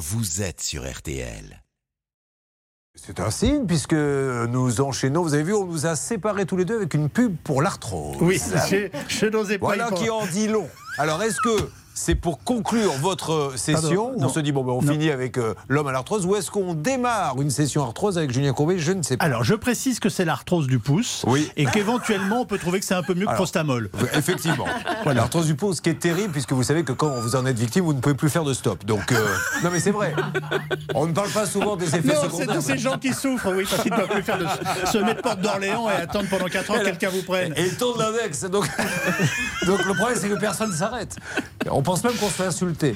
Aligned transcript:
vous 0.00 0.40
êtes 0.40 0.62
sur 0.62 0.90
RTL. 0.90 1.62
C'est 2.94 3.20
un 3.20 3.30
signe 3.30 3.66
puisque 3.66 3.92
nous 3.92 4.80
enchaînons. 4.80 5.22
Vous 5.22 5.34
avez 5.34 5.42
vu, 5.42 5.54
on 5.54 5.66
nous 5.66 5.86
a 5.86 5.94
séparés 5.94 6.46
tous 6.46 6.56
les 6.56 6.64
deux 6.64 6.76
avec 6.76 6.94
une 6.94 7.08
pub 7.08 7.36
pour 7.44 7.62
l'arthrose. 7.62 8.16
Oui, 8.20 8.40
je, 8.68 8.88
je 9.08 9.26
n'osais 9.26 9.58
pas. 9.58 9.66
Voilà 9.66 9.90
qui 9.92 10.10
en 10.10 10.26
dit 10.26 10.48
long. 10.48 10.68
Alors, 10.98 11.22
est-ce 11.22 11.36
que 11.36 11.70
c'est 11.94 12.14
pour 12.14 12.42
conclure 12.44 12.92
votre 13.00 13.52
session 13.56 14.10
Pardon, 14.10 14.26
On 14.26 14.28
se 14.28 14.40
dit, 14.40 14.52
bon, 14.52 14.64
ben, 14.64 14.72
on 14.72 14.82
Non. 14.82 14.92
finit 14.92 15.10
avec 15.10 15.36
euh, 15.38 15.54
l'homme 15.68 15.86
à 15.88 15.92
l'arthrose 15.92 16.24
ou 16.24 16.36
est-ce 16.36 16.50
qu'on 16.50 16.74
démarre 16.74 17.40
une 17.40 17.50
session 17.50 17.82
arthrose 17.84 18.16
avec 18.16 18.30
Julien 18.32 18.52
Courbet? 18.52 18.78
Je 18.78 18.92
ne 18.92 19.02
sais 19.02 19.16
pas. 19.16 19.24
Alors, 19.24 19.44
je 19.44 19.54
précise 19.54 20.00
que 20.00 20.08
c'est 20.08 20.24
l'arthrose 20.24 20.66
du 20.66 20.78
pouce. 20.78 21.24
Oui. 21.26 21.50
Et 21.56 21.66
qu'éventuellement, 21.66 22.40
on 22.42 22.46
peut 22.46 22.58
trouver 22.58 22.80
que 22.80 22.86
c'est 22.86 22.94
un 22.94 23.02
peu 23.02 23.14
mieux 23.14 23.26
que 23.26 23.34
prostamol. 23.34 23.90
Oui, 23.94 24.08
Effectivement. 24.14 24.66
L'arthrose 25.06 25.46
du 25.46 25.54
pouce, 25.54 25.76
ce 25.76 25.82
qui 25.82 25.90
est 25.90 25.98
terrible, 25.98 26.32
puisque 26.32 26.52
vous 26.52 26.62
savez 26.62 26.84
que 26.84 26.92
quand 26.92 27.10
vous 27.20 27.36
en 27.36 27.44
êtes 27.46 27.58
victime, 27.58 27.84
vous 27.84 27.92
ne 27.92 28.00
pouvez 28.00 28.14
plus 28.14 28.30
faire 28.30 28.44
de 28.44 28.54
stop. 28.54 28.84
Donc, 28.86 29.12
euh, 29.12 29.26
non, 29.64 29.70
mais 29.72 29.80
c'est 29.80 29.90
vrai. 29.90 30.14
On 30.94 31.06
ne 31.06 31.12
parle 31.12 31.30
pas 31.30 31.46
souvent 31.46 31.76
des 31.76 31.86
effets 31.94 32.00
Non, 32.08 32.14
c'est 32.22 32.26
secondaires. 32.28 32.54
tous 32.56 32.62
ces 32.62 32.78
gens 32.78 32.98
qui 32.98 33.12
souffrent, 33.12 33.52
oui, 33.54 33.64
parce 33.68 33.82
qu'ils 33.82 33.92
ne 33.92 33.96
peuvent 33.96 34.08
plus 34.08 34.22
faire 34.22 34.38
de 34.38 34.46
se 34.86 34.98
mettre 34.98 35.22
porte 35.22 35.40
d'Orléans 35.40 35.88
et 35.90 35.94
attendre 36.02 36.28
pendant 36.30 36.46
4 36.46 36.70
ans 36.70 36.74
que 36.78 36.84
quelqu'un 36.84 37.10
vous 37.10 37.22
prenne. 37.22 37.52
Et 37.56 37.66
il 37.66 37.76
tourne 37.76 37.98
l'index. 37.98 38.44
Donc, 38.44 38.64
donc 39.66 39.84
le 39.84 39.94
problème, 39.94 40.18
c'est 40.20 40.28
que 40.28 40.38
personne 40.38 40.70
ne 40.70 40.76
s'arrête. 40.76 41.16
On 41.70 41.82
pense 41.90 42.04
même 42.04 42.14
qu'on 42.14 42.28
se 42.28 42.34
fait 42.34 42.46
insulter. 42.46 42.94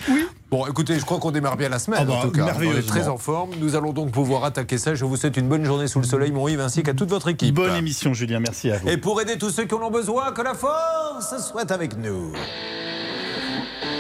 Bon, 0.51 0.67
écoutez, 0.67 0.99
je 0.99 1.05
crois 1.05 1.19
qu'on 1.19 1.33
démarre 1.33 1.57
bien 1.57 1.69
la 1.69 1.81
semaine. 1.81 2.01
Ah 2.03 2.05
bah, 2.05 2.15
en 2.15 2.23
tout 2.23 2.31
cas, 2.31 2.55
on 2.57 2.77
est 2.77 2.87
très 2.87 3.09
en 3.09 3.19
forme. 3.19 3.51
Nous 3.61 3.75
allons 3.75 3.93
donc 3.93 4.13
pouvoir 4.13 4.45
attaquer 4.45 4.79
ça. 4.79 4.95
Je 4.95 5.05
vous 5.05 5.17
souhaite 5.17 5.37
une 5.37 5.49
bonne 5.49 5.65
journée 5.65 5.89
sous 5.89 5.99
le 5.99 6.07
soleil, 6.07 6.31
mon 6.31 6.47
Yves, 6.47 6.61
ainsi 6.61 6.83
qu'à 6.83 6.95
toute 6.95 7.11
votre 7.11 7.29
équipe. 7.29 7.55
Bonne 7.55 7.75
émission, 7.75 8.15
Julien, 8.15 8.39
merci 8.39 8.71
à 8.71 8.79
vous. 8.79 8.89
Et 8.89 8.97
pour 8.97 9.21
aider 9.21 9.37
tous 9.37 9.51
ceux 9.51 9.65
qui 9.65 9.75
en 9.75 9.83
ont 9.83 9.91
besoin, 9.91 10.33
que 10.33 10.43
la 10.43 10.55
force 10.55 11.35
soit 11.45 11.71
avec 11.73 11.97
nous. 11.99 12.33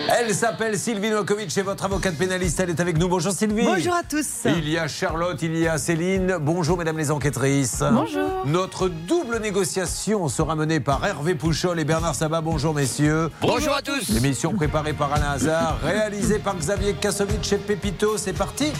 Elle 0.08 0.34
s'appelle 0.34 0.78
Sylvie 0.78 1.10
Novakovic 1.10 1.56
et 1.56 1.62
votre 1.62 1.84
avocate 1.84 2.14
pénaliste, 2.16 2.60
elle 2.60 2.70
est 2.70 2.80
avec 2.80 2.98
nous. 2.98 3.08
Bonjour 3.08 3.32
Sylvie. 3.32 3.64
Bonjour 3.64 3.94
à 3.94 4.02
tous. 4.02 4.44
Il 4.44 4.68
y 4.68 4.78
a 4.78 4.86
Charlotte, 4.86 5.40
il 5.42 5.56
y 5.56 5.66
a 5.66 5.78
Céline. 5.78 6.36
Bonjour 6.40 6.76
mesdames 6.76 6.98
les 6.98 7.10
enquêtrices. 7.10 7.82
Bonjour. 7.90 8.44
Notre 8.44 8.88
double 8.88 9.38
négociation 9.40 10.28
sera 10.28 10.56
menée 10.56 10.80
par 10.80 11.04
Hervé 11.04 11.34
Pouchol 11.34 11.80
et 11.80 11.84
Bernard 11.84 12.14
Sabat. 12.14 12.40
Bonjour 12.40 12.74
messieurs. 12.74 13.30
Bonjour 13.40 13.74
à 13.74 13.82
tous. 13.82 14.08
L'émission 14.10 14.52
préparée 14.52 14.92
par 14.92 15.12
Alain 15.12 15.30
Hazard, 15.30 15.78
réalisée 15.82 16.38
par 16.38 16.56
Xavier 16.56 16.94
Kassovitch 16.94 17.52
et 17.52 17.58
Pépito. 17.58 18.18
C'est 18.18 18.34
parti. 18.34 18.72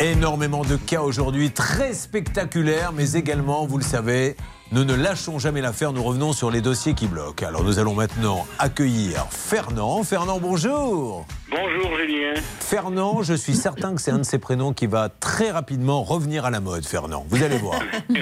Énormément 0.00 0.64
de 0.64 0.76
cas 0.76 1.02
aujourd'hui, 1.02 1.50
très 1.50 1.94
spectaculaires, 1.94 2.92
mais 2.92 3.12
également, 3.12 3.64
vous 3.66 3.78
le 3.78 3.84
savez, 3.84 4.36
nous 4.74 4.84
ne 4.84 4.94
lâchons 4.94 5.38
jamais 5.38 5.60
l'affaire, 5.60 5.92
nous 5.92 6.02
revenons 6.02 6.32
sur 6.32 6.50
les 6.50 6.60
dossiers 6.60 6.94
qui 6.94 7.06
bloquent. 7.06 7.46
Alors 7.46 7.62
nous 7.62 7.78
allons 7.78 7.94
maintenant 7.94 8.44
accueillir 8.58 9.24
Fernand. 9.30 10.02
Fernand, 10.02 10.40
bonjour. 10.40 11.24
Bonjour 11.48 11.96
Julien. 11.96 12.34
Fernand, 12.58 13.22
je 13.22 13.34
suis 13.34 13.54
certain 13.54 13.94
que 13.94 14.00
c'est 14.00 14.10
un 14.10 14.18
de 14.18 14.24
ces 14.24 14.40
prénoms 14.40 14.72
qui 14.72 14.88
va 14.88 15.08
très 15.08 15.52
rapidement 15.52 16.02
revenir 16.02 16.44
à 16.44 16.50
la 16.50 16.58
mode, 16.58 16.84
Fernand. 16.84 17.24
Vous 17.28 17.42
allez 17.42 17.58
voir. 17.58 17.80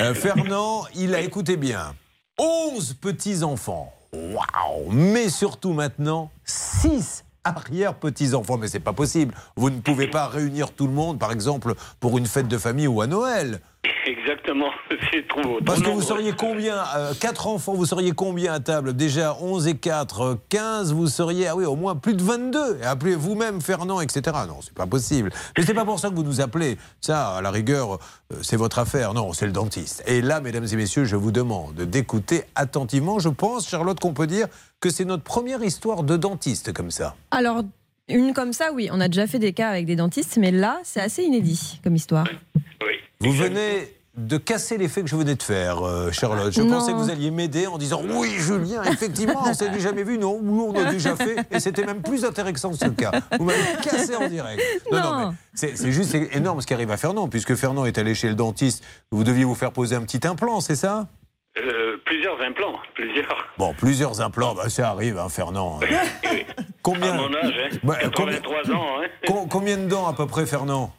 Euh, 0.00 0.12
Fernand, 0.12 0.82
il 0.96 1.14
a, 1.14 1.20
écoutez 1.20 1.56
bien, 1.56 1.94
11 2.38 2.94
petits-enfants. 2.94 3.92
Waouh 4.12 4.90
Mais 4.90 5.28
surtout 5.28 5.72
maintenant, 5.72 6.32
6 6.44 7.24
arrière-petits-enfants. 7.44 8.58
Mais 8.58 8.68
c'est 8.68 8.80
pas 8.80 8.92
possible. 8.92 9.34
Vous 9.56 9.70
ne 9.70 9.80
pouvez 9.80 10.08
pas 10.08 10.26
réunir 10.26 10.72
tout 10.72 10.86
le 10.86 10.92
monde, 10.92 11.18
par 11.18 11.32
exemple, 11.32 11.74
pour 12.00 12.18
une 12.18 12.26
fête 12.26 12.48
de 12.48 12.58
famille 12.58 12.86
ou 12.86 13.00
à 13.00 13.06
Noël. 13.06 13.60
Exactement, 14.06 14.70
c'est 15.12 15.26
trop. 15.26 15.58
Parce 15.64 15.80
que 15.80 15.88
vous 15.88 16.02
seriez 16.02 16.32
combien 16.32 16.82
4 17.20 17.46
enfants, 17.46 17.74
vous 17.74 17.86
seriez 17.86 18.12
combien 18.12 18.52
à 18.52 18.60
table? 18.60 18.94
Déjà 18.94 19.36
11 19.40 19.68
et 19.68 19.76
4, 19.76 20.38
15, 20.48 20.92
vous 20.92 21.06
seriez, 21.06 21.48
ah 21.48 21.56
oui, 21.56 21.64
au 21.64 21.76
moins 21.76 21.96
plus 21.96 22.14
de 22.14 22.22
22. 22.22 22.80
Et 22.82 22.84
appelez 22.84 23.14
vous-même 23.14 23.60
Fernand, 23.60 24.00
etc. 24.00 24.36
Non, 24.46 24.60
c'est 24.60 24.74
pas 24.74 24.86
possible. 24.86 25.30
Mais 25.56 25.64
c'est 25.64 25.74
pas 25.74 25.84
pour 25.84 25.98
ça 25.98 26.10
que 26.10 26.14
vous 26.14 26.22
nous 26.22 26.40
appelez. 26.40 26.76
Ça, 27.00 27.36
à 27.36 27.42
la 27.42 27.50
rigueur, 27.50 27.94
euh, 27.94 28.36
c'est 28.42 28.56
votre 28.56 28.78
affaire. 28.78 29.14
Non, 29.14 29.32
c'est 29.32 29.46
le 29.46 29.52
dentiste. 29.52 30.02
Et 30.06 30.20
là, 30.20 30.40
mesdames 30.40 30.66
et 30.70 30.76
messieurs, 30.76 31.04
je 31.04 31.16
vous 31.16 31.32
demande 31.32 31.74
d'écouter 31.74 32.44
attentivement. 32.54 33.18
Je 33.18 33.30
pense, 33.30 33.68
Charlotte, 33.68 33.98
qu'on 34.00 34.14
peut 34.14 34.26
dire 34.26 34.48
que 34.84 34.90
c'est 34.90 35.06
notre 35.06 35.22
première 35.22 35.64
histoire 35.64 36.02
de 36.02 36.18
dentiste 36.18 36.74
comme 36.74 36.90
ça. 36.90 37.16
Alors, 37.30 37.62
une 38.08 38.34
comme 38.34 38.52
ça, 38.52 38.70
oui, 38.74 38.90
on 38.92 39.00
a 39.00 39.08
déjà 39.08 39.26
fait 39.26 39.38
des 39.38 39.54
cas 39.54 39.70
avec 39.70 39.86
des 39.86 39.96
dentistes, 39.96 40.36
mais 40.36 40.50
là, 40.50 40.78
c'est 40.84 41.00
assez 41.00 41.22
inédit 41.22 41.80
comme 41.82 41.96
histoire. 41.96 42.26
Oui. 42.54 42.92
Vous 43.20 43.32
venez 43.32 43.90
de 44.18 44.36
casser 44.36 44.76
l'effet 44.76 45.00
que 45.02 45.08
je 45.08 45.16
venais 45.16 45.36
de 45.36 45.42
faire, 45.42 45.82
euh, 45.82 46.12
Charlotte. 46.12 46.52
Je 46.52 46.60
Non. 46.60 46.76
pensais 46.76 46.92
que 46.92 46.98
vous 46.98 47.08
alliez 47.10 47.30
m'aider 47.30 47.66
en 47.66 47.78
disant 47.78 48.02
oui, 48.06 48.28
Julien, 48.36 48.82
effectivement, 48.84 49.42
on 49.46 49.54
s'est 49.54 49.80
jamais 49.80 50.04
vu, 50.04 50.18
non, 50.18 50.38
nous 50.42 50.64
on 50.64 50.74
a 50.78 50.90
déjà 50.92 51.16
fait, 51.16 51.36
et 51.50 51.58
c'était 51.60 51.86
même 51.86 52.02
plus 52.02 52.26
intéressant 52.26 52.70
que 52.72 52.76
ce 52.76 52.84
cas. 52.90 53.10
Vous 53.38 53.44
m'avez 53.46 53.58
cassé 53.82 54.14
en 54.14 54.28
direct. 54.28 54.62
Non. 54.92 55.34
c'est 55.54 55.90
juste 55.92 56.14
énorme 56.32 56.60
ce 56.60 56.66
qui 56.66 56.74
arrive 56.74 56.90
à 56.90 56.98
Fernand, 56.98 57.28
puisque 57.28 57.54
Fernand 57.54 57.86
est 57.86 57.96
allé 57.96 58.14
chez 58.14 58.28
le 58.28 58.34
dentiste, 58.34 58.84
vous 59.10 59.24
deviez 59.24 59.44
vous 59.44 59.54
faire 59.54 59.72
poser 59.72 59.96
un 59.96 60.02
petit 60.02 60.24
implant, 60.28 60.60
c'est 60.60 60.76
ça? 60.76 61.08
Euh, 61.56 61.96
plusieurs 62.04 62.40
implants, 62.42 62.78
plusieurs. 62.94 63.46
Bon, 63.58 63.72
plusieurs 63.74 64.20
implants, 64.20 64.54
bah, 64.54 64.68
ça 64.68 64.90
arrive, 64.90 65.18
hein, 65.18 65.28
Fernand. 65.28 65.78
Oui. 65.82 65.94
À 65.94 66.62
Combien, 66.82 67.14
mon 67.14 67.32
âge, 67.32 67.54
hein. 67.72 67.76
Ouais, 67.84 67.96
83 68.00 68.70
ans, 68.72 68.86
hein. 69.02 69.06
com- 69.26 69.48
combien 69.48 69.76
de 69.76 69.86
dents 69.86 70.06
à 70.08 70.12
peu 70.14 70.26
près, 70.26 70.46
Fernand 70.46 70.92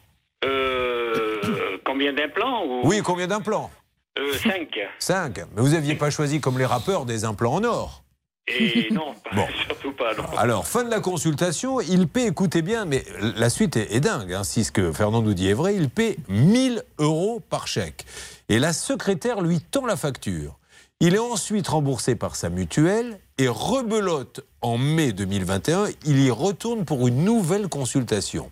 Euh, 0.44 1.78
combien 1.84 2.12
d'implants 2.12 2.64
ou... 2.64 2.80
Oui, 2.84 3.00
combien 3.04 3.26
d'implants 3.26 3.70
Euh, 4.18 4.32
cinq. 4.32 4.78
Cinq. 4.98 5.38
Mais 5.54 5.60
vous 5.62 5.68
n'aviez 5.70 5.94
pas 5.94 6.10
choisi, 6.10 6.40
comme 6.40 6.58
les 6.58 6.64
rappeurs, 6.66 7.04
des 7.04 7.24
implants 7.24 7.54
en 7.56 7.64
or 7.64 8.02
Et 8.48 8.88
non, 8.92 9.14
Bon. 9.34 9.46
surtout 9.66 9.92
pas. 9.92 10.14
Non. 10.14 10.24
Alors, 10.36 10.66
fin 10.66 10.84
de 10.84 10.90
la 10.90 11.00
consultation, 11.00 11.80
il 11.80 12.08
paie, 12.08 12.26
écoutez 12.26 12.62
bien, 12.62 12.84
mais 12.84 13.04
la 13.36 13.50
suite 13.50 13.76
est, 13.76 13.94
est 13.94 14.00
dingue, 14.00 14.32
hein, 14.32 14.44
si 14.44 14.64
ce 14.64 14.72
que 14.72 14.92
Fernand 14.92 15.22
nous 15.22 15.34
dit 15.34 15.48
est 15.48 15.54
vrai, 15.54 15.74
il 15.74 15.90
paie 15.90 16.16
1000 16.28 16.82
euros 16.98 17.40
par 17.48 17.66
chèque. 17.66 18.06
Et 18.48 18.58
la 18.58 18.72
secrétaire 18.72 19.40
lui 19.40 19.60
tend 19.60 19.86
la 19.86 19.96
facture. 19.96 20.58
Il 21.00 21.14
est 21.14 21.18
ensuite 21.18 21.68
remboursé 21.68 22.14
par 22.14 22.36
sa 22.36 22.48
mutuelle 22.48 23.18
et 23.38 23.48
rebelote 23.48 24.40
en 24.62 24.78
mai 24.78 25.12
2021, 25.12 25.88
il 26.04 26.20
y 26.20 26.30
retourne 26.30 26.84
pour 26.84 27.06
une 27.06 27.22
nouvelle 27.22 27.68
consultation. 27.68 28.50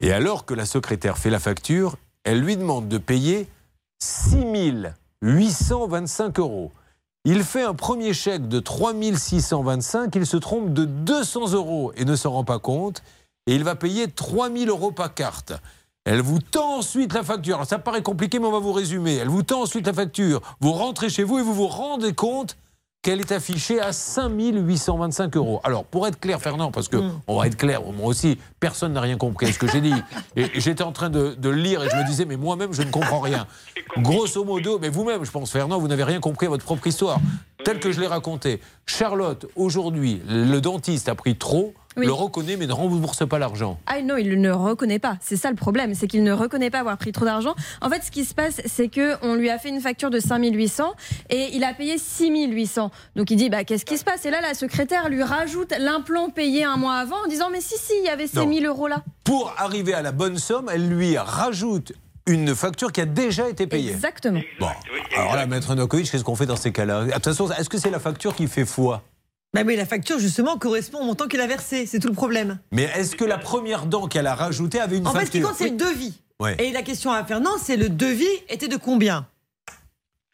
Et 0.00 0.12
alors 0.12 0.46
que 0.46 0.54
la 0.54 0.64
secrétaire 0.64 1.18
fait 1.18 1.30
la 1.30 1.38
facture, 1.38 1.96
elle 2.24 2.40
lui 2.40 2.56
demande 2.56 2.88
de 2.88 2.98
payer 2.98 3.46
6 3.98 4.86
825 5.20 6.38
euros. 6.38 6.72
Il 7.24 7.44
fait 7.44 7.62
un 7.62 7.74
premier 7.74 8.14
chèque 8.14 8.48
de 8.48 8.58
3 8.58 8.94
625, 9.14 10.12
il 10.16 10.26
se 10.26 10.36
trompe 10.36 10.72
de 10.72 10.84
200 10.84 11.52
euros 11.52 11.92
et 11.96 12.04
ne 12.04 12.16
s'en 12.16 12.32
rend 12.32 12.42
pas 12.42 12.58
compte, 12.58 13.04
et 13.46 13.54
il 13.54 13.62
va 13.62 13.76
payer 13.76 14.08
3 14.08 14.50
000 14.50 14.68
euros 14.68 14.90
par 14.90 15.14
carte. 15.14 15.52
Elle 16.04 16.20
vous 16.20 16.40
tend 16.40 16.78
ensuite 16.78 17.12
la 17.12 17.22
facture. 17.22 17.54
Alors 17.54 17.66
ça 17.68 17.78
paraît 17.78 18.02
compliqué, 18.02 18.40
mais 18.40 18.46
on 18.46 18.52
va 18.52 18.58
vous 18.58 18.72
résumer. 18.72 19.14
Elle 19.14 19.28
vous 19.28 19.44
tend 19.44 19.62
ensuite 19.62 19.86
la 19.86 19.92
facture. 19.92 20.40
Vous 20.60 20.72
rentrez 20.72 21.10
chez 21.10 21.22
vous 21.22 21.38
et 21.38 21.42
vous 21.42 21.54
vous 21.54 21.68
rendez 21.68 22.12
compte 22.12 22.56
qu'elle 23.02 23.18
est 23.20 23.32
affichée 23.32 23.80
à 23.80 23.92
5 23.92 24.30
825 24.38 25.36
euros. 25.36 25.60
Alors, 25.64 25.84
pour 25.84 26.06
être 26.06 26.20
clair, 26.20 26.40
Fernand, 26.40 26.70
parce 26.70 26.88
que 26.88 26.96
on 27.26 27.40
va 27.40 27.48
être 27.48 27.56
clair, 27.56 27.82
moi 27.82 28.06
aussi, 28.06 28.38
personne 28.60 28.92
n'a 28.92 29.00
rien 29.00 29.16
compris 29.16 29.46
à 29.46 29.52
ce 29.52 29.58
que 29.58 29.66
j'ai 29.66 29.80
dit. 29.80 29.94
Et 30.36 30.48
j'étais 30.54 30.84
en 30.84 30.92
train 30.92 31.10
de, 31.10 31.34
de 31.36 31.48
lire 31.48 31.82
et 31.82 31.90
je 31.90 31.96
me 31.96 32.06
disais, 32.06 32.24
mais 32.24 32.36
moi-même, 32.36 32.72
je 32.72 32.82
ne 32.82 32.90
comprends 32.90 33.20
rien. 33.20 33.46
Grosso 33.98 34.44
modo, 34.44 34.78
mais 34.78 34.88
vous-même, 34.88 35.24
je 35.24 35.30
pense, 35.30 35.50
Fernand, 35.50 35.78
vous 35.78 35.88
n'avez 35.88 36.04
rien 36.04 36.20
compris 36.20 36.46
à 36.46 36.48
votre 36.48 36.64
propre 36.64 36.86
histoire, 36.86 37.18
telle 37.64 37.80
que 37.80 37.90
je 37.90 38.00
l'ai 38.00 38.06
racontée. 38.06 38.60
Charlotte, 38.86 39.46
aujourd'hui, 39.56 40.22
le 40.28 40.60
dentiste 40.60 41.08
a 41.08 41.14
pris 41.16 41.36
trop, 41.36 41.74
Oui. 41.96 42.06
le 42.06 42.12
reconnaît, 42.12 42.56
mais 42.56 42.66
ne 42.66 42.72
rembourse 42.72 43.26
pas 43.28 43.38
l'argent. 43.38 43.78
Ah 43.86 44.00
non, 44.02 44.16
il 44.16 44.40
ne 44.40 44.50
reconnaît 44.50 44.98
pas. 44.98 45.18
C'est 45.20 45.36
ça 45.36 45.50
le 45.50 45.56
problème, 45.56 45.94
c'est 45.94 46.06
qu'il 46.06 46.22
ne 46.22 46.32
reconnaît 46.32 46.70
pas 46.70 46.80
avoir 46.80 46.96
pris 46.96 47.12
trop 47.12 47.24
d'argent. 47.24 47.54
En 47.80 47.90
fait, 47.90 48.02
ce 48.02 48.10
qui 48.10 48.24
se 48.24 48.34
passe, 48.34 48.60
c'est 48.66 48.88
que 48.88 49.14
on 49.22 49.34
lui 49.34 49.50
a 49.50 49.58
fait 49.58 49.68
une 49.68 49.80
facture 49.80 50.10
de 50.10 50.18
5800 50.20 50.92
et 51.30 51.50
il 51.54 51.64
a 51.64 51.74
payé 51.74 51.98
6800. 51.98 52.90
Donc 53.16 53.30
il 53.30 53.36
dit 53.36 53.50
bah 53.50 53.64
qu'est-ce 53.64 53.84
qui 53.84 53.98
se 53.98 54.04
passe? 54.04 54.24
Et 54.24 54.30
là, 54.30 54.40
la 54.40 54.54
secrétaire 54.54 55.08
lui 55.08 55.22
rajoute 55.22 55.74
l'implant 55.78 56.30
payé 56.30 56.64
un 56.64 56.76
mois 56.76 56.94
avant 56.96 57.16
en 57.24 57.28
disant 57.28 57.48
mais 57.50 57.60
si 57.60 57.76
si, 57.76 57.92
il 58.02 58.06
y 58.06 58.08
avait 58.08 58.26
ces 58.26 58.38
Non. 58.38 58.46
1000 58.46 58.66
euros 58.66 58.88
là. 58.88 59.02
Pour 59.24 59.52
arriver 59.58 59.94
à 59.94 60.02
la 60.02 60.12
bonne 60.12 60.38
somme, 60.38 60.70
elle 60.72 60.88
lui 60.88 61.16
rajoute 61.18 61.92
une 62.26 62.54
facture 62.54 62.92
qui 62.92 63.00
a 63.00 63.06
déjà 63.06 63.48
été 63.48 63.66
payée. 63.66 63.90
Exactement. 63.92 64.40
Bon, 64.60 64.68
alors 65.16 65.34
là, 65.34 65.46
Maître 65.46 65.74
Nokovic, 65.74 66.10
qu'est-ce 66.10 66.22
qu'on 66.24 66.36
fait 66.36 66.46
dans 66.46 66.56
ces 66.56 66.70
cas-là? 66.72 67.04
De 67.04 67.10
toute 67.12 67.24
façon, 67.24 67.50
est-ce 67.50 67.68
que 67.68 67.78
c'est 67.78 67.90
la 67.90 67.98
facture 67.98 68.34
qui 68.36 68.46
fait 68.46 68.64
foi? 68.64 69.02
Bah 69.54 69.62
oui, 69.66 69.76
la 69.76 69.84
facture, 69.84 70.18
justement, 70.18 70.56
correspond 70.56 71.00
au 71.00 71.04
montant 71.04 71.28
qu'il 71.28 71.40
a 71.40 71.46
versé. 71.46 71.84
C'est 71.86 71.98
tout 71.98 72.08
le 72.08 72.14
problème. 72.14 72.58
Mais 72.70 72.84
est-ce 72.96 73.14
que 73.16 73.24
la 73.24 73.36
première 73.38 73.84
dent 73.86 74.06
qu'elle 74.08 74.26
a 74.26 74.34
rajoutée 74.34 74.80
avait 74.80 74.96
une 74.96 75.06
En 75.06 75.12
fait, 75.12 75.26
ce 75.26 75.30
qui 75.30 75.40
facture 75.42 75.48
compte, 75.50 75.58
c'est 75.58 75.70
le 75.70 75.76
devis. 75.76 76.14
Ouais. 76.40 76.56
Et 76.58 76.72
la 76.72 76.82
question 76.82 77.12
à 77.12 77.22
Fernand, 77.24 77.58
c'est 77.62 77.76
le 77.76 77.88
devis 77.90 78.24
était 78.48 78.66
de 78.68 78.76
combien 78.78 79.26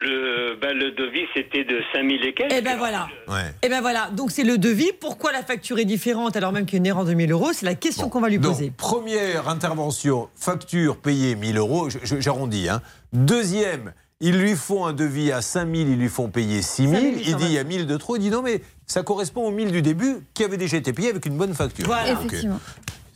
Le, 0.01 0.57
ben, 0.61 0.73
le 0.73 0.93
devis, 0.93 1.27
c'était 1.35 1.65
de 1.65 1.81
5000 1.93 2.25
et 2.25 2.33
quelques. 2.33 2.53
Eh 2.57 2.61
ben 2.63 2.79
voilà. 2.79 3.09
Ouais. 3.27 3.53
Eh 3.63 3.69
ben 3.69 3.81
voilà. 3.81 4.09
Donc 4.13 4.31
c'est 4.31 4.45
le 4.45 4.57
devis. 4.57 4.93
Pourquoi 5.01 5.33
la 5.33 5.43
facture 5.43 5.79
est 5.81 5.85
différente 5.85 6.37
alors 6.37 6.53
même 6.53 6.65
qu'il 6.65 6.75
y 6.75 6.77
a 6.77 6.79
une 6.79 6.87
erreur 6.87 7.05
de 7.05 7.13
1000 7.13 7.33
euros 7.33 7.53
C'est 7.53 7.67
la 7.67 7.75
question 7.75 8.05
Bon. 8.05 8.11
qu'on 8.11 8.21
va 8.21 8.29
lui 8.29 8.39
Donc, 8.39 8.53
poser. 8.55 8.73
première 8.77 9.49
intervention, 9.49 10.29
facture 10.37 10.97
payée 10.99 11.35
1000 11.35 11.59
euros, 11.59 11.89
j'arrondis. 12.05 12.69
Hein. 12.69 12.81
Deuxième, 13.13 13.93
Ils 14.21 14.37
lui 14.37 14.57
font 14.57 14.85
un 14.85 14.93
devis 14.93 15.31
à 15.31 15.43
5 15.43 15.61
000, 15.73 15.89
ils 15.91 15.97
lui 15.97 16.09
font 16.09 16.29
payer 16.29 16.61
6 16.61 16.89
000. 16.89 16.95
5 16.95 17.03
Il 17.25 17.37
dit 17.37 17.45
il 17.45 17.53
y 17.53 17.59
a 17.59 17.65
1000 17.65 17.87
de 17.87 17.97
trop. 17.97 18.17
Il 18.17 18.21
dit 18.21 18.31
non, 18.31 18.43
mais 18.43 18.63
ça 18.87 19.03
correspond 19.05 19.47
aux 19.47 19.53
1000 19.53 19.71
du 19.71 19.81
début 19.81 20.27
qui 20.35 20.43
avait 20.43 20.57
déjà 20.57 20.77
été 20.77 20.93
payé 20.93 21.11
avec 21.11 21.25
une 21.27 21.37
bonne 21.37 21.55
facture. 21.55 21.87
Voilà. 21.87 22.13
Effectivement. 22.13 22.59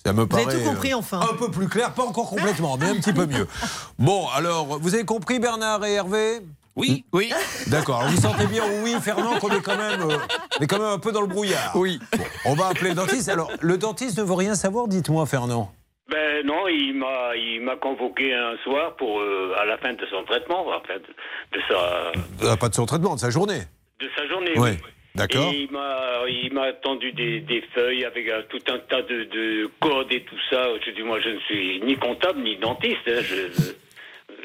Ça 0.04 0.12
me 0.12 0.24
Vous 0.24 0.34
avez 0.36 0.44
paraît 0.44 0.58
tout 0.58 0.68
compris, 0.68 0.92
euh, 0.92 0.96
enfin. 0.96 1.20
un 1.32 1.36
peu 1.36 1.50
plus 1.50 1.68
clair, 1.68 1.92
pas 1.92 2.04
encore 2.04 2.28
complètement, 2.28 2.76
mais 2.76 2.86
un 2.86 2.94
petit 2.96 3.12
peu 3.12 3.26
mieux. 3.26 3.46
Bon, 3.98 4.26
alors, 4.34 4.78
vous 4.80 4.94
avez 4.94 5.04
compris 5.04 5.38
Bernard 5.38 5.84
et 5.84 5.92
Hervé? 5.92 6.40
Oui, 6.74 7.04
oui, 7.12 7.30
D'accord. 7.66 8.00
Alors 8.00 8.10
vous 8.10 8.20
sentez 8.20 8.46
bien, 8.46 8.62
oui, 8.82 8.96
Fernand, 9.00 9.38
qu'on 9.38 9.50
est 9.50 9.60
quand 9.60 9.76
même, 9.76 10.00
euh, 10.02 10.16
on 10.58 10.62
est 10.64 10.66
quand 10.66 10.78
même 10.78 10.88
un 10.88 10.98
peu 10.98 11.12
dans 11.12 11.20
le 11.20 11.26
brouillard. 11.26 11.72
oui. 11.76 12.00
Bon, 12.16 12.24
on 12.46 12.54
va 12.54 12.68
appeler 12.68 12.90
le 12.90 12.96
dentiste. 12.96 13.28
Alors, 13.28 13.50
le 13.60 13.76
dentiste 13.76 14.16
ne 14.18 14.22
veut 14.22 14.32
rien 14.34 14.54
savoir, 14.54 14.88
dites-moi, 14.88 15.26
Fernand. 15.26 15.70
Ben 16.12 16.46
non, 16.46 16.68
il 16.68 16.94
m'a 16.94 17.34
il 17.36 17.60
m'a 17.62 17.76
convoqué 17.76 18.34
un 18.34 18.56
soir 18.64 18.94
pour 18.96 19.20
euh, 19.20 19.54
à 19.58 19.64
la 19.64 19.78
fin 19.78 19.92
de 19.94 20.06
son 20.10 20.22
traitement, 20.24 20.66
enfin 20.68 20.94
de, 20.98 21.56
de 21.58 21.62
sa 21.68 22.12
Euh, 22.46 22.56
pas 22.56 22.68
de 22.68 22.74
son 22.74 22.86
traitement, 22.86 23.14
de 23.14 23.20
sa 23.20 23.30
journée. 23.30 23.62
de 24.00 24.08
sa 24.16 24.26
journée. 24.28 24.52
Oui. 24.56 24.70
oui. 24.72 24.90
D'accord. 25.14 25.52
Et 25.52 25.62
il 25.64 25.70
m'a 25.70 26.22
il 26.28 26.52
m'a 26.54 26.72
tendu 26.72 27.12
des, 27.12 27.40
des 27.40 27.62
feuilles 27.74 28.04
avec 28.04 28.26
euh, 28.28 28.42
tout 28.48 28.60
un 28.68 28.78
tas 28.78 29.02
de, 29.02 29.24
de 29.24 29.70
codes 29.80 30.10
et 30.12 30.22
tout 30.22 30.38
ça. 30.50 30.68
Je 30.84 30.90
dis 30.92 31.02
moi 31.02 31.18
je 31.20 31.30
ne 31.30 31.38
suis 31.40 31.80
ni 31.82 31.96
comptable 31.96 32.40
ni 32.42 32.56
dentiste. 32.56 33.06
hein. 33.08 33.20
Je- 33.22 33.72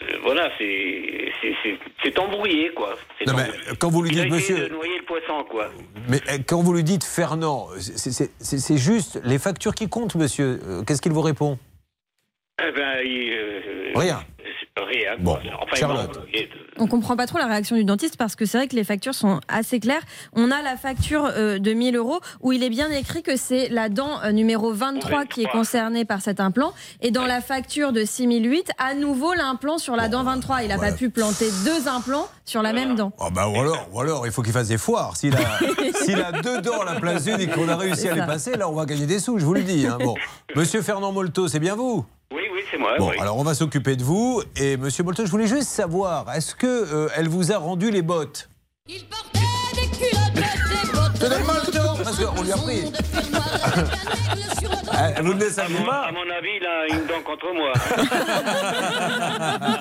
euh, 0.02 0.18
voilà, 0.24 0.50
c'est 0.60 2.20
embrouillé 2.20 2.72
quoi. 2.76 2.96
Non, 3.26 3.34
mais 3.36 3.44
embrouillé. 3.44 3.62
quand 3.80 3.90
vous 3.90 4.02
lui 4.04 4.12
dites, 4.12 4.30
monsieur, 4.30 4.68
de 4.68 4.74
noyer 4.74 4.98
le 5.00 5.06
poisson 5.06 5.44
quoi. 5.50 5.70
mais 6.10 6.18
euh, 6.30 6.38
quand 6.48 6.62
vous 6.62 6.74
lui 6.74 6.84
dites 6.84 7.04
Fernand, 7.04 7.68
c'est- 7.80 8.78
juste 8.78 9.20
les 9.24 9.40
factures 9.40 9.74
qui 9.76 9.90
comptent, 9.90 10.16
monsieur. 10.16 10.60
Euh, 10.68 10.84
Qu'est-ce 10.84 11.02
qu'il 11.02 11.12
vous 11.14 11.22
répond? 11.22 11.58
Eh 12.60 12.72
ben 12.72 13.00
il, 13.04 13.34
euh, 13.34 13.92
Rien. 13.96 14.20
Rien. 14.86 15.16
Bon. 15.20 15.38
Enfin, 15.62 15.76
Charlotte. 15.76 16.20
On 16.80 16.88
comprend 16.88 17.16
pas 17.16 17.26
trop 17.26 17.40
la 17.40 17.48
réaction 17.48 17.76
du 17.76 17.84
dentiste 17.84 18.18
parce 18.18 18.36
que 18.36 18.46
c'est 18.46 18.58
vrai 18.58 18.68
que 18.68 18.76
les 18.76 18.84
factures 18.84 19.16
sont 19.16 19.40
assez 19.48 19.80
claires. 19.80 20.02
On 20.34 20.52
a 20.52 20.62
la 20.62 20.78
facture 20.78 21.26
euh, 21.36 21.58
de 21.58 21.74
1000 21.74 21.96
euros 21.96 22.20
où 22.42 22.52
il 22.52 22.64
est 22.64 22.70
bien 22.70 22.92
écrit 22.92 23.24
que 23.24 23.36
c'est 23.36 23.70
la 23.70 23.90
dent 23.90 24.22
euh, 24.24 24.32
numéro 24.32 24.72
23 24.72 25.26
qui 25.26 25.42
est 25.42 25.46
23. 25.46 25.60
concernée 25.60 26.06
par 26.06 26.22
cet 26.22 26.40
implant. 26.40 26.74
Et 27.02 27.10
dans 27.12 27.26
la 27.26 27.42
facture 27.42 27.92
de 27.94 28.06
6008, 28.06 28.72
à 28.78 28.94
nouveau 28.94 29.34
l'implant 29.34 29.78
sur 29.80 29.96
la 29.96 30.08
dent 30.08 30.24
23. 30.24 30.62
Il 30.64 30.70
n'a 30.70 30.78
ouais. 30.78 30.92
pas 30.92 30.96
pu 30.96 31.10
planter 31.10 31.48
deux 31.66 31.88
implants 31.88 32.28
sur 32.46 32.62
la 32.62 32.74
même 32.74 32.96
dent. 32.96 33.12
Ah 33.20 33.30
bah 33.30 33.48
ou 33.50 33.60
alors, 33.60 33.88
ou 33.92 34.00
alors, 34.00 34.26
il 34.26 34.32
faut 34.32 34.42
qu'il 34.42 34.54
fasse 34.54 34.68
des 34.70 34.78
foires. 34.78 35.18
S'il 35.18 35.36
a, 35.36 35.40
s'il 36.06 36.22
a 36.22 36.32
deux 36.32 36.62
dents 36.62 36.82
à 36.82 36.86
la 36.86 37.00
place 37.00 37.26
d'une 37.26 37.42
et 37.42 37.48
qu'on 37.48 37.68
a 37.68 37.76
réussi 37.76 38.08
à 38.08 38.14
les 38.16 38.22
passer, 38.22 38.56
là, 38.56 38.70
on 38.70 38.74
va 38.74 38.86
gagner 38.86 39.06
des 39.06 39.20
sous, 39.20 39.40
je 39.40 39.46
vous 39.46 39.54
le 39.56 39.64
dis. 39.64 39.86
hein. 39.88 39.98
Bon, 40.00 40.16
Monsieur 40.56 40.82
Fernand 40.82 41.12
Molto, 41.12 41.48
c'est 41.48 41.60
bien 41.60 41.76
vous? 41.76 42.06
Oui, 42.34 42.42
oui, 42.54 42.62
c'est 42.70 42.78
moi. 42.78 42.98
Bon, 43.00 43.10
oui. 43.10 43.16
alors 43.20 43.38
on 43.38 43.44
va 43.44 43.54
s'occuper 43.54 43.96
de 43.96 44.04
vous. 44.04 44.42
Et 44.58 44.76
Monsieur 44.78 45.04
Molto, 45.04 45.26
je 45.26 45.32
voulais 45.32 45.48
juste 45.48 45.70
savoir, 45.70 46.32
est-ce 46.34 46.56
que 46.56 46.68
euh, 46.68 47.08
elle 47.16 47.30
vous 47.30 47.52
a 47.52 47.58
rendu 47.58 47.90
les 47.90 48.02
bottes? 48.02 48.50
Il 48.88 49.06
portait 49.06 49.40
des 49.76 49.88
culottes, 49.88 50.34
des 50.34 50.42
bottes. 50.92 51.22
Le 51.22 52.04
Parce 52.04 52.18
qu'on 52.24 52.42
lui 52.44 52.52
a 52.52 52.58
pris. 52.58 52.92
Ah, 54.92 55.12
Elle 55.16 55.26
vous 55.26 55.34
le 55.34 55.40
laisse 55.40 55.58
à 55.60 55.66
À 55.66 55.70
mon, 55.70 55.80
à 55.90 56.12
mon 56.12 56.30
avis, 56.36 56.50
il 56.60 56.66
a 56.66 56.88
une 56.98 57.06
dent 57.06 57.22
contre 57.26 57.54
moi. 57.54 57.74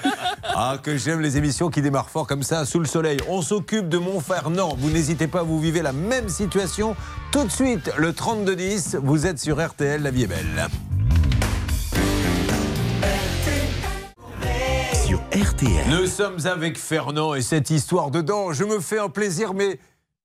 Ah, 0.58 0.78
que 0.82 0.96
j'aime 0.96 1.20
les 1.20 1.36
émissions 1.36 1.68
qui 1.68 1.82
démarrent 1.82 2.08
fort 2.08 2.26
comme 2.26 2.42
ça, 2.42 2.64
sous 2.64 2.78
le 2.78 2.86
soleil. 2.86 3.18
On 3.28 3.42
s'occupe 3.42 3.90
de 3.90 3.98
Montferrand. 3.98 4.74
Vous 4.78 4.88
n'hésitez 4.88 5.26
pas, 5.26 5.42
vous 5.42 5.60
vivez 5.60 5.82
la 5.82 5.92
même 5.92 6.30
situation. 6.30 6.96
Tout 7.30 7.44
de 7.44 7.50
suite, 7.50 7.90
le 7.98 8.12
32-10, 8.12 8.96
vous 8.96 9.26
êtes 9.26 9.38
sur 9.38 9.62
RTL, 9.62 10.02
la 10.02 10.10
vie 10.10 10.22
est 10.22 10.28
belle. 10.28 10.68
RTL. 15.46 15.88
Nous 15.90 16.06
sommes 16.06 16.44
avec 16.46 16.76
Fernand 16.76 17.34
et 17.34 17.42
cette 17.42 17.70
histoire 17.70 18.10
dedans, 18.10 18.52
je 18.52 18.64
me 18.64 18.80
fais 18.80 18.98
un 18.98 19.08
plaisir, 19.08 19.54
mais, 19.54 19.78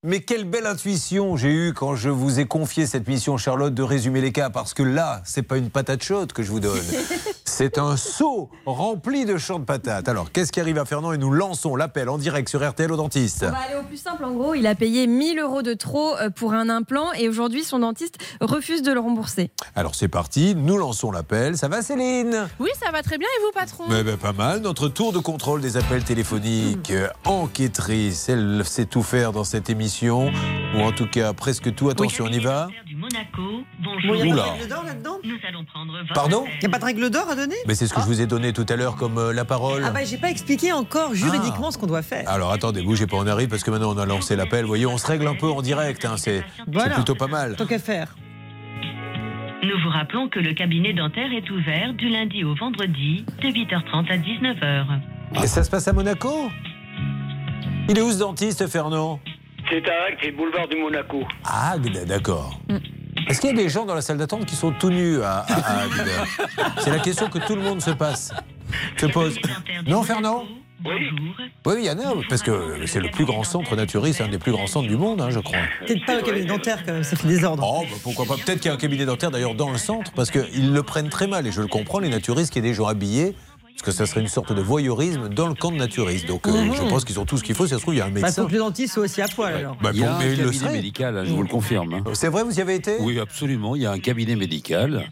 mais 0.03 0.21
quelle 0.21 0.45
belle 0.45 0.65
intuition 0.65 1.37
j'ai 1.37 1.49
eue 1.49 1.73
quand 1.73 1.95
je 1.95 2.09
vous 2.09 2.39
ai 2.39 2.45
confié 2.45 2.87
cette 2.87 3.07
mission, 3.07 3.37
Charlotte, 3.37 3.73
de 3.73 3.83
résumer 3.83 4.19
les 4.19 4.31
cas, 4.31 4.49
parce 4.49 4.73
que 4.73 4.81
là, 4.81 5.21
c'est 5.23 5.43
pas 5.43 5.57
une 5.57 5.69
patate 5.69 6.01
chaude 6.01 6.33
que 6.33 6.41
je 6.41 6.49
vous 6.49 6.59
donne, 6.59 6.81
c'est 7.51 7.77
un 7.77 7.97
seau 7.97 8.49
rempli 8.65 9.25
de 9.25 9.37
champs 9.37 9.59
de 9.59 9.65
patates. 9.65 10.07
Alors, 10.07 10.31
qu'est-ce 10.31 10.51
qui 10.51 10.59
arrive 10.61 10.77
à 10.77 10.85
Fernand 10.85 11.11
Et 11.11 11.17
nous 11.17 11.31
lançons 11.31 11.75
l'appel 11.75 12.07
en 12.09 12.17
direct 12.17 12.47
sur 12.49 12.67
RTL 12.67 12.91
au 12.91 12.95
dentiste. 12.95 13.45
On 13.47 13.51
va 13.51 13.57
aller 13.59 13.75
au 13.79 13.83
plus 13.83 13.97
simple. 13.97 14.23
En 14.23 14.31
gros, 14.31 14.53
il 14.55 14.65
a 14.67 14.73
payé 14.73 15.05
1000 15.05 15.37
euros 15.39 15.61
de 15.61 15.73
trop 15.73 16.15
euh, 16.17 16.29
pour 16.29 16.53
un 16.53 16.69
implant 16.69 17.11
et 17.13 17.27
aujourd'hui, 17.27 17.63
son 17.63 17.79
dentiste 17.79 18.15
refuse 18.39 18.81
de 18.83 18.91
le 18.93 18.99
rembourser. 19.01 19.51
Alors, 19.75 19.95
c'est 19.95 20.07
parti, 20.07 20.55
nous 20.55 20.77
lançons 20.77 21.11
l'appel. 21.11 21.57
Ça 21.57 21.67
va, 21.67 21.81
Céline? 21.81 22.47
Oui, 22.59 22.69
ça 22.81 22.89
va 22.91 23.03
très 23.03 23.17
bien 23.17 23.27
et 23.27 23.41
vous, 23.45 23.51
patron? 23.51 23.83
Mais 23.89 24.03
ben, 24.03 24.17
pas 24.17 24.33
mal. 24.33 24.61
Notre 24.61 24.87
tour 24.87 25.11
de 25.11 25.19
contrôle 25.19 25.59
des 25.61 25.75
appels 25.75 26.03
téléphoniques. 26.05 26.91
Euh, 26.91 27.09
Enquêtrice, 27.25 28.29
elle 28.29 28.63
sait 28.65 28.85
tout 28.85 29.03
faire 29.03 29.33
dans 29.33 29.43
cette 29.43 29.69
émission. 29.69 30.31
Ou 30.75 30.79
en 30.81 30.93
tout 30.93 31.07
cas, 31.07 31.33
presque 31.33 31.75
tout. 31.75 31.89
Attention, 31.89 32.25
on 32.25 32.31
y 32.31 32.39
va. 32.39 32.69
Du 32.85 32.95
Monaco. 32.95 33.41
Bon, 33.83 33.91
il 34.01 34.07
Bonjour. 34.07 34.23
n'y 34.25 34.31
a 34.31 34.33
Oula. 34.33 34.43
pas 34.43 34.49
de 34.49 34.57
règle 34.59 34.67
d'or 34.69 34.83
là-dedans? 34.85 35.17
Pardon? 36.13 36.45
Il 36.55 36.59
n'y 36.59 36.65
a 36.65 36.69
pas 36.69 36.79
de 36.79 36.85
règle 36.85 37.09
d'or 37.09 37.29
à 37.29 37.35
Mais 37.67 37.75
c'est 37.75 37.87
ce 37.87 37.93
que 37.93 38.01
je 38.01 38.05
vous 38.05 38.21
ai 38.21 38.25
donné 38.27 38.53
tout 38.53 38.65
à 38.69 38.75
l'heure 38.75 38.95
comme 38.95 39.17
euh, 39.17 39.33
la 39.33 39.45
parole. 39.45 39.83
Ah 39.85 39.91
bah 39.91 40.03
j'ai 40.05 40.17
pas 40.17 40.29
expliqué 40.29 40.71
encore 40.73 41.13
juridiquement 41.13 41.71
ce 41.71 41.77
qu'on 41.77 41.87
doit 41.87 42.01
faire. 42.01 42.27
Alors 42.29 42.51
attendez, 42.51 42.81
bougez 42.81 43.07
pas, 43.07 43.17
on 43.17 43.27
arrive 43.27 43.49
parce 43.49 43.63
que 43.63 43.71
maintenant 43.71 43.93
on 43.93 43.97
a 43.97 44.05
lancé 44.05 44.35
l'appel. 44.35 44.61
Vous 44.61 44.67
voyez, 44.67 44.85
on 44.85 44.97
se 44.97 45.07
règle 45.07 45.27
un 45.27 45.35
peu 45.35 45.47
en 45.49 45.61
direct. 45.61 46.05
hein, 46.05 46.15
c'est 46.17 46.43
Voilà. 46.67 46.95
plutôt 46.95 47.15
pas 47.15 47.27
mal. 47.27 47.55
Tant 47.55 47.65
qu'à 47.65 47.79
faire. 47.79 48.15
Nous 49.63 49.79
vous 49.83 49.89
rappelons 49.89 50.27
que 50.27 50.39
le 50.39 50.53
cabinet 50.53 50.93
dentaire 50.93 51.31
est 51.31 51.49
ouvert 51.51 51.93
du 51.93 52.09
lundi 52.09 52.43
au 52.43 52.55
vendredi 52.55 53.25
de 53.41 53.47
8h30 53.49 54.11
à 54.11 54.17
19h. 54.17 55.43
Et 55.43 55.47
ça 55.47 55.63
se 55.63 55.69
passe 55.69 55.87
à 55.87 55.93
Monaco? 55.93 56.49
Il 57.89 57.97
est 57.97 58.01
où 58.01 58.11
ce 58.11 58.19
dentiste, 58.19 58.67
Fernand? 58.67 59.19
C'est 59.69 59.87
à 59.87 60.05
Agde, 60.07 60.17
c'est 60.23 60.31
boulevard 60.31 60.67
du 60.67 60.77
Monaco. 60.77 61.23
Ah, 61.45 61.73
Agde, 61.73 62.05
d'accord. 62.07 62.59
Est-ce 63.31 63.39
qu'il 63.39 63.49
y 63.51 63.53
a 63.53 63.63
des 63.63 63.69
gens 63.69 63.85
dans 63.85 63.95
la 63.95 64.01
salle 64.01 64.17
d'attente 64.17 64.45
qui 64.45 64.57
sont 64.57 64.73
tout 64.73 64.89
nus 64.89 65.21
à, 65.23 65.45
à- 65.47 65.83
C'est 66.79 66.89
la 66.89 66.99
question 66.99 67.29
que 67.29 67.39
tout 67.39 67.55
le 67.55 67.61
monde 67.61 67.81
se 67.81 67.91
passe. 67.91 68.33
Se 68.97 69.05
pose. 69.05 69.35
Non. 69.87 70.03
Fernand 70.03 70.43
Bonjour. 70.83 71.19
Oui, 71.67 71.73
il 71.77 71.85
y 71.85 71.89
en 71.91 71.99
a, 71.99 72.13
parce 72.27 72.41
que 72.41 72.87
c'est 72.87 72.99
le 72.99 73.09
plus 73.11 73.23
grand 73.23 73.43
centre 73.43 73.75
naturiste, 73.75 74.19
un 74.19 74.27
des 74.27 74.39
plus 74.39 74.51
grands 74.51 74.65
centres 74.65 74.87
du 74.89 74.97
monde, 74.97 75.21
hein, 75.21 75.29
je 75.29 75.39
crois. 75.39 75.59
Peut-être 75.85 76.03
pas 76.07 76.15
le 76.15 76.23
cabinet 76.23 76.45
dentaire 76.47 76.83
quand 76.83 76.93
même, 76.93 77.03
ça 77.03 77.15
fait 77.15 77.27
désordre. 77.27 77.63
Oh, 77.63 77.83
bah, 77.83 77.95
pourquoi 78.01 78.25
pas. 78.25 78.33
Peut-être 78.35 78.59
qu'il 78.59 78.65
y 78.69 78.71
a 78.71 78.73
un 78.73 78.77
cabinet 78.79 79.05
dentaire 79.05 79.29
d'ailleurs 79.29 79.53
dans 79.53 79.69
le 79.71 79.77
centre, 79.77 80.11
parce 80.13 80.31
qu'ils 80.31 80.73
le 80.73 80.81
prennent 80.83 81.09
très 81.09 81.27
mal, 81.27 81.45
et 81.45 81.51
je 81.51 81.61
le 81.61 81.67
comprends, 81.67 81.99
les 81.99 82.09
naturistes, 82.09 82.51
qu'il 82.51 82.63
y 82.63 82.67
ait 82.67 82.69
des 82.71 82.75
gens 82.75 82.87
habillés, 82.87 83.35
parce 83.83 83.97
que 83.97 83.97
ça 83.97 84.05
serait 84.05 84.21
une 84.21 84.27
sorte 84.27 84.53
de 84.53 84.61
voyeurisme 84.61 85.27
dans 85.29 85.47
le 85.47 85.55
camp 85.55 85.71
de 85.71 85.77
naturistes. 85.77 86.27
Donc 86.27 86.47
euh, 86.47 86.51
je 86.73 86.81
pense 86.87 87.03
qu'ils 87.03 87.19
ont 87.19 87.25
tout 87.25 87.37
ce 87.37 87.43
qu'il 87.43 87.55
faut, 87.55 87.65
si 87.65 87.71
ça 87.71 87.77
se 87.77 87.81
trouve, 87.81 87.95
il 87.95 87.97
y 87.97 88.01
a 88.01 88.05
un 88.05 88.09
Bah, 88.11 88.21
médecin. 88.21 88.43
faut 88.43 88.47
que 88.47 88.53
le 88.53 88.59
dentiste 88.59 88.93
soit 88.93 89.03
aussi 89.03 89.21
à 89.23 89.27
poil 89.27 89.55
alors. 89.55 89.75
Bah, 89.81 89.89
Il 89.93 89.99
y 90.01 90.03
a 90.03 90.09
bon, 90.09 90.15
un 90.17 90.35
cabinet 90.35 90.71
médical, 90.71 91.17
hein, 91.17 91.23
je 91.25 91.31
vous 91.31 91.41
le 91.41 91.47
confirme. 91.47 91.93
hein. 91.95 92.03
C'est 92.13 92.27
vrai, 92.27 92.43
vous 92.43 92.57
y 92.57 92.61
avez 92.61 92.75
été? 92.75 92.97
Oui, 92.99 93.19
absolument. 93.19 93.75
Il 93.75 93.81
y 93.81 93.85
a 93.87 93.91
un 93.91 93.99
cabinet 93.99 94.35
médical, 94.35 95.09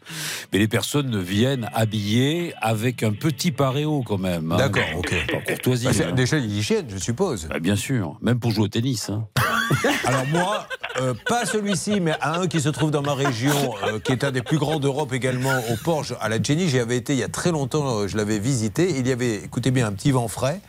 mais 0.53 0.59
les 0.59 0.67
personnes 0.67 1.19
viennent 1.19 1.67
habillées 1.73 2.53
avec 2.61 3.01
un 3.01 3.13
petit 3.13 3.51
paréo 3.51 4.03
quand 4.05 4.19
même. 4.19 4.51
hein. 4.51 4.57
D'accord, 4.57 4.83
ok. 4.97 5.15
Par 5.31 5.43
courtoisie. 5.43 5.87
Bah, 5.87 5.91
hein. 6.07 6.11
déjà 6.11 6.37
l'hygiène, 6.37 6.85
je 6.89 6.97
suppose. 6.99 7.47
Bah, 7.49 7.59
bien 7.59 7.75
sûr, 7.75 8.17
même 8.21 8.39
pour 8.39 8.51
jouer 8.51 8.65
au 8.65 8.67
tennis. 8.67 9.09
Alors 10.05 10.25
moi, 10.27 10.67
euh, 10.99 11.13
pas 11.27 11.45
celui-ci, 11.45 11.99
mais 11.99 12.13
un 12.21 12.47
qui 12.47 12.61
se 12.61 12.69
trouve 12.69 12.91
dans 12.91 13.01
ma 13.01 13.13
région, 13.13 13.75
euh, 13.85 13.99
qui 13.99 14.11
est 14.11 14.23
un 14.23 14.31
des 14.31 14.41
plus 14.41 14.57
grands 14.57 14.79
d'Europe 14.79 15.13
également, 15.13 15.57
au 15.71 15.75
Porge, 15.83 16.15
à 16.19 16.29
la 16.29 16.41
Jenny. 16.41 16.67
J'y 16.67 16.79
avais 16.79 16.97
été 16.97 17.13
il 17.13 17.19
y 17.19 17.23
a 17.23 17.29
très 17.29 17.51
longtemps, 17.51 17.99
euh, 17.99 18.07
je 18.07 18.17
l'avais 18.17 18.39
visité. 18.39 18.95
Il 18.97 19.07
y 19.07 19.11
avait, 19.11 19.35
écoutez 19.35 19.71
bien, 19.71 19.87
un 19.87 19.93
petit 19.93 20.11
vent 20.11 20.27
frais. 20.27 20.61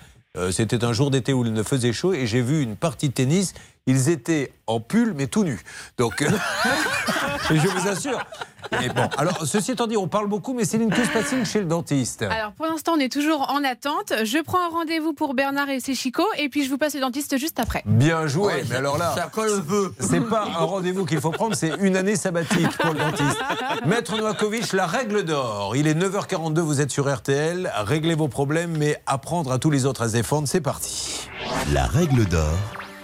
C'était 0.53 0.85
un 0.85 0.93
jour 0.93 1.11
d'été 1.11 1.33
où 1.33 1.45
il 1.45 1.53
ne 1.53 1.63
faisait 1.65 1.93
chaud 1.93 2.13
et 2.13 2.29
j'ai 2.29 2.41
vu 2.41 2.63
une 2.63 2.77
partie 2.77 3.09
de 3.09 3.13
tennis. 3.13 3.53
Ils 3.87 4.09
étaient 4.09 4.53
en 4.67 4.81
pull, 4.81 5.15
mais 5.17 5.27
tout 5.27 5.45
nus. 5.45 5.61
Donc, 5.99 6.23
euh, 6.23 6.29
et 7.51 7.57
je 7.59 7.69
vous 7.69 7.89
assure. 7.89 8.25
Et 8.83 8.89
bon, 8.89 9.09
alors, 9.17 9.47
ceci 9.47 9.73
étant 9.73 9.87
dit, 9.87 9.97
on 9.97 10.07
parle 10.07 10.29
beaucoup, 10.29 10.55
mais 10.55 10.65
Céline, 10.65 10.91
que 10.91 11.05
se 11.05 11.11
passe-t-il 11.11 11.45
chez 11.45 11.59
le 11.59 11.65
dentiste? 11.65 12.23
Alors 12.23 12.53
pour 12.53 12.67
l'instant, 12.67 12.93
on 12.97 13.01
est 13.01 13.11
toujours 13.11 13.51
en 13.51 13.65
attente. 13.65 14.13
Je 14.25 14.43
prends 14.43 14.65
un 14.65 14.69
rendez-vous 14.69 15.13
pour 15.13 15.35
Bernard 15.35 15.71
et 15.71 15.81
ses 15.81 15.95
chicots 15.95 16.23
et 16.39 16.49
puis 16.49 16.65
je 16.65 16.71
vous 16.71 16.79
passe 16.79 16.95
le 16.95 17.01
dentiste 17.01 17.37
juste 17.39 17.59
après. 17.59 17.83
Bien 17.87 18.27
joué, 18.27 18.63
mais 18.69 18.77
alors 18.77 18.99
là, 18.99 19.15
colle 19.33 19.53
un 19.53 19.61
peu. 19.61 19.93
c'est 19.99 20.21
pas 20.21 20.45
un 20.45 20.65
rendez-vous 20.65 21.05
qu'il 21.05 21.21
faut 21.21 21.31
prendre, 21.31 21.55
c'est 21.55 21.73
une 21.81 21.97
année 21.97 22.17
sabbatique 22.17 22.77
pour 22.79 22.93
le 22.93 22.99
dentiste. 22.99 23.41
Maître 23.87 24.17
Novakovic, 24.17 24.73
la 24.73 24.87
règle 24.87 25.25
d'or. 25.25 25.75
Il 25.75 25.87
est 25.87 25.95
9h42, 25.95 26.61
vous 26.61 26.81
êtes 26.81 26.91
sur 26.91 27.13
RTL. 27.13 27.73
Réglez 27.79 28.15
vos 28.15 28.29
problèmes, 28.29 28.77
mais 28.77 29.03
apprendre 29.07 29.51
à 29.51 29.59
tous 29.59 29.71
les 29.71 29.87
autres 29.87 30.03
à 30.03 30.09
se 30.09 30.13
défendre, 30.13 30.47
c'est 30.47 30.61
parti. 30.61 31.29
La 31.73 31.87
règle 31.87 32.25
d'or 32.27 32.59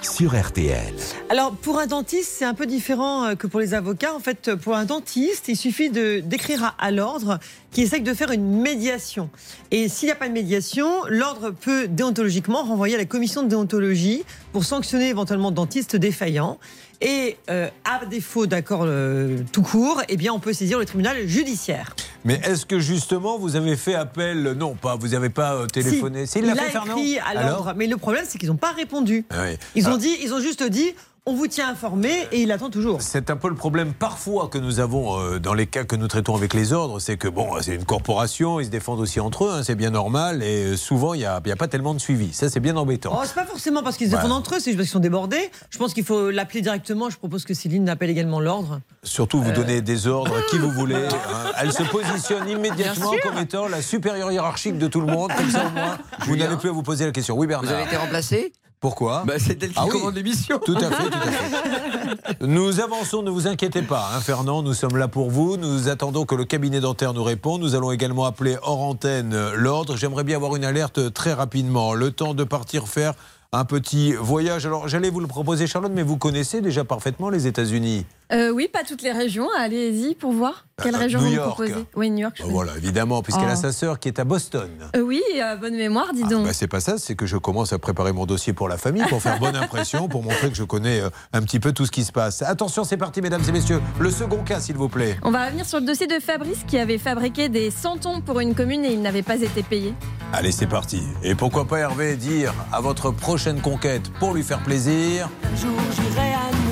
sur 0.06 0.38
RTL. 0.38 0.94
Alors 1.28 1.52
pour 1.52 1.78
un 1.78 1.86
dentiste, 1.86 2.32
c'est 2.38 2.44
un 2.44 2.54
peu 2.54 2.66
différent 2.66 3.24
euh, 3.24 3.34
que 3.34 3.46
pour 3.46 3.60
les 3.60 3.74
avocats. 3.74 4.14
En 4.14 4.20
fait, 4.20 4.54
pour 4.54 4.76
un 4.76 4.84
dentiste, 4.84 5.48
il 5.48 5.56
suffit 5.56 5.90
de 5.90 6.20
d'écrire 6.20 6.74
à, 6.78 6.90
l'ordre 6.90 7.38
qui 7.72 7.82
essaye 7.82 8.00
de 8.00 8.14
faire 8.14 8.30
une 8.30 8.60
médiation. 8.60 9.28
Et 9.70 9.88
s'il 9.88 10.06
n'y 10.06 10.12
a 10.12 10.16
pas 10.16 10.28
de 10.28 10.32
médiation, 10.32 10.88
l'ordre 11.08 11.50
peut 11.50 11.88
déontologiquement 11.88 12.62
renvoyer 12.62 12.94
à 12.94 12.98
la 12.98 13.04
commission 13.04 13.42
de 13.42 13.48
déontologie 13.48 14.24
pour 14.52 14.64
sanctionner 14.64 15.08
éventuellement 15.08 15.50
dentiste 15.50 15.96
défaillant. 15.96 16.58
Et 17.00 17.36
euh, 17.50 17.68
à 17.84 18.04
défaut 18.06 18.46
d'accord 18.46 18.82
euh, 18.84 19.38
tout 19.52 19.62
court, 19.62 20.02
eh 20.08 20.16
bien, 20.16 20.32
on 20.32 20.40
peut 20.40 20.52
saisir 20.52 20.78
le 20.78 20.84
tribunal 20.84 21.26
judiciaire. 21.26 21.94
Mais 22.24 22.40
est-ce 22.42 22.64
que 22.64 22.80
justement 22.80 23.38
vous 23.38 23.56
avez 23.56 23.76
fait 23.76 23.94
appel 23.94 24.52
Non, 24.52 24.74
pas. 24.74 24.96
Vous 24.96 25.08
n'avez 25.08 25.28
pas 25.30 25.54
euh, 25.54 25.66
téléphoné? 25.66 26.26
Si, 26.26 26.38
il 26.38 26.44
il 26.46 26.50
a 26.50 26.54
fait, 26.54 26.70
Fernand 26.70 26.96
écrit 26.96 27.18
à 27.18 27.26
Alors 27.26 27.50
l'ordre, 27.50 27.74
mais 27.76 27.86
le 27.86 27.96
problème, 27.96 28.24
c'est 28.26 28.38
qu'ils 28.38 28.48
n'ont 28.48 28.56
pas 28.56 28.72
répondu. 28.72 29.24
Ah 29.30 29.44
oui. 29.44 29.56
Ils 29.74 29.84
ont 29.84 29.88
Alors, 29.88 29.98
dit, 29.98 30.16
ils 30.22 30.32
ont 30.32 30.40
juste 30.40 30.62
dit, 30.62 30.94
on 31.28 31.34
vous 31.34 31.48
tient 31.48 31.68
informé 31.68 32.28
et 32.30 32.42
il 32.42 32.52
attend 32.52 32.70
toujours. 32.70 33.02
C'est 33.02 33.30
un 33.30 33.36
peu 33.36 33.48
le 33.48 33.56
problème 33.56 33.92
parfois 33.92 34.46
que 34.48 34.58
nous 34.58 34.78
avons 34.78 35.18
euh, 35.18 35.40
dans 35.40 35.54
les 35.54 35.66
cas 35.66 35.82
que 35.82 35.96
nous 35.96 36.06
traitons 36.06 36.36
avec 36.36 36.54
les 36.54 36.72
ordres, 36.72 37.00
c'est 37.00 37.16
que 37.16 37.26
bon, 37.26 37.48
c'est 37.62 37.74
une 37.74 37.84
corporation, 37.84 38.60
ils 38.60 38.66
se 38.66 38.70
défendent 38.70 39.00
aussi 39.00 39.18
entre 39.18 39.46
eux, 39.46 39.50
hein, 39.52 39.62
c'est 39.64 39.74
bien 39.74 39.90
normal, 39.90 40.44
et 40.44 40.64
euh, 40.66 40.76
souvent 40.76 41.14
il 41.14 41.18
n'y 41.18 41.24
a, 41.24 41.40
il 41.44 41.48
y 41.48 41.52
a 41.52 41.56
pas 41.56 41.66
tellement 41.66 41.94
de 41.94 41.98
suivi. 41.98 42.32
Ça, 42.32 42.48
c'est 42.48 42.60
bien 42.60 42.76
embêtant. 42.76 43.10
Oh, 43.12 43.22
c'est 43.24 43.34
pas 43.34 43.44
forcément 43.44 43.82
parce 43.82 43.96
qu'ils 43.96 44.06
se 44.08 44.12
Ouais. 44.12 44.18
défendent 44.22 44.38
entre 44.38 44.54
eux, 44.54 44.58
c'est 44.60 44.66
juste 44.70 44.76
parce 44.76 44.86
qu'ils 44.88 44.92
sont 44.92 45.00
débordés. 45.00 45.50
Je 45.70 45.78
pense 45.78 45.94
qu'il 45.94 46.04
faut 46.04 46.30
l'appeler 46.30 46.60
directement. 46.60 47.10
Je 47.10 47.16
propose 47.18 47.44
que 47.44 47.54
Céline 47.54 47.88
appelle 47.88 48.10
également 48.10 48.38
l'ordre. 48.38 48.80
Surtout, 49.02 49.38
Euh. 49.38 49.42
vous 49.46 49.50
donnez 49.52 49.80
des 49.82 50.06
ordres 50.06 50.36
à 50.36 50.42
qui 50.48 50.58
vous 50.58 50.70
voulez. 50.70 50.94
hein. 50.94 51.50
Elle 51.60 51.72
se 51.72 51.82
positionne 51.82 52.48
immédiatement 52.48 53.12
comme 53.24 53.38
étant 53.38 53.66
la 53.66 53.82
supérieure 53.82 54.30
hiérarchique 54.30 54.78
de 54.78 54.86
tout 54.86 55.00
le 55.00 55.08
monde. 55.12 55.32
Comme 55.36 55.50
ça, 55.50 55.66
au 55.66 55.70
moins, 55.70 55.98
vous 56.26 56.36
n'avez 56.36 56.56
plus 56.56 56.68
à 56.68 56.72
vous 56.72 56.84
poser 56.84 57.04
la 57.04 57.10
question. 57.10 57.36
Oui, 57.36 57.48
Bernard. 57.48 57.68
Vous 57.68 57.74
avez 57.76 57.84
été 57.84 57.96
remplacé? 57.96 58.52
Pourquoi 58.80 59.24
bah, 59.26 59.34
C'est 59.38 59.62
elle 59.62 59.70
qui 59.70 59.76
Ah 59.76 59.86
oui. 59.86 60.14
l'émission. 60.14 60.58
Tout 60.64 60.76
à 60.76 60.90
fait, 60.90 61.10
tout 61.10 61.18
à 61.18 61.30
fait. 61.30 62.36
Nous 62.46 62.80
avançons, 62.80 63.22
ne 63.22 63.30
vous 63.30 63.46
inquiétez 63.46 63.82
pas, 63.82 64.10
hein, 64.14 64.20
Fernand, 64.20 64.62
nous 64.62 64.74
sommes 64.74 64.96
là 64.96 65.08
pour 65.08 65.30
vous. 65.30 65.56
Nous 65.56 65.88
attendons 65.88 66.24
que 66.24 66.34
le 66.34 66.44
cabinet 66.44 66.80
dentaire 66.80 67.12
nous 67.14 67.24
réponde. 67.24 67.62
Nous 67.62 67.74
allons 67.74 67.90
également 67.90 68.26
appeler 68.26 68.56
hors 68.62 68.80
antenne 68.80 69.52
l'ordre. 69.54 69.96
J'aimerais 69.96 70.24
bien 70.24 70.36
avoir 70.36 70.56
une 70.56 70.64
alerte 70.64 71.12
très 71.12 71.32
rapidement. 71.32 71.94
Le 71.94 72.10
temps 72.10 72.34
de 72.34 72.44
partir 72.44 72.88
faire 72.88 73.14
un 73.52 73.64
petit 73.64 74.12
voyage. 74.12 74.66
Alors, 74.66 74.88
j'allais 74.88 75.10
vous 75.10 75.20
le 75.20 75.26
proposer, 75.26 75.66
Charlotte, 75.66 75.92
mais 75.94 76.02
vous 76.02 76.16
connaissez 76.16 76.60
déjà 76.60 76.84
parfaitement 76.84 77.30
les 77.30 77.46
États-Unis. 77.46 78.04
Euh, 78.32 78.50
oui, 78.50 78.68
pas 78.72 78.82
toutes 78.82 79.02
les 79.02 79.12
régions. 79.12 79.48
Allez-y 79.56 80.14
pour 80.16 80.32
voir. 80.32 80.64
Quelle 80.82 80.94
Euh, 80.94 80.98
région 80.98 81.20
New 81.20 81.28
vous 81.28 81.34
York. 81.36 81.48
proposez 81.48 81.86
Oui, 81.94 82.10
New 82.10 82.18
York. 82.18 82.34
je 82.36 82.42
connais. 82.42 82.52
Voilà, 82.52 82.72
évidemment, 82.76 83.22
puisqu'elle 83.22 83.48
a 83.48 83.54
Oh. 83.54 83.62
sa 83.62 83.72
sœur 83.72 83.98
qui 83.98 84.08
est 84.08 84.18
à 84.18 84.24
Boston. 84.24 84.68
Euh, 84.94 85.00
oui, 85.00 85.22
euh, 85.40 85.56
bonne 85.56 85.74
mémoire, 85.76 86.12
dis 86.12 86.24
donc. 86.24 86.44
Bah, 86.44 86.52
c'est 86.52 86.66
pas 86.66 86.80
ça, 86.80 86.98
c'est 86.98 87.14
que 87.14 87.24
je 87.24 87.36
commence 87.38 87.72
à 87.72 87.78
préparer 87.78 88.12
mon 88.12 88.26
dossier 88.26 88.52
pour 88.52 88.68
la 88.68 88.76
famille, 88.76 89.04
pour 89.08 89.22
faire 89.22 89.38
bonne 89.38 89.56
impression, 89.56 90.06
pour 90.08 90.22
montrer 90.22 90.50
que 90.50 90.56
je 90.56 90.64
connais 90.64 91.00
euh, 91.00 91.08
un 91.32 91.40
petit 91.42 91.60
peu 91.60 91.72
tout 91.72 91.86
ce 91.86 91.90
qui 91.92 92.04
se 92.04 92.12
passe. 92.12 92.42
Attention, 92.42 92.84
c'est 92.84 92.96
parti, 92.98 93.22
mesdames 93.22 93.42
et 93.48 93.52
messieurs. 93.52 93.80
Le 94.00 94.10
second 94.10 94.42
cas, 94.42 94.60
s'il 94.60 94.76
vous 94.76 94.88
plaît. 94.90 95.16
On 95.22 95.30
va 95.30 95.46
revenir 95.46 95.64
sur 95.64 95.78
le 95.80 95.86
dossier 95.86 96.08
de 96.08 96.18
Fabrice 96.20 96.64
qui 96.66 96.78
avait 96.78 96.98
fabriqué 96.98 97.48
des 97.48 97.70
santons 97.70 98.20
pour 98.20 98.40
une 98.40 98.54
commune 98.54 98.84
et 98.84 98.92
il 98.92 99.00
n'avait 99.00 99.22
pas 99.22 99.36
été 99.40 99.62
payé. 99.62 99.94
Allez, 100.34 100.52
c'est 100.52 100.66
parti. 100.66 101.00
Et 101.22 101.34
pourquoi 101.36 101.64
pas 101.66 101.78
Hervé 101.78 102.16
dire 102.16 102.52
à 102.72 102.80
votre 102.82 103.12
prochaine 103.12 103.60
conquête 103.62 104.10
pour 104.18 104.34
lui 104.34 104.42
faire 104.42 104.62
plaisir, 104.62 105.30
Un 105.44 105.56
jour 105.56 105.70
j'irai 105.94 106.32
à 106.34 106.65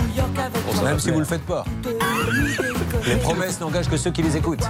Même 0.83 0.99
si 0.99 1.11
vous 1.11 1.19
le 1.21 1.25
faites 1.25 1.45
pas. 1.45 1.65
Les 3.07 3.17
promesses 3.17 3.61
n'engagent 3.61 3.89
que 3.89 3.97
ceux 3.97 4.11
qui 4.11 4.23
les 4.23 4.37
écoutent. 4.37 4.67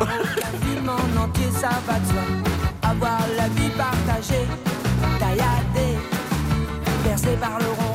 Avoir 2.83 3.19
la 3.37 3.49
vie 3.49 3.71
partagée, 3.71 4.47
tailladée, 5.19 5.99
bercée 7.05 7.37
par 7.41 7.59
le 7.59 7.94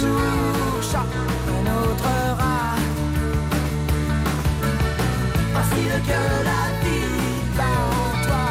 jour, 0.00 0.82
chat, 0.90 1.10
un 1.56 1.66
autre 1.80 2.10
rat. 2.40 2.78
Facile 5.54 5.96
que 6.08 6.20
la 6.48 6.62
vie 6.82 7.40
va 7.58 7.70
en 7.92 8.10
toi. 8.26 8.46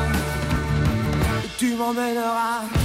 Tu 1.58 1.76
m'emmèneras. 1.76 2.77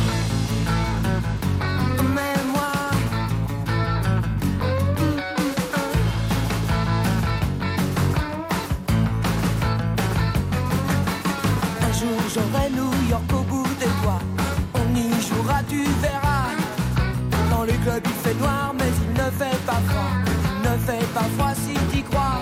Clubs 17.93 18.07
il 18.07 18.13
fait 18.23 18.35
noir 18.35 18.75
mais 18.79 18.87
il 19.05 19.13
ne 19.13 19.31
fait 19.31 19.59
pas 19.67 19.81
froid. 19.87 20.13
Il 20.25 20.71
ne 20.71 20.79
fait 20.79 21.07
pas 21.13 21.27
froid 21.37 21.53
si 21.55 21.75
t'y 21.91 22.03
crois 22.03 22.41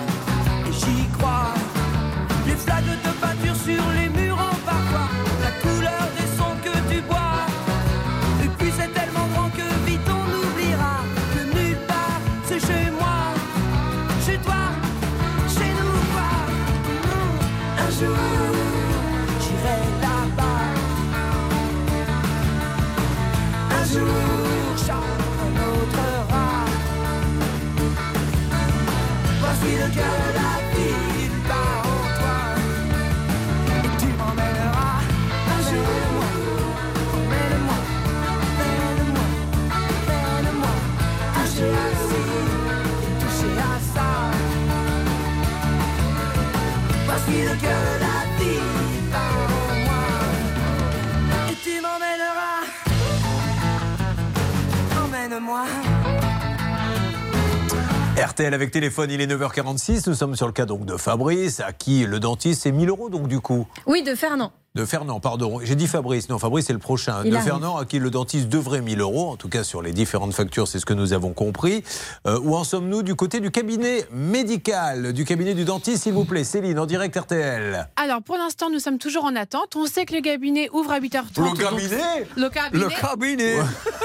Avec 58.39 58.71
téléphone, 58.71 59.11
il 59.11 59.19
est 59.19 59.27
9h46. 59.27 60.07
Nous 60.07 60.15
sommes 60.15 60.35
sur 60.35 60.47
le 60.47 60.53
cas 60.53 60.65
donc 60.65 60.85
de 60.85 60.95
Fabrice, 60.95 61.59
à 61.59 61.73
qui 61.73 62.05
le 62.05 62.19
dentiste 62.19 62.63
c'est 62.63 62.71
1000 62.71 62.89
euros 62.89 63.09
donc 63.09 63.27
du 63.27 63.39
coup. 63.41 63.67
Oui, 63.85 64.03
de 64.03 64.15
Fernand. 64.15 64.51
De 64.73 64.85
Fernand, 64.85 65.19
pardon. 65.19 65.59
J'ai 65.61 65.75
dit 65.75 65.85
Fabrice. 65.85 66.29
Non, 66.29 66.39
Fabrice, 66.39 66.67
c'est 66.67 66.71
le 66.71 66.79
prochain. 66.79 67.23
Il 67.25 67.31
de 67.31 67.35
arrive. 67.35 67.45
Fernand, 67.49 67.75
à 67.75 67.83
qui 67.83 67.99
le 67.99 68.09
dentiste 68.09 68.47
devrait 68.47 68.79
1000 68.79 69.01
euros. 69.01 69.29
En 69.29 69.35
tout 69.35 69.49
cas, 69.49 69.65
sur 69.65 69.81
les 69.81 69.91
différentes 69.91 70.33
factures, 70.33 70.65
c'est 70.65 70.79
ce 70.79 70.85
que 70.85 70.93
nous 70.93 71.11
avons 71.11 71.33
compris. 71.33 71.83
Euh, 72.25 72.39
où 72.41 72.55
en 72.55 72.63
sommes-nous 72.63 73.03
du 73.03 73.15
côté 73.15 73.41
du 73.41 73.51
cabinet 73.51 74.05
médical, 74.13 75.11
du 75.11 75.25
cabinet 75.25 75.55
du 75.55 75.65
dentiste, 75.65 76.03
s'il 76.03 76.13
vous 76.13 76.23
plaît? 76.23 76.45
Céline, 76.45 76.79
en 76.79 76.85
direct 76.85 77.13
RTL. 77.17 77.85
Alors, 77.97 78.21
pour 78.21 78.37
l'instant, 78.37 78.69
nous 78.69 78.79
sommes 78.79 78.97
toujours 78.97 79.25
en 79.25 79.35
attente. 79.35 79.75
On 79.75 79.85
sait 79.87 80.05
que 80.05 80.15
le 80.15 80.21
cabinet 80.21 80.69
ouvre 80.71 80.91
à 80.93 81.01
8h30. 81.01 81.41
Le 81.41 81.43
donc- 81.49 81.59
cabinet? 81.59 82.27
Le 82.37 82.49
cabinet 82.49 82.95
cabinet 83.01 83.55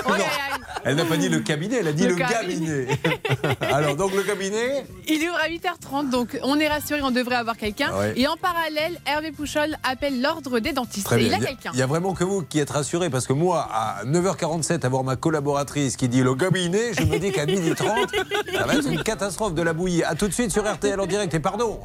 Oh, 0.04 0.12
aïe, 0.14 0.22
aïe. 0.22 0.60
Elle 0.82 0.96
n'a 0.96 1.04
pas 1.04 1.16
dit 1.16 1.28
le 1.28 1.38
cabinet, 1.40 1.76
elle 1.78 1.88
a 1.88 1.92
dit 1.92 2.04
Le 2.08 2.10
le, 2.10 2.16
cabinet. 2.16 2.86
cabinet. 2.86 3.56
Alors, 3.72 3.94
donc 3.94 4.12
le 4.16 4.22
cabinet? 4.24 4.84
Il 5.06 5.22
ouvre 5.28 5.38
à 5.38 5.48
8h30, 5.48 6.10
donc 6.10 6.36
on 6.42 6.58
est 6.58 6.66
rassuré, 6.68 7.02
on 7.02 7.12
devrait 7.12 7.36
avoir 7.36 7.56
quelqu'un. 7.56 7.96
Ouais. 7.96 8.14
Et 8.16 8.26
en 8.26 8.36
parallèle, 8.36 8.98
Hervé 9.06 9.30
Pouchol 9.30 9.76
appelle 9.84 10.20
l'ordre 10.20 10.55
des 10.60 10.72
dentistes. 10.72 11.10
Et 11.12 11.22
il 11.22 11.28
y 11.28 11.34
a- 11.34 11.38
quelqu'un. 11.38 11.70
Il 11.72 11.78
y 11.78 11.82
a 11.82 11.86
vraiment 11.86 12.14
que 12.14 12.24
vous 12.24 12.42
qui 12.42 12.58
êtes 12.58 12.70
rassurés 12.70 13.10
parce 13.10 13.26
que 13.26 13.32
moi, 13.32 13.68
à 13.72 14.04
9h47, 14.04 14.84
avoir 14.84 15.04
ma 15.04 15.16
collaboratrice 15.16 15.96
qui 15.96 16.08
dit 16.08 16.22
le 16.22 16.34
cabinet, 16.34 16.92
je 16.94 17.02
me 17.04 17.18
dis 17.18 17.32
qu'à 17.32 17.46
12h30, 17.46 18.08
ça 18.56 18.66
va 18.66 18.74
être 18.74 18.90
une 18.90 19.02
catastrophe 19.02 19.54
de 19.54 19.62
la 19.62 19.72
bouillie. 19.72 20.02
A 20.04 20.14
tout 20.14 20.28
de 20.28 20.32
suite 20.32 20.50
sur 20.52 20.64
RTL 20.70 20.98
en 21.00 21.06
direct 21.06 21.32
et 21.34 21.40
pardon. 21.40 21.80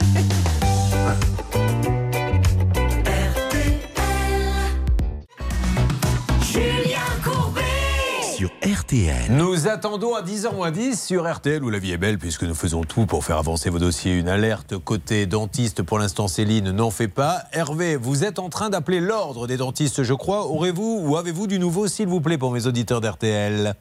Nous 9.30 9.68
attendons 9.68 10.14
à 10.14 10.22
10h 10.22 10.54
moins 10.54 10.70
10 10.70 11.02
sur 11.02 11.30
RTL 11.30 11.62
où 11.64 11.70
la 11.70 11.78
vie 11.78 11.92
est 11.92 11.96
belle 11.96 12.18
puisque 12.18 12.42
nous 12.42 12.54
faisons 12.54 12.84
tout 12.84 13.06
pour 13.06 13.24
faire 13.24 13.38
avancer 13.38 13.70
vos 13.70 13.78
dossiers. 13.78 14.12
Une 14.12 14.28
alerte 14.28 14.76
côté 14.78 15.26
dentiste 15.26 15.82
pour 15.82 15.98
l'instant 15.98 16.28
Céline 16.28 16.70
n'en 16.70 16.90
fait 16.90 17.08
pas. 17.08 17.44
Hervé, 17.52 17.96
vous 17.96 18.24
êtes 18.24 18.38
en 18.38 18.48
train 18.48 18.68
d'appeler 18.68 19.00
l'ordre 19.00 19.46
des 19.46 19.56
dentistes 19.56 20.02
je 20.02 20.14
crois. 20.14 20.46
Aurez-vous 20.48 21.02
ou 21.02 21.16
avez-vous 21.16 21.46
du 21.46 21.58
nouveau 21.58 21.88
s'il 21.88 22.08
vous 22.08 22.20
plaît 22.20 22.38
pour 22.38 22.52
mes 22.52 22.66
auditeurs 22.66 23.00
d'RTL 23.00 23.74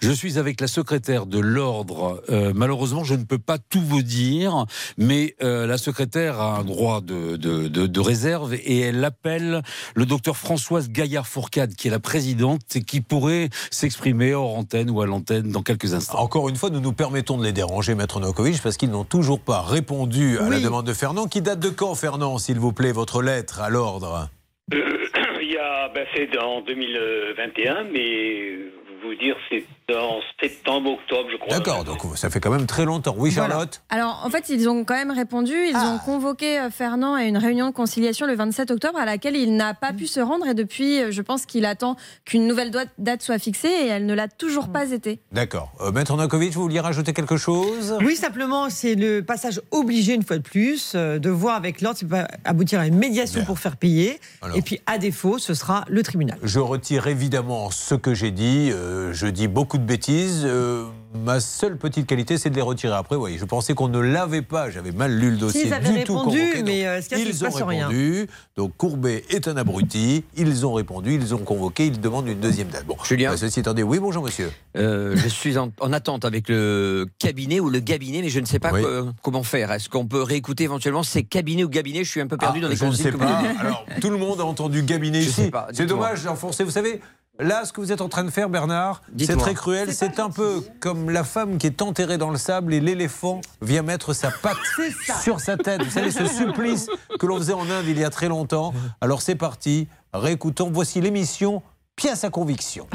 Je 0.00 0.10
suis 0.12 0.38
avec 0.38 0.60
la 0.60 0.68
secrétaire 0.68 1.26
de 1.26 1.38
l'ordre. 1.40 2.22
Euh, 2.30 2.52
malheureusement, 2.54 3.02
je 3.04 3.14
ne 3.14 3.24
peux 3.24 3.38
pas 3.38 3.58
tout 3.58 3.80
vous 3.80 4.02
dire, 4.02 4.64
mais 4.96 5.34
euh, 5.42 5.66
la 5.66 5.76
secrétaire 5.78 6.40
a 6.40 6.58
un 6.58 6.64
droit 6.64 7.00
de, 7.00 7.36
de, 7.36 7.66
de- 7.68 7.86
de 7.86 8.00
réserve 8.00 8.54
et 8.54 8.78
elle 8.80 9.04
appelle 9.04 9.62
le 9.96 10.06
docteur 10.06 10.36
Françoise 10.36 10.88
Gaillard-Fourcade, 10.90 11.74
qui 11.74 11.88
est 11.88 11.90
la 11.90 11.98
présidente 11.98 12.60
et 12.76 12.82
qui 12.82 13.00
pourrait 13.00 13.48
s'exprimer 13.70 14.34
hors 14.34 14.56
antenne 14.56 14.88
ou 14.90 15.00
à 15.02 15.06
l'antenne 15.06 15.50
dans 15.50 15.62
quelques 15.62 15.94
instants. 15.94 16.18
Encore 16.20 16.48
une 16.48 16.56
fois, 16.56 16.70
nous 16.70 16.80
nous 16.80 16.92
permettons 16.92 17.36
de 17.36 17.44
les 17.44 17.52
déranger, 17.52 17.94
Maître 17.94 18.20
Novakovic, 18.20 18.62
parce 18.62 18.76
qu'ils 18.76 18.90
n'ont 18.90 19.04
toujours 19.04 19.40
pas 19.40 19.62
répondu 19.62 20.38
à 20.38 20.48
la 20.48 20.60
demande 20.60 20.86
de 20.86 20.92
Fernand. 20.92 21.26
Qui 21.26 21.42
date 21.42 21.58
de 21.60 21.70
quand, 21.70 21.94
Fernand, 21.96 22.38
s'il 22.38 22.58
vous 22.58 22.72
plaît, 22.72 22.92
votre 22.92 23.20
lettre 23.22 23.60
à 23.60 23.68
l'ordre? 23.68 24.28
Euh, 24.72 24.78
il 25.42 25.50
y 25.52 25.56
a, 25.56 25.88
ben, 25.92 26.06
c'est 26.14 26.38
en 26.38 26.60
2021, 26.62 27.84
mais 27.92 28.58
vous 29.02 29.14
dire, 29.14 29.36
c'est 29.48 29.64
en 29.96 30.20
septembre, 30.42 30.90
octobre, 30.92 31.28
je 31.32 31.36
crois. 31.38 31.56
D'accord, 31.56 31.82
donc 31.84 31.98
ça 32.16 32.28
fait 32.28 32.40
quand 32.40 32.50
même 32.50 32.66
très 32.66 32.84
longtemps. 32.84 33.14
Oui, 33.16 33.30
Charlotte 33.30 33.80
Alors, 33.88 34.20
en 34.24 34.28
fait, 34.30 34.50
ils 34.50 34.68
ont 34.68 34.84
quand 34.84 34.94
même 34.94 35.10
répondu. 35.10 35.52
Ils 35.54 35.72
Ah. 35.74 35.94
ont 35.94 35.98
convoqué 35.98 36.58
euh, 36.60 36.68
Fernand 36.70 37.14
à 37.14 37.24
une 37.24 37.38
réunion 37.38 37.68
de 37.68 37.72
conciliation 37.72 38.26
le 38.26 38.34
27 38.34 38.70
octobre 38.70 38.98
à 38.98 39.06
laquelle 39.06 39.34
il 39.34 39.56
n'a 39.56 39.72
pas 39.72 39.92
pu 39.94 40.06
se 40.06 40.20
rendre. 40.20 40.46
Et 40.46 40.52
depuis, 40.54 41.00
euh, 41.02 41.10
je 41.10 41.22
pense 41.22 41.46
qu'il 41.46 41.64
attend 41.64 41.96
qu'une 42.26 42.46
nouvelle 42.46 42.70
date 42.98 43.22
soit 43.22 43.38
fixée 43.38 43.68
et 43.68 43.86
elle 43.86 44.04
ne 44.04 44.12
l'a 44.14 44.28
toujours 44.28 44.68
pas 44.68 44.90
été. 44.92 45.20
D'accord. 45.32 45.72
Euh, 45.80 45.90
Maître 45.90 46.12
Novakovic, 46.12 46.52
vous 46.52 46.62
vouliez 46.62 46.80
rajouter 46.80 47.14
quelque 47.14 47.38
chose? 47.38 47.96
Oui, 48.02 48.14
simplement, 48.14 48.68
c'est 48.68 48.94
le 48.94 49.22
passage 49.22 49.60
obligé, 49.70 50.14
une 50.14 50.22
fois 50.22 50.36
de 50.36 50.42
plus, 50.42 50.92
euh, 50.94 51.18
de 51.18 51.30
voir 51.30 51.56
avec 51.56 51.80
l'ordre, 51.80 51.98
c'est 51.98 52.08
pas 52.08 52.28
aboutir 52.44 52.80
à 52.80 52.86
une 52.86 52.96
médiation 52.96 53.40
Bien. 53.40 53.46
pour 53.46 53.58
faire 53.58 53.76
payer. 53.78 54.20
Alors. 54.42 54.56
Et 54.56 54.60
puis, 54.62 54.80
à 54.86 54.98
défaut, 54.98 55.38
ce 55.38 55.54
sera 55.54 55.84
le 55.88 56.02
tribunal. 56.02 56.38
Je 56.42 56.58
retire 56.60 57.06
évidemment 57.06 57.70
ce 57.70 57.94
que 57.94 58.12
j'ai 58.12 58.30
dit. 58.32 58.70
Euh, 58.70 59.14
je 59.14 59.26
dis 59.26 59.48
beaucoup 59.48 59.77
de 59.78 59.84
bêtises. 59.84 60.42
Euh, 60.44 60.84
ma 61.24 61.40
seule 61.40 61.76
petite 61.78 62.06
qualité, 62.06 62.36
c'est 62.38 62.50
de 62.50 62.54
les 62.54 62.60
retirer 62.62 62.94
après. 62.94 63.16
Oui, 63.16 63.36
je 63.38 63.44
pensais 63.44 63.74
qu'on 63.74 63.88
ne 63.88 63.98
l'avait 63.98 64.42
pas. 64.42 64.70
J'avais 64.70 64.92
mal 64.92 65.16
lu 65.16 65.30
le 65.30 65.36
dossier. 65.38 65.62
S'ils 65.62 65.72
avaient 65.74 65.98
du 65.98 66.04
tout 66.04 66.18
répondu, 66.18 66.38
convoqué. 66.40 66.62
mais, 66.62 66.78
Donc, 66.84 66.86
euh, 66.88 67.00
ce 67.02 67.14
ils 67.28 67.42
ont 67.44 67.46
passe 67.50 67.62
rien. 67.62 67.88
répondu. 67.88 68.26
Donc 68.56 68.76
Courbet 68.76 69.24
est 69.30 69.48
un 69.48 69.56
abruti. 69.56 70.24
Ils 70.36 70.66
ont 70.66 70.72
répondu. 70.74 71.14
Ils 71.14 71.34
ont 71.34 71.38
convoqué. 71.38 71.86
Ils 71.86 72.00
demandent 72.00 72.28
une 72.28 72.40
deuxième 72.40 72.68
date. 72.68 72.84
Bon, 72.86 72.96
Julien. 73.04 73.32
euh, 73.32 73.36
ceci 73.36 73.60
étant 73.60 73.74
dit, 73.74 73.82
oui, 73.82 73.98
bonjour 73.98 74.22
monsieur. 74.22 74.50
Euh, 74.76 75.16
je 75.16 75.28
suis 75.28 75.56
en, 75.56 75.70
en 75.80 75.92
attente 75.92 76.24
avec 76.24 76.48
le 76.48 77.06
cabinet 77.18 77.58
ou 77.60 77.70
le 77.70 77.80
cabinet, 77.80 78.20
mais 78.22 78.28
je 78.28 78.40
ne 78.40 78.46
sais 78.46 78.58
pas 78.58 78.72
Oui. 78.72 78.82
comment 79.22 79.42
faire. 79.42 79.72
Est-ce 79.72 79.88
qu'on 79.88 80.06
peut 80.06 80.22
réécouter 80.22 80.64
éventuellement 80.64 81.02
ces 81.02 81.22
cabinets 81.24 81.64
ou 81.64 81.68
cabinets 81.70 82.04
Je 82.04 82.10
suis 82.10 82.20
un 82.20 82.26
peu 82.26 82.36
perdu 82.36 82.58
Ah, 82.58 82.62
dans 82.64 82.68
les 82.68 82.76
je 82.76 82.84
ne 82.84 82.92
sais 82.92 83.12
pas. 83.12 83.42
Alors, 83.60 83.84
tout 84.00 84.10
le 84.10 84.18
monde 84.18 84.40
a 84.40 84.44
entendu 84.44 84.84
cabinet 84.84 85.22
Je 85.22 85.28
ici. 85.30 85.50
C'est 85.72 85.86
dommage 85.86 86.22
d'enfoncer. 86.24 86.64
Vous 86.64 86.70
savez, 86.70 87.00
là, 87.38 87.64
ce 87.64 87.72
que 87.72 87.80
vous 87.80 87.92
êtes 87.92 88.00
en 88.00 88.08
train 88.08 88.24
de 88.24 88.30
faire, 88.30 88.48
Bernard, 88.48 89.02
c'est 89.18 89.36
très 89.36 89.54
cruel. 89.54 89.92
C'est 89.92 90.20
un 90.20 90.30
peu 90.30 90.62
comme 90.80 91.10
la 91.10 91.24
femme 91.24 91.58
qui 91.58 91.66
est 91.66 91.82
enterrée 91.82 92.18
dans 92.18 92.30
le 92.30 92.38
sable 92.38 92.74
et 92.74 92.80
l'éléphant 92.80 93.40
vient 93.62 93.82
mettre 93.82 94.12
sa 94.12 94.30
patte 94.30 94.56
sur 95.22 95.40
sa 95.40 95.56
tête. 95.56 95.82
Vous 95.82 95.90
savez, 95.90 96.10
ce 96.10 96.26
supplice 96.26 96.88
que 97.18 97.26
l'on 97.26 97.38
faisait 97.38 97.52
en 97.52 97.68
Inde 97.68 97.86
il 97.86 97.98
y 97.98 98.04
a 98.04 98.10
très 98.10 98.28
longtemps. 98.28 98.72
Alors, 99.00 99.22
c'est 99.22 99.34
parti. 99.34 99.88
Réécoutons. 100.12 100.70
Voici 100.72 101.00
l'émission 101.00 101.62
Pièce 101.98 102.22
à 102.22 102.30
conviction. 102.30 102.86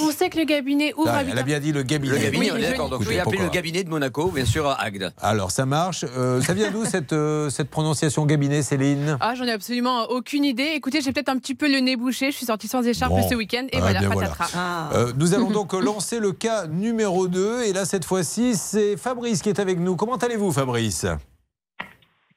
On 0.00 0.12
sait 0.12 0.30
que 0.30 0.38
le 0.38 0.44
cabinet 0.44 0.94
ouvre 0.96 1.08
Ah, 1.12 1.16
à 1.16 1.20
elle 1.22 1.30
8 1.34 1.38
a 1.40 1.42
bien 1.42 1.58
dit 1.58 1.72
le 1.72 1.82
cabinet. 1.82 2.14
Le 2.14 2.22
cabinet, 2.22 2.44
Oui, 2.44 2.50
on 2.52 2.56
est 2.58 2.62
je- 2.62 2.70
d'accord. 2.70 2.88
Donc 2.88 3.02
vais 3.02 3.18
appeler 3.18 3.38
le 3.38 3.48
cabinet 3.48 3.82
de 3.82 3.90
Monaco, 3.90 4.28
bien 4.30 4.44
sûr, 4.44 4.68
à 4.68 4.80
Agde. 4.80 5.12
Alors, 5.20 5.50
ça 5.50 5.66
marche. 5.66 6.04
Euh, 6.16 6.40
ça 6.40 6.54
vient 6.54 6.70
d'où 6.70 6.84
cette, 6.84 7.12
euh, 7.12 7.50
cette 7.50 7.68
prononciation 7.70 8.24
cabinet, 8.24 8.62
Céline? 8.62 9.16
Ah, 9.20 9.34
j'en 9.34 9.46
ai 9.46 9.50
absolument 9.50 10.04
aucune 10.10 10.44
idée. 10.44 10.70
Écoutez, 10.76 11.00
j'ai 11.00 11.12
peut-être 11.12 11.28
un 11.28 11.38
petit 11.38 11.56
peu 11.56 11.68
le 11.68 11.80
nez 11.80 11.96
bouché. 11.96 12.30
Je 12.30 12.36
suis 12.36 12.46
sortie 12.46 12.68
sans 12.68 12.86
écharpe 12.86 13.10
Bon. 13.12 13.28
ce 13.28 13.34
week-end 13.34 13.66
et 13.72 13.78
Ah, 13.78 13.80
voilà, 13.80 13.98
bien 13.98 14.10
voilà. 14.10 14.28
patatras. 14.28 14.50
Ah. 14.56 14.90
Euh, 14.94 15.12
nous 15.16 15.34
allons 15.34 15.50
donc 15.50 15.72
lancer 15.72 16.20
le 16.20 16.30
cas 16.30 16.68
numéro 16.68 17.26
2. 17.26 17.64
Et 17.64 17.72
là, 17.72 17.84
cette 17.84 18.04
fois-ci, 18.04 18.54
c'est 18.54 18.96
Fabrice 18.96 19.42
qui 19.42 19.48
est 19.48 19.58
avec 19.58 19.80
nous. 19.80 19.96
Comment 19.96 20.14
allez-vous, 20.18 20.52
Fabrice? 20.52 21.04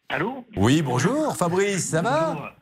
Allô? 0.09 0.43
Oui, 0.57 0.81
bonjour, 0.81 1.37
Fabrice, 1.37 1.89
ça 1.89 2.01
va? 2.01 2.54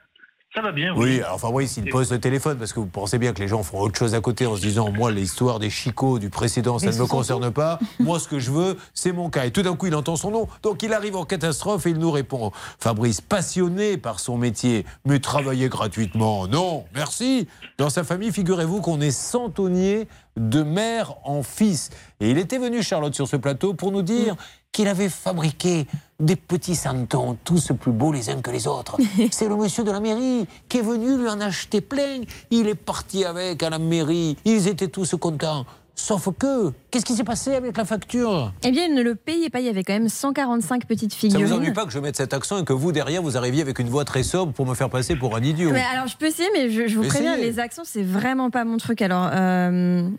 Ça 0.54 0.62
va 0.62 0.72
bien, 0.72 0.94
Oui, 0.96 1.20
alors 1.22 1.40
Fabrice, 1.40 1.78
il 1.78 1.90
pose 1.90 2.12
le 2.12 2.20
téléphone 2.20 2.60
parce 2.60 2.74
que 2.74 2.80
vous 2.80 2.86
pensez 2.86 3.18
bien 3.18 3.34
que 3.34 3.40
les 3.40 3.48
gens 3.48 3.64
font 3.64 3.80
autre 3.80 3.98
chose 3.98 4.14
à 4.14 4.22
côté 4.22 4.46
en 4.46 4.56
se 4.56 4.62
disant 4.62 4.92
Moi, 4.92 5.12
l'histoire 5.12 5.58
des 5.58 5.72
chicots 5.72 6.20
du 6.20 6.30
précédent, 6.30 6.78
ça 6.78 6.86
Mais 6.86 6.92
ne 6.96 7.00
me 7.00 7.08
concerne 7.08 7.50
pas. 7.50 7.80
Moi, 8.00 8.20
ce 8.20 8.28
que 8.28 8.38
je 8.38 8.52
veux, 8.52 8.78
c'est 8.94 9.14
mon 9.14 9.32
cas. 9.32 9.46
Et 9.46 9.52
tout 9.52 9.64
d'un 9.64 9.76
coup, 9.76 9.88
il 9.88 9.96
entend 9.96 10.16
son 10.16 10.30
nom. 10.30 10.48
Donc, 10.62 10.84
il 10.84 10.94
arrive 10.94 11.16
en 11.16 11.26
catastrophe 11.26 11.88
et 11.88 11.90
il 11.90 11.98
nous 11.98 12.12
répond 12.12 12.52
Fabrice, 12.78 13.20
passionné 13.20 13.98
par 13.98 14.20
son 14.20 14.38
métier, 14.38 14.86
mais 15.06 15.20
travailler 15.20 15.70
gratuitement. 15.70 16.48
Non, 16.48 16.86
merci. 16.94 17.48
Dans 17.80 17.90
sa 17.90 18.04
famille, 18.04 18.32
figurez-vous 18.32 18.80
qu'on 18.80 19.02
est 19.02 19.10
centonnier 19.10 20.08
de 20.38 20.62
mère 20.62 21.16
en 21.24 21.42
fils. 21.42 21.90
Et 22.20 22.30
il 22.30 22.38
était 22.38 22.60
venu, 22.60 22.84
Charlotte, 22.84 23.16
sur 23.16 23.28
ce 23.28 23.38
plateau 23.38 23.74
pour 23.74 23.92
nous 23.92 24.04
dire 24.04 24.36
qu'il 24.72 24.88
avait 24.88 25.10
fabriqué 25.10 25.88
des 26.24 26.36
petits 26.36 26.76
santons, 26.76 27.38
tous 27.44 27.72
plus 27.80 27.92
beaux 27.92 28.12
les 28.12 28.30
uns 28.30 28.42
que 28.42 28.52
les 28.52 28.68
autres. 28.68 28.98
C'est 29.32 29.50
le 29.50 29.56
monsieur 29.56 29.84
de 29.84 29.92
la 29.92 30.00
mairie 30.00 30.48
qui 30.70 30.78
est 30.78 30.82
venu 30.82 31.18
lui 31.18 31.30
en 31.30 31.42
acheter 31.42 31.82
plein. 31.82 32.22
Il 32.50 32.68
est 32.68 32.76
parti 32.76 33.26
avec 33.26 33.62
à 33.62 33.70
la 33.70 33.80
mairie. 33.80 34.38
Ils 34.46 34.68
étaient 34.68 34.88
tous 34.88 35.16
contents. 35.20 35.66
Sauf 35.96 36.28
que, 36.40 36.72
qu'est-ce 36.90 37.06
qui 37.06 37.14
s'est 37.14 37.24
passé 37.24 37.54
avec 37.54 37.78
la 37.78 37.86
facture? 37.86 38.52
Eh 38.64 38.72
bien, 38.72 38.86
il 38.86 38.96
ne 38.96 39.04
le 39.04 39.14
payait 39.14 39.50
pas. 39.52 39.60
Il 39.60 39.68
y 39.68 39.70
avait 39.70 39.84
quand 39.84 39.94
même 39.94 40.10
145 40.10 40.86
petites 40.88 41.14
Ça 41.14 41.18
figurines. 41.20 41.46
vous 41.46 41.54
ennuie 41.54 41.72
pas 41.72 41.86
que 41.86 41.92
je 41.92 42.00
mette 42.00 42.16
cet 42.18 42.34
accent 42.34 42.58
et 42.60 42.66
que 42.66 42.74
vous, 42.74 42.92
derrière, 42.92 43.22
vous 43.22 43.38
arriviez 43.38 43.62
avec 43.62 43.78
une 43.78 43.90
voix 43.90 44.04
très 44.04 44.24
sobre 44.24 44.54
pour 44.54 44.66
me 44.66 44.74
faire 44.74 44.90
passer 44.90 45.16
pour 45.16 45.36
un 45.36 45.42
idiot? 45.42 45.70
Mais 45.72 45.84
alors, 45.94 46.08
je 46.08 46.18
peux 46.18 46.26
essayer, 46.26 46.50
mais 46.54 46.72
je, 46.72 46.88
je 46.88 46.98
vous 46.98 47.08
préviens, 47.08 47.38
les 47.38 47.60
accents, 47.60 47.84
c'est 47.86 48.02
vraiment 48.04 48.50
pas 48.50 48.66
mon 48.66 48.78
truc. 48.78 49.02
Alors, 49.04 49.30
euh, 49.34 50.10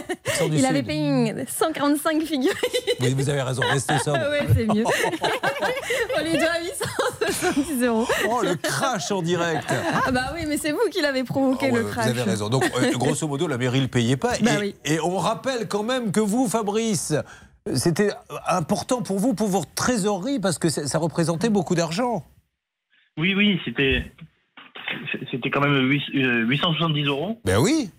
il 0.52 0.66
avait 0.66 0.82
payé 0.82 1.00
une 1.08 1.44
145 1.48 2.22
figurines. 2.22 2.52
Oui, 3.00 3.14
vous 3.16 3.30
avez 3.30 3.42
raison, 3.42 3.62
restez 3.70 3.98
sobre. 3.98 4.18
ouais, 4.18 4.46
c'est 4.54 4.66
mieux. 4.66 4.84
On 6.18 6.22
lui 6.24 6.32
doit 6.32 6.60
870 7.42 7.84
euros. 7.84 8.06
Oh, 8.30 8.40
le 8.42 8.54
crash 8.56 9.10
en 9.10 9.22
direct 9.22 9.66
Ah 10.06 10.10
bah 10.10 10.32
oui, 10.34 10.42
mais 10.46 10.56
c'est 10.58 10.72
vous 10.72 10.78
qui 10.90 11.00
l'avez 11.00 11.24
provoqué 11.24 11.70
Oh, 11.72 11.76
le 11.76 11.84
crash. 11.84 12.04
Vous 12.04 12.10
avez 12.20 12.22
raison. 12.30 12.48
Donc, 12.48 12.64
euh, 12.80 12.92
grosso 12.98 13.26
modo, 13.26 13.46
la 13.46 13.56
mairie 13.58 13.78
ne 13.78 13.84
le 13.84 13.88
payait 13.88 14.16
pas. 14.16 14.32
Bah 14.42 14.52
et, 14.54 14.58
oui. 14.60 14.74
et 14.84 15.00
on 15.00 15.21
rappelle 15.22 15.68
quand 15.68 15.82
même 15.82 16.12
que 16.12 16.20
vous, 16.20 16.48
Fabrice, 16.48 17.14
c'était 17.74 18.10
important 18.46 19.02
pour 19.02 19.18
vous, 19.18 19.34
pour 19.34 19.48
votre 19.48 19.72
trésorerie, 19.74 20.40
parce 20.40 20.58
que 20.58 20.68
ça 20.68 20.98
représentait 20.98 21.50
beaucoup 21.50 21.74
d'argent. 21.74 22.24
Oui, 23.18 23.34
oui, 23.34 23.58
c'était 23.64 24.12
c'était 25.30 25.50
quand 25.50 25.60
même 25.60 25.88
huit- 25.88 26.02
euh, 26.14 26.44
870 26.46 27.04
euros. 27.04 27.40
Ben 27.44 27.58
oui. 27.58 27.90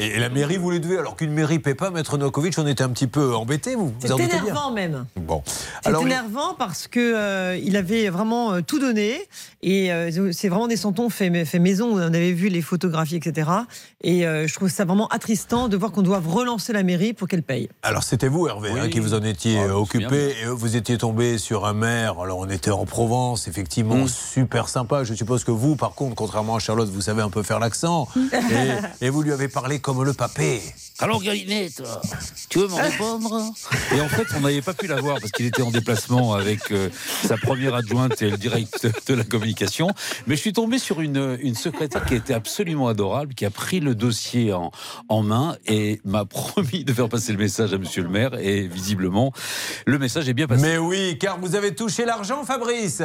Et, 0.00 0.18
la 0.18 0.28
mairie 0.28 0.56
vous 0.56 0.70
les 0.70 0.80
devez, 0.80 0.98
alors 0.98 1.16
qu'une 1.16 1.32
mairie 1.32 1.54
ne 1.56 1.60
paie 1.62 1.74
pas, 1.74 1.90
Maître 1.90 2.16
Novakovic, 2.18 2.54
on 2.58 2.66
était 2.66 2.82
un 2.82 2.88
petit 2.90 3.06
peu 3.06 3.34
embêtés, 3.34 3.74
vous. 3.74 3.86
vous 3.88 3.94
C'est 4.00 4.14
bien. 4.14 4.28
énervant 4.28 4.70
même. 4.72 5.06
Bon. 5.16 5.42
C'est 5.84 5.90
énervant 6.00 6.54
parce 6.58 6.88
que 6.88 7.00
euh, 7.00 7.58
il 7.62 7.76
avait 7.76 8.08
vraiment 8.08 8.52
euh, 8.52 8.60
tout 8.62 8.78
donné 8.78 9.20
et 9.62 9.92
euh, 9.92 10.30
c'est 10.32 10.48
vraiment 10.48 10.68
des 10.68 10.76
santons 10.76 11.10
fait, 11.10 11.44
fait 11.44 11.58
maison. 11.58 11.90
On 11.92 11.98
avait 11.98 12.32
vu 12.32 12.48
les 12.48 12.62
photographies, 12.62 13.16
etc. 13.16 13.50
Et 14.02 14.26
euh, 14.26 14.46
je 14.46 14.54
trouve 14.54 14.68
ça 14.68 14.84
vraiment 14.84 15.08
attristant 15.08 15.68
de 15.68 15.76
voir 15.76 15.92
qu'on 15.92 16.02
doit 16.02 16.22
relancer 16.24 16.72
la 16.72 16.82
mairie 16.82 17.12
pour 17.12 17.28
qu'elle 17.28 17.42
paye. 17.42 17.68
Alors 17.82 18.02
c'était 18.02 18.28
vous 18.28 18.48
Hervé 18.48 18.70
hein, 18.78 18.88
qui 18.88 19.00
vous 19.00 19.14
en 19.14 19.22
étiez 19.22 19.58
Ah, 19.68 19.76
occupé 19.76 20.34
et 20.42 20.46
vous 20.46 20.76
étiez 20.76 20.96
tombé 20.98 21.36
sur 21.38 21.66
un 21.66 21.72
maire. 21.74 22.18
Alors 22.20 22.38
on 22.38 22.48
était 22.48 22.70
en 22.70 22.86
Provence, 22.86 23.48
effectivement 23.48 23.90
Mm. 24.04 24.08
super 24.08 24.68
sympa. 24.68 25.04
Je 25.04 25.14
suppose 25.14 25.44
que 25.44 25.50
vous, 25.50 25.76
par 25.76 25.94
contre, 25.94 26.14
contrairement 26.14 26.56
à 26.56 26.58
Charlotte, 26.58 26.88
vous 26.88 27.00
savez 27.02 27.22
un 27.22 27.28
peu 27.30 27.42
faire 27.42 27.58
l'accent 27.58 28.08
et, 29.00 29.04
et 29.06 29.10
vous 29.10 29.22
lui 29.22 29.32
avez 29.32 29.48
parlé 29.48 29.78
comme 29.80 29.89
le 29.98 30.12
papé. 30.12 30.60
Alors, 30.98 31.22
Galinet, 31.22 31.70
toi, 31.70 32.00
tu 32.50 32.58
veux 32.58 32.68
m'en 32.68 32.76
répondre? 32.76 33.52
Et 33.96 34.00
en 34.00 34.08
fait, 34.08 34.26
on 34.36 34.40
n'avait 34.40 34.60
pas 34.60 34.74
pu 34.74 34.86
l'avoir 34.86 35.18
parce 35.18 35.32
qu'il 35.32 35.46
était 35.46 35.62
en 35.62 35.70
déplacement 35.70 36.34
avec 36.34 36.70
euh, 36.70 36.90
sa 37.24 37.38
première 37.38 37.74
adjointe 37.74 38.20
et 38.20 38.30
le 38.30 38.36
direct 38.36 38.86
de 39.08 39.14
la 39.14 39.24
communication. 39.24 39.88
Mais 40.26 40.36
je 40.36 40.40
suis 40.40 40.52
tombé 40.52 40.78
sur 40.78 41.00
une, 41.00 41.38
une 41.40 41.54
secrétaire 41.54 42.04
qui 42.04 42.14
était 42.14 42.34
absolument 42.34 42.88
adorable, 42.88 43.34
qui 43.34 43.46
a 43.46 43.50
pris 43.50 43.80
le 43.80 43.94
dossier 43.94 44.52
en, 44.52 44.72
en 45.08 45.22
main 45.22 45.56
et 45.66 46.00
m'a 46.04 46.26
promis 46.26 46.84
de 46.84 46.92
faire 46.92 47.08
passer 47.08 47.32
le 47.32 47.38
message 47.38 47.72
à 47.72 47.78
monsieur 47.78 48.02
le 48.02 48.10
maire. 48.10 48.34
Et 48.38 48.68
visiblement, 48.68 49.32
le 49.86 49.98
message 49.98 50.28
est 50.28 50.34
bien 50.34 50.46
passé. 50.46 50.62
Mais 50.62 50.76
oui, 50.76 51.16
car 51.18 51.38
vous 51.40 51.54
avez 51.54 51.74
touché 51.74 52.04
l'argent, 52.04 52.44
Fabrice. 52.44 53.02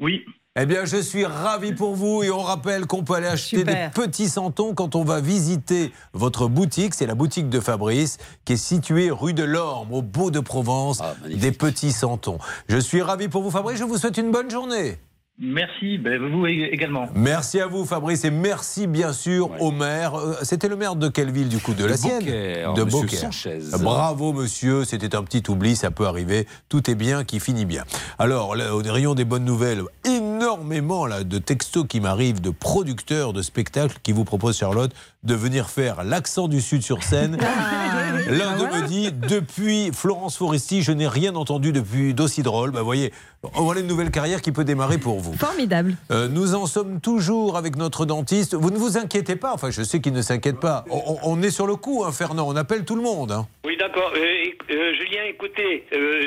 Oui, 0.00 0.20
Eh 0.60 0.66
bien, 0.66 0.84
je 0.84 0.96
suis 0.96 1.24
ravi 1.24 1.72
pour 1.72 1.94
vous 1.94 2.24
et 2.24 2.32
on 2.32 2.40
rappelle 2.40 2.86
qu'on 2.86 3.04
peut 3.04 3.14
aller 3.14 3.28
acheter 3.28 3.58
Super. 3.58 3.90
des 3.90 3.92
petits 3.92 4.28
santons 4.28 4.74
quand 4.74 4.96
on 4.96 5.04
va 5.04 5.20
visiter 5.20 5.92
votre 6.14 6.48
boutique. 6.48 6.94
C'est 6.94 7.06
la 7.06 7.14
boutique 7.14 7.48
de 7.48 7.60
Fabrice 7.60 8.18
qui 8.44 8.54
est 8.54 8.56
située 8.56 9.12
rue 9.12 9.34
de 9.34 9.44
l'Orme, 9.44 9.92
au 9.92 10.02
Beau 10.02 10.32
de 10.32 10.40
Provence. 10.40 10.98
Ah, 11.00 11.14
des 11.28 11.52
petits 11.52 11.92
santons. 11.92 12.38
Je 12.68 12.78
suis 12.78 13.02
ravi 13.02 13.28
pour 13.28 13.44
vous, 13.44 13.52
Fabrice. 13.52 13.78
Je 13.78 13.84
vous 13.84 13.98
souhaite 13.98 14.18
une 14.18 14.32
bonne 14.32 14.50
journée. 14.50 14.98
Merci, 15.40 15.98
ben, 15.98 16.20
vous 16.20 16.46
ég- 16.46 16.68
également. 16.72 17.06
Merci 17.14 17.60
à 17.60 17.66
vous, 17.66 17.84
Fabrice, 17.84 18.24
et 18.24 18.30
merci 18.30 18.86
bien 18.86 19.12
sûr 19.12 19.50
Ouais. 19.50 19.56
au 19.60 19.70
maire. 19.70 20.14
Euh, 20.18 20.34
C'était 20.42 20.68
le 20.68 20.76
maire 20.76 20.96
de 20.96 21.08
quelle 21.08 21.30
ville, 21.30 21.48
du 21.48 21.58
coup 21.58 21.74
De 21.74 21.84
la 21.84 21.96
sienne? 21.96 22.18
Beaucaire, 22.20 22.74
De 22.74 22.84
Beaucaire. 22.84 23.20
Sanchez. 23.20 23.58
Bravo, 23.80 24.32
monsieur. 24.32 24.84
C'était 24.84 25.14
un 25.14 25.22
petit 25.22 25.42
oubli, 25.48 25.76
ça 25.76 25.90
peut 25.90 26.06
arriver. 26.06 26.46
Tout 26.68 26.90
est 26.90 26.94
bien 26.94 27.24
qui 27.24 27.40
finit 27.40 27.64
bien. 27.64 27.84
Alors, 28.18 28.56
là, 28.56 28.74
au 28.74 28.78
rayon 28.78 29.14
des 29.14 29.24
bonnes 29.24 29.44
nouvelles, 29.44 29.82
énormément 30.04 31.06
là, 31.06 31.24
de 31.24 31.38
textos 31.38 31.86
qui 31.88 32.00
m'arrivent 32.00 32.40
de 32.40 32.50
producteurs 32.50 33.32
de 33.32 33.42
spectacles 33.42 33.98
qui 34.02 34.12
vous 34.12 34.24
proposent, 34.24 34.58
Charlotte, 34.58 34.92
de 35.24 35.34
venir 35.34 35.68
faire 35.70 36.04
l'accent 36.04 36.48
du 36.48 36.60
Sud 36.60 36.82
sur 36.82 37.02
scène. 37.02 37.36
L'un 38.28 38.56
d'eux 38.56 38.66
me 38.66 38.86
dit 38.86 39.10
depuis 39.12 39.90
Florence 39.92 40.36
Foresti, 40.36 40.82
je 40.82 40.92
n'ai 40.92 41.08
rien 41.08 41.34
entendu 41.36 41.72
depuis 41.72 42.14
d'aussi 42.14 42.42
drôle. 42.42 42.70
Bah, 42.70 42.82
voyez, 42.82 43.12
voilà 43.54 43.80
une 43.80 43.86
nouvelle 43.86 44.10
carrière 44.10 44.42
qui 44.42 44.52
peut 44.52 44.64
démarrer 44.64 44.98
pour 44.98 45.18
vous. 45.20 45.32
Formidable. 45.34 45.94
Euh, 46.10 46.28
nous 46.28 46.54
en 46.54 46.66
sommes 46.66 47.00
toujours 47.00 47.56
avec 47.56 47.76
notre 47.76 48.04
dentiste. 48.06 48.54
Vous 48.54 48.70
ne 48.70 48.76
vous 48.78 48.98
inquiétez 48.98 49.36
pas. 49.36 49.52
Enfin, 49.52 49.70
je 49.70 49.82
sais 49.82 50.00
qu'il 50.00 50.12
ne 50.12 50.22
s'inquiète 50.22 50.60
pas. 50.60 50.84
On, 50.90 51.42
est 51.42 51.50
sur 51.50 51.66
le 51.66 51.76
coup, 51.76 52.04
hein, 52.04 52.12
Fernand. 52.12 52.46
On 52.48 52.56
appelle 52.56 52.84
tout 52.84 52.96
le 52.96 53.02
monde. 53.02 53.32
hein. 53.32 53.46
Oui, 53.64 53.76
d'accord. 53.78 54.12
Euh, 54.16 54.74
euh, 54.74 54.92
Julien, 54.94 55.22
écoutez, 55.28 55.84
euh, 55.92 56.20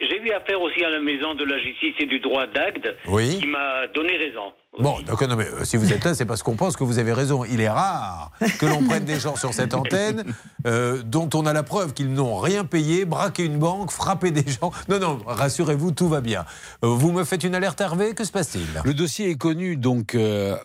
j'ai 0.00 0.20
eu 0.22 0.30
affaire 0.32 0.60
aussi 0.60 0.82
à 0.84 0.90
la 0.90 1.00
maison 1.00 1.34
de 1.34 1.44
la 1.44 1.58
justice 1.58 1.94
et 2.00 2.06
du 2.06 2.18
droit 2.20 2.46
d'acte 2.46 2.88
Oui. 3.08 3.38
qui 3.38 3.46
m'a 3.46 3.86
donné 3.94 4.16
raison. 4.16 4.52
Bon, 4.78 4.96
d'accord, 5.06 5.26
non, 5.26 5.36
mais 5.36 5.46
euh, 5.46 5.64
si 5.64 5.78
vous 5.78 5.90
êtes 5.90 6.04
là, 6.04 6.14
c'est 6.14 6.26
parce 6.26 6.42
qu'on 6.42 6.54
pense 6.54 6.76
que 6.76 6.84
vous 6.84 6.98
avez 6.98 7.14
raison. 7.14 7.44
Il 7.44 7.62
est 7.62 7.68
rare 7.68 8.30
que 8.58 8.66
l'on 8.66 8.82
prenne 8.82 9.04
des 9.04 9.18
gens 9.18 9.34
sur 9.34 9.54
cette 9.54 9.72
antenne 9.72 10.24
euh, 10.66 11.02
dont 11.02 11.30
on 11.32 11.46
a 11.46 11.54
la 11.54 11.62
preuve 11.62 11.94
qu'ils 11.94 12.12
n'ont 12.12 12.36
rien 12.36 12.64
payé, 12.64 13.06
braqué 13.06 13.44
une 13.44 13.58
banque, 13.58 13.90
frappé 13.90 14.30
des 14.30 14.44
gens. 14.50 14.70
Non, 14.90 14.98
non, 14.98 15.18
rassurez-vous, 15.26 15.92
tout 15.92 16.08
va 16.08 16.20
bien. 16.20 16.44
Euh, 16.84 16.88
vous 16.88 17.10
me 17.10 17.24
faites 17.24 17.42
une 17.44 17.54
alerte, 17.54 17.80
Hervé 17.80 18.14
Que 18.14 18.24
se 18.24 18.32
passe-t-il? 18.32 18.66
Le 18.84 18.92
dossier 18.92 19.30
est 19.30 19.36
connu 19.36 19.76
donc 19.76 20.16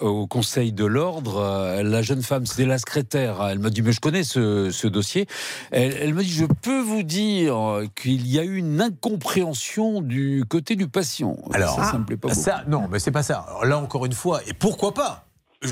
au 0.01 0.27
Conseil 0.27 0.73
de 0.73 0.85
l'ordre. 0.85 1.81
La 1.81 2.01
jeune 2.01 2.21
femme, 2.21 2.45
c'était 2.45 2.65
la 2.65 2.79
secrétaire. 2.79 3.37
Elle 3.49 3.59
m'a 3.59 3.69
dit, 3.69 3.81
mais 3.81 3.93
je 3.93 4.01
connais 4.01 4.23
ce, 4.23 4.71
ce 4.71 4.87
dossier. 4.87 5.27
Elle, 5.71 5.95
elle 6.01 6.13
me 6.13 6.23
dit, 6.23 6.31
je 6.31 6.45
peux 6.45 6.81
vous 6.81 7.03
dire 7.03 7.55
qu'il 7.95 8.27
y 8.27 8.39
a 8.39 8.43
eu 8.43 8.57
une 8.57 8.81
incompréhension 8.81 10.01
du 10.01 10.43
côté 10.49 10.75
du 10.75 10.87
patient. 10.87 11.37
Alors, 11.53 11.75
ça, 11.75 11.91
ça 11.91 11.97
me 11.97 12.03
plaît 12.03 12.17
pas 12.17 12.27
beaucoup. 12.27 12.41
ça, 12.41 12.63
non, 12.67 12.87
mais 12.91 12.99
c'est 12.99 13.11
pas 13.11 13.23
ça. 13.23 13.45
Alors 13.47 13.65
là, 13.65 13.77
encore 13.77 14.00
une 14.05 14.13
fois, 14.13 14.41
et 14.47 14.53
pourquoi 14.53 14.93
pas 14.93 15.25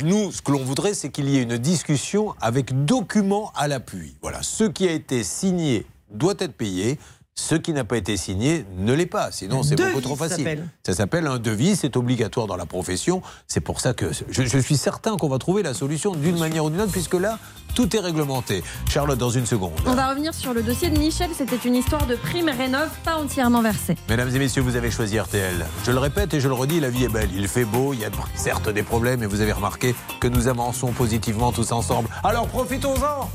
nous, 0.03 0.31
ce 0.31 0.43
que 0.43 0.51
l'on 0.51 0.63
voudrait, 0.63 0.93
c'est 0.93 1.09
qu'il 1.09 1.27
y 1.29 1.37
ait 1.37 1.41
une 1.41 1.57
discussion 1.57 2.35
avec 2.41 2.85
documents 2.85 3.51
à 3.55 3.67
l'appui. 3.67 4.15
Voilà, 4.21 4.43
ce 4.43 4.65
qui 4.65 4.87
a 4.87 4.91
été 4.91 5.23
signé 5.23 5.87
doit 6.11 6.35
être 6.37 6.53
payé. 6.53 6.99
Ce 7.39 7.55
qui 7.55 7.71
n'a 7.71 7.85
pas 7.85 7.95
été 7.95 8.17
signé 8.17 8.65
ne 8.77 8.93
l'est 8.93 9.05
pas. 9.05 9.31
Sinon, 9.31 9.63
c'est 9.63 9.75
beaucoup 9.75 10.01
trop 10.01 10.15
facile. 10.15 10.67
Ça 10.85 10.93
s'appelle 10.93 11.25
un 11.25 11.39
devis, 11.39 11.75
c'est 11.77 11.95
obligatoire 11.95 12.47
dans 12.47 12.57
la 12.57 12.65
profession. 12.65 13.21
C'est 13.47 13.61
pour 13.61 13.79
ça 13.79 13.93
que 13.93 14.11
je, 14.29 14.43
je 14.43 14.57
suis 14.59 14.75
certain 14.75 15.15
qu'on 15.15 15.29
va 15.29 15.39
trouver 15.39 15.63
la 15.63 15.73
solution 15.73 16.13
d'une 16.13 16.37
manière 16.37 16.65
ou 16.65 16.69
d'une 16.69 16.81
autre, 16.81 16.91
puisque 16.91 17.13
là, 17.13 17.39
tout 17.75 17.95
est 17.95 17.99
réglementé. 17.99 18.61
Charlotte, 18.89 19.17
dans 19.17 19.29
une 19.29 19.45
seconde. 19.45 19.71
On 19.85 19.93
va 19.93 20.09
revenir 20.09 20.33
sur 20.33 20.53
le 20.53 20.61
dossier 20.61 20.89
de 20.89 20.99
Michel. 20.99 21.29
C'était 21.33 21.55
une 21.65 21.75
histoire 21.75 22.05
de 22.07 22.15
prime 22.15 22.49
rénov 22.49 22.89
pas 23.05 23.15
entièrement 23.15 23.61
versée. 23.61 23.95
Mesdames 24.09 24.35
et 24.35 24.39
messieurs, 24.39 24.61
vous 24.61 24.75
avez 24.75 24.91
choisi 24.91 25.17
RTL. 25.17 25.65
Je 25.85 25.91
le 25.91 25.99
répète 25.99 26.33
et 26.33 26.41
je 26.41 26.49
le 26.49 26.53
redis, 26.53 26.81
la 26.81 26.89
vie 26.89 27.05
est 27.05 27.09
belle. 27.09 27.29
Il 27.33 27.47
fait 27.47 27.65
beau, 27.65 27.93
il 27.93 28.01
y 28.01 28.05
a 28.05 28.09
certes 28.35 28.69
des 28.69 28.83
problèmes, 28.83 29.23
et 29.23 29.27
vous 29.27 29.39
avez 29.41 29.53
remarqué 29.53 29.95
que 30.19 30.27
nous 30.27 30.47
avançons 30.47 30.91
positivement 30.91 31.51
tous 31.53 31.71
ensemble. 31.71 32.09
Alors 32.23 32.47
profitons-en 32.47 33.29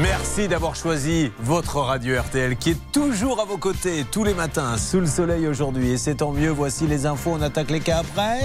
Merci 0.00 0.48
d'avoir 0.48 0.76
choisi 0.76 1.30
votre 1.40 1.76
radio 1.76 2.18
RTL 2.18 2.56
qui 2.56 2.70
est 2.70 2.90
toujours 2.90 3.38
à 3.38 3.44
vos 3.44 3.58
côtés 3.58 4.06
tous 4.10 4.24
les 4.24 4.32
matins 4.32 4.78
sous 4.78 4.98
le 4.98 5.06
soleil 5.06 5.46
aujourd'hui. 5.46 5.90
Et 5.90 5.98
c'est 5.98 6.16
tant 6.16 6.32
mieux, 6.32 6.48
voici 6.48 6.86
les 6.86 7.04
infos, 7.04 7.32
on 7.34 7.42
attaque 7.42 7.70
les 7.70 7.80
cas 7.80 7.98
après. 7.98 8.40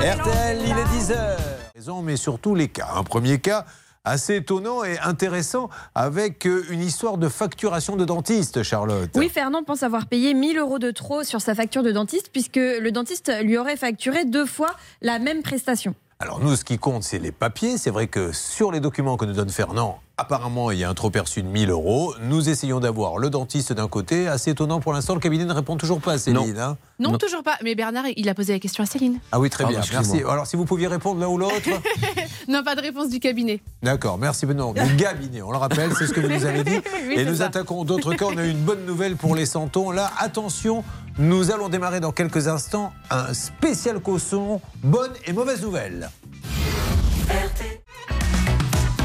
RTL, 0.00 0.58
il 0.64 0.70
est 0.72 1.12
10h. 1.12 1.36
Raison, 1.76 2.02
Mais 2.02 2.16
surtout 2.16 2.56
les 2.56 2.66
cas. 2.66 2.88
Un 2.96 3.04
premier 3.04 3.38
cas 3.38 3.66
assez 4.04 4.36
étonnant 4.36 4.82
et 4.82 4.98
intéressant 4.98 5.68
avec 5.94 6.46
euh, 6.46 6.64
une 6.70 6.80
histoire 6.80 7.16
de 7.16 7.28
facturation 7.28 7.94
de 7.94 8.04
dentiste, 8.04 8.64
Charlotte. 8.64 9.10
Oui, 9.14 9.28
Fernand 9.28 9.62
pense 9.62 9.84
avoir 9.84 10.06
payé 10.06 10.34
1000 10.34 10.58
euros 10.58 10.80
de 10.80 10.90
trop 10.90 11.22
sur 11.22 11.40
sa 11.40 11.54
facture 11.54 11.84
de 11.84 11.92
dentiste 11.92 12.30
puisque 12.32 12.56
le 12.56 12.90
dentiste 12.90 13.30
lui 13.44 13.58
aurait 13.58 13.76
facturé 13.76 14.24
deux 14.24 14.46
fois 14.46 14.70
la 15.02 15.20
même 15.20 15.42
prestation. 15.42 15.94
Alors 16.22 16.38
nous, 16.38 16.54
ce 16.54 16.64
qui 16.64 16.78
compte, 16.78 17.02
c'est 17.02 17.18
les 17.18 17.32
papiers. 17.32 17.78
C'est 17.78 17.88
vrai 17.90 18.06
que 18.06 18.30
sur 18.32 18.70
les 18.72 18.80
documents 18.80 19.16
que 19.16 19.24
nous 19.24 19.32
donne 19.32 19.48
Fernand, 19.48 20.00
apparemment, 20.18 20.70
il 20.70 20.78
y 20.78 20.84
a 20.84 20.90
un 20.90 20.92
trop 20.92 21.08
perçu 21.08 21.42
de 21.42 21.48
1000 21.48 21.70
euros. 21.70 22.12
Nous 22.20 22.50
essayons 22.50 22.78
d'avoir 22.78 23.16
le 23.16 23.30
dentiste 23.30 23.72
d'un 23.72 23.88
côté. 23.88 24.28
Assez 24.28 24.50
étonnant 24.50 24.80
pour 24.80 24.92
l'instant, 24.92 25.14
le 25.14 25.20
cabinet 25.20 25.46
ne 25.46 25.54
répond 25.54 25.78
toujours 25.78 25.98
pas 25.98 26.12
à 26.12 26.18
Céline. 26.18 26.58
hein. 26.58 26.76
Non, 26.98 27.16
toujours 27.16 27.42
pas. 27.42 27.54
Mais 27.64 27.74
Bernard, 27.74 28.04
il 28.16 28.28
a 28.28 28.34
posé 28.34 28.52
la 28.52 28.58
question 28.58 28.84
à 28.84 28.86
Céline. 28.86 29.18
Ah 29.32 29.40
oui, 29.40 29.48
très 29.48 29.64
Pardon, 29.64 29.78
bien. 29.80 29.88
Merci. 29.92 30.18
Alors 30.28 30.46
si 30.46 30.56
vous 30.56 30.66
pouviez 30.66 30.88
répondre 30.88 31.18
l'un 31.20 31.28
ou 31.28 31.38
l'autre. 31.38 31.54
Non, 32.48 32.64
pas 32.64 32.74
de 32.74 32.80
réponse 32.80 33.10
du 33.10 33.20
cabinet. 33.20 33.60
D'accord, 33.82 34.18
merci. 34.18 34.44
Non, 34.46 34.72
du 34.72 34.96
cabinet, 34.96 35.40
on 35.40 35.52
le 35.52 35.56
rappelle, 35.58 35.92
c'est 35.96 36.06
ce 36.08 36.12
que 36.12 36.20
vous 36.20 36.26
nous 36.28 36.44
avez 36.44 36.64
dit. 36.64 36.80
Oui, 37.06 37.14
Et 37.16 37.24
nous 37.24 37.36
ça. 37.36 37.46
attaquons 37.46 37.84
d'autres 37.84 38.14
cas. 38.14 38.24
On 38.24 38.36
a 38.36 38.44
eu 38.44 38.50
une 38.50 38.64
bonne 38.64 38.84
nouvelle 38.86 39.14
pour 39.16 39.36
les 39.36 39.46
santons. 39.46 39.92
Là, 39.92 40.10
attention, 40.18 40.82
nous 41.20 41.50
allons 41.50 41.68
démarrer 41.68 42.00
dans 42.00 42.12
quelques 42.12 42.48
instants 42.48 42.92
un 43.10 43.34
spécial 43.34 44.00
caution. 44.00 44.60
Bonne 44.82 45.12
et 45.26 45.32
mauvaise 45.34 45.62
nouvelle. 45.62 46.08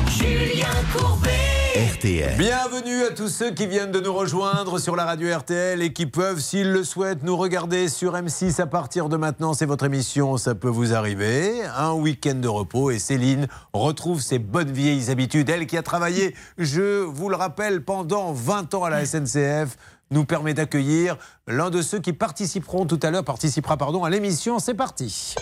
Julien 0.08 0.68
Courbet. 0.96 1.30
RTL. 1.76 2.38
Bienvenue 2.38 3.04
à 3.04 3.10
tous 3.10 3.28
ceux 3.28 3.52
qui 3.52 3.68
viennent 3.68 3.92
de 3.92 4.00
nous 4.00 4.14
rejoindre 4.14 4.80
sur 4.80 4.96
la 4.96 5.04
radio 5.04 5.38
RTL 5.38 5.82
et 5.82 5.92
qui 5.92 6.06
peuvent, 6.06 6.40
s'ils 6.40 6.72
le 6.72 6.86
souhaitent, 6.86 7.24
nous 7.24 7.36
regarder 7.36 7.90
sur 7.90 8.14
M6 8.14 8.62
à 8.62 8.66
partir 8.66 9.10
de 9.10 9.18
maintenant. 9.18 9.54
C'est 9.54 9.66
votre 9.66 9.84
émission, 9.84 10.38
ça 10.38 10.56
peut 10.56 10.70
vous 10.70 10.94
arriver. 10.94 11.66
Un 11.76 11.92
week-end 11.92 12.36
de 12.36 12.48
repos 12.48 12.92
et 12.92 13.00
Céline 13.00 13.48
retrouve 13.74 14.22
ses 14.22 14.40
bonnes 14.40 14.72
vieilles 14.72 15.12
habitudes. 15.12 15.50
Elle 15.50 15.68
qui 15.68 15.76
a 15.76 15.84
travaillé, 15.84 16.34
je 16.58 17.02
vous 17.02 17.28
le 17.28 17.36
rappelle, 17.36 17.84
pendant 17.84 18.32
20 18.32 18.74
ans 18.74 18.86
à 18.86 18.90
la 18.90 19.06
SNCF 19.06 19.76
nous 20.12 20.26
permet 20.26 20.54
d'accueillir 20.54 21.18
l'un 21.48 21.70
de 21.70 21.82
ceux 21.82 22.00
qui 22.00 22.14
participeront 22.14 22.86
tout 22.86 23.00
à 23.04 23.12
l'heure, 23.12 23.24
participera 23.24 23.78
pardon 23.78 24.04
à 24.04 24.10
l'émission. 24.10 24.60
C'est 24.60 24.74
parti. 24.74 25.36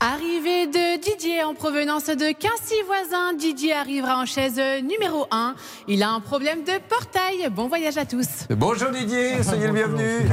Arrivée 0.00 0.68
de 0.68 1.00
Didier 1.02 1.42
en 1.42 1.54
provenance 1.54 2.06
de 2.06 2.32
Quincy 2.32 2.74
voisin, 2.86 3.34
Didier 3.36 3.72
arrivera 3.74 4.20
en 4.20 4.26
chaise 4.26 4.60
numéro 4.84 5.26
1. 5.32 5.56
Il 5.88 6.04
a 6.04 6.10
un 6.10 6.20
problème 6.20 6.62
de 6.62 6.78
portail. 6.88 7.48
Bon 7.50 7.66
voyage 7.66 7.98
à 7.98 8.04
tous. 8.04 8.46
Bonjour 8.50 8.90
Didier, 8.90 9.42
soyez 9.42 9.66
le 9.66 9.72
bienvenu. 9.72 10.30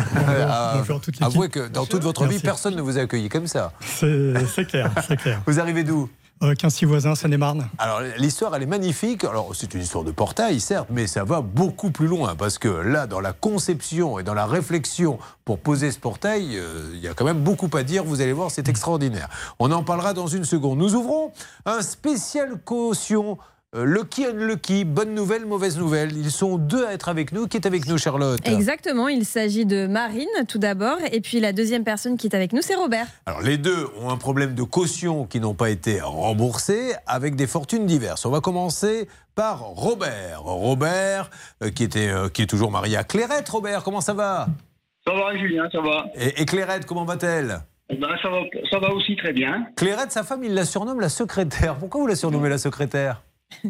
Bonjour 0.78 1.02
toute 1.02 1.16
l'équipe. 1.16 1.24
Avouez 1.24 1.50
que 1.50 1.68
dans 1.68 1.88
toute 1.88 2.04
votre 2.04 2.26
vie, 2.28 2.38
personne 2.38 2.76
ne 2.76 2.82
vous 2.82 3.00
a 3.00 3.02
accueilli 3.02 3.28
comme 3.28 3.48
ça. 3.48 3.74
C'est 3.82 4.34
c'est 4.54 4.66
clair, 4.66 4.92
c'est 5.08 5.18
clair. 5.18 5.42
Vous 5.48 5.60
arrivez 5.60 5.84
d'où? 5.84 6.10
Euh, 6.44 6.54
15 6.54 6.84
voisins, 6.84 7.16
Seine-et-Marne. 7.16 7.70
Alors 7.78 8.02
l'histoire, 8.18 8.54
elle 8.56 8.64
est 8.64 8.68
magnifique. 8.68 9.24
Alors 9.24 9.52
c'est 9.56 9.74
une 9.74 9.82
histoire 9.82 10.04
de 10.04 10.12
portail, 10.12 10.60
certes, 10.60 10.90
mais 10.92 11.08
ça 11.08 11.24
va 11.24 11.40
beaucoup 11.40 11.92
plus 11.92 12.08
loin 12.08 12.36
parce 12.36 12.58
que 12.58 12.68
là, 12.68 13.08
dans 13.08 13.22
la 13.22 13.32
conception 13.32 14.20
et 14.20 14.24
dans 14.24 14.34
la 14.34 14.46
réflexion 14.46 15.18
pour 15.46 15.60
poser 15.60 15.92
ce 15.92 16.00
portail, 16.00 16.58
euh, 16.58 16.92
il 16.94 17.00
y 17.00 17.08
a 17.08 17.14
quand 17.14 17.24
même 17.24 17.42
beaucoup 17.42 17.70
à 17.74 17.84
dire. 17.84 18.04
Vous 18.04 18.20
allez 18.20 18.34
voir, 18.34 18.52
c'est 18.52 18.68
extraordinaire. 18.68 19.30
On 19.60 19.72
en 19.72 19.84
parlera 19.84 20.14
dans 20.14 20.28
une 20.28 20.44
seconde. 20.44 20.78
Nous 20.78 20.96
ouvrons 20.96 21.32
un 21.66 21.82
spécial 21.82 22.60
caution. 22.64 23.38
Lucky 23.84 24.26
Unlucky, 24.26 24.86
bonne 24.86 25.14
nouvelle, 25.14 25.46
mauvaise 25.46 25.78
nouvelle. 25.78 26.16
Ils 26.16 26.32
sont 26.32 26.58
deux 26.58 26.86
à 26.86 26.94
être 26.94 27.10
avec 27.10 27.34
nous. 27.34 27.48
Qui 27.48 27.58
est 27.58 27.68
avec 27.68 27.88
nous, 27.88 27.98
Charlotte 27.98 28.40
Exactement, 28.48 29.10
il 29.10 29.26
s'agit 29.26 29.66
de 29.66 29.86
Marine 29.86 30.30
tout 30.48 30.60
d'abord, 30.60 30.98
et 31.12 31.20
puis 31.20 31.42
la 31.42 31.52
deuxième 31.52 31.84
personne 31.84 32.16
qui 32.16 32.28
est 32.28 32.36
avec 32.36 32.54
nous, 32.54 32.62
c'est 32.62 32.76
Robert. 32.76 33.06
Alors 33.26 33.42
les 33.42 33.58
deux 33.58 33.88
ont 34.00 34.10
un 34.10 34.18
problème 34.18 34.56
de 34.56 34.64
caution 34.64 35.26
qui 35.26 35.42
n'ont 35.42 35.56
pas 35.56 35.70
été 35.70 36.00
remboursés 36.00 36.94
avec 37.06 37.36
des 37.36 37.48
fortunes 37.48 37.86
diverses. 37.86 38.26
On 38.26 38.32
va 38.32 38.40
commencer 38.40 39.10
par 39.36 39.60
Robert. 39.60 40.44
Robert 40.44 41.30
euh, 41.62 41.70
qui, 41.70 41.84
était, 41.84 42.08
euh, 42.08 42.30
qui 42.30 42.44
est 42.44 42.48
toujours 42.48 42.72
marié 42.72 42.96
à 42.96 43.04
Clairette. 43.04 43.50
Robert, 43.50 43.84
comment 43.84 44.00
ça 44.00 44.14
va? 44.14 44.48
Ça 45.06 45.14
va, 45.14 45.38
Julien, 45.38 45.68
ça 45.70 45.82
va. 45.82 46.06
et, 46.16 46.42
et 46.42 46.46
Clairette, 46.46 46.86
comment 46.86 47.04
va-t-elle? 47.04 47.60
Ben, 47.90 48.08
ça 48.22 48.30
va. 48.30 48.38
Ça 48.72 48.80
va 48.80 48.94
aussi 48.94 49.18
très 49.18 49.34
bien, 49.34 49.68
Clairette, 49.76 50.14
sa 50.14 50.24
femme, 50.24 50.46
il 50.46 50.54
la 50.54 50.64
surnomme 50.64 51.02
la 51.02 51.10
secrétaire. 51.10 51.76
Pourquoi 51.76 52.00
vous 52.00 52.08
la 52.08 52.16
surnommez 52.16 52.48
la 52.48 52.58
secrétaire? 52.58 53.22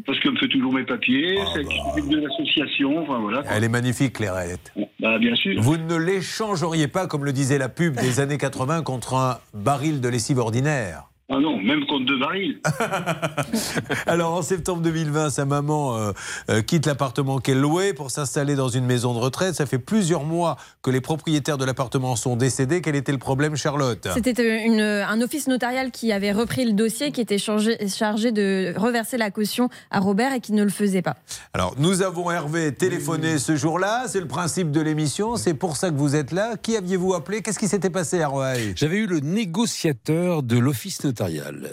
Parce 0.06 0.20
qu'elle 0.20 0.32
me 0.34 0.38
fait 0.38 0.48
toujours 0.48 0.74
mes 0.74 0.84
papiers, 0.84 1.38
Ah, 1.42 1.46
c'est 1.54 1.64
bah. 1.64 2.02
de 2.10 2.18
l'association, 2.18 2.98
enfin 3.04 3.20
voilà. 3.20 3.44
Elle 3.50 3.64
est 3.64 3.70
magnifique, 3.70 4.14
Clairette. 4.14 4.74
Bah, 5.00 5.18
bien 5.20 5.36
sûr. 5.36 5.62
Vous 5.62 5.78
ne 5.78 5.96
l'échangeriez 5.96 6.88
pas, 6.88 7.08
comme 7.08 7.26
le 7.26 7.34
disait 7.34 7.58
la 7.58 7.70
pub 7.70 7.96
des 7.96 8.20
années 8.20 8.38
80, 8.38 8.84
contre 8.84 9.14
un 9.16 9.40
baril 9.54 10.02
de 10.02 10.10
lessive 10.10 10.40
ordinaire. 10.40 11.10
Ah 11.28 11.40
non, 11.40 11.58
même 11.60 11.88
contre 11.88 12.06
deux 12.06 12.20
barils. 12.20 12.60
Alors 14.06 14.34
en 14.36 14.44
septembre 14.44 14.84
2020, 14.84 15.32
sa 15.32 15.46
maman 15.46 15.98
euh, 15.98 16.12
euh, 16.52 16.62
quitte 16.62 16.86
l'appartement 16.86 17.40
qu'elle 17.40 17.60
louait 17.60 17.94
pour 17.94 18.12
s'installer 18.12 18.54
dans 18.54 18.68
une 18.70 18.86
maison 18.86 19.12
de 19.16 19.18
retraite. 19.18 19.56
Ça 19.56 19.66
fait 19.66 19.80
plusieurs 19.80 20.24
mois 20.24 20.56
que 20.84 20.92
les 20.92 21.02
propriétaires 21.02 21.58
de 21.58 21.66
l'appartement 21.66 22.16
sont 22.16 22.36
décédés. 22.36 22.80
Quel 22.82 22.96
était 22.96 23.12
le 23.12 23.18
problème, 23.18 23.56
Charlotte? 23.56 24.08
C'était 24.14 24.40
euh, 24.40 24.66
une- 24.68 24.80
un 24.82 25.20
office 25.20 25.48
notarial 25.48 25.90
qui 25.90 26.12
avait 26.12 26.32
repris 26.32 26.64
le 26.64 26.74
dossier, 26.74 27.12
qui 27.12 27.22
était 27.22 27.40
chargé, 27.40 27.76
chargé 27.90 28.32
de 28.32 28.76
reverser 28.78 29.18
la 29.18 29.32
caution 29.32 29.70
à 29.90 30.02
Robert 30.02 30.32
et 30.32 30.40
qui 30.42 30.54
ne 30.54 30.64
le 30.64 30.70
faisait 30.70 31.02
pas. 31.02 31.16
Alors 31.56 31.74
nous 31.80 32.04
avons 32.04 32.30
Hervé 32.30 32.72
téléphoné 32.72 33.40
ce 33.40 33.56
jour-là. 33.56 34.04
C'est 34.08 34.20
le 34.22 34.28
principe 34.28 34.70
de 34.70 34.80
l'émission. 34.82 35.38
C'est 35.38 35.56
pour 35.56 35.76
ça 35.76 35.90
que 35.90 35.96
vous 35.96 36.16
êtes 36.16 36.32
là. 36.32 36.54
Qui 36.62 36.78
aviez-vous 36.78 37.16
appelé? 37.16 37.42
Qu'est-ce 37.42 37.58
qui 37.58 37.68
s'était 37.68 37.90
passé, 37.90 38.18
Hervé? 38.18 38.74
J'avais 38.76 38.98
eu 38.98 39.08
le 39.08 39.22
négociateur 39.22 40.44
de 40.44 40.60
l'office 40.60 41.00
notarial 41.04 41.15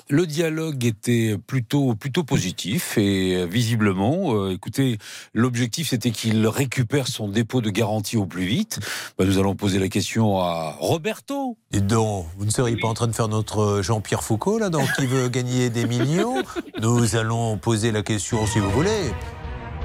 Le 0.09 0.26
dialogue 0.26 0.85
était 0.85 1.37
plutôt, 1.38 1.94
plutôt 1.94 2.24
positif 2.24 2.96
et 2.98 3.37
euh, 3.37 3.44
visiblement, 3.46 4.35
euh, 4.35 4.52
écoutez, 4.52 4.98
l'objectif 5.35 5.88
c'était 5.88 6.11
qu'il 6.11 6.46
récupère 6.46 7.09
son 7.09 7.28
dépôt 7.28 7.61
de 7.61 7.70
garantie 7.70 8.16
au 8.16 8.26
plus 8.26 8.44
vite. 8.44 8.81
Bah, 9.18 9.24
nous 9.24 9.38
allons 9.38 9.55
poser 9.55 9.78
la 9.78 9.88
question 9.88 10.38
à 10.38 10.76
Roberto. 10.78 11.57
Et 11.72 11.81
donc, 11.81 12.26
vous 12.37 12.44
ne 12.44 12.50
seriez 12.50 12.76
pas 12.76 12.88
en 12.88 12.94
train 12.94 13.07
de 13.07 13.12
faire 13.12 13.28
notre 13.28 13.83
Jean-Pierre 13.83 14.22
Foucault, 14.22 14.59
là, 14.59 14.70
donc 14.70 14.88
qui 14.98 15.07
veut 15.07 15.28
gagner 15.28 15.70
des 15.70 15.87
millions? 15.87 16.42
Nous 16.81 17.16
allons 17.16 17.57
poser 17.59 17.92
la 17.92 18.02
question 18.02 18.46
si 18.46 18.59
vous 18.59 18.70
voulez. 18.70 19.12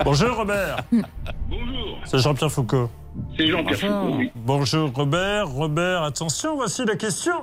Bonjour 0.04 0.36
Robert. 0.36 0.84
Bonjour. 1.50 1.98
C'est 2.06 2.20
Jean-Pierre 2.20 2.52
Foucault. 2.52 2.90
C'est 3.36 3.48
Jean-Pierre 3.48 3.80
Foucault, 3.80 4.16
oui. 4.18 4.32
Bonjour 4.36 4.92
Robert. 4.94 5.50
Robert, 5.50 6.04
attention, 6.04 6.56
voici 6.56 6.86
la 6.86 6.96
question. 6.96 7.34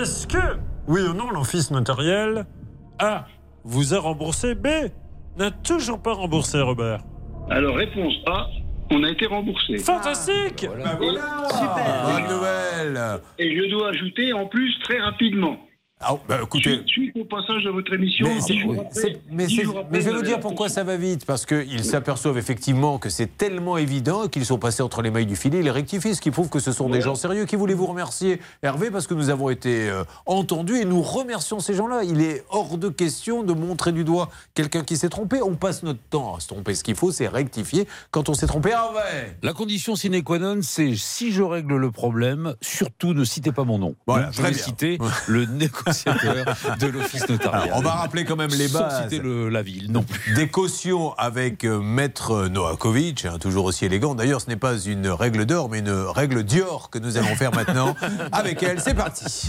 Est-ce 0.00 0.26
que, 0.26 0.58
oui 0.88 1.02
ou 1.02 1.14
non, 1.14 1.30
l'office 1.30 1.70
notariel 1.70 2.46
A 2.98 3.26
vous 3.64 3.94
a 3.94 4.00
remboursé, 4.00 4.54
B 4.54 4.66
n'a 5.36 5.50
toujours 5.50 6.02
pas 6.02 6.14
remboursé 6.14 6.60
Robert? 6.60 7.00
Alors, 7.48 7.76
réponse 7.76 8.14
A, 8.26 8.46
on 8.90 9.04
a 9.04 9.10
été 9.10 9.26
remboursé. 9.26 9.78
Fantastique 9.78 10.66
Bah 10.66 10.98
Super 11.48 12.06
Bonne 12.06 12.36
nouvelle 12.36 13.20
Et 13.38 13.56
je 13.56 13.70
dois 13.70 13.90
ajouter 13.90 14.32
en 14.32 14.46
plus 14.46 14.72
très 14.82 14.98
rapidement. 14.98 15.56
Ah, 16.06 16.16
bah, 16.28 16.40
écoutez, 16.42 16.82
Suite 16.86 17.16
au 17.16 17.24
passage 17.24 17.64
de 17.64 17.70
votre 17.70 17.92
émission, 17.92 18.26
Mais, 19.30 19.48
je 19.48 19.62
vais 19.62 20.12
vous 20.12 20.22
dire 20.22 20.36
la 20.36 20.38
pourquoi 20.38 20.68
ça 20.68 20.84
va 20.84 20.96
vite. 20.96 21.24
Parce 21.24 21.46
qu'ils 21.46 21.84
s'aperçoivent 21.84 22.38
effectivement 22.38 22.98
que 22.98 23.08
c'est 23.08 23.36
tellement 23.38 23.76
évident 23.76 24.28
qu'ils 24.28 24.44
sont 24.44 24.58
passés 24.58 24.82
entre 24.82 25.02
les 25.02 25.10
mailles 25.10 25.26
du 25.26 25.36
filet. 25.36 25.60
Ils 25.60 25.70
rectifient, 25.70 26.14
ce 26.14 26.20
qui 26.20 26.30
prouve 26.30 26.48
que 26.48 26.60
ce 26.60 26.72
sont 26.72 26.88
des 26.88 27.00
gens 27.00 27.14
sérieux. 27.14 27.46
Qui 27.46 27.56
voulez 27.56 27.74
vous 27.74 27.86
remercier, 27.86 28.40
Hervé, 28.62 28.90
parce 28.90 29.06
que 29.06 29.14
nous 29.14 29.30
avons 29.30 29.50
été 29.50 29.88
euh, 29.88 30.04
entendus 30.26 30.76
et 30.76 30.84
nous 30.84 31.02
remercions 31.02 31.60
ces 31.60 31.74
gens-là. 31.74 32.02
Il 32.04 32.20
est 32.20 32.44
hors 32.50 32.76
de 32.78 32.88
question 32.88 33.42
de 33.42 33.52
montrer 33.52 33.92
du 33.92 34.04
doigt 34.04 34.30
quelqu'un 34.54 34.82
qui 34.82 34.96
s'est 34.96 35.08
trompé. 35.08 35.40
On 35.42 35.54
passe 35.54 35.82
notre 35.82 36.00
temps 36.10 36.36
à 36.36 36.40
se 36.40 36.48
tromper. 36.48 36.74
Ce 36.74 36.84
qu'il 36.84 36.96
faut, 36.96 37.12
c'est 37.12 37.28
rectifier 37.28 37.86
quand 38.10 38.28
on 38.28 38.34
s'est 38.34 38.46
trompé. 38.46 38.70
Hervé 38.70 39.32
La 39.42 39.52
condition 39.52 39.96
sine 39.96 40.22
qua 40.22 40.38
non, 40.38 40.58
c'est 40.62 40.94
si 40.96 41.32
je 41.32 41.42
règle 41.42 41.76
le 41.76 41.90
problème, 41.90 42.54
surtout 42.60 43.14
ne 43.14 43.24
citez 43.24 43.52
pas 43.52 43.64
mon 43.64 43.78
nom. 43.78 43.94
Voilà, 44.06 44.26
Donc, 44.26 44.34
je 44.34 44.42
vais 44.42 44.50
bien. 44.50 44.58
citer 44.58 44.98
le 45.28 45.44
négociateur 45.46 45.93
de 46.04 46.86
l'office 46.86 47.28
notarial. 47.28 47.62
Alors, 47.64 47.78
on 47.78 47.82
va 47.82 47.92
rappeler 47.92 48.24
quand 48.24 48.36
même 48.36 48.50
les 48.50 48.68
Sans 48.68 48.80
bases. 48.80 49.02
citer 49.04 49.18
le- 49.22 49.48
la 49.48 49.62
ville, 49.62 49.90
non 49.92 50.02
plus. 50.02 50.34
Des 50.34 50.48
cautions 50.48 51.12
avec 51.14 51.64
euh, 51.64 51.80
Maître 51.80 52.48
Noakovic, 52.48 53.24
hein, 53.24 53.38
toujours 53.40 53.64
aussi 53.66 53.84
élégant. 53.84 54.14
D'ailleurs, 54.14 54.40
ce 54.40 54.48
n'est 54.48 54.56
pas 54.56 54.76
une 54.78 55.08
règle 55.08 55.46
d'or, 55.46 55.68
mais 55.70 55.78
une 55.80 55.90
règle 55.90 56.42
Dior 56.44 56.90
que 56.90 56.98
nous 56.98 57.16
allons 57.16 57.34
faire 57.36 57.54
maintenant 57.54 57.94
avec 58.32 58.62
elle. 58.62 58.80
C'est 58.80 58.94
parti. 58.94 59.48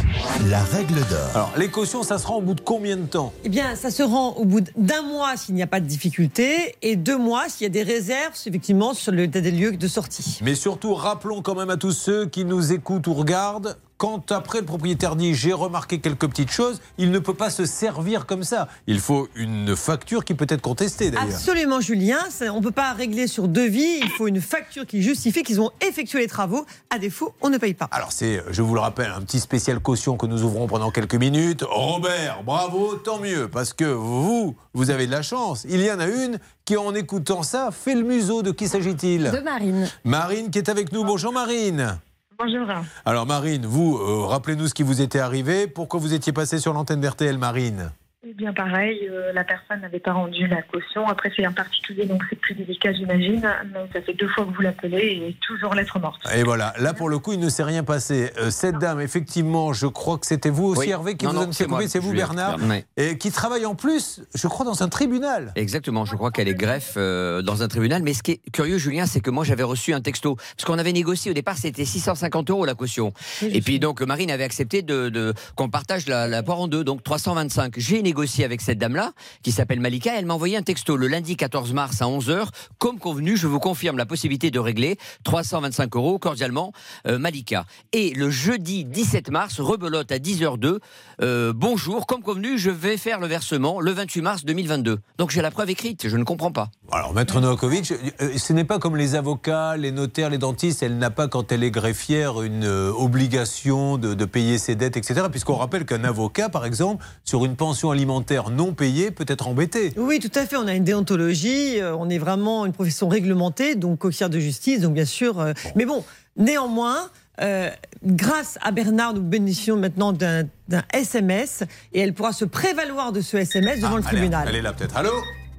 La 0.50 0.64
règle 0.64 0.96
d'or. 1.10 1.30
Alors, 1.34 1.52
les 1.58 1.70
cautions, 1.70 2.04
ça 2.04 2.18
sera 2.18 2.34
en 2.34 2.42
bout 2.42 2.54
de 2.56 2.62
combien 2.62 2.98
de 2.98 3.06
temps? 3.06 3.34
Eh 3.44 3.50
bien, 3.50 3.76
ça 3.76 3.90
se 3.92 4.04
rend 4.04 4.30
au 4.34 4.46
bout 4.46 4.62
d'un 4.78 5.02
mois 5.02 5.38
s'il 5.38 5.56
n'y 5.56 5.64
a 5.64 5.68
pas 5.68 5.80
de 5.80 5.86
difficulté 5.88 6.76
et 6.82 6.96
deux 6.96 7.18
mois 7.18 7.44
s'il 7.50 7.64
y 7.64 7.68
a 7.68 7.70
des 7.70 7.84
réserves, 7.84 8.34
effectivement, 8.46 8.94
sur 8.94 9.12
le 9.12 9.24
état 9.24 9.42
des 9.42 9.52
lieux 9.52 9.72
de 9.76 9.88
sortie. 9.88 10.40
Mais 10.44 10.56
surtout, 10.56 10.94
rappelons 10.94 11.42
quand 11.42 11.56
même 11.56 11.70
à 11.70 11.78
tous 11.78 11.92
ceux 11.92 12.26
qui 12.26 12.46
nous 12.46 12.74
écoutent 12.74 13.08
ou 13.08 13.14
regardent. 13.14 13.78
Quand 13.98 14.32
après 14.34 14.60
le 14.60 14.66
propriétaire 14.66 15.16
dit 15.16 15.34
j'ai 15.34 15.54
remarqué 15.54 16.00
quelques 16.00 16.28
petites 16.28 16.52
choses, 16.52 16.82
il 16.98 17.12
ne 17.12 17.20
peut 17.20 17.34
pas 17.34 17.50
se 17.50 17.66
servir 17.66 18.26
comme 18.26 18.44
ça. 18.44 18.68
Il 18.88 19.00
faut 19.00 19.30
une 19.36 19.74
facture 19.76 20.26
qui 20.26 20.34
peut 20.34 20.48
être 20.50 20.62
contestée 20.62 21.12
d'ailleurs. 21.12 21.34
Absolument, 21.34 21.80
Julien. 21.80 22.20
Ça, 22.30 22.52
on 22.52 22.60
ne 22.60 22.64
peut 22.64 22.72
pas 22.72 22.92
régler 22.92 23.28
sur 23.28 23.48
devis. 23.48 24.00
Il 24.02 24.10
faut 24.10 24.28
une 24.28 24.42
facture 24.42 24.86
qui 24.86 25.02
justifie 25.02 25.44
qu'ils 25.44 25.62
ont 25.62 25.72
effectué 25.80 26.20
les 26.20 26.28
travaux. 26.28 26.66
À 26.90 27.00
défaut, 27.00 27.34
on 27.42 27.50
ne 27.50 27.58
paye 27.58 27.74
pas. 27.74 27.88
Alors 27.92 28.12
c'est, 28.12 28.44
je 28.52 28.62
vous 28.62 28.74
le 28.74 28.82
rappelle, 28.82 29.12
un 29.16 29.22
petit 29.22 29.40
spécial 29.40 29.80
caution 29.80 30.18
que 30.18 30.26
nous 30.26 30.44
ouvrons 30.44 30.68
pendant 30.68 30.92
quelques 30.92 31.16
minutes. 31.16 31.64
Robert, 31.66 32.44
bravo, 32.44 32.96
tant 32.96 33.20
mieux, 33.20 33.48
parce 33.48 33.74
que 33.74 33.86
vous, 33.86 34.56
vous 34.74 34.90
avez 34.90 35.08
de 35.08 35.12
la 35.12 35.22
chance. 35.22 35.66
Il 35.70 35.82
y 35.82 35.90
en 35.90 36.00
a 36.02 36.08
une 36.08 36.40
qui, 36.66 36.76
en 36.76 36.94
écoutant 36.94 37.44
ça, 37.44 37.70
fait 37.72 37.96
le 37.96 38.04
museau. 38.04 38.44
De 38.44 38.52
qui 38.52 38.68
s'agit-il? 38.68 39.32
De 39.32 39.40
Marine. 39.40 39.90
Marine 40.04 40.52
qui 40.52 40.58
est 40.58 40.68
avec 40.68 40.92
nous. 40.92 41.06
Bonjour 41.06 41.32
Marine. 41.32 41.98
Bonjour. 42.38 42.68
Alors 43.06 43.26
Marine, 43.26 43.66
vous, 43.66 43.98
euh, 43.98 44.26
rappelez-nous 44.26 44.68
ce 44.68 44.74
qui 44.74 44.84
vous 44.84 45.02
était 45.02 45.20
arrivé. 45.20 45.68
Pourquoi 45.68 46.00
vous 46.00 46.14
étiez 46.14 46.34
passée 46.34 46.60
sur 46.60 46.74
l'antenne 46.74 47.00
d'RTL, 47.00 47.38
Marine? 47.38 47.92
Eh 48.28 48.34
bien 48.34 48.54
pareil, 48.54 49.08
euh, 49.08 49.32
la 49.34 49.44
personne 49.44 49.82
n'avait 49.82 50.00
pas 50.00 50.14
rendu 50.14 50.48
la 50.48 50.64
caution. 50.64 51.08
Après 51.08 51.32
c'est 51.36 51.46
un 51.46 51.52
particulier, 51.52 52.08
donc 52.08 52.24
c'est 52.28 52.36
plus 52.40 52.56
délicat 52.56 52.92
j'imagine. 52.92 53.48
Mais 53.72 53.80
ça 53.94 54.02
fait 54.02 54.16
deux 54.16 54.28
fois 54.30 54.46
que 54.46 54.50
vous 54.56 54.62
l'appelez 54.64 54.98
et 55.28 55.36
toujours 55.46 55.76
lettre 55.76 56.00
morte. 56.00 56.20
Et 56.36 56.42
voilà, 56.42 56.74
là 56.80 56.96
pour 56.96 57.08
le 57.08 57.20
coup, 57.20 57.34
il 57.34 57.40
ne 57.40 57.50
s'est 57.50 57.62
rien 57.64 57.84
passé. 57.84 58.32
Euh, 58.40 58.50
cette 58.50 58.80
dame, 58.80 59.00
effectivement, 59.00 59.74
je 59.74 59.86
crois 59.86 60.18
que 60.18 60.26
c'était 60.26 60.50
vous 60.50 60.66
aussi, 60.70 60.80
Oui. 60.88 60.90
Hervé, 60.90 61.16
qui 61.18 61.26
Non, 61.26 61.34
vous 61.34 61.38
non, 61.38 61.52
c'est 61.52 61.68
c'est 61.88 62.00
vous. 62.00 62.14
Bernard, 62.14 62.58
et 62.98 63.20
qui 63.20 63.30
travaille 63.30 63.68
en 63.68 63.76
plus, 63.76 64.22
je 64.34 64.48
crois, 64.48 64.66
dans 64.66 64.82
un 64.82 64.90
tribunal. 64.90 65.52
Exactement, 65.56 66.06
je 66.06 66.16
crois 66.16 66.32
qu'elle 66.32 66.48
est 66.48 66.56
greffe 66.56 66.96
euh, 66.98 67.44
dans 67.44 67.62
un 67.62 67.68
tribunal. 67.68 68.02
Mais 68.02 68.14
ce 68.16 68.24
qui 68.24 68.32
est 68.32 68.42
curieux, 68.52 68.80
Julien, 68.80 69.06
c'est 69.06 69.20
que 69.20 69.30
moi 69.30 69.44
j'avais 69.44 69.62
reçu 69.62 69.94
un 69.94 70.02
texto. 70.02 70.36
Parce 70.36 70.66
qu'on 70.66 70.80
avait 70.80 70.94
négocié 70.94 71.30
au 71.30 71.36
départ, 71.36 71.58
c'était 71.58 71.86
650 71.86 72.50
euros 72.50 72.66
la 72.66 72.74
caution. 72.74 73.14
Et 73.44 73.62
puis 73.62 73.78
donc 73.78 74.02
Marine 74.02 74.32
avait 74.32 74.46
accepté 74.46 74.82
de, 74.82 75.10
de- 75.10 75.36
qu'on 75.56 75.70
partage 75.70 76.08
la, 76.08 76.28
la 76.28 76.42
poire 76.42 76.60
en 76.60 76.68
deux, 76.68 76.84
donc 76.84 77.04
325. 77.04 77.76
J'ai 77.78 78.02
négocié 78.02 78.15
avec 78.44 78.62
cette 78.62 78.78
dame-là, 78.78 79.12
qui 79.44 79.52
s'appelle 79.52 79.80
Malika. 79.80 80.18
Elle 80.18 80.26
m'a 80.26 80.34
envoyé 80.34 80.58
un 80.58 80.62
texto 80.64 80.96
le 80.98 81.08
lundi 81.08 81.36
14 81.36 81.74
mars 81.74 82.02
à 82.02 82.06
11h. 82.06 82.48
Comme 82.78 82.98
convenu, 83.00 83.38
je 83.38 83.48
vous 83.48 83.60
confirme 83.60 83.98
la 83.98 84.06
possibilité 84.06 84.52
de 84.52 84.60
régler 84.60 84.98
325 85.24 85.96
euros, 85.96 86.18
cordialement, 86.20 86.72
euh, 87.08 87.20
Malika. 87.20 87.66
Et 87.94 88.12
le 88.14 88.30
jeudi 88.30 88.86
17 88.86 89.30
mars, 89.30 89.60
rebelote 89.60 90.12
à 90.12 90.18
10h02. 90.18 90.80
euh, 91.22 91.54
bonjour, 91.56 92.08
comme 92.08 92.22
convenu, 92.22 92.58
je 92.58 92.70
vais 92.70 92.98
faire 92.98 93.20
le 93.20 93.28
versement 93.28 93.80
le 93.82 93.92
28 93.92 94.22
mars 94.22 94.46
2022. 94.46 95.00
Donc 95.18 95.32
j'ai 95.32 95.42
la 95.42 95.52
preuve 95.52 95.70
écrite, 95.70 96.08
je 96.08 96.18
ne 96.18 96.24
comprends 96.24 96.52
pas. 96.52 96.70
Alors, 96.92 97.14
Maître 97.14 97.42
Novakovic, 97.42 97.92
euh, 98.22 98.38
ce 98.38 98.54
n'est 98.54 98.64
pas 98.64 98.80
comme 98.80 98.96
les 98.96 99.16
avocats, 99.16 99.76
les 99.78 99.92
notaires, 99.92 100.30
les 100.30 100.38
dentistes. 100.38 100.84
Elle 100.84 100.98
n'a 100.98 101.10
pas, 101.10 101.28
quand 101.28 101.52
elle 101.52 101.64
est 101.64 101.72
greffière, 101.72 102.42
une 102.42 102.64
euh, 102.64 102.92
obligation 102.92 103.98
de, 103.98 104.14
de 104.14 104.26
payer 104.26 104.58
ses 104.58 104.76
dettes, 104.76 104.98
etc. 104.98 105.24
Puisqu'on 105.30 105.56
rappelle 105.56 105.86
qu'un 105.86 106.04
avocat, 106.04 106.50
par 106.50 106.66
exemple, 106.66 107.04
sur 107.24 107.44
une 107.46 107.56
pension 107.56 107.92
alimentaire 107.92 108.05
non 108.06 108.74
payée, 108.74 109.12
peut 109.12 109.26
être 109.28 109.48
embêté. 109.48 109.92
Oui, 109.98 110.20
tout 110.20 110.32
à 110.36 110.46
fait. 110.46 110.56
On 110.58 110.68
a 110.68 110.74
une 110.74 110.84
déontologie. 110.84 111.80
euh, 111.82 111.96
On 111.98 112.10
est 112.10 112.18
vraiment 112.18 112.66
une 112.66 112.74
profession 112.74 113.08
réglementée, 113.10 113.76
donc 113.76 114.06
auxiliaire 114.06 114.30
de 114.30 114.40
justice. 114.40 114.82
Donc 114.82 114.94
bien 114.94 115.06
sûr. 115.06 115.40
euh, 115.40 115.54
Mais 115.76 115.86
bon, 115.86 116.04
néanmoins. 116.38 117.10
euh, 117.42 117.70
grâce 118.06 118.58
à 118.62 118.72
Bernard, 118.72 119.14
nous 119.14 119.22
bénéficions 119.22 119.76
maintenant 119.76 120.14
d'un 120.14 120.46
SMS 120.94 121.64
et 121.94 122.00
elle 122.00 122.14
pourra 122.14 122.32
se 122.32 122.46
prévaloir 122.46 123.12
de 123.12 123.20
ce 123.20 123.36
SMS 123.36 123.82
devant 123.82 123.98
le 123.98 124.04
Ah, 124.06 124.08
elle 124.10 124.16
est- 124.16 124.20
tribunal. 124.22 124.46
Elle 124.48 124.56
est 124.56 124.62
là, 124.62 124.72
peut-être. 124.72 124.96
Allô? 124.96 125.12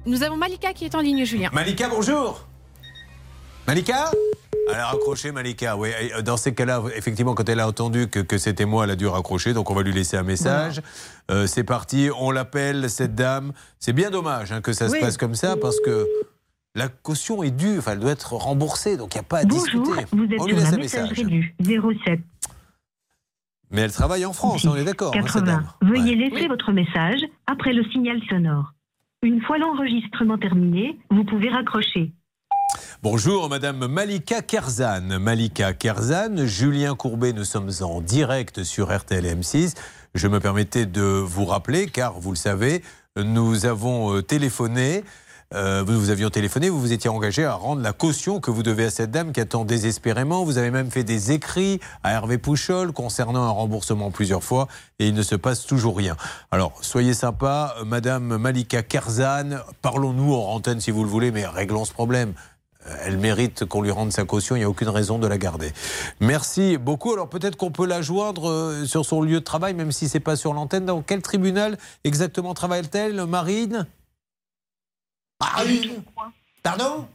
Nous 0.07 0.23
avons 0.23 0.37
Malika 0.37 0.73
qui 0.73 0.85
est 0.85 0.95
en 0.95 1.01
ligne, 1.01 1.23
Julien. 1.25 1.49
Malika, 1.53 1.87
bonjour. 1.89 2.47
Malika? 3.67 4.09
Elle 4.69 4.79
a 4.79 4.87
raccroché, 4.87 5.31
Malika. 5.31 5.77
Oui, 5.77 5.89
et 5.99 6.21
dans 6.23 6.37
ces 6.37 6.53
cas-là, 6.53 6.83
effectivement, 6.95 7.33
quand 7.35 7.47
elle 7.49 7.59
a 7.59 7.67
entendu 7.67 8.07
que, 8.07 8.19
que 8.19 8.37
c'était 8.37 8.65
moi, 8.65 8.83
elle 8.83 8.91
a 8.91 8.95
dû 8.95 9.07
raccrocher. 9.07 9.53
Donc, 9.53 9.71
on 9.71 9.73
va 9.73 9.81
lui 9.83 9.93
laisser 9.93 10.17
un 10.17 10.23
message. 10.23 10.81
Euh, 11.31 11.47
c'est 11.47 11.63
parti. 11.63 12.09
On 12.19 12.31
l'appelle, 12.31 12.89
cette 12.89 13.15
dame. 13.15 13.53
C'est 13.79 13.93
bien 13.93 14.09
dommage 14.09 14.51
hein, 14.51 14.61
que 14.61 14.73
ça 14.73 14.87
Oui. 14.87 14.97
se 14.97 14.99
passe 15.03 15.17
comme 15.17 15.35
ça 15.35 15.55
parce 15.57 15.79
que 15.79 16.05
la 16.75 16.89
caution 16.89 17.43
est 17.43 17.51
due. 17.51 17.77
Enfin, 17.79 17.93
elle 17.93 17.99
doit 17.99 18.11
être 18.11 18.33
remboursée. 18.33 18.97
Donc, 18.97 19.13
il 19.15 19.17
n'y 19.17 19.21
a 19.21 19.23
pas 19.23 19.39
à 19.39 19.45
Bonjour, 19.45 19.83
discuter. 19.83 20.05
vous 20.11 20.23
êtes 20.25 20.41
on 20.41 20.45
lui 20.45 20.51
sur 20.53 20.57
laisse 20.59 20.73
un 20.73 20.77
message. 20.77 21.11
du 21.13 21.53
07 22.05 22.19
Mais 23.71 23.81
elle 23.81 23.91
travaille 23.91 24.25
en 24.25 24.33
France, 24.33 24.65
on 24.65 24.75
est 24.75 24.83
d'accord, 24.83 25.13
hein, 25.15 25.21
cette 25.23 25.43
80. 25.43 25.45
dame. 25.45 25.67
Veuillez 25.81 26.15
laisser 26.15 26.47
votre 26.47 26.71
message 26.71 27.21
après 27.47 27.73
le 27.73 27.83
signal 27.85 28.19
sonore. 28.29 28.73
Une 29.23 29.41
fois 29.41 29.57
l'enregistrement 29.57 30.37
terminé, 30.37 30.99
vous 31.09 31.23
pouvez 31.23 31.49
raccrocher. 31.49 32.11
Bonjour, 33.03 33.47
Madame 33.47 33.85
Malika 33.85 34.41
Kerzan. 34.41 35.19
Malika 35.19 35.73
Kerzan, 35.73 36.47
Julien 36.47 36.95
Courbet, 36.95 37.31
nous 37.31 37.45
sommes 37.45 37.69
en 37.81 38.01
direct 38.01 38.63
sur 38.63 38.91
RTL 38.95 39.23
M6. 39.23 39.75
Je 40.15 40.27
me 40.27 40.39
permettais 40.39 40.87
de 40.87 41.03
vous 41.03 41.45
rappeler, 41.45 41.85
car 41.85 42.19
vous 42.19 42.31
le 42.31 42.35
savez, 42.37 42.81
nous 43.15 43.67
avons 43.67 44.15
euh, 44.15 44.23
téléphoné. 44.23 45.03
euh, 45.53 45.83
vous 45.85 45.99
vous 45.99 46.09
aviez 46.09 46.27
téléphoné, 46.31 46.69
vous 46.69 46.81
vous 46.81 46.91
étiez 46.91 47.09
engagé 47.09 47.45
à 47.45 47.53
rendre 47.53 47.83
la 47.83 47.93
caution 47.93 48.39
que 48.39 48.49
vous 48.49 48.63
devez 48.63 48.85
à 48.85 48.89
cette 48.89 49.11
dame 49.11 49.31
qui 49.31 49.41
attend 49.41 49.63
désespérément. 49.63 50.43
Vous 50.43 50.57
avez 50.57 50.71
même 50.71 50.89
fait 50.89 51.03
des 51.03 51.31
écrits 51.31 51.79
à 52.03 52.13
Hervé 52.13 52.39
Pouchol 52.39 52.93
concernant 52.93 53.43
un 53.43 53.51
remboursement 53.51 54.09
plusieurs 54.09 54.43
fois 54.43 54.67
et 54.97 55.07
il 55.07 55.13
ne 55.13 55.21
se 55.21 55.35
passe 55.35 55.67
toujours 55.67 55.97
rien. 55.97 56.17
Alors, 56.49 56.73
soyez 56.81 57.13
sympa, 57.13 57.75
Madame 57.85 58.37
Malika 58.37 58.81
Kerzan, 58.81 59.59
parlons-nous 59.83 60.33
en 60.33 60.49
antenne 60.55 60.81
si 60.81 60.89
vous 60.89 61.03
le 61.03 61.09
voulez, 61.09 61.29
mais 61.29 61.45
réglons 61.45 61.85
ce 61.85 61.93
problème. 61.93 62.33
Elle 63.03 63.17
mérite 63.17 63.65
qu'on 63.65 63.81
lui 63.81 63.91
rende 63.91 64.11
sa 64.11 64.23
caution, 64.23 64.55
il 64.55 64.59
n'y 64.59 64.65
a 64.65 64.69
aucune 64.69 64.89
raison 64.89 65.19
de 65.19 65.27
la 65.27 65.37
garder. 65.37 65.71
Merci 66.19 66.77
beaucoup. 66.77 67.13
Alors 67.13 67.29
peut-être 67.29 67.55
qu'on 67.55 67.71
peut 67.71 67.85
la 67.85 68.01
joindre 68.01 68.49
euh, 68.49 68.85
sur 68.85 69.05
son 69.05 69.21
lieu 69.21 69.39
de 69.39 69.45
travail, 69.45 69.73
même 69.73 69.91
si 69.91 70.07
c'est 70.07 70.19
pas 70.19 70.35
sur 70.35 70.53
l'antenne. 70.53 70.85
Dans 70.85 71.01
quel 71.01 71.21
tribunal 71.21 71.77
exactement 72.03 72.53
travaille-t-elle, 72.53 73.25
Marine? 73.25 73.87
Marine? 75.39 76.03
Pardon? 76.63 77.07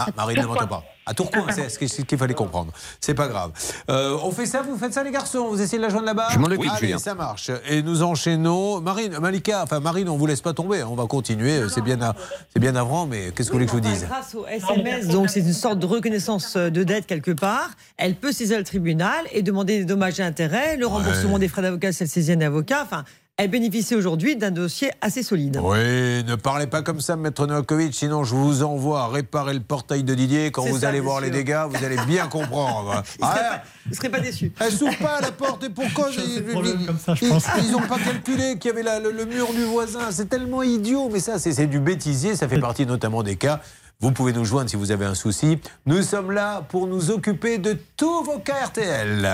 Ah, 0.00 0.06
Marie 0.16 0.36
ne 0.36 0.46
m'entend 0.46 0.66
pas. 0.68 0.84
À 1.06 1.12
Tourcoing, 1.14 1.46
c'est 1.52 1.68
ce 1.70 1.78
qu'il 1.78 1.88
ce 1.88 2.02
qu'il 2.02 2.18
fallait 2.18 2.34
comprendre. 2.34 2.70
C'est 3.00 3.14
pas 3.14 3.26
grave. 3.26 3.50
Euh, 3.90 4.16
on 4.22 4.30
fait 4.30 4.46
ça, 4.46 4.62
vous 4.62 4.76
faites 4.76 4.92
ça, 4.92 5.02
les 5.02 5.10
garçons? 5.10 5.48
Vous 5.48 5.60
essayez 5.60 5.78
de 5.78 5.82
la 5.82 5.88
joindre 5.88 6.06
là-bas? 6.06 6.28
Je 6.32 6.38
m'en 6.38 6.46
occupe, 6.46 6.70
Allez, 6.70 6.78
Julien. 6.86 6.98
ça 6.98 7.14
marche. 7.14 7.50
Et 7.68 7.82
nous 7.82 8.02
enchaînons. 8.04 8.80
Marine, 8.80 9.18
Malika, 9.18 9.62
enfin 9.64 9.80
Marine, 9.80 10.08
on 10.08 10.16
vous 10.16 10.26
laisse 10.26 10.40
pas 10.42 10.52
tomber. 10.52 10.84
On 10.84 10.94
va 10.94 11.06
continuer. 11.06 11.62
C'est 11.68 11.80
bien, 11.80 12.00
à- 12.02 12.14
c'est 12.52 12.60
bien 12.60 12.76
avant, 12.76 13.06
mais 13.06 13.32
qu'est-ce 13.34 13.48
que 13.48 13.54
vous 13.54 13.58
voulez 13.58 13.64
que 13.66 13.72
je 13.72 13.76
vous 13.76 13.80
dise? 13.80 14.04
Grâce 14.06 14.34
au 14.36 14.46
SMS, 14.46 15.08
donc 15.08 15.30
c'est 15.30 15.40
une 15.40 15.52
sorte 15.52 15.78
de 15.80 15.86
reconnaissance 15.86 16.56
de 16.56 16.84
dette 16.84 17.06
quelque 17.06 17.32
part. 17.32 17.70
Elle 17.96 18.14
peut 18.14 18.30
saisir 18.32 18.58
le 18.58 18.64
tribunal 18.64 19.24
et 19.32 19.42
demander 19.42 19.78
des 19.78 19.84
dommages 19.84 20.20
et 20.20 20.22
intérêts, 20.22 20.76
le 20.76 20.86
remboursement 20.86 21.38
des 21.40 21.48
frais 21.48 21.62
d'avocat 21.62 21.90
si 21.90 22.04
elle 22.04 22.08
saisit 22.08 22.32
un 22.32 22.40
avocat. 22.42 22.82
Enfin, 22.84 23.04
elle 23.40 23.48
bénéficie 23.50 23.94
aujourd'hui 23.94 24.34
d'un 24.34 24.50
dossier 24.50 24.90
assez 25.00 25.22
solide. 25.22 25.60
Oui, 25.62 25.78
ne 26.24 26.34
parlez 26.34 26.66
pas 26.66 26.82
comme 26.82 27.00
ça, 27.00 27.14
Maître 27.14 27.46
Novakovic, 27.46 27.94
sinon 27.94 28.24
je 28.24 28.34
vous 28.34 28.64
envoie 28.64 29.06
réparer 29.06 29.54
le 29.54 29.60
portail 29.60 30.02
de 30.02 30.12
Didier. 30.12 30.50
Quand 30.50 30.64
vous 30.66 30.80
ça, 30.80 30.88
allez 30.88 30.98
voir 30.98 31.20
les 31.20 31.30
dégâts, 31.30 31.62
vous 31.70 31.84
allez 31.84 31.96
bien 32.08 32.26
comprendre. 32.28 33.02
Il 33.20 33.24
serait 33.24 33.40
Ah, 33.44 33.62
serait 33.94 34.08
pas 34.08 34.18
déçu. 34.20 34.50
Elle 34.58 34.72
s'ouvre 34.72 34.98
pas 34.98 35.20
la 35.20 35.30
porte 35.30 35.62
et 35.62 35.70
pourquoi 35.70 36.10
J'ai 36.10 36.20
assez 36.20 36.40
de 36.40 37.64
ils- 37.64 37.70
n'ont 37.72 37.80
pas 37.86 37.98
calculé 38.00 38.58
qu'il 38.58 38.70
y 38.70 38.74
avait 38.74 38.82
la- 38.82 38.98
le, 38.98 39.12
le 39.12 39.24
mur 39.24 39.52
du 39.54 39.62
voisin. 39.64 40.10
C'est 40.10 40.28
tellement 40.28 40.64
idiot, 40.64 41.08
mais 41.12 41.20
ça, 41.20 41.38
c'est 41.38 41.52
c'est 41.52 41.66
du 41.68 41.78
bêtisier. 41.78 42.34
Ça 42.34 42.48
fait 42.48 42.58
partie 42.58 42.86
notamment 42.86 43.22
des 43.22 43.36
cas. 43.36 43.60
Vous 44.00 44.10
pouvez 44.10 44.32
nous 44.32 44.44
joindre 44.44 44.68
si 44.68 44.74
vous 44.76 44.90
avez 44.90 45.04
un 45.06 45.14
souci. 45.14 45.58
Nous 45.86 46.02
sommes 46.02 46.32
là 46.32 46.62
pour 46.68 46.88
nous 46.88 47.10
occuper 47.12 47.58
de 47.58 47.76
tous 47.96 48.24
vos 48.24 48.38
cas 48.40 48.64
RTL. 48.66 49.28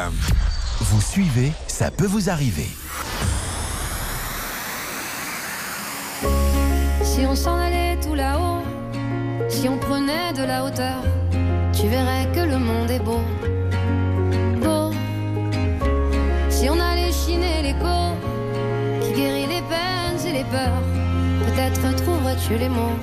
Vous 0.81 1.01
suivez, 1.01 1.53
ça 1.69 1.91
peut 1.91 2.07
vous 2.07 2.29
arriver. 2.29 2.67
Si 7.25 7.31
on 7.31 7.35
s'en 7.35 7.57
allait 7.57 7.97
tout 8.03 8.15
là-haut, 8.15 8.61
si 9.49 9.67
on 9.67 9.79
prenait 9.79 10.35
de 10.37 10.45
la 10.45 10.63
hauteur, 10.63 11.03
tu 11.73 11.89
verrais 11.89 12.29
que 12.35 12.41
le 12.41 12.59
monde 12.59 12.91
est 12.91 12.99
beau. 12.99 13.23
Beau. 14.63 14.91
Si 16.51 16.69
on 16.69 16.79
allait 16.79 17.13
chiner 17.13 17.63
l'écho, 17.63 17.97
qui 19.01 19.13
guérit 19.15 19.47
les 19.47 19.63
peines 19.73 20.21
et 20.29 20.33
les 20.35 20.45
peurs, 20.45 20.83
peut-être 21.47 21.97
trouverais-tu 21.97 22.59
les 22.59 22.69
mots. 22.69 22.99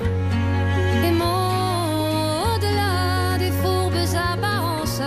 Les 1.02 1.10
mots 1.10 2.54
au-delà 2.54 3.38
des 3.40 3.50
fourbes 3.50 4.06
apparences 4.32 5.02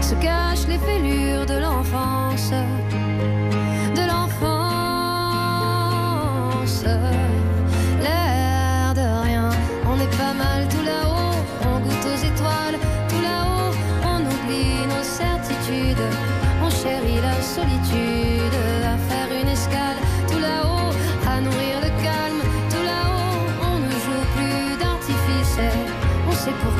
se 0.00 0.14
cachent 0.14 0.68
les 0.68 0.78
fêlures 0.78 1.44
de 1.44 1.58
l'enfance 1.58 2.52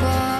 on 0.03 0.32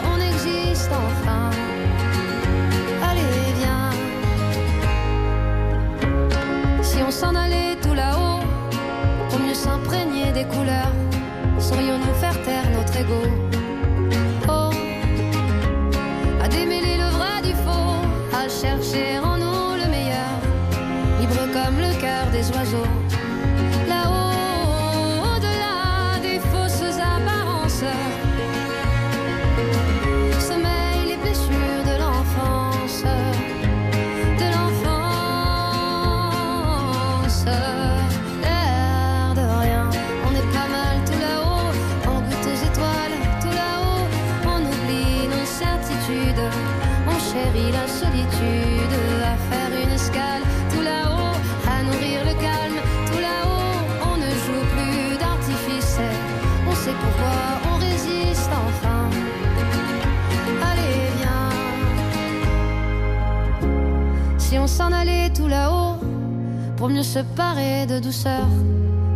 pour 66.84 66.90
mieux 66.90 67.02
se 67.02 67.20
parer 67.20 67.86
de 67.86 67.98
douceur, 68.00 68.46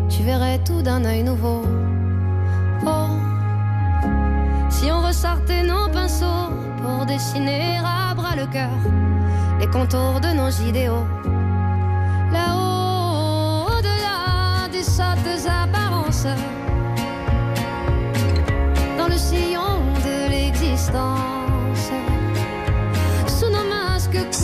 tu 0.08 0.24
verrais 0.24 0.58
tout 0.64 0.82
d'un 0.82 1.04
œil 1.04 1.22
nouveau. 1.22 1.64
Oh, 2.86 3.10
si 4.70 4.90
on 4.90 5.02
ressortait 5.02 5.64
nos 5.64 5.90
pinceaux 5.90 6.48
pour 6.82 7.06
dessiner 7.06 7.78
à 7.84 8.16
bras 8.16 8.38
le 8.38 8.46
cœur 8.46 8.72
les 9.60 9.68
contours 9.68 10.22
de 10.22 10.30
nos 10.30 10.50
idéaux. 10.70 11.17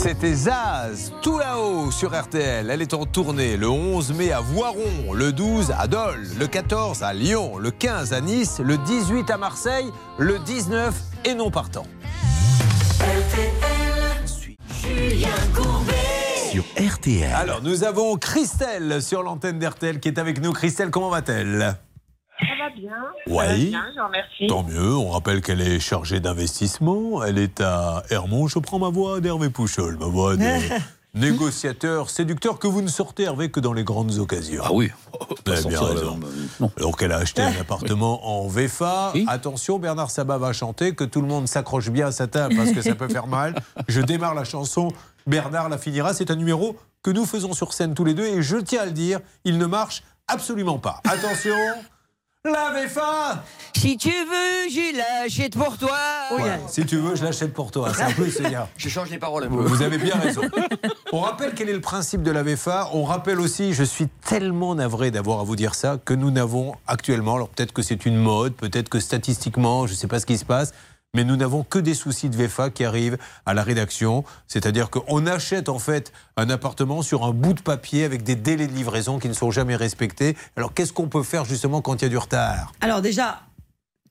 C'était 0.06 0.34
Zaz, 0.34 1.12
tout 1.22 1.38
là-haut 1.38 1.90
sur 1.90 2.14
RTL. 2.14 2.68
Elle 2.68 2.82
est 2.82 2.92
en 2.92 3.06
tournée 3.06 3.56
le 3.56 3.70
11 3.70 4.12
mai 4.12 4.32
à 4.32 4.40
Voiron, 4.42 5.14
le 5.14 5.32
12 5.32 5.72
à 5.78 5.86
Dole, 5.86 6.26
le 6.38 6.46
14 6.46 7.02
à 7.02 7.14
Lyon, 7.14 7.56
le 7.56 7.70
15 7.70 8.12
à 8.12 8.20
Nice, 8.20 8.60
le 8.62 8.76
18 8.76 9.30
à 9.30 9.38
Marseille, 9.38 9.90
le 10.18 10.38
19 10.40 10.94
et 11.24 11.34
non 11.34 11.50
partant. 11.50 11.86
Julien 14.82 15.28
Courbet. 15.54 15.94
Sur 16.50 16.64
RTL. 16.78 17.32
Alors, 17.32 17.62
nous 17.62 17.82
avons 17.82 18.16
Christelle 18.16 19.00
sur 19.00 19.22
l'antenne 19.22 19.58
d'RTL 19.58 20.00
qui 20.00 20.08
est 20.08 20.18
avec 20.18 20.42
nous. 20.42 20.52
Christelle, 20.52 20.90
comment 20.90 21.08
va-t-elle? 21.08 21.78
Va 22.68 22.70
bien. 22.74 24.04
Remercie. 24.04 24.46
Tant 24.48 24.62
mieux, 24.62 24.94
on 24.94 25.10
rappelle 25.10 25.40
qu'elle 25.42 25.60
est 25.60 25.80
chargée 25.80 26.20
d'investissement. 26.20 27.22
Elle 27.24 27.38
est 27.38 27.60
à 27.60 28.02
Hermont. 28.10 28.46
Je 28.48 28.58
prends 28.58 28.78
ma 28.78 28.88
voix 28.90 29.20
d'Hervé 29.20 29.50
Pouchol, 29.50 29.96
ma 29.98 30.06
voix 30.06 30.36
de 30.36 30.44
négociateur, 31.14 32.10
séducteur 32.10 32.58
que 32.58 32.66
vous 32.66 32.82
ne 32.82 32.88
sortez 32.88 33.22
Hervé 33.24 33.50
que 33.50 33.60
dans 33.60 33.72
les 33.72 33.84
grandes 33.84 34.18
occasions. 34.18 34.62
Ah 34.64 34.72
oui. 34.72 34.90
Avez 35.46 35.62
bien 35.68 35.78
sortir, 35.78 35.82
raison. 35.96 36.20
euh, 36.62 36.66
Alors 36.78 36.96
qu'elle 36.96 37.12
a 37.12 37.18
acheté 37.18 37.42
un 37.42 37.52
appartement 37.60 38.26
en 38.42 38.48
VFA. 38.48 39.12
Attention, 39.28 39.78
Bernard 39.78 40.10
Sabat 40.10 40.38
va 40.38 40.52
chanter, 40.52 40.94
que 40.94 41.04
tout 41.04 41.20
le 41.20 41.28
monde 41.28 41.46
s'accroche 41.46 41.90
bien 41.90 42.08
à 42.08 42.12
sa 42.12 42.26
table 42.26 42.56
parce 42.56 42.72
que 42.72 42.82
ça 42.82 42.94
peut 42.94 43.08
faire 43.08 43.26
mal. 43.26 43.54
Je 43.88 44.00
démarre 44.00 44.34
la 44.34 44.44
chanson. 44.44 44.88
Bernard 45.26 45.68
la 45.68 45.78
finira. 45.78 46.14
C'est 46.14 46.30
un 46.30 46.36
numéro 46.36 46.76
que 47.02 47.10
nous 47.10 47.26
faisons 47.26 47.52
sur 47.52 47.72
scène 47.74 47.94
tous 47.94 48.04
les 48.04 48.14
deux 48.14 48.26
et 48.26 48.42
je 48.42 48.56
tiens 48.56 48.82
à 48.82 48.86
le 48.86 48.92
dire, 48.92 49.20
il 49.44 49.58
ne 49.58 49.66
marche 49.66 50.02
absolument 50.26 50.78
pas. 50.78 51.00
Attention, 51.04 51.54
la 52.46 52.72
VFA 52.72 53.42
Si 53.74 53.96
tu 53.96 54.10
veux, 54.10 54.68
je 54.68 54.96
l'achète 54.98 55.56
pour 55.56 55.78
toi. 55.78 55.96
Ouais, 56.36 56.60
Si 56.68 56.84
tu 56.84 56.98
veux, 56.98 57.14
je 57.14 57.24
l'achète 57.24 57.54
pour 57.54 57.70
toi. 57.70 57.90
C'est 57.94 58.02
un 58.02 58.12
peu, 58.12 58.28
Seigneur. 58.28 58.68
Je 58.76 58.90
change 58.90 59.08
les 59.08 59.16
paroles 59.16 59.44
un 59.44 59.48
peu. 59.48 59.62
Vous 59.62 59.80
avez 59.80 59.96
bien 59.96 60.14
raison. 60.16 60.42
On 61.12 61.20
rappelle 61.20 61.54
quel 61.54 61.70
est 61.70 61.72
le 61.74 61.80
principe 61.80 62.22
de 62.22 62.30
la 62.30 62.42
VFA. 62.42 62.90
On 62.92 63.04
rappelle 63.04 63.40
aussi, 63.40 63.72
je 63.72 63.82
suis 63.82 64.08
tellement 64.26 64.74
navré 64.74 65.10
d'avoir 65.10 65.40
à 65.40 65.44
vous 65.44 65.56
dire 65.56 65.74
ça, 65.74 65.98
que 66.04 66.12
nous 66.12 66.30
n'avons 66.30 66.74
actuellement, 66.86 67.36
alors 67.36 67.48
peut-être 67.48 67.72
que 67.72 67.80
c'est 67.80 68.04
une 68.04 68.16
mode, 68.16 68.52
peut-être 68.52 68.90
que 68.90 69.00
statistiquement, 69.00 69.86
je 69.86 69.92
ne 69.92 69.96
sais 69.96 70.08
pas 70.08 70.20
ce 70.20 70.26
qui 70.26 70.36
se 70.36 70.44
passe, 70.44 70.74
mais 71.14 71.24
nous 71.24 71.36
n'avons 71.36 71.62
que 71.62 71.78
des 71.78 71.94
soucis 71.94 72.28
de 72.28 72.36
VFA 72.36 72.70
qui 72.70 72.84
arrivent 72.84 73.16
à 73.46 73.54
la 73.54 73.62
rédaction. 73.62 74.24
C'est-à-dire 74.48 74.90
qu'on 74.90 75.26
achète 75.26 75.68
en 75.68 75.78
fait 75.78 76.12
un 76.36 76.50
appartement 76.50 77.02
sur 77.02 77.24
un 77.24 77.30
bout 77.30 77.54
de 77.54 77.62
papier 77.62 78.04
avec 78.04 78.22
des 78.24 78.34
délais 78.36 78.66
de 78.66 78.72
livraison 78.72 79.18
qui 79.18 79.28
ne 79.28 79.34
sont 79.34 79.50
jamais 79.50 79.76
respectés. 79.76 80.36
Alors 80.56 80.74
qu'est-ce 80.74 80.92
qu'on 80.92 81.08
peut 81.08 81.22
faire 81.22 81.44
justement 81.44 81.80
quand 81.80 81.94
il 81.94 82.02
y 82.02 82.06
a 82.06 82.08
du 82.10 82.18
retard? 82.18 82.72
Alors 82.80 83.00
déjà, 83.00 83.40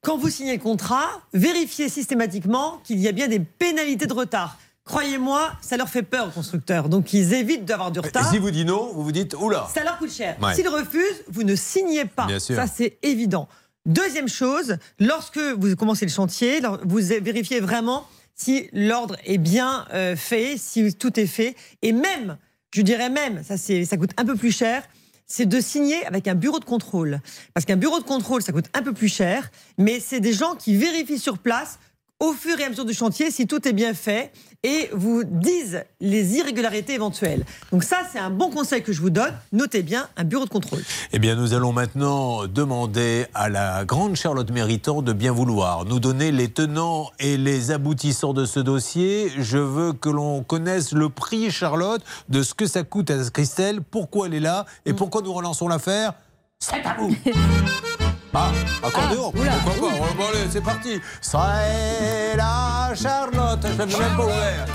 quand 0.01 0.17
vous 0.17 0.29
signez 0.29 0.55
le 0.57 0.61
contrat, 0.63 1.07
vérifiez 1.33 1.89
systématiquement 1.89 2.79
qu'il 2.83 2.99
y 2.99 3.07
a 3.07 3.11
bien 3.11 3.27
des 3.27 3.39
pénalités 3.39 4.07
de 4.07 4.13
retard. 4.13 4.57
Croyez-moi, 4.85 5.53
ça 5.61 5.77
leur 5.77 5.87
fait 5.87 6.03
peur 6.03 6.27
aux 6.27 6.31
constructeurs. 6.31 6.89
Donc 6.89 7.13
ils 7.13 7.33
évitent 7.33 7.63
d'avoir 7.63 7.89
du 7.91 7.99
Et 7.99 8.01
retard. 8.01 8.29
si 8.29 8.37
vous 8.37 8.51
dites 8.51 8.67
non, 8.67 8.91
vous 8.93 9.03
vous 9.03 9.11
dites 9.13 9.33
oula. 9.39 9.67
Ça 9.73 9.81
leur 9.83 9.97
coûte 9.97 10.11
cher. 10.11 10.35
Ouais. 10.41 10.53
S'ils 10.55 10.67
refusent, 10.67 11.23
vous 11.29 11.43
ne 11.43 11.55
signez 11.55 12.03
pas. 12.03 12.25
Bien 12.27 12.39
sûr. 12.39 12.55
Ça, 12.57 12.65
c'est 12.67 12.97
évident. 13.01 13.47
Deuxième 13.85 14.29
chose, 14.29 14.77
lorsque 14.99 15.37
vous 15.37 15.75
commencez 15.75 16.05
le 16.05 16.11
chantier, 16.11 16.61
vous 16.85 16.99
vérifiez 16.99 17.59
vraiment 17.59 18.07
si 18.33 18.69
l'ordre 18.71 19.17
est 19.25 19.37
bien 19.37 19.85
euh, 19.93 20.15
fait, 20.15 20.55
si 20.57 20.93
tout 20.93 21.19
est 21.19 21.27
fait. 21.27 21.55
Et 21.81 21.91
même, 21.91 22.37
je 22.73 22.81
dirais 22.81 23.09
même, 23.09 23.43
ça, 23.43 23.57
ça 23.57 23.97
coûte 23.97 24.11
un 24.15 24.23
peu 24.23 24.35
plus 24.35 24.55
cher, 24.55 24.83
c'est 25.27 25.45
de 25.45 25.59
signer 25.59 26.05
avec 26.05 26.29
un 26.29 26.35
bureau 26.35 26.59
de 26.59 26.65
contrôle. 26.65 27.19
Parce 27.53 27.65
qu'un 27.65 27.75
bureau 27.75 27.99
de 27.99 28.05
contrôle, 28.05 28.41
ça 28.41 28.53
coûte 28.53 28.69
un 28.73 28.83
peu 28.83 28.93
plus 28.93 29.09
cher, 29.09 29.51
mais 29.77 29.99
c'est 29.99 30.21
des 30.21 30.33
gens 30.33 30.55
qui 30.55 30.77
vérifient 30.77 31.19
sur 31.19 31.37
place 31.37 31.77
au 32.21 32.31
fur 32.31 32.57
et 32.61 32.63
à 32.63 32.69
mesure 32.69 32.85
du 32.85 32.93
chantier 32.93 33.31
si 33.31 33.47
tout 33.47 33.67
est 33.67 33.73
bien 33.73 33.93
fait 33.93 34.31
et 34.63 34.89
vous 34.93 35.23
disent 35.25 35.83
les 35.99 36.37
irrégularités 36.37 36.93
éventuelles. 36.93 37.45
Donc 37.71 37.83
ça, 37.83 37.97
c'est 38.11 38.19
un 38.19 38.29
bon 38.29 38.49
conseil 38.49 38.81
que 38.81 38.93
je 38.93 39.01
vous 39.01 39.09
donne. 39.09 39.33
Notez 39.51 39.83
bien 39.83 40.07
un 40.15 40.23
bureau 40.23 40.45
de 40.45 40.49
contrôle. 40.49 40.81
Eh 41.11 41.19
bien, 41.19 41.35
nous 41.35 41.53
allons 41.53 41.73
maintenant 41.73 42.47
demander 42.47 43.25
à 43.33 43.49
la 43.49 43.83
grande 43.83 44.15
Charlotte 44.15 44.49
Méritant 44.51 45.01
de 45.01 45.11
bien 45.11 45.33
vouloir 45.33 45.85
nous 45.85 45.99
donner 45.99 46.31
les 46.31 46.49
tenants 46.49 47.11
et 47.19 47.37
les 47.37 47.71
aboutissants 47.71 48.33
de 48.33 48.45
ce 48.45 48.59
dossier. 48.59 49.31
Je 49.37 49.57
veux 49.57 49.91
que 49.93 50.09
l'on 50.09 50.43
connaisse 50.43 50.93
le 50.93 51.09
prix, 51.09 51.51
Charlotte, 51.51 52.01
de 52.29 52.41
ce 52.41 52.53
que 52.53 52.65
ça 52.65 52.83
coûte 52.83 53.11
à 53.11 53.17
Christelle, 53.29 53.81
pourquoi 53.81 54.27
elle 54.27 54.35
est 54.35 54.39
là 54.39 54.65
et 54.85 54.93
pourquoi 54.93 55.21
nous 55.21 55.33
relançons 55.33 55.67
l'affaire. 55.67 56.13
C'est 56.59 56.85
à 56.85 56.95
vous 56.97 57.13
Ah, 58.35 58.49
accordéon, 58.81 59.31
pourquoi 59.31 59.89
pas 59.91 60.13
bon, 60.17 60.23
allez, 60.33 60.49
c'est 60.49 60.61
parti. 60.61 60.99
C'est 61.21 62.35
la 62.35 62.91
Charlotte, 62.95 63.59
je 63.63 63.81
ne 63.81 63.85
l'ai 63.85 64.15
pas 64.17 64.25
ouvert, 64.25 64.65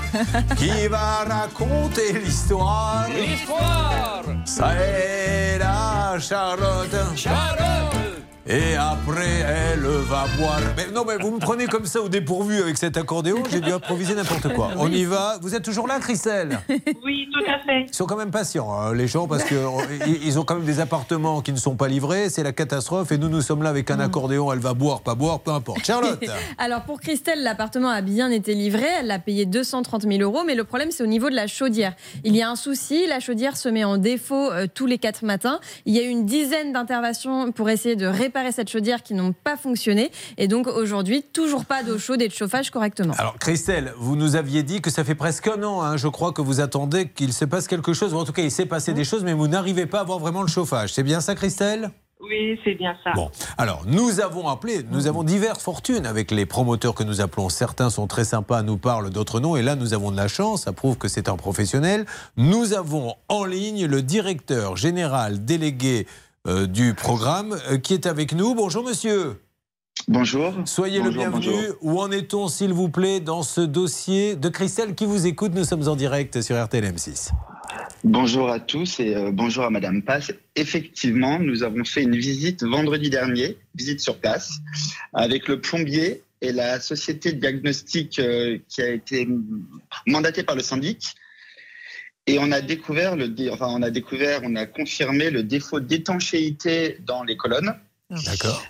qui 0.55 0.87
va 0.87 1.25
raconter 1.27 2.13
l'histoire? 2.13 3.07
L'histoire. 3.09 4.23
C'est 4.45 5.57
la 5.59 6.17
Charlotte. 6.19 6.95
Et 8.51 8.75
après, 8.75 9.45
elle 9.47 9.81
va 9.81 10.25
boire. 10.35 10.59
Mais 10.75 10.87
non, 10.91 11.05
mais 11.07 11.17
vous 11.17 11.29
me 11.29 11.37
prenez 11.37 11.67
comme 11.67 11.85
ça 11.85 12.01
au 12.01 12.09
dépourvu 12.09 12.59
avec 12.59 12.79
cet 12.79 12.97
accordéon, 12.97 13.43
j'ai 13.51 13.61
dû 13.61 13.71
improviser 13.71 14.15
n'importe 14.15 14.51
quoi. 14.55 14.71
On 14.77 14.91
y 14.91 15.03
va. 15.03 15.37
Vous 15.43 15.53
êtes 15.53 15.63
toujours 15.63 15.85
là, 15.85 15.99
Christelle? 15.99 16.57
Oui, 17.05 17.29
tout 17.31 17.43
à 17.47 17.59
fait. 17.59 17.85
Ils 17.87 17.93
sont 17.93 18.07
quand 18.07 18.17
même 18.17 18.31
patients, 18.31 18.73
hein, 18.73 18.95
les 18.95 19.05
gens, 19.05 19.27
parce 19.27 19.43
qu'ils 19.43 20.39
ont 20.39 20.43
quand 20.45 20.55
même 20.55 20.65
des 20.65 20.79
appartements 20.79 21.41
qui 21.41 21.51
ne 21.51 21.57
sont 21.57 21.75
pas 21.75 21.87
livrés. 21.87 22.31
C'est 22.31 22.41
la 22.41 22.51
catastrophe. 22.51 23.11
Et 23.11 23.19
nous, 23.19 23.29
nous 23.29 23.41
sommes 23.41 23.61
là 23.61 23.69
avec 23.69 23.91
un 23.91 23.99
accordéon. 23.99 24.51
Elle 24.51 24.57
va 24.57 24.73
boire, 24.73 25.01
pas 25.01 25.13
boire, 25.13 25.41
peu 25.41 25.51
importe. 25.51 25.85
Charlotte 25.85 26.19
Alors 26.57 26.81
pour 26.81 27.01
Christelle, 27.01 27.43
l'appartement 27.43 27.89
a 27.89 28.01
bien 28.01 28.31
été 28.31 28.55
livré. 28.55 28.87
Elle 28.99 29.07
l'a 29.07 29.19
payé 29.19 29.45
230 29.45 30.07
000 30.11 30.23
euros, 30.23 30.43
mais 30.43 30.55
le 30.55 30.63
problème 30.63 30.89
c'est 30.89 31.03
au 31.03 31.07
niveau 31.07 31.29
de 31.29 31.35
la 31.35 31.45
chaudière. 31.45 31.93
Il 32.23 32.35
y 32.35 32.41
a 32.41 32.49
un 32.49 32.55
souci, 32.55 33.05
la 33.05 33.19
chaudière 33.19 33.57
se 33.57 33.69
met 33.69 33.83
en 33.83 33.97
défaut 33.97 34.51
euh, 34.51 34.65
tous 34.73 34.87
les 34.87 34.97
quatre 34.97 35.23
matins. 35.23 35.59
Il 35.85 35.95
y 35.95 35.99
a 35.99 36.01
eu 36.01 36.07
une 36.07 36.25
dizaine 36.25 36.73
d'interventions 36.73 37.51
pour 37.51 37.69
essayer 37.69 37.95
de 37.95 38.07
réparer 38.07 38.38
cette 38.51 38.69
chaudière 38.69 39.03
qui 39.03 39.13
n'ont 39.13 39.33
pas 39.33 39.57
fonctionné. 39.57 40.11
Et 40.37 40.47
donc 40.47 40.67
aujourd'hui, 40.67 41.23
toujours 41.23 41.65
pas 41.65 41.83
d'eau 41.83 41.97
chaude 41.97 42.21
et 42.21 42.27
de 42.27 42.33
chauffage 42.33 42.71
correctement. 42.71 43.13
Alors, 43.17 43.37
Christelle, 43.37 43.93
vous 43.97 44.15
nous 44.15 44.35
aviez 44.35 44.63
dit 44.63 44.81
que 44.81 44.89
ça 44.89 45.03
fait 45.03 45.15
presque 45.15 45.47
un 45.47 45.61
an, 45.63 45.81
hein, 45.81 45.97
je 45.97 46.07
crois, 46.07 46.31
que 46.31 46.41
vous 46.41 46.61
attendez 46.61 47.09
qu'il 47.09 47.33
se 47.33 47.45
passe 47.45 47.67
quelque 47.67 47.93
chose. 47.93 48.13
Ou 48.13 48.17
en 48.17 48.25
tout 48.25 48.33
cas, 48.33 48.41
il 48.41 48.51
s'est 48.51 48.65
passé 48.65 48.93
des 48.93 49.03
choses, 49.03 49.23
mais 49.23 49.33
vous 49.33 49.47
n'arrivez 49.47 49.85
pas 49.85 49.99
à 49.99 50.01
avoir 50.01 50.19
vraiment 50.19 50.41
le 50.41 50.47
chauffage. 50.47 50.93
C'est 50.93 51.03
bien 51.03 51.21
ça, 51.21 51.35
Christelle? 51.35 51.91
Oui, 52.21 52.59
c'est 52.65 52.75
bien 52.75 52.95
ça. 53.01 53.13
Bon, 53.15 53.31
alors 53.57 53.83
nous 53.87 54.19
avons 54.19 54.49
appelé, 54.49 54.83
nous 54.91 55.07
avons 55.07 55.23
diverses 55.23 55.63
fortunes 55.63 56.05
avec 56.05 56.31
les 56.31 56.45
promoteurs 56.45 56.93
que 56.93 57.03
nous 57.03 57.21
appelons. 57.21 57.47
Certains 57.47 57.89
sont 57.89 58.07
très 58.07 58.25
sympas, 58.25 58.61
nous 58.61 58.77
parlent, 58.77 59.09
d'autres 59.09 59.39
non. 59.39 59.55
Et 59.55 59.61
là, 59.61 59.75
nous 59.75 59.93
avons 59.93 60.11
de 60.11 60.17
la 60.17 60.27
chance, 60.27 60.63
ça 60.63 60.73
prouve 60.73 60.97
que 60.97 61.07
c'est 61.07 61.29
un 61.29 61.37
professionnel. 61.37 62.05
Nous 62.35 62.73
avons 62.73 63.15
en 63.29 63.45
ligne 63.45 63.85
le 63.85 64.01
directeur 64.01 64.75
général 64.75 65.45
délégué 65.45 66.07
euh, 66.07 66.28
du 66.47 66.93
programme 66.93 67.57
euh, 67.69 67.77
qui 67.77 67.93
est 67.93 68.05
avec 68.05 68.33
nous. 68.33 68.55
Bonjour 68.55 68.83
monsieur. 68.83 69.41
Bonjour. 70.07 70.53
Soyez 70.65 71.01
le 71.01 71.11
bienvenu. 71.11 71.47
bonjour. 71.47 71.75
Où 71.81 71.99
en 72.01 72.11
est-on, 72.11 72.47
s'il 72.47 72.73
vous 72.73 72.89
plaît, 72.89 73.19
dans 73.19 73.43
ce 73.43 73.61
dossier 73.61 74.35
de 74.35 74.49
Christelle 74.49 74.95
qui 74.95 75.05
vous 75.05 75.27
écoute? 75.27 75.51
Nous 75.53 75.65
sommes 75.65 75.87
en 75.87 75.95
direct 75.95 76.41
sur 76.41 76.61
RTL 76.63 76.83
M6. 76.85 77.31
Bonjour 78.03 78.49
à 78.49 78.59
tous 78.59 79.01
et 79.01 79.13
euh, 79.13 79.31
bonjour 79.31 79.65
à 79.65 79.69
Madame 79.69 80.01
Passe. 80.01 80.31
Effectivement, 80.55 81.37
nous 81.37 81.63
avons 81.63 81.83
fait 81.83 82.03
une 82.03 82.15
visite 82.15 82.63
vendredi 82.63 83.09
dernier, 83.09 83.57
visite 83.75 83.99
sur 83.99 84.17
place, 84.17 84.53
avec 85.13 85.47
le 85.49 85.59
plombier 85.59 86.23
et 86.41 86.53
la 86.53 86.79
société 86.79 87.33
de 87.33 87.39
diagnostic 87.41 88.17
euh, 88.19 88.57
qui 88.69 88.81
a 88.81 88.89
été 88.89 89.27
mandatée 90.07 90.43
par 90.43 90.55
le 90.55 90.63
syndic. 90.63 91.13
Et 92.29 92.39
on 92.39 92.51
a 92.51 92.61
découvert 92.61 93.15
le, 93.15 93.27
dé- 93.29 93.49
enfin, 93.49 93.67
on 93.69 93.81
a 93.81 93.89
découvert, 93.89 94.41
on 94.43 94.55
a 94.55 94.65
confirmé 94.65 95.29
le 95.29 95.43
défaut 95.43 95.79
d'étanchéité 95.79 96.97
dans 97.05 97.23
les 97.23 97.35
colonnes. 97.37 97.73
D'accord. 98.25 98.63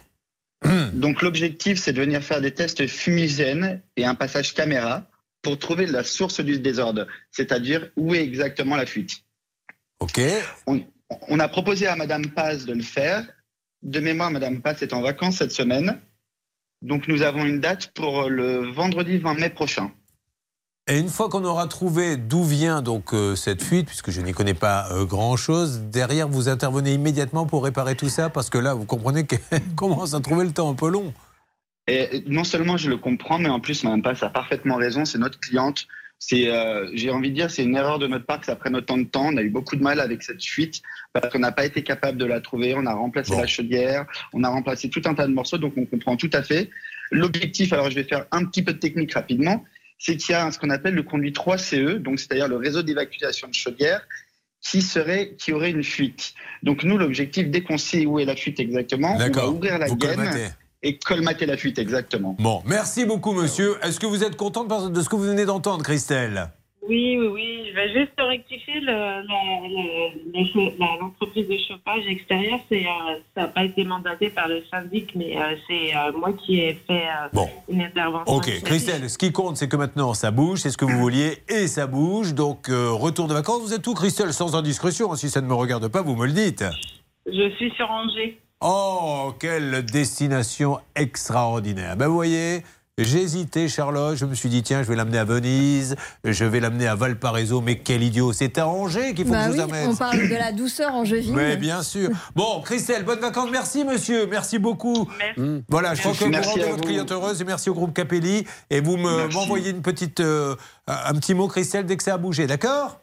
Donc 0.93 1.22
l'objectif, 1.22 1.80
c'est 1.80 1.93
de 1.93 2.01
venir 2.01 2.22
faire 2.22 2.41
des 2.41 2.51
tests 2.53 2.86
fumigènes 2.88 3.82
et 3.95 4.05
un 4.05 4.16
passage 4.16 4.53
caméra 4.53 5.05
pour 5.41 5.57
trouver 5.57 5.86
la 5.86 6.03
source 6.03 6.41
du 6.41 6.60
désordre, 6.60 7.07
c'est-à-dire 7.32 7.89
où 7.95 8.14
est 8.14 8.22
exactement 8.24 8.76
la 8.76 8.86
fuite. 8.86 9.24
Ok. 9.99 10.20
On, 10.68 10.82
on 11.30 11.39
a 11.39 11.47
proposé 11.47 11.88
à 11.88 11.95
Madame 11.95 12.28
Paz 12.28 12.66
de 12.66 12.74
le 12.74 12.84
faire. 12.84 13.26
De 13.84 14.01
mémoire, 14.01 14.32
Madame 14.32 14.62
Paz 14.62 14.84
est 14.84 14.93
en 14.93 15.01
vacances 15.01 15.38
cette 15.38 15.53
semaine. 15.53 15.99
Donc 16.82 17.07
nous 17.07 17.22
avons 17.22 17.45
une 17.45 17.60
date 17.62 17.91
pour 17.93 18.30
le 18.30 18.70
vendredi 18.72 19.18
20 19.18 19.34
mai 19.36 19.49
prochain. 19.49 19.91
Et 20.92 20.98
une 20.98 21.10
fois 21.10 21.30
qu'on 21.30 21.46
aura 21.46 21.68
trouvé 21.68 22.18
d'où 22.18 22.44
vient 22.44 22.82
donc 22.82 23.14
euh, 23.14 23.36
cette 23.36 23.62
fuite, 23.62 23.86
puisque 23.86 24.10
je 24.10 24.22
n'y 24.22 24.32
connais 24.32 24.56
pas 24.56 24.92
euh, 24.92 25.06
grand-chose, 25.06 25.82
derrière 25.82 26.28
vous 26.28 26.50
intervenez 26.50 26.94
immédiatement 26.94 27.46
pour 27.46 27.64
réparer 27.64 27.96
tout 27.96 28.10
ça, 28.10 28.32
parce 28.32 28.50
que 28.50 28.58
là, 28.58 28.74
vous 28.74 28.86
comprenez 28.86 29.28
qu'elle 29.28 29.40
commence 29.76 30.16
à 30.16 30.20
trouver 30.20 30.46
le 30.46 30.52
temps 30.52 30.68
un 30.68 30.74
peu 30.74 30.90
long. 30.90 31.14
Et 31.88 32.24
non 32.26 32.44
seulement 32.44 32.76
je 32.76 32.90
le 32.90 32.98
comprends, 32.98 33.38
mais 33.38 33.50
en 33.50 33.60
plus, 33.60 33.84
Mme 33.84 34.02
Pass 34.02 34.24
a 34.24 34.30
parfaitement 34.30 34.78
raison. 34.78 35.06
C'est 35.06 35.20
notre 35.20 35.40
cliente. 35.40 35.86
C'est, 36.18 36.50
euh, 36.50 36.90
j'ai 36.96 37.12
envie 37.12 37.30
de 37.30 37.36
dire, 37.36 37.52
c'est 37.52 37.64
une 37.64 37.76
erreur 37.76 38.00
de 38.00 38.08
notre 38.08 38.26
part 38.26 38.40
que 38.40 38.48
ça 38.48 38.56
prenne 38.56 38.76
autant 38.76 38.98
de 38.98 39.04
temps. 39.04 39.28
On 39.28 39.38
a 39.38 39.44
eu 39.44 39.50
beaucoup 39.50 39.76
de 39.76 39.84
mal 39.84 40.00
avec 40.00 40.24
cette 40.24 40.44
fuite 40.44 40.82
parce 41.14 41.32
qu'on 41.32 41.40
n'a 41.40 41.52
pas 41.52 41.66
été 41.66 41.84
capable 41.84 42.18
de 42.18 42.26
la 42.26 42.42
trouver. 42.42 42.74
On 42.76 42.88
a 42.88 42.94
remplacé 42.94 43.36
la 43.36 43.48
chaudière, 43.48 44.08
on 44.34 44.44
a 44.44 44.50
remplacé 44.50 44.90
tout 44.90 45.02
un 45.06 45.14
tas 45.14 45.28
de 45.28 45.34
morceaux, 45.34 45.60
donc 45.60 45.74
on 45.78 45.86
comprend 45.86 46.18
tout 46.18 46.32
à 46.34 46.42
fait. 46.42 46.72
L'objectif, 47.12 47.74
alors 47.74 47.90
je 47.92 47.96
vais 47.96 48.04
faire 48.04 48.26
un 48.32 48.44
petit 48.46 48.64
peu 48.64 48.74
de 48.74 48.80
technique 48.80 49.14
rapidement, 49.14 49.64
c'est 50.00 50.18
qu'il 50.18 50.32
y 50.32 50.36
a 50.36 50.50
ce 50.52 50.58
qu'on 50.58 50.72
appelle 50.72 50.95
le 50.95 51.04
conduit 51.04 51.32
3CE, 51.32 51.97
donc 51.97 52.20
c'est-à-dire 52.20 52.47
le 52.47 52.56
réseau 52.58 52.82
d'évacuation 52.82 53.47
de 53.47 53.54
chaudière, 53.54 54.02
qui 54.62 54.82
serait, 54.82 55.36
qui 55.38 55.54
aurait 55.54 55.70
une 55.70 55.84
fuite. 55.84 56.34
Donc 56.64 56.84
nous, 56.84 56.97
l'objectif, 56.97 57.50
dès 57.50 57.62
qu'on 57.62 57.78
sait 57.78 58.06
où 58.06 58.20
est 58.20 58.26
la 58.26 58.36
fuite 58.36 58.60
exactement, 58.60 59.16
on 59.16 59.30
va 59.30 59.47
ouvrir 59.50 59.78
la 59.78 59.88
Vous 59.88 59.95
gaine 59.95 60.16
colmatez. 60.16 60.47
et 60.84 60.97
colmater 60.97 61.45
la 61.45 61.58
fuite 61.58 61.78
exactement. 61.78 62.36
Bon, 62.39 62.62
merci 62.66 63.06
beaucoup, 63.06 63.34
monsieur. 63.34 63.78
Est-ce 63.84 64.00
que 64.00 64.06
vous 64.06 64.24
êtes 64.24 64.36
contente 64.36 64.91
de 64.91 65.02
ce 65.02 65.08
que 65.10 65.16
vous 65.16 65.24
venez 65.24 65.45
d'entendre, 65.45 65.84
Christelle? 65.84 66.50
Oui, 66.90 67.18
oui, 67.20 67.28
oui. 67.28 67.64
Je 67.70 67.76
vais 67.76 67.94
juste 67.94 68.14
rectifier 68.18 68.80
le- 68.80 68.88
la- 68.92 69.62
le- 69.68 71.00
l'entreprise 71.00 71.48
de 71.48 71.58
chauffage 71.68 72.04
extérieur. 72.08 72.60
C'est, 72.68 72.86
euh, 72.86 73.20
ça 73.36 73.42
n'a 73.42 73.48
pas 73.48 73.64
été 73.64 73.84
mandaté 73.84 74.30
par 74.30 74.48
le 74.48 74.64
syndic, 74.72 75.14
mais 75.16 75.38
euh, 75.38 75.56
c'est 75.68 75.96
euh, 75.96 76.12
moi 76.18 76.34
qui 76.34 76.60
ai 76.62 76.74
fait 76.88 77.04
une 77.70 77.82
intervention. 77.82 78.34
Ok, 78.36 78.50
Christelle, 78.64 79.08
ce 79.10 79.18
qui 79.20 79.32
compte, 79.32 79.58
c'est 79.58 79.68
que 79.70 79.76
maintenant 79.78 80.14
ça 80.16 80.32
bouge, 80.32 80.60
c'est 80.60 80.72
ce 80.72 80.78
que 80.78 80.86
vous 80.86 80.98
vouliez, 80.98 81.38
et 81.48 81.68
ça 81.68 81.86
bouge. 81.86 82.34
Donc, 82.34 82.68
retour 82.70 83.28
de 83.28 83.34
vacances, 83.34 83.62
vous 83.62 83.74
êtes 83.74 83.86
où, 83.86 83.94
Christelle? 83.94 84.34
Sans 84.34 84.56
indiscrétion, 84.56 85.14
si 85.16 85.30
ça 85.30 85.42
ne 85.42 85.48
me 85.48 85.54
regarde 85.54 85.88
pas, 85.90 86.02
vous 86.02 86.16
me 86.16 86.26
le 86.26 86.34
dites. 86.34 86.64
Je 87.28 87.50
suis 87.58 87.72
sur 87.76 87.90
Angers. 87.92 88.40
Oh, 88.62 89.32
quelle 89.40 89.86
destination 89.86 90.80
extraordinaire. 90.96 91.96
Ben, 91.96 92.08
vous 92.08 92.16
voyez, 92.16 92.64
j'ai 93.04 93.22
hésité, 93.22 93.68
Charlotte. 93.68 94.16
Je 94.18 94.26
me 94.26 94.36
suis 94.36 94.50
dit, 94.50 94.64
tiens, 94.64 94.84
je 94.84 94.88
vais 94.88 94.95
l'amener 94.95 95.18
à 95.18 95.24
Venise, 95.26 95.95
je 96.24 96.45
vais 96.45 96.60
l'amener 96.60 96.88
à 96.88 96.95
Valparaiso. 96.95 97.62
Mais 97.62 97.78
quel 97.80 98.04
idiot, 98.04 98.34
c'est 98.34 98.58
à 98.58 98.68
Angers 98.68 99.14
qu'il 99.14 99.26
faut 99.26 99.32
Bah 99.32 99.47
que 99.47 99.54
je 99.54 99.58
oui, 99.60 99.64
vous 99.66 99.72
amène. 99.74 99.89
on 99.89 99.95
parle 99.95 100.28
de 100.30 100.36
la 100.36 100.52
douceur 100.52 100.93
angevine. 100.93 101.36
Mais 101.36 101.58
bien 101.58 101.82
sûr. 101.84 102.10
Bon, 102.36 102.62
Christelle, 102.62 103.04
bonnes 103.04 103.20
vacances. 103.20 103.50
Merci, 103.52 103.84
monsieur. 103.86 104.26
Merci 104.28 104.60
beaucoup. 104.60 105.08
Voilà, 105.70 105.95
je 105.95 106.02
crois 106.02 106.14
que 106.14 106.24
vous 106.24 106.30
Merci 106.30 106.50
rendez 106.50 106.64
à 106.64 106.70
votre 106.72 106.84
cliente 106.86 107.12
heureuse 107.12 107.41
et 107.41 107.45
merci 107.45 107.70
au 107.70 107.74
groupe 107.74 107.93
Capelli. 107.93 108.45
Et 108.70 108.82
vous 108.82 108.97
me- 108.97 109.18
Merci. 109.18 109.36
m'envoyez 109.38 109.70
une 109.72 109.82
petite, 109.82 110.20
euh, 110.20 110.56
un 110.88 111.14
petit 111.14 111.34
mot, 111.34 111.47
Christelle, 111.47 111.86
dès 111.86 111.97
que 111.97 112.04
ça 112.04 112.14
a 112.14 112.18
bougé, 112.18 112.47
d'accord? 112.47 113.00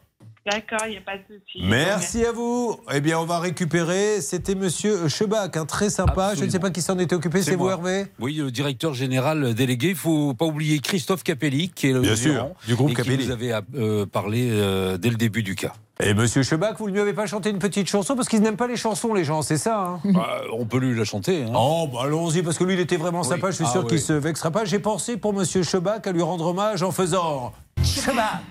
D'accord, 0.49 0.79
il 0.87 0.91
n'y 0.91 0.97
a 0.97 1.01
pas 1.01 1.17
de 1.17 1.23
souci. 1.23 1.59
Merci 1.61 2.23
à 2.25 2.31
vous. 2.31 2.79
Eh 2.93 3.01
bien, 3.01 3.19
on 3.19 3.25
va 3.25 3.39
récupérer. 3.39 4.21
C'était 4.21 4.55
monsieur 4.55 5.09
Chebach, 5.09 5.57
un 5.57 5.65
très 5.65 5.89
sympa. 5.89 6.35
Je 6.35 6.45
ne 6.45 6.49
sais 6.49 6.59
pas 6.59 6.69
qui 6.71 6.81
s'en 6.81 6.97
était 6.99 7.15
occupé. 7.15 7.41
C'est 7.41 7.55
vous. 7.55 7.69
Hervé 7.69 8.05
Oui, 8.19 8.35
le 8.35 8.49
directeur 8.49 8.93
général 8.93 9.53
délégué. 9.53 9.89
Il 9.89 9.95
faut 9.95 10.33
pas 10.33 10.45
oublier 10.45 10.79
Christophe 10.79 11.23
Capelli, 11.23 11.69
qui 11.69 11.89
est 11.89 11.93
le 11.93 11.99
Bien 11.99 12.15
gérant, 12.15 12.55
sûr, 12.61 12.67
du 12.67 12.75
groupe 12.75 12.91
et 12.91 12.93
Capelli. 12.93 13.17
qui 13.17 13.25
vous 13.25 13.31
avait 13.31 13.51
euh, 13.75 14.05
parlé 14.05 14.47
euh, 14.51 14.97
dès 14.97 15.09
le 15.09 15.17
début 15.17 15.43
du 15.43 15.55
cas. 15.55 15.73
Et 15.99 16.13
monsieur 16.13 16.43
Chebach, 16.43 16.75
vous 16.77 16.87
ne 16.87 16.93
lui 16.93 16.99
avez 17.01 17.13
pas 17.13 17.25
chanté 17.25 17.49
une 17.49 17.59
petite 17.59 17.89
chanson? 17.89 18.15
Parce 18.15 18.29
qu'ils 18.29 18.41
n'aiment 18.41 18.55
pas 18.55 18.67
les 18.67 18.77
chansons, 18.77 19.13
les 19.13 19.23
gens, 19.25 19.41
c'est 19.41 19.57
ça 19.57 19.79
hein? 19.81 19.99
Bah, 20.13 20.43
on 20.53 20.65
peut 20.65 20.77
lui 20.77 20.95
la 20.97 21.03
chanter. 21.05 21.43
hein. 21.43 21.51
Oh, 21.55 21.89
bah 21.91 22.01
allons-y, 22.03 22.41
parce 22.43 22.57
que 22.57 22.63
lui, 22.63 22.75
il 22.75 22.79
était 22.79 22.97
vraiment 22.97 23.21
Oui. 23.21 23.27
sympa. 23.27 23.49
Je 23.51 23.55
suis 23.57 23.65
Ah 23.67 23.71
sûr 23.71 23.81
oui. 23.81 23.87
qu'il 23.89 23.99
se 24.01 24.13
vexera 24.13 24.51
pas. 24.51 24.63
J'ai 24.63 24.79
pensé 24.79 25.17
pour 25.17 25.33
monsieur 25.33 25.63
Chebach 25.63 26.05
à 26.05 26.11
lui 26.11 26.21
rendre 26.21 26.45
hommage 26.45 26.83
en 26.83 26.91
faisant 26.91 27.51
Chebach, 27.83 28.43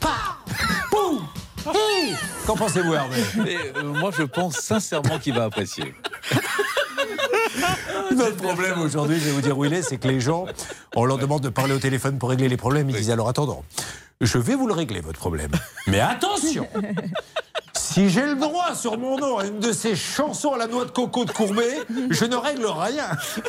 pa, 0.00 0.08
pou, 0.90 1.20
Qu'en 2.46 2.56
pensez-vous, 2.56 2.94
Hervé 2.94 3.22
euh, 3.76 3.82
moi, 3.84 4.10
je 4.16 4.22
pense 4.22 4.56
sincèrement 4.56 5.18
qu'il 5.18 5.34
va 5.34 5.44
apprécier. 5.44 5.94
Notre 8.14 8.36
problème 8.36 8.80
aujourd'hui, 8.80 9.18
je 9.18 9.24
vais 9.26 9.30
vous 9.32 9.40
dire 9.40 9.56
où 9.56 9.64
il 9.64 9.72
est, 9.72 9.82
c'est 9.82 9.96
que 9.96 10.08
les 10.08 10.20
gens, 10.20 10.46
on 10.94 11.04
leur 11.04 11.18
demande 11.18 11.42
de 11.42 11.48
parler 11.48 11.72
au 11.74 11.78
téléphone 11.78 12.18
pour 12.18 12.30
régler 12.30 12.48
les 12.48 12.56
problèmes. 12.56 12.90
Ils 12.90 12.96
disent 12.96 13.10
alors 13.10 13.28
attendons, 13.28 13.62
je 14.20 14.38
vais 14.38 14.54
vous 14.54 14.66
le 14.66 14.74
régler 14.74 15.00
votre 15.00 15.18
problème. 15.18 15.52
Mais 15.86 16.00
attention 16.00 16.68
Si 17.84 18.08
j'ai 18.08 18.24
le 18.24 18.34
droit 18.36 18.74
sur 18.74 18.98
mon 18.98 19.18
nom 19.18 19.36
à 19.38 19.44
une 19.46 19.60
de 19.60 19.70
ces 19.70 19.94
chansons 19.94 20.54
à 20.54 20.58
la 20.58 20.66
noix 20.66 20.86
de 20.86 20.90
coco 20.90 21.26
de 21.26 21.30
Courbet, 21.30 21.80
je 22.10 22.24
ne 22.24 22.34
règle 22.34 22.64
rien. 22.66 23.04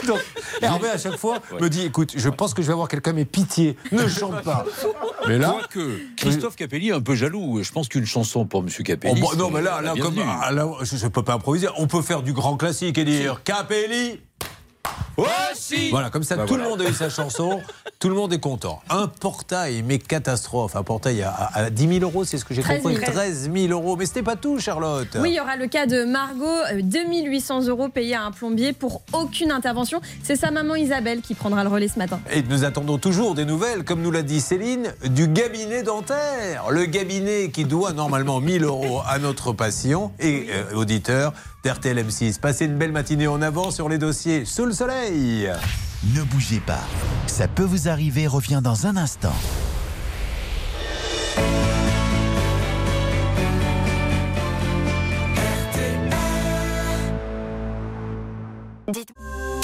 Donc 0.06 0.20
Hervé 0.62 0.90
à 0.90 0.98
chaque 0.98 1.16
fois 1.18 1.40
me 1.62 1.70
dit 1.70 1.86
écoute, 1.86 2.12
je 2.18 2.30
pense 2.30 2.54
que 2.54 2.62
je 2.62 2.68
vais 2.68 2.74
avoir 2.74 2.90
quelqu'un, 2.90 3.14
mais 3.14 3.24
pitié, 3.24 3.78
ne 3.94 4.08
chante 4.10 4.44
pas. 4.44 4.66
Mais 5.28 5.38
là, 5.38 5.56
que 5.72 6.00
Christophe 6.18 6.56
Capelli 6.58 6.90
est 6.90 6.94
un 6.94 7.02
peu 7.02 7.16
jaloux. 7.16 7.64
Je 7.64 7.72
pense 7.72 7.88
qu'une 7.88 8.06
chanson 8.06 8.46
pour 8.46 8.62
Monsieur 8.62 8.84
Oh, 8.86 8.88
Capelli. 8.88 9.22
bah, 9.22 9.28
non, 9.38 9.50
mais 9.50 9.62
là, 9.62 9.82
là, 9.82 9.94
comme, 10.00 10.22
ah, 10.42 10.52
là, 10.52 10.68
je 10.82 11.04
ne 11.04 11.10
peux 11.10 11.24
pas 11.24 11.34
improviser. 11.34 11.68
On 11.78 11.88
peut 11.88 12.02
faire 12.04 12.22
du 12.22 12.34
grand 12.34 12.58
classique 12.58 12.98
et 12.98 13.06
dire 13.06 13.42
Capelli. 13.44 14.20
Voilà, 15.92 16.10
comme 16.10 16.24
ça, 16.24 16.36
Bah, 16.36 16.44
tout 16.44 16.50
voilà. 16.50 16.64
le 16.66 16.70
monde 16.70 16.82
a 16.82 16.90
eu 16.90 16.94
sa 16.94 17.10
chanson, 17.10 17.62
tout 18.00 18.10
le 18.10 18.16
monde 18.16 18.34
est 18.34 18.40
content. 18.40 18.82
Un 18.90 19.08
portail, 19.08 19.84
mais 19.84 19.98
catastrophe. 20.00 20.76
Un 20.76 20.84
portail 20.84 21.22
à, 21.24 21.30
à- 21.32 21.60
à 21.66 21.70
10 21.70 21.88
000 22.00 22.04
euros, 22.04 22.24
c'est 22.26 22.38
ce 22.38 22.46
que 22.46 22.54
j'ai 22.54 22.62
13 22.62 22.82
000. 22.84 22.96
compris. 22.96 23.12
13 23.12 23.50
000 23.54 23.68
euros. 23.72 23.96
Mais 23.96 24.06
ce 24.06 24.16
n'est 24.16 24.24
pas 24.24 24.36
tout, 24.36 24.60
Charlotte. 24.60 25.08
Oui, 25.20 25.30
il 25.32 25.36
y 25.36 25.40
aura 25.40 25.56
le 25.56 25.68
cas 25.68 25.86
de 25.86 26.04
Margot, 26.04 26.46
euh, 26.74 26.82
2800 26.84 27.68
euros 27.68 27.90
payés 27.90 28.16
à 28.16 28.24
un 28.24 28.32
plombier 28.32 28.74
pour 28.74 29.02
aucune 29.14 29.52
intervention. 29.52 30.02
C'est 30.24 30.36
sa 30.36 30.52
maman 30.52 30.76
Isabelle 30.76 31.22
qui 31.22 31.34
prendra 31.34 31.64
le 31.64 31.70
relais 31.70 31.88
ce 31.88 31.98
matin. 32.00 32.20
Et 32.32 32.42
nous 32.44 32.64
attendons 32.64 32.98
toujours 32.98 33.36
des 33.36 33.46
nouvelles, 33.46 33.84
comme 33.84 34.02
nous 34.02 34.12
l'a 34.12 34.22
dit 34.24 34.42
Céline, 34.42 34.94
du 35.06 35.32
cabinet 35.32 35.84
dentaire. 35.84 36.66
Le 36.70 36.86
cabinet 36.88 37.50
qui 37.52 37.64
doit 37.66 37.94
normalement 37.94 38.40
1000 38.42 38.64
euros 38.64 39.02
à 39.08 39.18
notre 39.20 39.54
patient 39.54 40.12
et 40.20 40.48
euh, 40.52 40.76
auditeur 40.76 41.34
d'RTL 41.66 41.98
M6. 41.98 42.40
Passez 42.40 42.66
une 42.66 42.78
belle 42.78 42.92
matinée 42.92 43.28
en 43.28 43.42
avant 43.42 43.72
sur 43.72 43.90
les 43.90 43.98
dossiers 43.98 44.46
sous 44.46 44.66
le 44.66 44.72
soleil. 44.72 45.52
Ne 46.14 46.22
bougez 46.24 46.60
pas. 46.60 46.84
Ça 47.26 47.48
peut 47.48 47.64
vous 47.64 47.90
arriver 47.90 48.28
revient 48.28 48.62
dans 48.64 48.86
un 48.86 48.96
instant. 48.96 49.34
Julien 58.94 59.55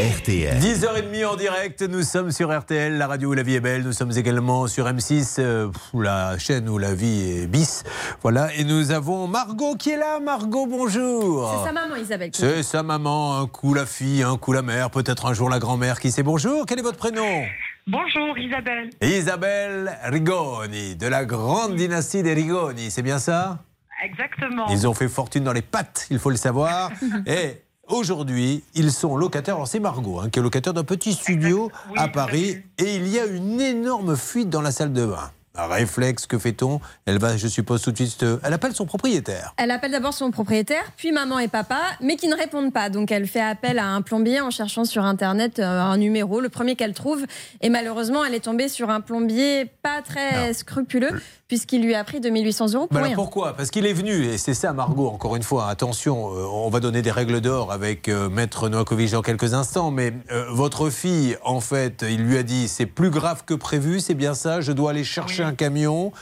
RTL. 0.00 0.56
10h30 0.58 1.26
en 1.26 1.36
direct, 1.36 1.82
nous 1.82 2.02
sommes 2.02 2.30
sur 2.30 2.58
RTL, 2.58 2.96
la 2.96 3.06
radio 3.06 3.28
où 3.28 3.32
la 3.34 3.42
vie 3.42 3.56
est 3.56 3.60
belle. 3.60 3.82
Nous 3.82 3.92
sommes 3.92 4.12
également 4.16 4.66
sur 4.66 4.86
M6, 4.86 5.36
euh, 5.38 5.68
la 5.92 6.38
chaîne 6.38 6.70
où 6.70 6.78
la 6.78 6.94
vie 6.94 7.42
est 7.42 7.46
bis. 7.46 7.82
Voilà, 8.22 8.48
et 8.54 8.64
nous 8.64 8.92
avons 8.92 9.26
Margot 9.26 9.74
qui 9.74 9.90
est 9.90 9.98
là. 9.98 10.18
Margot, 10.18 10.64
bonjour. 10.66 11.54
C'est 11.54 11.66
sa 11.66 11.72
maman 11.72 11.96
Isabelle. 11.96 12.30
qui- 12.30 12.40
C'est 12.40 12.62
sa 12.62 12.82
maman, 12.82 13.40
un 13.40 13.46
coup 13.46 13.74
la 13.74 13.84
fille, 13.84 14.22
un 14.22 14.38
coup 14.38 14.52
la 14.52 14.62
mère, 14.62 14.90
peut-être 14.90 15.26
un 15.26 15.34
jour 15.34 15.50
la 15.50 15.58
grand-mère 15.58 16.00
qui 16.00 16.10
sait 16.10 16.22
bonjour. 16.22 16.64
Quel 16.66 16.78
est 16.78 16.82
votre 16.82 16.96
prénom? 16.98 17.44
Bonjour 17.86 18.38
Isabelle. 18.38 18.88
Isabelle 19.02 19.98
Rigoni, 20.04 20.96
de 20.96 21.08
la 21.08 21.26
grande 21.26 21.76
dynastie 21.76 22.22
des 22.22 22.32
Rigoni, 22.32 22.90
c'est 22.90 23.02
bien 23.02 23.18
ça? 23.18 23.58
Exactement. 24.02 24.66
Ils 24.70 24.88
ont 24.88 24.94
fait 24.94 25.08
fortune 25.08 25.44
dans 25.44 25.52
les 25.52 25.60
pattes, 25.60 26.06
il 26.10 26.18
faut 26.18 26.30
le 26.30 26.36
savoir. 26.36 26.90
Et 27.26 27.60
aujourd'hui, 27.90 28.62
ils 28.74 28.92
sont 28.92 29.16
locataires. 29.16 29.56
Alors 29.56 29.68
c'est 29.68 29.80
Margot 29.80 30.20
hein, 30.20 30.28
qui 30.30 30.38
est 30.38 30.42
locataire 30.42 30.74
d'un 30.74 30.84
petit 30.84 31.12
studio 31.12 31.70
à 31.96 32.08
Paris. 32.08 32.58
Et 32.78 32.96
il 32.96 33.08
y 33.08 33.18
a 33.18 33.26
une 33.26 33.60
énorme 33.60 34.16
fuite 34.16 34.48
dans 34.50 34.62
la 34.62 34.72
salle 34.72 34.92
de 34.92 35.06
bain. 35.06 35.30
Un 35.56 35.66
réflexe, 35.66 36.26
que 36.26 36.38
fait-on? 36.38 36.80
Elle 37.06 37.18
va, 37.18 37.36
je 37.36 37.48
suppose, 37.48 37.82
tout 37.82 37.90
de 37.90 37.96
suite. 37.96 38.22
euh, 38.22 38.38
Elle 38.44 38.52
appelle 38.52 38.72
son 38.72 38.86
propriétaire. 38.86 39.52
Elle 39.56 39.72
appelle 39.72 39.90
d'abord 39.90 40.14
son 40.14 40.30
propriétaire, 40.30 40.84
puis 40.96 41.10
maman 41.10 41.40
et 41.40 41.48
papa, 41.48 41.80
mais 42.00 42.14
qui 42.14 42.28
ne 42.28 42.36
répondent 42.36 42.72
pas. 42.72 42.88
Donc 42.88 43.10
elle 43.10 43.26
fait 43.26 43.40
appel 43.40 43.80
à 43.80 43.88
un 43.88 44.00
plombier 44.00 44.40
en 44.40 44.50
cherchant 44.50 44.84
sur 44.84 45.04
Internet 45.04 45.58
euh, 45.58 45.80
un 45.80 45.96
numéro, 45.98 46.40
le 46.40 46.48
premier 46.50 46.76
qu'elle 46.76 46.94
trouve. 46.94 47.26
Et 47.62 47.68
malheureusement, 47.68 48.24
elle 48.24 48.34
est 48.34 48.44
tombée 48.44 48.68
sur 48.68 48.90
un 48.90 49.00
plombier 49.00 49.66
pas 49.82 50.02
très 50.02 50.54
scrupuleux, 50.54 51.20
puisqu'il 51.50 51.82
lui 51.82 51.96
a 51.96 52.04
pris 52.04 52.20
2800 52.20 52.74
euros 52.74 52.86
pour 52.86 52.96
alors 52.96 53.08
rien. 53.08 53.16
pourquoi? 53.16 53.54
Parce 53.56 53.72
qu'il 53.72 53.84
est 53.84 53.92
venu, 53.92 54.24
et 54.26 54.38
c'est 54.38 54.54
ça 54.54 54.72
Margot, 54.72 55.08
encore 55.08 55.34
une 55.34 55.42
fois, 55.42 55.66
attention, 55.68 56.32
euh, 56.32 56.44
on 56.44 56.70
va 56.70 56.78
donner 56.78 57.02
des 57.02 57.10
règles 57.10 57.40
d'or 57.40 57.72
avec 57.72 58.08
euh, 58.08 58.28
Maître 58.28 58.68
Novakovic 58.68 59.10
dans 59.10 59.20
quelques 59.22 59.52
instants, 59.52 59.90
mais 59.90 60.12
euh, 60.30 60.46
votre 60.52 60.90
fille, 60.90 61.36
en 61.44 61.58
fait, 61.60 62.04
il 62.08 62.22
lui 62.22 62.38
a 62.38 62.44
dit, 62.44 62.68
c'est 62.68 62.86
plus 62.86 63.10
grave 63.10 63.42
que 63.44 63.54
prévu, 63.54 63.98
c'est 63.98 64.14
bien 64.14 64.34
ça, 64.34 64.60
je 64.60 64.70
dois 64.70 64.90
aller 64.92 65.02
chercher 65.02 65.42
un 65.42 65.52
camion. 65.52 66.12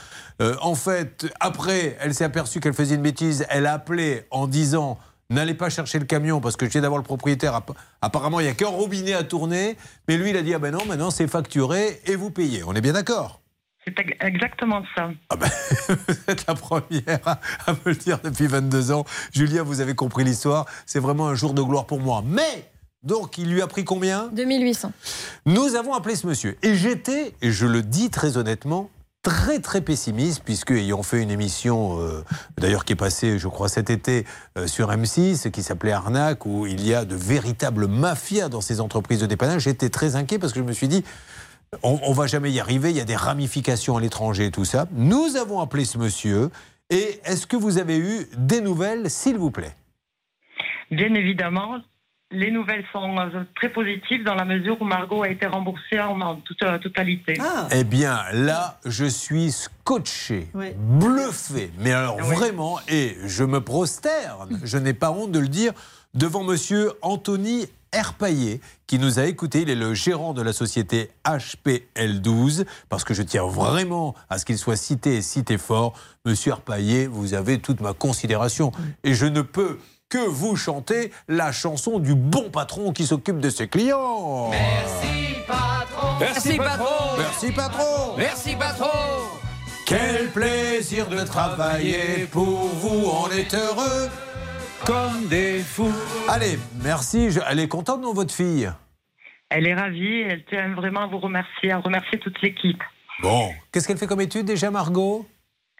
Euh, 0.41 0.55
en 0.63 0.73
fait, 0.73 1.27
après, 1.39 1.95
elle 2.01 2.15
s'est 2.15 2.23
aperçue 2.23 2.59
qu'elle 2.59 2.73
faisait 2.73 2.95
une 2.95 3.03
bêtise, 3.03 3.45
elle 3.51 3.67
a 3.67 3.73
appelé 3.73 4.23
en 4.31 4.47
disant... 4.47 4.97
N'allez 5.31 5.53
pas 5.53 5.69
chercher 5.69 5.99
le 5.99 6.05
camion 6.05 6.41
parce 6.41 6.55
que 6.55 6.65
je 6.65 6.71
viens 6.71 6.81
d'avoir 6.81 6.97
le 6.97 7.03
propriétaire. 7.03 7.53
App- 7.53 7.77
Apparemment, 8.01 8.39
il 8.39 8.45
n'y 8.45 8.49
a 8.49 8.55
qu'un 8.55 8.65
robinet 8.69 9.13
à 9.13 9.21
tourner. 9.23 9.77
Mais 10.07 10.17
lui, 10.17 10.31
il 10.31 10.37
a 10.37 10.41
dit 10.41 10.55
Ah 10.55 10.57
ben 10.57 10.71
non, 10.71 10.83
maintenant 10.87 11.11
c'est 11.11 11.27
facturé 11.27 12.01
et 12.07 12.15
vous 12.15 12.31
payez. 12.31 12.63
On 12.65 12.73
est 12.73 12.81
bien 12.81 12.93
d'accord? 12.93 13.39
C'est 13.85 13.97
ex- 13.99 14.17
exactement 14.21 14.83
ça. 14.95 15.09
vous 15.37 16.15
êtes 16.27 16.45
la 16.47 16.53
première 16.55 17.19
à, 17.25 17.39
à 17.65 17.73
me 17.73 17.77
le 17.85 17.95
dire 17.95 18.19
depuis 18.23 18.47
22 18.47 18.91
ans. 18.91 19.05
Julien, 19.33 19.63
vous 19.63 19.81
avez 19.81 19.95
compris 19.95 20.23
l'histoire. 20.23 20.65
C'est 20.85 20.99
vraiment 20.99 21.27
un 21.27 21.35
jour 21.35 21.53
de 21.53 21.61
gloire 21.61 21.85
pour 21.85 21.99
moi. 21.99 22.23
Mais, 22.25 22.69
donc, 23.03 23.37
il 23.37 23.49
lui 23.51 23.61
a 23.61 23.67
pris 23.67 23.85
combien? 23.85 24.27
2800. 24.33 24.91
Nous 25.45 25.75
avons 25.75 25.93
appelé 25.93 26.15
ce 26.15 26.27
monsieur. 26.27 26.57
Et 26.61 26.75
j'étais, 26.75 27.33
et 27.41 27.51
je 27.51 27.65
le 27.65 27.81
dis 27.81 28.09
très 28.09 28.35
honnêtement, 28.37 28.89
très 29.23 29.59
très 29.59 29.81
pessimiste, 29.81 30.43
puisque 30.43 30.71
ayant 30.71 31.03
fait 31.03 31.21
une 31.21 31.31
émission, 31.31 31.99
euh, 32.01 32.23
d'ailleurs 32.57 32.85
qui 32.85 32.93
est 32.93 32.97
passée, 32.97 33.39
je 33.39 33.47
crois, 33.47 33.69
cet 33.69 33.89
été 33.89 34.25
euh, 34.57 34.67
sur 34.67 34.89
M6, 34.91 35.51
qui 35.51 35.63
s'appelait 35.63 35.91
Arnaque, 35.93 36.45
où 36.45 36.67
il 36.67 36.85
y 36.85 36.93
a 36.93 37.05
de 37.05 37.15
véritables 37.15 37.87
mafias 37.87 38.49
dans 38.49 38.61
ces 38.61 38.81
entreprises 38.81 39.19
de 39.21 39.25
dépannage, 39.25 39.63
j'étais 39.63 39.89
très 39.89 40.15
inquiet 40.15 40.39
parce 40.39 40.53
que 40.53 40.59
je 40.59 40.65
me 40.65 40.71
suis 40.73 40.87
dit, 40.87 41.03
on, 41.83 41.99
on 42.03 42.13
va 42.13 42.27
jamais 42.27 42.51
y 42.51 42.59
arriver, 42.59 42.89
il 42.89 42.97
y 42.97 43.01
a 43.01 43.05
des 43.05 43.15
ramifications 43.15 43.97
à 43.97 44.01
l'étranger 44.01 44.45
et 44.47 44.51
tout 44.51 44.65
ça. 44.65 44.87
Nous 44.91 45.35
avons 45.35 45.59
appelé 45.59 45.85
ce 45.85 45.97
monsieur, 45.97 46.49
et 46.89 47.19
est-ce 47.23 47.45
que 47.47 47.55
vous 47.57 47.77
avez 47.77 47.97
eu 47.97 48.27
des 48.37 48.61
nouvelles, 48.61 49.09
s'il 49.09 49.37
vous 49.37 49.51
plaît? 49.51 49.75
Bien 50.91 51.13
évidemment, 51.13 51.77
les 52.31 52.51
nouvelles 52.51 52.85
sont 52.91 53.15
euh, 53.17 53.43
très 53.55 53.69
positives 53.69 54.23
dans 54.23 54.35
la 54.35 54.45
mesure 54.45 54.79
où 54.79 54.85
Margot 54.85 55.23
a 55.23 55.29
été 55.29 55.47
remboursée 55.47 55.99
en, 55.99 56.19
en 56.21 56.35
toute 56.35 56.61
euh, 56.63 56.77
totalité. 56.77 57.39
Eh 57.71 57.83
bien, 57.83 58.19
là, 58.33 58.79
je 58.85 59.05
suis 59.05 59.51
scotché, 59.51 60.47
bluffé. 60.77 61.71
Mais 61.79 61.91
alors, 61.91 62.17
vraiment, 62.19 62.79
et 62.87 63.17
je 63.25 63.43
me 63.43 63.61
prosterne, 63.61 64.59
je 64.63 64.77
n'ai 64.77 64.93
pas 64.93 65.11
honte 65.11 65.31
de 65.31 65.39
le 65.39 65.47
dire, 65.47 65.73
devant 66.13 66.43
monsieur 66.43 66.91
Anthony 67.01 67.67
Herpaillé, 67.91 68.61
qui 68.87 68.99
nous 68.99 69.19
a 69.19 69.25
écoutés. 69.25 69.61
Il 69.61 69.69
est 69.69 69.75
le 69.75 69.93
gérant 69.93 70.33
de 70.33 70.41
la 70.41 70.53
société 70.53 71.11
HPL12, 71.25 72.65
parce 72.89 73.03
que 73.03 73.13
je 73.13 73.23
tiens 73.23 73.45
vraiment 73.45 74.15
à 74.29 74.37
ce 74.37 74.45
qu'il 74.45 74.57
soit 74.57 74.75
cité 74.75 75.17
et 75.17 75.21
cité 75.21 75.57
fort. 75.57 75.93
Monsieur 76.25 76.51
Herpaillé, 76.51 77.07
vous 77.07 77.33
avez 77.33 77.59
toute 77.59 77.81
ma 77.81 77.93
considération. 77.93 78.71
Et 79.03 79.13
je 79.13 79.25
ne 79.25 79.41
peux 79.41 79.79
que 80.09 80.17
vous 80.17 80.55
chanter 80.55 81.11
la 81.27 81.51
chanson 81.51 81.99
du 81.99 82.15
bon 82.15 82.49
patron 82.49 82.91
qui 82.91 83.05
s'occupe 83.05 83.39
de 83.39 83.49
ses 83.49 83.67
clients. 83.67 84.49
Merci 84.49 85.35
patron. 85.47 86.17
Merci, 86.19 86.57
patron. 86.57 87.17
Merci 87.17 87.51
patron. 87.51 88.15
Merci 88.17 88.55
patron. 88.55 88.89
Quel 89.85 90.29
plaisir 90.29 91.07
de 91.09 91.21
travailler 91.23 92.27
pour 92.31 92.67
vous, 92.67 93.09
on 93.09 93.29
est 93.31 93.53
heureux 93.53 94.09
comme 94.85 95.27
des 95.27 95.59
fous. 95.59 95.93
Allez, 96.27 96.57
merci. 96.83 97.31
Je- 97.31 97.39
Elle 97.49 97.59
est 97.59 97.67
contente, 97.67 98.01
non, 98.01 98.13
votre 98.13 98.33
fille? 98.33 98.69
Elle 99.49 99.67
est 99.67 99.73
ravie, 99.73 100.21
elle 100.21 100.43
tient 100.45 100.73
vraiment 100.75 101.01
à 101.01 101.07
vous 101.07 101.19
remercier, 101.19 101.71
à 101.71 101.79
remercier 101.79 102.19
toute 102.19 102.41
l'équipe. 102.41 102.81
Bon. 103.21 103.49
Qu'est-ce 103.71 103.87
qu'elle 103.87 103.97
fait 103.97 104.07
comme 104.07 104.21
étude 104.21 104.45
déjà, 104.45 104.69
Margot? 104.71 105.27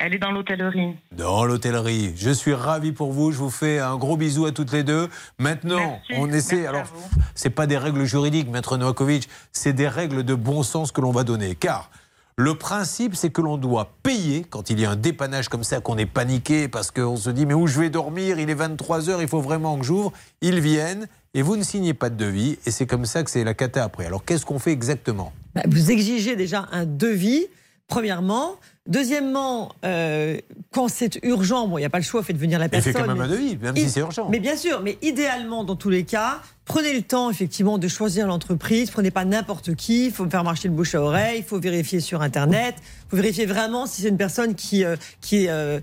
Elle 0.01 0.13
est 0.15 0.17
dans 0.19 0.31
l'hôtellerie. 0.31 0.95
Dans 1.11 1.43
l'hôtellerie. 1.45 2.13
Je 2.15 2.29
suis 2.29 2.53
ravi 2.53 2.93
pour 2.93 3.11
vous. 3.11 3.31
Je 3.31 3.37
vous 3.37 3.49
fais 3.49 3.79
un 3.79 3.97
gros 3.97 4.15
bisou 4.15 4.45
à 4.45 4.51
toutes 4.53 4.71
les 4.71 4.83
deux. 4.83 5.09
Maintenant, 5.39 5.99
Merci. 6.09 6.13
on 6.15 6.27
essaie. 6.29 6.55
Merci 6.61 6.67
Alors, 6.67 6.87
c'est 7.35 7.49
pas 7.49 7.67
des 7.67 7.77
règles 7.77 8.05
juridiques, 8.05 8.47
Maître 8.49 8.77
Novakovic. 8.77 9.27
C'est 9.51 9.73
des 9.73 9.89
règles 9.89 10.23
de 10.23 10.35
bon 10.35 10.63
sens 10.63 10.91
que 10.93 11.01
l'on 11.01 11.11
va 11.11 11.23
donner. 11.25 11.53
Car 11.53 11.91
le 12.39 12.55
principe, 12.55 13.17
c'est 13.17 13.31
que 13.31 13.41
l'on 13.41 13.57
doit 13.57 13.91
payer 14.01 14.45
quand 14.49 14.69
il 14.69 14.79
y 14.79 14.85
a 14.85 14.91
un 14.91 14.95
dépannage 14.95 15.49
comme 15.49 15.65
ça, 15.65 15.81
qu'on 15.81 15.97
est 15.97 16.05
paniqué 16.05 16.69
parce 16.69 16.89
qu'on 16.89 17.17
se 17.17 17.29
dit 17.29 17.45
mais 17.45 17.53
où 17.53 17.67
je 17.67 17.81
vais 17.81 17.89
dormir? 17.89 18.39
Il 18.39 18.49
est 18.49 18.53
23 18.53 19.09
heures, 19.09 19.21
il 19.21 19.27
faut 19.27 19.41
vraiment 19.41 19.77
que 19.77 19.83
j'ouvre. 19.83 20.13
Ils 20.39 20.61
viennent 20.61 21.09
et 21.33 21.41
vous 21.41 21.57
ne 21.57 21.63
signez 21.63 21.93
pas 21.93 22.09
de 22.09 22.15
devis 22.15 22.57
et 22.65 22.71
c'est 22.71 22.87
comme 22.87 23.05
ça 23.05 23.23
que 23.23 23.29
c'est 23.29 23.43
la 23.43 23.53
cata 23.53 23.83
après. 23.83 24.05
Alors 24.05 24.23
qu'est-ce 24.23 24.45
qu'on 24.45 24.57
fait 24.57 24.71
exactement? 24.71 25.33
Bah, 25.53 25.63
Vous 25.67 25.91
exigez 25.91 26.37
déjà 26.37 26.69
un 26.71 26.85
devis, 26.85 27.47
premièrement, 27.89 28.55
Deuxièmement, 28.89 29.71
euh, 29.85 30.37
quand 30.71 30.87
c'est 30.87 31.19
urgent, 31.23 31.67
bon, 31.67 31.77
il 31.77 31.81
n'y 31.81 31.85
a 31.85 31.89
pas 31.91 31.99
le 31.99 32.03
choix, 32.03 32.23
faites 32.23 32.37
venir 32.37 32.57
la 32.59 32.65
Il 32.65 32.69
personne. 32.69 32.91
fait 32.91 32.99
quand 32.99 33.07
même 33.07 33.21
un 33.21 33.27
devis, 33.27 33.55
même 33.57 33.75
si 33.77 33.89
c'est 33.89 33.99
urgent. 33.99 34.27
Mais 34.29 34.39
bien 34.39 34.57
sûr, 34.57 34.81
mais 34.83 34.97
idéalement, 35.03 35.63
dans 35.63 35.75
tous 35.75 35.89
les 35.91 36.03
cas, 36.05 36.39
prenez 36.65 36.93
le 36.93 37.03
temps, 37.03 37.29
effectivement, 37.29 37.77
de 37.77 37.87
choisir 37.87 38.25
l'entreprise. 38.27 38.89
Prenez 38.89 39.11
pas 39.11 39.25
n'importe 39.25 39.75
qui. 39.75 40.07
Il 40.07 40.11
faut 40.11 40.27
faire 40.29 40.43
marcher 40.43 40.67
le 40.67 40.73
bouche 40.73 40.95
à 40.95 41.01
oreille. 41.01 41.37
Il 41.39 41.43
faut 41.45 41.59
vérifier 41.59 41.99
sur 41.99 42.21
Internet. 42.23 42.75
Il 42.79 43.09
faut 43.11 43.17
vérifier 43.17 43.45
vraiment 43.45 43.85
si 43.85 44.01
c'est 44.01 44.09
une 44.09 44.17
personne 44.17 44.55
qui, 44.55 44.83
euh, 44.83 44.95
qui 45.21 45.45
est 45.45 45.49
euh, 45.49 45.79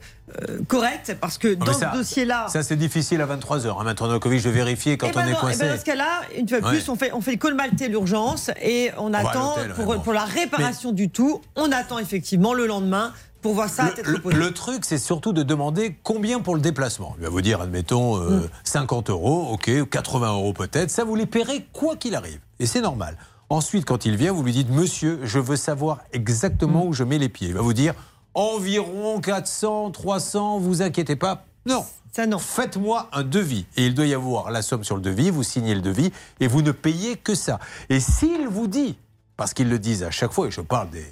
correcte. 0.68 1.16
Parce 1.20 1.38
que 1.38 1.54
dans 1.54 1.72
ça- 1.72 1.90
ce 1.92 1.98
dossier-là. 1.98 2.46
Ça, 2.48 2.62
c'est 2.62 2.76
difficile 2.76 3.20
à 3.20 3.26
23h. 3.26 3.80
Hein, 3.80 3.84
maintenant, 3.84 4.18
Covid, 4.18 4.38
je 4.40 4.48
vais 4.48 4.54
vérifier 4.54 4.96
quand 4.96 5.08
Eh 5.10 5.12
ben 5.12 5.22
on 5.24 5.28
est 5.28 5.30
non, 5.32 5.36
eh 5.38 5.40
coincé. 5.40 5.58
ben 5.60 5.72
dans 5.74 5.78
ce 5.80 5.84
cas-là, 5.84 6.22
une 6.38 6.48
fois 6.48 6.60
de 6.60 6.64
Ouais. 6.66 6.70
plus, 6.72 6.88
on 6.88 6.96
fait, 6.96 7.12
on 7.12 7.20
fait 7.20 7.32
le 7.32 7.36
colmater 7.38 7.88
l'urgence 7.88 8.50
et 8.62 8.90
on 8.98 9.10
va 9.10 9.18
à 9.18 9.28
attend 9.30 9.56
l'hôtel, 9.56 9.72
pour, 9.74 9.86
ouais, 9.88 9.96
bon. 9.96 10.02
pour 10.02 10.12
la 10.12 10.24
réparation 10.24 10.92
du 10.92 11.08
tout. 11.10 11.40
On 11.56 11.70
attend 11.72 11.98
effectivement 11.98 12.54
le 12.54 12.66
lendemain 12.66 12.95
pour 13.42 13.54
voir 13.54 13.68
ça 13.68 13.84
à 13.84 13.90
tête 13.90 14.06
Le, 14.06 14.20
le 14.32 14.50
truc, 14.52 14.84
c'est 14.84 14.98
surtout 14.98 15.32
de 15.32 15.42
demander 15.42 15.96
combien 16.02 16.40
pour 16.40 16.54
le 16.56 16.60
déplacement. 16.60 17.14
Il 17.18 17.24
va 17.24 17.28
vous 17.30 17.40
dire, 17.42 17.60
admettons, 17.60 18.16
euh, 18.20 18.40
Mm. 18.40 18.48
50 18.64 19.10
euros, 19.10 19.48
ok, 19.52 19.70
ou 19.82 19.86
80 19.86 20.32
euros 20.32 20.52
peut-être. 20.52 20.90
Ça, 20.90 21.04
vous 21.04 21.14
les 21.14 21.26
paierez 21.26 21.66
quoi 21.72 21.96
qu'il 21.96 22.14
arrive. 22.14 22.40
Et 22.58 22.66
c'est 22.66 22.80
normal. 22.80 23.16
Ensuite, 23.48 23.84
quand 23.84 24.04
il 24.06 24.16
vient, 24.16 24.32
vous 24.32 24.42
lui 24.42 24.52
dites, 24.52 24.70
monsieur, 24.70 25.20
je 25.22 25.38
veux 25.38 25.54
savoir 25.56 25.98
exactement 26.12 26.84
Mm. 26.84 26.88
où 26.88 26.92
je 26.92 27.04
mets 27.04 27.18
les 27.18 27.28
pieds. 27.28 27.48
Il 27.48 27.54
va 27.54 27.60
vous 27.62 27.72
dire, 27.74 27.94
environ 28.34 29.20
400, 29.20 29.90
300, 29.90 30.58
vous 30.58 30.82
inquiétez 30.82 31.16
pas. 31.16 31.44
Non. 31.66 31.84
Ça, 32.12 32.26
non. 32.26 32.38
Faites-moi 32.38 33.08
un 33.12 33.22
devis. 33.22 33.66
Et 33.76 33.86
il 33.86 33.94
doit 33.94 34.06
y 34.06 34.14
avoir 34.14 34.50
la 34.50 34.62
somme 34.62 34.84
sur 34.84 34.96
le 34.96 35.02
devis, 35.02 35.30
vous 35.30 35.42
signez 35.42 35.74
le 35.74 35.82
devis 35.82 36.12
et 36.40 36.46
vous 36.48 36.62
ne 36.62 36.72
payez 36.72 37.16
que 37.16 37.34
ça. 37.34 37.58
Et 37.90 38.00
s'il 38.00 38.48
vous 38.48 38.66
dit, 38.66 38.96
parce 39.36 39.52
qu'ils 39.54 39.68
le 39.68 39.78
disent 39.78 40.02
à 40.02 40.10
chaque 40.10 40.32
fois, 40.32 40.46
et 40.48 40.50
je 40.50 40.60
parle 40.62 40.88
des, 40.90 41.04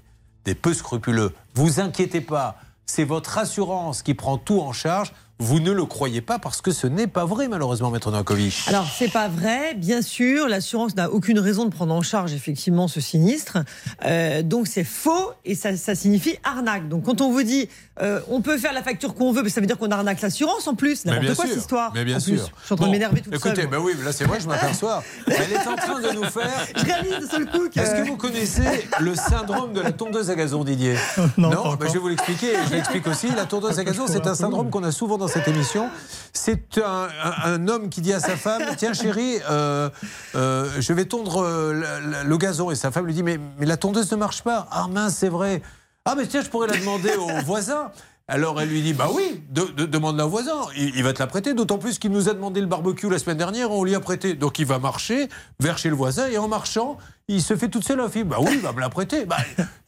des 0.45 0.55
peu 0.55 0.75
scrupuleux, 0.75 1.33
vous 1.55 1.81
inquiétez 1.81 2.21
pas, 2.21 2.57
c'est 2.87 3.05
votre 3.05 3.39
assurance 3.39 4.03
qui 4.03 4.15
prend 4.15 4.39
tout 4.39 4.61
en 4.61 4.73
charge, 4.73 5.13
vous 5.41 5.59
ne 5.61 5.73
le 5.73 5.85
croyez 5.85 6.21
pas 6.21 6.39
parce 6.39 6.63
que 6.63 6.71
ce 6.71 6.87
n'est 6.87 7.09
pas 7.09 7.25
vrai, 7.25 7.49
malheureusement, 7.49 7.91
Maître 7.91 8.11
Novakovic. 8.11 8.63
Alors, 8.69 8.87
c'est 8.97 9.11
pas 9.13 9.29
vrai, 9.29 9.75
bien 9.75 10.01
sûr. 10.01 10.49
L'assurance 10.49 10.95
n'a 10.95 11.11
aucune 11.11 11.39
raison 11.41 11.65
de 11.65 11.71
prendre 11.71 11.93
en 11.93 12.03
charge 12.03 12.33
effectivement 12.33 12.87
ce 12.89 13.01
sinistre. 13.01 13.59
Euh, 14.05 14.43
donc, 14.43 14.69
c'est 14.69 14.85
faux 14.85 15.33
et 15.45 15.55
ça, 15.55 15.77
ça 15.77 15.95
signifie 15.97 16.37
arnaque. 16.45 16.89
Donc, 16.89 17.05
quand 17.05 17.21
on 17.21 17.33
vous 17.33 17.43
dit 17.43 17.69
euh, 18.03 18.21
on 18.29 18.41
peut 18.41 18.59
faire 18.59 18.73
la 18.73 18.83
facture 18.83 19.15
qu'on 19.15 19.31
veut, 19.33 19.43
mais 19.43 19.49
ça 19.51 19.61
veut 19.61 19.67
dire 19.69 19.79
qu'on 19.79 19.91
arnaque 19.91 20.21
l'assurance 20.21 20.67
en 20.67 20.75
plus. 20.75 21.05
N'importe 21.05 21.35
quoi 21.37 21.45
sûr, 21.45 21.55
cette 21.55 21.63
histoire. 21.63 21.93
Mais 21.95 22.05
bien 22.05 22.17
en 22.17 22.21
plus. 22.21 22.39
sûr. 22.39 22.51
Je 22.61 22.65
suis 22.67 22.73
en 22.73 22.77
train 22.77 22.87
Bon, 22.87 22.87
de 22.87 22.93
m'énerver 22.93 23.21
toute 23.21 23.35
Écoutez, 23.35 23.55
seule. 23.63 23.71
ben 23.71 23.79
oui, 23.79 23.93
là 24.05 24.13
c'est 24.13 24.25
vrai, 24.25 24.41
je 24.41 24.49
m'aperçois. 24.49 25.03
Elle 25.29 25.53
est 25.53 25.67
en 25.69 25.77
train 25.77 26.01
de 26.01 26.13
nous 26.13 26.25
faire. 26.25 26.51
Je 26.77 26.85
réalise 26.85 27.19
de 27.21 27.27
seul 27.31 27.47
coup 27.47 27.69
que. 27.73 27.79
Est-ce 27.81 27.95
que 28.03 28.09
vous 28.09 28.17
connaissez 28.17 28.89
le 29.01 29.15
syndrome 29.15 29.73
de 29.75 29.81
la 29.81 29.93
tondeuse 29.93 30.29
à 30.31 30.35
gazon, 30.35 30.65
Didier 30.65 30.97
Non, 31.39 31.51
ben, 31.51 31.57
encore. 31.59 31.79
je 31.87 31.93
vais 31.93 31.99
vous 32.01 32.09
l'expliquer. 32.09 32.55
Je 32.69 32.75
l'explique 32.75 33.07
aussi. 33.07 33.29
La 33.37 33.45
tondeuse 33.47 33.79
à 33.79 33.85
gazon, 33.85 34.07
c'est 34.09 34.27
un 34.27 34.35
syndrome 34.35 34.71
qu'on 34.71 34.83
a 34.83 34.91
souvent 34.93 35.19
dans 35.19 35.24
cette 35.29 35.49
émission. 35.49 35.89
C'est 36.33 36.79
un, 36.79 37.09
un- 37.23 37.53
un 37.55 37.69
homme 37.69 37.89
qui 37.89 38.01
dit 38.01 38.13
à 38.13 38.21
sa 38.21 38.37
femme 38.37 38.63
Tiens, 38.77 38.93
chérie, 38.93 39.39
euh, 39.49 39.89
euh, 40.35 40.69
je 40.81 40.93
vais 40.93 41.05
tondre 41.05 41.43
euh, 41.43 41.73
le, 41.73 42.11
le- 42.11 42.29
le 42.29 42.37
gazon. 42.39 42.71
Et 42.71 42.75
sa 42.75 42.91
femme 42.91 43.07
lui 43.07 43.15
dit 43.15 43.23
mais, 43.23 43.39
mais 43.59 43.67
la 43.67 43.77
tondeuse 43.77 44.11
ne 44.11 44.17
marche 44.17 44.43
pas. 44.43 44.67
Ah 44.71 44.87
mince, 44.91 45.15
c'est 45.17 45.29
vrai. 45.29 45.63
Ah, 46.05 46.15
mais 46.17 46.27
tiens, 46.27 46.43
je 46.43 46.49
pourrais 46.51 46.69
la 46.69 46.77
demander 46.77 47.15
au 47.15 47.29
voisin. 47.45 47.91
Alors 48.27 48.59
elle 48.59 48.71
lui 48.71 48.81
dit 48.81 48.95
Bah 48.95 49.09
oui, 49.13 49.43
de- 49.51 49.65
de- 49.77 49.85
demande-la 49.85 50.25
au 50.27 50.31
voisin. 50.31 50.55
Il, 50.77 50.97
il 50.97 51.03
va 51.05 51.13
te 51.13 51.19
la 51.19 51.27
prêter. 51.27 51.53
D'autant 51.55 51.77
plus 51.79 51.99
qu'il 51.99 52.11
nous 52.11 52.29
a 52.31 52.35
demandé 52.35 52.61
le 52.63 52.67
barbecue 52.67 53.09
la 53.11 53.19
semaine 53.19 53.37
dernière, 53.37 53.71
on 53.71 53.85
lui 53.85 53.95
a 53.95 54.01
prêté. 54.01 54.33
Donc 54.35 54.59
il 54.59 54.65
va 54.67 54.79
marcher 54.79 55.29
vers 55.61 55.77
chez 55.79 55.91
le 55.91 55.95
voisin 55.95 56.27
et 56.29 56.39
en 56.39 56.49
marchant, 56.49 56.97
il 57.29 57.43
se 57.43 57.55
fait 57.55 57.69
toute 57.69 57.85
seule 57.85 57.99
la 57.99 58.09
fille. 58.09 58.25
Bah 58.25 58.37
oui, 58.41 58.53
il 58.55 58.61
va 58.61 58.73
me 58.73 58.81
la 58.81 58.89
prêter. 58.89 59.27
Bah, 59.27 59.37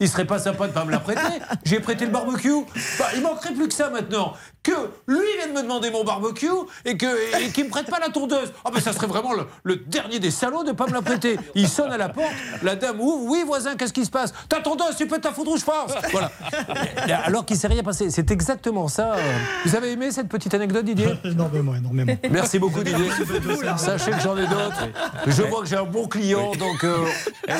il 0.01 0.09
serait 0.09 0.26
pas 0.26 0.39
sympa 0.39 0.68
de 0.68 0.72
pas 0.74 0.84
me 0.84 0.91
la 0.91 1.01
prêter. 1.01 1.20
J'ai 1.64 1.80
prêté 1.80 2.05
le 2.05 2.11
barbecue. 2.12 2.53
Bah, 2.99 3.07
il 3.14 3.22
manquerait 3.22 3.55
plus 3.55 3.68
que 3.68 3.74
ça 3.74 3.89
maintenant. 3.89 4.34
Que 4.66 4.72
lui 5.06 5.20
vienne 5.38 5.52
me 5.54 5.62
demander 5.62 5.90
mon 5.92 6.02
barbecue 6.02 6.48
et 6.84 6.96
que 6.96 7.06
et 7.40 7.50
qu'il 7.52 7.66
me 7.66 7.70
prête 7.70 7.88
pas 7.88 8.00
la 8.00 8.08
tondeuse. 8.08 8.52
Ah 8.64 8.70
ben 8.74 8.80
ça 8.80 8.92
serait 8.92 9.06
vraiment 9.06 9.32
le, 9.32 9.46
le 9.62 9.76
dernier 9.76 10.18
des 10.18 10.32
salauds 10.32 10.64
de 10.64 10.72
pas 10.72 10.86
me 10.88 10.92
la 10.92 11.02
prêter. 11.02 11.38
Il 11.54 11.68
sonne 11.68 11.92
à 11.92 11.96
la 11.96 12.08
porte. 12.08 12.32
La 12.64 12.74
dame 12.74 13.00
ouvre. 13.00 13.30
Oui 13.30 13.44
voisin, 13.46 13.76
qu'est-ce 13.76 13.92
qui 13.92 14.04
se 14.04 14.10
passe? 14.10 14.34
Ta 14.48 14.60
tondeuse, 14.60 14.96
tu 14.96 15.06
peux 15.06 15.18
te 15.20 15.28
la 15.28 15.32
foutre 15.32 15.52
où 15.52 15.56
je 15.56 15.64
pense. 15.64 15.92
Voilà. 16.10 16.32
Alors 17.26 17.44
qu'il 17.46 17.56
s'est 17.56 17.68
rien 17.68 17.84
passé. 17.84 18.10
C'est 18.10 18.28
exactement 18.32 18.88
ça. 18.88 19.14
Vous 19.64 19.76
avez 19.76 19.92
aimé 19.92 20.10
cette 20.10 20.28
petite 20.28 20.52
anecdote, 20.54 20.84
Didier? 20.84 21.14
Énormément, 21.24 21.74
énormément. 21.76 22.14
Merci 22.30 22.58
beaucoup 22.58 22.82
Didier. 22.82 23.08
Sachez 23.76 24.10
que 24.10 24.20
j'en 24.20 24.36
ai 24.36 24.46
d'autres. 24.48 24.88
Je 25.28 25.42
vois 25.42 25.60
que 25.60 25.66
j'ai 25.66 25.76
un 25.76 25.84
bon 25.84 26.08
client, 26.08 26.50
donc 26.58 26.82
euh, 26.82 27.04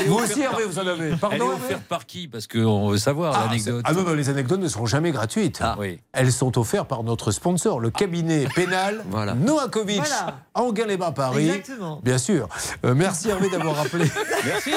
vous 0.07 0.16
aussi 0.16 0.40
par- 0.40 0.54
Hervé, 0.54 0.64
vous 0.64 0.78
en 0.78 0.86
avez. 0.86 1.07
Elle 1.09 1.12
est 1.14 1.16
Pardon 1.16 1.48
offerte 1.50 1.82
par 1.88 2.04
qui? 2.07 2.26
Parce 2.28 2.46
qu'on 2.48 2.88
veut 2.88 2.98
savoir 2.98 3.34
ah, 3.36 3.46
l'anecdote. 3.46 3.82
ah 3.86 3.92
non, 3.92 4.02
non, 4.02 4.14
les 4.14 4.28
anecdotes 4.28 4.61
ne 4.61 4.68
seront 4.68 4.86
jamais 4.86 5.12
gratuites. 5.12 5.62
oui. 5.78 6.00
Elles 6.12 6.32
sont 6.32 6.59
offertes 6.59 6.88
par 6.88 6.95
notre 7.03 7.30
sponsor, 7.32 7.80
le 7.80 7.90
cabinet 7.90 8.47
pénal 8.55 9.05
Noakovic, 9.36 9.97
Voilà. 10.07 10.36
Anguin-les-Bains, 10.55 11.12
Paris. 11.12 11.49
Exactement. 11.51 12.01
Bien 12.03 12.18
sûr. 12.18 12.49
Euh, 12.84 12.94
merci 12.94 13.28
Hervé 13.28 13.49
d'avoir 13.51 13.76
rappelé. 13.76 14.07
Merci. 14.44 14.72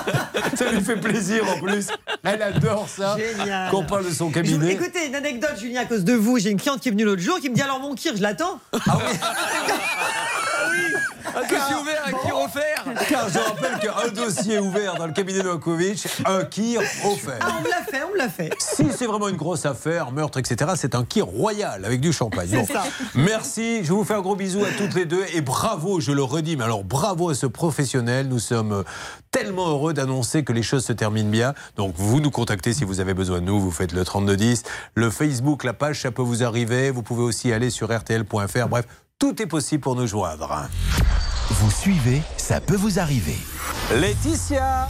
ça 0.56 0.70
lui 0.70 0.80
fait 0.80 0.96
plaisir 0.96 1.44
en 1.48 1.60
plus. 1.60 1.88
Elle 2.22 2.42
adore 2.42 2.88
ça. 2.88 3.16
Génial. 3.16 3.70
Qu'on 3.70 3.84
parle 3.84 4.04
de 4.06 4.10
son 4.10 4.28
Je- 4.28 4.34
cabinet. 4.34 4.72
Écoutez, 4.72 5.06
une 5.08 5.14
anecdote, 5.14 5.54
Julien, 5.58 5.82
à 5.82 5.84
cause 5.86 6.04
de 6.04 6.14
vous. 6.14 6.38
J'ai 6.38 6.50
une 6.50 6.60
cliente 6.60 6.80
qui 6.80 6.88
est 6.88 6.92
venue 6.92 7.04
l'autre 7.04 7.22
jour 7.22 7.38
qui 7.40 7.50
me 7.50 7.54
dit 7.54 7.62
alors 7.62 7.80
mon 7.80 7.94
kir, 7.94 8.12
je 8.16 8.22
l'attends. 8.22 8.58
Ah 8.72 8.98
oui 8.98 9.18
Un 11.36 11.42
dossier 11.42 11.74
ouvert, 11.80 12.02
un 12.06 12.12
qui 12.12 12.32
offert. 12.32 12.84
Car 13.08 13.28
je 13.28 13.38
rappelle 13.38 13.78
qu'un 13.80 14.08
dossier 14.12 14.58
ouvert 14.58 14.94
dans 14.96 15.06
le 15.06 15.12
cabinet 15.12 15.42
Novakovic, 15.42 16.06
un 16.26 16.44
kir 16.44 16.80
offert. 17.04 17.38
Ah, 17.40 17.56
on 17.58 17.62
me 17.62 17.68
l'a 17.68 17.82
fait, 17.82 18.02
on 18.04 18.12
me 18.12 18.18
l'a 18.18 18.28
fait. 18.28 18.50
Si 18.58 18.86
c'est 18.96 19.06
vraiment 19.06 19.28
une 19.28 19.36
grosse 19.36 19.66
affaire, 19.66 20.12
meurtre, 20.12 20.38
etc., 20.38 20.72
c'est 20.76 20.94
un 20.94 21.04
kir 21.04 21.26
royal 21.26 21.84
avec 21.84 22.00
du 22.00 22.12
champagne. 22.12 22.48
C'est 22.50 22.72
ça. 22.72 22.84
Merci, 23.14 23.84
je 23.84 23.92
vous 23.92 24.04
fais 24.04 24.14
un 24.14 24.20
gros 24.20 24.36
bisou 24.36 24.64
à 24.64 24.70
toutes 24.76 24.94
les 24.94 25.06
deux 25.06 25.24
et 25.32 25.40
bravo, 25.40 26.00
je 26.00 26.12
le 26.12 26.22
redis, 26.22 26.56
mais 26.56 26.64
alors 26.64 26.84
bravo 26.84 27.30
à 27.30 27.34
ce 27.34 27.46
professionnel. 27.46 28.28
Nous 28.28 28.38
sommes 28.38 28.84
tellement 29.30 29.68
heureux 29.68 29.92
d'annoncer 29.94 30.44
que 30.44 30.52
les 30.52 30.62
choses 30.62 30.84
se 30.84 30.92
terminent 30.92 31.30
bien. 31.30 31.54
Donc 31.76 31.94
vous 31.96 32.20
nous 32.20 32.30
contactez 32.30 32.72
si 32.72 32.84
vous 32.84 33.00
avez 33.00 33.14
besoin 33.14 33.40
de 33.40 33.46
nous, 33.46 33.60
vous 33.60 33.72
faites 33.72 33.92
le 33.92 34.04
3210, 34.04 34.62
le 34.94 35.10
Facebook, 35.10 35.64
la 35.64 35.72
page, 35.72 36.02
ça 36.02 36.10
peut 36.10 36.22
vous 36.22 36.44
arriver. 36.44 36.90
Vous 36.90 37.02
pouvez 37.02 37.22
aussi 37.22 37.52
aller 37.52 37.70
sur 37.70 37.92
rtl.fr. 37.92 38.68
Bref, 38.68 38.86
tout 39.18 39.40
est 39.40 39.46
possible 39.46 39.80
pour 39.82 39.96
nous 39.96 40.06
joindre. 40.06 40.68
Vous 41.50 41.70
suivez, 41.70 42.22
ça 42.36 42.60
peut 42.60 42.76
vous 42.76 42.98
arriver. 42.98 43.36
Laetitia 43.94 44.88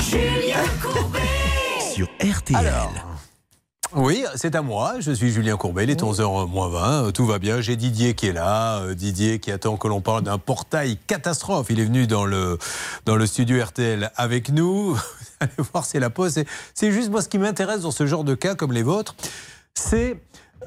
Julien 0.00 0.64
Courbet 0.82 1.18
Sur 1.94 2.06
RTL. 2.20 2.72
Oui, 3.96 4.24
c'est 4.34 4.56
à 4.56 4.62
moi. 4.62 4.94
Je 5.00 5.12
suis 5.12 5.30
Julien 5.30 5.56
Courbet. 5.56 5.84
Il 5.84 5.90
est 5.90 6.02
11h 6.02 6.48
moins 6.48 6.68
20. 6.68 7.12
Tout 7.12 7.26
va 7.26 7.38
bien. 7.38 7.60
J'ai 7.60 7.76
Didier 7.76 8.14
qui 8.14 8.26
est 8.26 8.32
là. 8.32 8.78
Euh, 8.80 8.94
Didier 8.94 9.38
qui 9.38 9.52
attend 9.52 9.76
que 9.76 9.86
l'on 9.86 10.00
parle 10.00 10.22
d'un 10.22 10.38
portail 10.38 10.98
catastrophe. 11.06 11.68
Il 11.70 11.78
est 11.78 11.84
venu 11.84 12.06
dans 12.08 12.24
le, 12.24 12.58
dans 13.06 13.14
le 13.14 13.24
studio 13.26 13.62
RTL 13.64 14.10
avec 14.16 14.48
nous. 14.50 14.94
Vous 14.94 15.00
allez 15.40 15.52
voir, 15.72 15.84
c'est 15.84 16.00
la 16.00 16.10
pause. 16.10 16.32
C'est- 16.34 16.46
C'est 16.74 16.90
juste 16.90 17.10
moi 17.10 17.22
ce 17.22 17.28
qui 17.28 17.38
m'intéresse 17.38 17.82
dans 17.82 17.92
ce 17.92 18.06
genre 18.06 18.24
de 18.24 18.34
cas 18.34 18.54
comme 18.56 18.72
les 18.72 18.82
vôtres. 18.82 19.14
C'est 19.74 20.20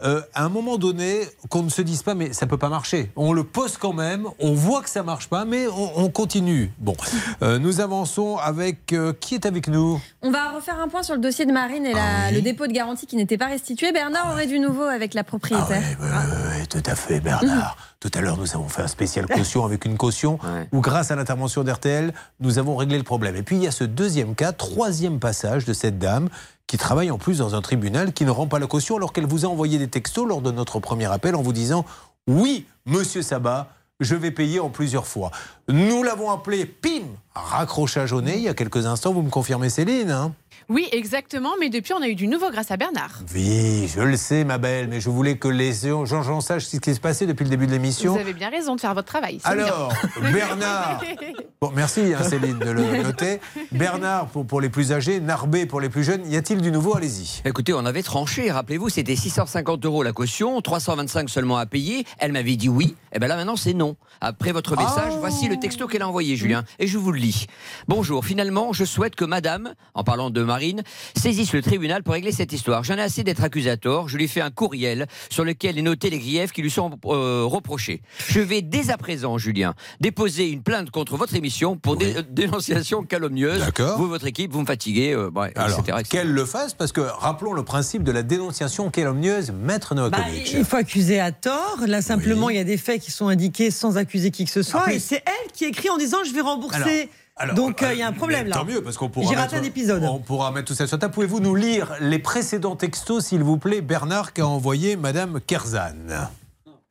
euh, 0.03 0.21
à 0.33 0.43
un 0.45 0.49
moment 0.49 0.77
donné 0.77 1.21
qu'on 1.49 1.63
ne 1.63 1.69
se 1.69 1.81
dise 1.81 2.03
pas 2.03 2.13
mais 2.15 2.33
ça 2.33 2.45
peut 2.47 2.57
pas 2.57 2.69
marcher. 2.69 3.11
On 3.15 3.33
le 3.33 3.43
pose 3.43 3.77
quand 3.77 3.93
même, 3.93 4.27
on 4.39 4.53
voit 4.53 4.81
que 4.81 4.89
ça 4.89 5.03
marche 5.03 5.27
pas, 5.27 5.45
mais 5.45 5.67
on, 5.67 5.99
on 5.99 6.09
continue. 6.09 6.71
Bon, 6.79 6.95
Euh, 7.43 7.59
nous 7.59 7.81
avançons 7.81 8.37
avec 8.37 8.93
euh, 8.93 9.13
qui 9.19 9.35
est 9.35 9.45
avec 9.45 9.67
nous? 9.67 10.01
On 10.23 10.31
va 10.31 10.51
refaire 10.51 10.79
un 10.81 10.87
point 10.87 11.03
sur 11.03 11.13
le 11.13 11.21
dossier 11.21 11.45
de 11.45 11.51
Marine 11.51 11.85
et 11.85 11.93
la- 11.93 12.31
le 12.31 12.41
dépôt 12.41 12.65
de 12.67 12.71
garantie 12.71 13.05
qui 13.05 13.15
n'était 13.15 13.37
pas 13.37 13.45
restitué. 13.47 13.91
Bernard 13.91 14.31
aurait 14.31 14.47
du 14.47 14.57
nouveau 14.59 14.83
avec 14.83 15.13
la 15.13 15.23
propriétaire. 15.23 15.83
Oui, 16.01 16.67
tout 16.67 16.81
à 16.85 16.95
fait, 16.95 17.19
Bernard. 17.19 17.77
Tout 17.99 18.11
à 18.13 18.21
l'heure, 18.21 18.37
nous 18.37 18.53
avons 18.53 18.69
fait 18.69 18.83
un 18.83 18.87
spécial 18.87 19.25
caution 19.25 19.65
avec 19.65 19.83
une 19.83 19.97
caution 19.97 20.37
où, 20.71 20.81
grâce 20.81 21.09
à 21.09 21.15
l'intervention 21.15 21.63
d'RTL, 21.63 22.13
nous 22.39 22.59
avons 22.59 22.75
réglé 22.75 22.95
le 22.97 23.03
problème. 23.03 23.35
Et 23.35 23.41
puis, 23.41 23.55
il 23.55 23.63
y 23.63 23.67
a 23.67 23.71
ce 23.71 23.83
deuxième 23.83 24.35
cas, 24.35 24.51
troisième 24.51 25.19
passage 25.19 25.65
de 25.65 25.73
cette 25.73 25.97
dame 25.97 26.29
qui 26.67 26.77
travaille 26.77 27.11
en 27.11 27.17
plus 27.17 27.39
dans 27.39 27.55
un 27.55 27.61
tribunal 27.61 28.13
qui 28.13 28.25
ne 28.25 28.31
rend 28.31 28.47
pas 28.47 28.59
la 28.59 28.67
caution 28.67 28.97
alors 28.97 29.13
qu'elle 29.13 29.25
vous 29.25 29.45
a 29.45 29.47
envoyé 29.47 29.77
des 29.77 29.87
textos 29.87 30.27
lors 30.27 30.41
de 30.41 30.51
notre 30.51 30.79
premier 30.79 31.05
appel 31.05 31.35
en 31.35 31.41
vous 31.41 31.53
disant 31.53 31.85
Oui, 32.27 32.65
monsieur 32.85 33.21
Sabat, 33.21 33.69
je 34.01 34.15
vais 34.15 34.31
payer 34.31 34.59
en 34.59 34.69
plusieurs 34.69 35.07
fois. 35.07 35.31
Nous 35.69 36.03
l'avons 36.03 36.29
appelé, 36.29 36.65
pim, 36.65 37.05
raccrochage 37.33 38.11
au 38.11 38.21
nez 38.21 38.35
il 38.35 38.43
y 38.43 38.49
a 38.49 38.53
quelques 38.53 38.85
instants. 38.85 39.13
Vous 39.13 39.21
me 39.21 39.29
confirmez, 39.29 39.69
Céline 39.69 40.11
hein? 40.11 40.33
Oui, 40.69 40.89
exactement, 40.91 41.51
mais 41.61 41.69
depuis, 41.69 41.93
on 41.93 42.01
a 42.01 42.09
eu 42.09 42.15
du 42.15 42.27
nouveau 42.27 42.51
grâce 42.51 42.71
à 42.71 42.77
Bernard. 42.77 43.21
Oui, 43.33 43.87
je 43.87 44.01
le 44.01 44.17
sais, 44.17 44.43
ma 44.43 44.57
belle, 44.57 44.89
mais 44.89 44.99
je 44.99 45.09
voulais 45.09 45.37
que 45.37 45.47
les 45.47 45.71
gens 46.03 46.41
sachent 46.41 46.65
ce 46.65 46.75
qui 46.75 46.93
se 46.93 46.99
passait 46.99 47.25
depuis 47.25 47.45
le 47.45 47.49
début 47.49 47.67
de 47.67 47.71
l'émission. 47.71 48.13
Vous 48.13 48.19
avez 48.19 48.33
bien 48.33 48.49
raison 48.49 48.75
de 48.75 48.81
faire 48.81 48.93
votre 48.93 49.07
travail. 49.07 49.39
Alors, 49.45 49.93
bien. 50.19 50.31
Bernard. 50.31 51.01
Bon, 51.59 51.71
merci 51.75 52.13
hein, 52.13 52.21
Céline 52.21 52.59
de 52.59 52.69
le 52.69 53.01
noter. 53.01 53.39
Bernard 53.71 54.27
pour, 54.27 54.45
pour 54.45 54.61
les 54.61 54.69
plus 54.69 54.91
âgés, 54.91 55.19
Narbé 55.19 55.65
pour 55.65 55.81
les 55.81 55.89
plus 55.89 56.03
jeunes. 56.03 56.21
Y 56.31 56.37
a-t-il 56.37 56.61
du 56.61 56.71
nouveau? 56.71 56.95
Allez-y. 56.95 57.41
Écoutez, 57.45 57.73
on 57.73 57.83
avait 57.83 58.03
tranché, 58.03 58.51
rappelez-vous, 58.51 58.89
c'était 58.89 59.15
650 59.15 59.83
euros 59.85 60.03
la 60.03 60.11
caution, 60.11 60.61
325 60.61 61.27
seulement 61.31 61.57
à 61.57 61.65
payer. 61.65 62.05
Elle 62.19 62.31
m'avait 62.31 62.57
dit 62.57 62.69
oui. 62.69 62.95
Et 63.11 63.17
bien 63.17 63.27
là 63.27 63.35
maintenant 63.37 63.55
c'est 63.55 63.73
non. 63.73 63.95
Après 64.21 64.51
votre 64.51 64.77
message, 64.77 65.13
voici 65.19 65.47
le 65.47 65.57
texto 65.57 65.87
qu'elle 65.87 66.03
a 66.03 66.07
envoyé, 66.07 66.35
Julien, 66.35 66.63
et 66.77 66.85
je 66.85 66.99
vous 66.99 67.11
le 67.11 67.19
lis. 67.19 67.47
Bonjour, 67.87 68.25
finalement, 68.25 68.73
je 68.73 68.83
souhaite 68.83 69.15
que 69.15 69.25
madame, 69.25 69.73
en 69.93 70.03
parlant 70.03 70.29
de 70.29 70.41
Marine 70.57 70.81
saisisse 71.15 71.53
le 71.53 71.61
tribunal 71.61 72.01
pour 72.01 72.15
régler 72.15 72.31
cette 72.31 72.51
histoire. 72.51 72.83
J'en 72.83 72.95
ai 72.95 73.01
assez 73.01 73.23
d'être 73.23 73.43
accusé 73.43 73.69
à 73.69 73.77
tort. 73.77 74.09
Je 74.09 74.17
lui 74.17 74.27
fais 74.27 74.41
un 74.41 74.49
courriel 74.49 75.05
sur 75.29 75.43
lequel 75.43 75.77
est 75.77 75.83
noté 75.83 76.09
les 76.09 76.17
griefs 76.17 76.51
qui 76.51 76.63
lui 76.63 76.71
sont 76.71 76.89
euh, 77.05 77.43
reprochés. 77.45 78.01
Je 78.27 78.39
vais 78.39 78.63
dès 78.63 78.89
à 78.89 78.97
présent, 78.97 79.37
Julien, 79.37 79.75
déposer 80.01 80.49
une 80.49 80.63
plainte 80.63 80.89
contre 80.89 81.15
votre 81.15 81.35
émission 81.35 81.77
pour 81.77 81.95
dé- 81.95 82.15
euh, 82.17 82.23
dénonciation 82.27 83.03
calomnieuse. 83.03 83.59
D'accord. 83.59 83.99
Vous, 83.99 84.07
votre 84.07 84.25
équipe, 84.25 84.51
vous 84.51 84.61
me 84.61 84.65
fatiguez, 84.65 85.13
euh, 85.13 85.29
bon, 85.29 85.41
Alors, 85.55 85.77
etc., 85.79 85.97
etc. 85.99 86.03
qu'elle 86.09 86.31
le 86.31 86.45
fasse, 86.45 86.73
parce 86.73 86.91
que 86.91 87.01
rappelons 87.01 87.53
le 87.53 87.63
principe 87.63 88.01
de 88.01 88.11
la 88.11 88.23
dénonciation 88.23 88.89
calomnieuse, 88.89 89.51
maître 89.51 89.93
Bah, 89.93 90.01
Novakovic. 90.01 90.53
il 90.53 90.65
faut 90.65 90.77
accuser 90.77 91.19
à 91.19 91.31
tort. 91.31 91.81
Là, 91.85 92.01
simplement, 92.01 92.49
il 92.49 92.55
y 92.55 92.59
a 92.59 92.63
des 92.63 92.77
faits 92.77 92.99
qui 93.03 93.11
sont 93.11 93.27
indiqués 93.27 93.69
sans 93.69 93.97
accuser 93.97 94.31
qui 94.31 94.45
que 94.45 94.51
ce 94.51 94.63
soit. 94.63 94.91
Et 94.91 94.97
c'est 94.99 95.21
elle 95.25 95.51
qui 95.53 95.65
écrit 95.65 95.91
en 95.91 95.97
disant 95.97 96.17
je 96.27 96.33
vais 96.33 96.41
rembourser. 96.41 96.75
Alors, 96.77 97.07
Donc, 97.55 97.83
euh, 97.83 97.87
euh, 97.87 97.93
il 97.93 97.99
y 97.99 98.01
a 98.01 98.07
un 98.07 98.13
problème 98.13 98.47
là. 98.47 98.55
Tant 98.55 98.65
mieux, 98.65 98.81
parce 98.81 98.97
qu'on 98.97 99.09
pourra, 99.09 99.25
J'ai 99.29 99.35
mettre, 99.35 99.53
raté 99.53 99.57
un 99.57 99.67
épisode. 99.67 100.03
on 100.03 100.19
pourra 100.19 100.51
mettre 100.51 100.67
tout 100.67 100.73
ça 100.73 100.87
sur 100.87 100.97
table. 100.97 101.13
Pouvez-vous 101.13 101.39
nous 101.39 101.55
lire 101.55 101.93
les 101.99 102.19
précédents 102.19 102.75
textos, 102.75 103.25
s'il 103.25 103.43
vous 103.43 103.57
plaît, 103.57 103.81
Bernard, 103.81 104.33
qu'a 104.33 104.47
envoyé 104.47 104.95
Madame 104.95 105.39
Kerzan? 105.45 106.29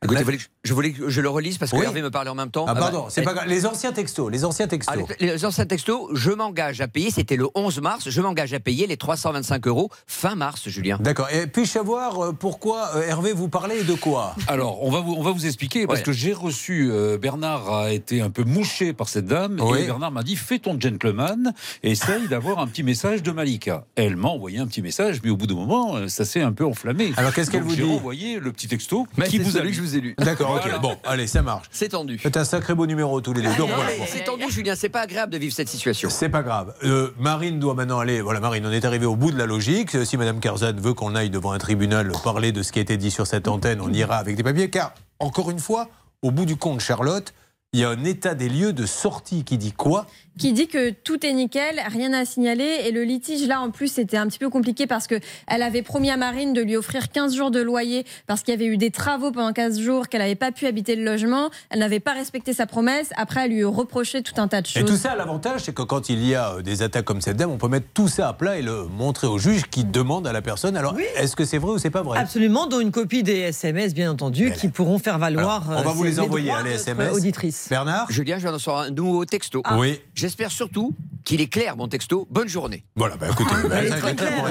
Écoutez, 0.06 0.20
vous 0.20 0.24
voulez 0.24 0.38
que 0.38 0.44
je- 0.64 0.74
voulais 0.74 0.92
que 0.92 1.08
je 1.10 1.20
le 1.20 1.28
relise 1.28 1.58
parce 1.58 1.70
que 1.70 1.76
Oui. 1.76 1.84
Hervé 1.84 2.02
me 2.02 2.10
parlait 2.10 2.30
en 2.30 2.34
même 2.34 2.50
temps. 2.50 2.64
Ah, 2.68 2.74
pardon, 2.74 3.02
bah, 3.02 3.06
c'est 3.10 3.20
eh, 3.20 3.24
pas 3.24 3.34
grave. 3.34 3.46
Les 3.48 3.66
anciens 3.66 3.92
textos, 3.92 4.30
les 4.32 4.44
anciens 4.44 4.66
textos. 4.66 4.94
Ah, 4.98 5.14
les, 5.20 5.26
les 5.26 5.44
anciens 5.44 5.66
textos, 5.66 6.08
je 6.14 6.30
m'engage 6.30 6.80
à 6.80 6.88
payer, 6.88 7.10
c'était 7.10 7.36
le 7.36 7.48
11 7.54 7.80
mars, 7.80 8.08
je 8.10 8.20
m'engage 8.20 8.52
à 8.54 8.60
payer 8.60 8.86
les 8.86 8.96
325 8.96 9.66
euros 9.66 9.90
fin 10.06 10.34
mars, 10.34 10.68
Julien. 10.68 10.98
D'accord. 11.00 11.28
Et 11.30 11.46
puis-je 11.46 11.70
savoir 11.70 12.24
euh, 12.24 12.32
pourquoi 12.32 12.90
euh, 12.96 13.02
Hervé 13.02 13.32
vous 13.32 13.48
parlait 13.48 13.82
de 13.84 13.94
quoi? 13.94 14.34
Alors, 14.48 14.82
on 14.82 14.90
va 14.90 15.00
vous, 15.00 15.14
on 15.14 15.22
va 15.22 15.30
vous 15.32 15.46
expliquer, 15.46 15.86
parce 15.86 16.00
Ouais. 16.00 16.04
que 16.04 16.12
j'ai 16.12 16.32
reçu, 16.32 16.88
euh, 16.90 17.18
Bernard 17.18 17.72
a 17.72 17.92
été 17.92 18.20
un 18.20 18.30
peu 18.30 18.44
mouché 18.44 18.92
par 18.92 19.08
cette 19.08 19.26
dame, 19.26 19.58
Oui. 19.60 19.80
et 19.80 19.86
Bernard 19.86 20.12
m'a 20.12 20.22
dit, 20.22 20.36
fais 20.36 20.58
ton 20.58 20.78
gentleman, 20.80 21.52
et 21.82 21.90
essaye 21.92 22.28
d'avoir 22.28 22.58
un 22.58 22.66
petit 22.66 22.82
message 22.82 23.22
de 23.22 23.30
Malika. 23.32 23.84
Elle 23.96 24.16
m'a 24.16 24.28
envoyé 24.28 24.58
un 24.58 24.66
petit 24.66 24.82
message, 24.82 25.20
mais 25.24 25.30
au 25.30 25.36
bout 25.36 25.46
d'un 25.46 25.54
moment, 25.54 26.08
ça 26.08 26.24
s'est 26.24 26.42
un 26.42 26.52
peu 26.52 26.64
enflammé. 26.64 27.12
Alors, 27.16 27.32
qu'est-ce 27.32 27.50
qu'elle 27.50 27.62
vous 27.62 27.74
J'ai 27.74 27.82
dit? 27.82 27.88
renvoyé 27.88 28.38
le 28.40 28.52
petit 28.52 28.68
texto 28.68 29.06
Mais 29.16 29.26
qui 29.28 29.38
vous 29.38 29.50
a 29.56 29.60
celui 29.60 29.66
lu. 29.68 29.70
que 29.70 29.76
je 29.76 29.82
vous 29.82 29.95
ai 29.95 29.95
D'accord, 30.18 30.50
ok. 30.64 30.80
Bon, 30.80 30.96
allez, 31.04 31.26
ça 31.26 31.42
marche. 31.42 31.66
C'est 31.70 31.90
tendu. 31.90 32.18
C'est 32.22 32.36
un 32.36 32.44
sacré 32.44 32.74
beau 32.74 32.86
numéro 32.86 33.20
tous 33.20 33.32
les 33.32 33.42
deux. 33.42 33.54
Donc, 33.56 33.70
voilà. 33.74 33.90
C'est 34.06 34.24
tendu, 34.24 34.44
Julien, 34.50 34.74
c'est 34.74 34.88
pas 34.88 35.00
agréable 35.02 35.32
de 35.32 35.38
vivre 35.38 35.54
cette 35.54 35.68
situation. 35.68 36.08
C'est 36.10 36.28
pas 36.28 36.42
grave. 36.42 36.74
Euh, 36.84 37.10
Marine 37.18 37.58
doit 37.58 37.74
maintenant 37.74 37.98
aller. 37.98 38.20
Voilà, 38.20 38.40
Marine, 38.40 38.66
on 38.66 38.72
est 38.72 38.84
arrivé 38.84 39.06
au 39.06 39.16
bout 39.16 39.30
de 39.30 39.38
la 39.38 39.46
logique. 39.46 39.94
Euh, 39.94 40.04
Si 40.04 40.16
Madame 40.16 40.40
Carzan 40.40 40.74
veut 40.76 40.94
qu'on 40.94 41.14
aille 41.14 41.30
devant 41.30 41.52
un 41.52 41.58
tribunal 41.58 42.12
parler 42.24 42.52
de 42.52 42.62
ce 42.62 42.72
qui 42.72 42.78
a 42.78 42.82
été 42.82 42.96
dit 42.96 43.10
sur 43.10 43.26
cette 43.26 43.48
antenne, 43.48 43.80
on 43.80 43.92
ira 43.92 44.16
avec 44.16 44.36
des 44.36 44.42
papiers. 44.42 44.70
Car, 44.70 44.92
encore 45.18 45.50
une 45.50 45.58
fois, 45.60 45.88
au 46.22 46.30
bout 46.30 46.46
du 46.46 46.56
compte, 46.56 46.80
Charlotte, 46.80 47.32
il 47.72 47.80
y 47.80 47.84
a 47.84 47.90
un 47.90 48.04
état 48.04 48.34
des 48.34 48.48
lieux 48.48 48.72
de 48.72 48.86
sortie 48.86 49.44
qui 49.44 49.58
dit 49.58 49.72
quoi? 49.72 50.06
Qui 50.38 50.52
dit 50.52 50.68
que 50.68 50.90
tout 50.90 51.24
est 51.24 51.32
nickel, 51.32 51.80
rien 51.88 52.12
à 52.12 52.24
signaler. 52.24 52.82
Et 52.84 52.90
le 52.90 53.04
litige, 53.04 53.46
là, 53.46 53.60
en 53.60 53.70
plus, 53.70 53.88
c'était 53.88 54.16
un 54.16 54.26
petit 54.26 54.38
peu 54.38 54.50
compliqué 54.50 54.86
parce 54.86 55.06
que 55.06 55.16
elle 55.46 55.62
avait 55.62 55.82
promis 55.82 56.10
à 56.10 56.16
Marine 56.16 56.52
de 56.52 56.60
lui 56.60 56.76
offrir 56.76 57.10
15 57.10 57.34
jours 57.34 57.50
de 57.50 57.60
loyer 57.60 58.04
parce 58.26 58.42
qu'il 58.42 58.52
y 58.52 58.56
avait 58.56 58.66
eu 58.66 58.76
des 58.76 58.90
travaux 58.90 59.32
pendant 59.32 59.52
15 59.52 59.80
jours, 59.80 60.08
qu'elle 60.08 60.20
n'avait 60.20 60.34
pas 60.34 60.52
pu 60.52 60.66
habiter 60.66 60.96
le 60.96 61.04
logement. 61.04 61.50
Elle 61.70 61.80
n'avait 61.80 62.00
pas 62.00 62.12
respecté 62.12 62.52
sa 62.52 62.66
promesse. 62.66 63.10
Après, 63.16 63.44
elle 63.44 63.52
lui 63.52 63.64
reprochait 63.64 64.22
tout 64.22 64.34
un 64.40 64.48
tas 64.48 64.62
de 64.62 64.68
Et 64.68 64.82
tout 64.82 64.88
choses. 64.88 65.00
ça, 65.00 65.16
l'avantage, 65.16 65.62
c'est 65.62 65.74
que 65.74 65.82
quand 65.82 66.08
il 66.08 66.26
y 66.26 66.34
a 66.34 66.54
euh, 66.54 66.62
des 66.62 66.82
attaques 66.82 67.04
comme 67.04 67.20
cette 67.20 67.36
dame, 67.36 67.50
on 67.50 67.58
peut 67.58 67.68
mettre 67.68 67.86
tout 67.94 68.08
ça 68.08 68.28
à 68.28 68.32
plat 68.32 68.58
et 68.58 68.62
le 68.62 68.84
montrer 68.84 69.26
au 69.26 69.38
juge 69.38 69.64
qui 69.70 69.84
demande 69.84 70.26
à 70.26 70.32
la 70.32 70.42
personne. 70.42 70.76
Alors, 70.76 70.94
est-ce 71.16 71.36
que 71.36 71.44
c'est 71.44 71.58
vrai 71.58 71.72
ou 71.72 71.78
c'est 71.78 71.90
pas 71.90 72.02
vrai? 72.02 72.18
Absolument, 72.18 72.66
dont 72.66 72.80
une 72.80 72.90
copie 72.92 73.22
des 73.22 73.38
SMS, 73.38 73.94
bien 73.94 74.10
entendu, 74.10 74.52
qui 74.52 74.68
pourront 74.68 74.98
faire 74.98 75.18
valoir. 75.18 75.70
Alors, 75.70 75.80
on 75.80 75.84
va 75.84 75.90
euh, 75.90 75.94
vous 75.94 76.04
les 76.04 76.20
envoyer, 76.20 76.50
hein, 76.50 76.62
les 76.64 76.72
SMS. 76.72 77.14
Auditrice. 77.14 77.66
Bernard? 77.70 78.10
Julien, 78.10 78.36
je 78.36 78.42
viens 78.42 78.50
de 78.50 78.56
recevoir 78.56 78.82
un 78.82 78.90
nouveau 78.90 79.24
texto. 79.24 79.62
Ah. 79.64 79.78
Oui. 79.78 80.00
J'espère 80.26 80.50
surtout 80.50 80.92
qu'il 81.22 81.40
est 81.40 81.46
clair, 81.46 81.76
mon 81.76 81.86
texto. 81.86 82.26
Bonne 82.32 82.48
journée. 82.48 82.82
Voilà, 82.96 83.16
bah 83.16 83.28
écoutez, 83.30 83.54
bah, 83.68 83.76
très 83.96 84.16
clair. 84.16 84.44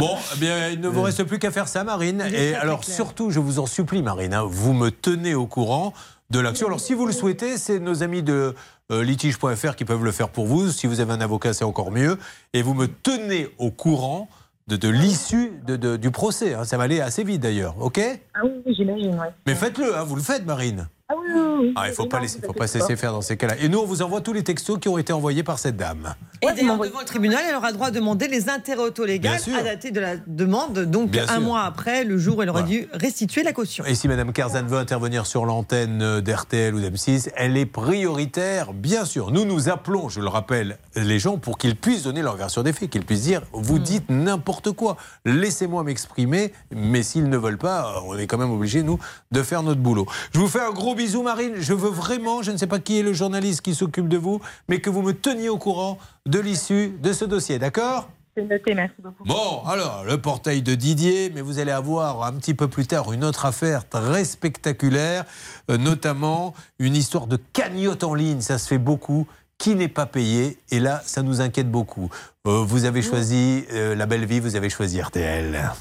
Bon, 0.00 0.16
eh 0.34 0.38
bien, 0.40 0.68
il 0.70 0.80
ne 0.80 0.88
vous 0.88 1.02
reste 1.02 1.22
plus 1.22 1.38
qu'à 1.38 1.52
faire 1.52 1.68
ça, 1.68 1.84
Marine. 1.84 2.24
Et 2.34 2.54
alors, 2.56 2.82
surtout, 2.82 3.30
je 3.30 3.38
vous 3.38 3.60
en 3.60 3.66
supplie, 3.66 4.02
Marine, 4.02 4.34
hein, 4.34 4.42
vous 4.44 4.72
me 4.72 4.90
tenez 4.90 5.36
au 5.36 5.46
courant 5.46 5.92
de 6.30 6.40
l'action. 6.40 6.66
Alors, 6.66 6.80
si 6.80 6.92
vous 6.92 7.06
le 7.06 7.12
souhaitez, 7.12 7.56
c'est 7.56 7.78
nos 7.78 8.02
amis 8.02 8.24
de 8.24 8.56
euh, 8.90 9.04
litige.fr 9.04 9.76
qui 9.76 9.84
peuvent 9.84 10.02
le 10.02 10.10
faire 10.10 10.28
pour 10.30 10.46
vous. 10.46 10.72
Si 10.72 10.88
vous 10.88 10.98
avez 10.98 11.12
un 11.12 11.20
avocat, 11.20 11.54
c'est 11.54 11.64
encore 11.64 11.92
mieux. 11.92 12.18
Et 12.52 12.62
vous 12.62 12.74
me 12.74 12.88
tenez 12.88 13.46
au 13.58 13.70
courant 13.70 14.28
de, 14.66 14.74
de 14.74 14.88
l'issue 14.88 15.52
de- 15.68 15.76
de- 15.76 15.96
du 15.96 16.10
procès. 16.10 16.54
hein. 16.54 16.64
Ça 16.64 16.76
va 16.78 16.82
aller 16.82 17.00
assez 17.00 17.22
vite, 17.22 17.42
d'ailleurs. 17.42 17.76
OK? 17.80 18.00
Ah 18.34 18.40
oui, 18.42 18.74
j'imagine. 18.76 19.16
Mais 19.46 19.54
faites-le, 19.54 19.96
hein, 19.96 20.02
vous 20.02 20.16
le 20.16 20.22
faites, 20.22 20.44
Marine. 20.44 20.88
Ah 21.08 21.14
oui, 21.16 21.28
oui, 21.32 21.40
oui. 21.60 21.72
Ah, 21.76 21.86
il 21.86 21.90
ne 21.90 21.94
faut 21.94 22.06
pas, 22.06 22.18
laisser, 22.18 22.40
faut 22.44 22.52
pas 22.52 22.66
se 22.66 22.78
laisser 22.78 22.96
faire 22.96 23.12
dans 23.12 23.20
ces 23.20 23.36
cas-là. 23.36 23.54
Et 23.60 23.68
nous, 23.68 23.78
on 23.78 23.86
vous 23.86 24.02
envoie 24.02 24.20
tous 24.20 24.32
les 24.32 24.42
textos 24.42 24.76
qui 24.80 24.88
ont 24.88 24.98
été 24.98 25.12
envoyés 25.12 25.44
par 25.44 25.56
cette 25.60 25.76
dame. 25.76 26.16
Et 26.42 26.46
d'ailleurs, 26.46 26.76
devant 26.80 26.98
le 26.98 27.04
tribunal, 27.06 27.44
elle 27.48 27.54
aura 27.54 27.70
droit 27.70 27.90
de 27.90 27.94
demander 27.94 28.26
les 28.26 28.48
intérêts 28.48 28.82
auto-légaux 28.82 29.28
à 29.56 29.62
dater 29.62 29.92
de 29.92 30.00
la 30.00 30.16
demande, 30.26 30.80
donc 30.80 31.10
Bien 31.10 31.22
un 31.28 31.34
sûr. 31.34 31.40
mois 31.42 31.62
après, 31.62 32.02
le 32.02 32.18
jour 32.18 32.38
où 32.38 32.42
elle 32.42 32.50
aurait 32.50 32.64
dû 32.64 32.88
restituer 32.92 33.44
la 33.44 33.52
caution. 33.52 33.84
Et 33.84 33.94
si 33.94 34.08
Mme 34.08 34.32
Kerzan 34.32 34.64
veut 34.66 34.78
intervenir 34.78 35.26
sur 35.26 35.46
l'antenne 35.46 36.02
euh, 36.02 36.20
d'RTL 36.20 36.74
ou 36.74 36.80
d'M6, 36.80 37.30
elle 37.36 37.56
est 37.56 37.66
prioritaire, 37.66 38.72
bien 38.72 39.04
sûr. 39.04 39.30
Nous, 39.30 39.44
nous 39.44 39.68
appelons, 39.68 40.08
je 40.08 40.20
le 40.20 40.28
rappelle, 40.28 40.76
les 40.96 41.20
gens 41.20 41.38
pour 41.38 41.56
qu'ils 41.56 41.76
puissent 41.76 42.02
donner 42.02 42.22
leur 42.22 42.34
version 42.34 42.64
des 42.64 42.72
faits, 42.72 42.90
qu'ils 42.90 43.04
puissent 43.04 43.22
dire 43.22 43.42
vous 43.52 43.78
dites 43.78 44.10
n'importe 44.10 44.72
quoi, 44.72 44.96
laissez-moi 45.24 45.84
m'exprimer, 45.84 46.52
mais 46.74 47.04
s'ils 47.04 47.28
ne 47.28 47.36
veulent 47.36 47.58
pas, 47.58 48.02
on 48.06 48.18
est 48.18 48.26
quand 48.26 48.38
même 48.38 48.50
obligé, 48.50 48.82
nous, 48.82 48.98
de 49.30 49.42
faire 49.44 49.62
notre 49.62 49.80
boulot. 49.80 50.06
Je 50.34 50.40
vous 50.40 50.48
fais 50.48 50.60
un 50.60 50.72
gros 50.72 50.95
bisou, 50.96 51.22
Marine. 51.22 51.54
Je 51.58 51.74
veux 51.74 51.90
vraiment, 51.90 52.42
je 52.42 52.50
ne 52.50 52.56
sais 52.56 52.66
pas 52.66 52.80
qui 52.80 52.98
est 52.98 53.02
le 53.02 53.12
journaliste 53.12 53.60
qui 53.60 53.74
s'occupe 53.74 54.08
de 54.08 54.16
vous, 54.16 54.40
mais 54.68 54.80
que 54.80 54.90
vous 54.90 55.02
me 55.02 55.12
teniez 55.12 55.48
au 55.48 55.58
courant 55.58 55.98
de 56.26 56.40
l'issue 56.40 56.96
de 57.00 57.12
ce 57.12 57.24
dossier, 57.24 57.60
d'accord? 57.60 58.08
C'est 58.36 58.42
noté, 58.42 58.74
merci 58.74 58.94
beaucoup. 58.98 59.24
Bon, 59.24 59.62
alors, 59.66 60.04
le 60.04 60.20
portail 60.20 60.60
de 60.60 60.74
Didier, 60.74 61.30
mais 61.34 61.40
vous 61.40 61.58
allez 61.58 61.70
avoir 61.70 62.24
un 62.24 62.32
petit 62.32 62.52
peu 62.52 62.68
plus 62.68 62.86
tard 62.86 63.12
une 63.12 63.24
autre 63.24 63.46
affaire 63.46 63.88
très 63.88 64.24
spectaculaire, 64.24 65.24
euh, 65.70 65.78
notamment 65.78 66.52
une 66.78 66.96
histoire 66.96 67.28
de 67.28 67.38
cagnotte 67.52 68.04
en 68.04 68.14
ligne, 68.14 68.40
ça 68.42 68.58
se 68.58 68.68
fait 68.68 68.78
beaucoup, 68.78 69.26
qui 69.56 69.74
n'est 69.74 69.88
pas 69.88 70.04
payé, 70.04 70.58
et 70.70 70.80
là, 70.80 71.00
ça 71.06 71.22
nous 71.22 71.40
inquiète 71.40 71.70
beaucoup. 71.70 72.10
Euh, 72.46 72.62
vous 72.62 72.84
avez 72.84 73.00
choisi 73.00 73.64
euh, 73.72 73.94
La 73.94 74.04
Belle 74.04 74.26
Vie, 74.26 74.40
vous 74.40 74.54
avez 74.54 74.68
choisi 74.68 75.00
RTL. 75.00 75.72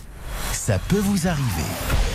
Ça 0.53 0.79
peut 0.87 0.99
vous 0.99 1.27
arriver. 1.27 2.14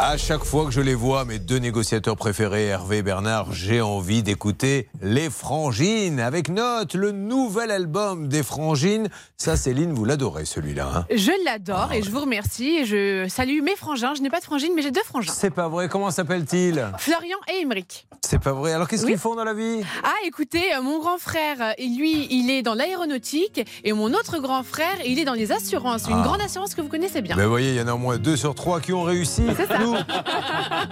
À 0.00 0.16
chaque 0.16 0.44
fois 0.44 0.64
que 0.64 0.70
je 0.70 0.80
les 0.80 0.94
vois, 0.94 1.24
mes 1.24 1.40
deux 1.40 1.58
négociateurs 1.58 2.14
préférés, 2.16 2.66
Hervé 2.66 2.98
et 2.98 3.02
Bernard, 3.02 3.52
j'ai 3.52 3.80
envie 3.80 4.22
d'écouter 4.22 4.88
Les 5.02 5.28
Frangines 5.28 6.20
avec 6.20 6.48
Note, 6.50 6.94
le 6.94 7.10
nouvel 7.10 7.72
album 7.72 8.28
des 8.28 8.44
Frangines. 8.44 9.08
Ça, 9.36 9.56
Céline, 9.56 9.92
vous 9.92 10.04
l'adorez 10.04 10.44
celui-là. 10.44 10.88
hein 10.94 11.06
Je 11.12 11.32
l'adore 11.44 11.92
et 11.92 12.02
je 12.04 12.10
vous 12.10 12.20
remercie. 12.20 12.76
Et 12.78 12.84
je 12.84 13.26
salue 13.28 13.60
mes 13.62 13.74
frangins. 13.74 14.14
Je 14.16 14.22
n'ai 14.22 14.30
pas 14.30 14.38
de 14.38 14.44
frangines, 14.44 14.72
mais 14.76 14.82
j'ai 14.82 14.92
deux 14.92 15.02
frangins. 15.04 15.32
C'est 15.34 15.50
pas 15.50 15.68
vrai, 15.68 15.88
comment 15.88 16.12
s'appelle-t-il 16.12 16.86
Florian 16.98 17.38
et 17.52 17.62
Émeric. 17.62 18.06
C'est 18.24 18.38
pas 18.40 18.52
vrai. 18.52 18.72
Alors 18.74 18.86
qu'est-ce 18.88 19.04
Oui. 19.04 19.12
qu'ils 19.12 19.20
font 19.20 19.34
dans 19.34 19.44
la 19.44 19.54
vie? 19.54 19.80
Ah, 20.04 20.12
écoutez, 20.26 20.74
euh, 20.76 20.82
mon 20.82 21.00
grand 21.00 21.18
frère, 21.18 21.56
euh, 21.60 21.72
lui, 21.78 22.28
il 22.30 22.50
est 22.50 22.62
dans 22.62 22.74
l'aéronautique 22.74 23.64
et 23.82 23.92
mon 23.92 24.12
autre 24.12 24.38
grand 24.38 24.62
frère, 24.62 24.96
il 25.04 25.18
est 25.18 25.24
dans 25.24 25.34
les 25.34 25.50
assurances. 25.50 26.06
Une 26.08 26.18
Ah. 26.20 26.22
grande 26.24 26.40
assurance 26.40 26.74
que 26.76 26.82
vous 26.82 26.88
connaissez 26.88 27.20
bien. 27.20 27.34
Ben 27.36 27.44
vous 27.44 27.50
voyez, 27.50 27.70
il 27.70 27.76
y 27.76 27.80
en 27.80 27.88
a 27.88 27.94
au 27.94 27.98
moins 27.98 28.16
deux 28.18 28.36
sur 28.36 28.54
trois 28.54 28.80
qui 28.80 28.92
ont 28.92 29.02
réussi. 29.02 29.42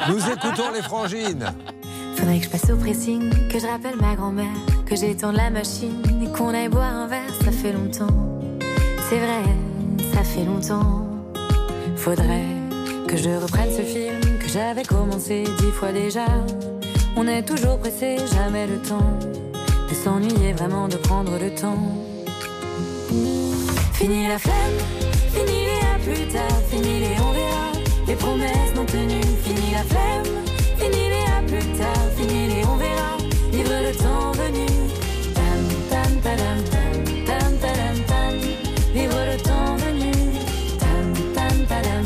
Nous, 0.08 0.30
écoutons 0.30 0.70
les 0.74 0.82
frangines. 0.82 1.46
Faudrait 2.16 2.38
que 2.38 2.44
je 2.44 2.50
passe 2.50 2.70
au 2.70 2.76
pressing, 2.76 3.30
que 3.48 3.58
je 3.58 3.66
rappelle 3.66 3.96
ma 4.00 4.14
grand-mère, 4.14 4.56
que 4.86 4.96
j'étende 4.96 5.36
la 5.36 5.50
machine 5.50 6.02
et 6.22 6.30
qu'on 6.32 6.54
aille 6.54 6.68
boire 6.68 6.94
un 6.94 7.06
verre, 7.06 7.32
ça 7.44 7.52
fait 7.52 7.72
longtemps. 7.72 8.40
C'est 9.08 9.18
vrai, 9.18 9.42
ça 10.14 10.24
fait 10.24 10.44
longtemps. 10.44 11.06
Faudrait 11.96 12.44
que 13.06 13.16
je 13.16 13.30
reprenne 13.30 13.70
ce 13.70 13.82
film 13.82 14.38
que 14.40 14.48
j'avais 14.48 14.84
commencé 14.84 15.44
dix 15.58 15.70
fois 15.72 15.92
déjà. 15.92 16.26
On 17.16 17.26
est 17.26 17.42
toujours 17.42 17.78
pressé, 17.78 18.16
jamais 18.34 18.66
le 18.66 18.78
temps 18.78 19.18
de 19.88 19.94
s'ennuyer 19.94 20.52
vraiment, 20.52 20.88
de 20.88 20.96
prendre 20.96 21.32
le 21.38 21.54
temps. 21.54 21.78
Fini 23.92 24.28
la 24.28 24.38
flemme, 24.38 24.78
fini 25.32 25.66
les 25.66 25.80
à 25.80 25.98
plus 26.04 26.26
tard, 26.32 26.60
fini 26.68 27.00
les 27.00 27.16
on 27.20 27.32
verra, 27.32 27.65
les 28.16 28.24
promesses 28.24 28.74
non 28.74 28.84
tenues, 28.86 29.36
fini 29.42 29.72
la 29.72 29.82
flemme, 29.84 30.24
fini 30.78 31.08
les 31.08 31.26
à 31.36 31.42
plus 31.46 31.78
tard, 31.78 32.10
fini 32.16 32.48
les 32.48 32.64
on 32.64 32.76
verra, 32.76 33.16
vivre 33.52 33.78
le 33.86 33.92
temps 33.96 34.32
venu. 34.32 34.66
Tam 35.34 35.60
tam 35.90 36.12
tam 36.22 36.58
tam 37.26 37.58
tadam 37.60 37.96
tam, 38.06 38.34
vivre 38.94 39.22
le 39.30 39.36
temps 39.42 39.76
venu. 39.84 40.12
Tam 40.78 41.06
tam 41.34 41.56
tam 41.68 42.04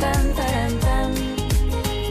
tam 0.00 0.22
tadam 0.36 0.72
tam. 0.80 1.10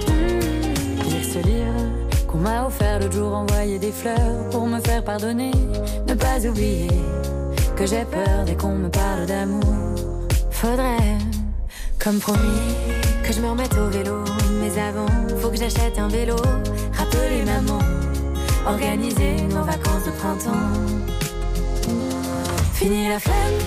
Hmm, 0.07 1.09
Lire 1.09 1.25
ce 1.33 1.39
livre 1.39 2.27
qu'on 2.27 2.39
m'a 2.39 2.65
offert 2.65 2.99
l'autre 2.99 3.13
jour, 3.13 3.33
envoyer 3.33 3.79
des 3.79 3.91
fleurs 3.91 4.49
pour 4.51 4.67
me 4.67 4.79
faire 4.79 5.03
pardonner, 5.03 5.51
ne 6.07 6.13
pas 6.13 6.45
oublier 6.45 6.87
que 7.75 7.85
j'ai 7.85 8.05
peur 8.05 8.43
dès 8.45 8.55
qu'on 8.55 8.75
me 8.75 8.89
parle 8.89 9.25
d'amour. 9.25 9.63
Faudrait, 10.51 11.17
comme 11.99 12.19
promis, 12.19 12.61
que 13.23 13.33
je 13.33 13.39
me 13.39 13.49
remette 13.49 13.73
au 13.77 13.87
vélo. 13.89 14.23
Mais 14.61 14.77
avant, 14.79 15.07
faut 15.39 15.49
que 15.49 15.57
j'achète 15.57 15.97
un 15.97 16.07
vélo. 16.07 16.35
Rappeler 16.97 17.43
maman, 17.45 17.79
organiser 18.67 19.41
nos 19.49 19.63
vacances 19.63 20.05
de 20.05 20.11
printemps. 20.11 20.69
Fini 22.73 23.07
la 23.07 23.19
flemme, 23.19 23.59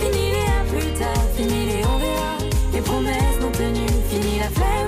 fini 0.00 0.30
les 0.32 0.46
à 0.58 0.62
plus 0.70 0.92
tard, 0.98 1.24
fini 1.36 1.66
les 1.66 1.84
on 1.84 1.98
verra, 1.98 2.34
les 2.72 2.80
promesses 2.80 3.40
non 3.40 3.50
tenues. 3.50 3.98
Fini 4.10 4.38
la 4.38 4.50
flemme, 4.50 4.87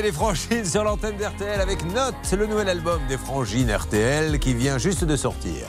C'était 0.00 0.12
les 0.12 0.16
Frangines 0.16 0.64
sur 0.64 0.82
l'antenne 0.82 1.18
d'RTL 1.18 1.60
avec 1.60 1.84
Note, 1.84 2.14
le 2.32 2.46
nouvel 2.46 2.70
album 2.70 3.02
des 3.06 3.18
Frangines 3.18 3.70
RTL 3.70 4.38
qui 4.38 4.54
vient 4.54 4.78
juste 4.78 5.04
de 5.04 5.14
sortir. 5.14 5.66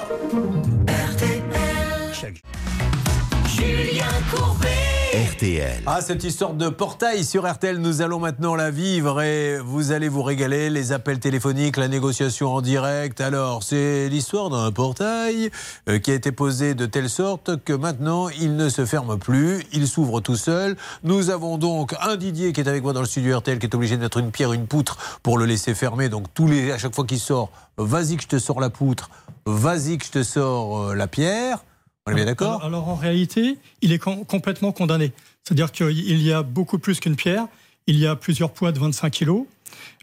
Julien 3.46 4.06
Courbet. 4.34 4.81
RTL. 5.14 5.84
Ah, 5.88 6.00
cette 6.00 6.24
histoire 6.24 6.54
de 6.54 6.70
portail 6.70 7.26
sur 7.26 7.46
RTL, 7.46 7.80
nous 7.80 8.02
allons 8.02 8.20
maintenant 8.20 8.56
la 8.56 8.72
vivre 8.72 9.22
et 9.22 9.60
vous 9.60 9.92
allez 9.92 10.08
vous 10.08 10.24
régaler. 10.24 10.70
Les 10.70 10.94
appels 10.94 11.20
téléphoniques, 11.20 11.76
la 11.76 11.90
négociation 11.90 12.54
en 12.54 12.62
direct. 12.62 13.20
Alors, 13.20 13.62
c'est 13.62 14.08
l'histoire 14.08 14.50
d'un 14.50 14.72
portail 14.72 15.52
euh, 15.90 16.00
qui 16.00 16.12
a 16.12 16.14
été 16.14 16.32
posé 16.32 16.76
de 16.76 16.86
telle 16.86 17.10
sorte 17.10 17.62
que 17.66 17.74
maintenant, 17.74 18.30
il 18.30 18.56
ne 18.56 18.70
se 18.70 18.86
ferme 18.86 19.20
plus. 19.20 19.66
Il 19.74 19.86
s'ouvre 19.86 20.22
tout 20.22 20.38
seul. 20.38 20.78
Nous 21.04 21.30
avons 21.30 21.58
donc 21.58 21.94
un 22.00 22.16
Didier 22.16 22.54
qui 22.54 22.62
est 22.62 22.70
avec 22.70 22.82
moi 22.82 22.94
dans 22.94 23.02
le 23.02 23.06
studio 23.06 23.38
RTL 23.38 23.60
qui 23.60 23.66
est 23.66 23.76
obligé 23.76 23.98
de 23.98 24.02
mettre 24.02 24.20
une 24.20 24.32
pierre, 24.32 24.54
une 24.54 24.68
poutre 24.68 25.20
pour 25.24 25.38
le 25.38 25.44
laisser 25.44 25.74
fermer. 25.74 26.08
Donc, 26.08 26.28
tous 26.34 26.48
les, 26.48 26.72
à 26.72 26.78
chaque 26.78 26.96
fois 26.96 27.04
qu'il 27.06 27.20
sort, 27.20 27.52
vas-y 27.78 28.16
que 28.16 28.24
je 28.24 28.30
te 28.30 28.40
sors 28.40 28.62
la 28.62 28.70
poutre, 28.70 29.10
vas-y 29.46 29.98
que 29.98 30.06
je 30.06 30.12
te 30.12 30.24
sors 30.24 30.92
euh, 30.92 30.96
la 30.96 31.08
pierre. 31.08 31.60
On 32.08 32.12
est 32.12 32.16
bien 32.16 32.26
d'accord 32.26 32.64
alors, 32.64 32.66
alors, 32.66 32.88
en 32.90 32.96
réalité, 32.96 33.58
il 33.82 33.92
est 33.92 34.00
com- 34.00 34.26
complètement 34.26 34.72
condamné. 34.72 35.12
C'est-à-dire 35.44 35.72
qu'il 35.72 36.22
y 36.22 36.32
a 36.32 36.42
beaucoup 36.44 36.80
plus 36.80 37.00
qu'une 37.00 37.16
pierre. 37.16 37.48
Il 37.88 37.98
y 37.98 38.08
a 38.08 38.16
plusieurs 38.16 38.52
poids 38.52 38.72
de 38.72 38.80
25 38.80 39.10
kilos. 39.10 39.46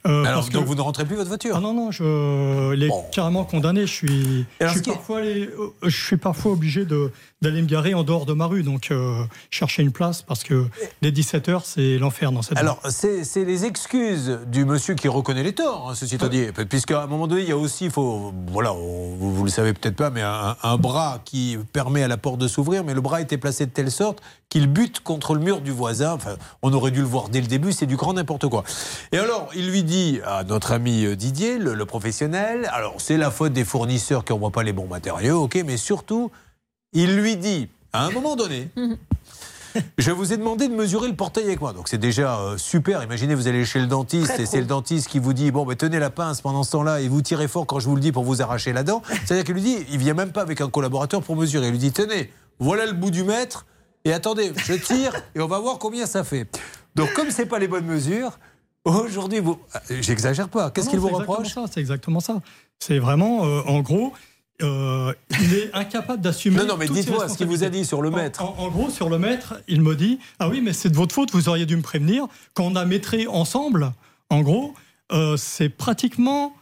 Euh, 0.07 0.25
Alors, 0.25 0.41
parce 0.41 0.51
que- 0.51 0.59
vous 0.59 0.75
ne 0.75 0.81
rentrez 0.81 1.05
plus 1.05 1.17
votre 1.17 1.29
voiture 1.29 1.55
Ah 1.57 1.61
non, 1.61 1.75
non, 1.75 1.91
je, 1.91 2.75
est 2.85 2.91
carrément 3.13 3.45
condamné. 3.45 3.83
Je 3.87 3.93
suis, 3.93 4.47
je 4.61 4.67
suis, 4.69 4.81
parfois, 4.83 5.19
allé- 5.19 5.49
euh, 5.59 5.71
je 5.83 6.05
suis 6.05 6.17
parfois 6.17 6.53
obligé 6.53 6.85
d'aller 6.85 7.63
me 7.63 7.67
garer 7.67 7.95
en 7.95 8.05
dehors 8.05 8.25
de 8.27 8.33
ma 8.33 8.47
rue, 8.47 8.63
donc 8.63 8.89
euh, 8.91 9.23
chercher 9.51 9.83
une 9.83 9.91
place, 9.93 10.23
parce 10.23 10.45
que 10.45 10.67
dès 11.03 11.11
17h, 11.11 11.63
c'est 11.65 11.99
l'enfer 11.99 12.31
dans 12.33 12.43
cette 12.43 12.59
Alors, 12.59 12.81
c'est 12.91 13.25
les 13.45 13.65
excuses 13.65 14.39
du 14.47 14.65
monsieur 14.65 14.95
qui 14.95 15.09
reconnaît 15.09 15.43
les 15.43 15.53
torts, 15.55 15.89
hein, 15.91 15.95
ceci 15.95 16.15
étant 16.17 16.29
dit. 16.29 16.47
Puisqu'à 16.69 17.03
un 17.03 17.07
moment 17.07 17.27
donné, 17.27 17.43
il 17.43 17.49
y 17.49 17.53
a 17.53 17.57
aussi, 17.57 17.87
il 17.87 17.91
faut, 17.91 18.33
voilà, 18.53 18.71
vous, 18.71 19.35
vous 19.35 19.45
le 19.45 19.51
savez 19.51 19.73
peut-être 19.73 19.97
pas, 19.97 20.11
mais 20.11 20.23
un, 20.23 20.57
un 20.63 20.77
bras 20.77 21.21
qui 21.25 21.57
permet 21.73 22.03
à 22.03 22.09
la 22.09 22.17
porte 22.17 22.39
de 22.39 22.47
s'ouvrir, 22.49 22.85
mais 22.85 22.95
le 22.95 23.01
bras 23.01 23.21
était 23.21 23.39
placé 23.39 23.67
de 23.67 23.71
telle 23.73 23.91
sorte 23.91 24.21
qu'il 24.49 24.67
bute 24.67 25.01
contre 25.01 25.35
le 25.35 25.41
mur 25.41 25.61
du 25.61 25.71
voisin. 25.73 26.13
Enfin, 26.13 26.37
on 26.63 26.73
aurait 26.73 26.91
dû 26.91 27.01
le 27.01 27.07
voir 27.07 27.29
dès 27.29 27.41
le 27.41 27.47
début, 27.47 27.73
c'est 27.73 27.85
du 27.87 27.97
grand 27.97 28.15
n'importe 28.15 28.47
quoi. 28.49 28.65
Et 29.13 29.19
alors, 29.19 29.49
il 29.55 29.69
lui 29.71 29.83
dit 29.89 30.21
à 30.25 30.45
notre 30.45 30.71
ami 30.71 31.05
euh, 31.05 31.17
Didier, 31.17 31.59
le, 31.59 31.75
le 31.75 31.87
professionnel, 31.87 32.71
alors 32.73 32.95
c'est 32.99 33.17
la 33.17 33.33
faute 33.33 33.53
des 33.53 33.65
fournisseurs 33.65 34.25
qui 34.25 34.33
n'envoient 34.33 34.53
pas 34.53 34.63
les 34.63 34.73
bons 34.73 34.87
matériaux, 34.87 35.43
ok, 35.43 35.61
mais 35.67 35.77
surtout, 35.77 36.31
il 36.93 37.17
lui 37.17 37.37
dit, 37.37 37.69
à 37.93 38.05
un 38.05 38.11
moment 38.11 38.37
donné, 38.37 38.69
je 39.99 40.11
vous 40.11 40.33
ai 40.33 40.37
demandé 40.37 40.69
de 40.69 40.75
mesurer 40.75 41.09
le 41.09 41.15
portail 41.15 41.45
avec 41.45 41.61
moi. 41.61 41.73
Donc 41.73 41.89
c'est 41.89 41.99
déjà 41.99 42.39
euh, 42.39 42.59
super. 42.59 43.03
Imaginez, 43.03 43.35
vous 43.35 43.49
allez 43.49 43.65
chez 43.65 43.81
le 43.81 43.87
dentiste 43.87 44.35
Très 44.35 44.43
et 44.43 44.47
c'est 44.47 44.61
le 44.61 44.67
dentiste 44.67 45.09
qui 45.09 45.19
vous 45.19 45.33
dit 45.33 45.51
Bon, 45.51 45.65
ben, 45.65 45.77
tenez 45.77 45.99
la 45.99 46.11
pince 46.11 46.41
pendant 46.41 46.63
ce 46.63 46.73
temps-là 46.73 47.01
et 47.01 47.09
vous 47.09 47.23
tirez 47.23 47.49
fort 47.49 47.67
quand 47.67 47.81
je 47.81 47.89
vous 47.89 47.95
le 47.95 48.01
dis 48.01 48.13
pour 48.13 48.25
vous 48.25 48.43
arracher 48.43 48.73
la 48.73 48.83
dent. 48.83 49.03
C'est-à-dire 49.25 49.45
qu'il 49.45 49.55
lui 49.55 49.63
dit 49.63 49.79
Il 49.91 49.99
vient 49.99 50.15
même 50.15 50.33
pas 50.33 50.43
avec 50.43 50.61
un 50.61 50.69
collaborateur 50.69 51.23
pour 51.23 51.37
mesurer. 51.37 51.67
Il 51.67 51.73
lui 51.73 51.79
dit 51.79 51.93
Tenez, 51.93 52.31
voilà 52.59 52.87
le 52.87 52.93
bout 52.93 53.11
du 53.11 53.25
mètre 53.25 53.67
et 54.05 54.13
attendez, 54.13 54.53
je 54.57 54.75
tire 54.75 55.13
et 55.35 55.41
on 55.41 55.47
va 55.49 55.59
voir 55.59 55.79
combien 55.79 56.07
ça 56.07 56.25
fait. 56.25 56.47
Donc 56.95 57.13
comme 57.15 57.31
c'est 57.31 57.47
pas 57.47 57.59
les 57.59 57.69
bonnes 57.69 57.87
mesures, 57.87 58.39
aujourd'hui, 58.97 59.41
vous. 59.41 59.59
euh, 59.91 59.99
J'exagère 60.01 60.49
pas. 60.49 60.71
Qu'est-ce 60.71 60.89
qu'il 60.91 60.99
vous 60.99 61.09
reproche 61.09 61.55
C'est 61.71 61.81
exactement 61.81 62.21
ça. 62.21 62.41
C'est 62.79 62.99
vraiment, 62.99 63.45
euh, 63.45 63.61
en 63.67 63.81
gros, 63.81 64.13
euh, 64.63 65.13
il 65.41 65.55
est 65.55 65.71
incapable 65.75 66.21
d'assumer. 66.23 66.57
Non, 66.59 66.67
non, 66.67 66.77
mais 66.77 66.89
dites-moi 66.89 67.29
ce 67.29 67.37
qu'il 67.37 67.47
vous 67.47 67.65
a 67.65 67.69
dit 67.69 67.85
sur 67.85 68.03
le 68.03 68.09
En- 68.13 68.17
mètre. 68.17 68.43
En, 68.45 68.57
en 68.59 68.69
gros, 68.71 68.91
sur 68.91 69.09
le 69.09 69.19
mètre, 69.19 69.61
il 69.69 69.81
me 69.83 69.95
dit 69.97 70.19
Ah 70.39 70.49
oui, 70.49 70.61
mais 70.61 70.73
c'est 70.73 70.91
de 70.91 70.97
votre 70.97 71.15
faute, 71.15 71.31
vous 71.33 71.49
auriez 71.49 71.67
dû 71.67 71.77
me 71.77 71.83
prévenir. 71.83 72.27
Quand 72.55 72.65
on 72.65 72.77
a 72.77 72.85
métré 72.85 73.27
ensemble, 73.27 73.93
en 74.31 74.41
gros, 74.43 74.75
euh, 75.13 75.37
c'est 75.37 75.69
pratiquement 75.69 76.55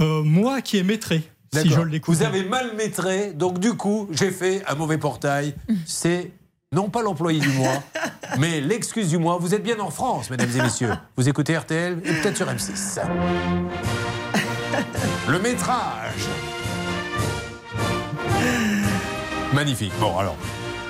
euh, 0.00 0.22
moi 0.22 0.60
qui 0.62 0.76
ai 0.78 0.82
métré. 0.82 1.22
Si 1.54 1.70
je. 1.70 1.80
Vous 2.06 2.22
avez 2.22 2.42
mal 2.44 2.74
métré, 2.76 3.32
donc 3.32 3.60
du 3.60 3.72
coup, 3.74 4.08
j'ai 4.10 4.30
fait 4.30 4.62
un 4.66 4.74
mauvais 4.74 4.98
portail. 4.98 5.54
C'est 5.86 6.32
non 6.72 6.90
pas 6.90 7.02
l'employé 7.02 7.38
du 7.40 7.48
mois, 7.50 7.82
mais 8.38 8.60
l'excuse 8.60 9.10
du 9.10 9.18
mois. 9.18 9.38
Vous 9.38 9.54
êtes 9.54 9.62
bien 9.62 9.78
en 9.78 9.90
France, 9.90 10.30
mesdames 10.30 10.50
et 10.56 10.62
messieurs. 10.62 10.92
Vous 11.16 11.28
écoutez 11.28 11.56
RTL 11.56 12.00
et 12.04 12.12
peut-être 12.12 12.36
sur 12.36 12.46
M6. 12.46 13.00
Le 15.28 15.38
métrage. 15.38 16.26
Magnifique. 19.52 19.92
Bon, 20.00 20.18
alors. 20.18 20.36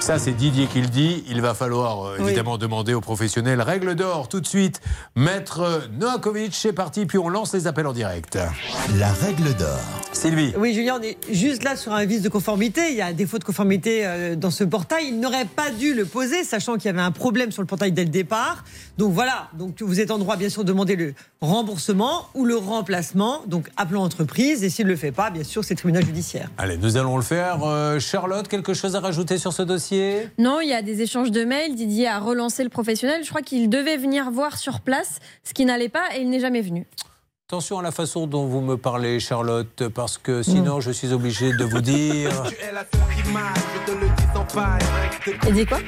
Ça, 0.07 0.20
c'est 0.20 0.30
Didier 0.30 0.66
qui 0.68 0.80
le 0.80 0.86
dit. 0.86 1.24
Il 1.28 1.40
va 1.40 1.52
falloir 1.52 2.04
euh, 2.04 2.16
Oui. 2.20 2.26
évidemment 2.26 2.59
demander 2.59 2.94
aux 2.94 3.00
professionnels. 3.00 3.61
Règle 3.61 3.96
d'or, 3.96 4.28
tout 4.28 4.40
de 4.40 4.46
suite. 4.46 4.80
Maître 5.16 5.88
Noakovic, 5.98 6.54
c'est 6.54 6.72
parti, 6.72 7.07
puis 7.07 7.18
on 7.18 7.28
lance 7.28 7.52
les 7.52 7.66
appels 7.66 7.88
en 7.88 7.92
direct. 7.92 8.38
La 9.00 9.12
règle 9.12 9.52
d'or. 9.57 9.80
Sylvie. 10.12 10.52
Oui, 10.57 10.74
Julien, 10.74 10.98
on 11.00 11.02
est 11.02 11.18
juste 11.32 11.64
là 11.64 11.74
sur 11.74 11.92
un 11.92 12.04
vice 12.04 12.22
de 12.22 12.28
conformité. 12.28 12.82
Il 12.90 12.96
y 12.96 13.00
a 13.00 13.07
un 13.07 13.12
défaut 13.14 13.40
de 13.40 13.44
conformité 13.44 14.07
euh, 14.07 14.36
dans 14.36 14.52
ce 14.52 14.62
portail. 14.62 15.07
Il 15.09 15.18
n'aurait 15.18 15.44
pas 15.44 15.70
dû 15.72 15.92
le 15.92 16.04
poser, 16.04 16.44
sachant 16.44 16.74
qu'il 16.76 16.84
y 16.84 16.88
avait 16.90 17.00
un 17.00 17.11
problème 17.11 17.50
sur 17.50 17.62
le 17.62 17.66
portail 17.66 17.90
dès 17.90 18.04
le 18.04 18.11
départ. 18.11 18.62
Donc 18.99 19.12
voilà, 19.12 19.49
donc 19.53 19.82
vous 19.82 20.01
êtes 20.01 20.11
en 20.11 20.18
droit, 20.18 20.36
bien 20.36 20.49
sûr, 20.49 20.64
de 20.64 20.68
demander 20.68 20.97
le 20.97 21.14
remboursement 21.40 22.28
ou 22.34 22.44
le 22.47 22.57
remplacement. 22.57 23.42
Donc 23.47 23.68
appelons 23.76 24.03
l'entreprise. 24.03 24.64
Et 24.64 24.70
s'il 24.70 24.86
ne 24.86 24.90
le 24.90 24.97
fait 24.97 25.12
pas, 25.12 25.30
bien 25.30 25.44
sûr, 25.44 25.64
c'est 25.64 25.74
tribunal 25.74 26.05
judiciaire. 26.05 26.51
Allez, 26.57 26.78
nous 26.78 26.97
allons 26.97 27.16
le 27.16 27.22
faire. 27.22 27.64
Euh, 27.64 27.99
Charlotte, 27.99 28.49
quelque 28.49 28.72
chose 28.72 28.97
à 28.97 29.01
rajouter 29.01 29.36
sur 29.38 29.53
ce 29.53 29.62
dossier? 29.62 30.28
Non, 30.38 30.61
il 30.61 30.68
y 30.68 30.74
a 30.74 30.82
des 30.82 31.03
échanges 31.03 31.30
de 31.30 31.44
mails. 31.44 31.74
Didier 31.74 32.09
a 32.09 32.18
relancé 32.20 32.64
le 32.64 32.70
professionnel. 32.70 33.22
Je 33.22 33.28
crois 33.28 33.42
qu'il 33.42 33.68
devait 33.68 33.99
venir 33.99 34.30
voir 34.30 34.57
sur 34.57 34.80
place, 34.80 35.18
ce 35.44 35.53
qui 35.53 35.66
n'allait 35.66 35.90
pas, 35.90 36.16
et 36.16 36.22
il 36.22 36.30
n'est 36.30 36.40
jamais 36.40 36.62
venu. 36.62 36.86
Attention 37.49 37.78
à 37.78 37.82
la 37.82 37.92
façon 37.92 38.26
dont 38.26 38.47
vous 38.47 38.61
me 38.61 38.76
parlez, 38.76 39.20
Charlotte, 39.20 39.88
parce 39.94 40.18
que 40.18 40.42
sinon 40.42 40.80
je 40.80 40.90
suis 40.90 41.12
obligé 41.12 41.53
de 41.53 41.62
vous 41.62 41.80
dire. 41.80 42.30
Il 45.47 45.55
dit 45.55 45.66
quoi? 45.66 45.78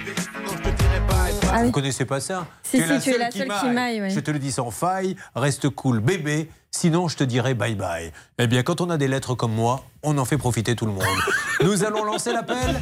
Ah 1.50 1.58
Vous 1.60 1.66
oui. 1.66 1.72
connaissez 1.72 2.04
pas 2.04 2.20
ça 2.20 2.46
Si, 2.62 2.78
si, 2.78 3.00
tu 3.00 3.10
es 3.14 3.18
la 3.18 3.30
seule 3.30 3.48
qui 3.60 3.68
maille, 3.70 4.00
ouais. 4.02 4.10
Je 4.10 4.20
te 4.20 4.30
le 4.30 4.38
dis 4.38 4.52
sans 4.52 4.70
faille, 4.70 5.16
reste 5.34 5.68
cool, 5.70 6.00
bébé. 6.00 6.50
Sinon, 6.70 7.08
je 7.08 7.16
te 7.16 7.24
dirai 7.24 7.54
bye 7.54 7.74
bye. 7.74 8.12
Eh 8.38 8.46
bien, 8.46 8.62
quand 8.62 8.80
on 8.80 8.90
a 8.90 8.98
des 8.98 9.08
lettres 9.08 9.34
comme 9.34 9.52
moi, 9.52 9.82
on 10.02 10.16
en 10.18 10.24
fait 10.24 10.36
profiter 10.36 10.76
tout 10.76 10.84
le 10.86 10.92
monde. 10.92 11.02
Nous 11.64 11.82
allons 11.82 12.04
lancer 12.04 12.32
l'appel. 12.32 12.78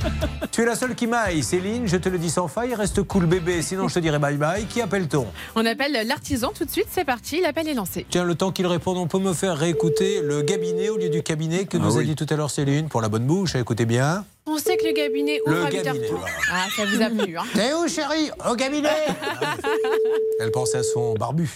Tu 0.52 0.62
es 0.62 0.66
la 0.66 0.74
seule 0.74 0.94
qui 0.94 1.06
maille, 1.06 1.42
Céline. 1.42 1.86
Je 1.86 1.96
te 1.96 2.08
le 2.10 2.18
dis 2.18 2.28
sans 2.28 2.46
faille, 2.48 2.74
reste 2.74 3.02
cool, 3.04 3.24
bébé. 3.26 3.62
Sinon, 3.62 3.88
je 3.88 3.94
te 3.94 3.98
dirai 4.00 4.18
bye 4.18 4.36
bye. 4.36 4.66
Qui 4.66 4.82
appelle-t-on? 4.82 5.26
On 5.54 5.64
appelle 5.64 6.06
l'artisan 6.06 6.50
tout 6.54 6.64
de 6.64 6.70
suite, 6.70 6.88
c'est 6.90 7.04
parti, 7.04 7.40
l'appel 7.40 7.68
est 7.68 7.74
lancé. 7.74 8.04
Tiens, 8.10 8.24
le 8.24 8.34
temps 8.34 8.50
qu'il 8.52 8.66
réponde, 8.66 8.98
on 8.98 9.06
peut 9.06 9.20
me 9.20 9.32
faire 9.32 9.56
réécouter 9.56 10.20
le 10.20 10.42
cabinet 10.42 10.88
au 10.90 10.98
lieu 10.98 11.08
du 11.08 11.22
cabinet 11.22 11.64
que 11.64 11.76
Ah 11.78 11.80
nous 11.80 11.96
a 11.96 12.02
dit 12.02 12.16
tout 12.16 12.26
à 12.28 12.34
l'heure 12.36 12.50
Céline 12.50 12.88
pour 12.88 13.00
la 13.00 13.08
bonne 13.08 13.24
bouche. 13.24 13.54
Écoutez 13.54 13.86
bien. 13.86 14.24
On 14.46 14.58
sait 14.58 14.76
que 14.76 14.84
le 14.86 14.92
cabinet 14.92 15.40
Le 15.46 15.52
ouvre 15.54 15.66
à 15.66 15.70
8h30. 15.70 15.82
cabinet, 15.84 16.08
voilà. 16.10 16.26
Ah, 16.52 16.66
ça 16.76 16.84
vous 16.84 17.02
a 17.02 17.24
plu, 17.24 17.36
hein 17.38 17.44
T'es 17.54 17.72
où, 17.72 17.88
chérie? 17.88 18.30
Au 18.50 18.54
cabinet? 18.56 18.88
Elle 20.40 20.50
pense 20.50 20.74
à 20.74 20.82
son 20.82 21.14
barbu. 21.14 21.48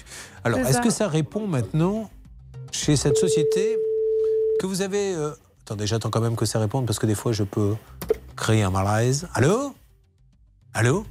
Alors, 0.45 0.61
est-ce 0.61 0.81
que 0.81 0.91
ça 0.91 1.07
répond 1.09 1.47
maintenant 1.47 2.09
chez 2.73 2.97
cette 2.97 3.17
société 3.17 3.77
que 4.61 4.67
vous 4.67 4.83
avez. 4.83 5.15
euh, 5.15 5.31
Attendez, 5.65 5.87
j'attends 5.87 6.11
quand 6.11 6.21
même 6.21 6.37
que 6.37 6.47
ça 6.47 6.59
réponde 6.59 6.85
parce 6.87 6.99
que 6.99 7.07
des 7.07 7.15
fois 7.15 7.33
je 7.33 7.45
peux 7.45 7.75
créer 8.37 8.63
un 8.63 8.71
malaise. 8.71 9.29
Allô? 9.35 9.73
Allô? 10.75 11.05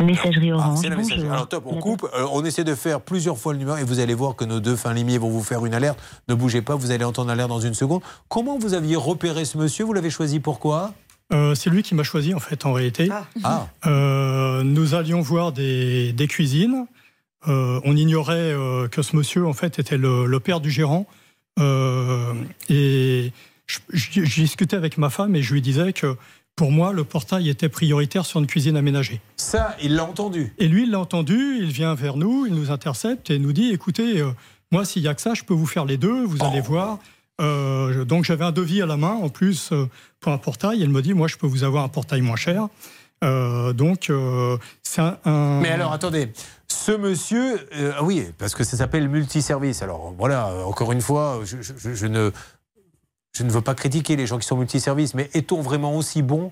Messagerie 0.00 0.50
Ah, 0.52 0.56
Orange. 0.56 0.78
c'est 0.82 0.88
la 0.88 0.96
messagerie. 0.96 1.20
bonjour. 1.22 1.32
Alors 1.32 1.48
top, 1.48 1.64
on 1.66 1.78
coupe. 1.80 2.04
Euh, 2.14 2.26
on 2.32 2.44
essaie 2.44 2.62
de 2.64 2.74
faire 2.74 3.00
plusieurs 3.00 3.36
fois 3.38 3.52
le 3.52 3.58
numéro 3.58 3.76
et 3.76 3.84
vous 3.84 3.98
allez 3.98 4.14
voir 4.14 4.36
que 4.36 4.44
nos 4.44 4.60
deux 4.60 4.76
fins 4.76 4.92
limiers 4.94 5.18
vont 5.18 5.28
vous 5.30 5.42
faire 5.42 5.64
une 5.66 5.74
alerte. 5.74 5.98
Ne 6.28 6.34
bougez 6.34 6.62
pas, 6.62 6.76
vous 6.76 6.90
allez 6.92 7.04
entendre 7.04 7.28
l'alerte 7.28 7.48
dans 7.48 7.60
une 7.60 7.74
seconde. 7.74 8.02
Comment 8.28 8.58
vous 8.58 8.74
aviez 8.74 8.94
repéré 8.96 9.44
ce 9.44 9.58
monsieur? 9.58 9.84
Vous 9.84 9.92
l'avez 9.92 10.10
choisi 10.10 10.38
pourquoi 10.40 10.92
Euh, 11.32 11.54
c'est 11.54 11.68
lui 11.70 11.82
qui 11.82 11.94
m'a 11.94 12.04
choisi 12.04 12.32
en 12.34 12.38
fait 12.38 12.64
en 12.64 12.72
réalité. 12.72 13.08
Ah. 13.44 13.66
Euh, 13.86 14.62
nous 14.62 14.94
allions 14.94 15.20
voir 15.20 15.52
des, 15.52 16.12
des 16.12 16.26
cuisines. 16.28 16.86
Euh, 17.46 17.80
on 17.84 17.96
ignorait 17.96 18.34
euh, 18.52 18.88
que 18.88 19.02
ce 19.02 19.14
monsieur 19.14 19.46
en 19.46 19.52
fait 19.52 19.78
était 19.78 19.96
le, 19.96 20.26
le 20.26 20.40
père 20.40 20.60
du 20.60 20.70
gérant. 20.70 21.06
Euh, 21.60 22.32
et 22.68 23.32
je, 23.66 23.78
je- 23.92 24.24
je 24.24 24.40
discutais 24.42 24.76
avec 24.76 24.98
ma 24.98 25.10
femme 25.10 25.36
et 25.36 25.42
je 25.42 25.52
lui 25.54 25.60
disais 25.62 25.92
que 25.92 26.16
pour 26.56 26.72
moi 26.72 26.92
le 26.92 27.04
portail 27.04 27.48
était 27.48 27.68
prioritaire 27.68 28.26
sur 28.26 28.40
une 28.40 28.46
cuisine 28.46 28.76
aménagée. 28.76 29.20
Ça, 29.36 29.76
il 29.82 29.94
l'a 29.94 30.04
entendu. 30.04 30.52
Et 30.58 30.66
lui, 30.66 30.82
il 30.84 30.90
l'a 30.90 30.98
entendu, 31.00 31.58
il 31.60 31.70
vient 31.70 31.94
vers 31.94 32.16
nous, 32.16 32.46
il 32.46 32.54
nous 32.54 32.70
intercepte 32.72 33.30
et 33.30 33.38
nous 33.38 33.52
dit 33.52 33.70
écoutez, 33.72 34.20
euh, 34.20 34.30
moi, 34.72 34.84
s'il 34.84 35.02
y 35.02 35.08
a 35.08 35.14
que 35.14 35.20
ça, 35.20 35.34
je 35.34 35.44
peux 35.44 35.54
vous 35.54 35.66
faire 35.66 35.84
les 35.84 35.96
deux, 35.96 36.24
vous 36.24 36.44
allez 36.44 36.60
voir. 36.60 36.98
Euh, 37.40 37.92
je- 37.92 38.02
donc, 38.02 38.24
j'avais 38.24 38.44
un 38.44 38.52
devis 38.52 38.82
à 38.82 38.86
la 38.86 38.96
main 38.96 39.12
en 39.12 39.28
plus 39.28 39.70
euh, 39.72 39.86
pour 40.20 40.32
un 40.32 40.38
portail. 40.38 40.82
Elle 40.82 40.88
me 40.90 41.02
dit 41.02 41.14
moi, 41.14 41.28
je 41.28 41.36
peux 41.36 41.46
vous 41.46 41.62
avoir 41.62 41.84
un 41.84 41.88
portail 41.88 42.20
moins 42.20 42.36
cher. 42.36 42.66
Euh, 43.24 43.72
donc, 43.72 44.10
c'est 44.82 45.00
un, 45.00 45.18
un- 45.24 45.60
Mais 45.60 45.70
alors, 45.70 45.92
attendez. 45.92 46.28
Ce 46.70 46.92
monsieur, 46.92 47.66
euh, 47.74 47.92
oui, 48.02 48.26
parce 48.38 48.54
que 48.54 48.62
ça 48.64 48.76
s'appelle 48.76 49.08
multiservice. 49.08 49.82
Alors 49.82 50.14
voilà, 50.18 50.52
encore 50.66 50.92
une 50.92 51.00
fois, 51.00 51.40
je, 51.44 51.62
je- 51.62 51.72
je- 51.76 51.94
je 51.94 52.06
ne, 52.06 52.30
je 53.36 53.42
ne 53.42 53.50
veux 53.50 53.60
pas 53.62 53.74
critiquer 53.74 54.16
les 54.16 54.26
gens 54.26 54.38
qui 54.38 54.46
sont 54.46 54.56
multiservices, 54.56 55.14
mais 55.14 55.30
est-on 55.34 55.60
vraiment 55.62 55.94
aussi 55.96 56.22
bon 56.22 56.50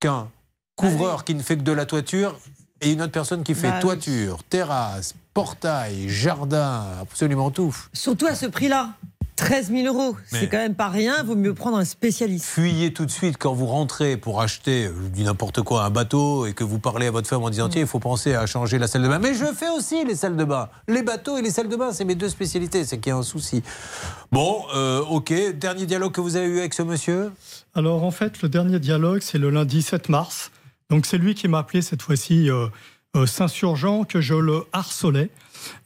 qu'un 0.00 0.28
couvreur 0.76 1.24
qui 1.24 1.34
ne 1.34 1.42
fait 1.42 1.56
que 1.56 1.62
de 1.62 1.72
la 1.72 1.86
toiture 1.86 2.38
et 2.80 2.92
une 2.92 3.00
autre 3.02 3.12
personne 3.12 3.42
qui 3.42 3.54
fait 3.54 3.70
Bah 3.70 3.78
toiture, 3.80 4.42
terrasse, 4.44 5.14
portail, 5.32 6.08
jardin, 6.08 6.84
absolument 7.00 7.50
tout? 7.50 7.74
Surtout 7.94 8.26
à 8.26 8.34
ce 8.34 8.46
prix-là. 8.46 8.90
13 9.36 9.70
000 9.72 9.86
euros, 9.86 10.16
Mais- 10.32 10.40
c'est 10.40 10.48
quand 10.48 10.58
même 10.58 10.76
pas 10.76 10.88
rien, 10.88 11.22
vaut 11.24 11.34
mieux 11.34 11.54
prendre 11.54 11.76
un 11.76 11.84
spécialiste. 11.84 12.44
Fuyez 12.46 12.92
tout 12.92 13.04
de 13.04 13.10
suite 13.10 13.36
quand 13.36 13.52
vous 13.52 13.66
rentrez 13.66 14.16
pour 14.16 14.40
acheter 14.40 14.86
euh, 14.86 14.92
du 15.12 15.24
n'importe 15.24 15.62
quoi, 15.62 15.84
un 15.84 15.90
bateau, 15.90 16.46
et 16.46 16.52
que 16.52 16.62
vous 16.62 16.78
parlez 16.78 17.06
à 17.08 17.10
votre 17.10 17.26
femme 17.28 17.42
en 17.42 17.50
disant 17.50 17.68
tiens, 17.68 17.80
il 17.82 17.86
faut 17.88 17.98
penser 17.98 18.34
à 18.34 18.46
changer 18.46 18.78
la 18.78 18.86
salle 18.86 19.02
de 19.02 19.08
bain. 19.08 19.18
Mais 19.18 19.34
je 19.34 19.46
fais 19.46 19.68
aussi 19.70 20.04
les 20.04 20.14
salles 20.14 20.36
de 20.36 20.44
bain. 20.44 20.68
Les 20.86 21.02
bateaux 21.02 21.36
et 21.36 21.42
les 21.42 21.50
salles 21.50 21.68
de 21.68 21.76
bain, 21.76 21.92
c'est 21.92 22.04
mes 22.04 22.14
deux 22.14 22.28
spécialités, 22.28 22.84
c'est 22.84 22.98
qu'il 22.98 23.10
y 23.10 23.12
a 23.12 23.16
un 23.16 23.22
souci. 23.22 23.62
Bon, 24.30 24.62
euh, 24.74 25.00
ok. 25.00 25.32
Dernier 25.58 25.86
dialogue 25.86 26.12
que 26.12 26.20
vous 26.20 26.36
avez 26.36 26.46
eu 26.46 26.58
avec 26.60 26.74
ce 26.74 26.82
monsieur? 26.82 27.32
Alors 27.74 28.04
en 28.04 28.10
fait, 28.12 28.40
le 28.42 28.48
dernier 28.48 28.78
dialogue, 28.78 29.20
c'est 29.20 29.38
le 29.38 29.50
lundi 29.50 29.82
7 29.82 30.08
mars. 30.08 30.52
Donc 30.90 31.06
c'est 31.06 31.18
lui 31.18 31.34
qui 31.34 31.48
m'a 31.48 31.58
appelé 31.58 31.82
cette 31.82 32.02
fois-ci 32.02 32.50
euh, 32.50 32.66
euh, 33.16 33.26
s'insurgeant 33.26 34.04
que 34.04 34.20
je 34.20 34.34
le 34.34 34.62
harcelais, 34.72 35.30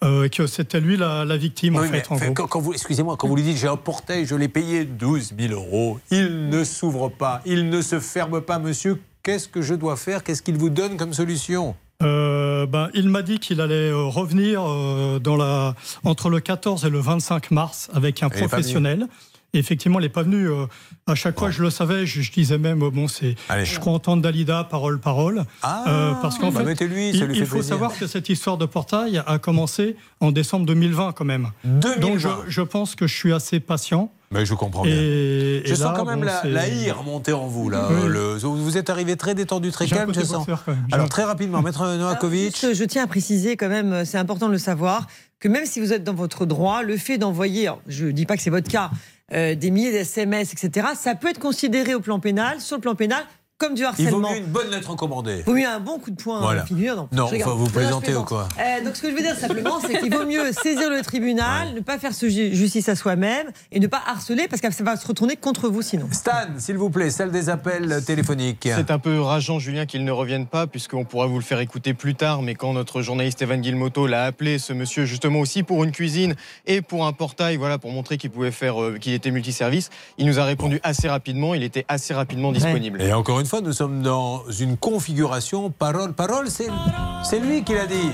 euh, 0.05 0.29
que 0.29 0.47
c'était 0.47 0.81
lui 0.81 0.97
la, 0.97 1.25
la 1.25 1.37
victime 1.37 1.77
en 1.77 1.81
Oui, 1.81 1.89
fait. 1.89 2.07
en 2.11 2.15
enfin, 2.17 2.31
gros. 2.31 2.47
quand, 2.47 2.61
vous, 2.61 2.73
excusez-moi, 2.73 3.17
quand 3.17 3.29
vous 3.29 3.37
lui 3.37 3.43
dites 3.43 3.57
j'ai 3.57 3.69
un 3.69 3.77
portail, 3.77 4.27
je 4.27 4.35
l'ai 4.35 4.49
payé 4.49 4.85
12 4.85 5.35
000 5.39 5.53
euros, 5.53 5.99
il 6.11 6.49
ne 6.49 6.65
s'ouvre 6.65 7.09
pas, 7.09 7.41
il 7.47 7.69
ne 7.69 7.81
se 7.83 8.01
ferme 8.01 8.41
pas, 8.41 8.59
monsieur. 8.59 9.01
Qu'est-ce 9.23 9.49
que 9.49 9.61
je 9.63 9.75
dois 9.75 9.97
faire? 9.97 10.23
Qu'est-ce 10.25 10.43
qu'il 10.43 10.57
vous 10.57 10.71
donne 10.71 10.97
comme 10.97 11.13
solution? 11.13 11.75
Euh, 12.03 12.65
ben, 12.67 12.89
il 12.95 13.09
m'a 13.09 13.23
dit 13.23 13.41
qu'il 13.41 13.61
allait 13.61 13.91
euh, 13.91 14.05
revenir 14.05 14.63
euh, 14.65 15.19
dans 15.19 15.37
la, 15.37 15.75
entre 16.05 16.31
le 16.31 16.39
14 16.39 16.85
et 16.85 16.91
le 16.91 17.01
25 17.01 17.51
mars 17.51 17.91
avec 17.93 18.23
un 18.23 18.29
professionnel. 18.29 19.09
Et 19.55 19.59
effectivement, 19.59 19.99
il 19.99 20.03
n'est 20.03 20.09
pas 20.11 20.23
venu. 20.25 20.47
euh, 20.49 20.67
à 21.07 21.15
chaque 21.15 21.39
fois, 21.39 21.51
je 21.51 21.63
le 21.63 21.71
savais. 21.71 22.05
Je, 22.05 22.21
je 22.21 22.31
disais 22.31 22.59
même, 22.59 22.83
euh, 22.83 22.91
bon, 22.91 23.09
c'est, 23.09 23.35
Allez. 23.49 23.65
je 23.65 23.81
crois 23.81 23.95
entendre 23.95 24.23
Dalida, 24.23 24.65
parole, 24.65 25.01
parole. 25.01 25.45
Euh, 25.65 26.13
parce 26.21 26.39
qu'en 26.39 26.51
bah, 26.53 26.61
fait, 26.61 26.67
mettez-lui, 26.67 27.13
ça 27.13 27.19
il, 27.19 27.25
lui 27.25 27.35
il 27.37 27.39
fait 27.41 27.47
faut 27.47 27.55
plaisir. 27.57 27.71
savoir 27.75 27.97
que 27.97 28.07
cette 28.07 28.29
histoire 28.29 28.59
de 28.59 28.67
portail 28.67 29.23
a 29.27 29.39
commencé 29.39 29.97
en 30.21 30.33
décembre 30.33 30.67
2020 30.67 31.13
quand 31.13 31.25
même. 31.25 31.51
2020. 31.65 32.01
Donc, 32.01 32.19
je, 32.19 32.29
je 32.49 32.61
pense 32.61 32.95
que 32.95 33.07
je 33.07 33.15
suis 33.17 33.33
assez 33.33 33.59
patient. 33.59 34.13
Mais 34.31 34.45
je 34.45 34.53
comprends 34.53 34.83
bien. 34.83 34.93
Et, 34.93 35.63
Je 35.65 35.73
et 35.73 35.77
sens 35.77 35.81
là, 35.87 35.95
quand 35.97 36.05
même 36.05 36.21
bon, 36.21 36.27
la, 36.27 36.43
la 36.45 36.69
ire 36.69 37.03
monter 37.03 37.33
en 37.33 37.47
vous. 37.47 37.71
Là. 37.71 37.89
Oui. 37.91 38.07
Le- 38.07 38.35
vous 38.37 38.77
êtes 38.77 38.91
arrivé 38.91 39.17
très 39.17 39.35
détendu, 39.35 39.71
très 39.71 39.87
calme, 39.87 40.13
je 40.15 40.21
sens. 40.21 40.47
Alors 40.93 41.09
très 41.09 41.25
rapidement, 41.25 41.63
Maître 41.63 41.87
Novakovic. 41.97 42.55
Juste, 42.55 42.75
je 42.75 42.85
tiens 42.85 43.05
à 43.05 43.07
préciser 43.07 43.57
quand 43.57 43.71
même, 43.71 44.05
c'est 44.05 44.19
important 44.19 44.49
de 44.49 44.53
le 44.53 44.59
savoir, 44.59 45.07
que 45.41 45.49
même 45.49 45.65
si 45.65 45.81
vous 45.81 45.95
êtes 45.95 46.05
dans 46.05 46.13
votre 46.13 46.45
droit, 46.45 46.83
le 46.83 46.99
fait 46.99 47.17
d'envoyer, 47.17 47.71
je 47.87 48.05
ne 48.05 48.11
dis 48.11 48.27
pas 48.27 48.37
que 48.37 48.43
c'est 48.43 48.51
votre 48.51 48.71
cas, 48.71 48.91
euh, 49.33 49.55
des 49.55 49.71
milliers 49.71 49.93
d'SMS, 49.93 50.53
etc., 50.53 50.89
ça 50.95 51.15
peut 51.15 51.29
être 51.29 51.39
considéré 51.39 51.95
au 51.95 52.01
plan 52.01 52.19
pénal, 52.19 52.61
sur 52.61 52.77
le 52.77 52.81
plan 52.81 52.95
pénal, 52.95 53.25
comme 53.59 53.75
du 53.75 53.83
Il 53.83 53.85
vaut 53.85 53.89
harcèlement. 53.91 54.31
mieux 54.31 54.37
une 54.39 54.45
bonne 54.47 54.71
lettre 54.71 54.91
recommandée. 54.91 55.39
Il 55.41 55.45
vaut 55.45 55.55
mieux 55.55 55.67
un 55.67 55.81
bon 55.81 55.99
coup 55.99 56.11
de 56.13 56.23
poing 56.23 56.39
Voilà. 56.41 56.61
à 56.61 56.63
la 56.63 56.67
figure. 56.67 56.95
Non, 56.97 57.09
Non, 57.13 57.25
enfin, 57.25 57.51
vous 57.55 57.69
plaisantez 57.69 58.07
plaisante. 58.07 58.23
ou 58.25 58.29
quoi 58.29 58.49
Euh, 58.61 58.85
Donc, 58.85 58.95
ce 58.97 59.03
que 59.03 59.11
je 59.11 59.15
veux 59.17 59.21
dire 59.23 59.35
simplement, 59.37 59.81
c'est 59.81 59.99
qu'il 59.99 60.15
vaut 60.15 60.25
mieux 60.25 60.53
saisir 60.63 60.89
le 60.89 61.03
tribunal, 61.03 61.75
ne 61.75 61.81
pas 61.81 61.99
faire 61.99 62.15
ce 62.15 62.29
ju- 62.29 62.55
justice 62.55 62.89
à 62.89 62.95
soi-même 62.95 63.49
et 63.73 63.81
ne 63.81 63.89
pas 63.89 64.01
harceler 64.07 64.47
parce 64.49 64.63
que 64.63 64.71
ça 64.71 64.85
va 64.85 64.97
se 64.97 65.05
retourner 65.07 65.35
contre 65.37 65.69
vous 65.69 65.83
sinon. 65.83 66.09
Stan, 66.13 66.31
s'il 66.59 66.77
vous 66.79 66.89
plaît, 66.89 67.11
salle 67.11 67.33
des 67.33 67.49
appels 67.51 68.03
téléphoniques. 68.07 68.69
C'est 68.73 68.93
un 68.93 68.99
peu 69.01 69.21
rageant, 69.21 69.59
Julien, 69.59 69.87
qu'il 69.87 70.05
ne 70.05 70.13
revienne 70.13 70.47
pas, 70.47 70.69
puisqu'on 70.69 71.05
pourra 71.05 71.27
vous 71.27 71.37
le 71.39 71.45
faire 71.45 71.59
écouter 71.59 71.95
plus 71.95 72.15
tard. 72.15 72.43
Mais 72.43 72.55
quand 72.55 72.73
notre 72.73 73.03
journaliste 73.03 73.43
Evan 73.43 73.61
Guilmoto 73.61 74.07
l'a 74.07 74.25
appelé, 74.25 74.59
ce 74.61 74.73
monsieur, 74.73 75.05
justement 75.05 75.41
aussi 75.41 75.65
pour 75.65 75.83
une 75.83 75.91
cuisine 75.91 76.37
et 76.67 76.81
pour 76.81 77.07
un 77.07 77.13
portail, 77.13 77.57
voilà, 77.57 77.79
pour 77.79 77.91
montrer 77.91 78.19
qu'il 78.19 78.31
pouvait 78.31 78.53
faire, 78.53 78.81
euh, 78.81 78.99
qu'il 79.01 79.15
était 79.15 79.33
multiservice, 79.33 79.91
il 80.17 80.27
nous 80.27 80.39
a 80.39 80.45
répondu 80.45 80.79
assez 80.85 81.09
rapidement. 81.09 81.55
Il 81.55 81.65
était 81.65 81.85
assez 81.89 82.15
rapidement 82.15 82.53
disponible. 82.53 83.03
Et 83.03 83.13
encore 83.13 83.41
une 83.41 83.48
nous 83.57 83.73
sommes 83.73 84.03
dans 84.03 84.45
une 84.51 84.77
configuration 84.77 85.71
parole. 85.71 86.13
Parole, 86.13 86.49
c'est 86.51 87.41
lui 87.41 87.65
qui 87.65 87.75
l'a 87.75 87.87
dit. 87.87 88.11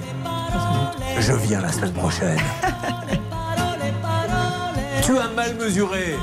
Je 1.18 1.32
viens 1.32 1.61
la 1.61 1.72
semaine 1.72 1.93
prochaine. 1.93 2.39
tu 5.05 5.18
as 5.18 5.28
mal 5.28 5.57
mesuré. 5.57 6.16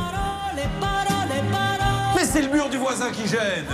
Mais 2.15 2.25
c'est 2.25 2.41
le 2.41 2.49
mur 2.49 2.69
du 2.69 2.77
voisin 2.77 3.11
qui 3.11 3.27
gêne. 3.27 3.65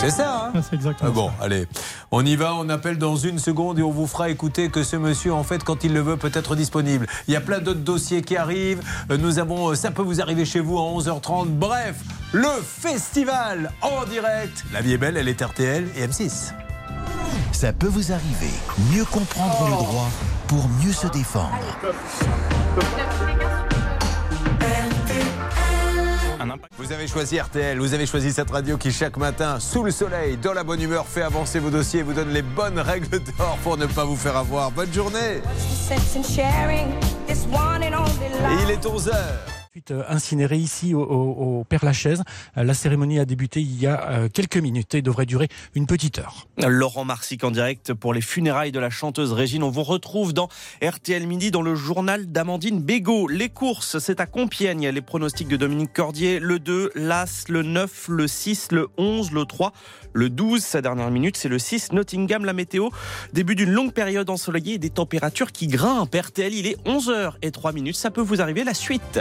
C'est 0.00 0.10
ça, 0.10 0.50
hein 0.54 0.60
C'est 0.68 0.74
exactement 0.76 1.10
Ah 1.10 1.14
bon, 1.14 1.30
allez, 1.40 1.66
on 2.10 2.24
y 2.24 2.36
va, 2.36 2.54
on 2.54 2.68
appelle 2.68 2.98
dans 2.98 3.16
une 3.16 3.38
seconde 3.38 3.78
et 3.78 3.82
on 3.82 3.90
vous 3.90 4.06
fera 4.06 4.28
écouter 4.28 4.68
que 4.68 4.82
ce 4.82 4.96
monsieur, 4.96 5.32
en 5.32 5.44
fait, 5.44 5.64
quand 5.64 5.82
il 5.84 5.94
le 5.94 6.00
veut, 6.00 6.16
peut 6.16 6.30
être 6.34 6.56
disponible. 6.56 7.06
Il 7.26 7.34
y 7.34 7.36
a 7.36 7.40
plein 7.40 7.58
d'autres 7.60 7.80
dossiers 7.80 8.22
qui 8.22 8.36
arrivent. 8.36 8.82
Euh, 9.10 9.16
Nous 9.16 9.38
avons 9.38 9.70
euh, 9.70 9.74
Ça 9.74 9.90
peut 9.90 10.02
vous 10.02 10.20
arriver 10.20 10.44
chez 10.44 10.60
vous 10.60 10.78
à 10.78 10.82
11h30. 10.82 11.46
Bref, 11.48 11.96
le 12.32 12.48
festival 12.62 13.72
en 13.80 14.04
direct. 14.04 14.64
La 14.72 14.82
vie 14.82 14.92
est 14.92 14.98
belle, 14.98 15.16
elle 15.16 15.28
est 15.28 15.40
RTL 15.42 15.86
et 15.96 16.06
M6. 16.06 16.52
Ça 17.52 17.72
peut 17.72 17.86
vous 17.86 18.12
arriver. 18.12 18.50
Mieux 18.92 19.04
comprendre 19.04 19.64
le 19.64 19.70
droit 19.76 20.10
pour 20.48 20.68
mieux 20.84 20.92
se 20.92 21.06
défendre. 21.06 21.48
Vous 26.78 26.92
avez 26.92 27.06
choisi 27.06 27.40
RTL, 27.40 27.78
vous 27.78 27.94
avez 27.94 28.06
choisi 28.06 28.32
cette 28.32 28.50
radio 28.50 28.76
qui 28.76 28.92
chaque 28.92 29.16
matin, 29.16 29.60
sous 29.60 29.82
le 29.82 29.90
soleil, 29.90 30.36
dans 30.36 30.52
la 30.52 30.64
bonne 30.64 30.80
humeur, 30.80 31.06
fait 31.06 31.22
avancer 31.22 31.58
vos 31.58 31.70
dossiers 31.70 32.00
et 32.00 32.02
vous 32.02 32.12
donne 32.12 32.30
les 32.30 32.42
bonnes 32.42 32.78
règles 32.78 33.18
d'or 33.20 33.58
pour 33.62 33.76
ne 33.76 33.86
pas 33.86 34.04
vous 34.04 34.16
faire 34.16 34.36
avoir. 34.36 34.70
Bonne 34.70 34.92
journée. 34.92 35.40
Et 38.50 38.62
il 38.62 38.70
est 38.70 38.84
11h 38.84 39.53
Ensuite, 39.84 39.90
euh, 39.90 40.04
incinéré 40.08 40.56
ici 40.56 40.94
au, 40.94 41.64
Père 41.68 41.84
Lachaise. 41.84 42.22
Euh, 42.56 42.64
La 42.64 42.74
cérémonie 42.74 43.18
a 43.18 43.24
débuté 43.24 43.60
il 43.60 43.80
y 43.80 43.86
a 43.86 44.10
euh, 44.10 44.28
quelques 44.32 44.56
minutes 44.56 44.94
et 44.94 45.02
devrait 45.02 45.26
durer 45.26 45.48
une 45.74 45.86
petite 45.86 46.18
heure. 46.18 46.46
Laurent 46.66 47.04
Marsic 47.04 47.44
en 47.44 47.50
direct 47.50 47.92
pour 47.92 48.14
les 48.14 48.20
funérailles 48.20 48.72
de 48.72 48.78
la 48.78 48.90
chanteuse 48.90 49.32
Régine. 49.32 49.62
On 49.62 49.70
vous 49.70 49.82
retrouve 49.82 50.32
dans 50.32 50.48
RTL 50.82 51.26
Midi 51.26 51.50
dans 51.50 51.62
le 51.62 51.74
journal 51.74 52.26
d'Amandine 52.26 52.80
Bégaud. 52.80 53.28
Les 53.28 53.48
courses, 53.48 53.98
c'est 53.98 54.20
à 54.20 54.26
Compiègne. 54.26 54.88
Les 54.88 55.02
pronostics 55.02 55.48
de 55.48 55.56
Dominique 55.56 55.92
Cordier, 55.92 56.38
le 56.40 56.58
2, 56.58 56.92
l'As, 56.94 57.44
le 57.48 57.62
9, 57.62 58.08
le 58.08 58.26
6, 58.26 58.68
le 58.72 58.88
11, 58.96 59.32
le 59.32 59.44
3, 59.44 59.72
le 60.12 60.30
12. 60.30 60.62
Sa 60.62 60.80
dernière 60.80 61.10
minute, 61.10 61.36
c'est 61.36 61.48
le 61.48 61.58
6, 61.58 61.92
Nottingham, 61.92 62.44
la 62.44 62.52
météo. 62.52 62.88
Début 63.32 63.54
d'une 63.54 63.70
longue 63.70 63.92
période 63.92 64.30
ensoleillée 64.30 64.74
et 64.74 64.78
des 64.78 64.90
températures 64.90 65.52
qui 65.52 65.66
grimpent. 65.66 66.14
RTL, 66.14 66.54
il 66.54 66.66
est 66.66 66.82
11h 66.86 67.34
et 67.42 67.50
3 67.50 67.72
minutes. 67.72 67.96
Ça 67.96 68.10
peut 68.10 68.22
vous 68.22 68.40
arriver 68.40 68.64
la 68.64 68.74
suite. 68.74 69.20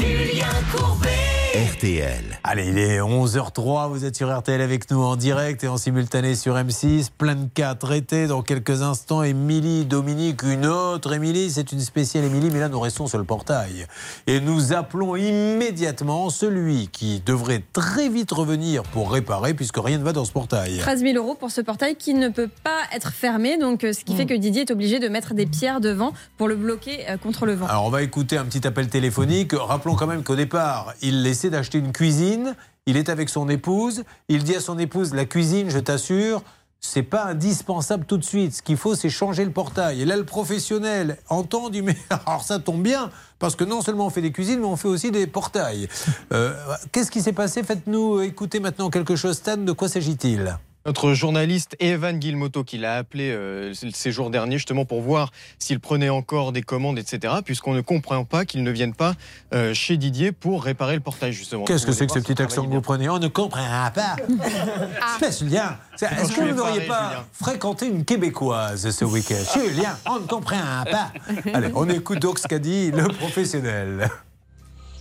Julien 0.00 0.46
Courbet. 0.72 1.29
RTL. 1.52 2.38
Allez, 2.44 2.68
il 2.68 2.78
est 2.78 3.00
11h03, 3.00 3.88
vous 3.88 4.04
êtes 4.04 4.14
sur 4.14 4.32
RTL 4.32 4.60
avec 4.60 4.88
nous 4.88 5.02
en 5.02 5.16
direct 5.16 5.64
et 5.64 5.66
en 5.66 5.78
simultané 5.78 6.36
sur 6.36 6.54
M6. 6.54 7.08
Plein 7.18 7.34
de 7.34 7.48
cas 7.52 7.74
traités 7.74 8.28
dans 8.28 8.42
quelques 8.42 8.82
instants. 8.82 9.24
Émilie, 9.24 9.84
Dominique, 9.84 10.44
une 10.44 10.64
autre 10.64 11.12
Émilie, 11.12 11.50
c'est 11.50 11.72
une 11.72 11.80
spéciale 11.80 12.22
Émilie, 12.22 12.50
mais 12.52 12.60
là 12.60 12.68
nous 12.68 12.78
restons 12.78 13.08
sur 13.08 13.18
le 13.18 13.24
portail. 13.24 13.86
Et 14.28 14.38
nous 14.38 14.72
appelons 14.72 15.16
immédiatement 15.16 16.30
celui 16.30 16.86
qui 16.86 17.20
devrait 17.26 17.64
très 17.72 18.08
vite 18.08 18.30
revenir 18.30 18.84
pour 18.84 19.10
réparer 19.10 19.52
puisque 19.52 19.78
rien 19.78 19.98
ne 19.98 20.04
va 20.04 20.12
dans 20.12 20.24
ce 20.24 20.30
portail. 20.30 20.78
13 20.78 21.00
000 21.00 21.16
euros 21.16 21.34
pour 21.34 21.50
ce 21.50 21.62
portail 21.62 21.96
qui 21.96 22.14
ne 22.14 22.28
peut 22.28 22.50
pas 22.62 22.82
être 22.94 23.10
fermé, 23.10 23.58
donc 23.58 23.82
euh, 23.82 23.92
ce 23.92 24.04
qui 24.04 24.14
fait 24.14 24.26
que 24.26 24.34
Didier 24.34 24.62
est 24.62 24.70
obligé 24.70 25.00
de 25.00 25.08
mettre 25.08 25.34
des 25.34 25.46
pierres 25.46 25.80
devant 25.80 26.12
pour 26.36 26.46
le 26.46 26.54
bloquer 26.54 27.10
euh, 27.10 27.16
contre 27.16 27.44
le 27.44 27.54
vent. 27.54 27.66
Alors 27.66 27.86
on 27.86 27.90
va 27.90 28.02
écouter 28.02 28.38
un 28.38 28.44
petit 28.44 28.64
appel 28.68 28.88
téléphonique. 28.88 29.52
Rappelons 29.52 29.96
quand 29.96 30.06
même 30.06 30.22
qu'au 30.22 30.36
départ, 30.36 30.94
il 31.02 31.22
d'acheter 31.48 31.78
une 31.78 31.92
cuisine. 31.92 32.54
il 32.86 32.96
est 32.96 33.08
avec 33.08 33.28
son 33.28 33.48
épouse, 33.48 34.04
il 34.28 34.44
dit 34.44 34.56
à 34.56 34.60
son 34.60 34.78
épouse 34.78 35.14
la 35.14 35.24
cuisine, 35.24 35.70
je 35.70 35.78
t'assure, 35.78 36.42
c'est 36.80 37.02
pas 37.02 37.24
indispensable 37.26 38.04
tout 38.04 38.18
de 38.18 38.24
suite. 38.24 38.54
Ce 38.54 38.62
qu'il 38.62 38.76
faut, 38.76 38.94
c'est 38.94 39.10
changer 39.10 39.44
le 39.44 39.50
portail. 39.50 40.02
Et 40.02 40.04
là, 40.04 40.16
le 40.16 40.24
professionnel 40.24 41.18
entend, 41.28 41.68
dit 41.70 41.82
mais 41.82 41.96
alors 42.26 42.42
ça 42.42 42.58
tombe 42.58 42.82
bien, 42.82 43.10
parce 43.38 43.54
que 43.54 43.64
non 43.64 43.82
seulement 43.82 44.06
on 44.06 44.10
fait 44.10 44.22
des 44.22 44.32
cuisines, 44.32 44.60
mais 44.60 44.66
on 44.66 44.76
fait 44.76 44.88
aussi 44.88 45.10
des 45.10 45.26
portails. 45.26 45.88
Euh, 46.32 46.54
Qu'est-ce 46.92 47.10
qui 47.10 47.22
s'est 47.22 47.32
passé? 47.32 47.62
Faites-nous 47.62 48.20
écouter 48.22 48.60
maintenant 48.60 48.90
quelque 48.90 49.16
chose. 49.16 49.36
Stan, 49.36 49.56
de 49.56 49.72
quoi 49.72 49.88
s'agit-il? 49.88 50.58
Notre 50.86 51.12
journaliste 51.12 51.76
Evan 51.78 52.18
Guilmoto 52.18 52.64
qui 52.64 52.78
l'a 52.78 52.96
appelé 52.96 53.30
euh, 53.30 53.74
ces 53.92 54.12
jours 54.12 54.30
derniers 54.30 54.56
justement 54.56 54.86
pour 54.86 55.02
voir 55.02 55.30
s'il 55.58 55.78
prenait 55.78 56.08
encore 56.08 56.52
des 56.52 56.62
commandes, 56.62 56.98
etc. 56.98 57.34
Puisqu'on 57.44 57.74
ne 57.74 57.82
comprend 57.82 58.24
pas 58.24 58.46
qu'ils 58.46 58.62
ne 58.62 58.70
viennent 58.70 58.94
pas 58.94 59.12
euh, 59.52 59.74
chez 59.74 59.98
Didier 59.98 60.32
pour 60.32 60.64
réparer 60.64 60.94
le 60.94 61.00
portail 61.00 61.34
justement. 61.34 61.64
Qu'est-ce 61.64 61.84
que 61.84 61.92
c'est 61.92 62.06
que 62.06 62.12
ce 62.14 62.18
petit 62.18 62.40
accent 62.40 62.64
que 62.64 62.70
vous 62.72 62.80
prenez 62.80 63.10
On 63.10 63.18
ne 63.18 63.28
comprend 63.28 63.90
pas. 63.94 64.16
C'est 65.20 66.06
est-ce 66.06 66.34
quand 66.34 66.46
que 66.46 66.50
vous 66.50 66.56
n'auriez 66.56 66.86
pas 66.86 67.10
Julien. 67.10 67.24
fréquenté 67.32 67.86
une 67.86 68.04
Québécoise 68.06 68.88
ce 68.90 69.04
week-end? 69.04 69.34
Julien, 69.54 69.98
on 70.06 70.20
ne 70.20 70.26
comprend 70.26 70.84
pas. 70.90 71.12
Allez, 71.52 71.70
on 71.74 71.86
écoute 71.90 72.20
donc 72.20 72.38
ce 72.38 72.48
qu'a 72.48 72.58
dit 72.58 72.90
le 72.90 73.08
professionnel. 73.08 74.08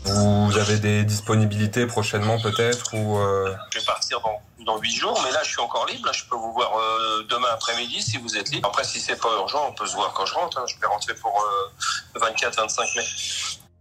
Vous 0.06 0.58
avez 0.58 0.78
des 0.80 1.04
disponibilités 1.04 1.86
prochainement 1.86 2.40
peut-être 2.40 2.94
ou 2.96 3.18
euh, 3.18 3.54
Je 3.72 3.80
vais 3.80 3.86
partir 3.86 4.20
dans, 4.22 4.40
dans 4.66 4.80
8 4.80 4.92
jours, 4.96 5.22
mais 5.24 5.32
là 5.32 5.40
je 5.44 5.50
suis 5.50 5.60
encore 5.62 5.86
libre. 5.86 6.06
Là, 6.08 6.12
je 6.14 6.24
peux 6.30 6.36
vous 6.36 6.52
voir 6.54 6.72
euh, 6.78 7.24
demain 7.30 7.48
après-midi 7.54 8.02
si 8.02 8.18
vous 8.18 8.36
êtes 8.38 8.50
libre. 8.50 8.68
Après, 8.70 8.84
si 8.84 9.00
c'est 9.00 9.18
pas 9.20 9.30
urgent, 9.40 9.60
on 9.70 9.74
peut 9.74 9.86
se 9.86 9.96
voir 9.96 10.14
quand 10.14 10.26
je 10.26 10.34
rentre. 10.34 10.58
hein. 10.58 10.66
Je 10.68 10.76
peux 10.80 10.88
rentrer 10.88 11.14
pour 11.16 11.40
euh, 12.16 12.20
24-25 12.20 12.98
mai. 12.98 13.04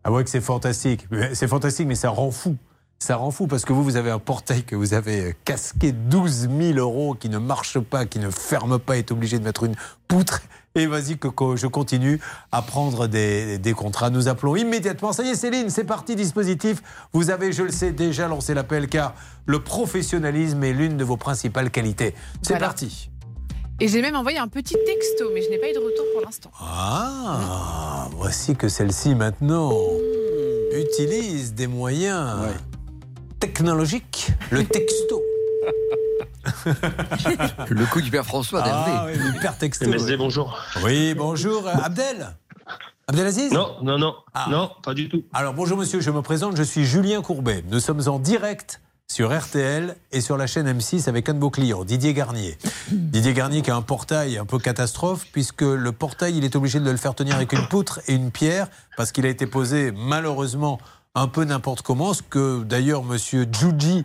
Ah 0.05 0.11
ouais 0.12 0.25
que 0.25 0.31
c'est 0.31 0.41
fantastique. 0.41 1.07
C'est 1.35 1.49
fantastique, 1.49 1.87
mais 1.87 1.95
ça 1.95 2.11
rend 2.11 2.31
fou. 2.31 2.57
Ça 3.01 3.16
rend 3.16 3.31
fou 3.31 3.47
parce 3.47 3.64
que 3.64 3.73
vous, 3.73 3.85
vous 3.85 3.97
avez 3.97 4.11
un 4.11 4.19
portail 4.19 4.64
que 4.64 4.75
vous 4.75 4.93
avez 4.93 5.37
casqué 5.45 5.93
12 5.93 6.49
000 6.51 6.79
euros 6.79 7.14
qui 7.14 7.29
ne 7.29 7.39
marche 7.39 7.79
pas, 7.79 8.07
qui 8.07 8.19
ne 8.19 8.31
ferme 8.31 8.79
pas, 8.79 8.97
est 8.99 9.12
obligé 9.12 9.39
de 9.39 9.45
mettre 9.45 9.64
une 9.64 9.77
poutre. 10.09 10.41
Et 10.75 10.87
vas-y 10.87 11.16
que 11.19 11.29
que 11.29 11.57
je 11.57 11.66
continue 11.66 12.21
à 12.53 12.62
prendre 12.62 13.07
des, 13.09 13.59
des 13.59 13.73
contrats. 13.73 14.11
Nous 14.11 14.29
appelons 14.29 14.55
immédiatement. 14.55 15.12
Ça 15.12 15.23
y 15.25 15.29
est, 15.31 15.35
Céline, 15.35 15.71
c'est 15.71 15.85
parti, 15.85 16.14
dispositif. 16.14 16.83
Vous 17.12 17.31
avez, 17.31 17.53
je 17.53 17.62
le 17.64 17.73
sais, 17.73 17.91
déjà 17.91 18.29
lancé 18.29 18.55
l'appel 18.55 18.87
car 18.89 19.14
le 19.47 19.59
professionnalisme 19.61 20.62
est 20.62 20.73
l'une 20.73 20.97
de 20.97 21.05
vos 21.05 21.16
principales 21.16 21.71
qualités. 21.71 22.14
C'est 22.43 22.51
Voilà. 22.51 22.66
parti. 22.66 23.11
Et 23.81 23.89
j'ai 23.89 24.03
même 24.03 24.16
envoyé 24.16 24.39
un 24.39 24.49
petit 24.49 24.75
texto, 24.87 25.31
mais 25.35 25.41
je 25.43 25.51
n'ai 25.51 25.59
pas 25.59 25.71
eu 25.71 25.73
de 25.73 25.79
retour 25.79 26.05
pour 26.12 26.23
l'instant. 26.25 26.51
Ah, 26.61 28.09
voici 28.16 28.57
que 28.57 28.69
celle-ci 28.69 29.14
maintenant 29.14 29.73
utilise 30.73 31.55
des 31.55 31.66
moyens 31.69 32.41
technologiques, 33.41 34.31
le 34.51 34.64
texto. 34.64 35.23
Le 37.69 37.87
coup 37.91 38.01
du 38.01 38.11
père 38.11 38.25
François 38.25 38.63
Ah 38.65 38.69
d'Hervé. 38.69 39.19
oui, 39.19 39.33
le 39.35 39.41
père 39.41 39.57
texto. 39.59 39.87
MSD, 39.89 40.17
bonjour. 40.17 40.59
Oui, 40.85 41.15
bonjour. 41.15 41.67
euh, 41.67 41.73
Abdel 41.83 42.35
Abdelaziz 43.07 43.53
Non, 43.53 43.77
non, 43.83 43.99
non. 43.99 44.15
Ah. 44.35 44.47
Non, 44.51 44.71
pas 44.83 44.95
du 44.95 45.09
tout. 45.09 45.23
Alors 45.33 45.55
bonjour 45.55 45.79
monsieur, 45.79 46.01
je 46.01 46.11
me 46.11 46.21
présente, 46.23 46.57
je 46.57 46.63
suis 46.63 46.85
Julien 46.85 47.23
Courbet. 47.23 47.65
Nous 47.71 47.81
sommes 47.81 48.07
en 48.09 48.19
direct 48.19 48.81
sur 49.11 49.35
RTL 49.37 49.97
et 50.13 50.21
sur 50.21 50.37
la 50.37 50.47
chaîne 50.47 50.71
M6 50.71 51.09
avec 51.09 51.31
un 51.31 51.35
de 51.35 51.39
vos 51.39 51.49
clients, 51.49 51.85
Didier 51.85 52.13
Garnier. 52.13 52.59
Didier 52.93 53.33
Garnier 53.33 53.63
qui 53.63 53.71
a 53.71 53.77
un 53.77 53.81
portail 53.83 54.37
un 54.37 54.45
peu 54.45 54.59
catastrophe 54.59 55.25
puisque 55.33 55.63
le 55.63 55.93
portail, 55.93 56.37
il 56.37 56.45
est 56.45 56.55
obligé 56.57 56.81
de 56.81 56.91
le 56.91 56.99
faire 56.99 57.15
tenir 57.15 57.37
avec 57.37 57.53
une 57.55 57.67
poutre 57.69 58.01
et 58.07 58.13
une 58.13 58.31
pierre 58.31 58.69
parce 58.99 59.11
qu'il 59.13 59.25
a 59.25 59.31
été 59.31 59.47
posé 59.47 59.93
malheureusement 59.97 60.79
un 61.15 61.27
peu 61.29 61.45
n'importe 61.45 61.83
comment, 61.83 62.15
ce 62.15 62.23
que 62.23 62.63
d'ailleurs 62.63 63.03
monsieur 63.05 63.47
Djouji 63.51 64.05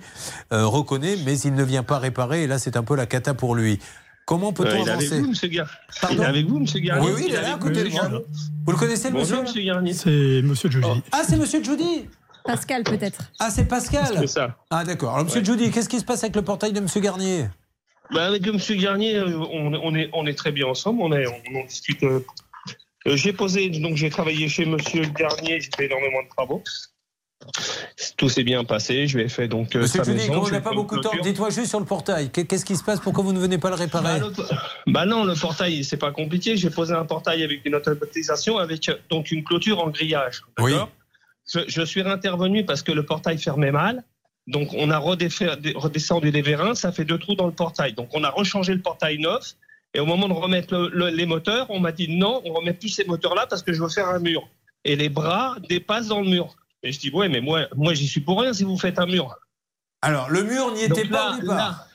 euh, 0.51 0.66
reconnaît, 0.66 1.16
mais 1.26 1.38
il 1.39 1.54
ne 1.54 1.64
vient 1.64 1.84
pas 1.84 1.99
réparer 1.99 2.43
et 2.43 2.47
là 2.47 2.58
c'est 2.60 2.76
un 2.78 2.84
peu 2.84 2.95
la 2.95 3.06
cata 3.06 3.34
pour 3.34 3.56
lui. 3.56 3.80
Comment 4.26 4.54
peut-on 4.54 4.70
Euh, 4.70 4.78
il 4.82 4.88
est 4.88 4.91
avec 4.91 5.01
avancer 5.12 5.20
vous, 5.22 5.30
monsieur 5.30 5.47
Gar- 5.49 5.70
Il 6.12 6.20
est 6.22 6.26
avec 6.26 6.45
vous, 6.47 6.60
monsieur 6.60 6.80
Garnier 6.80 7.06
Oui, 7.08 7.14
oui, 7.18 7.26
il 7.28 7.36
est 7.36 7.41
là, 7.41 7.56
à 7.56 7.58
côté 7.58 7.84
de 7.84 7.89
vous. 7.89 7.95
moi. 7.97 8.22
Vous 8.66 8.72
le 8.72 8.78
connaissez, 8.78 9.10
le 9.10 9.16
Bonjour, 9.16 9.41
monsieur 9.41 9.62
Garnier. 9.64 9.93
C'est 9.93 10.41
Monsieur 10.43 10.72
Joji. 10.72 11.04
Ah, 11.12 11.24
c'est 11.28 11.36
monsieur 11.38 11.62
Djoudi 11.62 12.06
Pascal, 12.45 12.84
peut-être. 12.84 13.20
Ah, 13.39 13.49
c'est 13.49 13.66
Pascal 13.66 14.16
C'est 14.18 14.28
ça. 14.28 14.58
Ah, 14.70 14.84
d'accord. 14.86 15.14
Alors, 15.14 15.26
monsieur 15.26 15.41
Ouais. 15.41 15.70
Qu'est-ce 15.72 15.89
qui 15.89 15.99
se 15.99 16.06
passe 16.06 16.24
avec 16.24 16.36
le 16.38 16.41
portail 16.41 16.72
de 16.72 16.80
monsieur 16.80 17.01
Garnier? 17.01 17.47
Bah, 18.14 18.28
avec 18.28 18.45
monsieur 18.47 18.76
Garnier, 18.76 19.16
euh, 19.18 19.38
on, 19.51 19.74
on 19.74 19.93
est, 19.95 20.10
on 20.14 20.26
est 20.26 20.34
très 20.38 20.51
bien 20.54 20.68
ensemble. 20.68 21.01
On, 21.01 21.12
est, 21.12 21.26
on, 21.28 21.66
discute. 21.66 22.01
euh, 22.04 22.20
j'ai 23.06 23.34
posé, 23.34 23.70
donc 23.70 23.95
j'ai 23.97 24.10
travaillé 24.10 24.47
chez 24.47 24.66
monsieur 24.66 25.04
Garnier, 25.06 25.60
j'ai 25.60 25.70
fait 25.76 25.86
énormément 25.88 26.24
de 26.24 26.30
travaux. 26.30 26.64
Tout 28.17 28.29
s'est 28.29 28.43
bien 28.43 28.63
passé. 28.63 29.07
Je 29.07 29.17
lui 29.17 29.25
ai 29.25 29.29
fait 29.29 29.47
donc 29.47 29.75
euh, 29.75 29.81
Monsieur 29.81 30.01
comme 30.01 30.13
on 30.39 30.49
n'a 30.49 30.61
pas 30.61 30.71
beaucoup 30.73 30.97
de 30.97 31.01
temps, 31.01 31.11
dites-moi 31.21 31.49
juste 31.49 31.67
sur 31.67 31.79
le 31.79 31.85
portail. 31.85 32.29
Qu'est- 32.29 32.45
Qu'est-ce 32.45 32.65
qui 32.65 32.75
se 32.75 32.83
passe? 32.83 32.99
Pourquoi 32.99 33.23
vous 33.23 33.33
ne 33.33 33.39
venez 33.39 33.57
pas 33.57 33.69
le 33.69 33.75
réparer? 33.75 34.19
Bah, 34.19 34.27
le- 34.87 34.91
bah 34.93 35.05
non, 35.05 35.23
le 35.25 35.33
portail, 35.35 35.83
c'est 35.83 35.97
pas 35.97 36.11
compliqué. 36.11 36.55
J'ai 36.57 36.69
posé 36.69 36.93
un 36.93 37.05
portail 37.05 37.43
avec 37.43 37.65
une 37.65 37.75
automatisation, 37.75 38.57
avec 38.57 38.87
euh, 38.89 38.95
donc 39.09 39.31
une 39.31 39.43
clôture 39.43 39.79
en 39.79 39.89
grillage. 39.89 40.41
d'accord? 40.57 40.89
Je, 41.51 41.59
je 41.67 41.81
suis 41.83 42.01
intervenu 42.01 42.65
parce 42.65 42.81
que 42.81 42.91
le 42.91 43.03
portail 43.05 43.37
fermait 43.37 43.71
mal. 43.71 44.03
Donc 44.47 44.69
on 44.73 44.89
a 44.91 44.97
redescendu 44.97 46.31
les 46.31 46.41
vérins, 46.41 46.75
ça 46.75 46.91
fait 46.91 47.05
deux 47.05 47.17
trous 47.17 47.35
dans 47.35 47.45
le 47.47 47.53
portail. 47.53 47.93
Donc 47.93 48.09
on 48.13 48.23
a 48.23 48.29
rechangé 48.29 48.73
le 48.73 48.81
portail 48.81 49.17
neuf. 49.19 49.53
Et 49.93 49.99
au 49.99 50.05
moment 50.05 50.27
de 50.27 50.33
remettre 50.33 50.73
le- 50.73 50.89
le- 50.89 51.09
les 51.15 51.25
moteurs, 51.25 51.67
on 51.69 51.79
m'a 51.79 51.91
dit 51.91 52.07
non, 52.09 52.41
on 52.45 52.53
remet 52.53 52.73
plus 52.73 52.89
ces 52.89 53.05
moteurs-là 53.05 53.45
parce 53.47 53.61
que 53.61 53.73
je 53.73 53.81
veux 53.81 53.89
faire 53.89 54.09
un 54.09 54.19
mur. 54.19 54.47
Et 54.85 54.95
les 54.95 55.07
bras 55.09 55.55
dépassent 55.69 56.07
dans 56.07 56.21
le 56.21 56.27
mur. 56.29 56.55
Et 56.84 56.91
je 56.91 56.99
dis 56.99 57.09
ouais, 57.11 57.29
mais 57.29 57.41
moi, 57.41 57.67
moi 57.75 57.93
j'y 57.93 58.07
suis 58.07 58.21
pour 58.21 58.41
rien 58.41 58.53
si 58.53 58.63
vous 58.63 58.77
faites 58.77 58.99
un 58.99 59.05
mur. 59.05 59.36
Alors, 60.01 60.29
le 60.29 60.43
mur 60.43 60.71
n'y 60.73 60.88
Donc 60.89 60.97
était 60.99 61.07
pas 61.07 61.29
là- 61.31 61.38
au 61.38 61.41
départ 61.41 61.55
là- 61.57 61.88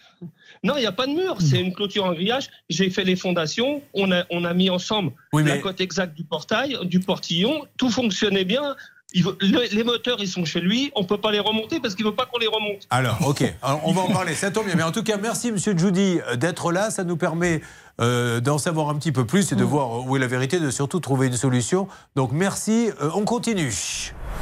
non, 0.64 0.74
il 0.76 0.80
n'y 0.80 0.86
a 0.86 0.92
pas 0.92 1.06
de 1.06 1.12
mur, 1.12 1.36
c'est 1.40 1.60
une 1.60 1.72
clôture 1.72 2.04
en 2.04 2.12
grillage. 2.12 2.48
J'ai 2.68 2.90
fait 2.90 3.04
les 3.04 3.14
fondations, 3.14 3.80
on 3.94 4.10
a, 4.10 4.24
on 4.30 4.44
a 4.44 4.52
mis 4.54 4.70
ensemble 4.70 5.12
Oui, 5.32 5.44
la 5.44 5.54
mais- 5.54 5.60
cote 5.60 5.80
exacte 5.80 6.14
du 6.14 6.24
portail, 6.24 6.76
du 6.82 6.98
portillon, 6.98 7.64
tout 7.76 7.90
fonctionnait 7.90 8.44
bien. 8.44 8.74
Il 9.14 9.24
veut- 9.24 9.36
le- 9.40 9.72
les 9.74 9.84
moteurs, 9.84 10.16
ils 10.20 10.26
sont 10.28 10.44
chez 10.44 10.60
lui, 10.60 10.90
on 10.96 11.02
ne 11.02 11.06
peut 11.06 11.16
pas 11.20 11.30
les 11.30 11.38
remonter 11.38 11.78
parce 11.80 11.94
qu'il 11.94 12.04
ne 12.04 12.10
veut 12.10 12.16
pas 12.16 12.26
qu'on 12.26 12.38
les 12.38 12.48
remonte. 12.48 12.86
Alors, 12.90 13.16
ok, 13.28 13.44
Alors, 13.62 13.82
on 13.84 13.92
va 13.92 14.00
en 14.02 14.08
parler, 14.08 14.34
ça 14.34 14.50
tombe 14.50 14.66
bien. 14.66 14.74
Mais 14.74 14.82
en 14.82 14.90
tout 14.92 15.02
cas, 15.04 15.16
merci 15.16 15.52
Monsieur 15.52 15.74
euh, 15.76 16.36
d'être 16.36 16.72
là. 16.72 16.90
Ça 16.90 17.04
nous 17.04 17.16
permet 17.16 17.60
euh, 18.00 18.40
d'en 18.40 18.58
savoir 18.58 18.88
un 18.90 18.96
petit 18.96 19.12
peu 19.12 19.24
plus 19.24 19.52
et 19.52 19.56
de 19.56 19.64
voir 19.64 20.04
où 20.06 20.16
est 20.16 20.20
la 20.20 20.26
vérité, 20.26 20.58
de 20.60 20.70
surtout 20.70 20.98
trouver 21.00 21.28
une 21.28 21.36
solution. 21.36 21.88
Donc 22.16 22.32
merci, 22.32 22.90
Euh, 23.00 23.10
on 23.14 23.24
continue. 23.24 23.72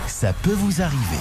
Ça 0.06 0.32
peut 0.32 0.52
vous 0.52 0.82
arriver. 0.82 1.16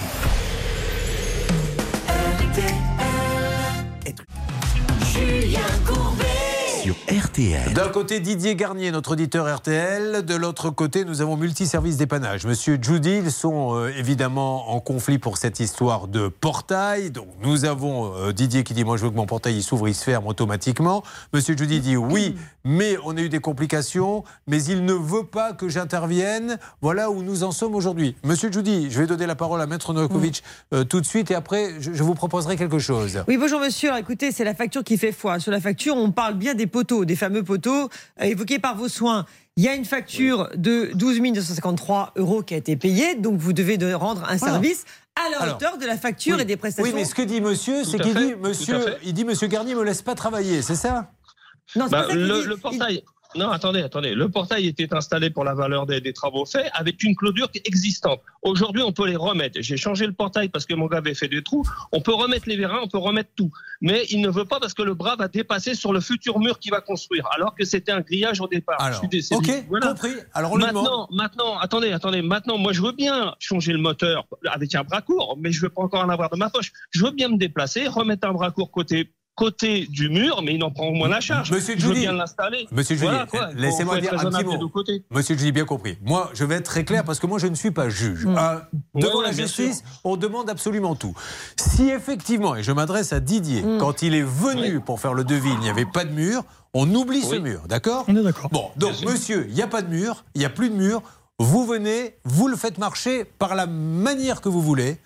Sur 6.85 6.95
RTL. 7.09 7.73
D'un 7.73 7.89
côté, 7.89 8.19
Didier 8.19 8.55
Garnier, 8.55 8.91
notre 8.91 9.13
auditeur 9.13 9.51
RTL. 9.51 10.23
De 10.23 10.35
l'autre 10.35 10.69
côté, 10.69 11.03
nous 11.03 11.19
avons 11.19 11.35
multiservice 11.35 11.97
dépannage. 11.97 12.45
Monsieur 12.45 12.77
Judy, 12.79 13.21
ils 13.25 13.31
sont 13.31 13.73
euh, 13.73 13.91
évidemment 13.97 14.69
en 14.69 14.79
conflit 14.79 15.17
pour 15.17 15.39
cette 15.39 15.59
histoire 15.59 16.07
de 16.07 16.27
portail. 16.27 17.09
Donc, 17.09 17.25
nous 17.41 17.65
avons 17.65 18.13
euh, 18.13 18.33
Didier 18.33 18.63
qui 18.63 18.75
dit 18.75 18.83
Moi, 18.83 18.97
je 18.97 19.05
veux 19.05 19.09
que 19.09 19.15
mon 19.15 19.25
portail 19.25 19.55
il 19.55 19.63
s'ouvre, 19.63 19.87
il 19.87 19.95
se 19.95 20.03
ferme 20.03 20.27
automatiquement. 20.27 21.01
Monsieur 21.33 21.57
Judy 21.57 21.79
dit 21.79 21.97
Oui, 21.97 22.35
mais 22.63 22.97
on 23.03 23.17
a 23.17 23.21
eu 23.21 23.29
des 23.29 23.39
complications, 23.39 24.23
mais 24.45 24.63
il 24.63 24.85
ne 24.85 24.93
veut 24.93 25.25
pas 25.25 25.53
que 25.53 25.67
j'intervienne. 25.67 26.59
Voilà 26.81 27.09
où 27.09 27.23
nous 27.23 27.41
en 27.41 27.51
sommes 27.51 27.73
aujourd'hui. 27.73 28.15
Monsieur 28.23 28.51
Judy, 28.51 28.91
je 28.91 28.99
vais 28.99 29.07
donner 29.07 29.25
la 29.25 29.35
parole 29.35 29.59
à 29.59 29.65
Maître 29.65 29.91
Novakovic 29.91 30.43
euh, 30.71 30.83
tout 30.83 31.01
de 31.01 31.07
suite 31.07 31.31
et 31.31 31.35
après, 31.35 31.71
je, 31.79 31.93
je 31.93 32.03
vous 32.03 32.13
proposerai 32.13 32.57
quelque 32.57 32.77
chose. 32.77 33.23
Oui, 33.27 33.37
bonjour 33.37 33.59
monsieur. 33.59 33.89
Alors, 33.89 34.01
écoutez, 34.01 34.31
c'est 34.31 34.43
la 34.43 34.53
facture 34.53 34.83
qui 34.83 34.99
fait 34.99 35.11
foi. 35.11 35.39
Sur 35.39 35.51
la 35.51 35.59
facture, 35.59 35.95
on 35.95 36.11
parle 36.11 36.35
bien 36.35 36.53
des 36.53 36.67
poteaux, 36.75 37.05
des 37.05 37.15
fameux 37.15 37.41
poteaux 37.43 37.85
euh, 38.21 38.25
évoqués 38.25 38.59
par 38.59 38.75
vos 38.75 38.89
soins. 38.89 39.25
Il 39.55 39.63
y 39.63 39.69
a 39.69 39.75
une 39.75 39.85
facture 39.85 40.49
de 40.55 40.91
12 40.95 41.21
253 41.31 42.11
euros 42.17 42.43
qui 42.43 42.53
a 42.53 42.57
été 42.57 42.75
payée, 42.75 43.15
donc 43.15 43.37
vous 43.39 43.53
devez 43.53 43.77
de 43.77 43.93
rendre 43.93 44.23
un 44.27 44.35
Voilà. 44.35 44.53
service 44.55 44.83
à 45.15 45.29
la 45.29 45.41
Alors, 45.43 45.55
hauteur 45.55 45.77
de 45.77 45.85
la 45.85 45.95
facture 45.97 46.35
oui. 46.35 46.41
et 46.41 46.45
des 46.45 46.57
prestations. 46.57 46.83
Oui, 46.83 46.93
mais 46.93 47.05
ce 47.05 47.15
que 47.15 47.21
dit 47.21 47.39
monsieur, 47.39 47.85
c'est 47.85 47.97
qu'il 47.99 48.13
dit 48.13 48.35
monsieur, 48.35 48.97
il 49.03 49.13
dit 49.13 49.23
monsieur 49.23 49.47
Garnier 49.47 49.73
me 49.73 49.83
laisse 49.83 50.01
pas 50.01 50.15
travailler, 50.15 50.61
c'est 50.61 50.75
ça? 50.75 51.11
Non, 51.77 51.85
c'est 51.85 51.91
Bah, 51.91 52.03
pas 52.03 52.09
ça 52.09 52.15
le, 52.15 52.41
dit. 52.41 52.47
le 52.47 52.57
portail. 52.57 53.03
Non, 53.35 53.49
attendez, 53.49 53.81
attendez. 53.81 54.15
Le 54.15 54.29
portail 54.29 54.67
était 54.67 54.93
installé 54.93 55.29
pour 55.29 55.43
la 55.43 55.53
valeur 55.53 55.85
des, 55.85 55.99
des 55.99 56.13
travaux 56.13 56.45
faits 56.45 56.69
avec 56.73 57.03
une 57.03 57.15
clôture 57.15 57.49
existante. 57.65 58.21
Aujourd'hui, 58.41 58.81
on 58.81 58.93
peut 58.93 59.07
les 59.07 59.15
remettre. 59.15 59.61
J'ai 59.61 59.75
changé 59.77 60.05
le 60.05 60.13
portail 60.13 60.49
parce 60.49 60.65
que 60.65 60.73
mon 60.73 60.87
gars 60.87 60.99
avait 60.99 61.13
fait 61.15 61.27
des 61.27 61.43
trous. 61.43 61.63
On 61.91 62.01
peut 62.01 62.13
remettre 62.13 62.47
les 62.47 62.55
vérins, 62.55 62.79
on 62.81 62.87
peut 62.87 62.97
remettre 62.97 63.31
tout. 63.35 63.51
Mais 63.81 64.05
il 64.09 64.21
ne 64.21 64.29
veut 64.29 64.45
pas 64.45 64.59
parce 64.59 64.73
que 64.73 64.83
le 64.83 64.93
bras 64.93 65.15
va 65.17 65.27
dépasser 65.27 65.75
sur 65.75 65.91
le 65.91 65.99
futur 65.99 66.39
mur 66.39 66.59
qu'il 66.59 66.71
va 66.71 66.79
construire, 66.81 67.27
alors 67.35 67.55
que 67.55 67.65
c'était 67.65 67.91
un 67.91 68.01
grillage 68.01 68.39
au 68.39 68.47
départ. 68.47 68.79
Alors, 68.79 68.93
Je 68.93 68.99
suis 68.99 69.07
décédé. 69.09 69.63
ok, 69.69 69.81
compris. 69.81 70.13
Alors, 70.33 70.53
on 70.53 70.57
maintenant, 70.57 71.07
maintenant, 71.11 71.57
attendez, 71.59 71.91
attendez. 71.91 72.21
Maintenant, 72.21 72.57
moi, 72.57 72.71
je 72.71 72.81
veux 72.81 72.93
bien 72.93 73.35
changer 73.39 73.73
le 73.73 73.79
moteur 73.79 74.25
avec 74.45 74.73
un 74.75 74.83
bras 74.83 75.01
court, 75.01 75.37
mais 75.39 75.51
je 75.51 75.61
veux 75.61 75.69
pas 75.69 75.81
encore 75.81 76.03
en 76.03 76.09
avoir 76.09 76.29
de 76.29 76.37
ma 76.37 76.49
poche. 76.49 76.71
Je 76.91 77.03
veux 77.03 77.11
bien 77.11 77.27
me 77.29 77.37
déplacer, 77.37 77.87
remettre 77.87 78.27
un 78.27 78.33
bras 78.33 78.51
court 78.51 78.71
côté 78.71 79.11
côté 79.35 79.85
du 79.87 80.09
mur, 80.09 80.41
mais 80.43 80.55
il 80.55 80.63
en 80.63 80.71
prend 80.71 80.87
au 80.87 80.93
moins 80.93 81.07
la 81.09 81.19
charge. 81.19 81.51
Monsieur 81.51 81.75
je 81.77 81.85
veux 81.87 81.93
Judy, 81.93 82.05
bien 82.05 82.13
l'installer. 82.13 82.67
Monsieur 82.71 82.95
Voilà, 82.95 83.27
laissez-moi 83.55 83.99
dire 83.99 84.13
un 84.13 84.29
petit 84.31 84.43
mot. 84.45 84.71
Monsieur 85.11 85.37
Judy, 85.37 85.51
bien 85.51 85.65
compris. 85.65 85.97
Moi, 86.03 86.31
je 86.33 86.45
vais 86.45 86.55
être 86.55 86.65
très 86.65 86.85
clair 86.85 87.03
parce 87.03 87.19
que 87.19 87.27
moi, 87.27 87.37
je 87.37 87.47
ne 87.47 87.55
suis 87.55 87.71
pas 87.71 87.89
juge. 87.89 88.25
Mm. 88.25 88.37
Euh, 88.37 88.55
Ouais, 88.93 89.01
devant 89.01 89.19
ouais, 89.19 89.25
la 89.25 89.31
justice, 89.33 89.83
on 90.03 90.15
demande 90.15 90.49
absolument 90.49 90.95
tout. 90.95 91.13
Si 91.57 91.89
effectivement, 91.89 92.55
et 92.55 92.63
je 92.63 92.71
m'adresse 92.71 93.11
à 93.13 93.19
Didier, 93.19 93.61
Mm. 93.61 93.77
quand 93.79 94.01
il 94.01 94.15
est 94.15 94.21
venu 94.23 94.79
pour 94.79 94.99
faire 94.99 95.13
le 95.13 95.23
devis, 95.23 95.49
il 95.51 95.59
n'y 95.59 95.69
avait 95.69 95.85
pas 95.85 96.05
de 96.05 96.11
mur, 96.13 96.43
on 96.73 96.93
oublie 96.95 97.21
ce 97.21 97.35
mur, 97.35 97.61
d'accord 97.67 98.05
On 98.07 98.15
est 98.15 98.23
d'accord. 98.23 98.49
Bon, 98.51 98.69
donc 98.77 99.01
monsieur, 99.05 99.45
il 99.49 99.55
n'y 99.55 99.61
a 99.61 99.67
pas 99.67 99.81
de 99.81 99.89
mur, 99.89 100.23
il 100.35 100.39
n'y 100.39 100.45
a 100.45 100.49
plus 100.49 100.69
de 100.69 100.75
mur. 100.75 101.01
Vous 101.39 101.65
venez, 101.65 102.15
vous 102.23 102.47
le 102.47 102.55
faites 102.55 102.77
marcher 102.77 103.25
par 103.25 103.55
la 103.55 103.65
manière 103.67 104.39
que 104.39 104.47
vous 104.47 104.61
voulez, 104.61 104.97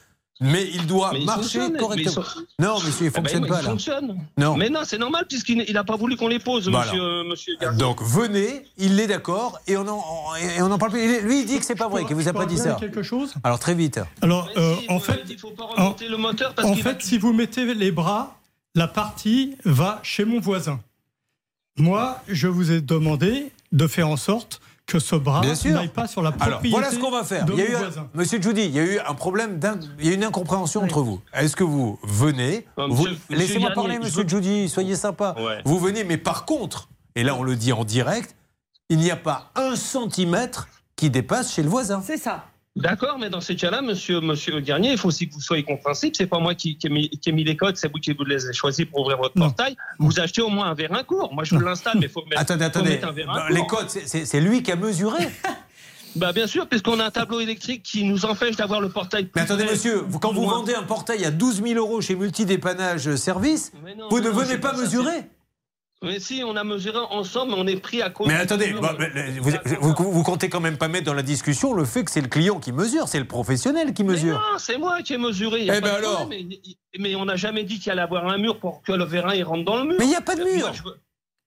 mais 0.42 0.68
il 0.74 0.86
doit 0.88 1.12
Mais 1.14 1.20
il 1.20 1.26
marcher 1.26 1.60
correctement. 1.78 2.24
mais 2.38 2.44
il 2.60 2.66
Non, 2.66 2.76
monsieur, 2.80 3.06
il 3.06 3.08
Eh 3.08 3.10
ben, 3.10 3.22
fonctionne 3.22 3.44
il 3.44 3.50
pas 3.50 3.62
là. 3.62 3.70
fonctionne. 3.70 4.18
Non. 4.38 4.56
Mais 4.58 4.70
non, 4.70 4.82
c'est 4.86 4.98
normal 4.98 5.26
puisqu'il 5.28 5.74
n'a 5.74 5.84
pas 5.84 5.96
voulu 5.98 6.16
qu'on 6.16 6.28
les 6.30 6.40
pose, 6.40 6.70
Voilà. 6.70 6.92
monsieur, 6.92 7.24
monsieur 7.24 7.58
Garnier. 7.60 7.78
Donc 7.80 8.02
venez, 8.02 8.66
il 8.78 9.00
est 9.00 9.08
d'accord 9.08 9.60
et 9.68 9.76
on 9.78 9.88
en, 9.88 10.36
et 10.36 10.62
on 10.62 10.72
en 10.72 10.78
parle 10.78 10.92
plus. 10.92 11.04
Il 11.04 11.26
Lui, 11.26 11.42
il 11.42 11.46
dit 11.46 11.60
que 11.60 11.66
c'est 11.66 11.76
pas 11.76 11.88
vrai, 11.90 12.06
qu'il 12.06 12.16
vous 12.16 12.28
a 12.28 12.34
pas 12.34 12.46
dit 12.46 12.58
ça. 12.58 12.78
quelque 12.80 13.04
chose 13.04 13.34
Alors 13.44 13.60
très 13.60 13.76
vite. 13.76 14.00
Alors, 14.22 14.50
euh, 14.58 14.76
en 14.88 15.00
fait, 15.00 15.22
en, 15.78 15.96
le 16.00 16.16
moteur 16.18 16.54
parce 16.54 16.68
en 16.68 16.74
va- 16.74 16.82
fait, 16.82 17.02
si 17.02 17.18
vous 17.18 17.34
mettez 17.34 17.74
les 17.74 17.92
bras, 17.92 18.38
la 18.76 18.88
partie 18.88 19.56
va 19.66 20.00
chez 20.04 20.24
mon 20.26 20.40
voisin. 20.40 20.80
Moi, 21.78 22.22
je 22.28 22.48
vous 22.48 22.72
ai 22.72 22.82
demandé 22.82 23.52
de 23.72 23.88
faire 23.88 24.10
en 24.10 24.18
sorte 24.18 24.62
que 24.90 25.00
ce 25.00 25.16
bras 25.16 25.42
Bien 25.42 25.56
sûr. 25.56 25.74
n'aille 25.74 25.88
pas 25.88 26.08
sur 26.08 26.22
la 26.22 26.32
propriété 26.32 26.68
Alors 26.68 26.80
voilà 26.82 26.92
ce 26.92 27.00
qu'on 27.00 27.12
va 27.12 27.24
faire. 27.24 27.46
de 27.46 27.54
Il 27.54 27.60
y 27.60 27.62
a 27.62 27.66
mon 27.66 27.72
eu 27.72 27.76
un- 27.76 27.80
voisin. 27.80 28.08
Monsieur 28.14 28.42
Judy, 28.42 28.64
il 28.66 28.72
y 28.76 28.80
a 28.80 28.84
eu 28.84 29.00
un 29.00 29.14
problème, 29.14 29.60
d'in- 29.60 29.80
il 30.00 30.06
y 30.08 30.10
a 30.10 30.14
une 30.14 30.24
incompréhension 30.24 30.84
entre 30.84 31.02
vous. 31.02 31.22
Est-ce 31.34 31.56
que 31.56 31.64
vous 31.64 32.00
venez 32.04 32.66
Laissez-moi 33.30 33.72
parler, 33.72 34.00
Monsieur 34.00 34.24
veux- 34.24 34.28
Judy, 34.30 34.68
soyez 34.70 34.96
sympa. 34.96 35.36
Ouais. 35.38 35.62
Vous 35.66 35.80
venez, 35.80 36.04
mais 36.04 36.18
par 36.18 36.46
contre, 36.46 36.90
et 37.16 37.24
là 37.24 37.36
on 37.36 37.44
le 37.44 37.56
dit 37.56 37.72
en 37.74 37.84
direct, 37.84 38.36
il 38.90 38.98
n'y 38.98 39.12
a 39.12 39.16
pas 39.16 39.52
un 39.56 39.76
centimètre 39.76 40.68
qui 40.96 41.10
dépasse 41.10 41.54
chez 41.54 41.64
le 41.64 41.70
voisin. 41.70 42.02
C'est 42.06 42.18
ça. 42.18 42.46
D'accord, 42.76 43.18
mais 43.20 43.30
dans 43.30 43.42
ces 43.42 43.56
cas-là, 43.56 43.82
monsieur, 43.82 44.22
monsieur 44.22 44.60
Garnier, 44.62 44.92
il 44.92 44.98
faut 44.98 45.08
aussi 45.10 45.28
que 45.28 45.34
vous 45.34 45.42
soyez 45.42 45.64
compréhensible. 45.64 46.16
C'est 46.16 46.28
pas 46.28 46.40
moi 46.40 46.54
qui, 46.56 46.78
qui 46.78 46.88
ai 46.88 46.90
mis, 46.90 47.10
qui 47.10 47.30
ai 47.30 47.32
mis 47.34 47.44
les 47.44 47.58
codes, 47.58 47.76
c'est 47.78 47.92
vous 47.92 48.00
qui 48.00 48.14
vous 48.14 48.24
les 48.24 48.46
avez 48.46 48.54
choisis 48.54 48.86
pour 48.86 49.02
ouvrir 49.02 49.18
votre 49.18 49.34
portail. 49.34 49.76
Vous 49.98 50.20
achetez 50.20 50.42
au 50.42 50.50
moins 50.50 50.68
un 50.68 50.76
vérin 50.76 51.04
court. 51.04 51.34
Moi, 51.34 51.44
je 51.44 51.56
vous 51.56 51.62
l'installe, 51.62 51.98
mais 52.00 52.06
il 52.06 52.10
faut 52.12 52.24
mettre, 52.30 52.42
Attendez, 52.42 52.64
faut 52.66 52.68
attendez. 52.70 52.90
mettre 52.92 53.08
un 53.08 53.12
vérin 53.12 53.34
Bah, 53.34 53.46
court. 53.48 53.56
Les 53.56 53.66
codes, 53.68 53.90
c'est- 53.90 54.40
lui 54.40 54.64
qui 54.64 54.72
a 54.72 54.76
mesuré. 54.76 55.28
Bah, 56.16 56.34
bien 56.34 56.48
sûr, 56.48 56.68
puisqu'on 56.68 57.00
a 57.00 57.06
un 57.06 57.12
tableau 57.12 57.40
électrique 57.40 57.84
qui 57.84 58.04
nous 58.04 58.26
empêche 58.26 58.56
d'avoir 58.56 58.82
le 58.82 58.90
portail. 58.90 59.30
Mais 59.36 59.42
attendez, 59.44 59.64
monsieur, 59.64 59.98
vous- 60.08 60.18
quand 60.18 60.34
vous 60.34 60.48
vendez 60.48 60.74
un 60.74 60.82
portail 60.82 61.24
à 61.24 61.30
12 61.30 61.62
000 61.62 61.76
euros 61.76 62.02
chez 62.02 62.16
Multidépannage 62.16 63.16
Service, 63.16 63.72
vous 64.10 64.20
ne 64.20 64.30
non, 64.30 64.36
venez 64.36 64.58
pas 64.58 64.74
mesurer. 64.74 65.26
Mais 66.02 66.20
si, 66.22 66.44
on 66.46 66.56
a 66.56 66.64
mesuré 66.64 66.98
ensemble, 67.12 67.54
on 67.58 67.68
est 67.68 67.76
pris 67.76 68.02
à 68.02 68.10
cause. 68.10 68.28
Mais 68.28 68.36
attendez, 68.36 68.74
bah, 68.82 68.96
vous, 69.42 69.94
vous, 69.98 70.12
vous 70.14 70.24
comptez 70.24 70.48
quand 70.48 70.62
même 70.62 70.78
pas 70.78 70.88
mettre 70.88 71.06
dans 71.06 71.14
la 71.14 71.24
discussion 71.24 71.74
le 71.74 71.84
fait 71.84 72.06
que 72.06 72.12
c'est 72.12 72.22
le 72.22 72.30
client 72.30 72.60
qui 72.60 72.72
mesure, 72.72 73.10
c'est 73.10 73.20
le 73.20 73.28
professionnel 73.28 73.94
qui 73.94 74.06
Mais 74.06 74.14
mesure. 74.14 74.36
non, 74.36 74.58
c'est 74.60 74.78
moi 74.78 75.02
qui 75.02 75.14
ai 75.14 75.18
mesuré. 75.18 75.64
Eh 75.64 75.82
ben 75.82 75.96
alors 75.96 76.20
problème. 76.22 76.48
mais, 76.50 76.60
mais 77.00 77.16
on 77.16 77.26
n'a 77.26 77.36
jamais 77.36 77.66
dit 77.66 77.80
qu'il 77.80 77.92
allait 77.92 78.02
avoir 78.02 78.26
un 78.28 78.38
mur 78.38 78.60
pour 78.60 78.82
que 78.82 78.94
le 78.94 79.04
vérin 79.04 79.34
il 79.36 79.44
rentre 79.44 79.66
dans 79.66 79.76
le 79.76 79.84
mur. 79.90 79.96
Mais 80.00 80.06
il 80.06 80.12
y 80.12 80.16
a 80.16 80.22
pas 80.22 80.36
de 80.36 80.44
Moi, 80.44 80.54
mur. 80.54 80.74
je 80.74 80.84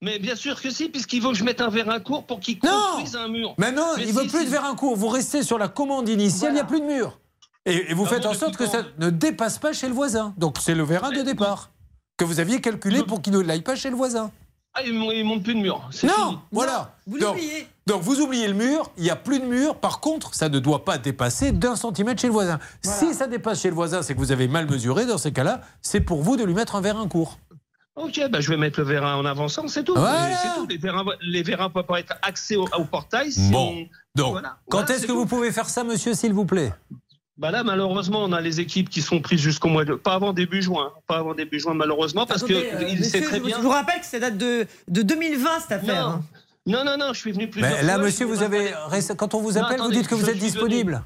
Mais 0.02 0.18
bien 0.18 0.36
sûr 0.36 0.60
que 0.60 0.68
si, 0.68 0.90
puisqu'il 0.90 1.22
veut 1.22 1.30
que 1.30 1.36
je 1.36 1.44
mette 1.44 1.62
un 1.62 1.70
vérin 1.70 1.98
court 2.00 2.26
pour 2.26 2.38
qu'il 2.40 2.58
construise 2.58 3.16
un 3.16 3.28
mur. 3.28 3.54
Mais 3.56 3.72
il 4.00 4.06
si, 4.08 4.12
veut 4.12 4.26
plus 4.26 4.40
si. 4.40 4.44
de 4.44 4.50
verre 4.50 4.74
court. 4.76 4.96
Vous 4.96 5.08
restez 5.08 5.42
sur 5.42 5.56
la 5.56 5.68
commande 5.68 6.10
initiale, 6.10 6.50
il 6.50 6.54
n'y 6.56 6.60
a 6.60 6.64
plus 6.64 6.80
de 6.80 6.86
mur. 6.86 7.18
Et, 7.64 7.90
et 7.90 7.94
vous 7.94 8.04
Ah 8.06 8.10
faites 8.10 8.26
en 8.26 8.34
sorte 8.34 8.58
que 8.58 8.66
ça 8.66 8.82
ne 8.98 9.08
dépasse 9.08 9.58
pas 9.58 9.72
chez 9.72 9.88
le 9.88 9.94
voisin. 9.94 10.34
Donc 10.36 10.56
c'est 10.60 10.74
le 10.74 10.82
vérin 10.82 11.10
de 11.10 11.22
départ 11.22 11.70
que 12.18 12.24
vous 12.26 12.38
aviez 12.38 12.60
calculé 12.60 13.02
pour 13.02 13.22
qu'il 13.22 13.32
ne 13.32 13.38
l'aille 13.40 13.62
pas 13.62 13.76
chez 13.76 13.88
le 13.88 13.96
voisin. 13.96 14.30
Ah, 14.74 14.80
il 14.86 14.98
ne 14.98 15.22
monte 15.24 15.42
plus 15.42 15.54
de 15.54 15.60
mur. 15.60 15.82
Non, 15.84 15.90
fini. 15.90 16.38
voilà. 16.50 16.96
vous 17.06 17.18
donc, 17.18 17.34
l'oubliez. 17.34 17.66
donc 17.86 18.00
vous 18.02 18.20
oubliez 18.20 18.48
le 18.48 18.54
mur, 18.54 18.90
il 18.96 19.02
n'y 19.04 19.10
a 19.10 19.16
plus 19.16 19.38
de 19.38 19.44
mur. 19.44 19.76
Par 19.76 20.00
contre, 20.00 20.34
ça 20.34 20.48
ne 20.48 20.58
doit 20.58 20.84
pas 20.84 20.96
dépasser 20.96 21.52
d'un 21.52 21.76
centimètre 21.76 22.20
chez 22.22 22.28
le 22.28 22.32
voisin. 22.32 22.58
Si 22.80 23.12
ça 23.12 23.26
dépasse 23.26 23.60
chez 23.60 23.68
le 23.68 23.74
voisin, 23.74 24.00
c'est 24.02 24.14
que 24.14 24.18
vous 24.18 24.32
avez 24.32 24.48
mal 24.48 24.66
mesuré. 24.70 25.04
Dans 25.04 25.18
ces 25.18 25.30
cas-là, 25.32 25.60
c'est 25.82 26.00
pour 26.00 26.22
vous 26.22 26.36
de 26.38 26.44
lui 26.44 26.54
mettre 26.54 26.74
un 26.74 26.80
vérin 26.80 27.06
court. 27.06 27.38
Ok, 27.96 28.18
bah, 28.30 28.40
je 28.40 28.48
vais 28.48 28.56
mettre 28.56 28.80
le 28.80 28.86
vérin 28.86 29.16
en 29.16 29.26
avançant, 29.26 29.68
c'est 29.68 29.84
tout. 29.84 29.94
Voilà. 29.94 30.30
Et 30.30 30.34
C'est 30.42 30.54
tout. 30.54 30.66
Les 30.66 30.78
vérins, 30.78 31.04
les 31.20 31.42
vérins 31.42 31.68
peuvent 31.68 31.84
pas 31.84 32.00
être 32.00 32.14
axés 32.22 32.56
au, 32.56 32.66
au 32.78 32.84
portail. 32.86 33.30
si 33.30 33.50
Bon. 33.50 33.74
on- 33.76 33.86
Donc, 34.14 34.32
Voilà. 34.32 34.56
quand 34.70 34.78
Voilà, 34.78 34.94
est-ce 34.94 35.02
que 35.02 35.12
tout. 35.12 35.18
vous 35.18 35.26
pouvez 35.26 35.52
faire 35.52 35.68
ça, 35.68 35.84
monsieur, 35.84 36.14
s'il 36.14 36.32
vous 36.32 36.46
plaît? 36.46 36.72
Bah 37.38 37.50
là, 37.50 37.64
malheureusement, 37.64 38.22
on 38.24 38.32
a 38.32 38.40
les 38.40 38.60
équipes 38.60 38.90
qui 38.90 39.00
sont 39.00 39.20
prises 39.20 39.40
jusqu'au 39.40 39.68
mois 39.68 39.84
de. 39.84 39.94
Pas 39.94 40.14
avant 40.14 40.32
début 40.32 40.60
juin. 40.62 40.92
Pas 41.06 41.18
avant 41.18 41.34
début 41.34 41.58
juin, 41.60 41.74
malheureusement, 41.74 42.26
parce 42.26 42.42
Attendez, 42.42 42.54
que 42.70 42.76
euh, 42.84 42.88
il 42.88 43.04
sait 43.04 43.20
monsieur, 43.20 43.28
très 43.30 43.38
je, 43.38 43.42
bien. 43.44 43.56
je 43.56 43.62
vous 43.62 43.70
rappelle 43.70 44.00
que 44.00 44.06
ça 44.06 44.18
date 44.18 44.36
de, 44.36 44.66
de 44.88 45.02
2020 45.02 45.60
cette 45.60 45.72
affaire. 45.72 46.06
hein. 46.06 46.22
Non, 46.66 46.84
non, 46.84 46.96
non, 46.98 47.12
je 47.12 47.18
suis 47.18 47.32
venu 47.32 47.48
plusieurs 47.48 47.72
Mais 47.72 47.82
Là, 47.82 47.94
fois. 47.94 48.04
monsieur, 48.04 48.26
vous 48.26 48.42
avez. 48.42 48.72
Quand 49.16 49.34
on 49.34 49.40
vous 49.40 49.52
Non, 49.52 49.62
appelle, 49.64 49.78
vous 49.78 49.82
attendez, 49.84 49.96
dites 49.96 50.08
que 50.08 50.14
vous 50.14 50.28
êtes 50.28 50.38
disponible. 50.38 51.02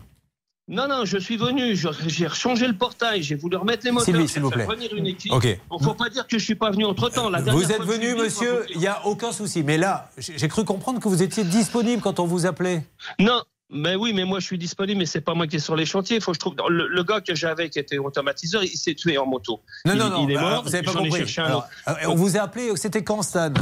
Non, 0.69 0.89
non, 0.89 1.05
je 1.05 1.17
suis 1.17 1.37
venu, 1.37 1.77
j'ai 2.09 2.27
rechangé 2.27 2.67
le 2.67 2.77
portail, 2.77 3.23
j'ai 3.23 3.37
voulu 3.37 3.57
remettre 3.57 3.85
les 3.85 3.93
moteurs, 3.93 4.05
Sylvie, 4.07 4.27
s'il 4.29 4.43
vous 4.43 4.51
plaît. 4.51 4.67
venir 4.67 4.93
une 4.97 5.07
équipe. 5.07 5.33
Ok. 5.33 5.45
Il 5.45 5.59
ne 5.79 5.79
faut 5.85 5.95
pas 5.95 6.09
dire 6.11 6.27
que 6.27 6.39
je 6.41 6.45
suis 6.45 6.57
pas 6.57 6.73
venu 6.73 6.85
entre-temps. 6.85 7.31
Vous 7.53 7.71
êtes 7.71 7.83
venu, 7.83 8.09
venu, 8.15 8.23
monsieur, 8.25 8.67
il 8.75 8.79
n'y 8.81 8.89
a 8.89 9.07
aucun 9.07 9.31
souci. 9.31 9.63
Mais 9.63 9.79
là, 9.79 10.11
j'ai 10.19 10.49
cru 10.49 10.65
comprendre 10.65 10.99
que 11.01 11.09
vous 11.09 11.23
étiez 11.23 11.45
disponible 11.45 12.03
quand 12.03 12.19
on 12.19 12.27
vous 12.27 12.47
appelait. 12.47 12.83
Non, 13.21 13.43
mais 13.71 13.95
oui, 13.97 14.13
mais 14.13 14.25
moi 14.25 14.41
je 14.41 14.47
suis 14.47 14.59
disponible, 14.59 14.99
mais 15.01 15.07
c'est 15.07 15.21
pas 15.21 15.35
moi 15.35 15.47
qui 15.47 15.57
est 15.57 15.61
sur 15.61 15.77
les 15.77 15.87
chantiers. 15.87 16.17
Il 16.17 16.23
faut 16.23 16.33
que 16.33 16.37
je 16.37 16.41
trouve. 16.41 16.55
Le, 16.69 16.89
le 16.89 17.03
gars 17.05 17.21
que 17.21 17.35
j'avais 17.35 17.69
qui 17.71 17.79
était 17.79 17.99
automatiseur, 17.99 18.63
il 18.63 18.77
s'est 18.77 18.95
tué 18.95 19.19
en 19.19 19.27
moto. 19.27 19.61
Non, 19.85 19.93
il, 19.95 19.99
non, 19.99 20.11
non, 20.11 20.25
il 20.27 20.31
est 20.33 20.35
bah, 20.37 20.41
mort. 20.43 20.63
vous 20.65 20.71
n'avez 20.71 20.85
pas 20.85 20.93
compris. 20.93 21.35
Alors, 21.39 21.67
euh, 21.89 21.93
on 22.07 22.15
vous 22.15 22.37
a 22.37 22.41
appelé, 22.43 22.71
c'était 22.77 23.03
quand, 23.03 23.23
Stan? 23.23 23.53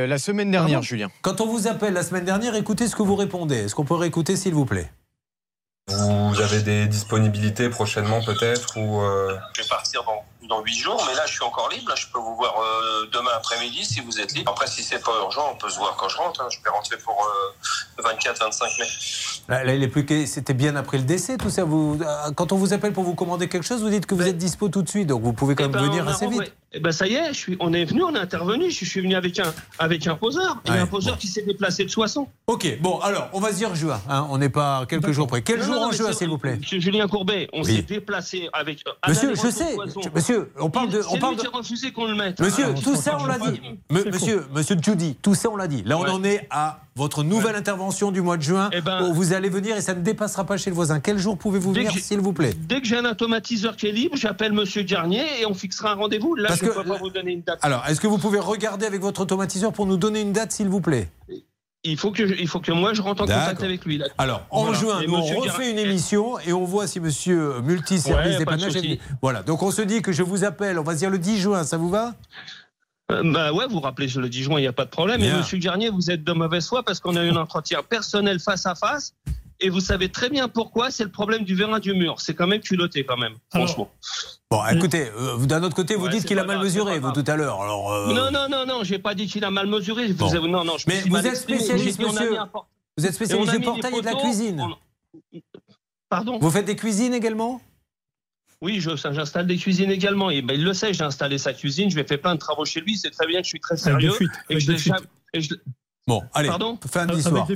Euh, 0.00 0.06
La 0.06 0.18
semaine 0.18 0.50
dernière, 0.50 0.82
Julien. 0.82 1.10
Quand 1.22 1.40
on 1.40 1.46
vous 1.46 1.66
appelle 1.68 1.92
la 1.94 2.02
semaine 2.02 2.24
dernière, 2.24 2.54
écoutez 2.56 2.88
ce 2.88 2.96
que 2.96 3.02
vous 3.02 3.16
répondez. 3.16 3.56
Est-ce 3.56 3.74
qu'on 3.74 3.84
peut 3.84 3.94
réécouter, 3.94 4.36
s'il 4.36 4.54
vous 4.54 4.64
plaît? 4.66 4.90
Vous 5.98 6.40
avez 6.40 6.62
des 6.62 6.86
disponibilités 6.86 7.68
prochainement 7.68 8.22
peut-être 8.24 8.78
ou 8.78 9.02
euh, 9.02 9.36
Je 9.54 9.62
vais 9.62 9.68
partir 9.68 10.02
dans, 10.04 10.24
dans 10.48 10.62
8 10.62 10.74
jours, 10.78 11.04
mais 11.06 11.14
là 11.14 11.24
je 11.26 11.32
suis 11.34 11.42
encore 11.44 11.68
libre. 11.68 11.90
Là, 11.90 11.94
je 11.94 12.06
peux 12.12 12.18
vous 12.18 12.34
voir 12.36 12.54
euh, 12.58 13.06
demain 13.12 13.30
après-midi 13.36 13.84
si 13.84 14.00
vous 14.00 14.18
êtes 14.18 14.32
libre. 14.32 14.50
Après, 14.50 14.66
si 14.66 14.82
c'est 14.82 14.98
pas 15.04 15.12
urgent, 15.20 15.42
on 15.52 15.56
peut 15.56 15.68
se 15.68 15.76
voir 15.76 15.94
quand 15.96 16.08
je 16.08 16.16
rentre. 16.16 16.40
hein. 16.40 16.46
Je 16.50 16.58
peux 16.64 16.70
rentrer 16.70 16.96
pour 16.96 17.22
euh, 17.22 17.54
le 17.98 18.04
24-25 18.04 18.80
mai. 18.80 18.86
Là, 19.48 19.64
là, 19.64 19.74
il 19.74 19.82
est 19.82 19.88
plus 19.88 20.06
que- 20.06 20.24
C'était 20.24 20.54
bien 20.54 20.74
après 20.74 20.96
le 20.96 21.04
décès, 21.04 21.36
tout 21.36 21.50
ça. 21.50 21.64
Vous, 21.64 21.98
euh, 22.00 22.30
quand 22.34 22.52
on 22.52 22.56
vous 22.56 22.72
appelle 22.72 22.94
pour 22.94 23.04
vous 23.04 23.14
commander 23.14 23.48
quelque 23.50 23.66
chose, 23.66 23.82
vous 23.82 23.90
dites 23.90 24.06
que 24.06 24.14
vous 24.14 24.26
êtes 24.26 24.38
dispo 24.38 24.70
tout 24.70 24.82
de 24.82 24.88
suite. 24.88 25.08
Donc 25.08 25.22
vous 25.22 25.34
pouvez 25.34 25.54
quand 25.54 25.64
Eh 25.64 25.68
même 25.68 25.82
ben, 25.82 25.86
venir 25.90 26.08
assez 26.08 26.26
vite. 26.26 26.54
Eh 26.76 26.80
ben 26.80 26.90
ça 26.92 27.06
y 27.06 27.14
est, 27.14 27.28
je 27.28 27.38
suis, 27.38 27.56
on 27.60 27.72
est 27.72 27.84
venu, 27.84 28.02
on 28.02 28.14
est 28.14 28.18
intervenu. 28.18 28.70
Je 28.70 28.84
suis 28.84 29.00
venu 29.00 29.14
avec 29.14 29.38
un, 29.38 29.54
avec 29.78 30.06
un 30.06 30.16
poseur. 30.16 30.60
Et 30.66 30.70
Ouais, 30.70 30.78
un 30.78 30.86
poseur 30.86 31.16
qui 31.18 31.28
s'est 31.28 31.42
déplacé 31.42 31.84
de 31.84 31.88
Soissons. 31.90 32.26
Ok, 32.48 32.78
bon, 32.80 32.98
alors, 32.98 33.28
on 33.32 33.40
va 33.40 33.50
se 33.52 33.56
dire 33.58 33.74
juin. 33.74 34.00
hein, 34.08 34.26
on 34.30 34.38
n'est 34.38 34.48
pas 34.48 34.78
à 34.78 34.86
quelques 34.86 35.12
jours 35.12 35.26
près. 35.28 35.42
Quel 35.42 35.60
Non, 35.60 35.64
jour 35.66 35.74
non, 35.76 35.82
en 35.88 35.92
juin, 35.92 36.12
s'il 36.12 36.28
vous 36.28 36.38
plaît 36.38 36.56
Monsieur 36.56 36.80
Julien 36.80 37.06
Courbet, 37.06 37.48
on 37.52 37.62
Oui. 37.62 37.76
s'est 37.76 37.82
déplacé 37.82 38.48
avec. 38.52 38.80
euh, 38.88 38.92
un 39.02 39.08
Monsieur, 39.10 39.34
je 39.34 39.50
sais. 39.50 39.76
Monsieur, 40.14 40.50
on 40.58 40.68
parle 40.70 40.88
de. 40.90 41.00
On 41.10 41.18
parle 41.18 41.34
lui 41.34 41.42
de... 41.42 41.46
qui 41.48 41.54
a 41.54 41.56
refusé 41.56 41.92
qu'on 41.92 42.06
le 42.06 42.14
mette. 42.16 42.40
Monsieur, 42.40 42.66
Ah, 42.76 42.80
tout 42.82 42.96
ça, 42.96 43.18
on 43.20 43.26
l'a 43.26 43.38
dit. 43.38 43.60
Me- 43.90 44.04
monsieur, 44.10 44.44
monsieur 44.52 44.76
Judy, 44.82 45.16
tout 45.22 45.34
ça, 45.34 45.48
on 45.50 45.56
l'a 45.56 45.68
dit. 45.68 45.82
Là, 45.84 45.96
on 45.98 46.08
en 46.08 46.24
est 46.24 46.46
à 46.50 46.80
votre 46.96 47.24
nouvelle 47.24 47.56
intervention 47.56 48.12
du 48.12 48.20
mois 48.20 48.36
de 48.36 48.42
juin. 48.42 48.70
Eh 48.72 48.80
ben- 48.80 49.12
vous 49.12 49.32
allez 49.32 49.48
venir 49.48 49.76
et 49.76 49.80
ça 49.80 49.94
ne 49.94 50.00
dépassera 50.00 50.44
pas 50.44 50.56
chez 50.56 50.70
le 50.70 50.76
voisin. 50.76 51.00
Quel 51.00 51.18
jour 51.18 51.36
pouvez-vous 51.36 51.72
venir, 51.72 51.92
s'il 51.92 52.20
vous 52.20 52.32
plaît? 52.32 52.54
Dès 52.56 52.80
que 52.80 52.86
j'ai 52.86 52.96
un 52.96 53.04
automatiseur 53.04 53.76
qui 53.76 53.86
est 53.88 53.92
libre, 53.92 54.16
j'appelle 54.16 54.52
Monsieur 54.52 54.82
Garnier 54.82 55.24
et 55.40 55.46
on 55.46 55.54
fixera 55.54 55.92
un 55.92 55.94
rendez-vous. 55.94 56.34
Là, 56.36 56.50
Parce 56.64 56.74
je 56.74 56.78
ne 56.78 56.82
que- 56.84 56.88
peux 56.88 56.94
pas 56.94 56.98
vous 57.04 57.10
donner 57.10 57.32
une 57.32 57.42
date. 57.42 57.58
Alors, 57.62 57.84
est-ce 57.86 58.00
que 58.00 58.06
vous 58.06 58.18
pouvez 58.18 58.38
regarder 58.38 58.86
avec 58.86 59.00
votre 59.00 59.20
automatiseur 59.20 59.72
pour 59.72 59.86
nous 59.86 59.96
donner 59.96 60.20
une 60.20 60.32
date, 60.32 60.52
s'il 60.52 60.68
vous 60.68 60.80
plaît? 60.80 61.08
Il 61.86 61.98
faut 61.98 62.10
que, 62.12 62.26
je- 62.26 62.34
il 62.34 62.48
faut 62.48 62.60
que 62.60 62.72
moi 62.72 62.94
je 62.94 63.02
rentre 63.02 63.24
en 63.24 63.26
contact 63.26 63.62
avec 63.62 63.84
lui. 63.84 63.98
là. 63.98 64.06
Alors, 64.16 64.46
en 64.50 64.62
Voilà. 64.64 64.78
juin, 64.78 65.02
nous, 65.06 65.14
on 65.16 65.40
refait 65.40 65.70
une 65.70 65.78
émission 65.78 66.38
et 66.40 66.52
on 66.54 66.64
voit 66.64 66.86
si 66.86 66.98
monsieur 66.98 67.60
multiservice 67.60 68.38
Ouais, 68.38 68.44
pas 68.46 68.52
de 68.56 68.58
dépannage 68.62 68.74
venu. 68.82 68.98
Voilà, 69.20 69.42
donc 69.42 69.62
on 69.62 69.70
se 69.70 69.82
dit 69.82 70.00
que 70.00 70.10
je 70.10 70.22
vous 70.22 70.44
appelle, 70.44 70.78
on 70.78 70.82
va 70.82 70.94
se 70.94 70.98
dire 71.00 71.10
le 71.10 71.18
10 71.18 71.38
juin, 71.40 71.62
ça 71.64 71.76
vous 71.76 71.90
va? 71.90 72.14
Euh, 73.12 73.20
bah 73.32 73.52
ouais, 73.52 73.66
vous 73.68 73.80
rappelez 73.80 74.06
le 74.16 74.30
10 74.30 74.44
juin, 74.44 74.58
il 74.58 74.62
n'y 74.62 74.66
a 74.66 74.72
pas 74.72 74.86
de 74.86 74.90
problème. 74.90 75.20
Bien. 75.20 75.34
Et 75.34 75.38
Monsieur 75.38 75.58
Garnier, 75.58 75.90
vous 75.90 76.10
êtes 76.10 76.24
de 76.24 76.32
mauvaise 76.32 76.66
foi 76.66 76.82
parce 76.82 77.00
qu'on 77.00 77.16
a 77.16 77.22
eu 77.24 77.28
un 77.30 77.36
entretien 77.36 77.82
personnel 77.82 78.40
face 78.40 78.64
à 78.64 78.74
face. 78.74 79.12
Et 79.60 79.70
vous 79.70 79.80
savez 79.80 80.08
très 80.08 80.28
bien 80.30 80.48
pourquoi, 80.48 80.90
c'est 80.90 81.04
le 81.04 81.10
problème 81.10 81.44
du 81.44 81.54
vérin 81.54 81.78
du 81.78 81.94
mur. 81.94 82.20
C'est 82.20 82.34
quand 82.34 82.46
même 82.46 82.60
culotté, 82.60 83.04
quand 83.04 83.16
même, 83.16 83.34
franchement. 83.52 83.90
Bon, 84.50 84.64
écoutez, 84.66 85.08
euh, 85.16 85.36
d'un 85.46 85.62
autre 85.62 85.76
côté, 85.76 85.94
vous 85.94 86.04
Ouais, 86.06 86.10
dites 86.10 86.24
qu'il 86.26 86.38
a 86.38 86.44
mal 86.44 86.56
grave, 86.56 86.64
mesuré, 86.66 86.98
vous, 86.98 87.12
tout 87.12 87.24
à 87.26 87.36
l'heure. 87.36 87.62
Alors, 87.62 87.92
euh, 87.92 88.12
Non, 88.12 88.30
non, 88.30 88.48
non, 88.48 88.66
non, 88.66 88.84
j'ai 88.84 88.98
pas 88.98 89.14
dit 89.14 89.26
qu'il 89.26 89.44
a 89.44 89.50
mal 89.50 89.66
mesuré. 89.66 90.08
Vous 90.08 90.14
Bon. 90.14 90.48
non, 90.48 90.64
non, 90.64 90.76
je 90.78 90.88
me 90.88 90.94
Mais 90.94 91.00
suis 91.00 91.10
vous 91.10 91.26
êtes 91.26 91.36
spécialiste, 91.36 91.98
monsieur. 92.00 92.36
Vous 92.98 93.06
êtes 93.06 93.14
spécialiste 93.14 93.52
du 93.52 93.60
portail 93.60 93.94
et 93.96 94.00
de 94.00 94.06
la 94.06 94.14
cuisine. 94.14 94.60
on- 94.60 95.40
Pardon 96.08 96.38
Vous 96.38 96.50
faites 96.50 96.66
des 96.66 96.76
cuisines 96.76 97.14
également? 97.14 97.60
Oui, 98.60 98.80
j'installe 98.80 99.46
des 99.46 99.56
cuisines 99.56 99.90
également. 99.90 100.30
Et 100.30 100.42
ben, 100.42 100.54
il 100.54 100.64
le 100.64 100.72
sait, 100.74 100.94
j'ai 100.94 101.04
installé 101.04 101.38
sa 101.38 101.52
cuisine, 101.52 101.90
je 101.90 101.96
lui 101.96 102.02
ai 102.02 102.06
fait 102.06 102.18
plein 102.18 102.34
de 102.34 102.40
travaux 102.40 102.64
chez 102.64 102.80
lui. 102.80 102.96
C'est 102.96 103.10
très 103.10 103.26
bien 103.26 103.40
que 103.40 103.44
je 103.44 103.48
suis 103.50 103.60
très 103.60 103.74
Avec 103.74 104.00
des 104.00 104.08
sérieux. 104.08 104.12
fuites, 104.12 104.30
je 104.50 104.54
et 105.34 105.40
je- 105.40 105.54
Bon, 106.06 106.22
allez, 106.34 106.48
Pardon 106.48 106.78
fin 106.86 107.06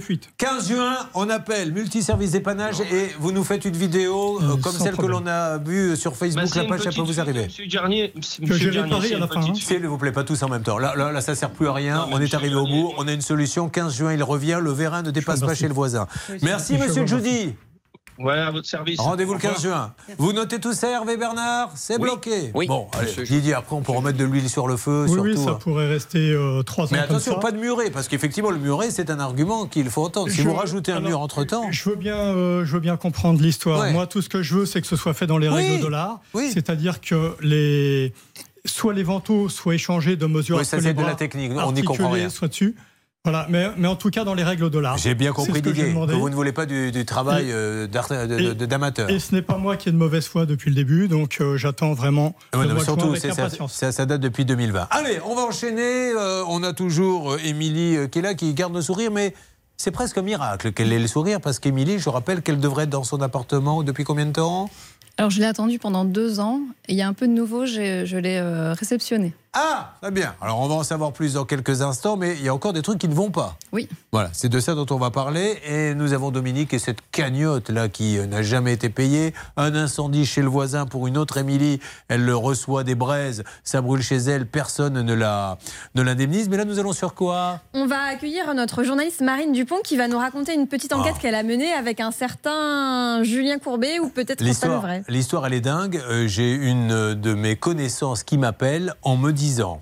fuites. 0.01 0.31
15 0.39 0.69
juin, 0.71 0.97
on 1.13 1.29
appelle 1.29 1.71
multiservice 1.71 2.31
dépannage 2.31 2.81
et 2.81 3.09
vous 3.19 3.31
nous 3.31 3.45
faites 3.45 3.67
une 3.67 3.77
vidéo 3.77 4.41
euh, 4.41 4.57
comme 4.57 4.73
sans 4.73 4.85
celle 4.85 4.95
problème. 4.95 5.19
que 5.19 5.25
l'on 5.25 5.31
a 5.31 5.59
vue 5.59 5.97
sur 5.99 6.17
Facebook. 6.17 6.49
Bah, 6.55 6.63
la 6.63 6.69
page, 6.69 6.81
ça 6.81 6.91
peut 6.91 7.03
vous 7.03 7.21
arriver. 7.21 7.45
Monsieur 7.45 7.67
Garnier, 7.67 8.11
monsieur 8.17 8.57
j'ai 8.57 8.71
Garnier, 8.71 9.17
à 9.17 9.19
la 9.19 9.29
fin, 9.29 9.43
hein. 9.43 9.53
S'il 9.55 9.87
vous 9.87 9.99
plaît, 9.99 10.13
pas 10.13 10.25
tous 10.25 10.43
en 10.43 10.49
même 10.49 10.63
temps. 10.63 10.79
Là, 10.79 10.95
là, 10.97 11.13
là, 11.13 11.21
ça 11.21 11.35
sert 11.35 11.51
plus 11.51 11.69
à 11.69 11.75
rien. 11.75 11.97
Non, 11.97 12.09
on 12.13 12.21
est 12.23 12.33
arrivé 12.33 12.55
au 12.55 12.65
bout. 12.65 12.95
On 12.97 13.07
a 13.07 13.13
une 13.13 13.21
solution. 13.21 13.69
15 13.69 13.95
juin, 13.95 14.15
il 14.15 14.23
revient. 14.23 14.61
Le 14.63 14.73
vérin 14.73 15.03
ne 15.03 15.11
dépasse 15.11 15.41
pas 15.41 15.55
chez 15.55 15.69
le 15.69 15.75
voisin. 15.75 16.07
Merci, 16.41 16.79
monsieur. 16.79 17.07
Judy. 17.07 17.55
Ouais, 18.19 18.33
à 18.39 18.51
votre 18.51 18.67
service. 18.67 18.99
Rendez-vous 18.99 19.33
le 19.35 19.37
Au 19.39 19.41
revoir. 19.41 19.55
15 19.55 19.63
juin. 19.63 19.95
Vous 20.19 20.33
notez 20.33 20.59
tout 20.59 20.73
ça, 20.73 20.91
Hervé 20.91 21.17
Bernard 21.17 21.71
C'est 21.77 21.95
Oui. 21.97 22.03
bloqué. 22.03 22.51
Oui. 22.55 22.67
Bon, 22.67 22.89
allez, 22.99 23.13
Didier, 23.25 23.55
après, 23.55 23.77
on 23.77 23.83
peut 23.83 23.93
remettre 23.93 24.19
de 24.19 24.25
l'huile 24.25 24.49
sur 24.51 24.67
le 24.67 24.77
feu. 24.77 25.05
Oui, 25.07 25.13
surtout, 25.13 25.23
oui, 25.29 25.37
ça 25.37 25.51
hein. 25.51 25.59
pourrait 25.61 25.87
rester 25.89 26.33
euh, 26.33 26.63
trois 26.63 26.87
ans 26.87 26.89
Mais 26.91 26.99
comme 26.99 27.11
attention, 27.17 27.35
ça. 27.35 27.39
pas 27.41 27.53
de 27.53 27.59
muret, 27.59 27.91
parce 27.91 28.09
qu'effectivement, 28.09 28.51
le 28.51 28.59
muret, 28.59 28.91
c'est 28.91 29.11
un 29.11 29.21
argument 29.21 29.67
qu'il 29.67 29.89
faut 29.89 30.05
entendre. 30.05 30.31
Si 30.31 30.39
Je- 30.39 30.49
vous 30.49 30.55
rajoutez 30.55 30.91
un 30.93 30.97
alors, 30.97 31.09
mur 31.11 31.21
entre-temps. 31.21 31.71
Je 31.71 31.89
veux 31.91 31.97
bien, 31.97 32.17
euh, 32.17 32.65
je 32.65 32.73
veux 32.73 32.81
bien 32.81 32.97
comprendre 32.97 33.41
l'histoire. 33.41 33.81
Ouais. 33.83 33.93
Moi, 33.93 34.07
tout 34.09 34.21
ce 34.21 34.29
que 34.29 34.43
je 34.43 34.55
veux, 34.57 34.67
c'est 34.67 34.81
que 34.81 34.87
ce 34.89 34.97
soit 34.97 35.15
fait 35.15 35.27
dans 35.27 35.39
les 35.39 35.49
Oui. 35.49 35.55
règles 35.55 35.85
de 35.85 35.89
l'art. 35.89 36.21
Oui. 36.35 36.51
C'est-à-dire 36.53 37.01
que 37.01 37.37
les 37.41 38.13
soit 38.65 38.93
les 38.93 39.03
vantaux 39.05 39.49
soient 39.49 39.75
échangés 39.77 40.17
de 40.17 40.27
mesure 40.27 40.57
Oui, 40.57 40.63
à 40.63 40.65
ça, 40.65 40.81
c'est 40.81 40.93
de 40.93 41.03
la 41.03 41.15
technique. 41.15 41.53
On 41.57 41.73
n'y 41.73 41.83
comprend 41.85 42.11
rien. 42.11 42.29
soient 42.29 42.49
dessus. 42.49 42.75
Voilà, 43.25 43.47
mais, 43.51 43.67
mais 43.77 43.89
en 43.89 43.97
tout 43.97 44.11
cas 44.11 44.25
dans 44.25 44.35
les 44.35 44.45
règles 44.45 44.71
de 44.71 44.79
l'art. 44.79 44.97
J'ai 44.97 45.15
bien 45.15 45.33
compris, 45.33 45.53
ce 45.55 45.59
que 45.59 45.65
j'ai 45.67 45.73
Didier, 45.73 45.85
que 45.87 45.89
demandé. 45.91 46.15
vous 46.15 46.31
ne 46.31 46.35
voulez 46.35 46.53
pas 46.53 46.67
du, 46.67 46.93
du 46.93 47.05
travail 47.05 47.49
euh, 47.51 47.87
et- 47.87 48.55
de- 48.55 48.65
d'amateur. 48.67 49.11
Et 49.11 49.19
ce 49.19 49.35
n'est 49.35 49.43
pas 49.43 49.59
moi 49.59 49.77
qui 49.77 49.89
ai 49.89 49.93
de 49.93 49.97
mauvaise 49.97 50.27
foi 50.27 50.47
depuis 50.47 50.71
le 50.71 50.77
début, 50.77 51.09
donc 51.09 51.37
euh, 51.41 51.57
j'attends 51.57 51.93
vraiment 51.95 52.35
Ah 52.53 52.59
ouais, 52.59 52.67
non, 52.67 52.79
surtout, 52.81 53.09
avec 53.09 53.21
c'est- 53.21 53.33
ça, 53.33 53.49
ça- 53.69 53.93
ça 53.93 54.07
date 54.07 54.21
depuis 54.21 54.45
2020. 54.45 54.87
Allez, 54.91 55.19
on 55.27 55.35
va 55.35 55.43
enchaîner. 55.43 56.13
Euh, 56.17 56.43
on 56.49 56.63
a 56.63 56.73
toujours 56.73 57.33
euh, 57.33 57.39
Émilie 57.45 57.97
euh, 57.97 58.07
qui 58.07 58.21
est 58.21 58.23
là, 58.23 58.35
qui 58.35 58.55
garde 58.55 58.75
le 58.75 58.81
sourire, 58.83 59.11
mais 59.11 59.35
c'est 59.77 59.91
presque 59.91 60.17
un 60.17 60.23
miracle 60.23 60.73
qu'elle 60.73 60.93
ait 60.93 60.99
le 60.99 61.07
sourire, 61.09 61.41
parce 61.41 61.59
qu'Émilie, 61.59 61.99
je 61.99 62.09
rappelle 62.09 62.41
qu'elle 62.41 62.61
devrait 62.61 62.85
être 62.85 62.91
dans 62.91 63.05
son 63.05 63.21
appartement 63.21 63.83
depuis 63.83 64.05
combien 64.05 64.27
de 64.27 64.33
temps? 64.33 64.71
Alors, 65.19 65.31
je 65.31 65.41
l'ai 65.41 65.47
attendu 65.47 65.81
pendant 65.81 66.05
deux 66.05 66.39
ans. 66.39 66.61
Et 66.87 66.93
il 66.93 66.97
y 66.97 67.03
a 67.03 67.09
un 67.09 67.13
peu 67.13 67.27
de 67.27 67.33
nouveau, 67.33 67.67
je 67.67 68.17
l'ai 68.17 68.39
euh, 68.39 68.73
réceptionné. 68.73 69.33
Ah, 69.55 69.95
très 70.03 70.11
bien. 70.11 70.35
Alors, 70.41 70.61
on 70.61 70.69
va 70.69 70.75
en 70.75 70.83
savoir 70.83 71.13
plus 71.13 71.33
dans 71.35 71.45
quelques 71.45 71.81
instants, 71.83 72.17
mais 72.17 72.35
il 72.37 72.43
y 72.45 72.49
a 72.49 72.55
encore 72.55 72.73
des 72.75 72.83
trucs 72.83 72.99
qui 72.99 73.09
ne 73.09 73.15
vont 73.15 73.31
pas. 73.31 73.57
Oui. 73.73 73.89
Voilà, 74.13 74.29
c'est 74.33 74.49
de 74.51 74.61
ça 74.61 74.75
dont 74.75 74.87
on 74.91 74.99
va 74.99 75.11
parler. 75.11 75.59
Et 75.67 75.95
nous 75.95 76.13
avons 76.13 76.31
Dominique 76.31 76.75
et 76.75 76.79
cette 76.79 76.99
cagnotte 77.13 77.71
là 77.71 77.89
qui 77.89 78.19
euh, 78.19 78.27
n'a 78.27 78.43
jamais 78.43 78.73
été 78.75 78.89
payée. 78.91 79.33
Un 79.57 79.75
incendie 79.75 80.27
chez 80.27 80.43
le 80.43 80.49
voisin 80.49 80.85
pour 80.87 81.07
une 81.07 81.17
autre 81.17 81.39
Émilie. 81.39 81.81
Elle 82.09 82.25
le 82.25 82.37
reçoit 82.37 82.85
des 82.85 82.95
braises. 82.95 83.43
Ça 83.65 83.81
brûle 83.81 84.03
chez 84.03 84.17
elle. 84.17 84.47
Personne 84.47 85.01
ne 85.01 85.15
la 85.15 85.57
ne 85.95 86.03
l'indemnise. 86.03 86.49
Mais 86.51 86.57
là, 86.59 86.65
nous 86.67 86.79
allons 86.79 86.93
sur 86.93 87.15
quoi? 87.15 87.61
On 87.73 87.87
va 87.87 88.01
accueillir 88.03 88.53
notre 88.55 88.85
journaliste 88.85 89.23
Marine 89.23 89.53
Dupont 89.53 89.81
qui 89.83 89.97
va 89.97 90.09
nous 90.09 90.19
raconter 90.19 90.55
une 90.55 90.69
petite 90.69 90.93
enquête 90.93 91.15
Ah. 91.17 91.21
qu'elle 91.23 91.35
a 91.35 91.43
menée 91.43 91.73
avec 91.73 92.01
un 92.01 92.11
certain 92.11 93.23
Julien 93.23 93.59
Courbet 93.59 93.99
ou 93.99 94.09
peut-être 94.11 94.43
l'histoire, 94.43 95.47
elle 95.47 95.55
est 95.55 95.61
dingue. 95.61 96.01
Euh, 96.11 96.27
J'ai 96.29 96.53
une 96.53 96.93
euh, 96.93 97.15
de 97.15 97.33
mes 97.35 97.57
connaissances 97.57 98.23
qui 98.23 98.37
m'appelle 98.39 98.95
en 99.03 99.17
me 99.17 99.33
disant 99.39 99.81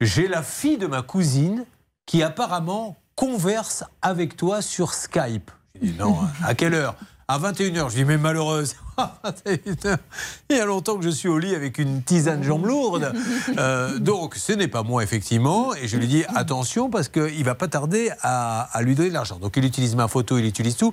J'ai 0.00 0.28
la 0.28 0.42
fille 0.42 0.76
de 0.76 0.86
ma 0.86 1.02
cousine 1.02 1.64
qui 2.04 2.22
apparemment 2.22 2.96
converse 3.14 3.84
avec 4.02 4.36
toi 4.36 4.60
sur 4.60 4.92
Skype. 4.92 5.50
Non, 5.98 6.18
hein. 6.20 6.28
à 6.44 6.54
quelle 6.54 6.74
heure? 6.74 6.96
À 7.28 7.38
21h. 7.38 7.88
Je 7.90 7.94
dis 7.94 8.04
Mais 8.04 8.18
malheureuse. 8.18 8.74
à 8.96 9.20
21h. 9.46 9.98
Il 10.50 10.56
y 10.56 10.60
a 10.60 10.66
longtemps 10.66 10.98
que 10.98 11.04
je 11.04 11.10
suis 11.10 11.28
au 11.28 11.38
lit 11.38 11.54
avec 11.54 11.78
une 11.78 12.02
tisane 12.02 12.42
jambe 12.42 12.66
lourde. 12.66 13.12
Euh, 13.56 13.98
donc, 13.98 14.34
ce 14.34 14.52
n'est 14.52 14.68
pas 14.68 14.82
moi, 14.82 15.02
effectivement. 15.02 15.74
Et 15.74 15.88
je 15.88 15.96
lui 15.96 16.08
dis 16.08 16.24
attention 16.34 16.90
parce 16.90 17.08
qu'il 17.08 17.38
ne 17.38 17.44
va 17.44 17.54
pas 17.54 17.68
tarder 17.68 18.10
à, 18.22 18.62
à 18.76 18.82
lui 18.82 18.94
donner 18.94 19.08
de 19.08 19.14
l'argent. 19.14 19.36
Donc, 19.36 19.56
il 19.56 19.64
utilise 19.64 19.94
ma 19.94 20.08
photo, 20.08 20.36
il 20.36 20.44
utilise 20.44 20.76
tout. 20.76 20.92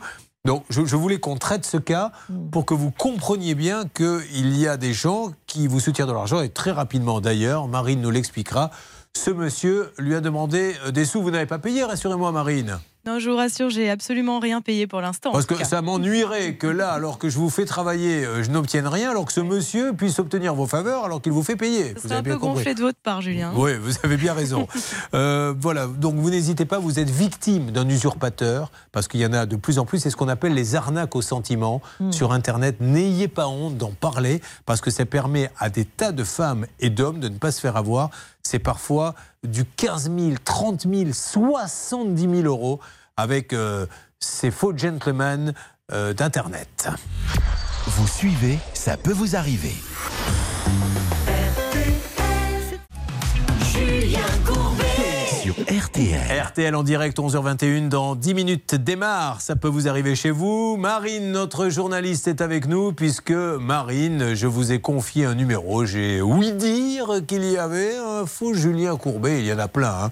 Donc, 0.50 0.66
je, 0.72 0.84
je 0.84 0.96
voulais 0.96 1.20
qu'on 1.20 1.36
traite 1.36 1.64
ce 1.64 1.78
cas 1.78 2.12
pour 2.52 2.66
que 2.66 2.74
vous 2.74 2.90
compreniez 2.90 3.54
bien 3.54 3.84
qu'il 3.94 4.58
y 4.58 4.68
a 4.68 4.78
des 4.78 4.94
gens 4.94 5.32
qui 5.46 5.68
vous 5.68 5.80
soutiennent 5.80 6.08
de 6.08 6.12
l'argent. 6.12 6.42
Et 6.42 6.50
très 6.50 6.72
rapidement, 6.72 7.22
d'ailleurs, 7.22 7.68
Marine 7.68 8.02
nous 8.02 8.10
l'expliquera. 8.10 8.72
Ce 9.16 9.30
monsieur 9.30 9.94
lui 10.00 10.16
a 10.16 10.22
demandé 10.22 10.74
euh, 10.88 10.90
des 10.90 11.06
sous. 11.06 11.22
Vous 11.22 11.30
n'avez 11.30 11.46
pas 11.46 11.60
payé, 11.60 11.84
rassurez-moi, 11.84 12.32
Marine. 12.32 12.80
Non, 13.10 13.18
je 13.18 13.27
vous 13.27 13.38
rassure, 13.38 13.72
j'ai 13.72 13.90
absolument 13.90 14.38
rien 14.38 14.61
payé 14.61 14.86
pour 14.86 15.02
l'instant. 15.02 15.31
Parce 15.31 15.48
que 15.48 15.65
ça 15.65 15.81
m'ennuierait 15.81 16.57
que 16.57 16.68
là, 16.68 16.91
alors 16.91 17.18
que 17.18 17.27
je 17.27 17.40
vous 17.40 17.49
fais 17.49 17.65
travailler, 17.65 18.23
euh, 18.23 18.44
je 18.44 18.52
n'obtienne 18.52 18.86
rien, 18.86 19.10
alors 19.10 19.26
que 19.26 19.34
ce 19.34 19.41
monsieur 19.41 19.94
puisse 19.94 20.19
obtenir 20.19 20.53
vos 20.53 20.68
faveurs 20.68 21.06
alors 21.06 21.19
qu'il 21.19 21.31
vous 21.31 21.41
fait 21.41 21.56
payer. 21.56 21.95
Ce 21.95 22.02
Vous 22.02 22.07
serait 22.10 22.19
un 22.19 22.23
peu 22.23 22.38
gonflé 22.38 22.76
de 22.76 22.81
votre 22.81 22.99
part, 22.99 23.23
Julien. 23.23 23.52
Oui, 23.56 23.72
vous 23.81 23.94
avez 24.03 24.15
bien 24.18 24.34
raison. 24.34 24.68
Euh, 25.15 25.56
voilà, 25.60 25.88
donc 25.88 26.15
vous 26.15 26.30
n'hésitez 26.30 26.65
pas, 26.65 26.77
vous 26.77 26.99
êtes 26.99 27.10
victime 27.10 27.72
d'un 27.72 27.88
usurpateur, 27.90 28.72
parce 28.91 29.07
qu'il 29.07 29.19
y 29.19 29.26
en 29.26 29.34
a 29.34 29.45
de 29.45 29.56
plus 29.56 29.80
en 29.80 29.86
plus, 29.86 29.99
c'est 29.99 30.11
ce 30.11 30.15
qu'on 30.15 30.27
appelle 30.27 30.53
les 30.53 30.76
arnaques 30.76 31.15
au 31.15 31.22
sentiment 31.22 31.81
sur 32.11 32.31
Internet. 32.31 32.77
N'ayez 32.80 33.27
pas 33.27 33.48
honte 33.48 33.77
d'en 33.77 33.91
parler, 33.91 34.41
parce 34.65 34.81
que 34.81 34.91
ça 34.91 35.06
permet 35.06 35.49
à 35.57 35.69
des 35.69 35.86
tas 35.86 36.11
de 36.11 36.23
femmes 36.23 36.68
et 36.80 36.90
d'hommes 36.90 37.19
de 37.19 37.30
ne 37.30 37.38
pas 37.38 37.52
se 37.52 37.60
faire 37.60 37.76
avoir. 37.76 38.11
C'est 38.44 38.60
parfois 38.60 39.15
du 39.44 39.65
15 39.65 40.11
000, 40.15 40.34
30 40.44 40.81
000, 40.84 41.11
70 41.11 42.22
000 42.22 42.34
euros 42.44 42.80
avec 43.20 43.54
euh, 43.54 43.86
ces 44.20 44.50
faux 44.52 44.76
gentlemen 44.76 45.54
euh, 45.91 46.14
d'Internet. 46.14 46.90
Vous 47.88 48.08
suivez, 48.08 48.60
ça 48.74 48.98
peut 48.98 49.12
vous 49.12 49.36
arriver. 49.36 49.76
Julien. 53.72 54.59
RTL. 55.52 56.42
RTL 56.48 56.76
en 56.76 56.84
direct, 56.84 57.18
11h21, 57.18 57.90
dans 57.90 58.16
10 58.16 58.34
minutes 58.34 58.76
démarre. 58.76 59.42
Ça 59.42 59.56
peut 59.56 59.68
vous 59.68 59.88
arriver 59.88 60.16
chez 60.16 60.32
vous. 60.32 60.78
Marine, 60.78 61.32
notre 61.32 61.70
journaliste, 61.70 62.28
est 62.28 62.42
avec 62.42 62.68
nous, 62.68 62.94
puisque 62.94 63.32
Marine, 63.32 64.36
je 64.36 64.48
vous 64.48 64.72
ai 64.72 64.80
confié 64.80 65.26
un 65.26 65.36
numéro. 65.36 65.86
J'ai 65.86 66.22
ouï 66.22 66.52
dire 66.54 67.22
qu'il 67.28 67.44
y 67.46 67.58
avait 67.58 67.98
un 67.98 68.26
faux 68.26 68.54
Julien 68.54 68.96
Courbet, 68.98 69.40
il 69.40 69.46
y 69.46 69.54
en 69.54 69.60
a 69.60 69.68
plein, 69.68 70.06
hein, 70.06 70.12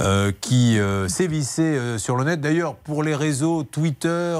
euh, 0.00 0.32
qui 0.40 0.78
euh, 0.78 1.08
sévissait 1.08 1.62
euh, 1.62 1.98
sur 1.98 2.16
le 2.16 2.24
net. 2.24 2.40
D'ailleurs, 2.40 2.74
pour 2.76 3.02
les 3.02 3.14
réseaux 3.14 3.62
Twitter, 3.64 4.38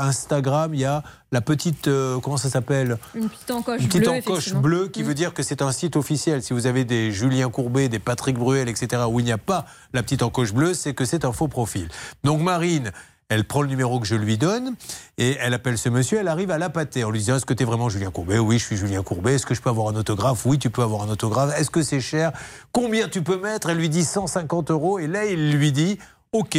Instagram, 0.00 0.74
il 0.74 0.80
y 0.80 0.84
a 0.84 1.02
la 1.32 1.40
petite, 1.40 1.88
euh, 1.88 2.18
comment 2.20 2.36
ça 2.36 2.48
s'appelle 2.48 2.98
Une 3.14 3.28
petite 3.28 3.50
encoche 3.50 3.80
une 3.82 3.88
petite 3.88 4.02
bleue. 4.02 4.10
encoche 4.10 4.52
bleue 4.54 4.88
qui 4.88 5.02
Mm. 5.02 5.06
veut 5.06 5.14
dire 5.14 5.34
que 5.34 5.42
c'est 5.42 5.60
un 5.62 5.72
site 5.72 5.96
officiel. 5.96 6.42
Si 6.42 6.52
vous 6.52 6.66
avez 6.66 6.84
des 6.84 7.10
Julien 7.12 7.50
Courbet, 7.50 7.88
des 7.88 7.98
Patrick 7.98 8.36
Bruel, 8.38 8.68
etc., 8.68 9.02
où 9.08 9.18
il 9.20 9.24
n'y 9.24 9.32
a 9.32 9.38
pas 9.38 9.66
la 9.92 10.02
petite 10.02 10.22
encoche 10.22 10.52
bleue, 10.52 10.72
c'est 10.74 10.94
que 10.94 11.04
c'est 11.04 11.24
un 11.24 11.32
faux 11.32 11.48
profil. 11.48 11.88
Donc 12.24 12.40
Marine, 12.40 12.92
elle 13.28 13.42
prend 13.42 13.60
le 13.62 13.66
numéro 13.66 13.98
que 13.98 14.06
je 14.06 14.14
lui 14.14 14.38
donne 14.38 14.76
et 15.18 15.36
elle 15.40 15.52
appelle 15.52 15.76
ce 15.78 15.88
monsieur. 15.88 16.18
Elle 16.20 16.28
arrive 16.28 16.52
à 16.52 16.58
l'appâter 16.58 17.02
en 17.02 17.10
lui 17.10 17.18
disant 17.18 17.34
Est-ce 17.34 17.44
que 17.44 17.54
tu 17.54 17.64
es 17.64 17.66
vraiment 17.66 17.88
Julien 17.88 18.12
Courbet? 18.12 18.38
Oui, 18.38 18.60
je 18.60 18.64
suis 18.64 18.76
Julien 18.76 19.02
Courbet. 19.02 19.34
Est-ce 19.34 19.46
que 19.46 19.54
je 19.56 19.60
peux 19.60 19.68
avoir 19.70 19.88
un 19.88 19.96
autographe? 19.96 20.46
Oui, 20.46 20.60
tu 20.60 20.70
peux 20.70 20.82
avoir 20.82 21.02
un 21.02 21.08
autographe. 21.08 21.58
Est-ce 21.58 21.70
que 21.70 21.82
c'est 21.82 22.00
cher? 22.00 22.30
Combien 22.70 23.08
tu 23.08 23.22
peux 23.22 23.36
mettre? 23.40 23.68
Elle 23.68 23.78
lui 23.78 23.88
dit 23.88 24.04
150 24.04 24.70
euros. 24.70 25.00
Et 25.00 25.08
là, 25.08 25.24
il 25.26 25.50
lui 25.50 25.72
dit 25.72 25.98
Ok, 26.30 26.56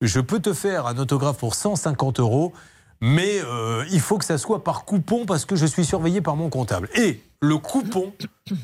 je 0.00 0.20
peux 0.20 0.40
te 0.40 0.54
faire 0.54 0.86
un 0.86 0.96
autographe 0.96 1.36
pour 1.36 1.54
150 1.54 2.18
euros, 2.18 2.54
mais 3.04 3.42
euh, 3.44 3.84
il 3.90 4.00
faut 4.00 4.16
que 4.16 4.24
ça 4.24 4.38
soit 4.38 4.64
par 4.64 4.86
coupon 4.86 5.26
parce 5.26 5.44
que 5.44 5.56
je 5.56 5.66
suis 5.66 5.84
surveillé 5.84 6.22
par 6.22 6.36
mon 6.36 6.48
comptable. 6.48 6.88
Et 6.94 7.20
le 7.42 7.58
coupon, 7.58 8.14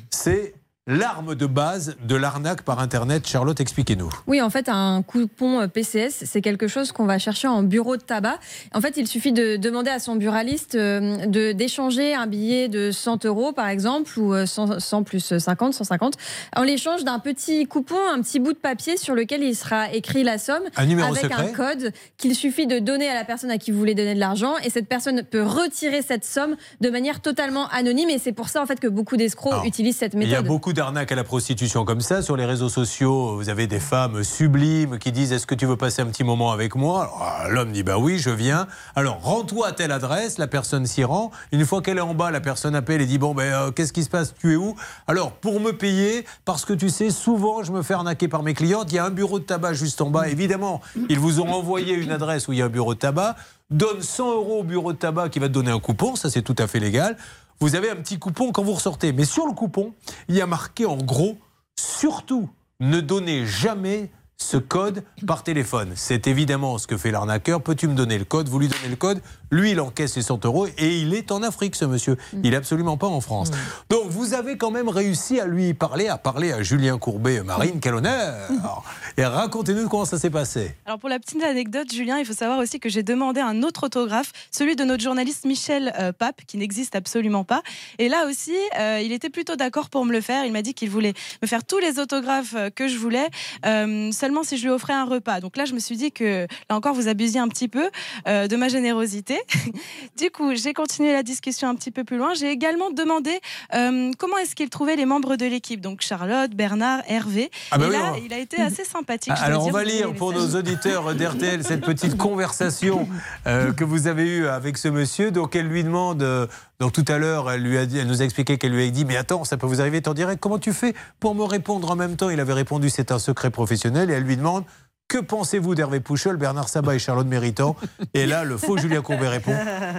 c'est 0.09 0.55
l'arme 0.91 1.35
de 1.37 1.47
base 1.47 1.97
de 2.03 2.17
l'arnaque 2.17 2.63
par 2.63 2.81
Internet. 2.81 3.27
Charlotte, 3.27 3.61
expliquez-nous. 3.61 4.11
Oui, 4.27 4.43
en 4.43 4.51
fait, 4.51 4.69
un 4.69 5.03
coupon 5.03 5.61
euh, 5.61 5.67
PCS, 5.69 6.25
c'est 6.27 6.41
quelque 6.43 6.67
chose 6.67 6.91
qu'on 6.91 7.07
va 7.07 7.19
chercher 7.19 7.47
en 7.49 7.63
bureau 7.63 7.97
de 7.97 8.03
tabac. 8.03 8.39
En 8.75 8.81
fait, 8.81 8.97
il 8.97 9.07
suffit 9.07 9.33
de 9.33 9.57
demander 9.57 9.91
à 9.91 10.01
son 10.01 10.17
buraliste 10.17 10.75
euh, 10.75 11.27
de 11.27 11.53
d'échanger 11.53 12.15
un 12.15 12.27
billet 12.27 12.69
de 12.69 12.91
100 12.91 13.25
euros, 13.25 13.53
par 13.53 13.69
exemple, 13.69 14.19
ou 14.19 14.35
euh, 14.35 14.47
100, 14.47 14.81
100 14.81 15.03
plus 15.05 15.39
50, 15.39 15.75
150, 15.75 16.15
en 16.57 16.63
l'échange 16.63 17.05
d'un 17.05 17.21
petit 17.21 17.67
coupon, 17.67 17.97
un 18.13 18.21
petit 18.21 18.41
bout 18.41 18.53
de 18.53 18.59
papier 18.59 18.97
sur 18.97 19.15
lequel 19.15 19.43
il 19.45 19.55
sera 19.55 19.93
écrit 19.93 20.25
la 20.25 20.39
somme, 20.39 20.63
Un 20.77 20.87
numéro 20.87 21.09
avec 21.09 21.23
secret 21.23 21.51
un 21.51 21.53
code 21.53 21.93
qu'il 22.17 22.35
suffit 22.35 22.67
de 22.67 22.81
donner 22.81 23.09
à 23.09 23.15
la 23.15 23.25
personne 23.25 23.51
à 23.51 23.59
qui 23.59 23.71
vous 23.71 23.79
voulez 23.79 23.95
donner 23.95 24.15
de 24.15 24.21
l'argent, 24.21 24.55
et 24.65 24.71
cette 24.71 24.89
personne 24.89 25.23
peut 25.23 25.43
retirer 25.43 26.03
cette 26.03 26.25
somme 26.25 26.57
de 26.81 26.91
manière 26.91 27.21
totalement 27.21 27.69
anonyme. 27.69 28.11
Et 28.11 28.19
c'est 28.19 28.33
pour 28.33 28.49
ça, 28.49 28.61
en 28.61 28.67
fait, 28.67 28.81
que 28.81 28.89
beaucoup 28.89 29.17
d'escrocs 29.17 29.53
Alors, 29.53 29.65
utilisent 29.67 29.97
cette 29.97 30.15
Il 30.15 30.23
y 30.23 30.25
a 30.25 30.29
méthode. 30.29 30.47
beaucoup 30.47 30.73
d'arnaques 30.81 31.13
à 31.13 31.15
la 31.15 31.25
prostitution 31.25 31.85
comme 31.85 32.01
ça. 32.01 32.23
Sur 32.23 32.39
les 32.39 32.47
réseaux 32.47 32.71
sociaux, 32.71 33.37
vous 33.37 33.51
avez 33.51 33.67
des 33.67 33.81
femmes 33.81 34.25
sublimes 34.25 34.99
qui 34.99 35.13
disent 35.13 35.31
Est-ce 35.31 35.47
que 35.47 35.55
tu 35.55 35.67
veux 35.67 35.77
passer 35.77 36.01
un 36.01 36.07
petit 36.07 36.25
moment 36.25 36.53
avec 36.53 36.75
moi? 36.75 37.13
Ah, 37.21 37.49
L'homme 37.51 37.71
dit 37.71 37.83
Bah 37.83 37.99
oui, 37.99 38.19
je 38.19 38.31
viens. 38.31 38.67
Alors, 38.97 39.21
rends-toi 39.21 39.67
à 39.69 39.73
telle 39.73 39.93
adresse. 39.93 40.39
La 40.39 40.47
personne 40.47 40.87
s'y 40.87 41.05
rend. 41.05 41.33
Une 41.53 41.67
fois 41.67 41.83
qu'elle 41.83 41.99
est 41.99 42.01
en 42.01 42.15
bas, 42.15 42.31
la 42.31 42.41
personne 42.41 42.75
appelle 42.75 43.03
et 43.03 43.05
dit 43.05 43.19
Bon, 43.19 43.35
ben, 43.35 43.43
euh, 43.53 43.71
qu'est-ce 43.73 43.93
qui 43.93 44.03
se 44.03 44.09
passe? 44.09 44.33
Tu 44.41 44.55
es 44.55 44.57
où? 44.57 44.75
Alors, 45.07 45.33
pour 45.33 45.61
me 45.61 45.73
payer, 45.73 46.25
parce 46.47 46.65
que 46.65 46.73
tu 46.73 46.89
sais, 46.89 47.11
souvent, 47.11 47.63
je 47.63 47.73
me 47.73 47.83
fais 47.83 47.93
arnaquer 47.93 48.29
par 48.29 48.43
mes 48.43 48.55
clientes. 48.55 48.91
Il 48.91 48.95
y 48.95 48.99
a 48.99 49.05
un 49.05 49.11
bureau 49.11 49.39
de 49.39 49.45
tabac 49.45 49.75
juste 49.75 50.01
en 50.01 50.09
bas. 50.09 50.29
Évidemment, 50.31 50.81
ils 51.11 51.19
vous 51.19 51.41
ont 51.43 51.53
envoyé 51.53 51.93
une 51.93 52.11
adresse 52.11 52.49
où 52.49 52.55
il 52.55 52.59
y 52.61 52.63
a 52.63 52.65
un 52.65 52.71
bureau 52.71 52.95
de 52.95 53.01
tabac. 53.01 53.37
Donne 53.69 54.01
100 54.01 54.33
euros 54.33 54.61
au 54.61 54.65
bureau 54.65 54.95
de 54.95 54.99
tabac 54.99 55.29
qui 55.29 55.41
va 55.41 55.49
te 55.49 55.53
donner 55.53 55.71
un 55.73 55.79
coupon. 55.79 56.17
Ça, 56.17 56.31
c'est 56.31 56.43
tout 56.43 56.57
à 56.59 56.67
fait 56.67 56.81
légal. 56.81 57.19
Vous 57.63 57.75
avez 57.75 57.91
un 57.91 57.97
petit 57.97 58.19
coupon 58.19 58.53
quand 58.53 58.63
vous 58.63 58.73
ressortez. 58.73 59.13
Mais 59.13 59.27
sur 59.27 59.47
le 59.47 59.53
coupon, 59.53 59.93
il 60.29 60.35
y 60.35 60.41
a 60.41 60.47
marqué 60.47 60.87
en 60.87 60.97
gros 60.97 61.37
surtout 61.79 62.49
ne 62.81 63.01
donnez 63.01 63.47
jamais 63.47 64.11
ce 64.39 64.57
code 64.57 65.05
par 65.27 65.43
téléphone. 65.43 65.93
C'est 65.95 66.27
évidemment 66.27 66.79
ce 66.79 66.87
que 66.87 66.97
fait 66.97 67.11
l'arnaqueur. 67.11 67.63
Peux-tu 67.63 67.87
me 67.87 67.95
donner 67.95 68.19
le 68.19 68.25
code? 68.25 68.49
Vous 68.49 68.59
lui 68.59 68.69
donnez 68.69 68.89
le 68.89 68.97
code. 68.97 69.21
Lui, 69.51 69.73
il 69.73 69.81
encaisse 69.81 70.17
les 70.17 70.23
100 70.23 70.45
euros 70.45 70.67
et 70.79 70.99
il 70.99 71.15
est 71.15 71.33
en 71.33 71.43
Afrique, 71.43 71.77
ce 71.77 71.85
monsieur. 71.85 72.17
Il 72.43 72.55
est 72.55 72.57
absolument 72.57 72.97
pas 72.97 73.07
en 73.07 73.21
France. 73.21 73.51
Donc, 73.89 74.09
vous 74.09 74.35
avez 74.35 74.57
quand 74.57 74.71
même 74.71 74.89
réussi 74.89 75.41
à 75.41 75.47
lui 75.47 75.75
parler, 75.75 76.09
à 76.09 76.19
parler 76.19 76.53
à 76.53 76.63
Julien 76.63 76.99
Courbet, 76.99 77.43
Marine. 77.43 77.81
Quel 77.81 77.95
honneur 77.95 78.51
Et 79.17 79.25
racontez-nous 79.25 79.89
comment 79.89 80.05
ça 80.05 80.19
s'est 80.19 80.31
passé. 80.31 80.75
Alors 80.87 80.99
pour 80.99 81.09
la 81.09 81.19
petite 81.19 81.43
anecdote, 81.43 81.93
Julien, 81.93 82.19
il 82.19 82.25
faut 82.25 82.33
savoir 82.33 82.59
aussi 82.59 82.81
que 82.81 82.89
j'ai 82.89 83.03
demandé 83.03 83.41
un 83.41 83.63
autre 83.63 83.85
autographe, 83.85 84.33
celui 84.51 84.77
de 84.77 84.85
notre 84.85 85.03
journaliste 85.03 85.45
Michel 85.45 85.93
euh, 85.99 86.13
Pape, 86.13 86.43
qui 86.47 86.57
n'existe 86.57 86.95
absolument 86.95 87.45
pas. 87.45 87.63
Et 87.99 88.09
là 88.09 88.27
aussi, 88.27 88.57
euh, 88.79 89.01
il 89.05 89.13
était 89.13 89.31
plutôt 89.31 89.57
d'accord 89.57 89.91
pour 89.91 90.05
me 90.05 90.13
le 90.13 90.21
faire. 90.21 90.45
Il 90.45 90.53
m'a 90.53 90.63
dit 90.63 90.75
qu'il 90.75 90.91
voulait 90.91 91.15
me 91.43 91.47
faire 91.47 91.65
tous 91.65 91.79
les 91.79 91.99
autographes 91.99 92.55
euh, 92.55 92.71
que 92.71 92.89
je 92.89 92.97
voulais, 92.97 93.29
euh, 93.67 94.13
seulement 94.13 94.43
si 94.43 94.57
je 94.57 94.65
lui 94.65 94.71
offrais 94.71 94.93
un 94.93 95.05
repas. 95.05 95.41
Donc 95.41 95.57
là, 95.57 95.65
je 95.65 95.75
me 95.75 95.79
suis 95.79 95.97
dit 95.97 96.13
que 96.13 96.47
là 96.69 96.77
encore, 96.77 96.95
vous 96.95 97.09
abusiez 97.09 97.41
un 97.41 97.49
petit 97.49 97.69
peu 97.69 97.91
euh, 98.27 98.47
de 98.47 98.57
ma 98.57 98.69
générosité. 98.69 99.40
du 100.19 100.31
coup, 100.31 100.55
j'ai 100.55 100.73
continué 100.73 101.13
la 101.13 101.23
discussion 101.23 101.69
un 101.69 101.75
petit 101.75 101.91
peu 101.91 102.05
plus 102.05 102.17
loin. 102.17 102.35
J'ai 102.35 102.51
également 102.51 102.91
demandé 102.91 103.41
euh, 103.75 104.11
comment 104.19 104.39
est-ce 104.39 104.55
qu'il 104.55 104.69
trouvait 104.71 104.97
les 104.97 105.07
membres 105.07 105.37
de 105.37 105.47
l'équipe, 105.47 105.81
donc 105.81 106.01
Charlotte, 106.03 106.51
Bernard, 106.53 107.03
Hervé. 107.09 107.51
Ah 107.71 107.79
bah 107.79 107.87
Et 107.87 107.89
oui, 107.91 107.97
là, 107.97 108.13
on- 108.15 108.21
il 108.25 108.33
a 108.33 108.39
été 108.39 108.61
assez 108.61 108.85
sympathique. 108.85 109.33
je 109.35 109.39
dois 109.41 109.47
Alors 109.47 109.67
on 109.67 109.71
va 109.71 109.85
lire 109.85 110.13
pour 110.15 110.33
nos 110.33 110.55
auditeurs 110.57 111.15
d'RTL 111.15 111.65
cette 111.65 111.85
petite 111.85 112.17
conversation 112.19 113.09
euh, 113.47 113.73
que 113.73 113.85
vous 113.85 114.07
avez 114.07 114.25
eue 114.27 114.47
avec 114.47 114.77
ce 114.79 114.89
monsieur. 114.89 115.31
Donc 115.31 115.57
elle 115.57 115.67
lui 115.67 115.85
demande, 115.85 116.23
euh, 116.23 116.47
donc 116.79 116.93
tout 116.93 117.05
à 117.09 117.19
l'heure, 117.19 117.51
elle, 117.51 117.63
lui 117.63 117.79
a 117.79 117.87
dit, 117.87 117.99
elle 117.99 118.07
nous 118.07 118.23
a 118.23 118.25
expliqué 118.25 118.59
qu'elle 118.59 118.73
lui 118.73 118.87
a 118.87 118.91
dit, 118.91 119.05
mais 119.05 119.17
attends, 119.17 119.45
ça 119.45 119.57
peut 119.57 119.67
vous 119.67 119.81
arriver 119.81 120.01
en 120.07 120.15
direct, 120.15 120.41
comment 120.41 120.59
tu 120.59 120.73
fais 120.73 120.95
pour 121.19 121.35
me 121.35 121.45
répondre 121.45 121.91
en 121.91 121.97
même 121.97 122.17
temps? 122.17 122.31
Il 122.31 122.41
avait 122.41 122.53
répondu, 122.53 122.91
c'est 122.91 123.13
un 123.13 123.19
secret 123.19 123.51
professionnel, 123.51 124.11
et 124.11 124.15
elle 124.15 124.23
lui 124.25 124.37
demande, 124.37 124.65
que 125.11 125.19
pensez-vous 125.19 125.75
d'Hervé 125.75 125.99
Pouchol, 125.99 126.37
Bernard 126.37 126.69
Sabat 126.69 126.95
et 126.95 127.01
Charlotte 127.01 127.27
Méritant 127.27 127.75
Et 128.15 128.27
là, 128.27 128.45
le 128.45 128.57
faux 128.57 128.79
Julien 128.79 129.03
Courbet 129.03 129.27
répond, 129.27 129.53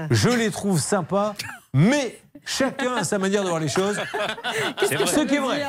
je 0.09 0.29
les 0.29 0.49
trouve 0.49 0.79
sympas, 0.79 1.35
mais 1.73 2.17
chacun 2.45 2.95
a 2.95 3.03
sa 3.03 3.17
manière 3.17 3.43
de 3.43 3.49
voir 3.49 3.59
les 3.59 3.67
choses. 3.69 3.97
Qu'est-ce 4.77 4.91
que 4.95 5.05
Ce 5.05 5.19
qui 5.21 5.35
est 5.35 5.39
vrai. 5.39 5.61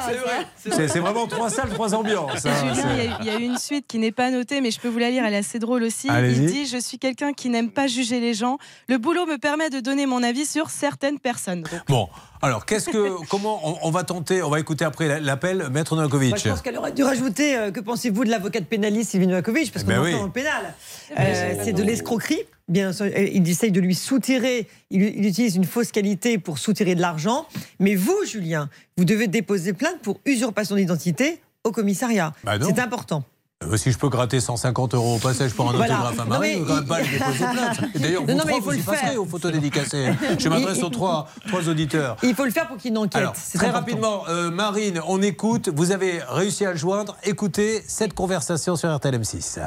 C'est 0.57 0.89
c'est 0.89 0.99
vraiment 1.01 1.27
trois 1.27 1.51
salles, 1.51 1.71
trois 1.71 1.95
ambiances. 1.95 2.47
hein. 2.47 2.51
Julien, 2.61 2.75
C'est- 2.75 3.11
il 3.21 3.27
y, 3.27 3.31
a, 3.31 3.35
une 3.39 3.59
suite 3.59 3.87
qui 3.87 3.99
n'est 3.99 4.13
pas 4.13 4.31
notée, 4.31 4.61
mais 4.61 4.71
je 4.71 4.81
peux 4.81 4.89
vous 4.89 4.99
la 4.99 5.11
lire, 5.11 5.25
elle 5.25 5.35
est 5.35 5.39
assez 5.39 5.59
drôle 5.59 5.83
aussi. 5.83 6.09
Il 6.09 6.47
dit 6.47 6.67
Je 6.67 6.79
suis 6.79 6.99
quelqu'un 6.99 7.33
qui 7.33 7.49
n'aime 7.49 7.71
pas 7.71 7.87
juger 7.87 8.21
les 8.21 8.35
gens. 8.35 8.59
Le 8.89 8.99
boulot 8.99 9.27
me 9.27 9.37
permet 9.39 9.71
de 9.71 9.81
donner 9.81 10.07
mon 10.07 10.23
avis 10.23 10.47
sur 10.47 10.71
certaines 10.71 11.19
personnes. 11.19 11.63
Donc, 11.63 11.81
Bon, 11.89 12.09
alors 12.41 12.65
qu'est-ce 12.67 12.89
que, 12.91 13.25
comment 13.29 13.61
on, 13.65 13.79
on 13.89 13.91
va 13.91 14.05
tenter, 14.05 14.43
on 14.43 14.51
va 14.51 14.61
écouter 14.61 14.85
après 14.85 15.21
l'appel, 15.21 15.69
Maître 15.71 15.95
Novakovic. 15.97 16.37
Je 16.43 16.49
pense 16.51 16.63
qu'elle 16.63 16.79
aurait 16.79 16.93
dû 16.93 17.05
rajouter 17.05 17.57
euh, 17.57 17.71
que 17.71 17.81
pensez-vous 17.81 18.25
de 18.25 18.31
l'avocate 18.31 18.65
pénaliste 18.65 19.11
Sylvie 19.11 19.27
Novakovic? 19.27 19.73
Parce 19.73 19.85
qu'on 19.85 19.91
Ben 19.91 20.01
est 20.03 20.05
oui. 20.05 20.13
dans 20.13 20.25
le 20.25 20.31
pénal. 20.31 20.75
Euh, 21.19 21.55
c'est 21.65 21.73
de 21.73 21.83
l'escroquerie. 21.83 22.41
Bien 22.73 22.93
sûr, 22.93 23.05
euh, 23.07 23.29
il 23.33 23.47
essaye 23.49 23.71
de 23.71 23.81
lui 23.81 23.95
soutirer, 23.95 24.67
il, 24.91 25.03
il 25.03 25.27
utilise 25.27 25.57
une 25.57 25.65
fausse 25.65 25.93
qualité 25.93 26.39
pour 26.39 26.59
soutirer 26.59 26.95
de 26.95 27.01
l'argent. 27.03 27.47
Mais 27.79 27.95
vous, 27.95 28.17
Julien, 28.27 28.71
vous 28.97 29.05
devez 29.05 29.27
déposer 29.29 29.75
plainte 29.75 29.99
pour 30.03 30.21
usurpation 30.25 30.77
d'identité 30.77 31.41
au 31.65 31.71
commissariat. 31.71 32.33
Bah 32.45 32.55
c'est 32.63 32.79
important. 32.79 33.25
Euh, 33.65 33.77
Si 33.77 33.93
je 33.93 33.99
peux 33.99 34.09
gratter 34.09 34.41
150 34.41 34.95
euros 34.95 35.17
au 35.17 35.19
passage 35.19 35.53
pour 35.53 35.69
un 35.71 35.75
Voilà. 35.75 35.95
autographe 35.95 36.19
à 36.21 36.25
Marie, 36.25 36.55
je 36.55 36.59
ne 36.59 36.63
vais 36.63 36.67
quand 36.69 36.75
même 36.77 36.87
pas 36.87 37.01
il- 37.03 37.13
le 37.13 37.19
déposer 37.19 37.99
D'ailleurs, 38.01 38.23
vous 38.23 38.33
Non, 38.33 38.39
trois, 38.39 38.51
il 38.53 38.57
faut 38.63 38.71
vous 38.71 38.75
y 38.75 38.79
le 38.79 38.83
passerez 38.85 39.07
faire. 39.11 39.21
aux 39.23 39.27
photos 39.27 39.53
dédicacées. 39.53 40.13
Je 40.39 40.49
m'adresse 40.49 40.79
Il- 40.79 40.85
aux 40.85 40.89
trois, 40.91 41.29
trois 41.47 41.69
auditeurs. 41.69 42.17
Il 42.25 42.35
faut 42.35 42.45
le 42.45 42.51
faire 42.51 42.67
pour 42.67 42.79
qu'il 42.79 42.97
enquête. 42.99 43.15
Alors, 43.17 43.35
très 43.35 43.59
important. 43.59 43.73
rapidement, 43.79 44.23
euh, 44.29 44.51
Marine, 44.51 45.01
on 45.07 45.21
écoute. 45.23 45.69
Vous 45.69 45.93
avez 45.93 46.21
réussi 46.29 46.65
à 46.65 46.73
le 46.73 46.77
joindre. 46.79 47.17
Écoutez 47.23 47.83
cette 47.87 48.15
conversation 48.15 48.75
sur 48.77 48.93
RTL 48.93 49.15
M6. 49.21 49.61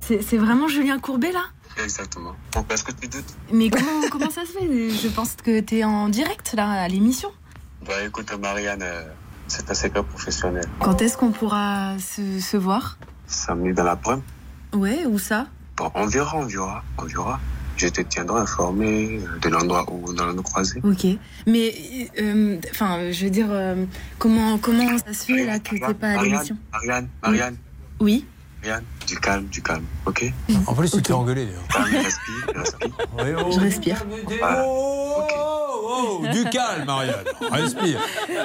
C'est 0.00 0.20
c'est 0.20 0.36
vraiment 0.36 0.68
Julien 0.68 0.98
Courbet 0.98 1.32
là? 1.32 1.44
Exactement. 1.82 2.34
Pourquoi 2.50 2.74
est-ce 2.74 2.84
que 2.84 2.92
tu 2.92 3.08
doutes 3.08 3.34
Mais 3.52 3.70
comment, 3.70 4.00
comment 4.10 4.30
ça 4.30 4.42
se 4.46 4.52
fait? 4.52 4.90
Je 4.90 5.08
pense 5.08 5.34
que 5.36 5.60
t'es 5.60 5.84
en 5.84 6.08
direct 6.08 6.54
là 6.54 6.70
à 6.70 6.88
l'émission. 6.88 7.30
Bah 7.86 8.02
écoute, 8.06 8.32
Marianne, 8.40 8.82
euh, 8.82 9.04
c'est 9.48 9.70
un 9.70 9.74
secret 9.74 10.02
professionnel. 10.02 10.64
Quand 10.80 11.00
est-ce 11.02 11.16
qu'on 11.16 11.32
pourra 11.32 11.96
se, 11.98 12.40
se 12.40 12.56
voir? 12.56 12.98
Samedi 13.26 13.72
dans 13.74 13.84
l'après-midi. 13.84 14.24
Ouais, 14.74 15.04
où 15.06 15.18
ça? 15.18 15.46
Bon, 15.76 15.90
on 15.94 16.06
verra, 16.06 16.36
on 16.38 16.46
verra, 16.46 16.82
on 16.98 17.04
verra. 17.04 17.40
Je 17.76 17.88
te 17.88 18.00
tiendrai 18.02 18.40
informé 18.40 19.18
euh, 19.20 19.38
de 19.40 19.48
l'endroit 19.48 19.84
où 19.92 20.04
on 20.08 20.16
allons 20.18 20.34
nous 20.34 20.42
croiser. 20.42 20.80
Ok. 20.84 21.06
Mais, 21.46 21.74
euh, 22.20 22.58
enfin, 22.70 23.10
je 23.10 23.24
veux 23.24 23.30
dire, 23.30 23.48
euh, 23.50 23.84
comment, 24.18 24.58
comment 24.58 24.96
ça 24.98 25.12
se 25.12 25.24
fait 25.24 25.44
là 25.44 25.58
que 25.58 25.70
t'es 25.76 25.94
pas 25.94 26.18
à 26.18 26.22
l'émission? 26.22 26.56
Marianne, 26.72 27.08
Marianne, 27.22 27.56
Oui. 28.00 28.24
Marianne, 28.64 28.84
du 29.06 29.20
calme, 29.20 29.44
du 29.48 29.62
calme, 29.62 29.84
ok 30.06 30.32
En 30.66 30.74
plus, 30.74 30.90
tu 30.90 31.02
te 31.02 31.08
fais 31.08 31.12
engueuler. 31.12 31.48
Calme, 31.70 31.84
respire, 31.84 32.46
respire. 32.54 33.50
Je 33.52 33.60
respire. 33.60 34.04
Oh, 35.96 36.22
du 36.32 36.44
calme, 36.44 36.84
Marianne. 36.86 37.24
Respire. 37.50 38.00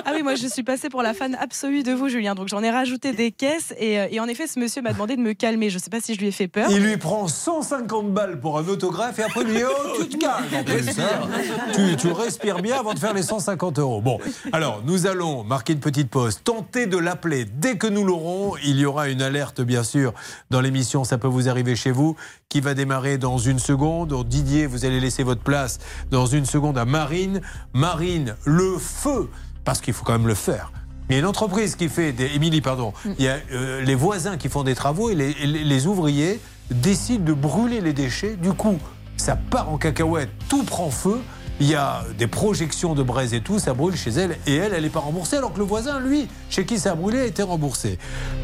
Ah 0.05 0.11
oui, 0.13 0.23
moi 0.23 0.35
je 0.35 0.47
suis 0.47 0.63
passée 0.63 0.89
pour 0.89 1.01
la 1.01 1.13
fan 1.13 1.37
absolue 1.39 1.83
de 1.83 1.93
vous, 1.93 2.09
Julien. 2.09 2.35
Donc 2.35 2.47
j'en 2.49 2.61
ai 2.61 2.69
rajouté 2.69 3.13
des 3.13 3.31
caisses. 3.31 3.73
Et, 3.77 3.99
euh, 3.99 4.07
et 4.11 4.19
en 4.19 4.27
effet, 4.27 4.45
ce 4.47 4.59
monsieur 4.59 4.81
m'a 4.81 4.91
demandé 4.93 5.15
de 5.15 5.21
me 5.21 5.33
calmer. 5.33 5.69
Je 5.69 5.75
ne 5.75 5.81
sais 5.81 5.89
pas 5.89 6.01
si 6.01 6.15
je 6.15 6.19
lui 6.19 6.27
ai 6.27 6.31
fait 6.31 6.47
peur. 6.47 6.69
Il 6.69 6.79
lui 6.83 6.97
prend 6.97 7.27
150 7.27 8.13
balles 8.13 8.39
pour 8.39 8.57
un 8.57 8.67
autographe 8.67 9.19
et 9.19 9.23
après 9.23 9.41
il 9.41 9.47
lui 9.47 9.57
dit 9.57 9.63
Oh, 9.65 9.97
tu 10.01 10.09
te 10.09 10.17
calmes 10.17 10.43
hein. 10.53 11.73
tu, 11.73 11.95
tu 11.95 12.11
respires 12.11 12.61
bien 12.61 12.77
avant 12.77 12.93
de 12.93 12.99
faire 12.99 13.13
les 13.13 13.23
150 13.23 13.79
euros. 13.79 14.01
Bon, 14.01 14.19
alors 14.51 14.81
nous 14.85 15.07
allons 15.07 15.43
marquer 15.43 15.73
une 15.73 15.79
petite 15.79 16.09
pause, 16.09 16.41
tenter 16.43 16.87
de 16.87 16.97
l'appeler. 16.97 17.45
Dès 17.45 17.77
que 17.77 17.87
nous 17.87 18.03
l'aurons, 18.03 18.55
il 18.63 18.77
y 18.79 18.85
aura 18.85 19.09
une 19.09 19.21
alerte, 19.21 19.61
bien 19.61 19.83
sûr, 19.83 20.08
dans 20.49 20.61
l'émission 20.61 21.03
Ça 21.03 21.17
peut 21.17 21.27
vous 21.27 21.49
arriver 21.49 21.75
chez 21.75 21.91
vous, 21.91 22.15
qui 22.49 22.61
va 22.61 22.73
démarrer 22.73 23.17
dans 23.17 23.37
une 23.37 23.59
seconde. 23.59 24.09
Donc, 24.09 24.27
Didier, 24.27 24.65
vous 24.67 24.85
allez 24.85 24.99
laisser 24.99 25.23
votre 25.23 25.41
place 25.41 25.79
dans 26.11 26.25
une 26.25 26.45
seconde 26.45 26.77
à 26.77 26.85
Marine. 26.85 27.41
Marine, 27.73 28.35
le 28.45 28.77
feu, 28.77 29.29
parce 29.65 29.81
qu'il 29.81 29.93
faut 29.93 30.03
quand 30.05 30.13
même 30.13 30.27
le 30.27 30.35
faire. 30.35 30.71
Il 31.09 31.13
y 31.13 31.15
a 31.15 31.19
une 31.19 31.25
entreprise 31.25 31.75
qui 31.75 31.89
fait 31.89 32.11
des. 32.11 32.27
Émilie, 32.35 32.61
pardon. 32.61 32.93
Il 33.17 33.25
y 33.25 33.27
a 33.27 33.37
euh, 33.51 33.81
les 33.81 33.95
voisins 33.95 34.37
qui 34.37 34.47
font 34.49 34.63
des 34.63 34.75
travaux 34.75 35.09
et 35.09 35.15
les, 35.15 35.31
et 35.41 35.47
les- 35.47 35.63
les 35.63 35.87
ouvriers 35.87 36.39
décident 36.69 37.25
de 37.25 37.33
brûler 37.33 37.81
les 37.81 37.93
déchets. 37.93 38.35
Du 38.35 38.53
coup, 38.53 38.77
ça 39.17 39.35
part 39.35 39.69
en 39.69 39.77
cacahuète, 39.79 40.29
tout 40.49 40.63
prend 40.63 40.91
feu. 40.91 41.19
Il 41.61 41.67
y 41.67 41.75
a 41.75 42.05
des 42.17 42.27
projections 42.27 42.93
de 42.93 43.03
braise 43.03 43.33
et 43.33 43.41
tout, 43.41 43.59
ça 43.59 43.73
brûle 43.73 43.95
chez 43.97 44.11
elle. 44.11 44.37
Et 44.47 44.55
elle, 44.55 44.73
elle 44.73 44.83
n'est 44.83 44.89
pas 44.89 44.99
remboursée, 45.01 45.35
alors 45.37 45.51
que 45.51 45.57
le 45.59 45.65
voisin, 45.65 45.99
lui, 45.99 46.27
chez 46.49 46.63
qui 46.65 46.77
ça 46.79 46.91
a 46.91 46.95
brûlé, 46.95 47.19
a 47.19 47.25
été 47.25 47.41
remboursé. 47.43 47.97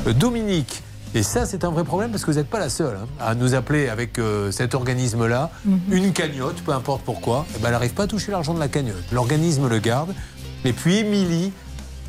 Euh, 0.07 0.13
Dominique, 0.13 0.81
et 1.15 1.23
ça, 1.23 1.45
c'est 1.45 1.63
un 1.63 1.69
vrai 1.69 1.85
problème 1.85 2.11
parce 2.11 2.25
que 2.25 2.31
vous 2.31 2.37
n'êtes 2.37 2.49
pas 2.49 2.59
la 2.59 2.69
seule 2.69 2.97
hein, 2.97 3.07
à 3.21 3.35
nous 3.35 3.55
appeler 3.55 3.87
avec 3.87 4.19
euh, 4.19 4.51
cet 4.51 4.75
organisme-là. 4.75 5.49
Une 5.89 6.11
cagnotte, 6.11 6.57
peu 6.57 6.73
importe 6.73 7.03
pourquoi, 7.03 7.45
eh 7.55 7.59
ben, 7.59 7.67
elle 7.67 7.71
n'arrive 7.71 7.93
pas 7.93 8.03
à 8.03 8.07
toucher 8.07 8.31
l'argent 8.31 8.53
de 8.53 8.59
la 8.59 8.67
cagnotte. 8.67 9.11
L'organisme 9.13 9.69
le 9.69 9.79
garde. 9.79 10.13
Et 10.65 10.73
puis, 10.73 10.97
Émilie, 10.97 11.53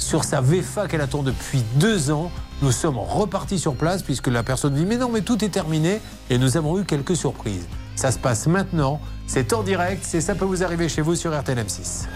sur 0.00 0.24
sa 0.24 0.40
VFA 0.40 0.88
qu'elle 0.88 1.00
attend 1.00 1.22
depuis 1.22 1.62
deux 1.76 2.10
ans. 2.10 2.32
Nous 2.62 2.72
sommes 2.72 2.98
repartis 2.98 3.58
sur 3.58 3.74
place 3.74 4.02
puisque 4.02 4.26
la 4.26 4.42
personne 4.42 4.74
dit 4.74 4.84
Mais 4.84 4.96
non, 4.96 5.08
mais 5.08 5.20
tout 5.20 5.44
est 5.44 5.50
terminé. 5.50 6.00
Et 6.28 6.38
nous 6.38 6.56
avons 6.56 6.80
eu 6.80 6.84
quelques 6.84 7.14
surprises. 7.14 7.66
Ça 7.94 8.10
se 8.10 8.18
passe 8.18 8.48
maintenant. 8.48 9.00
C'est 9.28 9.52
en 9.52 9.62
direct. 9.62 10.04
C'est 10.04 10.20
Ça 10.20 10.34
peut 10.34 10.44
vous 10.44 10.64
arriver 10.64 10.88
chez 10.88 11.02
vous 11.02 11.14
sur 11.14 11.38
RTL 11.38 11.58
M6. 11.58 12.06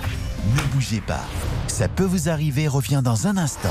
Ne 0.56 0.62
bougez 0.72 1.00
pas. 1.00 1.24
Ça 1.68 1.86
peut 1.86 2.04
vous 2.04 2.28
arriver 2.28 2.66
revient 2.66 3.00
dans 3.04 3.26
un 3.26 3.36
instant. 3.36 3.68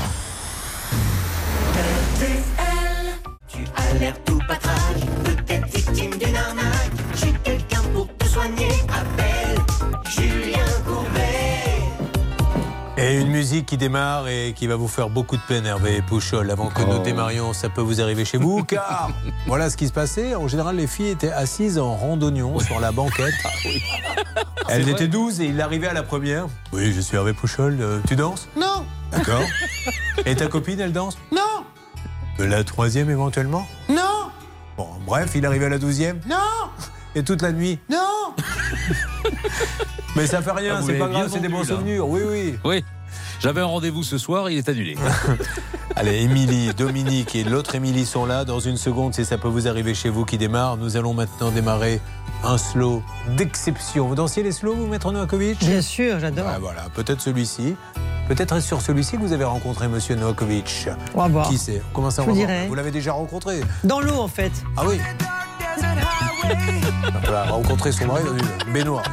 L'air 4.00 4.14
tout 4.24 4.38
patraque, 4.48 5.00
peut-être 5.24 5.66
victime 5.76 6.18
d'une 6.18 6.34
arnaque. 6.36 6.90
J'ai 7.16 7.32
quelqu'un 7.44 7.82
pour 7.94 8.08
te 8.16 8.24
soigner, 8.26 8.68
appelle 8.88 9.58
Julien 10.08 10.64
Courbet. 10.86 11.20
Et 12.96 13.20
une 13.20 13.28
musique 13.28 13.66
qui 13.66 13.76
démarre 13.76 14.28
et 14.28 14.54
qui 14.56 14.66
va 14.66 14.76
vous 14.76 14.88
faire 14.88 15.10
beaucoup 15.10 15.36
de 15.36 15.42
peine, 15.46 15.66
Hervé 15.66 16.02
Pouchol, 16.06 16.50
avant 16.50 16.68
que 16.68 16.82
nous 16.82 16.98
démarrions. 17.02 17.52
Ça 17.52 17.68
peut 17.68 17.80
vous 17.82 18.00
arriver 18.00 18.24
chez 18.24 18.38
vous, 18.38 18.64
car 18.68 19.10
voilà 19.46 19.68
ce 19.68 19.76
qui 19.76 19.86
se 19.86 19.92
passait. 19.92 20.34
En 20.34 20.48
général, 20.48 20.76
les 20.76 20.86
filles 20.86 21.08
étaient 21.10 21.32
assises 21.32 21.78
en 21.78 21.94
randonnion 21.94 22.58
sur 22.58 22.80
la 22.80 22.92
banquette. 22.92 23.34
Elles 24.68 24.84
C'est 24.84 24.90
étaient 24.90 25.06
vrai 25.06 25.08
12 25.08 25.40
et 25.42 25.46
il 25.46 25.60
arrivait 25.60 25.88
à 25.88 25.92
la 25.94 26.02
première. 26.02 26.46
Oui, 26.72 26.92
je 26.92 27.00
suis 27.00 27.16
Hervé 27.16 27.34
Pouchol. 27.34 27.78
Euh, 27.80 27.98
tu 28.06 28.16
danses? 28.16 28.48
Non 28.56 28.84
D'accord. 29.10 29.42
Et 30.26 30.36
ta 30.36 30.46
copine, 30.46 30.78
elle 30.78 30.92
danse? 30.92 31.18
Non 31.32 31.40
La 32.48 32.64
troisième 32.64 33.10
éventuellement 33.10 33.66
Non 33.88 34.30
Bon, 34.76 34.88
bref, 35.06 35.32
il 35.34 35.44
arrivait 35.44 35.66
à 35.66 35.68
la 35.70 35.78
douzième. 35.78 36.20
Non 36.28 36.36
Et 37.14 37.22
toute 37.22 37.42
la 37.42 37.52
nuit 37.52 37.78
Non 37.90 38.34
Mais 40.16 40.26
ça 40.26 40.40
fait 40.42 40.50
Ah, 40.52 40.58
rien, 40.58 40.80
vous 40.80 40.86
c'est 40.86 40.98
pas 40.98 41.08
grave, 41.08 41.28
c'est 41.32 41.40
des 41.40 41.48
bons 41.48 41.60
là. 41.60 41.64
souvenirs. 41.66 42.08
Oui, 42.08 42.20
oui. 42.26 42.58
Oui. 42.64 42.84
J'avais 43.40 43.62
un 43.62 43.66
rendez-vous 43.66 44.02
ce 44.02 44.18
soir, 44.18 44.50
il 44.50 44.58
est 44.58 44.68
annulé. 44.68 44.96
Allez, 45.96 46.20
Émilie, 46.22 46.74
Dominique 46.74 47.34
et 47.34 47.42
l'autre 47.42 47.74
Émilie 47.74 48.04
sont 48.04 48.26
là. 48.26 48.44
Dans 48.44 48.60
une 48.60 48.76
seconde, 48.76 49.14
si 49.14 49.24
ça 49.24 49.38
peut 49.38 49.48
vous 49.48 49.66
arriver 49.66 49.94
chez 49.94 50.10
vous 50.10 50.26
qui 50.26 50.36
démarre, 50.36 50.76
nous 50.76 50.98
allons 50.98 51.14
maintenant 51.14 51.50
démarrer 51.50 52.02
un 52.44 52.58
slow 52.58 53.02
d'exception. 53.38 54.08
Vous 54.08 54.14
dansiez 54.14 54.42
les 54.42 54.52
slows, 54.52 54.74
vous, 54.74 54.86
Maître 54.86 55.10
Novakovic? 55.10 55.58
Bien 55.60 55.80
sûr, 55.80 56.20
j'adore. 56.20 56.46
Ah, 56.48 56.58
voilà, 56.60 56.82
peut-être 56.94 57.22
celui-ci. 57.22 57.76
Peut-être 58.28 58.56
est-ce 58.56 58.66
sur 58.66 58.82
celui-ci 58.82 59.16
que 59.16 59.22
vous 59.22 59.32
avez 59.32 59.44
rencontré 59.44 59.88
Monsieur 59.88 60.16
Novakovic. 60.16 60.88
On 61.14 61.22
va 61.22 61.28
voir. 61.28 61.48
Qui 61.48 61.56
c'est? 61.56 61.80
Comment 61.94 62.10
ça 62.10 62.22
on 62.22 62.26
va 62.26 62.32
vous 62.32 62.38
voir. 62.44 62.66
Vous 62.68 62.74
l'avez 62.74 62.90
déjà 62.90 63.12
rencontré? 63.14 63.60
Dans 63.84 64.00
l'eau, 64.00 64.20
en 64.20 64.28
fait. 64.28 64.52
Ah 64.76 64.82
oui 64.86 65.00
Voilà, 67.24 67.44
rencontré 67.44 67.90
son 67.90 68.06
mari 68.06 68.22
dans 68.22 68.36
une 68.36 68.72
baignoire. 68.72 69.04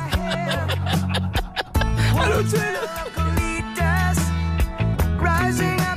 Rising 5.48 5.80
up 5.80 5.97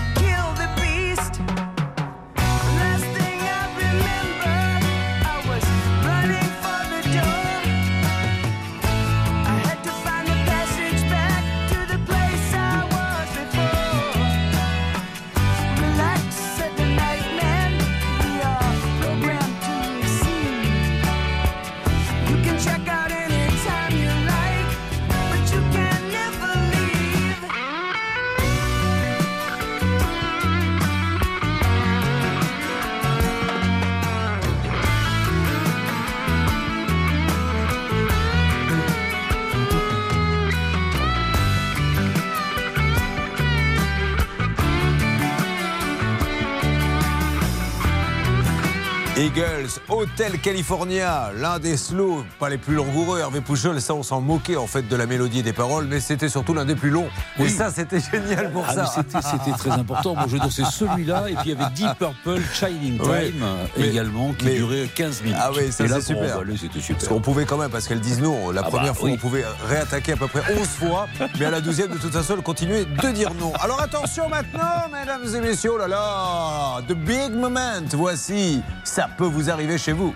Eagles, 49.35 49.79
Hotel 49.87 50.39
California, 50.39 51.31
l'un 51.37 51.57
des 51.59 51.77
slows, 51.77 52.25
pas 52.39 52.49
les 52.49 52.57
plus 52.57 52.75
langoureux. 52.75 53.19
Hervé 53.19 53.39
Pouchol, 53.39 53.79
ça, 53.79 53.93
on 53.93 54.03
s'en 54.03 54.19
moquait 54.19 54.57
en 54.57 54.67
fait 54.67 54.87
de 54.87 54.95
la 54.95 55.05
mélodie 55.05 55.39
et 55.39 55.43
des 55.43 55.53
paroles, 55.53 55.85
mais 55.89 55.99
c'était 56.01 56.27
surtout 56.27 56.53
l'un 56.53 56.65
des 56.65 56.75
plus 56.75 56.89
longs. 56.89 57.07
Et 57.39 57.43
Oui. 57.43 57.49
ça, 57.49 57.71
c'était 57.71 57.99
génial 58.01 58.51
pour 58.51 58.65
Ah, 58.67 58.73
ça. 58.73 58.85
c'était- 58.87 59.51
très 59.57 59.71
important. 59.71 60.15
Moi, 60.15 60.25
je 60.27 60.37
dansais 60.37 60.63
celui-là, 60.69 61.25
et 61.29 61.35
puis 61.35 61.51
il 61.51 61.57
y 61.57 61.61
avait 61.61 61.71
Deep 61.73 61.87
Purple, 61.97 62.41
Shining 62.53 62.97
Time 62.99 63.09
Ouais. 63.09 63.33
Mais- 63.77 63.87
également, 63.87 64.33
qui 64.33 64.45
mais- 64.45 64.55
durait 64.55 64.87
15 64.93 65.21
minutes. 65.21 65.37
Ah 65.41 65.51
oui, 65.55 65.71
ça 65.71 65.85
et 65.85 65.87
c'est 65.87 66.01
super. 66.01 66.35
emballer, 66.37 66.57
c'était 66.57 66.73
Parce 66.73 66.85
super. 66.85 67.07
qu'on 67.09 67.21
pouvait 67.21 67.45
quand 67.45 67.57
même, 67.57 67.69
parce 67.71 67.87
qu'elles 67.87 67.99
disent 68.01 68.21
non. 68.21 68.49
La 68.51 68.61
Ah 68.61 68.63
bah, 68.65 68.69
première 68.69 68.95
fois, 68.95 69.05
oui. 69.09 69.13
on 69.15 69.17
pouvait 69.17 69.45
réattaquer 69.69 70.13
à 70.13 70.17
peu 70.17 70.27
près 70.27 70.41
11 70.57 70.67
fois, 70.67 71.07
mais 71.39 71.45
à 71.45 71.51
la 71.51 71.61
douzième, 71.61 71.89
de 71.89 71.97
toute 71.97 72.11
façon, 72.13 72.33
elle 72.37 72.43
continuait 72.43 72.85
de 72.85 73.09
dire 73.11 73.33
non. 73.39 73.53
Alors 73.61 73.81
attention 73.81 74.27
maintenant, 74.29 74.89
mesdames 74.91 75.35
et 75.35 75.39
messieurs, 75.47 75.71
oh 75.75 75.77
là 75.77 75.87
là, 75.87 76.81
the 76.87 76.93
big 76.93 77.31
moment. 77.33 77.81
Voici, 77.93 78.61
ça 78.83 79.07
peut 79.21 79.27
vous 79.27 79.51
arriver 79.51 79.77
chez 79.77 79.91
vous. 79.91 80.15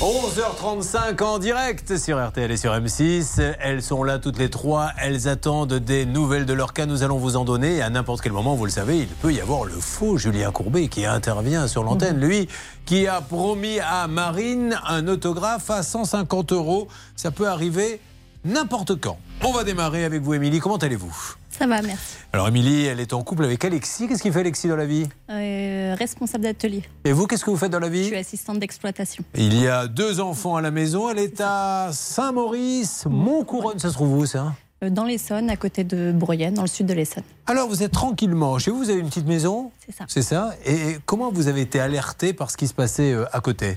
11h35 0.00 1.22
en 1.22 1.38
direct 1.38 1.96
sur 1.96 2.22
RTL 2.22 2.50
et 2.50 2.58
sur 2.58 2.70
M6. 2.74 3.54
Elles 3.58 3.82
sont 3.82 4.02
là 4.02 4.18
toutes 4.18 4.38
les 4.38 4.50
trois. 4.50 4.90
Elles 4.98 5.28
attendent 5.28 5.72
des 5.72 6.04
nouvelles 6.04 6.44
de 6.44 6.52
leur 6.52 6.74
cas. 6.74 6.84
Nous 6.84 7.02
allons 7.02 7.16
vous 7.16 7.36
en 7.36 7.46
donner. 7.46 7.76
Et 7.76 7.80
à 7.80 7.88
n'importe 7.88 8.20
quel 8.20 8.32
moment, 8.32 8.54
vous 8.54 8.66
le 8.66 8.70
savez, 8.70 8.98
il 8.98 9.06
peut 9.06 9.32
y 9.32 9.40
avoir 9.40 9.64
le 9.64 9.72
faux 9.72 10.18
Julien 10.18 10.50
Courbet 10.50 10.88
qui 10.88 11.06
intervient 11.06 11.66
sur 11.66 11.82
l'antenne. 11.82 12.20
Lui 12.20 12.46
qui 12.84 13.06
a 13.06 13.22
promis 13.22 13.80
à 13.80 14.08
Marine 14.08 14.78
un 14.86 15.08
autographe 15.08 15.70
à 15.70 15.82
150 15.82 16.52
euros. 16.52 16.86
Ça 17.16 17.30
peut 17.30 17.48
arriver 17.48 17.98
n'importe 18.44 19.00
quand. 19.00 19.16
On 19.42 19.52
va 19.52 19.64
démarrer 19.64 20.04
avec 20.04 20.20
vous, 20.20 20.34
Émilie. 20.34 20.58
Comment 20.58 20.76
allez-vous? 20.76 21.39
Ça 21.60 21.66
va, 21.66 21.82
merci. 21.82 22.16
Alors 22.32 22.48
Émilie, 22.48 22.86
elle 22.86 23.00
est 23.00 23.12
en 23.12 23.22
couple 23.22 23.44
avec 23.44 23.62
Alexis. 23.66 24.08
Qu'est-ce 24.08 24.22
qu'il 24.22 24.32
fait 24.32 24.40
Alexis 24.40 24.66
dans 24.66 24.76
la 24.76 24.86
vie? 24.86 25.06
Euh, 25.28 25.94
responsable 25.98 26.44
d'atelier. 26.44 26.82
Et 27.04 27.12
vous, 27.12 27.26
qu'est-ce 27.26 27.44
que 27.44 27.50
vous 27.50 27.58
faites 27.58 27.70
dans 27.70 27.78
la 27.78 27.88
Je 27.88 27.92
vie 27.92 28.06
suis 28.06 28.16
assistante 28.16 28.58
d'exploitation. 28.60 29.22
Il 29.34 29.60
y 29.60 29.68
a 29.68 29.86
deux 29.86 30.20
enfants 30.20 30.56
à 30.56 30.62
la 30.62 30.70
maison. 30.70 31.10
Elle 31.10 31.18
est 31.18 31.38
à 31.42 31.90
Saint-Maurice, 31.92 33.04
Montcouronne. 33.10 33.78
Ça 33.78 33.90
se 33.90 33.92
trouve 33.92 34.16
où 34.16 34.24
ça? 34.24 34.54
Euh, 34.82 34.88
Dans 34.88 35.04
l'Essonne, 35.04 35.50
à 35.50 35.56
côté 35.56 35.84
de 35.84 36.12
Bruyenne, 36.12 36.54
dans 36.54 36.62
le 36.62 36.66
sud 36.68 36.86
de 36.86 36.94
l'Essonne. 36.94 37.24
Alors 37.46 37.68
vous 37.68 37.82
êtes 37.82 37.92
tranquillement. 37.92 38.58
Chez 38.58 38.70
vous, 38.70 38.78
vous 38.78 38.88
avez 38.88 39.00
une 39.00 39.08
petite 39.08 39.26
maison? 39.26 39.70
C'est 39.84 39.94
ça. 39.94 40.04
C'est 40.08 40.22
ça. 40.22 40.54
Et 40.64 40.96
comment 41.04 41.30
vous 41.30 41.48
avez 41.48 41.60
été 41.60 41.78
alerté 41.78 42.32
par 42.32 42.50
ce 42.50 42.56
qui 42.56 42.68
se 42.68 42.74
passait 42.74 43.12
euh, 43.12 43.26
à 43.34 43.42
côté? 43.42 43.76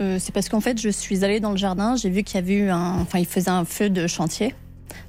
Euh, 0.00 0.18
c'est 0.20 0.30
parce 0.30 0.48
qu'en 0.48 0.60
fait, 0.60 0.80
je 0.80 0.88
suis 0.88 1.24
allée 1.24 1.40
dans 1.40 1.50
le 1.50 1.56
jardin, 1.56 1.96
j'ai 1.96 2.10
vu 2.10 2.22
qu'il 2.22 2.36
y 2.36 2.38
avait 2.38 2.54
eu 2.54 2.70
un. 2.70 3.00
Enfin, 3.00 3.18
il 3.18 3.26
faisait 3.26 3.50
un 3.50 3.64
feu 3.64 3.90
de 3.90 4.06
chantier. 4.06 4.54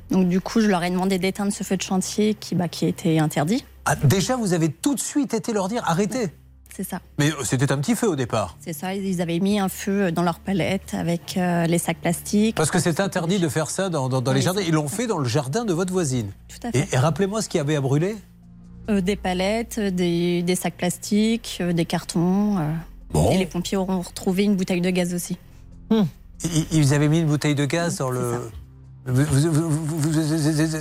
Donc, 0.09 0.27
du 0.27 0.41
coup, 0.41 0.59
je 0.61 0.67
leur 0.67 0.83
ai 0.83 0.89
demandé 0.89 1.17
d'éteindre 1.19 1.51
ce 1.53 1.63
feu 1.63 1.77
de 1.77 1.81
chantier 1.81 2.33
qui, 2.33 2.55
bah, 2.55 2.67
qui 2.67 2.85
était 2.85 3.19
interdit. 3.19 3.63
Ah, 3.85 3.95
Déjà, 3.95 4.35
vous 4.35 4.53
avez 4.53 4.69
tout 4.69 4.95
de 4.95 4.99
suite 4.99 5.33
été 5.33 5.53
leur 5.53 5.67
dire 5.69 5.81
arrêtez. 5.85 6.27
C'est 6.75 6.83
ça. 6.83 7.01
Mais 7.19 7.29
euh, 7.31 7.43
c'était 7.43 7.71
un 7.73 7.77
petit 7.79 7.95
feu 7.95 8.07
au 8.09 8.15
départ. 8.15 8.55
C'est 8.61 8.71
ça. 8.73 8.93
Ils 8.93 9.21
avaient 9.21 9.39
mis 9.39 9.59
un 9.59 9.67
feu 9.67 10.11
dans 10.11 10.23
leur 10.23 10.39
palette 10.39 10.93
avec 10.93 11.35
euh, 11.37 11.65
les 11.65 11.77
sacs 11.77 11.97
plastiques. 11.99 12.55
Parce 12.55 12.71
que 12.71 12.79
c'est 12.79 12.99
interdit 13.01 13.39
de 13.39 13.49
faire 13.49 13.69
ça 13.69 13.89
dans, 13.89 14.07
dans- 14.07 14.21
dans 14.21 14.31
les 14.31 14.41
jardins. 14.41 14.61
Ils 14.65 14.73
l'ont 14.73 14.87
fait 14.87 15.05
dans 15.07 15.17
le 15.17 15.27
jardin 15.27 15.65
de 15.65 15.73
votre 15.73 15.91
voisine. 15.91 16.31
Tout 16.47 16.65
à 16.67 16.71
fait. 16.71 16.79
Et, 16.91 16.95
et 16.95 16.97
rappelez-moi 16.97 17.41
ce 17.41 17.49
qu'il 17.49 17.57
y 17.57 17.61
avait 17.61 17.75
à 17.75 17.81
brûler. 17.81 18.15
Euh, 18.89 19.01
des 19.01 19.15
palettes, 19.17 19.79
des, 19.79 20.43
des 20.43 20.55
sacs 20.55 20.75
plastiques, 20.77 21.57
euh, 21.59 21.73
des 21.73 21.85
cartons. 21.85 22.57
euh. 22.57 23.31
Et 23.31 23.37
les 23.37 23.45
pompiers 23.45 23.75
auront 23.77 23.99
retrouvé 23.99 24.43
une 24.43 24.55
bouteille 24.55 24.79
de 24.81 24.89
gaz 24.89 25.13
aussi. 25.13 25.37
Ils, 25.91 26.65
ils 26.71 26.93
avaient 26.93 27.09
mis 27.09 27.19
une 27.19 27.27
bouteille 27.27 27.55
de 27.55 27.65
gaz 27.65 27.97
dans 27.97 28.09
le. 28.09 28.49
Vous- 29.05 29.23
vous- 29.23 29.51
vous- 29.51 29.97
vous- 29.97 30.13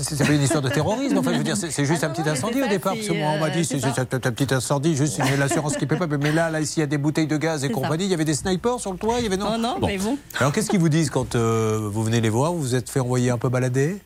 C'est 0.03 0.27
pas 0.27 0.33
une 0.33 0.43
histoire 0.43 0.63
de 0.63 0.69
terrorisme, 0.69 1.17
enfin, 1.19 1.33
je 1.33 1.39
veux 1.39 1.45
dire, 1.45 1.57
c'est 1.57 1.85
juste 1.85 2.05
un 2.05 2.11
petit 2.11 2.29
incendie 2.29 2.63
au 2.63 2.69
départ, 2.69 2.95
parce 2.95 3.07
que 3.07 3.15
moi, 3.15 3.31
on 3.35 3.41
m'a 3.41 3.51
dit, 3.51 3.65
c'est 3.65 3.83
un, 3.83 4.05
petit 4.05 4.53
incendie, 4.55 4.95
juste 4.95 5.19
l'assurance 5.39 5.77
qui 5.77 5.87
peut 5.87 5.97
pas. 5.97 6.07
Mais 6.07 6.33
là, 6.33 6.51
là, 6.51 6.61
ici, 6.61 6.75
il 6.79 6.81
y 6.81 6.83
a 6.83 6.87
des 6.87 6.99
bouteilles 6.99 7.27
de 7.27 7.37
gaz 7.37 7.65
et 7.65 7.71
compagnie, 7.71 8.05
il 8.05 8.11
y 8.11 8.15
avait 8.15 8.25
des 8.25 8.35
snipers 8.35 8.79
sur 8.79 8.93
le 8.93 8.99
toit, 8.99 9.17
il 9.19 9.25
y 9.25 9.27
avait 9.27 9.37
non. 9.37 9.53
Non, 9.53 9.59
non, 9.59 9.87
mais 9.87 9.99
bon. 9.99 10.19
Alors, 10.39 10.53
qu'est-ce 10.53 10.69
qu'ils 10.69 10.81
vous 10.81 10.89
disent 10.89 11.11
quand 11.11 11.35
euh, 11.35 11.89
vous 11.91 12.03
venez 12.03 12.21
les 12.21 12.29
voir 12.29 12.53
Vous 12.53 12.61
vous 12.61 12.75
êtes 12.75 12.91
fait 12.91 13.01
envoyer 13.01 13.31
un 13.31 13.39
peu 13.39 13.49
balader? 13.49 13.99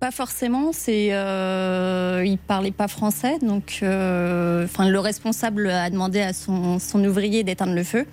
Pas 0.00 0.10
forcément, 0.12 0.70
c'est 0.72 1.08
euh, 1.12 2.22
il 2.24 2.38
parlait 2.38 2.70
pas 2.70 2.86
français, 2.86 3.38
donc 3.42 3.80
euh, 3.82 4.64
enfin 4.64 4.88
le 4.88 5.00
responsable 5.00 5.68
a 5.68 5.90
demandé 5.90 6.20
à 6.20 6.32
son, 6.32 6.78
son 6.78 7.04
ouvrier 7.04 7.42
d'éteindre 7.42 7.74
le 7.74 7.82
feu. 7.82 8.06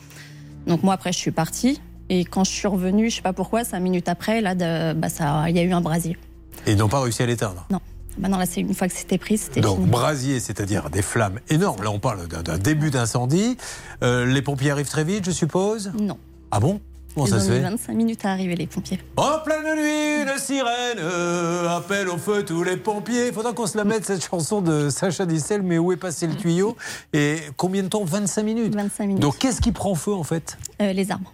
Donc 0.66 0.82
moi 0.82 0.96
après 0.96 1.12
je 1.12 1.20
suis 1.20 1.30
partie 1.30 1.80
et 2.10 2.26
quand 2.26 2.44
je 2.44 2.52
suis 2.52 2.68
revenue, 2.68 3.10
je 3.10 3.16
sais 3.18 3.22
pas 3.22 3.34
pourquoi, 3.34 3.64
cinq 3.64 3.80
minutes 3.80 4.08
après 4.10 4.42
là, 4.42 4.56
de- 4.56 4.94
bah 4.94 5.10
ça, 5.10 5.50
il 5.50 5.56
y 5.56 5.60
a 5.60 5.64
eu 5.64 5.72
un 5.74 5.82
brasier. 5.82 6.18
Et 6.68 6.72
ils 6.74 6.78
n'ont 6.78 6.90
pas 6.90 7.02
réussi 7.02 7.22
à 7.24 7.26
l'éteindre? 7.26 7.66
Non, 7.70 7.80
bah 8.18 8.28
non 8.30 8.38
là 8.38 8.46
c'est 8.46 8.62
une 8.62 8.74
fois 8.74 8.88
que 8.88 8.94
c'était 8.94 9.18
pris, 9.18 9.38
c'était 9.38 9.62
Donc, 9.62 9.78
fini. 9.78 9.90
brasier, 9.90 10.40
c'est-à-dire 10.40 10.90
des 10.90 11.02
flammes 11.02 11.40
énormes. 11.50 11.84
Là, 11.84 11.92
on 11.92 12.00
parle 12.00 12.28
d'un- 12.28 12.58
début 12.58 12.90
d'incendie. 12.92 13.58
Euh, 14.04 14.26
les 14.26 14.42
pompiers 14.42 14.72
arrivent 14.72 14.90
très 14.90 15.04
vite, 15.04 15.26
je 15.26 15.32
suppose? 15.32 15.92
Non. 16.00 16.18
Ah 16.52 16.60
bon? 16.60 16.80
Comment 17.14 17.28
Ils 17.28 17.30
ça 17.30 17.36
ont 17.38 17.40
se 17.40 17.46
mis 17.50 17.56
fait? 17.58 17.62
25 17.62 17.94
minutes 17.94 18.26
à 18.26 18.32
arriver 18.32 18.56
les 18.58 18.68
pompiers. 18.68 19.00
En 19.16 19.40
pleine 19.40 19.64
nuit, 19.78 20.30
une 20.30 20.38
sirène 20.38 20.98
euh, 21.00 21.70
appelle 21.78 22.10
au 22.10 22.18
feu 22.18 22.44
tous 22.44 22.62
les 22.64 22.76
pompiers. 22.76 23.28
Il 23.28 23.34
faudra 23.34 23.54
qu'on 23.54 23.68
se 23.68 23.78
la 23.78 23.86
mette, 23.86 24.04
cette 24.06 24.26
chanson 24.26 24.60
de 24.62 24.90
Sacha 24.90 25.26
Distel, 25.26 25.62
mais 25.62 25.78
où 25.78 25.94
est 25.94 25.98
passé 25.98 26.28
le 26.28 26.36
tuyau? 26.36 26.76
Et 27.14 27.38
combien 27.56 27.84
de 27.84 27.88
temps? 27.88 28.04
25 28.04 28.44
minutes 28.44 28.76
25 28.76 29.08
minutes. 29.08 29.22
Donc 29.22 29.38
qu'est-ce 29.38 29.62
qui 29.62 29.72
prend 29.72 29.96
feu 29.96 30.14
en 30.14 30.24
fait? 30.24 30.58
Euh, 30.82 30.92
les 30.92 31.10
arbres. 31.10 31.32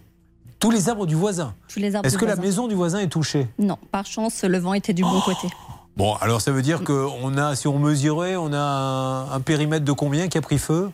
Tous 0.62 0.70
les 0.72 0.88
arbres 0.90 1.08
du 1.08 1.16
voisin 1.16 1.56
Est-ce 2.04 2.18
que 2.18 2.26
la 2.26 2.36
maison 2.38 2.68
du 2.68 2.76
voisin 2.76 3.00
est 3.00 3.08
touchée? 3.08 3.48
Non, 3.60 3.78
par 3.92 4.06
chance 4.06 4.44
le 4.44 4.60
vent 4.60 4.74
était 4.76 4.94
du 4.94 5.04
Oh. 5.04 5.10
bon 5.10 5.20
côté. 5.22 5.48
Bon, 5.98 6.14
alors 6.22 6.40
ça 6.40 6.52
veut 6.52 6.62
dire 6.62 6.84
qu'on 6.84 7.36
a, 7.38 7.56
si 7.56 7.68
on 7.68 7.80
mesurait, 7.80 8.36
on 8.38 8.54
a 8.54 8.60
un, 8.60 9.32
un 9.32 9.40
périmètre 9.42 9.84
de 9.84 9.92
combien 9.92 10.28
qui 10.30 10.38
a 10.38 10.42
pris 10.42 10.60
feu? 10.60 10.92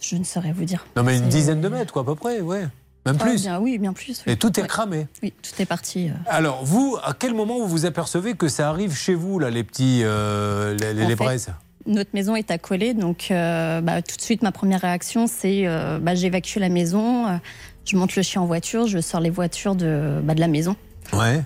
Je 0.00 0.16
ne 0.16 0.24
saurais 0.24 0.52
vous 0.52 0.64
dire. 0.64 0.84
Non 0.96 1.04
mais 1.04 1.16
une 1.16 1.28
dizaine 1.28 1.60
de 1.60 1.68
mètres, 1.68 1.92
quoi, 1.92 2.02
à 2.02 2.04
peu 2.04 2.16
près, 2.16 2.40
ouais. 2.40 2.66
Même 3.06 3.16
Ah, 3.20 3.24
plus. 3.24 3.42
bien, 3.42 3.58
oui, 3.60 3.78
bien 3.78 3.92
plus. 3.92 4.22
oui. 4.26 4.32
Et 4.32 4.36
tout 4.36 4.58
est 4.58 4.62
Ouais. 4.62 4.68
cramé. 4.68 5.06
Oui, 5.22 5.32
tout 5.42 5.62
est 5.62 5.66
parti. 5.66 6.08
euh. 6.10 6.12
Alors, 6.26 6.64
vous, 6.64 6.98
à 7.04 7.14
quel 7.18 7.34
moment 7.34 7.58
vous 7.58 7.68
vous 7.68 7.86
apercevez 7.86 8.34
que 8.34 8.48
ça 8.48 8.68
arrive 8.68 8.94
chez 8.96 9.14
vous, 9.14 9.38
là, 9.38 9.48
les 9.50 9.62
petits, 9.64 10.00
euh, 10.02 10.76
les, 10.76 11.14
braises? 11.16 11.50
Notre 11.86 12.10
maison 12.14 12.36
est 12.36 12.50
accolée, 12.52 12.94
donc 12.94 13.28
euh, 13.30 13.80
bah, 13.80 14.02
tout 14.02 14.16
de 14.16 14.22
suite, 14.22 14.42
ma 14.42 14.52
première 14.52 14.80
réaction, 14.82 15.26
c'est 15.26 15.66
euh, 15.66 15.98
bah, 16.00 16.14
j'évacue 16.14 16.58
la 16.58 16.68
maison, 16.68 17.26
euh, 17.26 17.36
je 17.84 17.96
monte 17.96 18.14
le 18.16 18.22
chien 18.22 18.40
en 18.42 18.46
voiture, 18.46 18.86
je 18.86 19.00
sors 19.00 19.20
les 19.20 19.30
voitures 19.30 19.74
de, 19.74 20.20
bah, 20.22 20.34
de 20.34 20.40
la 20.40 20.48
maison. 20.48 20.76
Ouais. 21.12 21.42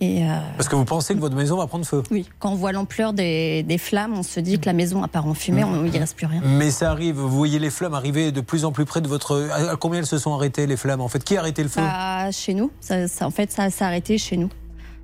Et 0.00 0.22
euh, 0.22 0.38
Parce 0.56 0.68
que 0.68 0.76
vous 0.76 0.84
pensez 0.84 1.14
que 1.14 1.18
votre 1.18 1.34
maison 1.34 1.56
va 1.56 1.66
prendre 1.66 1.84
feu 1.84 2.04
oui, 2.12 2.28
quand 2.38 2.52
on 2.52 2.54
voit 2.54 2.70
l'ampleur 2.70 3.12
des, 3.12 3.64
des 3.64 3.78
flammes, 3.78 4.14
on 4.16 4.22
se 4.22 4.38
dit 4.38 4.60
que 4.60 4.66
la 4.66 4.72
maison 4.72 5.02
a 5.02 5.08
part 5.08 5.26
en 5.26 5.34
fumée, 5.34 5.64
on- 5.64 5.84
il 5.84 5.90
ne 5.92 5.98
reste 5.98 6.16
plus 6.16 6.26
rien. 6.26 6.40
Mais 6.44 6.70
ça 6.70 6.92
arrive, 6.92 7.16
vous 7.16 7.28
voyez 7.28 7.58
les 7.58 7.70
flammes 7.70 7.94
arriver 7.94 8.30
de 8.30 8.40
plus 8.40 8.64
en 8.64 8.70
plus 8.70 8.84
près 8.84 9.00
de 9.00 9.08
votre. 9.08 9.48
À 9.50 9.72
à 9.72 9.76
combien 9.76 9.98
elles 9.98 10.06
se 10.06 10.18
sont 10.18 10.32
arrêtées, 10.32 10.68
les 10.68 10.76
flammes 10.76 11.00
En 11.00 11.08
fait, 11.08 11.24
qui 11.24 11.36
a 11.36 11.40
arrêté 11.40 11.64
le 11.64 11.68
feu? 11.68 11.80
Bah, 11.80 12.30
chez 12.30 12.54
nous, 12.54 12.70
ça, 12.80 13.08
ça- 13.08 13.26
en 13.26 13.32
fait, 13.32 13.50
ça 13.50 13.70
s'est 13.70 13.82
arrêté 13.84 14.18
chez 14.18 14.36
nous. 14.36 14.50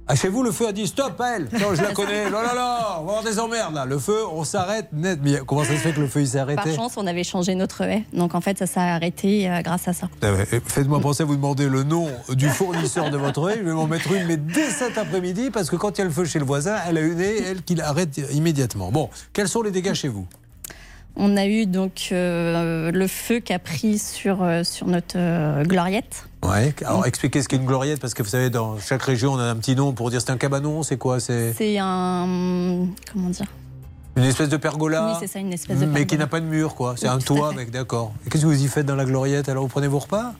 Ah, 0.06 0.14
Chez 0.14 0.28
vous, 0.28 0.42
le 0.42 0.52
feu 0.52 0.68
a 0.68 0.72
dit 0.72 0.86
stop, 0.86 1.18
elle 1.26 1.48
Non, 1.58 1.74
je 1.74 1.80
la 1.80 1.92
connais. 1.92 2.24
Non, 2.30 2.38
non, 2.42 2.54
non, 2.54 2.76
on 3.00 3.04
va 3.04 3.12
avoir 3.12 3.22
des 3.22 3.38
emmerdes, 3.38 3.74
là. 3.74 3.86
Le 3.86 3.98
feu, 3.98 4.18
on 4.30 4.44
s'arrête 4.44 4.88
net. 4.92 5.18
Mais 5.22 5.38
comment 5.46 5.64
ça 5.64 5.70
se 5.70 5.78
fait 5.78 5.92
que 5.92 6.00
le 6.00 6.06
feu, 6.06 6.20
il 6.20 6.28
s'est 6.28 6.38
arrêté 6.38 6.62
Par 6.62 6.74
chance, 6.74 6.94
on 6.96 7.06
avait 7.06 7.24
changé 7.24 7.54
notre 7.54 7.82
haie, 7.82 8.04
donc 8.12 8.34
en 8.34 8.40
fait, 8.42 8.58
ça 8.58 8.66
s'est 8.66 8.80
arrêté 8.80 9.48
euh, 9.48 9.62
grâce 9.62 9.88
à 9.88 9.92
ça. 9.94 10.08
Ah 10.20 10.32
ouais, 10.32 10.46
et 10.52 10.60
Faites-moi 10.60 11.00
penser 11.00 11.22
à 11.22 11.26
vous 11.26 11.36
demander 11.36 11.68
le 11.68 11.84
nom 11.84 12.08
du 12.30 12.48
fournisseur 12.50 13.10
de 13.10 13.16
votre 13.16 13.48
haie. 13.50 13.58
Je 13.58 13.62
vais 13.64 13.72
m'en 13.72 13.86
mettre 13.86 14.12
une, 14.12 14.26
mais 14.26 14.36
dès 14.36 14.68
cet 14.70 14.98
après-midi, 14.98 15.50
parce 15.50 15.70
que 15.70 15.76
quand 15.76 15.96
il 15.96 16.00
y 16.00 16.02
a 16.02 16.04
le 16.04 16.10
feu 16.10 16.24
chez 16.26 16.38
le 16.38 16.44
voisin, 16.44 16.76
elle 16.86 16.98
a 16.98 17.00
une 17.00 17.20
haie, 17.20 17.42
elle, 17.42 17.62
qui 17.62 17.74
l'arrête 17.74 18.18
immédiatement. 18.32 18.90
Bon, 18.92 19.08
quels 19.32 19.48
sont 19.48 19.62
les 19.62 19.70
dégâts 19.70 19.94
chez 19.94 20.08
vous? 20.08 20.26
On 21.16 21.36
a 21.36 21.46
eu 21.46 21.66
donc 21.66 22.08
euh, 22.10 22.90
le 22.90 23.06
feu 23.06 23.38
qui 23.38 23.52
a 23.52 23.58
pris 23.60 23.98
sur, 23.98 24.42
euh, 24.42 24.64
sur 24.64 24.86
notre 24.88 25.16
euh, 25.16 25.62
gloriette. 25.64 26.28
Ouais. 26.42 26.74
Alors, 26.84 27.06
expliquez 27.06 27.40
ce 27.40 27.48
qu'est 27.48 27.56
une 27.56 27.66
gloriette, 27.66 28.00
parce 28.00 28.14
que 28.14 28.22
vous 28.22 28.28
savez, 28.28 28.50
dans 28.50 28.78
chaque 28.80 29.02
région, 29.02 29.32
on 29.32 29.38
a 29.38 29.44
un 29.44 29.56
petit 29.56 29.76
nom 29.76 29.92
pour 29.92 30.10
dire 30.10 30.20
c'est 30.20 30.30
un 30.32 30.36
cabanon, 30.36 30.82
c'est 30.82 30.96
quoi 30.98 31.20
C'est? 31.20 31.52
C'est 31.52 31.78
un. 31.78 32.86
Comment 33.12 33.28
dire? 33.30 33.46
Une 34.16 34.24
espèce 34.24 34.48
de 34.48 34.56
pergola? 34.56 35.06
Oui, 35.12 35.16
c'est 35.20 35.26
ça, 35.26 35.38
une 35.38 35.52
espèce 35.52 35.78
de 35.78 35.86
Mais 35.86 36.00
qui 36.00 36.16
pergola. 36.16 36.18
n'a 36.18 36.26
pas 36.28 36.40
de 36.40 36.46
mur, 36.46 36.74
quoi. 36.74 36.94
C'est 36.96 37.08
Oui, 37.08 37.14
un 37.14 37.18
toit 37.18 37.48
avec, 37.48 37.70
d'accord. 37.70 38.12
Et 38.26 38.30
qu'est-ce 38.30 38.42
que 38.42 38.48
vous 38.48 38.62
y 38.64 38.68
faites 38.68 38.86
dans 38.86 38.94
la 38.96 39.04
gloriette? 39.04 39.48
Alors, 39.48 39.62
vous 39.64 39.68
prenez 39.68 39.88
vos 39.88 39.98
repas? 40.00 40.34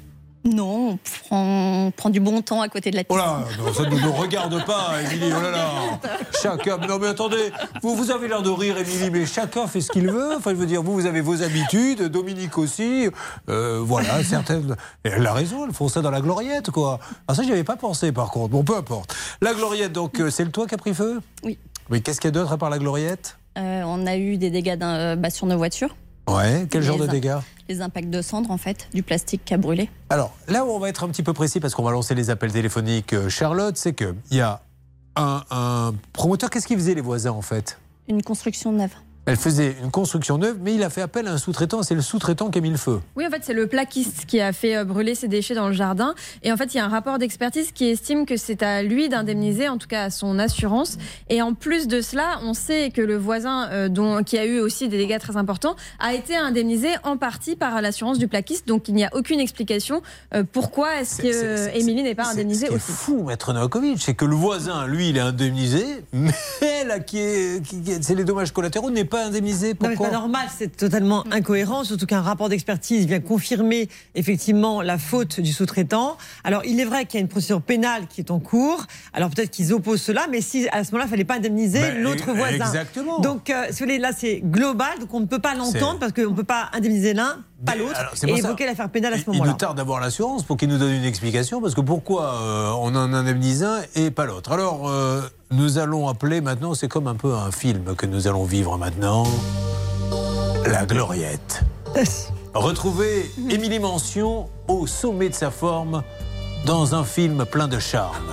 Non, 0.45 0.91
on 0.91 0.99
prend, 1.29 1.87
on 1.87 1.91
prend 1.91 2.11
du 2.11 2.21
bon 2.21 2.43
temps 2.43 2.61
à 2.61 2.69
côté 2.69 2.91
de 2.91 2.97
la 2.97 3.03
Oh 3.09 3.15
piscine. 3.15 3.25
là, 3.31 3.45
non, 3.59 3.73
ça 3.73 3.89
ne 3.89 3.99
nous 3.99 4.12
regarde 4.12 4.65
pas, 4.66 5.01
Émilie. 5.03 5.33
Oh 5.35 5.41
là 5.41 5.51
là. 5.51 5.71
Chacun. 6.43 6.77
Non, 6.77 6.99
mais 6.99 7.07
attendez, 7.09 7.51
vous, 7.83 7.97
vous 7.97 8.11
avez 8.11 8.29
l'air 8.29 8.43
de 8.43 8.51
rire, 8.51 8.77
Émilie, 8.77 9.11
mais 9.11 9.25
chacun 9.25 9.66
fait 9.66 9.81
ce 9.81 9.91
qu'il 9.91 10.07
veut. 10.11 10.35
Enfin, 10.37 10.51
je 10.51 10.57
veux 10.57 10.66
dire, 10.66 10.83
vous, 10.83 10.93
vous 10.93 11.07
avez 11.07 11.23
vos 11.23 11.43
habitudes, 11.43 12.03
Dominique 12.03 12.59
aussi. 12.59 13.09
Euh, 13.49 13.81
voilà, 13.83 14.23
certaines. 14.23 14.77
Elle 15.03 15.27
a 15.27 15.33
raison, 15.33 15.66
elles 15.66 15.73
font 15.73 15.89
ça 15.89 16.03
dans 16.03 16.11
la 16.11 16.21
gloriette, 16.21 16.71
quoi. 16.71 17.01
Ah, 17.27 17.35
ça, 17.35 17.43
j'y 17.43 17.51
avais 17.53 17.65
pas 17.65 17.77
pensé, 17.77 18.12
par 18.12 18.31
contre. 18.31 18.51
Bon, 18.51 18.65
peu 18.65 18.77
importe. 18.77 19.16
La 19.41 19.55
gloriette, 19.55 19.93
donc, 19.93 20.21
euh, 20.21 20.29
c'est 20.31 20.45
le 20.45 20.51
toit 20.51 20.66
qui 20.66 20.75
a 20.75 20.79
pris 20.79 20.93
feu? 20.93 21.21
Oui. 21.43 21.59
Oui, 21.91 22.03
qu'est-ce 22.03 22.21
qu'il 22.21 22.29
y 22.29 22.33
a 22.33 22.39
d'autre 22.39 22.53
à 22.53 22.59
part 22.59 22.69
la 22.71 22.79
gloriette? 22.79 23.39
Euh, 23.57 23.83
on 23.87 24.07
a 24.07 24.16
eu 24.16 24.37
des 24.37 24.51
dégâts 24.51 24.77
euh, 24.83 25.16
bah, 25.16 25.31
sur 25.31 25.47
nos 25.47 25.57
voitures. 25.57 25.97
Ouais, 26.29 26.67
quel 26.71 26.83
genre 26.83 26.99
de 26.99 27.07
dégâts? 27.07 27.37
Les 27.69 27.81
impacts 27.81 28.11
de 28.11 28.23
cendres, 28.23 28.51
en 28.51 28.59
fait, 28.59 28.89
du 28.93 29.03
plastique 29.03 29.43
qui 29.45 29.55
a 29.55 29.57
brûlé. 29.59 29.89
Alors, 30.11 30.35
là 30.49 30.65
où 30.65 30.71
on 30.71 30.79
va 30.79 30.89
être 30.89 31.05
un 31.05 31.09
petit 31.09 31.23
peu 31.23 31.33
précis, 31.33 31.61
parce 31.61 31.75
qu'on 31.75 31.83
va 31.83 31.93
lancer 31.93 32.15
les 32.15 32.31
appels 32.31 32.53
téléphoniques, 32.53 33.13
euh, 33.13 33.29
Charlotte, 33.29 33.77
c'est 33.77 33.95
qu'il 33.95 34.15
y 34.31 34.41
a 34.41 34.61
un, 35.17 35.43
un 35.51 35.95
promoteur. 36.13 36.51
Qu'est-ce 36.51 36.67
qu'il 36.67 36.77
faisait, 36.77 36.95
les 36.95 37.01
voisins, 37.01 37.31
en 37.33 37.43
fait? 37.43 37.79
Une 38.09 38.23
construction 38.23 38.73
neuve. 38.73 38.91
Elle 39.27 39.37
faisait 39.37 39.75
une 39.83 39.91
construction 39.91 40.37
neuve, 40.37 40.59
mais 40.61 40.75
il 40.75 40.83
a 40.83 40.91
fait 40.91 41.01
appel 41.01 41.27
à 41.29 41.33
un 41.33 41.39
sous-traitant. 41.39 41.83
C'est 41.83 41.95
le 41.95 42.03
sous-traitant 42.03 42.51
qui 42.51 42.59
a 42.59 42.61
mis 42.61 42.69
le 42.71 42.77
feu. 42.77 43.01
Oui, 43.17 43.27
en 43.27 43.31
fait, 43.31 43.41
c'est 43.43 43.55
le 43.55 43.67
plaquiste 43.67 44.27
qui 44.27 44.39
a 44.39 44.53
fait 44.53 44.77
euh, 44.77 44.85
brûler 44.85 45.15
ses 45.15 45.29
déchets 45.29 45.55
dans 45.55 45.67
le 45.69 45.73
jardin. 45.73 46.15
Et 46.43 46.53
en 46.53 46.59
fait, 46.59 46.75
il 46.75 46.77
y 46.77 46.81
a 46.81 46.85
un 46.85 46.89
rapport 46.91 47.19
d'expertise 47.19 47.73
qui 47.73 47.87
estime 47.87 48.27
que 48.27 48.37
c'est 48.37 48.63
à 48.63 48.83
lui 48.83 49.09
d'indemniser, 49.09 49.67
en 49.71 49.79
tout 49.79 49.87
cas 49.89 50.05
à 50.05 50.11
son 50.11 50.39
assurance. 50.39 50.99
Et 51.31 51.41
en 51.41 51.55
plus 51.55 51.89
de 51.89 52.03
cela, 52.03 52.39
on 52.43 52.53
sait 52.53 52.91
que 52.91 53.01
le 53.01 53.17
voisin, 53.17 53.69
euh, 53.71 53.89
dont, 53.89 54.23
qui 54.25 54.37
a 54.37 54.45
eu 54.45 54.61
aussi 54.61 54.89
des 54.89 54.99
dégâts 54.99 55.19
très 55.19 55.39
importants, 55.39 55.75
a 56.01 56.13
été 56.13 56.37
indemnisé 56.37 56.89
en 57.03 57.17
partie 57.17 57.57
par 57.57 57.81
l'assurance 57.81 58.19
du 58.19 58.29
plaquiste. 58.29 58.69
Donc, 58.69 58.89
il 58.89 58.95
n'y 58.95 59.05
a 59.07 59.11
aucune 59.15 59.41
explication 59.41 60.03
euh, 60.35 60.45
pourquoi 60.53 61.01
est-ce 61.01 61.23
que 61.23 61.29
euh, 61.33 61.69
Émilie 61.73 62.03
n'est 62.03 62.15
pas 62.15 62.29
indemnisée 62.31 62.67
Ce 62.67 62.71
qui 62.71 62.75
est 62.75 62.77
aussi. 62.77 62.93
fou, 62.93 63.23
maître 63.25 63.55
Novakovic, 63.55 64.03
c'est 64.03 64.13
que 64.15 64.27
le 64.27 64.37
voisin, 64.37 64.87
lui, 64.87 65.09
il 65.09 65.17
est 65.17 65.21
indemnisé, 65.21 65.83
mais 66.13 66.85
là, 66.87 67.01
qui 67.01 67.21
est, 67.21 67.65
qui- 67.67 67.81
qui- 67.81 68.03
c'est 68.03 68.15
les 68.15 68.25
dommages 68.25 68.53
collatéraux, 68.53 68.91
n'est 68.91 69.05
pas 69.07 69.14
indemnisé. 69.23 69.69
Non, 69.69 69.74
mais 69.81 69.89
Pourquoi 69.89 70.07
c'est 70.07 70.12
pas 70.12 70.19
normal, 70.19 70.47
c'est 70.57 70.77
totalement 70.77 71.24
incohérent, 71.31 71.85
surtout 71.85 72.07
qu'un 72.07 72.20
rapport 72.23 72.49
d'expertise 72.49 73.07
vient 73.07 73.20
confirmer 73.20 73.89
effectivement 74.15 74.82
la 74.82 74.99
faute 74.99 75.41
du 75.41 75.53
sous-traitant. 75.53 76.16
Alors, 76.45 76.62
il 76.65 76.81
est 76.81 76.85
vrai 76.85 77.07
qu'il 77.07 77.19
y 77.19 77.20
a 77.20 77.23
une 77.23 77.28
procédure 77.28 77.62
pénale 77.62 78.07
qui 78.09 78.20
est 78.20 78.31
en 78.31 78.39
cours. 78.41 78.85
Alors, 79.12 79.31
peut-être 79.31 79.51
qu'ils 79.51 79.73
opposent 79.73 80.03
cela, 80.03 80.27
mais 80.31 80.41
si 80.41 80.69
à 80.70 80.85
ce 80.85 80.91
moment-là, 80.93 81.07
il 81.07 81.11
fallait 81.11 81.24
pas 81.24 81.36
indemniser 81.36 81.81
Ben, 81.81 82.03
l'autre 82.03 82.32
voisin. 82.32 82.65
exactement. 82.66 83.20
Donc, 83.20 83.51
euh, 83.51 83.65
si 83.70 83.81
vous 83.81 83.86
voulez, 83.86 83.99
là, 83.99 84.11
c'est 84.16 84.41
global, 84.45 84.99
donc 85.01 85.12
on 85.12 85.20
ne 85.20 85.27
peut 85.27 85.39
pas 85.39 85.55
l'entendre 85.55 85.99
parce 85.99 86.12
qu'on 86.12 86.31
ne 86.31 86.36
peut 86.36 86.45
pas 86.45 86.70
indemniser 86.73 87.15
l'un 87.15 87.39
pas 87.65 87.77
l'autre, 87.77 87.99
et 88.27 88.31
évoquer 88.31 88.66
l'affaire 88.66 88.91
pénale 88.91 89.15
à 89.15 89.16
ce 89.16 89.23
Il- 89.23 89.24
Il 89.28 89.32
moment-là. 89.35 89.53
nous 89.53 89.57
tarde 89.57 89.77
d'avoir 89.78 89.99
l'assurance 89.99 90.43
pour 90.43 90.59
qu'il 90.59 90.69
nous 90.69 90.77
donne 90.77 90.93
une 90.93 91.05
explication, 91.05 91.62
parce 91.62 91.74
que 91.74 91.81
pourquoi 91.81 92.35
euh, 92.35 92.70
on 92.78 92.95
en 92.95 93.15
indemnise 93.15 93.62
un 93.65 93.81
et 93.95 94.11
pas 94.11 94.27
l'autre? 94.27 94.53
Alors, 94.53 94.86
euh, 94.91 95.23
nous 95.55 95.79
allons 95.79 96.09
appeler 96.09 96.41
maintenant, 96.41 96.75
c'est 96.75 96.89
comme 96.89 97.07
un 97.07 97.15
peu 97.15 97.33
un 97.33 97.53
film 97.53 97.95
que 97.97 98.07
nous 98.07 98.27
allons 98.27 98.45
vivre 98.45 98.77
maintenant, 98.77 99.25
La 100.67 100.85
Gloriette. 100.85 101.63
Retrouvez 102.55 103.31
Émilie 103.51 103.79
Mention 103.79 104.49
au 104.69 104.87
sommet 104.87 105.29
de 105.29 105.35
sa 105.35 105.51
forme 105.51 106.03
dans 106.67 106.95
un 106.95 107.05
film 107.05 107.45
plein 107.45 107.69
de 107.69 107.79
charme. 107.79 108.33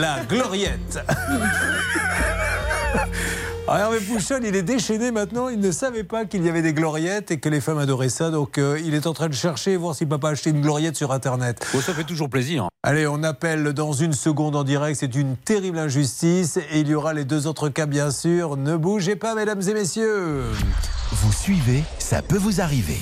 La 0.00 0.20
Gloriette. 0.28 1.00
Ah, 3.68 3.78
Hervé 3.78 4.00
Pouchon, 4.00 4.40
il 4.42 4.56
est 4.56 4.62
déchaîné 4.62 5.12
maintenant. 5.12 5.48
Il 5.48 5.60
ne 5.60 5.70
savait 5.70 6.02
pas 6.02 6.24
qu'il 6.24 6.44
y 6.44 6.48
avait 6.48 6.62
des 6.62 6.72
gloriettes 6.72 7.30
et 7.30 7.38
que 7.38 7.48
les 7.48 7.60
femmes 7.60 7.78
adoraient 7.78 8.08
ça. 8.08 8.30
Donc, 8.30 8.58
euh, 8.58 8.80
il 8.84 8.94
est 8.94 9.06
en 9.06 9.12
train 9.12 9.28
de 9.28 9.34
chercher, 9.34 9.76
voir 9.76 9.94
s'il 9.94 10.08
ne 10.08 10.10
peut 10.10 10.18
pas 10.18 10.30
acheter 10.30 10.50
une 10.50 10.60
gloriette 10.60 10.96
sur 10.96 11.12
Internet. 11.12 11.64
ça 11.64 11.94
fait 11.94 12.04
toujours 12.04 12.28
plaisir. 12.28 12.68
Allez, 12.82 13.06
on 13.06 13.22
appelle 13.22 13.72
dans 13.72 13.92
une 13.92 14.14
seconde 14.14 14.56
en 14.56 14.64
direct. 14.64 14.98
C'est 14.98 15.14
une 15.14 15.36
terrible 15.36 15.78
injustice. 15.78 16.58
Et 16.72 16.80
il 16.80 16.88
y 16.88 16.94
aura 16.94 17.14
les 17.14 17.24
deux 17.24 17.46
autres 17.46 17.68
cas, 17.68 17.86
bien 17.86 18.10
sûr. 18.10 18.56
Ne 18.56 18.76
bougez 18.76 19.14
pas, 19.14 19.36
mesdames 19.36 19.62
et 19.62 19.74
messieurs. 19.74 20.42
Vous 21.12 21.32
suivez, 21.32 21.84
ça 21.98 22.20
peut 22.20 22.38
vous 22.38 22.60
arriver. 22.60 22.98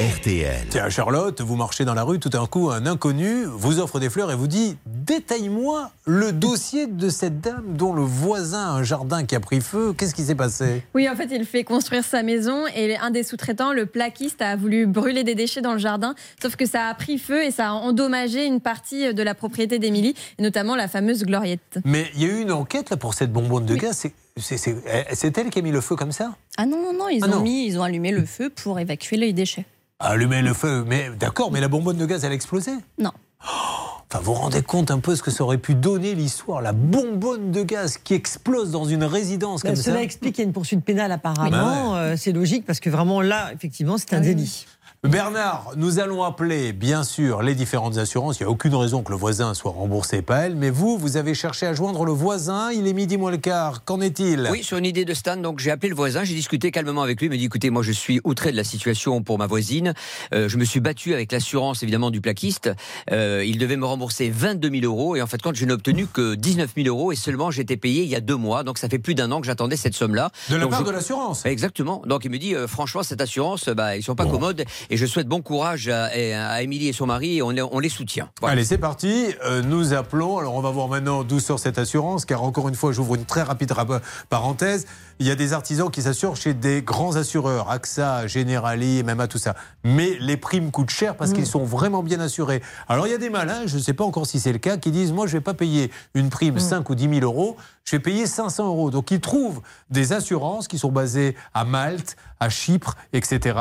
RTL. 0.00 0.66
Tiens, 0.70 0.88
Charlotte, 0.88 1.42
vous 1.42 1.56
marchez 1.56 1.84
dans 1.84 1.92
la 1.92 2.04
rue, 2.04 2.18
tout 2.18 2.30
d'un 2.30 2.46
coup, 2.46 2.70
un 2.70 2.86
inconnu 2.86 3.44
vous 3.44 3.80
offre 3.80 4.00
des 4.00 4.08
fleurs 4.08 4.32
et 4.32 4.34
vous 4.34 4.46
dit 4.46 4.78
Détaille-moi 4.86 5.90
le 6.06 6.32
dossier 6.32 6.86
de 6.86 7.10
cette 7.10 7.42
dame 7.42 7.74
dont 7.76 7.92
le 7.92 8.00
voisin 8.00 8.60
a 8.62 8.70
un 8.70 8.82
jardin 8.82 9.26
qui 9.26 9.34
a 9.34 9.40
pris 9.40 9.60
feu. 9.60 9.92
Qu'est-ce 9.92 10.14
qui 10.14 10.22
s'est 10.22 10.34
passé? 10.34 10.82
Oui, 10.94 11.06
en 11.06 11.14
fait, 11.16 11.28
il 11.30 11.44
fait 11.44 11.64
construire 11.64 12.02
sa 12.02 12.22
maison 12.22 12.64
et 12.74 12.96
un 12.96 13.10
des 13.10 13.22
sous-traitants, 13.22 13.74
le 13.74 13.84
plaquiste, 13.84 14.40
a 14.40 14.56
voulu 14.56 14.86
brûler 14.86 15.22
des 15.22 15.34
déchets 15.34 15.60
dans 15.60 15.74
le 15.74 15.78
jardin. 15.78 16.14
Sauf 16.40 16.56
que 16.56 16.64
ça 16.64 16.86
a 16.86 16.94
pris 16.94 17.18
feu 17.18 17.44
et 17.44 17.50
ça 17.50 17.68
a 17.68 17.72
endommagé 17.72 18.46
une 18.46 18.60
partie 18.62 19.12
de 19.12 19.22
la 19.22 19.34
propriété 19.34 19.78
d'Émilie, 19.78 20.14
et 20.38 20.42
notamment 20.42 20.76
la 20.76 20.88
fameuse 20.88 21.24
gloriette. 21.24 21.78
Mais 21.84 22.06
il 22.14 22.22
y 22.22 22.24
a 22.24 22.28
eu 22.28 22.40
une 22.40 22.52
enquête 22.52 22.88
là, 22.88 22.96
pour 22.96 23.12
cette 23.12 23.32
bonbonne 23.32 23.66
de 23.66 23.74
gaz. 23.76 23.96
C'est- 23.98 24.14
C'est 24.38 24.56
c'est- 24.56 24.76
c'est 25.12 25.36
elle 25.36 25.50
qui 25.50 25.58
a 25.58 25.62
mis 25.62 25.72
le 25.72 25.82
feu 25.82 25.96
comme 25.96 26.12
ça? 26.12 26.32
Ah 26.56 26.64
non, 26.64 26.80
non, 26.80 26.92
non, 26.96 27.08
ils, 27.10 27.22
Ah 27.22 27.26
ont, 27.26 27.30
non. 27.30 27.40
Mis, 27.40 27.66
ils 27.66 27.78
ont 27.78 27.82
allumé 27.82 28.10
le 28.12 28.24
feu 28.24 28.48
pour 28.48 28.78
évacuer 28.78 29.16
les 29.18 29.34
déchets. 29.34 29.66
Allumer 30.02 30.40
le 30.40 30.54
feu. 30.54 30.84
Mais 30.86 31.10
d'accord, 31.18 31.52
mais 31.52 31.60
la 31.60 31.68
bonbonne 31.68 31.98
de 31.98 32.06
gaz, 32.06 32.24
elle 32.24 32.32
a 32.32 32.34
explosé? 32.34 32.72
Non. 32.98 33.12
Enfin, 33.42 34.18
vous 34.24 34.32
vous 34.34 34.40
rendez 34.40 34.62
compte 34.62 34.90
un 34.90 34.98
peu 34.98 35.14
ce 35.14 35.22
que 35.22 35.30
ça 35.30 35.44
aurait 35.44 35.58
pu 35.58 35.74
donner 35.74 36.14
l'histoire 36.14 36.60
La 36.62 36.72
bonbonne 36.72 37.52
de 37.52 37.62
gaz 37.62 37.96
qui 37.96 38.14
explose 38.14 38.70
dans 38.72 38.84
une 38.84 39.04
résidence 39.04 39.62
Ben, 39.62 39.70
comme 39.74 39.76
cela 39.82 39.96
ça? 39.96 40.02
explique 40.02 40.34
qu'il 40.34 40.42
y 40.42 40.46
a 40.46 40.48
une 40.48 40.52
poursuite 40.54 40.84
pénale 40.84 41.12
apparemment. 41.12 41.92
Bah 41.92 41.98
Euh, 41.98 42.16
c'est 42.16 42.32
logique 42.32 42.64
parce 42.66 42.80
que 42.80 42.90
vraiment 42.90 43.20
là, 43.20 43.50
effectivement, 43.54 43.98
c'est 43.98 44.12
Ah 44.12 44.16
un 44.16 44.20
délit. 44.20 44.66
Bernard, 45.08 45.72
nous 45.76 45.98
allons 45.98 46.22
appeler 46.24 46.74
bien 46.74 47.04
sûr 47.04 47.40
les 47.40 47.54
différentes 47.54 47.96
assurances. 47.96 48.38
Il 48.38 48.42
n'y 48.42 48.48
a 48.48 48.50
aucune 48.50 48.74
raison 48.74 49.02
que 49.02 49.10
le 49.10 49.16
voisin 49.16 49.54
soit 49.54 49.70
remboursé, 49.70 50.20
pas 50.20 50.40
elle. 50.40 50.56
Mais 50.56 50.68
vous, 50.68 50.98
vous 50.98 51.16
avez 51.16 51.32
cherché 51.32 51.64
à 51.64 51.72
joindre 51.72 52.04
le 52.04 52.12
voisin. 52.12 52.70
Il 52.70 52.86
est 52.86 52.92
midi 52.92 53.16
moins 53.16 53.30
le 53.30 53.38
quart. 53.38 53.82
Qu'en 53.86 54.02
est-il? 54.02 54.46
Oui, 54.52 54.62
sur 54.62 54.76
une 54.76 54.84
idée 54.84 55.06
de 55.06 55.14
Stan, 55.14 55.38
donc 55.38 55.58
j'ai 55.58 55.70
appelé 55.70 55.88
le 55.88 55.94
voisin, 55.94 56.22
j'ai 56.24 56.34
discuté 56.34 56.70
calmement 56.70 57.00
avec 57.00 57.18
lui, 57.18 57.28
il 57.28 57.30
m'a 57.30 57.38
dit 57.38 57.46
écoutez, 57.46 57.70
moi 57.70 57.82
je 57.82 57.92
suis 57.92 58.20
outré 58.24 58.52
de 58.52 58.56
la 58.58 58.62
situation 58.64 59.22
pour 59.22 59.38
ma 59.38 59.46
voisine, 59.46 59.94
Euh, 60.34 60.50
je 60.50 60.58
me 60.58 60.66
suis 60.66 60.80
battu 60.80 61.14
avec 61.14 61.32
l'assurance 61.32 61.82
évidemment 61.82 62.10
du 62.10 62.20
plaquiste, 62.20 62.70
Euh, 63.10 63.42
il 63.42 63.56
devait 63.56 63.78
me 63.78 63.86
rembourser 63.86 64.28
22 64.28 64.68
000 64.70 64.84
euros 64.84 65.16
et 65.16 65.22
en 65.22 65.26
fait 65.26 65.40
quand 65.40 65.54
je 65.56 65.64
n'ai 65.64 65.72
obtenu 65.72 66.08
que 66.08 66.34
19 66.34 66.72
000 66.76 66.88
euros 66.88 67.10
et 67.10 67.16
seulement 67.16 67.50
j'étais 67.50 67.78
payé 67.78 68.02
il 68.02 68.10
y 68.10 68.16
a 68.16 68.20
deux 68.20 68.36
mois, 68.36 68.64
donc 68.64 68.76
ça 68.76 68.90
fait 68.90 68.98
plus 68.98 69.14
d'un 69.14 69.32
an 69.32 69.40
que 69.40 69.46
j'attendais 69.46 69.76
cette 69.78 69.94
somme-là. 69.94 70.30
De 70.50 70.56
la 70.56 70.60
Donc, 70.60 70.70
part 70.72 70.80
je- 70.80 70.84
de 70.84 70.90
l'assurance 70.90 71.46
Exactement. 71.46 72.02
Donc 72.04 72.26
il 72.26 72.30
me 72.30 72.36
dit, 72.38 72.54
euh, 72.54 72.66
franchement, 72.68 73.02
cette 73.02 73.22
assurance, 73.22 73.70
bah, 73.70 73.96
ils 73.96 74.02
sont 74.02 74.14
pas 74.14 74.26
commodes 74.26 74.62
et 74.90 74.96
je 74.96 75.06
souhaite 75.06 75.28
bon 75.28 75.40
courage 75.40 75.88
à, 75.88 76.06
à 76.06 76.62
Émilie 76.62 76.88
et 76.88 76.92
son 76.92 77.06
mari 77.06 77.36
et 77.38 77.42
on, 77.42 77.50
les- 77.50 77.62
on 77.62 77.78
les 77.78 77.88
soutient. 77.88 78.28
Voilà. 78.40 78.52
Allez, 78.54 78.64
c'est 78.64 78.78
parti. 78.78 79.26
Euh, 79.44 79.62
nous 79.62 79.92
appelons. 79.94 80.38
Alors, 80.38 80.54
on 80.54 80.60
va 80.60 80.70
voir 80.70 80.88
maintenant 80.88 81.22
d'où 81.24 81.40
sort 81.40 81.58
cette 81.58 81.78
assurance, 81.78 82.24
car 82.24 82.42
encore 82.42 82.68
une 82.68 82.74
fois, 82.74 82.92
j'ouvre 82.92 83.14
une 83.14 83.24
très 83.24 83.42
rapide 83.42 83.72
rap- 83.72 84.02
parenthèse. 84.28 84.86
Il 85.20 85.26
y 85.26 85.30
a 85.30 85.34
des 85.34 85.52
artisans 85.52 85.90
qui 85.90 86.00
s'assurent 86.02 86.34
chez 86.36 86.54
des 86.54 86.80
grands 86.82 87.16
assureurs, 87.16 87.70
AXA, 87.70 88.26
Generali, 88.26 89.02
MMA, 89.04 89.28
tout 89.28 89.36
ça. 89.38 89.54
Mais 89.84 90.16
les 90.18 90.36
primes 90.38 90.70
coûtent 90.70 90.90
cher 90.90 91.14
parce 91.14 91.32
qu'ils 91.34 91.46
sont 91.46 91.62
vraiment 91.64 92.02
bien 92.02 92.20
assurés. 92.20 92.62
Alors, 92.88 93.06
il 93.06 93.10
y 93.10 93.14
a 93.14 93.18
des 93.18 93.28
malins, 93.30 93.66
je 93.66 93.76
ne 93.76 93.82
sais 93.82 93.92
pas 93.92 94.04
encore 94.04 94.26
si 94.26 94.40
c'est 94.40 94.52
le 94.52 94.58
cas, 94.58 94.76
qui 94.78 94.90
disent 94.90 95.12
Moi, 95.12 95.26
je 95.26 95.34
ne 95.34 95.38
vais 95.38 95.44
pas 95.44 95.54
payer 95.54 95.90
une 96.14 96.30
prime 96.30 96.58
5 96.58 96.88
ou 96.88 96.94
10 96.94 97.08
000 97.08 97.20
euros, 97.20 97.56
je 97.84 97.92
vais 97.96 98.00
payer 98.00 98.26
500 98.26 98.66
euros. 98.66 98.90
Donc, 98.90 99.10
ils 99.10 99.20
trouvent 99.20 99.60
des 99.90 100.12
assurances 100.14 100.68
qui 100.68 100.78
sont 100.78 100.90
basées 100.90 101.36
à 101.54 101.64
Malte, 101.64 102.16
à 102.40 102.48
Chypre, 102.48 102.96
etc 103.12 103.58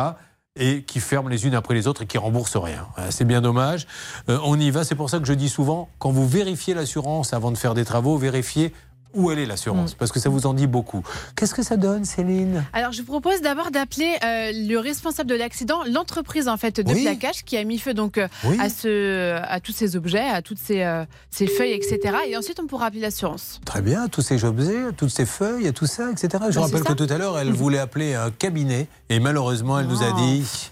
et 0.60 0.84
qui 0.84 1.00
ferment 1.00 1.30
les 1.30 1.48
unes 1.48 1.56
après 1.56 1.74
les 1.74 1.88
autres 1.88 2.04
et 2.04 2.06
qui 2.06 2.18
remboursent 2.18 2.58
rien. 2.58 2.86
Voilà, 2.96 3.12
C'est 3.12 3.26
bien 3.26 3.42
dommage. 3.42 3.88
Euh, 4.30 4.38
on 4.44 4.60
y 4.60 4.70
va. 4.70 4.84
C'est 4.84 4.96
pour 4.96 5.10
ça 5.10 5.20
que 5.20 5.26
je 5.26 5.34
dis 5.34 5.50
souvent, 5.50 5.90
quand 5.98 6.12
vous 6.12 6.28
vérifiez 6.28 6.74
l'assurance 6.74 7.34
avant 7.34 7.52
de 7.52 7.58
faire 7.58 7.74
des 7.74 7.86
travaux, 7.86 8.18
vérifiez 8.18 8.74
où 9.16 9.32
elle 9.32 9.40
est 9.40 9.46
l'assurance, 9.46 9.94
parce 9.96 10.12
que 10.12 10.20
ça 10.20 10.30
vous 10.30 10.46
en 10.46 10.54
dit 10.54 10.68
beaucoup. 10.68 11.04
Qu'est-ce 11.36 11.54
que 11.56 11.64
ça 11.64 11.78
donne, 11.78 12.06
Céline? 12.06 12.64
Alors, 12.74 12.92
je 12.92 13.00
vous 13.02 13.08
propose 13.08 13.42
d'abord 13.42 13.72
d'appeler 13.72 14.14
euh, 14.24 14.52
le 14.54 14.78
responsable 14.78 15.30
de 15.30 15.36
l'accident, 15.36 15.80
l'entreprise 15.92 16.48
en 16.48 16.58
fait 16.58 16.80
de 16.80 16.92
Oui. 16.92 17.04
plaquage 17.04 17.44
qui 17.44 17.58
a 17.58 17.64
mis 17.64 17.80
feu 17.80 17.94
donc 17.94 18.18
euh, 18.18 18.28
Oui. 18.46 18.58
à 18.60 18.70
ce, 18.70 19.36
à 19.42 19.60
tous 19.60 19.72
ces 19.72 19.96
objets, 19.96 20.20
à 20.30 20.42
toutes 20.42 20.60
ces, 20.60 20.84
euh, 20.84 21.06
ces 21.32 21.48
feuilles, 21.48 21.74
etc. 21.74 22.00
Et 22.28 22.38
ensuite, 22.38 22.60
on 22.60 22.68
pourra 22.68 22.88
appeler 22.88 23.02
l'assurance. 23.02 23.60
Très 23.66 23.82
bien, 23.82 24.08
tous 24.08 24.22
ces 24.22 24.46
objets, 24.46 24.92
toutes 24.96 25.10
ces 25.10 25.26
feuilles, 25.26 25.72
tout 25.74 25.88
ça, 25.88 26.12
etc. 26.12 26.44
Je 26.50 26.56
Bah, 26.56 26.66
rappelle 26.66 26.84
que 26.84 26.94
tout 26.94 27.08
à 27.12 27.18
l'heure, 27.18 27.40
elle 27.40 27.52
voulait 27.52 27.80
appeler 27.80 28.14
un 28.16 28.32
cabinet 28.32 28.88
et 29.10 29.20
malheureusement, 29.20 29.80
elle 29.80 29.88
nous 29.88 30.04
a 30.04 30.12
Oh. 30.14 30.18
dit 30.18 30.70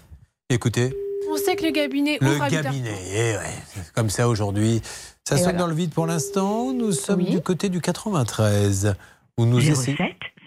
écoutez, 0.50 0.94
On 1.30 1.36
sait 1.36 1.56
que 1.56 1.64
le 1.64 1.72
cabinet 1.72 2.18
le 2.20 2.30
ouvre 2.30 2.42
à 2.44 2.48
8 2.48 2.56
heures. 2.56 2.62
cabinet. 2.62 2.94
Et 3.12 3.36
ouais, 3.36 3.42
c'est 3.74 3.92
comme 3.92 4.08
ça 4.10 4.28
aujourd'hui. 4.28 4.80
Ça 5.28 5.36
sonne 5.36 5.44
voilà. 5.44 5.58
dans 5.58 5.66
le 5.66 5.74
vide 5.74 5.90
pour 5.92 6.06
l'instant. 6.06 6.72
Nous 6.72 6.92
sommes 6.92 7.22
du 7.22 7.40
côté 7.42 7.68
du 7.68 7.80
93. 7.82 8.94
Où 9.36 9.44
nous 9.44 9.60
07. 9.60 9.72
essayons- 9.72 9.96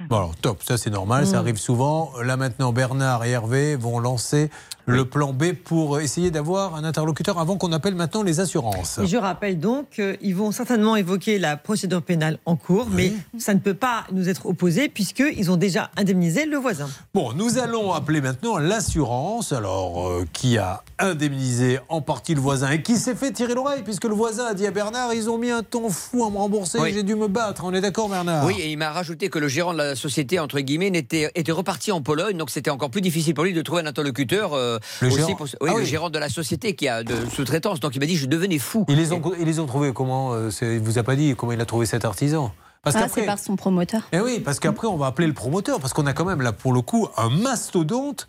Bon, 0.10 0.18
alors, 0.18 0.36
top, 0.36 0.64
ça 0.64 0.78
c'est 0.78 0.90
normal, 0.90 1.28
ça 1.28 1.34
Mm. 1.38 1.40
arrive 1.40 1.58
souvent. 1.58 2.12
Là 2.24 2.36
maintenant, 2.36 2.74
Bernard 2.74 3.24
et 3.24 3.30
Hervé 3.30 3.76
vont 3.76 4.00
lancer 4.00 4.50
le 4.88 5.06
plan 5.06 5.32
B 5.32 5.54
pour 5.54 6.00
essayer 6.00 6.32
d'avoir 6.32 6.76
un 6.76 6.84
interlocuteur 6.84 7.38
avant 7.38 7.56
qu'on 7.56 7.72
appelle 7.72 7.94
maintenant 7.94 8.24
les 8.24 8.40
assurances. 8.40 8.98
Et 8.98 9.06
je 9.06 9.16
rappelle 9.16 9.60
donc 9.60 9.92
qu'ils 9.92 10.36
vont 10.36 10.52
certainement 10.52 10.96
évoquer 10.96 11.38
la 11.38 11.56
procédure 11.56 12.02
pénale 12.02 12.40
en 12.48 12.56
cours, 12.56 12.88
mais 12.92 13.14
ça 13.38 13.54
ne 13.54 13.60
peut 13.60 13.76
pas 13.76 14.06
nous 14.12 14.28
être 14.28 14.48
opposé 14.48 14.90
puisqu'ils 14.90 15.52
ont 15.52 15.56
déjà 15.58 15.92
indemnisé 15.96 16.46
le 16.48 16.58
voisin. 16.58 16.90
Bon, 17.14 17.32
nous 17.34 17.60
allons 17.60 17.94
appeler 17.94 18.22
maintenant 18.22 18.58
l'assurance, 18.58 19.54
alors 19.54 20.08
euh, 20.10 20.26
qui 20.34 20.58
a 20.58 20.84
indemnisé 21.02 21.80
en 21.90 22.02
partie 22.02 22.34
le 22.36 22.42
voisin 22.42 22.70
et 22.72 22.82
qui 22.82 22.96
s'est 22.98 23.16
fait 23.16 23.32
tirer 23.32 23.54
l'oreille 23.54 23.82
puisque 23.84 24.06
le 24.06 24.14
voisin 24.14 24.46
a 24.46 24.54
dit 24.54 24.66
à 24.68 24.72
Bernard 24.72 25.14
ils 25.14 25.30
ont 25.30 25.38
mis 25.38 25.50
un 25.52 25.64
ton 25.64 25.90
fou 25.90 26.24
à 26.26 26.30
me 26.30 26.38
rembourser, 26.38 26.80
Oui. 26.80 26.92
j'ai 26.94 27.04
dû 27.04 27.16
me 27.16 27.28
battre. 27.28 27.64
On 27.66 27.74
est 27.74 27.82
d'accord, 27.82 28.10
Bernard 28.10 28.46
Oui, 28.46 28.56
et 28.60 28.72
il 28.72 28.78
m'a 28.78 28.92
rajouté 28.92 29.30
que 29.30 29.40
le 29.40 29.48
gérant 29.48 29.74
de 29.74 29.78
la 29.80 29.96
société, 29.96 30.40
entre 30.40 30.60
guillemets, 30.60 30.90
n'était, 30.90 31.30
était 31.36 31.52
reparti 31.52 31.92
en 31.92 32.02
Pologne, 32.02 32.38
donc 32.38 32.50
c'était 32.50 32.70
encore 32.72 32.90
plus 32.92 33.02
difficile 33.02 33.34
pour 33.34 33.44
lui 33.44 33.54
de 33.54 33.62
trouver 33.62 33.82
un 33.82 33.86
interlocuteur. 33.88 34.54
euh, 34.54 34.80
Le 35.02 35.08
aussi 35.08 35.18
gérant 35.18 35.36
pour- 35.36 35.48
oui, 35.62 35.70
Ah 35.74 35.78
le 35.78 35.84
gérant 35.84 36.10
de 36.10 36.20
la 36.20 36.30
société 36.30 36.76
qui 36.76 36.88
a 36.88 37.04
de 37.04 37.16
sous-traitance. 37.34 37.80
Donc 37.80 37.96
il 37.96 38.00
m'a 38.00 38.06
dit, 38.06 38.16
je 38.16 38.26
devenais 38.28 38.60
fou. 38.60 38.86
Ils 38.90 38.96
les 38.98 39.12
ont, 39.14 39.22
ils 39.40 39.46
les 39.46 39.60
ont 39.60 39.66
trouvés 39.66 39.94
comment 39.94 40.34
euh, 40.34 40.50
c'est- 40.50 40.76
Il 40.76 40.80
vous 40.82 40.98
a 40.98 41.04
pas 41.04 41.16
dit 41.16 41.36
comment 41.36 41.52
il 41.52 41.62
a 41.62 41.66
trouvé 41.66 41.86
cet 41.86 42.06
artisan? 42.06 42.52
Parce 42.84 42.96
Ah, 42.96 43.02
qu'après- 43.02 43.22
c'est 43.22 43.28
par 43.28 43.38
son 43.38 43.56
promoteur. 43.56 44.02
Eh 44.12 44.20
oui, 44.20 44.40
parce 44.40 44.60
qu'après, 44.60 44.88
on 44.88 44.98
va 44.98 45.06
appeler 45.06 45.28
le 45.28 45.34
promoteur, 45.34 45.80
parce 45.80 45.94
qu'on 45.94 46.08
a 46.08 46.14
quand 46.14 46.26
même 46.26 46.42
là, 46.42 46.52
pour 46.52 46.74
le 46.74 46.82
coup, 46.82 47.08
un 47.16 47.30
mastodonte 47.30 48.28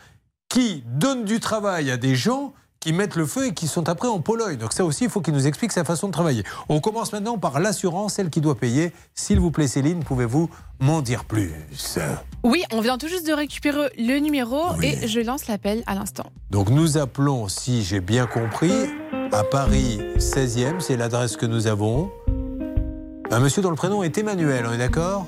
qui 0.52 0.84
donne 0.86 1.24
du 1.24 1.40
travail 1.40 1.90
à 1.90 1.96
des 1.96 2.14
gens 2.14 2.52
qui 2.78 2.92
mettent 2.92 3.16
le 3.16 3.24
feu 3.24 3.46
et 3.46 3.54
qui 3.54 3.68
sont 3.68 3.88
après 3.88 4.08
en 4.08 4.20
Pologne. 4.20 4.58
Donc 4.58 4.74
ça 4.74 4.84
aussi, 4.84 5.04
il 5.04 5.10
faut 5.10 5.22
qu'il 5.22 5.32
nous 5.32 5.46
explique 5.46 5.72
sa 5.72 5.82
façon 5.82 6.08
de 6.08 6.12
travailler. 6.12 6.44
On 6.68 6.80
commence 6.80 7.14
maintenant 7.14 7.38
par 7.38 7.58
l'assurance, 7.58 8.14
celle 8.14 8.28
qui 8.28 8.42
doit 8.42 8.56
payer. 8.56 8.92
S'il 9.14 9.40
vous 9.40 9.50
plaît, 9.50 9.66
Céline, 9.66 10.04
pouvez-vous 10.04 10.50
m'en 10.78 11.00
dire 11.00 11.24
plus? 11.24 11.52
Oui, 12.42 12.64
on 12.70 12.82
vient 12.82 12.98
tout 12.98 13.08
juste 13.08 13.26
de 13.26 13.32
récupérer 13.32 13.88
le 13.96 14.18
numéro 14.18 14.60
et 14.82 15.08
je 15.08 15.20
lance 15.20 15.46
l'appel 15.46 15.82
à 15.86 15.94
l'instant. 15.94 16.26
Donc 16.50 16.68
nous 16.68 16.98
appelons, 16.98 17.48
si 17.48 17.82
j'ai 17.82 18.00
bien 18.00 18.26
compris, 18.26 18.90
à 19.32 19.44
Paris 19.44 20.00
16e, 20.18 20.80
c'est 20.80 20.98
l'adresse 20.98 21.38
que 21.38 21.46
nous 21.46 21.66
avons. 21.66 22.10
Un 23.30 23.40
monsieur 23.40 23.62
dont 23.62 23.70
le 23.70 23.76
prénom 23.76 24.02
est 24.02 24.18
Emmanuel, 24.18 24.66
on 24.68 24.72
est 24.74 24.78
d'accord? 24.78 25.26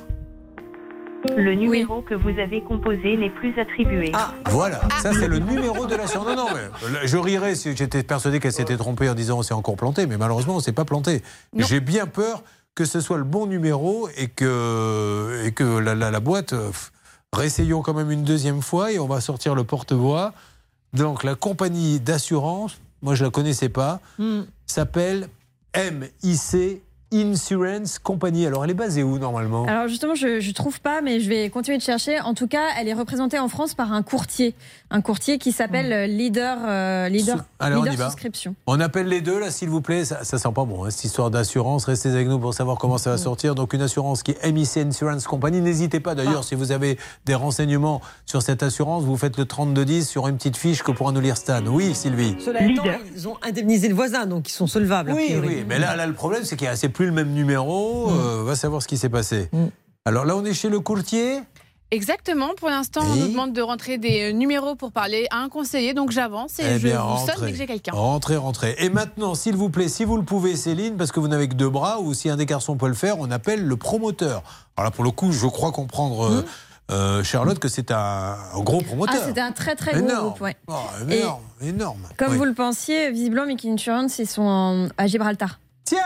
Le 1.36 1.55
numéro 1.55 2.02
que 2.02 2.14
vous 2.14 2.38
avez 2.38 2.62
composé 2.62 3.16
n'est 3.16 3.30
plus 3.30 3.59
attribué. 3.59 4.12
Voilà, 4.51 4.80
ça 5.02 5.12
c'est 5.12 5.28
le 5.28 5.38
numéro 5.38 5.86
de 5.86 5.94
l'assurance. 5.96 6.26
Non, 6.26 6.36
non, 6.36 6.46
mais 6.55 7.06
je 7.06 7.16
rirais 7.16 7.55
si 7.55 7.74
j'étais 7.76 8.02
persuadé 8.02 8.40
qu'elle 8.40 8.52
s'était 8.52 8.76
trompée 8.76 9.09
en 9.09 9.14
disant 9.14 9.38
on 9.38 9.42
s'est 9.42 9.55
encore 9.55 9.76
planté, 9.76 10.06
mais 10.06 10.16
malheureusement 10.18 10.56
on 10.56 10.60
s'est 10.60 10.72
pas 10.72 10.84
planté. 10.84 11.22
J'ai 11.56 11.80
bien 11.80 12.06
peur 12.06 12.42
que 12.74 12.84
ce 12.84 13.01
soit 13.01 13.18
le 13.18 13.24
bon 13.24 13.46
numéro 13.46 14.09
et 14.16 14.28
que, 14.28 15.42
et 15.44 15.52
que 15.52 15.64
la, 15.78 15.94
la- 15.94 16.10
la 16.10 16.20
boîte. 16.20 16.52
euh, 16.52 16.70
réessayons 17.32 17.82
quand 17.82 17.94
même 17.94 18.10
une 18.10 18.22
deuxième 18.24 18.62
fois 18.62 18.92
et 18.92 18.98
on 18.98 19.06
va 19.09 19.20
sortir 19.20 19.55
le 19.55 19.64
porte-voix. 19.64 20.32
Donc 20.92 21.24
la 21.24 21.34
compagnie 21.34 21.98
d'assurance, 22.01 22.78
moi 23.02 23.14
je 23.14 23.24
la 23.24 23.30
connaissais 23.30 23.68
pas, 23.68 24.01
Hmm. 24.18 24.42
s'appelle 24.66 25.28
MIC 25.74 26.82
Insurance 27.12 27.98
Company. 27.98 28.47
Alors, 28.47 28.64
elle 28.64 28.70
est 28.70 28.74
basée 28.74 29.02
où 29.02 29.18
normalement? 29.18 29.64
Alors 29.66 29.89
justement, 29.89 30.14
je 30.14 30.47
ne 30.47 30.52
trouve 30.52 30.81
pas, 30.81 31.01
mais 31.01 31.20
je 31.20 31.28
vais 31.28 31.48
continuer 31.51 31.78
de 31.78 31.82
chercher. 31.82 32.20
En 32.20 32.35
tout 32.35 32.47
cas, 32.48 32.64
elle 32.78 32.89
est 32.89 32.94
représentée 32.94 33.39
en 33.39 33.48
France 33.48 33.74
par 33.74 33.93
un 33.93 34.02
courtier. 34.02 34.55
Un 34.90 35.01
courtier 35.01 35.39
qui 35.39 35.52
s'appelle 35.52 35.93
euh, 35.93 36.06
Leader, 36.06 36.59
euh, 36.66 37.09
Leader, 37.09 37.44
Alors, 37.59 37.82
on 37.82 37.85
Leader. 37.85 38.10
Souscription. 38.10 38.55
On 38.66 38.81
appelle 38.81 39.06
les 39.09 39.20
deux 39.20 39.39
là, 39.39 39.51
s'il 39.51 39.68
vous 39.68 39.81
plaît. 39.81 40.05
Ça, 40.05 40.24
ça 40.24 40.39
sent 40.39 40.48
pas 40.55 40.64
bon, 40.64 40.85
hein, 40.85 40.90
cette 40.90 41.05
histoire 41.05 41.31
d'assurance. 41.31 41.85
Restez 41.85 42.10
avec 42.10 42.28
nous 42.28 42.39
pour 42.39 42.55
savoir 42.55 42.78
comment 42.78 42.98
ça 42.98 43.10
va 43.10 43.18
sortir. 43.18 43.55
Donc, 43.55 43.72
une 43.72 43.82
assurance 43.82 44.22
qui 44.22 44.32
est 44.32 44.52
MIC 44.52 44.76
Insurance 44.78 45.26
Company. 45.26 45.60
N'hésitez 45.60 46.01
pas 46.01 46.14
d'ailleurs, 46.14 46.44
si 46.44 46.55
vous 46.55 46.72
avez 46.72 46.98
des 47.26 47.35
renseignements 47.35 48.01
sur 48.26 48.43
cette 48.43 48.62
assurance, 48.62 49.05
vous 49.05 49.16
faites 49.16 49.36
le 49.39 49.44
3210 49.44 50.09
sur 50.09 50.28
une 50.28 50.36
petite 50.36 50.56
fiche 50.56 50.82
que 50.82 50.93
pourra 50.93 51.12
nous 51.12 51.20
lire 51.20 51.36
Stan. 51.36 51.64
Oui, 51.66 51.94
Sylvie. 51.94 52.36
Cela 52.44 52.62
étant, 52.62 52.85
ils 53.14 53.28
ont 53.28 53.36
indemnisé 53.43 53.89
le 53.89 53.94
voisin, 53.94 54.26
donc 54.26 54.48
ils 54.48 54.52
sont 54.52 54.66
solvables. 54.66 55.10
a 55.10 55.14
Oui, 55.14 55.35
oui, 55.44 55.64
mais 55.66 55.78
là, 55.78 55.97
là, 55.97 56.06
le 56.06 56.12
problème, 56.14 56.43
c'est 56.44 56.56
qu'il 56.56 56.66
y 56.66 56.68
a- 56.68 56.76
c'est 56.76 56.89
plus 56.89 57.03
le 57.06 57.12
même 57.12 57.31
numéro. 57.32 58.10
Euh, 58.10 58.43
va 58.44 58.56
savoir 58.56 58.82
ce 58.82 58.89
qui 58.89 58.97
s'est 58.98 59.09
passé. 59.09 59.51
Alors 60.05 60.24
là, 60.24 60.36
on 60.36 60.44
est 60.44 60.55
chez 60.55 60.68
le 60.68 60.81
courtier? 60.81 61.40
Exactement. 61.90 62.48
Pour 62.56 62.70
l'instant, 62.70 63.02
on 63.05 63.14
nous 63.14 63.28
demande 63.28 63.52
de 63.52 63.62
rentrer 63.62 63.98
des 63.98 64.31
euh, 64.31 64.32
numéros 64.32 64.74
pour 64.74 64.90
parler 64.90 65.26
à 65.31 65.39
un 65.39 65.48
conseiller. 65.48 65.94
Donc 65.94 66.10
j'avance 66.10 66.59
et 66.59 66.64
Eh 66.66 66.78
je 66.81 66.89
bien, 66.89 67.01
vous 67.01 67.24
sonne 67.26 67.44
dès 67.47 67.52
que 67.52 67.59
j'ai 67.59 67.66
quelqu'un. 67.66 67.93
Rentrez, 67.93 68.36
rentrez. 68.36 68.74
Et 68.78 68.89
maintenant, 68.90 69.35
s'il 69.36 69.55
vous 69.55 69.70
plaît, 69.70 69.89
si 69.89 70.05
vous 70.05 70.16
le 70.16 70.24
pouvez, 70.24 70.56
Céline, 70.56 70.97
parce 70.97 71.12
que 71.12 71.20
vous 71.20 71.28
n'avez 71.28 71.48
que 71.48 71.55
deux 71.55 71.68
bras, 71.70 72.01
ou 72.01 72.12
si 72.12 72.28
un 72.31 72.36
des 72.36 72.47
garçons 72.47 72.76
peut 72.76 72.89
le 72.89 72.94
faire, 72.94 73.18
on 73.20 73.31
appelle 73.31 73.64
le 73.64 73.76
promoteur. 73.76 74.43
Alors 74.76 74.86
là, 74.86 74.90
pour 74.90 75.05
le 75.05 75.12
coup, 75.12 75.31
je 75.31 75.47
crois 75.47 75.70
comprendre, 75.70 76.24
euh, 76.26 76.44
euh, 76.90 77.22
Charlotte, 77.22 77.60
que 77.60 77.68
c'est 77.68 77.93
un, 77.93 78.36
un 78.55 78.60
gros 78.60 78.81
promoteur. 78.82 79.14
Ah, 79.22 79.26
c'était 79.26 79.40
un 79.40 79.52
très 79.52 79.76
très 79.76 79.93
gros 79.93 80.01
Énorme. 80.01 80.28
groupe, 80.31 80.40
ouais. 80.40 80.56
Oh, 80.66 80.74
Et 81.09 81.18
énorme, 81.20 81.43
énorme. 81.62 82.01
Comme 82.16 82.32
Oui. 82.32 82.39
vous 82.39 82.44
le 82.44 82.55
pensiez, 82.55 83.12
visiblement, 83.12 83.47
Mickey 83.47 83.70
Insurance, 83.70 84.18
ils 84.18 84.26
sont 84.26 84.43
en- 84.43 84.89
à 84.98 85.06
Gibraltar. 85.06 85.60
Tiens 85.85 85.98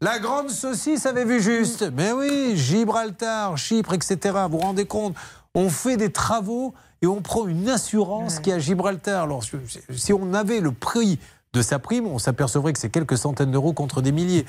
La 0.00 0.18
grande 0.18 0.50
saucisse 0.50 1.06
avait 1.06 1.24
vu 1.24 1.40
juste. 1.40 1.90
Mais 1.96 2.12
oui, 2.12 2.56
Gibraltar, 2.56 3.56
Chypre, 3.56 3.94
etc. 3.94 4.18
Vous 4.50 4.58
vous 4.58 4.64
rendez 4.64 4.84
compte 4.86 5.14
On 5.54 5.70
fait 5.70 5.96
des 5.96 6.10
travaux 6.12 6.74
et 7.00 7.06
on 7.06 7.22
prend 7.22 7.46
une 7.46 7.68
assurance 7.68 8.38
qui 8.40 8.50
est 8.50 8.54
à 8.54 8.58
Gibraltar. 8.58 9.22
Alors, 9.24 9.42
si- 9.90 10.12
on 10.12 10.34
avait 10.34 10.60
le 10.60 10.72
prix 10.72 11.18
de 11.52 11.62
sa 11.62 11.78
prime, 11.78 12.06
on 12.06 12.18
s'apercevrait 12.18 12.72
que 12.72 12.78
c'est 12.78 12.90
quelques 12.90 13.16
centaines 13.16 13.50
d'euros 13.52 13.72
contre 13.72 14.02
des 14.02 14.12
milliers. 14.12 14.44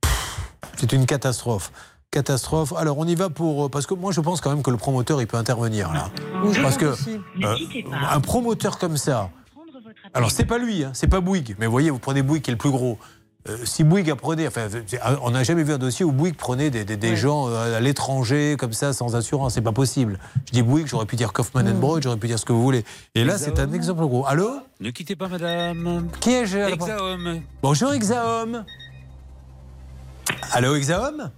Pff, 0.00 0.50
C'est 0.76 0.92
une 0.92 1.04
catastrophe. 1.06 1.72
Catastrophe. 2.12 2.72
Alors, 2.76 2.96
on 2.98 3.06
y 3.06 3.14
va 3.16 3.28
pour. 3.28 3.70
Parce 3.70 3.86
que 3.86 3.94
moi, 3.94 4.12
je 4.12 4.20
pense 4.20 4.40
quand 4.40 4.50
même 4.50 4.62
que 4.62 4.70
le 4.70 4.76
promoteur, 4.78 5.20
il 5.20 5.26
peut 5.26 5.36
intervenir 5.36 5.92
là. 5.92 6.10
Parce 6.62 6.76
que 6.78 6.86
euh, 6.86 7.56
un 8.10 8.20
promoteur 8.20 8.78
comme 8.78 8.96
ça. 8.96 9.28
Alors, 10.14 10.30
c'est 10.30 10.44
pas 10.44 10.58
lui, 10.58 10.84
hein, 10.84 10.92
c'est 10.94 11.08
pas 11.08 11.20
Bouygues. 11.20 11.56
Mais 11.58 11.66
vous 11.66 11.72
voyez, 11.72 11.90
vous 11.90 11.98
prenez 11.98 12.22
Bouygues 12.22 12.42
qui 12.42 12.50
est 12.50 12.54
le 12.54 12.58
plus 12.58 12.70
gros. 12.70 12.98
Euh, 13.48 13.56
si 13.64 13.84
Bouygues 13.84 14.10
apprenait, 14.10 14.46
enfin, 14.48 14.68
on 15.22 15.30
n'a 15.30 15.44
jamais 15.44 15.62
vu 15.62 15.72
un 15.72 15.78
dossier 15.78 16.04
où 16.04 16.10
Bouygues 16.10 16.36
prenait 16.36 16.70
des, 16.70 16.84
des- 16.84 16.96
des 16.96 17.16
gens 17.16 17.48
euh, 17.48 17.76
à 17.76 17.80
l'étranger 17.80 18.56
comme 18.58 18.72
ça 18.72 18.92
sans 18.92 19.14
assurance, 19.14 19.54
c'est 19.54 19.60
pas 19.60 19.72
possible. 19.72 20.18
Je 20.46 20.52
dis 20.52 20.62
Bouygues, 20.62 20.86
j'aurais 20.88 21.06
pu 21.06 21.14
dire 21.16 21.32
Kaufman 21.32 21.62
Broad, 21.74 22.02
j'aurais 22.02 22.16
pu 22.16 22.26
dire 22.26 22.38
ce 22.38 22.44
que 22.44 22.52
vous 22.52 22.62
voulez. 22.62 22.84
Et 23.14 23.22
là, 23.24 23.38
c'est 23.38 23.60
un 23.60 23.72
exemple 23.72 24.04
gros. 24.06 24.26
Allô 24.26 24.50
Ne 24.80 24.90
quittez 24.90 25.14
pas, 25.14 25.28
madame. 25.28 26.08
Qui 26.20 26.30
est-je 26.30 26.58
Exahomme. 26.58 27.42
Bonjour 27.62 27.92
Exahomme. 27.92 28.64
Allô 30.52 30.74
Exahomme 30.74 31.30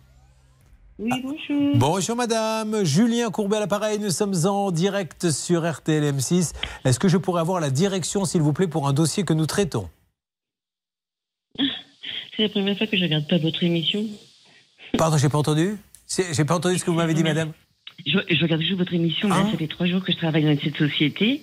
Oui, 0.98 1.10
bonjour. 1.22 1.72
Bonjour 1.76 2.16
madame, 2.16 2.84
Julien 2.84 3.30
Courbet 3.30 3.58
à 3.58 3.60
l'appareil, 3.60 3.98
nous 3.98 4.10
sommes 4.10 4.34
en 4.46 4.70
direct 4.70 5.30
sur 5.30 5.70
RTL 5.70 6.02
M6. 6.16 6.52
Est-ce 6.86 6.98
que 6.98 7.08
je 7.08 7.18
pourrais 7.18 7.42
avoir 7.42 7.60
la 7.60 7.68
direction 7.70 8.24
s'il 8.24 8.40
vous 8.40 8.54
plaît 8.54 8.66
pour 8.66 8.88
un 8.88 8.94
dossier 8.94 9.24
que 9.24 9.34
nous 9.34 9.46
traitons? 9.46 9.90
C'est 12.38 12.44
la 12.44 12.48
première 12.50 12.78
fois 12.78 12.86
que 12.86 12.96
je 12.96 13.02
regarde 13.02 13.26
pas 13.26 13.38
votre 13.38 13.64
émission. 13.64 14.04
Pardon, 14.96 15.16
j'ai 15.18 15.28
pas 15.28 15.38
entendu 15.38 15.76
J'ai 16.08 16.44
pas 16.44 16.54
entendu 16.54 16.78
ce 16.78 16.84
que 16.84 16.90
vous 16.92 16.96
m'avez 16.96 17.12
dit 17.12 17.24
madame 17.24 17.50
Je, 18.06 18.16
je 18.30 18.40
regarde 18.40 18.62
juste 18.62 18.78
votre 18.78 18.94
émission. 18.94 19.28
Ah. 19.32 19.42
là, 19.42 19.50
ça 19.50 19.58
fait 19.58 19.66
trois 19.66 19.86
jours 19.86 20.04
que 20.04 20.12
je 20.12 20.18
travaille 20.18 20.44
dans 20.44 20.56
cette 20.62 20.76
société. 20.76 21.42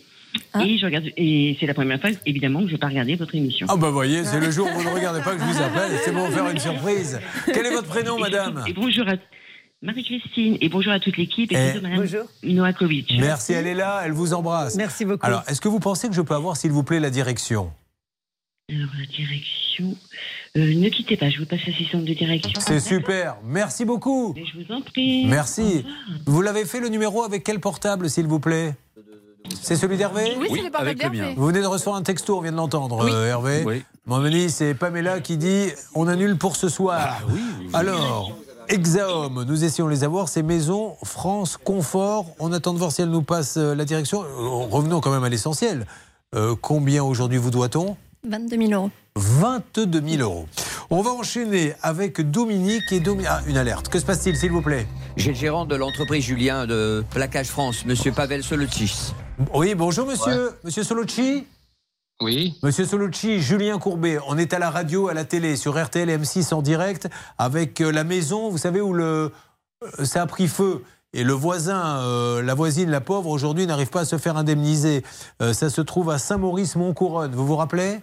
Et 0.61 0.77
je 0.77 0.85
regarde, 0.85 1.03
et 1.17 1.57
c'est 1.59 1.65
la 1.65 1.73
première 1.73 1.99
fois, 1.99 2.11
évidemment, 2.25 2.61
que 2.61 2.67
je 2.67 2.71
vais 2.71 2.77
pas 2.77 2.87
regarder 2.87 3.15
votre 3.15 3.35
émission. 3.35 3.67
Ah 3.69 3.75
bah 3.75 3.89
voyez, 3.89 4.23
c'est 4.23 4.39
le 4.39 4.51
jour 4.51 4.67
où 4.67 4.79
vous 4.79 4.89
ne 4.89 4.95
regardez 4.95 5.19
pas 5.19 5.35
que 5.35 5.41
je 5.41 5.45
vous 5.45 5.61
appelle, 5.61 5.91
c'est 6.03 6.13
pour 6.13 6.27
vous 6.27 6.31
faire 6.31 6.49
une 6.49 6.59
surprise. 6.59 7.19
Quel 7.45 7.65
est 7.65 7.71
votre 7.71 7.87
prénom 7.89 8.17
madame 8.17 8.63
Et 8.65 8.71
bonjour 8.73 9.05
à 9.07 9.15
Marie-Christine, 9.81 10.57
et 10.61 10.69
bonjour 10.69 10.93
à 10.93 11.01
toute 11.01 11.17
l'équipe, 11.17 11.51
et 11.51 11.55
Eh, 11.57 11.79
bonjour 11.79 12.23
madame 12.43 12.53
Noakovic. 12.55 13.13
Merci, 13.19 13.51
elle 13.51 13.67
est 13.67 13.75
là, 13.75 14.01
elle 14.05 14.13
vous 14.13 14.33
embrasse. 14.33 14.75
Merci 14.75 15.03
beaucoup. 15.03 15.25
Alors, 15.25 15.43
est-ce 15.47 15.59
que 15.59 15.67
vous 15.67 15.79
pensez 15.79 16.07
que 16.07 16.15
je 16.15 16.21
peux 16.21 16.35
avoir 16.35 16.55
s'il 16.55 16.71
vous 16.71 16.83
plaît 16.83 17.01
la 17.01 17.09
direction? 17.09 17.71
Alors, 18.67 18.89
la 18.99 19.05
direction. 19.05 19.95
Euh, 20.57 20.73
ne 20.73 20.89
quittez 20.89 21.17
pas, 21.17 21.29
je 21.29 21.37
vous 21.39 21.45
passe 21.45 21.59
l'assistante 21.67 22.03
de 22.05 22.13
direction. 22.13 22.59
C'est 22.59 22.79
super, 22.79 23.37
merci 23.43 23.85
beaucoup. 23.85 24.33
Mais 24.35 24.43
je 24.45 24.57
vous 24.57 24.73
en 24.73 24.81
prie. 24.81 25.25
Merci. 25.27 25.85
Vous 26.25 26.41
l'avez 26.41 26.65
fait 26.65 26.79
le 26.79 26.87
numéro 26.89 27.21
avec 27.23 27.43
quel 27.43 27.59
portable, 27.59 28.09
s'il 28.09 28.25
vous 28.25 28.39
plaît? 28.39 28.73
C'est 29.61 29.75
celui 29.75 29.97
d'Hervé? 29.97 30.35
Oui, 30.39 30.47
c'est 30.51 30.63
le 30.63 30.71
portable 30.71 30.95
d'Hervé. 30.95 31.35
Vous 31.37 31.45
venez 31.45 31.61
de 31.61 31.67
recevoir 31.67 31.95
un 31.97 32.01
texto, 32.01 32.39
on 32.39 32.41
vient 32.41 32.51
de 32.51 32.57
l'entendre, 32.57 33.05
Oui. 33.05 33.11
euh, 33.13 33.27
Hervé. 33.29 33.83
Mon 34.07 34.23
ami, 34.25 34.49
c'est 34.49 34.73
Pamela 34.73 35.19
qui 35.19 35.37
dit 35.37 35.67
on 35.93 36.07
annule 36.07 36.35
pour 36.35 36.55
ce 36.55 36.67
soir. 36.67 37.21
Alors, 37.73 38.35
Exahomme, 38.67 39.43
nous 39.47 39.63
essayons 39.63 39.85
de 39.87 39.91
les 39.93 40.03
avoir. 40.03 40.27
C'est 40.27 40.41
Maison 40.41 40.95
France 41.03 41.55
Confort. 41.57 42.25
On 42.39 42.51
attend 42.51 42.73
de 42.73 42.79
voir 42.79 42.91
si 42.91 43.03
elle 43.03 43.11
nous 43.11 43.21
passe 43.21 43.57
euh, 43.57 43.75
la 43.75 43.85
direction. 43.85 44.23
Revenons 44.71 45.01
quand 45.01 45.11
même 45.11 45.23
à 45.23 45.29
l'essentiel. 45.29 45.85
Euh, 46.33 46.55
combien 46.59 47.03
aujourd'hui 47.03 47.37
vous 47.37 47.51
doit-on? 47.51 47.95
22 48.27 48.57
000 48.67 48.71
euros. 48.71 48.89
22 49.15 50.01
000 50.17 50.21
euros. 50.21 50.47
On 50.89 51.01
va 51.01 51.11
enchaîner 51.11 51.73
avec 51.81 52.21
Dominique 52.31 52.91
et 52.91 52.99
Dominique. 52.99 53.27
Ah, 53.29 53.41
une 53.47 53.57
alerte. 53.57 53.89
Que 53.89 53.99
se 53.99 54.05
passe-t-il, 54.05 54.35
s'il 54.35 54.51
vous 54.51 54.61
plaît? 54.61 54.87
J'ai 55.15 55.31
le 55.31 55.37
gérant 55.37 55.65
de 55.65 55.75
l'entreprise 55.75 56.23
Julien 56.23 56.65
de 56.67 57.03
Plaquage 57.11 57.47
France, 57.47 57.85
monsieur 57.85 58.11
Pavel 58.11 58.43
Solotis. 58.43 59.13
Oui, 59.53 59.75
bonjour 59.75 60.05
monsieur. 60.07 60.51
Monsieur 60.63 60.83
Solucci 60.83 61.45
Oui. 62.21 62.57
Monsieur 62.63 62.85
Solucci, 62.85 63.41
Julien 63.41 63.79
Courbet, 63.79 64.17
on 64.27 64.37
est 64.37 64.53
à 64.53 64.59
la 64.59 64.69
radio, 64.69 65.07
à 65.07 65.13
la 65.13 65.25
télé, 65.25 65.55
sur 65.55 65.81
RTL 65.81 66.09
M6 66.09 66.53
en 66.53 66.61
direct, 66.61 67.07
avec 67.37 67.81
euh, 67.81 67.91
la 67.91 68.03
maison, 68.03 68.49
vous 68.49 68.57
savez, 68.57 68.81
où 68.81 68.93
le, 68.93 69.31
euh, 69.99 70.05
ça 70.05 70.21
a 70.21 70.25
pris 70.25 70.47
feu? 70.47 70.83
Et 71.15 71.23
le 71.23 71.31
voisin, 71.31 71.99
euh, 71.99 72.41
la 72.41 72.53
voisine, 72.55 72.89
la 72.89 72.99
pauvre, 72.99 73.29
aujourd'hui 73.29 73.65
n'arrive 73.65 73.87
pas 73.87 74.01
à 74.01 74.05
se 74.05 74.17
faire 74.17 74.35
indemniser. 74.35 75.01
Euh, 75.41 75.53
ça 75.53 75.69
se 75.69 75.79
trouve 75.79 76.09
à 76.09 76.17
Saint-Maurice-Montcouronne. 76.19 77.31
Vous 77.31 77.47
vous 77.47 77.55
rappelez? 77.55 78.01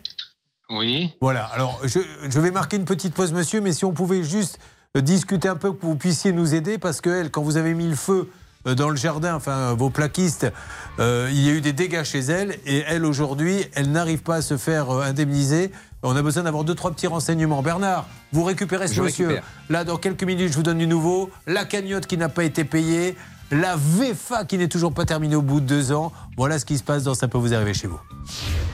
Oui. 0.71 1.13
Voilà, 1.21 1.45
alors 1.45 1.79
je, 1.85 2.01
je 2.31 2.41
vais 2.41 2.51
marquer 2.51 2.79
une 2.79 2.87
petite 2.87 3.13
pause, 3.13 3.35
monsieur, 3.35 3.61
mais 3.61 3.75
si 3.75 3.85
on 3.85 3.93
pouvait 3.93 4.25
juste 4.25 4.59
discuter 4.97 5.49
un 5.49 5.57
peu, 5.57 5.75
que 5.75 5.85
vous 5.85 5.97
puissiez 5.97 6.33
nous 6.33 6.55
aider, 6.55 6.79
parce 6.79 7.03
que 7.03 7.11
elle, 7.11 7.31
quand 7.31 7.43
vous 7.43 7.59
avez 7.59 7.75
mis 7.75 7.87
le 7.87 7.97
feu 7.97 8.31
dans 8.65 8.89
le 8.89 8.97
jardin, 8.97 9.35
enfin 9.35 9.53
euh, 9.53 9.75
vos 9.75 9.91
plaquistes, 9.91 10.51
euh, 10.99 11.29
il 11.33 11.41
y 11.41 11.51
a 11.51 11.53
eu 11.53 11.61
des 11.61 11.73
dégâts 11.73 12.05
chez 12.05 12.21
elle, 12.21 12.57
et 12.67 12.85
elle 12.87 13.05
aujourd'hui, 13.05 13.67
elle 13.75 13.91
n'arrive 13.91 14.23
pas 14.23 14.37
à 14.37 14.43
se 14.43 14.57
faire 14.57 14.91
euh, 14.91 15.03
indemniser. 15.03 15.73
On 16.03 16.17
a 16.17 16.23
besoin 16.23 16.45
d'avoir 16.45 16.65
deux, 16.65 16.75
trois 16.75 16.91
petits 16.91 17.07
renseignements. 17.07 17.63
Bernard, 17.63 18.07
vous 18.33 18.45
récupérez 18.45 18.89
ce 18.89 18.95
Je 18.95 19.03
monsieur. 19.03 19.29
récupère. 19.29 19.45
Là, 19.69 19.85
dans 19.85 19.97
quelques 19.99 20.25
minutes, 20.25 20.51
je 20.51 20.57
vous 20.57 20.63
donne 20.65 20.79
du 20.79 20.87
nouveau. 20.87 21.31
La 21.47 21.65
cagnotte 21.65 22.07
qui 22.07 22.17
n'a 22.17 22.29
pas 22.29 22.45
été 22.45 22.65
payée. 22.65 23.17
La 23.53 23.77
VFA 23.77 24.45
qui 24.45 24.59
n'est 24.59 24.69
toujours 24.69 24.93
pas 24.95 25.05
terminée 25.05 25.37
au 25.37 25.43
bout 25.43 25.61
de 25.61 25.67
deux 25.67 25.93
ans. 25.93 26.11
Voilà 26.37 26.59
ce 26.59 26.65
qui 26.65 26.79
se 26.79 26.83
passe 26.83 27.05
dans 27.05 27.15
Ça 27.15 27.29
peut 27.29 27.39
vous 27.39 27.55
arriver 27.55 27.75
chez 27.75 27.87
vous. 27.87 28.01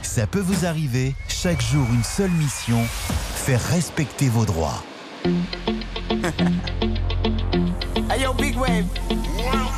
Ça 0.02 0.26
peut 0.26 0.40
vous 0.40 0.64
arriver, 0.64 1.14
chaque 1.28 1.60
jour 1.60 1.86
une 1.92 2.04
seule 2.04 2.30
mission, 2.30 2.80
faire 3.34 3.60
respecter 3.70 4.28
vos 4.28 4.44
droits. 4.44 4.82
Hey 8.10 8.22
yo, 8.22 8.32
big 8.32 8.56
wave. 8.56 8.86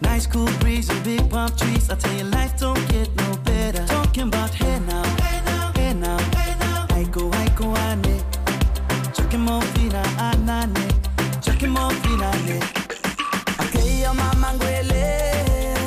Nice 0.00 0.26
cool 0.26 0.48
breeze 0.60 0.88
and 0.88 1.02
big 1.04 1.28
palm 1.30 1.50
trees. 1.56 1.90
I 1.90 1.94
tell 1.96 2.14
you, 2.16 2.24
life 2.24 2.58
don't 2.58 2.88
get 2.88 3.08
no 3.16 3.36
better. 3.44 3.86
Talking 3.86 4.28
about 4.28 4.50
hey 4.54 4.78
now, 4.80 5.04
hey 5.22 5.40
now, 5.44 5.72
hey 5.76 5.94
now, 5.94 6.18
hey 6.36 6.54
now. 6.58 6.86
I 6.90 7.04
go, 7.04 7.30
I 7.32 7.48
go, 7.50 7.76
ane. 7.76 8.22
Chucking 9.14 9.40
more 9.40 9.62
fina, 9.72 10.02
anane. 10.18 10.86
Chucking 11.42 11.70
more 11.70 11.90
fina, 12.02 12.30
ane. 12.46 12.62
Okay, 13.60 14.00
your 14.02 14.14
mama. 14.14 14.58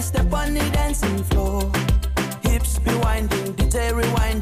Step 0.01 0.33
on 0.33 0.53
the 0.53 0.69
dancing 0.71 1.23
floor. 1.23 1.71
Hips 2.43 2.77
be 2.79 2.93
winding, 2.95 3.53
DJ 3.55 3.91
rewinding. 3.91 4.32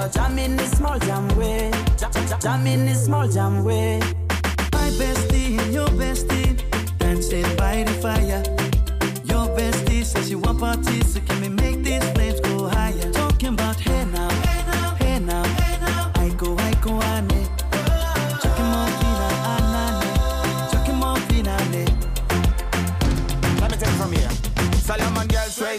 You're 0.00 0.08
jamming 0.08 0.56
this 0.56 0.70
small 0.72 0.98
jam 0.98 1.28
way. 1.36 1.70
Jam, 1.96 2.10
jam, 2.12 2.26
jam, 2.28 2.40
jamming 2.40 2.86
this 2.86 3.04
small 3.04 3.28
jam 3.28 3.64
way. 3.64 3.98
My 4.72 4.90
bestie 4.98 5.72
your 5.72 5.88
bestie 5.88 6.56
dancing 6.98 7.56
by 7.56 7.82
the 7.84 7.92
fire. 8.02 8.42
Your 9.24 9.46
bestie 9.56 10.04
says 10.04 10.28
she 10.28 10.34
want 10.34 10.60
parties, 10.60 11.14
so 11.14 11.20
can 11.20 11.40
we 11.40 11.48
make 11.48 11.82
these 11.82 12.04
flames 12.12 12.40
go 12.40 12.68
higher? 12.68 13.12
Talking 13.12 13.54
about 13.54 13.78
hey 13.80 14.04
now, 14.06 14.28
hey 14.28 14.64
now, 14.66 14.94
hey 14.96 15.18
now, 15.20 15.44
hey 15.44 15.78
now. 15.80 16.12
I 16.16 16.28
go, 16.36 16.56
I 16.58 16.74
go, 16.82 17.00
ane. 17.02 17.48
Chucking 18.42 18.64
more 18.64 18.90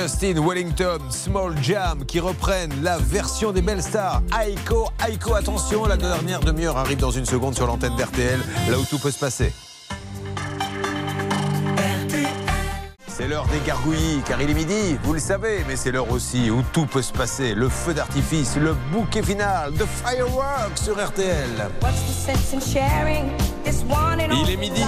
Justin 0.00 0.38
Wellington, 0.40 1.00
Small 1.10 1.54
Jam, 1.60 2.04
qui 2.06 2.20
reprennent 2.20 2.84
la 2.84 2.98
version 2.98 3.50
des 3.50 3.62
belles 3.62 3.82
stars. 3.82 4.22
Aiko, 4.40 4.88
Aiko, 5.04 5.34
attention, 5.34 5.86
la 5.86 5.96
dernière 5.96 6.38
demi-heure 6.38 6.76
arrive 6.76 6.98
dans 6.98 7.10
une 7.10 7.24
seconde 7.24 7.56
sur 7.56 7.66
l'antenne 7.66 7.96
d'RTL, 7.96 8.38
là 8.70 8.78
où 8.78 8.84
tout 8.84 9.00
peut 9.00 9.10
se 9.10 9.18
passer. 9.18 9.52
C'est 13.08 13.26
l'heure 13.26 13.48
des 13.48 13.58
gargouillis, 13.66 14.20
car 14.24 14.40
il 14.40 14.48
est 14.48 14.54
midi, 14.54 14.96
vous 15.02 15.14
le 15.14 15.18
savez, 15.18 15.64
mais 15.66 15.74
c'est 15.74 15.90
l'heure 15.90 16.12
aussi 16.12 16.48
où 16.48 16.62
tout 16.72 16.86
peut 16.86 17.02
se 17.02 17.12
passer. 17.12 17.54
Le 17.54 17.68
feu 17.68 17.92
d'artifice, 17.92 18.56
le 18.56 18.74
bouquet 18.92 19.24
final, 19.24 19.72
de 19.72 19.84
Fireworks 19.84 20.78
sur 20.78 20.94
RTL. 21.04 21.70
Il 24.30 24.50
est 24.50 24.56
midi. 24.56 24.84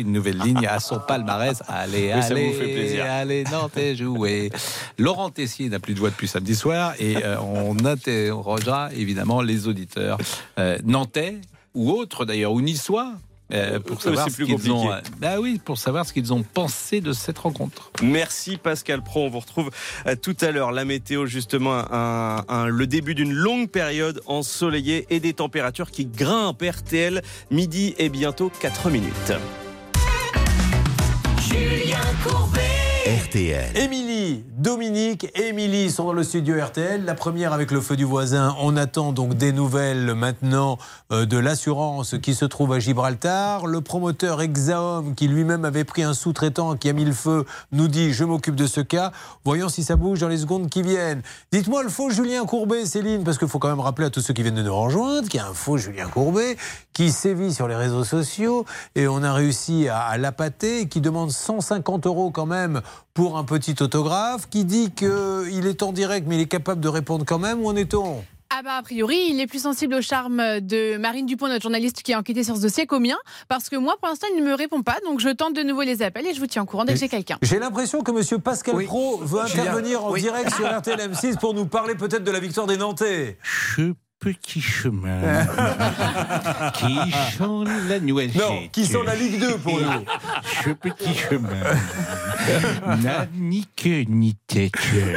Une 0.00 0.12
nouvelle 0.12 0.38
ligne 0.38 0.66
à 0.66 0.80
son 0.80 0.98
palmarès. 0.98 1.62
Allez, 1.68 2.12
Oui, 2.14 2.20
ça 2.22 2.26
allez, 2.28 2.46
vous 2.48 2.54
fait 2.58 2.72
plaisir. 2.74 3.04
allez, 3.08 3.44
Nantais, 3.44 3.96
jouez. 3.96 4.50
Laurent 4.98 5.30
Tessier 5.30 5.68
n'a 5.68 5.78
plus 5.78 5.94
de 5.94 5.98
voix 6.00 6.10
depuis 6.10 6.28
samedi 6.28 6.54
soir 6.54 6.94
et 6.98 7.16
euh, 7.24 7.36
on 7.40 7.76
interrogera 7.84 8.90
évidemment 8.94 9.42
les 9.42 9.68
auditeurs 9.68 10.18
euh, 10.58 10.78
nantais 10.84 11.36
ou 11.74 11.90
autres 11.90 12.24
d'ailleurs, 12.24 12.52
ou 12.52 12.60
niçois. 12.60 13.12
euh, 13.52 13.78
pour 13.78 14.02
savoir 14.02 14.28
ce 14.28 14.42
qu'ils 14.42 14.72
ont, 14.72 14.90
euh, 14.90 14.98
bah 15.20 15.38
oui, 15.40 15.60
pour 15.64 15.78
savoir 15.78 16.04
ce 16.04 16.12
qu'ils 16.12 16.32
ont 16.32 16.42
pensé 16.42 17.00
de 17.00 17.12
cette 17.12 17.38
rencontre. 17.38 17.92
Merci 18.02 18.56
Pascal 18.56 19.02
Pro. 19.04 19.26
On 19.26 19.28
vous 19.30 19.38
retrouve 19.40 19.70
euh, 20.06 20.16
tout 20.16 20.36
à 20.40 20.50
l'heure. 20.50 20.72
La 20.72 20.84
météo, 20.84 21.26
justement, 21.26 21.74
un- 21.92 22.42
un- 22.48 22.66
le 22.66 22.86
début 22.88 23.14
d'une 23.14 23.32
longue 23.32 23.68
période 23.68 24.20
ensoleillée 24.26 25.06
et 25.10 25.20
des 25.20 25.32
températures 25.34 25.90
qui 25.92 26.06
grimpent. 26.06 26.60
RTL, 26.62 27.22
midi 27.52 27.94
et 27.98 28.08
bientôt 28.08 28.50
4 28.60 28.90
minutes. 28.90 29.32
Courbet. 32.22 32.60
RTL. 33.06 33.76
Émilie, 33.76 34.15
Dominique, 34.56 35.30
Émilie 35.34 35.90
sont 35.90 36.04
dans 36.04 36.12
le 36.12 36.22
studio 36.22 36.56
RTL. 36.62 37.04
La 37.04 37.14
première 37.14 37.52
avec 37.52 37.70
le 37.70 37.80
feu 37.80 37.96
du 37.96 38.04
voisin. 38.04 38.56
On 38.60 38.76
attend 38.76 39.12
donc 39.12 39.34
des 39.34 39.52
nouvelles 39.52 40.14
maintenant 40.14 40.78
euh, 41.12 41.26
de 41.26 41.38
l'assurance 41.38 42.16
qui 42.22 42.34
se 42.34 42.44
trouve 42.44 42.72
à 42.72 42.78
Gibraltar. 42.78 43.66
Le 43.66 43.80
promoteur 43.80 44.40
Exaom, 44.40 45.14
qui 45.14 45.28
lui-même 45.28 45.64
avait 45.64 45.84
pris 45.84 46.02
un 46.02 46.14
sous-traitant 46.14 46.76
qui 46.76 46.88
a 46.88 46.92
mis 46.92 47.04
le 47.04 47.12
feu, 47.12 47.44
nous 47.72 47.88
dit 47.88 48.12
Je 48.12 48.24
m'occupe 48.24 48.56
de 48.56 48.66
ce 48.66 48.80
cas. 48.80 49.12
Voyons 49.44 49.68
si 49.68 49.82
ça 49.84 49.96
bouge 49.96 50.20
dans 50.20 50.28
les 50.28 50.38
secondes 50.38 50.68
qui 50.68 50.82
viennent. 50.82 51.22
Dites-moi 51.52 51.82
le 51.82 51.88
faux 51.88 52.10
Julien 52.10 52.44
Courbet, 52.46 52.86
Céline, 52.86 53.24
parce 53.24 53.38
qu'il 53.38 53.48
faut 53.48 53.58
quand 53.58 53.68
même 53.68 53.80
rappeler 53.80 54.06
à 54.06 54.10
tous 54.10 54.20
ceux 54.20 54.34
qui 54.34 54.42
viennent 54.42 54.54
de 54.54 54.62
nous 54.62 54.76
rejoindre 54.76 55.28
qu'il 55.28 55.38
y 55.38 55.42
a 55.42 55.48
un 55.48 55.54
faux 55.54 55.76
Julien 55.76 56.08
Courbet 56.08 56.56
qui 56.92 57.10
sévit 57.10 57.52
sur 57.52 57.68
les 57.68 57.76
réseaux 57.76 58.04
sociaux 58.04 58.64
et 58.94 59.06
on 59.06 59.22
a 59.22 59.32
réussi 59.32 59.88
à, 59.88 60.00
à 60.00 60.16
l'appâter, 60.16 60.88
qui 60.88 61.00
demande 61.00 61.30
150 61.30 62.06
euros 62.06 62.30
quand 62.30 62.46
même 62.46 62.80
pour 63.16 63.38
un 63.38 63.44
petit 63.44 63.74
autographe, 63.80 64.48
qui 64.50 64.64
dit 64.66 64.90
qu'il 64.92 65.66
est 65.66 65.82
en 65.82 65.90
direct 65.92 66.26
mais 66.28 66.36
il 66.36 66.42
est 66.42 66.46
capable 66.46 66.80
de 66.82 66.88
répondre 66.88 67.24
quand 67.26 67.38
même. 67.38 67.60
Où 67.62 67.68
en 67.68 67.74
est-on? 67.74 68.22
Ah 68.50 68.60
bah 68.62 68.74
a 68.76 68.82
priori, 68.82 69.16
il 69.30 69.40
est 69.40 69.46
plus 69.48 69.58
sensible 69.62 69.94
au 69.94 70.02
charme 70.02 70.60
de 70.60 70.98
Marine 70.98 71.26
Dupont, 71.26 71.48
notre 71.48 71.62
journaliste 71.62 72.02
qui 72.02 72.12
a 72.12 72.18
enquêté 72.18 72.44
sur 72.44 72.56
ce 72.56 72.62
dossier 72.62 72.86
qu'au 72.86 73.00
mien, 73.00 73.16
parce 73.48 73.68
que 73.68 73.74
moi, 73.76 73.96
pour 74.00 74.08
l'instant, 74.08 74.28
il 74.36 74.40
ne 74.44 74.48
me 74.48 74.54
répond 74.54 74.82
pas, 74.82 74.98
donc 75.04 75.18
je 75.18 75.30
tente 75.30 75.56
de 75.56 75.62
nouveau 75.62 75.82
les 75.82 76.00
appels 76.02 76.26
et 76.26 76.32
je 76.34 76.38
vous 76.38 76.46
tiens 76.46 76.62
au 76.62 76.66
courant 76.66 76.84
dès 76.84 76.92
que 76.92 77.00
j'ai 77.00 77.08
quelqu'un. 77.08 77.38
J'ai 77.42 77.58
l'impression 77.58 78.02
que 78.02 78.12
Monsieur 78.12 78.38
Pascal 78.38 78.84
Pro 78.84 79.18
veut 79.18 79.40
intervenir 79.40 80.04
en 80.04 80.12
Oui. 80.12 80.20
direct 80.20 80.54
sur 80.54 80.64
RTL 80.78 80.96
M6 81.10 81.38
pour 81.40 81.54
nous 81.54 81.66
parler 81.66 81.96
peut-être 81.96 82.22
de 82.22 82.30
la 82.30 82.38
victoire 82.38 82.66
des 82.68 82.76
Nantais. 82.76 83.36
Petit 84.18 84.60
chemin 84.60 85.20
qui 86.74 86.94
sent 87.36 87.88
la 87.88 88.00
noisette. 88.00 88.36
Non, 88.36 88.68
qui 88.72 88.86
sent 88.86 88.98
la 89.04 89.14
Ligue 89.14 89.38
2 89.40 89.58
pour 89.58 89.78
nous. 89.78 90.04
Ce 90.64 90.70
petit 90.70 91.14
chemin 91.14 91.60
n'a 93.02 93.26
ni 93.36 93.66
queue 93.76 94.04
ni 94.08 94.34
tête. 94.46 94.72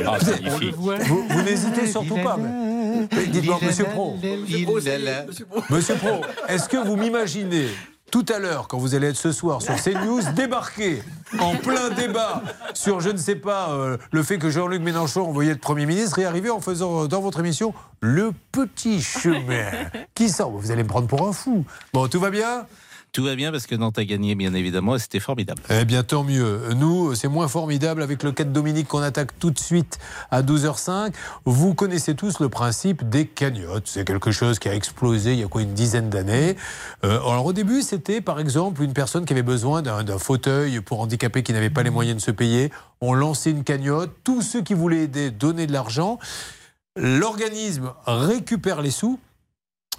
Ah, 0.06 0.18
On 0.22 0.26
magnifique. 0.26 0.62
le 0.72 0.76
voit. 0.76 0.98
Vous, 1.00 1.26
vous 1.30 1.42
n'hésitez 1.42 1.88
surtout 1.88 2.18
pas. 2.18 2.38
Dites-moi, 3.28 3.60
Monsieur 3.62 3.86
Pro. 3.86 4.18
Monsieur 5.70 5.96
Pro, 5.96 6.22
est-ce 6.48 6.68
que 6.70 6.78
vous 6.78 6.96
m'imaginez 6.98 7.68
tout 8.10 8.26
à 8.30 8.40
l'heure, 8.40 8.68
quand 8.68 8.78
vous 8.78 8.96
allez 8.96 9.08
être 9.08 9.18
ce 9.18 9.32
soir 9.32 9.62
sur 9.62 9.76
CNews, 9.76 10.22
débarquer 10.36 11.04
en 11.40 11.56
plein 11.56 11.90
débat 11.90 12.44
sur, 12.74 13.00
je 13.02 13.10
ne 13.10 13.18
sais 13.18 13.36
pas, 13.36 13.70
euh, 13.72 13.98
le 14.12 14.24
fait 14.24 14.38
que 14.38 14.50
Jean-Luc 14.50 14.82
Mélenchon 14.82 15.22
envoyait 15.22 15.52
être 15.52 15.62
Premier 15.62 15.86
ministre 15.86 16.20
et 16.20 16.26
arriver 16.26 16.50
en 16.50 16.60
faisant 16.60 17.04
euh, 17.04 17.08
dans 17.08 17.22
votre 17.22 17.40
émission 17.40 17.74
le 18.02 18.32
petit 18.52 19.02
chemin. 19.02 19.70
Qui 20.16 20.30
sort? 20.30 20.52
Vous 20.52 20.72
allez 20.72 20.84
me 20.84 20.90
prendre 20.90 21.08
pour 21.08 21.28
un 21.28 21.34
fou. 21.34 21.66
Bon, 21.94 22.08
tout 22.08 22.20
va 22.20 22.30
bien? 22.30 22.66
Tout 23.12 23.24
va 23.24 23.36
bien 23.36 23.52
parce 23.52 23.66
que 23.66 23.76
Nantes 23.76 23.98
a 23.98 24.06
gagné, 24.06 24.36
bien 24.36 24.54
évidemment, 24.54 24.96
et 24.96 25.00
c'était 25.00 25.20
formidable. 25.20 25.62
Eh 25.70 25.84
bien, 25.86 26.04
tant 26.04 26.24
mieux. 26.24 26.62
Nous, 26.76 27.16
c'est 27.16 27.28
moins 27.28 27.48
formidable 27.48 28.04
avec 28.04 28.22
le 28.22 28.32
cas 28.32 28.44
de 28.44 28.52
Dominique 28.52 28.88
qu'on 28.88 29.02
attaque 29.02 29.38
tout 29.40 29.50
de 29.50 29.58
suite 29.58 29.98
à 30.30 30.44
12h05. 30.44 31.14
Vous 31.46 31.74
connaissez 31.74 32.14
tous 32.14 32.40
le 32.40 32.50
principe 32.50 33.08
des 33.10 33.26
cagnottes. 33.26 33.88
C'est 33.88 34.06
quelque 34.06 34.32
chose 34.32 34.60
qui 34.60 34.70
a 34.70 34.76
explosé 34.76 35.34
il 35.34 35.40
y 35.40 35.44
a 35.44 35.48
quoi, 35.48 35.64
une 35.64 35.74
dizaine 35.74 36.10
d'années. 36.10 36.56
Euh, 37.04 37.20
alors, 37.20 37.48
au 37.48 37.54
début, 37.54 37.82
c'était 37.82 38.22
par 38.22 38.40
exemple 38.40 38.84
une 38.84 38.94
personne 38.94 39.26
qui 39.26 39.34
avait 39.34 39.42
besoin 39.42 39.82
d'un 39.82 40.20
fauteuil 40.20 40.80
pour 40.82 41.02
handicapés 41.02 41.42
qui 41.42 41.54
n'avaient 41.54 41.70
pas 41.72 41.84
les 41.84 41.90
moyens 41.90 42.18
de 42.18 42.22
se 42.22 42.32
payer. 42.32 42.72
On 43.02 43.14
lançait 43.14 43.52
une 43.52 43.64
cagnotte. 43.64 44.12
Tous 44.24 44.44
ceux 44.44 44.62
qui 44.62 44.76
voulaient 44.76 45.04
aider 45.04 45.32
donnaient 45.32 45.68
de 45.68 45.74
l'argent. 45.74 46.20
L'organisme 46.96 47.94
récupère 48.06 48.82
les 48.82 48.92
sous. 48.92 49.20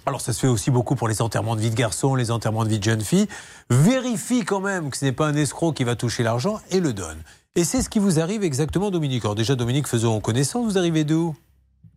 Alors 0.05 0.19
ça 0.21 0.33
se 0.33 0.39
fait 0.39 0.47
aussi 0.47 0.71
beaucoup 0.71 0.95
pour 0.95 1.07
les 1.07 1.21
enterrements 1.21 1.55
de 1.55 1.61
vie 1.61 1.69
de 1.69 1.75
garçons, 1.75 2.15
les 2.15 2.31
enterrements 2.31 2.63
de 2.63 2.69
vie 2.69 2.79
de 2.79 2.83
jeunes 2.83 3.01
filles. 3.01 3.27
Vérifie 3.69 4.43
quand 4.43 4.59
même 4.59 4.89
que 4.89 4.97
ce 4.97 5.05
n'est 5.05 5.11
pas 5.11 5.27
un 5.27 5.35
escroc 5.35 5.73
qui 5.73 5.83
va 5.83 5.95
toucher 5.95 6.23
l'argent 6.23 6.59
et 6.71 6.79
le 6.79 6.93
donne. 6.93 7.17
Et 7.55 7.63
c'est 7.63 7.81
ce 7.81 7.89
qui 7.89 7.99
vous 7.99 8.19
arrive 8.19 8.43
exactement, 8.43 8.89
Dominique. 8.91 9.23
Alors 9.25 9.35
déjà, 9.35 9.55
Dominique, 9.55 9.87
faisons 9.87 10.19
connaissance. 10.21 10.65
Vous 10.65 10.77
arrivez 10.77 11.03
d'où 11.03 11.35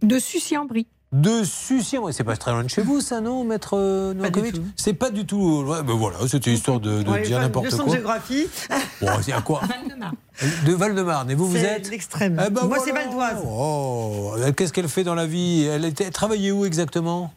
De 0.03 0.19
Sucy-en-Brie. 0.19 0.87
de 1.13 1.45
Sucy. 1.45 1.97
Ouais, 1.97 2.13
C'est 2.13 2.25
pas 2.25 2.37
très 2.37 2.51
loin 2.51 2.65
de 2.65 2.69
chez 2.69 2.83
vous, 2.83 3.01
ça, 3.01 3.21
non, 3.21 3.45
maître 3.45 3.75
euh, 3.79 4.13
Novakovic 4.15 4.57
C'est 4.77 4.95
pas 4.95 5.11
du 5.11 5.25
tout. 5.25 5.65
ouais, 5.67 5.83
ben 5.85 5.95
voilà, 5.95 6.19
c'était 6.27 6.53
histoire 6.53 6.81
de, 6.81 7.03
de 7.05 7.09
Ouais, 7.11 7.23
dire 7.23 7.39
n'importe 7.41 7.67
leçon 7.67 7.79
de 7.79 7.83
quoi. 7.85 7.95
géographie. 7.95 8.49
Bon, 9.01 9.09
c'est 9.23 9.33
à 9.33 9.41
quoi 9.41 9.61
De 10.67 10.73
Val-de-Marne. 10.73 11.31
Et 11.31 11.37
vous, 11.37 11.47
vous 11.47 11.57
C'est 11.57 11.63
êtes 11.63 11.89
l'extrême. 11.91 12.43
Eh 12.45 12.51
ben 12.51 12.65
Moi, 12.67 12.79
c'est. 12.85 12.91
Val 12.91 13.09
d'Oise. 13.11 13.37
Oh, 13.47 14.35
qu'est-ce 14.57 14.73
qu'elle 14.73 14.89
fait 14.89 15.05
dans 15.05 15.15
la 15.15 15.27
vie? 15.27 15.63
Elle 15.65 15.85
était 15.85 16.05
elle 16.05 16.13
travaillait 16.13 16.51
où 16.51 16.65
exactement? 16.67 17.33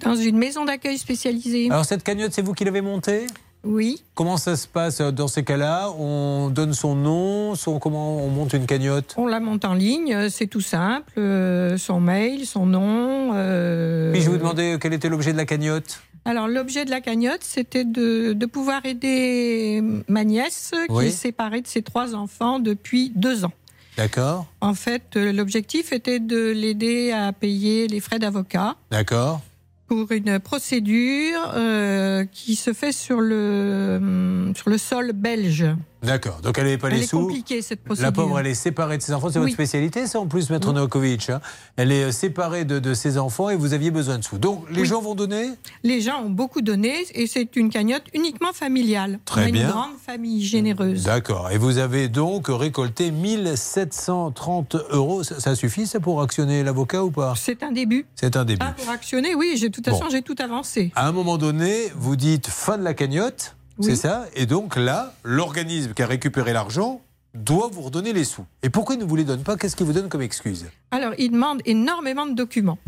Dans 0.00 0.14
une 0.16 0.36
maison 0.36 0.64
d'accueil 0.64 0.98
spécialisée. 0.98 1.70
Alors 1.70 1.84
cette 1.84 2.02
cagnotte, 2.02 2.32
c'est 2.32 2.42
vous 2.42 2.52
qui 2.54 2.64
l'avez 2.64 2.80
montée? 2.80 3.26
Oui. 3.64 4.02
Comment 4.14 4.36
ça 4.36 4.54
se 4.56 4.68
passe 4.68 5.00
euh, 5.00 5.10
dans 5.10 5.26
ces 5.28 5.42
cas-là? 5.42 5.90
On 5.98 6.50
donne 6.50 6.72
son 6.72 6.94
nom, 6.94 7.54
son 7.56 7.78
comment 7.80 8.16
on 8.24 8.28
monte 8.28 8.52
une 8.52 8.66
cagnotte? 8.66 9.14
On 9.16 9.26
la 9.26 9.40
monte 9.40 9.64
en 9.64 9.74
ligne, 9.74 10.14
euh, 10.14 10.28
c'est 10.28 10.46
tout 10.46 10.60
simple. 10.60 11.12
euh, 11.18 11.76
son 11.76 11.98
mail, 12.00 12.46
son 12.46 12.66
nom. 12.66 13.30
euh, 13.34 14.12
Puis 14.12 14.22
je 14.22 14.30
vous 14.30 14.36
demandais 14.38 14.78
quel 14.80 14.92
était 14.92 15.08
l'objet 15.08 15.32
de 15.32 15.36
la 15.36 15.46
cagnotte? 15.46 16.00
Alors, 16.24 16.48
l'objet 16.48 16.84
de 16.84 16.90
la 16.90 17.00
cagnotte, 17.00 17.42
c'était 17.44 17.84
de, 17.84 18.32
de 18.32 18.46
pouvoir 18.46 18.84
aider 18.84 19.80
ma 20.08 20.24
nièce 20.24 20.72
qui 20.88 21.06
est 21.06 21.10
séparée 21.10 21.60
de 21.60 21.68
ses 21.68 21.82
trois 21.82 22.16
enfants 22.16 22.58
depuis 22.58 23.12
deux 23.14 23.44
ans. 23.44 23.52
D'accord, 23.96 24.46
En 24.60 24.74
fait, 24.74 25.14
l'objectif 25.14 25.92
était 25.92 26.18
de 26.20 26.50
l'aider 26.50 27.12
à 27.12 27.32
payer 27.32 27.86
les 27.86 28.00
frais 28.00 28.18
d'avocat 28.18 28.74
d'accord. 28.90 29.40
Pour 29.86 30.10
une 30.12 30.38
procédure 30.40 31.52
euh, 31.54 32.24
qui 32.24 32.56
se 32.56 32.72
fait 32.72 32.92
sur 32.92 33.20
le, 33.20 33.98
hum, 34.00 34.52
sur 34.56 34.70
le 34.70 34.78
sol 34.78 35.12
belge. 35.12 35.66
D'accord. 36.06 36.40
Donc 36.42 36.56
elle 36.58 36.64
n'avait 36.64 36.78
pas 36.78 36.88
Elle 36.88 36.94
les 36.98 37.02
est 37.02 37.06
sous. 37.06 37.20
compliquée, 37.20 37.60
cette 37.62 37.82
procédure. 37.84 38.06
La 38.06 38.12
pauvre, 38.12 38.38
elle 38.38 38.46
est 38.46 38.54
séparée 38.54 38.96
de 38.96 39.02
ses 39.02 39.12
enfants. 39.12 39.28
C'est 39.30 39.38
votre 39.38 39.52
spécialité, 39.52 40.06
ça, 40.06 40.20
en 40.20 40.26
plus, 40.26 40.48
Maître 40.50 40.68
Oui. 40.68 40.74
Novakovic. 40.74 41.30
hein 41.30 41.40
elle 41.76 41.92
est 41.92 42.04
euh, 42.04 42.12
séparée 42.12 42.64
de, 42.64 42.78
de 42.78 42.94
ses 42.94 43.18
enfants 43.18 43.50
et 43.50 43.56
vous 43.56 43.74
aviez 43.74 43.90
besoin 43.90 44.18
de 44.18 44.24
sous. 44.24 44.38
Donc, 44.38 44.64
les 44.70 44.82
Oui. 44.82 44.86
gens 44.86 45.02
vont 45.02 45.14
donner? 45.14 45.50
Les 45.82 46.00
gens 46.00 46.22
ont 46.22 46.30
beaucoup 46.30 46.62
donné 46.62 47.04
et 47.14 47.26
c'est 47.26 47.54
une 47.56 47.68
cagnotte 47.70 48.04
uniquement 48.14 48.52
familiale. 48.54 49.18
Très 49.26 49.48
On 49.48 49.50
bien. 49.50 49.62
une 49.64 49.68
grande 49.70 49.96
famille 50.04 50.44
généreuse. 50.44 51.02
D'accord. 51.04 51.50
Et 51.50 51.58
vous 51.58 51.78
avez 51.78 52.08
donc 52.08 52.46
récolté 52.48 53.10
1730 53.10 54.76
euros. 54.90 55.22
Ça, 55.22 55.40
ça 55.40 55.54
suffit, 55.54 55.86
ça, 55.86 56.00
pour 56.00 56.22
actionner 56.22 56.62
l'avocat 56.62 57.04
ou 57.04 57.10
pas? 57.10 57.34
C'est 57.36 57.62
un 57.62 57.72
début. 57.72 58.06
C'est 58.14 58.36
un 58.36 58.44
début. 58.44 58.64
Ah, 58.66 58.74
pour 58.76 58.88
actionner, 58.90 59.34
oui, 59.34 59.54
j'ai 59.56 59.68
de 59.68 59.74
toute 59.74 59.84
Bon. 59.84 59.92
façon, 59.98 60.10
j'ai 60.10 60.22
tout 60.22 60.36
avancé. 60.38 60.92
À 60.94 61.08
un 61.08 61.12
moment 61.12 61.36
donné, 61.38 61.90
vous 61.96 62.16
dites 62.16 62.46
fin 62.46 62.78
de 62.78 62.82
la 62.84 62.94
cagnotte, 62.94 63.55
Oui. 63.78 63.84
c'est 63.86 63.96
ça 63.96 64.26
Et 64.34 64.46
donc 64.46 64.76
là, 64.76 65.14
l'organisme 65.24 65.92
qui 65.94 66.02
a 66.02 66.06
récupéré 66.06 66.52
l'argent 66.52 67.00
doit 67.34 67.68
vous 67.70 67.82
redonner 67.82 68.12
les 68.14 68.24
sous. 68.24 68.44
Et 68.62 68.70
pourquoi 68.70 68.94
il 68.94 68.98
ne 68.98 69.04
vous 69.04 69.16
les 69.16 69.24
donne 69.24 69.42
pas? 69.42 69.56
Qu'est-ce 69.56 69.76
qu'il 69.76 69.84
vous 69.86 69.92
donne 69.92 70.08
comme 70.08 70.22
excuse? 70.22 70.66
Alors, 70.90 71.12
il 71.18 71.30
demande 71.32 71.60
énormément 71.66 72.24
de 72.26 72.32
documents. 72.34 72.78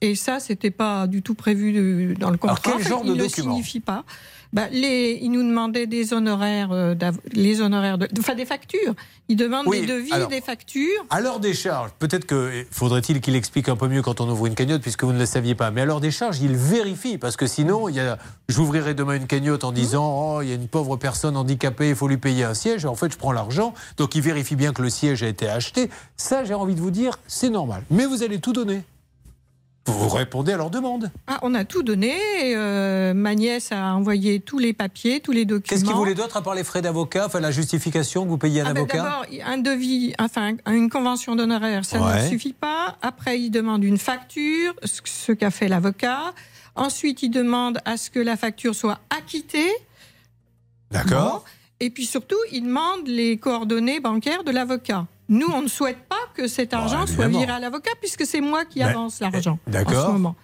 Et 0.00 0.14
ça, 0.14 0.40
c'était 0.40 0.70
pas 0.70 1.06
du 1.06 1.20
tout 1.20 1.34
prévu 1.34 2.14
dans 2.18 2.30
le 2.30 2.38
contrat. 2.38 2.56
quel 2.62 2.74
En 2.74 2.78
fait, 2.78 2.88
genre 2.88 3.02
il 3.04 3.10
de 3.10 3.14
ne 3.16 3.18
documents? 3.24 3.50
signifie 3.52 3.80
pas. 3.80 4.04
Bah, 4.52 4.66
les, 4.72 5.18
il 5.22 5.30
nous 5.30 5.44
demandait 5.44 5.86
des 5.86 6.12
honoraires, 6.12 6.72
euh, 6.72 6.94
les 7.32 7.60
honoraires, 7.60 7.98
de, 7.98 8.08
enfin 8.18 8.34
des 8.34 8.44
factures. 8.44 8.94
Il 9.28 9.36
demande 9.36 9.66
Oui, 9.68 9.82
des 9.82 9.86
devis, 9.86 10.10
alors- 10.12 10.28
des 10.28 10.40
factures. 10.40 11.06
À 11.08 11.20
l'heure 11.20 11.38
des 11.38 11.54
charges, 11.54 11.92
peut-être 12.00 12.24
que 12.24 12.64
faudrait-il 12.72 13.20
qu'il 13.20 13.36
explique 13.36 13.68
un 13.68 13.76
peu 13.76 13.86
mieux 13.86 14.02
quand 14.02 14.20
on 14.20 14.28
ouvre 14.28 14.46
une 14.46 14.56
cagnotte, 14.56 14.82
puisque 14.82 15.04
vous 15.04 15.12
ne 15.12 15.18
le 15.20 15.26
saviez 15.26 15.54
pas. 15.54 15.70
Mais 15.70 15.82
à 15.82 15.84
l'heure 15.84 16.00
des 16.00 16.10
charges, 16.10 16.40
il 16.40 16.56
vérifie, 16.56 17.16
parce 17.16 17.36
que 17.36 17.46
sinon, 17.46 17.88
il 17.88 17.94
y 17.94 18.00
a, 18.00 18.18
j'ouvrirai 18.48 18.94
demain 18.94 19.14
une 19.14 19.28
cagnotte 19.28 19.62
en 19.62 19.70
disant, 19.70 20.34
oh, 20.38 20.42
il 20.42 20.48
y 20.48 20.52
a 20.52 20.56
une 20.56 20.66
pauvre 20.66 20.96
personne 20.96 21.36
handicapée, 21.36 21.90
il 21.90 21.94
faut 21.94 22.08
lui 22.08 22.16
payer 22.18 22.42
un 22.42 22.54
siège. 22.54 22.84
Et 22.84 22.88
en 22.88 22.96
fait, 22.96 23.12
je 23.12 23.18
prends 23.18 23.30
l'argent, 23.32 23.72
donc 23.98 24.16
il 24.16 24.22
vérifie 24.22 24.56
bien 24.56 24.72
que 24.72 24.82
le 24.82 24.90
siège 24.90 25.22
a 25.22 25.28
été 25.28 25.48
acheté. 25.48 25.90
Ça, 26.16 26.42
j'ai 26.44 26.54
envie 26.54 26.74
de 26.74 26.80
vous 26.80 26.90
dire, 26.90 27.20
c'est 27.28 27.50
normal. 27.50 27.84
Mais 27.90 28.04
vous 28.04 28.24
allez 28.24 28.40
tout 28.40 28.52
donner. 28.52 28.82
Vous 29.86 30.08
répondez 30.08 30.52
à 30.52 30.56
leur 30.56 30.70
demande. 30.70 31.10
Ah, 31.26 31.38
on 31.42 31.54
a 31.54 31.64
tout 31.64 31.82
donné. 31.82 32.14
euh, 32.54 33.14
ma 33.14 33.34
nièce 33.34 33.72
a 33.72 33.94
envoyé 33.94 34.38
tous 34.40 34.58
les 34.58 34.72
papiers, 34.72 35.20
tous 35.20 35.32
les 35.32 35.44
documents. 35.44 35.64
Qu'est-ce 35.68 35.84
qu'il 35.84 35.94
voulait 35.94 36.14
d'autre 36.14 36.36
à 36.36 36.42
part 36.42 36.54
les 36.54 36.64
frais 36.64 36.82
d'avocat, 36.82 37.26
enfin 37.26 37.40
la 37.40 37.50
justification 37.50 38.24
que 38.24 38.28
vous 38.28 38.38
payez 38.38 38.60
un 38.60 38.66
Ah 38.66 38.72
ben 38.74 38.78
avocat 38.78 38.98
D'abord, 39.02 39.26
un 39.46 39.58
devis, 39.58 40.14
enfin 40.18 40.52
une 40.66 40.90
convention 40.90 41.34
d'honoraires, 41.34 41.84
ça 41.84 42.00
Ouais. 42.00 42.22
ne 42.24 42.28
suffit 42.28 42.52
pas. 42.52 42.98
Après, 43.02 43.40
il 43.40 43.50
demande 43.50 43.82
une 43.82 43.98
facture, 43.98 44.74
ce 44.84 45.00
ce 45.04 45.32
qu'a 45.32 45.50
fait 45.50 45.66
l'avocat. 45.68 46.34
Ensuite, 46.76 47.22
il 47.22 47.30
demande 47.30 47.78
à 47.84 47.96
ce 47.96 48.10
que 48.10 48.20
la 48.20 48.36
facture 48.36 48.74
soit 48.74 49.00
acquittée. 49.10 49.70
D'accord. 50.90 51.44
Et 51.80 51.90
puis 51.90 52.04
surtout, 52.04 52.36
il 52.52 52.64
demande 52.64 53.06
les 53.06 53.38
coordonnées 53.38 54.00
bancaires 54.00 54.44
de 54.44 54.50
l'avocat. 54.50 55.06
Nous, 55.30 55.46
on 55.46 55.62
ne 55.62 55.68
souhaite 55.68 56.00
pas 56.08 56.16
que 56.34 56.46
cet 56.48 56.74
argent 56.74 57.06
soit 57.06 57.28
viré 57.28 57.50
à 57.52 57.58
l'avocat 57.60 57.92
puisque 58.00 58.26
c'est 58.26 58.40
moi 58.42 58.64
qui 58.64 58.80
Ben, 58.80 58.88
avance 58.88 59.20
l'argent 59.20 59.58
en 59.68 59.72
ce 59.72 60.10
moment. 60.12 60.34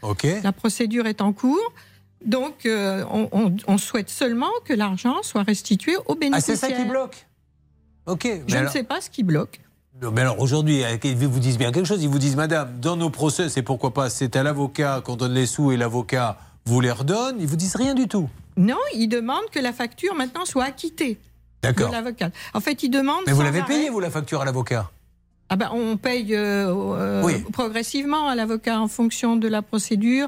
La 0.42 0.52
procédure 0.52 1.06
est 1.06 1.20
en 1.20 1.32
cours. 1.32 1.72
Donc, 2.24 2.64
euh, 2.66 3.04
on, 3.12 3.28
on- 3.32 3.56
on 3.66 3.78
souhaite 3.78 4.08
seulement 4.08 4.50
que 4.64 4.72
l'argent 4.72 5.16
soit 5.22 5.42
restitué 5.42 5.96
aux 5.96 6.02
Ah, 6.10 6.14
bénéficiaires. 6.14 6.56
c'est 6.56 6.68
ça 6.68 6.72
qui 6.72 6.84
bloque 6.88 7.26
Ok. 8.06 8.24
mais 8.24 8.42
Je 8.46 8.56
ne 8.58 8.68
sais 8.68 8.84
pas 8.84 9.00
ce 9.00 9.10
qui 9.10 9.22
bloque. 9.22 9.60
Non, 10.00 10.10
mais 10.12 10.20
alors 10.22 10.40
aujourd'hui, 10.40 10.82
euh, 10.84 10.96
ils 11.04 11.16
vous 11.16 11.40
disent 11.40 11.58
bien 11.58 11.72
quelque 11.72 11.86
chose. 11.86 12.02
Ils 12.02 12.08
vous 12.08 12.18
disent, 12.18 12.36
madame, 12.36 12.78
dans 12.80 12.96
nos 12.96 13.10
procès, 13.10 13.46
et 13.56 13.62
pourquoi 13.62 13.92
pas, 13.92 14.08
c'est 14.10 14.36
à 14.36 14.42
l'avocat 14.42 15.00
qu'on 15.04 15.16
donne 15.16 15.34
les 15.34 15.46
sous 15.46 15.72
et 15.72 15.76
l'avocat 15.76 16.38
vous 16.64 16.80
les 16.80 16.90
redonne. 16.90 17.36
Ils 17.40 17.46
vous 17.46 17.56
disent 17.56 17.76
rien 17.76 17.94
du 17.94 18.06
tout. 18.08 18.28
Non, 18.56 18.78
il 18.94 19.08
demande 19.08 19.44
que 19.52 19.58
la 19.58 19.72
facture 19.72 20.14
maintenant 20.14 20.44
soit 20.44 20.64
acquittée 20.64 21.18
D'accord. 21.66 21.88
de 21.88 21.94
l'avocat. 21.94 22.30
En 22.54 22.60
fait, 22.60 22.82
il 22.82 22.90
demande. 22.90 23.22
Mais 23.26 23.32
vous 23.32 23.42
l'avez 23.42 23.62
payé, 23.62 23.90
vous, 23.90 24.00
la 24.00 24.10
facture 24.10 24.40
à 24.40 24.44
l'avocat? 24.44 24.90
Ah 25.48 25.54
ben, 25.56 25.70
on 25.72 25.96
paye 25.96 26.34
euh, 26.34 26.66
euh, 26.74 27.22
Oui. 27.24 27.44
progressivement 27.52 28.26
à 28.28 28.34
l'avocat 28.34 28.80
en 28.80 28.88
fonction 28.88 29.36
de 29.36 29.46
la 29.46 29.62
procédure 29.62 30.26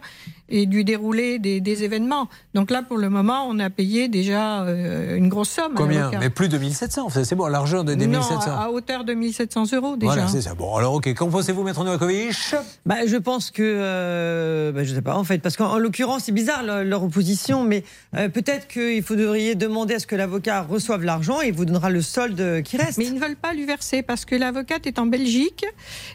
et 0.49 0.65
du 0.67 0.83
déroulé 0.85 1.39
des, 1.39 1.61
des 1.61 1.85
événements. 1.85 2.29
Donc 2.55 2.71
là, 2.71 2.83
pour 2.83 2.97
le 2.97 3.11
moment, 3.11 3.47
on 3.49 3.59
a 3.59 3.69
payé 3.69 4.09
déjà 4.09 4.63
euh, 4.63 5.17
une 5.17 5.29
grosse 5.29 5.51
somme. 5.51 5.73
Combien. 5.75 6.11
Mais 6.19 6.31
plus 6.31 6.49
de 6.49 6.57
1700. 6.57 7.11
C'est 7.11 7.25
c'est 7.25 7.35
bon, 7.35 7.47
l'argent 7.49 7.85
de- 7.85 7.95
des 7.95 8.07
non, 8.07 8.19
1700. 8.21 8.51
à, 8.51 8.65
à 8.65 8.69
hauteur 8.71 9.05
de 9.05 9.13
1700 9.13 9.65
euros 9.75 9.97
déjà. 9.97 10.13
Voilà, 10.15 10.29
c'est 10.29 10.41
ça. 10.41 10.55
Bon, 10.55 10.75
alors, 10.77 10.95
ok. 10.95 11.13
Qu'en 11.15 11.29
pensez-vous, 11.29 11.63
Maître 11.65 11.85
Novakovic? 11.85 12.55
Bah, 12.87 13.07
je 13.07 13.17
pense 13.17 13.51
que, 13.51 13.63
euh, 13.63 14.73
bah, 14.73 14.85
je 14.85 14.95
sais 14.95 15.03
pas 15.03 15.17
en 15.17 15.25
fait, 15.25 15.39
parce 15.39 15.57
qu'en 15.57 15.73
en 15.73 15.79
l'occurrence 15.79 16.23
c'est 16.25 16.33
bizarre 16.33 16.63
leur, 16.63 16.85
leur 16.85 17.03
opposition, 17.05 17.65
mais 17.65 17.85
euh, 18.17 18.29
peut-être 18.29 18.69
qu'il 18.69 19.03
devriez 19.19 19.55
demander 19.55 19.95
à 19.95 19.99
ce 19.99 20.07
que 20.07 20.17
l'avocat 20.17 20.63
reçoive 20.63 21.05
l'argent 21.05 21.43
et 21.43 21.49
il 21.49 21.53
vous 21.55 21.65
donnera 21.65 21.91
le 21.91 22.01
solde 22.03 22.63
qui 22.63 22.77
reste. 22.77 22.97
Mais 22.99 23.07
ils 23.07 23.15
ne 23.15 23.21
veulent 23.21 23.37
pas 23.37 23.53
lui 23.53 23.65
verser 23.67 24.03
parce 24.03 24.25
que 24.25 24.35
l'avocate 24.37 24.87
est 24.87 24.99
en 24.99 25.07
Belgique 25.07 25.65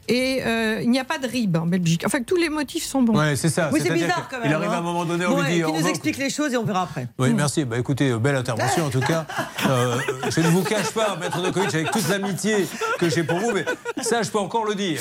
et 0.08 0.40
euh, 0.46 0.80
il 0.82 0.90
n'y 0.90 1.00
a 1.00 1.04
pas 1.04 1.18
de 1.18 1.28
RIB 1.28 1.58
en 1.58 1.66
Belgique. 1.68 2.04
Enfin, 2.06 2.22
tous 2.26 2.38
les 2.38 2.50
motifs 2.50 2.86
sont 2.86 3.04
bons. 3.04 3.18
Ouais, 3.18 3.36
c'est 3.36 3.50
ça. 3.50 3.70
Oui, 3.74 3.80
c'est 3.82 3.88
C'est-à-dire 3.90 4.08
bizarre 4.24 4.28
que 4.30 4.36
quand 4.36 4.42
même. 4.42 4.50
il 4.52 4.54
arrive 4.54 4.70
à 4.70 4.76
un 4.76 4.78
hein. 4.80 4.82
moment 4.82 5.06
donné, 5.06 5.26
on 5.26 5.32
Bon, 5.36 5.42
lui 5.42 5.54
dit, 5.56 5.64
Qui 5.64 5.72
nous 5.72 5.88
explique 5.88 6.18
les 6.18 6.30
choses 6.30 6.54
et 6.54 6.58
on 6.58 6.64
verra 6.64 6.84
après. 6.84 7.08
Oui, 7.20 7.34
merci. 7.34 7.66
Bah, 7.66 7.78
écoutez, 7.78 8.12
euh, 8.12 8.20
belle 8.20 8.36
intervention 8.36 8.86
en 8.86 8.90
tout 8.90 9.02
cas. 9.02 9.26
Euh, 9.70 9.96
je 10.30 10.42
ne 10.42 10.48
vous 10.50 10.62
cache 10.62 10.92
pas, 10.92 11.16
Maître 11.18 11.38
Novakovic, 11.38 11.74
avec 11.74 11.90
toute 11.92 12.10
l'amitié 12.10 12.68
que 13.00 13.10
j'ai 13.10 13.24
pour 13.24 13.40
vous, 13.40 13.52
mais 13.54 13.64
ça, 14.02 14.22
je 14.22 14.30
peux 14.30 14.38
encore 14.40 14.66
le 14.66 14.76
dire. 14.76 15.00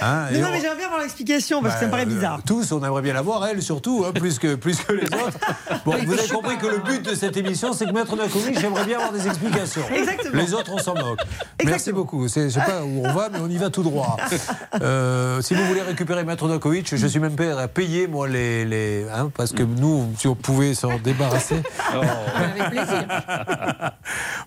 Hein, 0.00 0.26
Non, 0.30 0.36
et 0.36 0.40
non, 0.40 0.48
on- 0.48 0.52
mais 0.52 0.60
j'aimerais 0.60 0.76
bien 0.76 0.86
avoir 0.86 1.00
l'explication 1.00 1.60
parce 1.60 1.74
que 1.74 1.80
ça 1.80 1.86
me 1.86 1.90
Bah, 1.90 1.96
paraît 1.98 2.06
bizarre. 2.06 2.38
euh, 2.38 2.42
tous, 2.46 2.70
on 2.70 2.84
aimerait 2.84 3.02
bien 3.02 3.12
la 3.12 3.22
voir, 3.22 3.44
elle 3.44 3.60
surtout, 3.60 4.04
hein, 4.06 4.12
plus, 4.12 4.38
que, 4.38 4.54
plus 4.54 4.76
que 4.80 4.92
les 4.92 5.06
autres. 5.06 5.36
Bon, 5.84 5.96
vous 6.06 6.12
avez 6.12 6.28
compris 6.28 6.56
que 6.58 6.66
le 6.68 6.78
but 6.78 7.02
de 7.02 7.12
cette 7.16 7.36
émission, 7.36 7.72
c'est 7.72 7.86
que 7.86 7.90
Maître 7.90 8.14
Novakovic, 8.14 8.60
j'aimerais 8.60 8.84
bien 8.84 8.98
avoir 8.98 9.12
des 9.12 9.26
explications. 9.26 9.82
Exactement. 9.92 10.40
Les 10.40 10.54
autres, 10.54 10.70
on 10.72 10.78
s'en 10.78 10.94
moque. 10.94 11.18
Merci 11.64 11.90
beaucoup. 11.90 12.28
Je 12.28 12.48
sais 12.50 12.60
pas 12.60 12.84
où 12.84 13.04
on 13.04 13.12
va, 13.12 13.30
mais 13.30 13.40
on 13.42 13.48
y 13.48 13.56
va 13.56 13.70
tout 13.70 13.82
droit. 13.82 14.16
Euh, 14.80 15.42
si 15.42 15.54
vous 15.54 15.64
voulez 15.66 15.82
récupérer 15.82 16.22
Maître 16.22 16.46
Novakovic, 16.46 16.94
je 16.94 17.06
suis 17.08 17.18
même 17.18 17.34
prêt 17.34 17.50
à 17.50 17.66
payer, 17.66 18.06
moi, 18.06 18.28
les. 18.28 18.63
Les 18.64 19.06
hein, 19.14 19.30
parce 19.36 19.52
que 19.52 19.62
nous, 19.62 20.08
si 20.18 20.28
on 20.28 20.34
pouvait 20.34 20.74
s'en 20.74 20.98
débarrasser. 20.98 21.62
Avec 22.36 22.70
plaisir. 22.70 23.06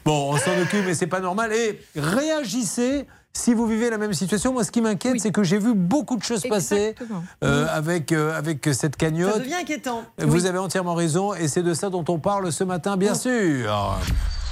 Bon, 0.05 0.33
on 0.33 0.37
s'en 0.37 0.57
occupe, 0.61 0.85
mais 0.85 0.93
c'est 0.93 1.07
pas 1.07 1.19
normal. 1.19 1.51
Et 1.51 1.81
réagissez 1.95 3.05
si 3.33 3.53
vous 3.53 3.67
vivez 3.67 3.89
la 3.89 3.97
même 3.97 4.13
situation. 4.13 4.53
Moi, 4.53 4.63
ce 4.63 4.71
qui 4.71 4.81
m'inquiète, 4.81 5.19
c'est 5.19 5.31
que 5.31 5.43
j'ai 5.43 5.57
vu 5.59 5.73
beaucoup 5.73 6.15
de 6.15 6.23
choses 6.23 6.43
passer 6.47 6.95
euh, 7.43 7.67
avec, 7.69 8.11
euh, 8.11 8.37
avec 8.37 8.63
cette 8.65 8.79
Ça 8.81 8.89
cagnotte. 8.89 9.39
devient 9.39 9.55
inquiétant. 9.55 10.03
Vous 10.17 10.45
avez 10.45 10.57
entièrement 10.57 10.95
raison, 10.95 11.33
et 11.33 11.47
c'est 11.47 11.63
de 11.63 11.73
ça 11.73 11.89
dont 11.89 12.05
on 12.07 12.19
parle 12.19 12.51
ce 12.51 12.63
matin, 12.63 12.95
bien 12.97 13.15
sûr. 13.15 13.97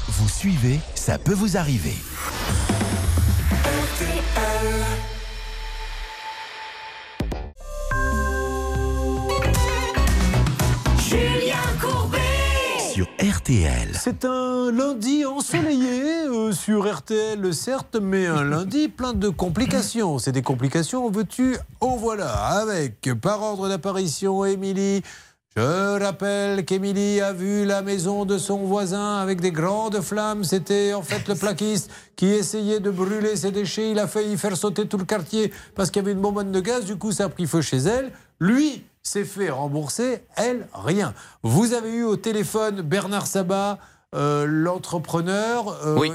Vous 0.08 0.30
suivez, 0.30 0.80
ça 0.94 1.18
peut 1.18 1.34
vous 1.34 1.58
arriver. 1.58 1.96
Julien 3.98 4.22
Courbet 11.82 12.20
Sur 12.94 13.08
RTL. 13.20 13.90
C'est 13.94 14.26
un 14.26 14.72
lundi 14.72 15.26
ensoleillé 15.26 16.28
euh, 16.28 16.52
sur 16.52 16.92
RTL, 16.92 17.54
certes, 17.54 17.98
mais 18.02 18.28
un 18.28 18.44
lundi 18.44 18.88
plein 18.88 19.14
de 19.14 19.30
complications. 19.30 20.18
C'est 20.20 20.32
des 20.32 20.42
complications, 20.42 21.10
veux-tu 21.10 21.58
En 21.82 21.96
voilà, 21.98 22.32
avec 22.34 23.10
par 23.22 23.42
ordre 23.42 23.68
d'apparition, 23.68 24.46
Émilie. 24.46 25.02
Je 25.58 26.00
rappelle 26.04 26.66
qu'Émilie 26.66 27.22
a 27.22 27.32
vu 27.32 27.66
la 27.66 27.82
maison 27.82 28.26
de 28.26 28.38
son 28.38 28.60
voisin 28.60 29.18
avec 29.20 29.40
des 29.40 29.52
grandes 29.52 30.02
flammes. 30.02 30.44
C'était 30.44 30.94
en 30.94 31.02
fait 31.02 31.28
le 31.28 31.36
plaquiste 31.36 31.90
qui 32.16 32.28
essayait 32.28 32.82
de 32.82 32.92
brûler 32.92 33.38
ses 33.38 33.52
déchets. 33.52 33.92
Il 33.92 34.00
a 34.00 34.08
failli 34.08 34.38
faire 34.38 34.58
sauter 34.58 34.86
tout 34.86 34.98
le 34.98 35.06
quartier 35.06 35.54
parce 35.74 35.92
qu'il 35.92 36.02
y 36.02 36.06
avait 36.06 36.12
une 36.12 36.22
bonbonne 36.22 36.52
de 36.52 36.60
gaz. 36.60 36.86
Du 36.86 36.98
coup, 36.98 37.14
ça 37.14 37.26
a 37.26 37.30
pris 37.30 37.48
feu 37.48 37.62
chez 37.62 37.78
elle. 37.78 38.12
Lui 38.40 38.84
s'est 39.06 39.24
fait 39.24 39.52
rembourser, 39.52 40.26
elle, 40.36 40.68
rien. 40.74 41.14
Vous 41.44 41.74
avez 41.74 41.92
eu 41.94 42.04
au 42.04 42.18
téléphone 42.18 42.82
Bernard 42.82 43.28
Sabat, 43.28 43.78
euh, 44.16 44.46
l'entrepreneur. 44.48 45.68
euh, 45.86 45.98
Oui. 46.00 46.12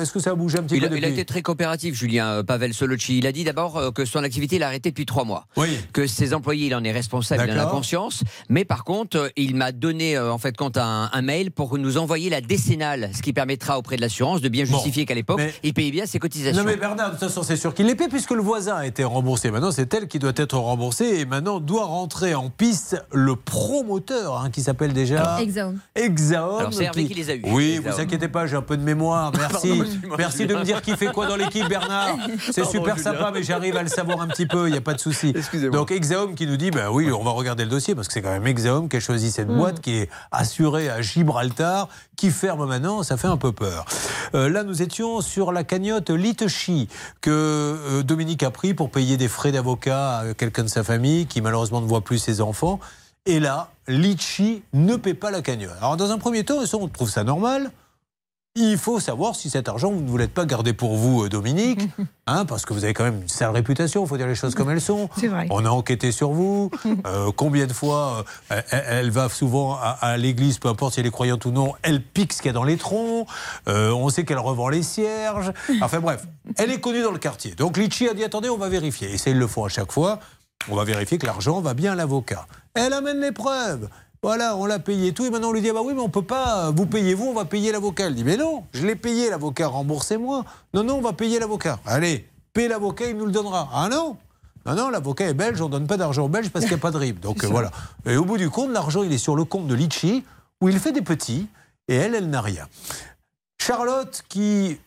Est-ce 0.00 0.12
que 0.12 0.20
ça 0.20 0.30
a 0.30 0.34
bougé 0.34 0.58
un 0.58 0.62
petit 0.62 0.76
Il 0.76 0.88
peu 0.88 0.96
il 0.96 1.04
a 1.04 1.08
été 1.08 1.24
très 1.24 1.42
coopératif, 1.42 1.94
Julien 1.94 2.26
euh, 2.28 2.42
Pavel 2.42 2.74
Solocci. 2.74 3.18
Il 3.18 3.26
a 3.26 3.32
dit 3.32 3.44
d'abord 3.44 3.92
que 3.94 4.04
son 4.04 4.22
activité, 4.22 4.56
il 4.56 4.62
a 4.62 4.66
arrêté 4.66 4.90
depuis 4.90 5.06
trois 5.06 5.24
mois. 5.24 5.46
Oui. 5.56 5.68
Que 5.92 6.06
ses 6.06 6.34
employés, 6.34 6.66
il 6.66 6.74
en 6.74 6.84
est 6.84 6.92
responsable, 6.92 7.44
il 7.48 7.58
en 7.58 7.62
a 7.62 7.70
conscience. 7.70 8.22
Mais 8.48 8.64
par 8.64 8.84
contre, 8.84 9.30
il 9.36 9.54
m'a 9.56 9.72
donné 9.72 10.18
en 10.18 10.38
fait 10.38 10.56
compte 10.56 10.76
un, 10.76 11.08
un 11.12 11.22
mail 11.22 11.50
pour 11.50 11.78
nous 11.78 11.96
envoyer 11.98 12.30
la 12.30 12.40
décennale, 12.40 13.10
ce 13.14 13.22
qui 13.22 13.32
permettra 13.32 13.78
auprès 13.78 13.96
de 13.96 14.00
l'assurance 14.00 14.40
de 14.40 14.48
bien 14.48 14.64
justifier 14.64 15.04
qu'à 15.06 15.14
l'époque, 15.14 15.38
mais- 15.38 15.54
il 15.62 15.74
payait 15.74 15.90
bien 15.90 16.06
ses 16.06 16.18
cotisations. 16.18 16.62
Non 16.62 16.66
mais 16.68 16.76
Bernard, 16.76 17.08
de 17.12 17.16
toute 17.16 17.28
façon, 17.28 17.42
c'est 17.42 17.56
sûr 17.56 17.74
qu'il 17.74 17.86
les 17.86 17.94
paie 17.94 18.08
puisque 18.08 18.30
le 18.32 18.42
voisin 18.42 18.76
a 18.76 18.86
été 18.86 19.04
remboursé. 19.04 19.50
Maintenant, 19.50 19.70
c'est 19.72 19.92
elle 19.94 20.08
qui 20.08 20.18
doit 20.18 20.32
être 20.36 20.56
remboursée 20.58 21.20
et 21.20 21.24
maintenant 21.24 21.60
doit 21.60 21.84
rentrer 21.86 22.34
en 22.34 22.50
piste 22.50 22.96
le 23.12 23.36
promoteur 23.36 24.38
hein, 24.38 24.50
qui 24.50 24.62
s'appelle 24.62 24.92
déjà 24.92 25.40
Exaum. 25.40 25.78
Exaom. 25.94 26.58
Alors, 26.58 26.72
c'est 26.74 26.84
Hervé 26.84 27.04
qui 27.06 27.14
les 27.14 27.29
a 27.30 27.34
eus, 27.36 27.42
Oui, 27.46 27.78
vous 27.84 28.00
inquiétez 28.00 28.28
pas, 28.28 28.46
j'ai 28.46 28.56
un 28.56 28.62
peu 28.62 28.76
de 28.76 28.82
mémoire. 28.82 29.32
Merci, 29.38 29.68
Pardon, 29.68 30.14
merci 30.18 30.46
de 30.46 30.54
me 30.54 30.62
dire 30.64 30.82
qui 30.82 30.96
fait 30.96 31.06
quoi 31.12 31.26
dans 31.26 31.36
l'équipe, 31.36 31.68
Bernard. 31.68 32.16
C'est 32.52 32.64
super 32.64 32.96
Julien. 32.96 33.12
sympa, 33.12 33.30
mais 33.34 33.42
j'arrive 33.42 33.76
à 33.76 33.82
le 33.82 33.88
savoir 33.88 34.20
un 34.20 34.28
petit 34.28 34.46
peu. 34.46 34.68
Il 34.68 34.72
n'y 34.72 34.78
a 34.78 34.82
pas 34.82 34.94
de 34.94 35.00
souci. 35.00 35.32
Donc 35.72 35.90
Exaom 35.90 36.34
qui 36.34 36.46
nous 36.46 36.56
dit, 36.56 36.70
ben 36.70 36.88
oui, 36.90 37.10
on 37.12 37.22
va 37.22 37.30
regarder 37.30 37.64
le 37.64 37.70
dossier 37.70 37.94
parce 37.94 38.06
que 38.08 38.12
c'est 38.14 38.22
quand 38.22 38.30
même 38.30 38.46
Exaom 38.46 38.88
qui 38.88 38.96
a 38.96 39.00
choisi 39.00 39.30
cette 39.30 39.48
Mm. 39.48 39.56
boîte 39.56 39.80
qui 39.80 39.96
est 39.96 40.10
assurée 40.32 40.88
à 40.90 41.00
Gibraltar, 41.02 41.88
qui 42.16 42.30
ferme 42.30 42.66
maintenant. 42.66 43.02
Ça 43.02 43.16
fait 43.16 43.28
un 43.28 43.36
peu 43.36 43.52
peur. 43.52 43.84
Euh, 44.34 44.48
là, 44.48 44.62
nous 44.62 44.82
étions 44.82 45.20
sur 45.20 45.52
la 45.52 45.64
cagnotte 45.64 46.10
Litechi 46.10 46.88
que 47.20 47.30
euh, 47.30 48.02
Dominique 48.02 48.42
a 48.42 48.50
pris 48.50 48.74
pour 48.74 48.90
payer 48.90 49.16
des 49.16 49.28
frais 49.28 49.52
d'avocat 49.52 50.18
à 50.18 50.34
quelqu'un 50.34 50.62
de 50.64 50.68
sa 50.68 50.84
famille 50.84 51.26
qui 51.26 51.40
malheureusement 51.40 51.80
ne 51.80 51.86
voit 51.86 52.00
plus 52.02 52.18
ses 52.18 52.40
enfants. 52.40 52.78
Et 53.26 53.38
là, 53.38 53.68
Litchi 53.86 54.62
ne 54.72 54.96
paie 54.96 55.14
pas 55.14 55.30
la 55.30 55.42
cagnotte. 55.42 55.76
Alors, 55.78 55.96
dans 55.96 56.10
un 56.10 56.18
premier 56.18 56.44
temps, 56.44 56.58
on 56.72 56.88
trouve 56.88 57.10
ça 57.10 57.24
normal? 57.24 57.70
Il 58.56 58.78
faut 58.78 58.98
savoir 58.98 59.36
si 59.36 59.48
cet 59.48 59.68
argent, 59.68 59.92
vous 59.92 60.00
ne 60.00 60.08
voulez 60.08 60.26
pas 60.26 60.44
garder 60.44 60.72
pour 60.72 60.96
vous, 60.96 61.22
euh, 61.22 61.28
Dominique, 61.28 61.82
hein, 62.26 62.44
parce 62.44 62.64
que 62.64 62.74
vous 62.74 62.82
avez 62.82 62.94
quand 62.94 63.04
même 63.04 63.22
une 63.22 63.28
sale 63.28 63.50
réputation, 63.50 64.02
il 64.02 64.08
faut 64.08 64.16
dire 64.16 64.26
les 64.26 64.34
choses 64.34 64.56
comme 64.56 64.70
elles 64.70 64.80
sont. 64.80 65.08
C'est 65.16 65.28
vrai. 65.28 65.46
On 65.50 65.64
a 65.64 65.68
enquêté 65.68 66.12
sur 66.12 66.30
vous. 66.30 66.70
Euh, 67.06 67.30
combien 67.34 67.66
de 67.66 67.72
fois 67.72 68.24
euh, 68.50 68.60
elle, 68.70 68.84
elle 68.86 69.10
va 69.10 69.28
souvent 69.28 69.74
à, 69.74 69.96
à 70.00 70.16
l'église, 70.16 70.58
peu 70.58 70.68
importe 70.68 70.94
si 70.94 71.00
elle 71.00 71.06
est 71.06 71.10
croyante 71.10 71.44
ou 71.44 71.50
non, 71.50 71.74
elle 71.82 72.02
pique 72.02 72.32
ce 72.32 72.42
qu'il 72.42 72.48
y 72.48 72.50
a 72.50 72.52
dans 72.52 72.64
les 72.64 72.76
troncs. 72.76 73.26
Euh, 73.68 73.90
on 73.92 74.08
sait 74.10 74.24
qu'elle 74.24 74.38
revend 74.38 74.68
les 74.68 74.82
cierges. 74.82 75.52
Enfin 75.80 76.00
bref, 76.00 76.26
elle 76.58 76.70
est 76.70 76.80
connue 76.80 77.02
dans 77.02 77.12
le 77.12 77.18
quartier. 77.18 77.54
Donc 77.54 77.78
Litchi 77.78 78.08
a 78.08 78.14
dit 78.14 78.22
attendez, 78.24 78.50
on 78.50 78.58
va 78.58 78.68
vérifier. 78.68 79.12
Et 79.12 79.18
ça, 79.18 79.30
ils 79.30 79.38
le 79.38 79.46
font 79.46 79.64
à 79.64 79.68
chaque 79.68 79.92
fois. 79.92 80.18
On 80.68 80.76
va 80.76 80.84
vérifier 80.84 81.16
que 81.16 81.26
l'argent 81.26 81.60
va 81.60 81.74
bien 81.74 81.92
à 81.92 81.94
l'avocat. 81.94 82.46
Elle 82.74 82.92
amène 82.92 83.20
les 83.20 83.32
preuves. 83.32 83.88
Voilà, 84.22 84.56
on 84.56 84.66
l'a 84.66 84.78
payé 84.78 85.08
et 85.08 85.12
tout. 85.12 85.24
Et 85.24 85.30
maintenant, 85.30 85.48
on 85.48 85.52
lui 85.52 85.62
dit 85.62 85.70
ah 85.70 85.74
bah 85.74 85.80
oui, 85.82 85.94
mais 85.94 86.02
on 86.02 86.10
peut 86.10 86.22
pas. 86.22 86.70
Vous 86.70 86.86
payez 86.86 87.14
vous, 87.14 87.26
on 87.26 87.34
va 87.34 87.46
payer 87.46 87.72
l'avocat. 87.72 88.06
Elle 88.06 88.14
dit 88.14 88.24
mais 88.24 88.36
non, 88.36 88.64
je 88.72 88.86
l'ai 88.86 88.96
payé 88.96 89.30
l'avocat, 89.30 89.68
remboursez-moi. 89.68 90.44
Non, 90.74 90.84
non, 90.84 90.96
on 90.96 91.00
va 91.00 91.12
payer 91.12 91.38
l'avocat. 91.38 91.78
Allez, 91.86 92.28
paye 92.52 92.68
l'avocat, 92.68 93.08
il 93.08 93.16
nous 93.16 93.26
le 93.26 93.32
donnera. 93.32 93.68
Ah 93.72 93.88
non 93.88 94.16
non, 94.66 94.74
non, 94.74 94.90
l'avocat 94.90 95.24
est 95.24 95.34
belge, 95.34 95.60
on 95.62 95.66
ne 95.66 95.72
donne 95.72 95.86
pas 95.86 95.96
d'argent 95.96 96.24
aux 96.24 96.28
Belges 96.28 96.50
parce 96.50 96.66
qu'il 96.66 96.74
n'y 96.74 96.80
a 96.80 96.82
pas 96.82 96.90
de 96.90 96.98
RIB. 96.98 97.18
Donc 97.18 97.44
euh, 97.44 97.48
voilà. 97.48 97.70
Et 98.04 98.16
au 98.16 98.26
bout 98.26 98.36
du 98.36 98.50
compte, 98.50 98.70
l'argent, 98.70 99.02
il 99.02 99.12
est 99.12 99.18
sur 99.18 99.34
le 99.34 99.44
compte 99.44 99.66
de 99.66 99.74
Litchi, 99.74 100.22
où 100.60 100.68
il 100.68 100.78
fait 100.78 100.92
des 100.92 101.00
petits, 101.00 101.48
et 101.88 101.94
elle, 101.94 102.14
elle 102.14 102.28
n'a 102.28 102.42
rien. 102.42 102.68
Charlotte, 103.58 104.22
qui 104.28 104.78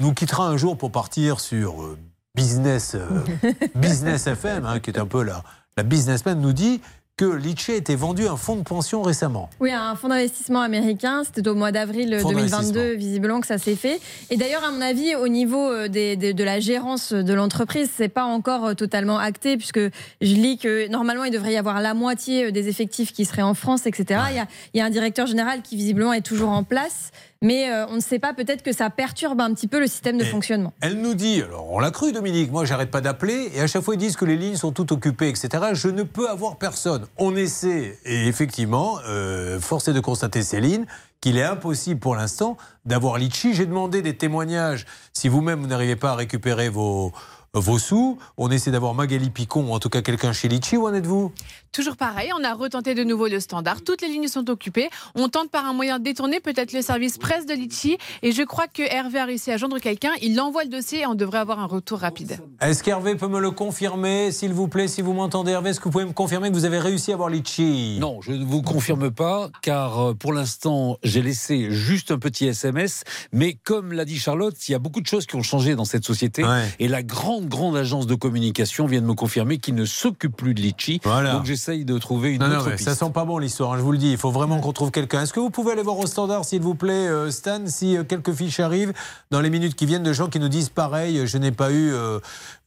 nous 0.00 0.12
quittera 0.12 0.48
un 0.48 0.58
jour 0.58 0.76
pour 0.76 0.92
partir 0.92 1.40
sur 1.40 1.82
euh, 1.82 1.96
Business, 2.34 2.94
euh, 2.94 3.08
business 3.74 4.26
FM, 4.26 4.64
hein, 4.66 4.80
qui 4.80 4.90
est 4.90 4.98
un 4.98 5.06
peu 5.06 5.22
la, 5.22 5.42
la 5.76 5.82
businessman, 5.82 6.38
nous 6.40 6.52
dit 6.52 6.80
que 7.16 7.26
Litchi 7.26 7.72
a 7.72 7.74
été 7.76 7.94
vendu 7.94 8.26
à 8.26 8.32
un 8.32 8.36
fonds 8.36 8.56
de 8.56 8.62
pension 8.62 9.02
récemment. 9.02 9.50
Oui, 9.60 9.70
un 9.70 9.94
fonds 9.96 10.08
d'investissement 10.08 10.60
américain. 10.62 11.22
C'était 11.24 11.46
au 11.46 11.54
mois 11.54 11.70
d'avril 11.70 12.18
Fonds 12.20 12.30
2022, 12.30 12.94
visiblement, 12.94 13.40
que 13.40 13.46
ça 13.46 13.58
s'est 13.58 13.76
fait. 13.76 14.00
Et 14.30 14.36
d'ailleurs, 14.38 14.64
à 14.64 14.70
mon 14.70 14.80
avis, 14.80 15.14
au 15.14 15.28
niveau 15.28 15.70
euh, 15.70 15.88
des, 15.88 16.16
des- 16.16 16.32
de 16.32 16.42
la 16.44 16.58
gérance 16.58 17.12
de 17.12 17.34
l'entreprise, 17.34 17.90
c'est 17.94 18.08
pas 18.08 18.24
encore 18.24 18.64
euh, 18.64 18.74
totalement 18.74 19.18
acté, 19.18 19.58
puisque 19.58 19.78
je 19.78 20.34
lis 20.34 20.56
que 20.56 20.88
normalement, 20.88 21.24
il 21.24 21.32
devrait 21.32 21.52
y 21.52 21.56
avoir 21.58 21.80
la 21.82 21.92
moitié 21.92 22.46
euh, 22.46 22.50
des 22.50 22.68
effectifs 22.68 23.12
qui 23.12 23.26
seraient 23.26 23.42
en 23.42 23.54
France, 23.54 23.86
etc. 23.86 24.20
Il, 24.30 24.36
y 24.36 24.40
a, 24.40 24.46
il 24.72 24.78
y 24.78 24.80
a 24.80 24.86
un 24.86 24.90
directeur 24.90 25.26
général 25.26 25.60
qui, 25.62 25.76
visiblement, 25.76 26.14
est 26.14 26.22
toujours 26.22 26.48
en 26.48 26.64
place. 26.64 27.10
Mais 27.42 27.68
euh, 27.68 27.86
on 27.88 27.96
ne 27.96 28.00
sait 28.00 28.20
pas, 28.20 28.32
peut-être 28.32 28.62
que 28.62 28.72
ça 28.72 28.88
perturbe 28.88 29.40
un 29.40 29.52
petit 29.52 29.66
peu 29.66 29.80
le 29.80 29.88
système 29.88 30.16
de 30.16 30.24
fonctionnement. 30.24 30.72
Elle 30.80 31.00
nous 31.00 31.14
dit, 31.14 31.42
alors 31.42 31.70
on 31.70 31.80
l'a 31.80 31.90
cru 31.90 32.12
Dominique, 32.12 32.52
moi 32.52 32.64
j'arrête 32.64 32.90
pas 32.90 33.00
d'appeler, 33.00 33.50
et 33.54 33.60
à 33.60 33.66
chaque 33.66 33.82
fois 33.82 33.94
ils 33.94 33.98
disent 33.98 34.16
que 34.16 34.24
les 34.24 34.36
lignes 34.36 34.56
sont 34.56 34.70
toutes 34.70 34.92
occupées, 34.92 35.28
etc. 35.28 35.48
Je 35.72 35.88
ne 35.88 36.04
peux 36.04 36.30
avoir 36.30 36.56
personne. 36.56 37.06
On 37.18 37.34
essaie, 37.34 37.98
et 38.04 38.28
effectivement, 38.28 38.98
euh, 39.08 39.60
force 39.60 39.88
est 39.88 39.92
de 39.92 40.00
constater 40.00 40.42
Céline, 40.42 40.86
qu'il 41.20 41.36
est 41.36 41.42
impossible 41.42 42.00
pour 42.00 42.14
l'instant 42.14 42.56
d'avoir 42.84 43.18
Litchi. 43.18 43.54
J'ai 43.54 43.66
demandé 43.66 44.02
des 44.02 44.16
témoignages, 44.16 44.86
si 45.12 45.28
vous-même 45.28 45.60
vous 45.60 45.66
n'arrivez 45.66 45.96
pas 45.96 46.12
à 46.12 46.14
récupérer 46.14 46.68
vos, 46.68 47.12
vos 47.60 47.78
sous, 47.78 48.18
on 48.38 48.50
essaie 48.50 48.70
d'avoir 48.70 48.94
Magali 48.94 49.28
Picon, 49.28 49.68
ou 49.68 49.72
en 49.72 49.78
tout 49.78 49.90
cas 49.90 50.00
quelqu'un 50.00 50.32
chez 50.32 50.48
Litchi, 50.48 50.78
où 50.78 50.86
en 50.86 50.94
êtes-vous? 50.94 51.32
Toujours 51.70 51.96
pareil, 51.96 52.30
on 52.38 52.44
a 52.44 52.52
retenté 52.52 52.94
de 52.94 53.02
nouveau 53.02 53.28
le 53.28 53.40
standard. 53.40 53.82
Toutes 53.82 54.02
les 54.02 54.08
lignes 54.08 54.28
sont 54.28 54.50
occupées. 54.50 54.90
On 55.14 55.30
tente 55.30 55.50
par 55.50 55.64
un 55.64 55.72
moyen 55.72 55.98
détourné, 55.98 56.38
peut-être 56.38 56.74
le 56.74 56.82
service 56.82 57.16
presse 57.16 57.46
de 57.46 57.54
Litchi. 57.54 57.96
Et 58.22 58.32
je 58.32 58.42
crois 58.42 58.66
que 58.66 58.82
Hervé 58.82 59.18
a 59.18 59.24
réussi 59.24 59.50
à 59.50 59.56
joindre 59.56 59.78
quelqu'un. 59.78 60.10
Il 60.20 60.38
envoie 60.38 60.64
le 60.64 60.68
dossier 60.68 61.00
et 61.00 61.06
on 61.06 61.14
devrait 61.14 61.38
avoir 61.38 61.60
un 61.60 61.66
retour 61.66 62.00
rapide. 62.00 62.38
Est-ce 62.60 62.82
qu'Hervé 62.82 63.14
peut 63.14 63.28
me 63.28 63.40
le 63.40 63.50
confirmer, 63.50 64.32
s'il 64.32 64.52
vous 64.52 64.68
plaît, 64.68 64.86
si 64.86 65.00
vous 65.00 65.14
m'entendez 65.14 65.52
Hervé, 65.52 65.70
est-ce 65.70 65.80
que 65.80 65.84
vous 65.84 65.92
pouvez 65.92 66.04
me 66.04 66.12
confirmer 66.12 66.50
que 66.50 66.54
vous 66.54 66.66
avez 66.66 66.78
réussi 66.78 67.10
à 67.10 67.14
avoir 67.14 67.30
Litchi? 67.30 67.96
Non, 67.98 68.20
je 68.20 68.32
ne 68.32 68.44
vous 68.44 68.60
confirme 68.60 69.10
pas, 69.10 69.48
car 69.62 69.98
euh, 69.98 70.14
pour 70.14 70.34
l'instant, 70.34 70.98
j'ai 71.02 71.22
laissé 71.22 71.70
juste 71.70 72.10
un 72.10 72.18
petit 72.18 72.46
SMS. 72.46 73.04
Mais 73.32 73.54
comme 73.64 73.94
l'a 73.94 74.04
dit 74.04 74.18
Charlotte, 74.18 74.56
il 74.68 74.72
y 74.72 74.74
a 74.74 74.78
beaucoup 74.78 75.00
de 75.00 75.06
choses 75.06 75.24
qui 75.24 75.36
ont 75.36 75.42
changé 75.42 75.74
dans 75.74 75.86
cette 75.86 76.04
société. 76.04 76.44
Et 76.78 76.88
la 76.88 77.02
grande, 77.02 77.41
grande 77.48 77.76
agence 77.76 78.06
de 78.06 78.14
communication 78.14 78.86
vient 78.86 79.00
de 79.00 79.06
me 79.06 79.14
confirmer 79.14 79.58
qu'il 79.58 79.74
ne 79.74 79.84
s'occupe 79.84 80.36
plus 80.36 80.54
de 80.54 80.60
Litchi. 80.60 81.00
Voilà. 81.04 81.32
Donc 81.32 81.44
j'essaye 81.44 81.84
de 81.84 81.98
trouver 81.98 82.32
une 82.32 82.40
Non, 82.40 82.48
non, 82.48 82.56
autre 82.56 82.68
mais 82.70 82.76
piste. 82.76 82.88
ça 82.88 82.94
sent 82.94 83.10
pas 83.12 83.24
bon 83.24 83.38
l'histoire, 83.38 83.72
hein, 83.72 83.76
je 83.78 83.82
vous 83.82 83.92
le 83.92 83.98
dis. 83.98 84.10
Il 84.12 84.18
faut 84.18 84.30
vraiment 84.30 84.60
qu'on 84.60 84.72
trouve 84.72 84.90
quelqu'un. 84.90 85.22
Est-ce 85.22 85.32
que 85.32 85.40
vous 85.40 85.50
pouvez 85.50 85.72
aller 85.72 85.82
voir 85.82 85.98
au 85.98 86.06
standard, 86.06 86.44
s'il 86.44 86.62
vous 86.62 86.74
plaît, 86.74 86.92
euh, 87.08 87.30
Stan, 87.30 87.60
si 87.66 87.96
euh, 87.96 88.04
quelques 88.04 88.32
fiches 88.32 88.60
arrivent 88.60 88.92
dans 89.30 89.40
les 89.40 89.50
minutes 89.50 89.74
qui 89.74 89.86
viennent 89.86 90.02
de 90.02 90.12
gens 90.12 90.28
qui 90.28 90.38
nous 90.40 90.48
disent 90.48 90.68
pareil, 90.68 91.26
je 91.26 91.38
n'ai 91.38 91.52
pas 91.52 91.70
eu, 91.70 91.92
euh, 91.92 92.18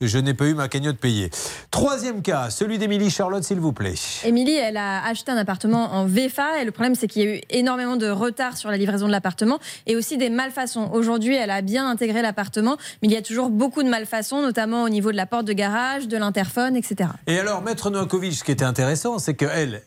je 0.01 0.17
n'ai 0.17 0.33
pas 0.33 0.45
eu 0.45 0.53
ma 0.53 0.67
cagnotte 0.67 0.97
payée. 0.97 1.29
Troisième 1.71 2.21
cas, 2.21 2.49
celui 2.49 2.77
d'Émilie 2.77 3.09
Charlotte, 3.09 3.43
s'il 3.43 3.59
vous 3.59 3.73
plaît. 3.73 3.95
Émilie, 4.23 4.55
elle 4.55 4.77
a 4.77 5.05
acheté 5.05 5.31
un 5.31 5.37
appartement 5.37 5.93
en 5.93 6.05
VFA 6.05 6.61
et 6.61 6.65
le 6.65 6.71
problème, 6.71 6.95
c'est 6.95 7.07
qu'il 7.07 7.23
y 7.23 7.27
a 7.27 7.35
eu 7.35 7.41
énormément 7.49 7.95
de 7.97 8.07
retard 8.09 8.57
sur 8.57 8.69
la 8.69 8.77
livraison 8.77 9.07
de 9.07 9.11
l'appartement 9.11 9.59
et 9.87 9.95
aussi 9.95 10.17
des 10.17 10.29
malfaçons. 10.29 10.89
Aujourd'hui, 10.93 11.35
elle 11.35 11.51
a 11.51 11.61
bien 11.61 11.87
intégré 11.89 12.21
l'appartement, 12.21 12.77
mais 13.01 13.07
il 13.07 13.11
y 13.11 13.17
a 13.17 13.21
toujours 13.21 13.49
beaucoup 13.49 13.83
de 13.83 13.89
malfaçons, 13.89 14.41
notamment 14.41 14.64
au 14.73 14.89
niveau 14.89 15.11
de 15.11 15.17
la 15.17 15.25
porte 15.25 15.45
de 15.45 15.53
garage, 15.53 16.07
de 16.07 16.17
l'interphone, 16.17 16.75
etc. 16.75 17.09
Et 17.27 17.39
alors, 17.39 17.61
Maître 17.61 17.89
Novakovic, 17.89 18.33
ce 18.33 18.43
qui 18.43 18.51
était 18.51 18.65
intéressant, 18.65 19.19
c'est 19.19 19.35
qu'elle, 19.35 19.81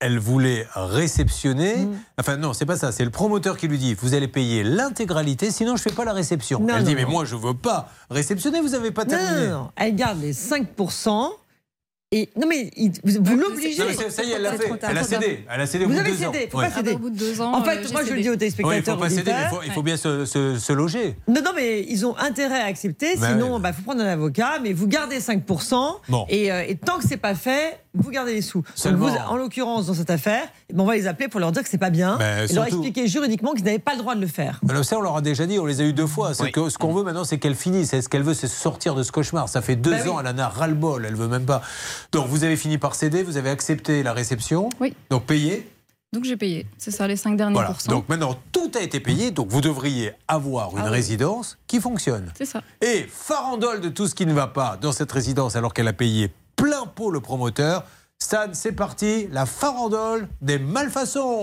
elle 0.00 0.18
voulait 0.18 0.66
réceptionner. 0.74 1.76
Mm. 1.76 1.98
Enfin, 2.18 2.36
non, 2.36 2.52
c'est 2.52 2.66
pas 2.66 2.76
ça. 2.76 2.92
C'est 2.92 3.04
le 3.04 3.10
promoteur 3.10 3.56
qui 3.56 3.68
lui 3.68 3.78
dit 3.78 3.94
Vous 3.94 4.14
allez 4.14 4.28
payer 4.28 4.62
l'intégralité, 4.62 5.50
sinon 5.50 5.76
je 5.76 5.82
fais 5.82 5.92
pas 5.92 6.04
la 6.04 6.12
réception. 6.12 6.60
Non, 6.60 6.76
elle 6.76 6.84
dit 6.84 6.94
non, 6.94 6.96
Mais 6.96 7.04
moi, 7.04 7.24
je 7.24 7.36
veux 7.36 7.54
pas 7.54 7.88
réceptionner, 8.10 8.60
vous 8.60 8.74
avez 8.74 8.90
pas 8.90 9.04
terminé. 9.04 9.48
non, 9.48 9.58
non, 9.58 9.70
elle 9.76 9.94
garde 9.94 10.20
les 10.20 10.32
5%. 10.32 11.30
Et 12.10 12.30
non, 12.40 12.46
mais 12.48 12.70
il- 12.74 12.90
vous, 13.04 13.22
vous 13.22 13.36
l'obligez. 13.36 13.82
Ça 14.08 14.22
y 14.22 14.30
est, 14.30 14.36
elle 14.36 14.42
l'a 14.42 14.52
fait. 14.52 14.64
trop 14.64 14.76
tard. 14.76 14.90
Elle 14.92 14.98
a 14.98 15.02
cédé. 15.02 15.44
Elle 15.52 15.60
a 15.60 15.66
cédé 15.66 15.84
au 15.84 15.88
Vous 15.88 15.94
bout 15.94 16.00
de 16.00 16.06
avez 16.06 16.16
deux 16.16 16.24
ans. 16.26 16.32
cédé, 16.32 16.48
faut 16.50 16.58
Ouais. 16.58 16.68
pas 16.70 16.74
céder. 16.76 16.92
Au 16.92 16.98
bout 16.98 17.10
de 17.10 17.18
deux 17.18 17.40
ans, 17.42 17.52
En 17.52 17.60
euh, 17.60 17.64
fait, 17.64 17.86
j'ai 17.86 17.92
moi 17.92 18.02
je 18.02 18.14
le 18.14 18.20
dis 18.22 18.28
aux 18.28 18.32
Oui, 18.32 18.36
il 18.36 18.38
téléspectateurs. 18.38 18.94
faut 18.94 19.00
pas 19.02 19.10
céder, 19.10 19.30
mais 19.30 19.42
il 19.44 19.48
faut, 19.50 19.62
il 19.66 19.72
faut 19.72 19.82
bien 19.82 19.96
se, 19.98 20.24
se- 20.24 20.58
se 20.58 20.72
loger. 20.72 21.16
Non, 21.28 21.42
non, 21.44 21.50
mais 21.54 21.82
ils 21.86 22.06
ont 22.06 22.16
intérêt 22.16 22.60
à 22.60 22.64
accepter, 22.64 23.14
Bah 23.16 23.28
sinon 23.32 23.48
il 23.48 23.52
ouais. 23.56 23.60
bah, 23.60 23.72
faut 23.74 23.82
prendre 23.82 24.00
un 24.00 24.06
avocat, 24.06 24.58
mais 24.62 24.72
vous 24.72 24.86
gardez 24.86 25.20
5%, 25.20 26.00
Bon. 26.08 26.24
et, 26.30 26.50
euh, 26.50 26.64
et 26.66 26.76
tant 26.76 26.96
que 26.96 27.04
c'est 27.06 27.18
pas 27.18 27.34
fait, 27.34 27.78
vous 27.98 28.10
gardez 28.10 28.32
les 28.34 28.42
sous. 28.42 28.60
Donc 28.62 28.66
Seulement- 28.74 29.08
vous, 29.08 29.14
en 29.28 29.36
l'occurrence, 29.36 29.86
dans 29.86 29.94
cette 29.94 30.10
affaire, 30.10 30.44
eh 30.68 30.72
ben, 30.72 30.82
on 30.82 30.86
va 30.86 30.94
les 30.94 31.06
appeler 31.06 31.28
pour 31.28 31.40
leur 31.40 31.52
dire 31.52 31.62
que 31.62 31.68
c'est 31.68 31.78
pas 31.78 31.90
bien, 31.90 32.16
Mais 32.18 32.46
et 32.48 32.52
leur 32.54 32.64
surtout- 32.66 32.82
expliquer 32.84 33.06
juridiquement 33.08 33.52
qu'ils 33.54 33.64
n'avaient 33.64 33.78
pas 33.78 33.92
le 33.92 33.98
droit 33.98 34.14
de 34.14 34.20
le 34.20 34.26
faire. 34.26 34.60
Alors 34.68 34.84
ça, 34.84 34.96
on 34.98 35.00
leur 35.02 35.16
a 35.16 35.20
déjà 35.20 35.46
dit, 35.46 35.58
on 35.58 35.66
les 35.66 35.80
a 35.80 35.84
eu 35.84 35.92
deux 35.92 36.06
fois. 36.06 36.32
Que 36.52 36.68
ce 36.70 36.78
qu'on 36.78 36.94
veut 36.94 37.02
maintenant, 37.02 37.24
c'est 37.24 37.38
qu'elle 37.38 37.54
finisse. 37.54 37.92
Et 37.92 38.00
ce 38.02 38.08
qu'elle 38.08 38.22
veut, 38.22 38.34
c'est 38.34 38.48
sortir 38.48 38.94
de 38.94 39.02
ce 39.02 39.12
cauchemar? 39.12 39.48
Ça 39.48 39.60
fait 39.62 39.76
deux 39.76 39.90
Bah 39.90 39.98
oui. 40.04 40.08
ans, 40.10 40.20
elle 40.20 40.26
en 40.28 40.38
a 40.38 40.48
ras-le-bol. 40.48 41.04
Elle 41.06 41.16
veut 41.16 41.28
même 41.28 41.44
pas. 41.46 41.62
Donc, 42.12 42.26
vous 42.28 42.44
avez 42.44 42.56
fini 42.56 42.78
par 42.78 42.94
céder, 42.94 43.22
vous 43.22 43.36
avez 43.36 43.50
accepté 43.50 44.02
la 44.02 44.12
réception. 44.12 44.68
Oui. 44.80 44.94
Donc, 45.10 45.24
payé. 45.26 45.68
Donc 46.14 46.24
j'ai 46.24 46.38
payé, 46.38 46.64
c'est 46.78 46.90
ça, 46.90 47.06
les 47.06 47.16
5 47.16 47.36
derniers 47.36 47.52
Voilà. 47.52 47.68
pourcents. 47.68 47.92
Donc, 47.92 48.08
maintenant, 48.08 48.34
tout 48.50 48.70
a 48.78 48.80
été 48.80 48.98
payé. 48.98 49.30
Donc, 49.30 49.48
vous 49.50 49.60
devriez 49.60 50.12
avoir 50.26 50.70
une 50.72 50.78
Ah 50.78 50.84
oui. 50.86 50.90
résidence 50.92 51.58
qui 51.66 51.80
fonctionne. 51.80 52.32
C'est 52.34 52.46
ça. 52.46 52.62
Et 52.80 53.06
farandole 53.12 53.82
de 53.82 53.90
tout 53.90 54.06
ce 54.06 54.14
qui 54.14 54.24
ne 54.24 54.32
va 54.32 54.46
pas 54.46 54.78
dans 54.80 54.92
cette 54.92 55.12
résidence 55.12 55.54
alors 55.54 55.74
qu'elle 55.74 55.86
a 55.88 55.92
payé 55.92 56.30
plein 56.58 56.86
pot 56.86 57.10
le 57.10 57.20
promoteur. 57.20 57.84
Stan, 58.18 58.48
c'est 58.52 58.72
parti, 58.72 59.28
la 59.30 59.46
farandole 59.46 60.28
des 60.42 60.58
malfaçons. 60.58 61.42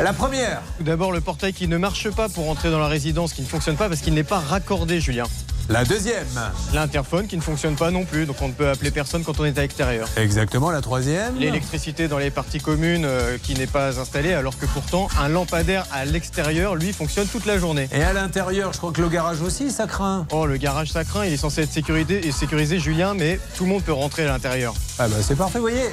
La 0.00 0.14
première. 0.14 0.62
D'abord, 0.80 1.12
le 1.12 1.20
portail 1.20 1.52
qui 1.52 1.68
ne 1.68 1.76
marche 1.76 2.10
pas 2.10 2.28
pour 2.30 2.48
entrer 2.48 2.70
dans 2.70 2.78
la 2.78 2.88
résidence, 2.88 3.34
qui 3.34 3.42
ne 3.42 3.46
fonctionne 3.46 3.76
pas 3.76 3.88
parce 3.88 4.00
qu'il 4.00 4.14
n'est 4.14 4.24
pas 4.24 4.40
raccordé, 4.40 4.98
Julien. 4.98 5.24
La 5.68 5.84
deuxième. 5.84 6.26
L'interphone 6.74 7.26
qui 7.26 7.36
ne 7.36 7.40
fonctionne 7.40 7.76
pas 7.76 7.90
non 7.90 8.04
plus, 8.04 8.26
donc 8.26 8.36
on 8.42 8.48
ne 8.48 8.52
peut 8.52 8.68
appeler 8.68 8.90
personne 8.90 9.22
quand 9.24 9.38
on 9.40 9.44
est 9.44 9.56
à 9.56 9.62
l'extérieur. 9.62 10.08
Exactement, 10.16 10.70
la 10.70 10.80
troisième. 10.80 11.36
L'électricité 11.38 12.08
dans 12.08 12.18
les 12.18 12.30
parties 12.30 12.60
communes 12.60 13.04
euh, 13.04 13.38
qui 13.42 13.54
n'est 13.54 13.66
pas 13.66 13.98
installée, 14.00 14.34
alors 14.34 14.58
que 14.58 14.66
pourtant 14.66 15.08
un 15.20 15.28
lampadaire 15.28 15.86
à 15.92 16.04
l'extérieur, 16.04 16.74
lui, 16.74 16.92
fonctionne 16.92 17.26
toute 17.26 17.46
la 17.46 17.58
journée. 17.58 17.88
Et 17.92 18.02
à 18.02 18.12
l'intérieur, 18.12 18.72
je 18.72 18.78
crois 18.78 18.92
que 18.92 19.00
le 19.00 19.08
garage 19.08 19.40
aussi, 19.40 19.70
ça 19.70 19.86
craint. 19.86 20.26
Oh, 20.32 20.46
le 20.46 20.56
garage, 20.56 20.90
ça 20.90 21.04
craint, 21.04 21.24
il 21.24 21.32
est 21.32 21.36
censé 21.38 21.62
être 21.62 21.72
sécurisé, 21.72 22.26
et 22.26 22.32
sécurisé 22.32 22.78
Julien, 22.78 23.14
mais 23.14 23.38
tout 23.56 23.64
le 23.64 23.70
monde 23.70 23.82
peut 23.82 23.92
rentrer 23.92 24.24
à 24.24 24.28
l'intérieur. 24.28 24.74
Ah 24.98 25.08
bah 25.08 25.16
c'est 25.22 25.36
parfait, 25.36 25.58
vous 25.58 25.64
voyez. 25.64 25.88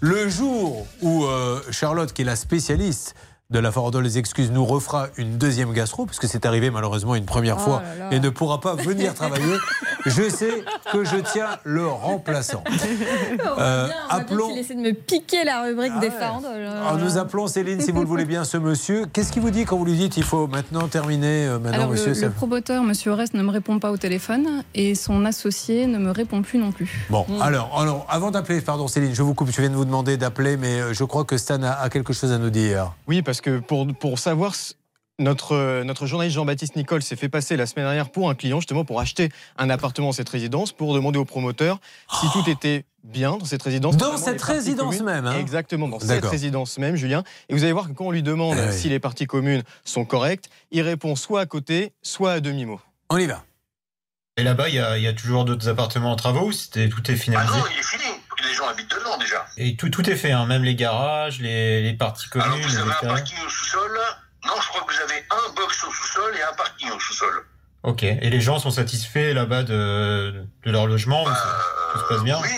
Le 0.00 0.28
jour 0.28 0.86
où 1.00 1.24
euh, 1.24 1.60
Charlotte, 1.70 2.12
qui 2.12 2.22
est 2.22 2.26
la 2.26 2.36
spécialiste 2.36 3.14
de 3.50 3.58
la 3.58 3.70
farandole 3.70 4.04
des 4.04 4.18
excuses, 4.18 4.50
nous 4.50 4.64
refera 4.64 5.08
une 5.18 5.36
deuxième 5.36 5.72
gastro, 5.72 6.06
parce 6.06 6.18
que 6.18 6.26
c'est 6.26 6.46
arrivé 6.46 6.70
malheureusement 6.70 7.14
une 7.14 7.26
première 7.26 7.56
Oh 7.58 7.60
fois 7.62 7.82
là 7.98 8.08
là. 8.10 8.16
et 8.16 8.18
ne 8.18 8.28
pourra 8.30 8.58
pas 8.60 8.74
venir 8.74 9.12
travailler, 9.14 9.56
je 10.06 10.28
sais 10.30 10.64
que 10.92 11.04
je 11.04 11.16
tiens 11.16 11.48
le 11.64 11.86
remplaçant. 11.86 12.64
Euh, 13.58 13.88
appelons. 14.10 14.50
Il 14.52 14.58
essaie 14.58 14.74
de 14.74 14.80
me 14.80 14.92
piquer 14.92 15.44
la 15.44 15.62
rubrique 15.62 15.98
des 16.00 16.10
farandoles. 16.10 16.64
Alors, 16.66 16.98
nous 16.98 17.18
appelons 17.18 17.46
Céline, 17.46 17.80
si 17.80 17.92
vous 17.92 18.00
le 18.00 18.06
voulez 18.06 18.24
bien, 18.24 18.44
ce 18.44 18.56
monsieur. 18.56 19.06
Qu'est-ce 19.12 19.32
qu'il 19.32 19.42
vous 19.42 19.50
dit 19.50 19.64
quand 19.64 19.76
vous 19.76 19.84
lui 19.84 19.94
dites 19.96 20.16
il 20.16 20.22
faut 20.22 20.46
maintenant 20.46 20.88
terminer 20.88 21.46
euh, 21.46 21.58
maintenant, 21.58 21.74
Alors, 21.78 21.90
monsieur 21.90 22.08
le, 22.08 22.14
ça- 22.14 22.26
le 22.26 22.32
promoteur, 22.32 22.82
Monsieur 22.82 23.12
Orest, 23.12 23.34
ne 23.34 23.42
me 23.42 23.50
répond 23.50 23.78
pas 23.78 23.90
au 23.92 23.96
téléphone 23.96 24.62
et 24.74 24.94
son 24.94 25.24
associé 25.24 25.86
ne 25.86 25.98
me 25.98 26.10
répond 26.10 26.42
plus 26.42 26.58
non 26.58 26.72
plus. 26.72 27.06
Bon, 27.10 27.26
alors, 27.40 27.78
alors, 27.80 28.06
avant 28.08 28.30
d'appeler, 28.30 28.60
pardon 28.60 28.88
Céline, 28.88 29.14
je 29.14 29.22
vous 29.22 29.34
coupe, 29.34 29.50
je 29.50 29.60
viens 29.60 29.70
de 29.70 29.76
vous 29.76 29.84
demander 29.84 30.16
d'appeler, 30.16 30.56
mais 30.56 30.80
euh, 30.80 30.92
je 30.94 31.04
crois 31.04 31.24
que 31.24 31.36
Stan 31.36 31.62
a, 31.62 31.70
a 31.72 31.88
quelque 31.90 32.12
chose 32.12 32.32
à 32.32 32.38
nous 32.38 32.50
dire. 32.50 32.92
Oui, 33.06 33.22
parce 33.22 33.33
que 33.40 33.58
pour, 33.58 33.86
pour 33.94 34.18
savoir, 34.18 34.54
notre, 35.18 35.82
notre 35.84 36.06
journaliste 36.06 36.34
Jean-Baptiste 36.34 36.74
Nicole 36.76 37.02
s'est 37.02 37.14
fait 37.16 37.28
passer 37.28 37.56
la 37.56 37.66
semaine 37.66 37.84
dernière 37.84 38.10
pour 38.10 38.28
un 38.30 38.34
client, 38.34 38.58
justement 38.60 38.84
pour 38.84 39.00
acheter 39.00 39.28
un 39.56 39.70
appartement 39.70 40.08
dans 40.08 40.12
cette 40.12 40.28
résidence, 40.28 40.72
pour 40.72 40.92
demander 40.94 41.18
au 41.18 41.24
promoteur 41.24 41.78
si 42.20 42.26
tout 42.32 42.48
était 42.50 42.84
bien 43.04 43.36
dans 43.36 43.44
cette 43.44 43.62
résidence. 43.62 43.96
Dans 43.96 44.16
cette 44.16 44.42
résidence 44.42 44.96
communes. 44.98 45.04
même, 45.14 45.26
hein 45.26 45.38
Exactement, 45.38 45.88
dans 45.88 46.00
cette 46.00 46.24
résidence 46.24 46.78
même, 46.78 46.96
Julien. 46.96 47.22
Et 47.48 47.54
vous 47.54 47.62
allez 47.62 47.72
voir 47.72 47.86
que 47.88 47.92
quand 47.92 48.06
on 48.06 48.10
lui 48.10 48.22
demande 48.24 48.56
Eh 48.58 48.68
oui. 48.70 48.72
si 48.76 48.88
les 48.88 48.98
parties 48.98 49.26
communes 49.26 49.62
sont 49.84 50.04
correctes, 50.04 50.48
il 50.72 50.82
répond 50.82 51.14
soit 51.14 51.42
à 51.42 51.46
côté, 51.46 51.92
soit 52.02 52.32
à 52.32 52.40
demi-mot. 52.40 52.80
On 53.10 53.18
y 53.18 53.26
va. 53.26 53.44
Et 54.36 54.42
là-bas, 54.42 54.68
il 54.68 54.74
y, 54.74 54.78
a- 54.80 54.98
il 54.98 55.04
y 55.04 55.06
a 55.06 55.12
toujours 55.12 55.44
d'autres 55.44 55.68
appartements 55.68 56.10
en 56.10 56.16
travaux 56.16 56.50
c'était, 56.50 56.88
Tout 56.88 57.08
est 57.08 57.14
finalisé 57.16 57.52
Ah 57.54 57.58
non, 57.58 57.64
il 57.72 57.78
est 57.78 57.82
fini. 57.84 58.14
Les 58.42 58.54
gens 58.54 58.68
habitent 58.68 58.90
dedans 58.90 59.16
déjà. 59.18 59.46
Et 59.56 59.76
tout, 59.76 59.90
tout 59.90 60.08
est 60.08 60.16
fait, 60.16 60.32
hein, 60.32 60.46
même 60.46 60.64
les 60.64 60.74
garages, 60.74 61.40
les, 61.40 61.82
les 61.82 61.92
parties 61.94 62.28
communes. 62.28 62.52
Alors 62.52 62.68
vous 62.68 62.76
avez 62.78 62.90
un 62.90 63.08
parking 63.08 63.38
au 63.44 63.48
sous-sol. 63.48 64.00
Non, 64.46 64.54
je 64.60 64.68
crois 64.68 64.82
que 64.82 64.92
vous 64.92 65.00
avez 65.00 65.24
un 65.30 65.54
box 65.54 65.84
au 65.84 65.92
sous-sol 65.92 66.36
et 66.36 66.42
un 66.42 66.52
parking 66.54 66.90
au 66.90 67.00
sous-sol. 67.00 67.46
Ok. 67.82 68.02
Et 68.02 68.30
les 68.30 68.40
gens 68.40 68.58
sont 68.58 68.70
satisfaits 68.70 69.34
là-bas 69.34 69.62
de, 69.62 70.44
de 70.64 70.70
leur 70.70 70.86
logement? 70.86 71.24
Ça, 71.26 71.34
ça 71.94 72.00
se 72.00 72.04
passe 72.08 72.22
bien? 72.22 72.38
Oui, 72.42 72.48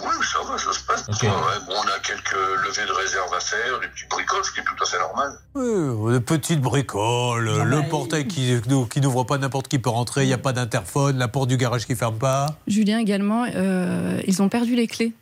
oui, 0.00 0.26
ça 0.32 0.38
va, 0.50 0.58
ça 0.58 0.72
se 0.72 0.84
passe. 0.84 1.06
Ouais, 1.22 1.28
bon, 1.66 1.72
on 1.74 1.88
a 1.88 1.98
quelques 2.02 2.32
levées 2.66 2.86
de 2.86 2.92
réserve 2.92 3.32
à 3.34 3.40
faire, 3.40 3.80
des 3.80 3.88
petits 3.88 4.04
bricoles, 4.10 4.44
ce 4.44 4.52
qui 4.52 4.60
est 4.60 4.64
tout 4.64 4.82
à 4.82 4.86
fait 4.86 4.98
normal. 4.98 5.32
Oui, 5.54 6.12
des 6.14 6.20
petites 6.20 6.60
bricoles, 6.60 7.50
Ah 7.60 7.64
le 7.64 7.80
bah, 7.80 7.86
portail 7.90 8.26
qui, 8.26 8.54
qui 8.90 9.00
n'ouvre 9.00 9.24
pas, 9.24 9.38
n'importe 9.38 9.68
qui 9.68 9.78
peut 9.78 9.90
rentrer, 9.90 10.24
il 10.24 10.28
n'y 10.28 10.32
a 10.32 10.38
pas 10.38 10.52
d'interphone, 10.52 11.18
la 11.18 11.28
porte 11.28 11.48
du 11.48 11.56
garage 11.56 11.86
qui 11.86 11.94
ferme 11.96 12.18
pas. 12.18 12.56
Julien 12.66 12.98
également, 12.98 13.46
euh, 13.54 14.20
ils 14.26 14.42
ont 14.42 14.48
perdu 14.48 14.74
les 14.76 14.86
clés. 14.86 15.12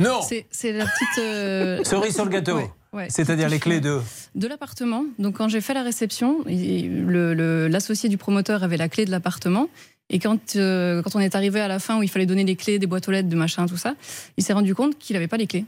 Non 0.00 0.20
C'est 0.22 0.72
la 0.72 0.84
petite. 0.86 1.18
euh, 1.18 1.82
Cerise 1.84 2.14
sur 2.14 2.24
le 2.24 2.30
gâteau. 2.30 2.56
Ouais, 2.56 2.70
ouais. 2.94 3.06
C'est-à-dire 3.10 3.48
les 3.48 3.58
clés 3.60 3.80
de. 3.80 4.00
De 4.34 4.48
l'appartement. 4.48 5.04
Donc 5.18 5.36
quand 5.36 5.48
j'ai 5.48 5.60
fait 5.60 5.74
la 5.74 5.82
réception, 5.82 6.38
il- 6.48 7.04
le- 7.06 7.34
le- 7.34 7.68
l'associé 7.68 8.08
du 8.08 8.16
promoteur 8.16 8.64
avait 8.64 8.78
la 8.78 8.88
clé 8.88 9.04
de 9.04 9.10
l'appartement. 9.10 9.68
Et 10.12 10.18
quand, 10.18 10.56
euh, 10.56 11.02
quand 11.02 11.16
on 11.16 11.20
est 11.20 11.34
arrivé 11.34 11.60
à 11.60 11.68
la 11.68 11.78
fin 11.78 11.98
où 11.98 12.02
il 12.02 12.08
fallait 12.08 12.26
donner 12.26 12.44
les 12.44 12.54
clés 12.54 12.78
des 12.78 12.86
boîtes 12.86 13.08
aux 13.08 13.10
lettres, 13.10 13.30
de 13.30 13.36
machin, 13.36 13.66
tout 13.66 13.78
ça, 13.78 13.94
il 14.36 14.44
s'est 14.44 14.52
rendu 14.52 14.74
compte 14.74 14.98
qu'il 14.98 15.14
n'avait 15.14 15.26
pas 15.26 15.38
les 15.38 15.46
clés. 15.46 15.64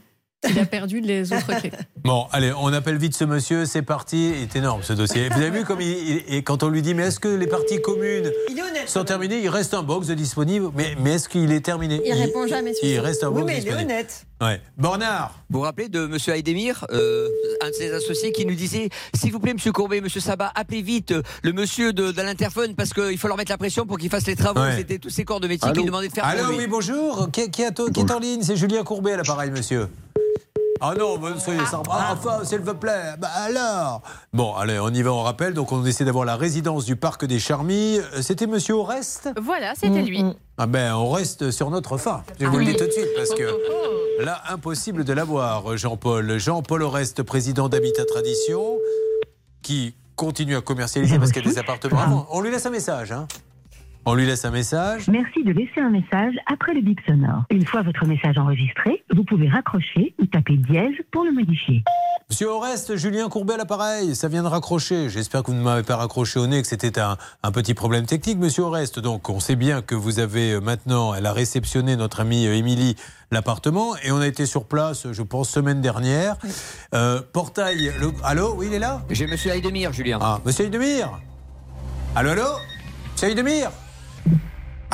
Il 0.47 0.59
a 0.59 0.65
perdu 0.65 0.99
les 1.01 1.33
autres 1.33 1.59
clés. 1.59 1.71
Bon, 2.03 2.27
allez, 2.31 2.53
on 2.59 2.71
appelle 2.71 2.97
vite 2.97 3.15
ce 3.15 3.23
monsieur, 3.23 3.65
c'est 3.65 3.81
parti. 3.81 4.29
Il 4.29 4.43
est 4.43 4.55
énorme 4.55 4.83
ce 4.83 4.93
dossier. 4.93 5.27
Vous 5.29 5.41
avez 5.41 5.49
vu 5.49 5.63
comme 5.65 5.81
il, 5.81 5.87
il- 6.27 6.35
et 6.35 6.43
quand 6.43 6.61
on 6.61 6.69
lui 6.69 6.83
dit, 6.83 6.93
mais 6.93 7.03
est-ce 7.07 7.19
que 7.19 7.27
les 7.27 7.47
parties 7.47 7.81
communes 7.81 8.31
Il 8.49 8.61
honnête. 8.61 8.87
sont 8.87 9.03
terminées? 9.03 9.39
Il 9.41 9.49
reste 9.49 9.73
un 9.73 9.81
box 9.81 10.05
de 10.07 10.13
disponible, 10.13 10.69
mais, 10.75 10.95
mais 11.01 11.13
est-ce 11.15 11.29
qu'il 11.29 11.51
est 11.51 11.61
terminé? 11.65 11.99
Il 12.05 12.13
répond 12.13 12.45
jamais 12.45 12.73
Il 12.83 12.95
ça. 12.97 13.01
reste 13.01 13.23
un 13.23 13.29
Oui, 13.29 13.41
box 13.41 13.45
mais 13.47 13.53
il 13.53 13.57
est 13.57 13.61
disponible. 13.61 13.91
honnête. 13.91 14.25
Ouais. 14.41 14.61
Bornard 14.77 15.33
Vous 15.49 15.59
vous 15.59 15.63
rappelez 15.65 15.89
de 15.89 16.05
M. 16.05 16.17
Aydemir, 16.35 16.85
euh, 16.91 17.27
un 17.63 17.69
de 17.69 17.73
ses 17.73 17.91
associés, 17.91 18.31
qui 18.31 18.45
nous 18.45 18.53
disait 18.55 18.89
S'il 19.15 19.31
vous 19.31 19.39
plaît, 19.39 19.51
M. 19.57 19.71
Courbet, 19.71 19.97
M. 19.97 20.09
Sabat, 20.09 20.51
appelez 20.53 20.83
vite 20.83 21.11
euh, 21.11 21.23
le 21.41 21.53
monsieur 21.53 21.91
de, 21.91 22.11
de 22.11 22.21
l'interphone 22.21 22.75
parce 22.75 22.93
qu'il 22.93 23.17
faut 23.17 23.27
leur 23.27 23.37
mettre 23.37 23.51
la 23.51 23.57
pression 23.57 23.87
pour 23.87 23.97
qu'ils 23.97 24.11
fassent 24.11 24.27
les 24.27 24.35
travaux. 24.35 24.59
Ouais. 24.61 24.75
C'était 24.77 24.99
tous 24.99 25.09
ces 25.09 25.23
corps 25.25 25.39
de 25.39 25.47
métier 25.47 25.71
qui 25.71 25.83
demandaient 25.85 26.09
de 26.09 26.13
faire 26.13 26.25
Allô, 26.25 26.49
oui, 26.55 26.67
bonjour. 26.67 27.29
Qui, 27.31 27.49
qui 27.49 27.63
est, 27.63 27.91
qui 27.91 27.99
est 28.01 28.11
en 28.11 28.19
ligne? 28.19 28.43
C'est 28.43 28.55
Julien 28.57 28.83
Courbet 28.83 29.13
à 29.13 29.17
l'appareil, 29.17 29.49
monsieur. 29.49 29.87
Ah 30.81 30.93
non, 30.97 31.17
soyez 31.39 31.65
sympa. 31.65 31.91
Ah, 31.93 32.13
enfin, 32.17 32.43
s'il 32.43 32.59
vous 32.59 32.73
plaît. 32.75 33.13
Bah 33.17 33.29
alors. 33.33 34.01
Bon, 34.33 34.53
allez, 34.55 34.77
on 34.77 34.89
y 34.89 35.01
va, 35.01 35.13
on 35.13 35.21
rappelle. 35.23 35.53
Donc, 35.53 35.71
on 35.71 35.85
essaie 35.85 36.03
d'avoir 36.03 36.25
la 36.25 36.35
résidence 36.35 36.83
du 36.83 36.97
parc 36.97 37.23
des 37.25 37.39
Charmilles. 37.39 38.01
Euh, 38.13 38.21
C'était 38.21 38.45
monsieur 38.45 38.75
Oreste 38.75 39.29
Voilà, 39.41 39.73
c'était 39.75 40.01
lui. 40.01 40.23
Ah 40.57 40.67
ben, 40.67 40.93
on 40.95 41.09
reste 41.11 41.49
sur 41.51 41.69
notre 41.69 41.97
fin. 41.97 42.23
Je 42.39 42.45
Ah 42.45 42.49
vous 42.49 42.57
le 42.57 42.65
oui. 42.65 42.71
dis 42.73 42.77
tout 42.77 42.85
de 42.85 42.91
suite 42.91 43.07
parce 43.15 43.29
que 43.33 44.23
là, 44.23 44.41
impossible 44.49 45.05
de 45.05 45.13
l'avoir, 45.13 45.77
Jean-Paul. 45.77 46.37
Jean-Paul 46.37 46.83
Oreste, 46.83 47.23
président 47.23 47.69
d'Habitat 47.69 48.03
Tradition, 48.05 48.77
qui 49.61 49.95
continue 50.17 50.57
à 50.57 50.61
commercialiser 50.61 51.17
parce 51.19 51.31
qu'il 51.31 51.43
y 51.45 51.47
a 51.47 51.51
des 51.51 51.57
appartements. 51.57 51.99
avant. 52.01 52.27
On 52.31 52.41
lui 52.41 52.51
laisse 52.51 52.65
un 52.65 52.69
message, 52.69 53.11
hein 53.13 53.27
On 54.07 54.13
lui 54.13 54.27
laisse 54.27 54.45
un 54.45 54.51
message. 54.51 55.07
Merci 55.07 55.43
de 55.43 55.51
laisser 55.51 55.81
un 55.81 55.89
message 55.89 56.35
après 56.45 56.75
le 56.75 56.81
bip 56.81 56.99
sonore. 57.07 57.43
Une 57.49 57.65
fois 57.65 57.81
votre 57.81 58.05
message 58.05 58.37
enregistré, 58.37 59.03
vous 59.11 59.23
pouvez 59.23 59.49
raccrocher 59.49 60.13
ou 60.19 60.27
taper 60.27 60.57
dièse 60.57 60.93
pour 61.11 61.23
le 61.23 61.31
modifier. 61.31 61.83
Monsieur 62.29 62.49
Oreste, 62.49 62.97
Julien 62.97 63.29
Courbet 63.29 63.55
à 63.55 63.57
l'appareil, 63.57 64.15
ça 64.15 64.27
vient 64.27 64.43
de 64.43 64.47
raccrocher. 64.47 65.09
J'espère 65.09 65.41
que 65.41 65.49
vous 65.49 65.57
ne 65.57 65.63
m'avez 65.63 65.81
pas 65.81 65.95
raccroché 65.95 66.39
au 66.39 66.45
nez, 66.45 66.61
que 66.61 66.67
c'était 66.67 66.99
un, 66.99 67.17
un 67.41 67.51
petit 67.51 67.73
problème 67.73 68.05
technique, 68.05 68.37
monsieur 68.37 68.63
Oreste. 68.63 68.99
Donc, 68.99 69.29
on 69.29 69.39
sait 69.39 69.55
bien 69.55 69.81
que 69.81 69.95
vous 69.95 70.19
avez 70.19 70.53
euh, 70.53 70.61
maintenant, 70.61 71.15
elle 71.15 71.25
a 71.25 71.33
réceptionné 71.33 71.95
notre 71.95 72.19
amie 72.19 72.45
euh, 72.45 72.55
Émilie 72.55 72.95
l'appartement 73.31 73.95
et 74.03 74.11
on 74.11 74.19
a 74.19 74.27
été 74.27 74.45
sur 74.45 74.65
place, 74.65 75.11
je 75.11 75.21
pense, 75.23 75.49
semaine 75.49 75.81
dernière. 75.81 76.37
Euh, 76.93 77.21
portail, 77.33 77.91
le... 77.99 78.11
allô, 78.23 78.53
oui, 78.55 78.67
il 78.69 78.73
est 78.75 78.79
là? 78.79 79.01
J'ai 79.09 79.25
M. 79.25 79.35
Aydemir, 79.51 79.93
Julien. 79.93 80.19
Ah, 80.21 80.39
monsieur 80.45 80.65
Aydemir 80.65 81.09
Allô, 82.15 82.29
allô? 82.29 82.43
Monsieur 83.13 83.29
Aydemir 83.29 83.71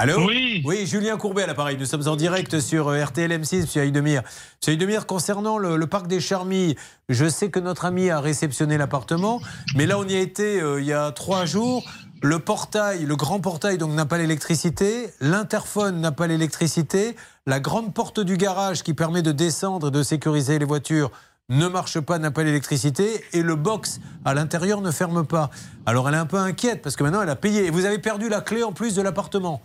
Allô 0.02 0.26
Oui. 0.26 0.64
Oui, 0.66 0.88
Julien 0.88 1.16
Courbet 1.16 1.44
à 1.44 1.46
l'appareil. 1.46 1.78
Nous 1.78 1.86
sommes 1.86 2.08
en 2.08 2.16
direct 2.16 2.60
sur 2.60 2.88
euh, 2.88 3.06
RTL 3.06 3.32
M6, 3.32 3.62
monsieur 3.62 3.84
Aydemir. 3.84 4.24
Monsieur 4.60 4.74
Aydemir, 4.74 5.06
concernant 5.06 5.60
le, 5.60 5.78
le 5.78 5.86
parc 5.86 6.08
des 6.08 6.20
Charmilles, 6.20 6.76
je 7.08 7.30
sais 7.30 7.52
que 7.52 7.60
notre 7.60 7.86
ami 7.86 8.10
a 8.10 8.20
réceptionné 8.20 8.80
l'appartement, 8.80 9.40
mais 9.76 9.86
là, 9.86 10.00
on 10.00 10.08
y 10.08 10.16
a 10.16 10.20
été 10.20 10.60
euh, 10.60 10.82
il 10.82 10.88
y 10.88 10.94
a 10.94 11.12
trois 11.12 11.46
jours. 11.46 11.88
Le 12.24 12.40
portail, 12.40 13.06
le 13.06 13.16
grand 13.16 13.40
portail, 13.40 13.78
donc 13.78 13.92
n'a 13.92 14.08
pas 14.08 14.18
l'électricité. 14.18 15.12
L'interphone 15.22 16.02
n'a 16.02 16.12
pas 16.12 16.26
l'électricité. 16.26 17.16
La 17.46 17.60
grande 17.60 17.94
porte 17.94 18.20
du 18.20 18.38
garage 18.38 18.82
qui 18.82 18.96
permet 18.96 19.22
de 19.22 19.32
descendre 19.32 19.90
et 19.90 19.92
de 19.92 20.02
sécuriser 20.02 20.58
les 20.58 20.66
voitures 20.66 21.12
ne 21.52 21.68
marche 21.68 22.00
pas, 22.00 22.18
n'a 22.18 22.32
pas 22.32 22.44
l'électricité, 22.44 23.24
et 23.34 23.42
le 23.44 23.56
box 23.56 24.00
à 24.26 24.34
l'intérieur 24.34 24.82
ne 24.82 24.90
ferme 24.90 25.26
pas. 25.26 25.50
Alors 25.86 26.08
elle 26.10 26.16
est 26.16 26.18
un 26.18 26.26
peu 26.26 26.38
inquiète 26.38 26.82
parce 26.82 26.96
que 26.96 27.04
maintenant 27.04 27.22
elle 27.22 27.30
a 27.30 27.36
payé. 27.36 27.66
Et 27.66 27.70
vous 27.70 27.86
avez 27.86 28.00
perdu 28.00 28.30
la 28.30 28.42
clé 28.42 28.64
en 28.64 28.72
plus 28.72 28.96
de 28.96 29.02
l'appartement. 29.02 29.62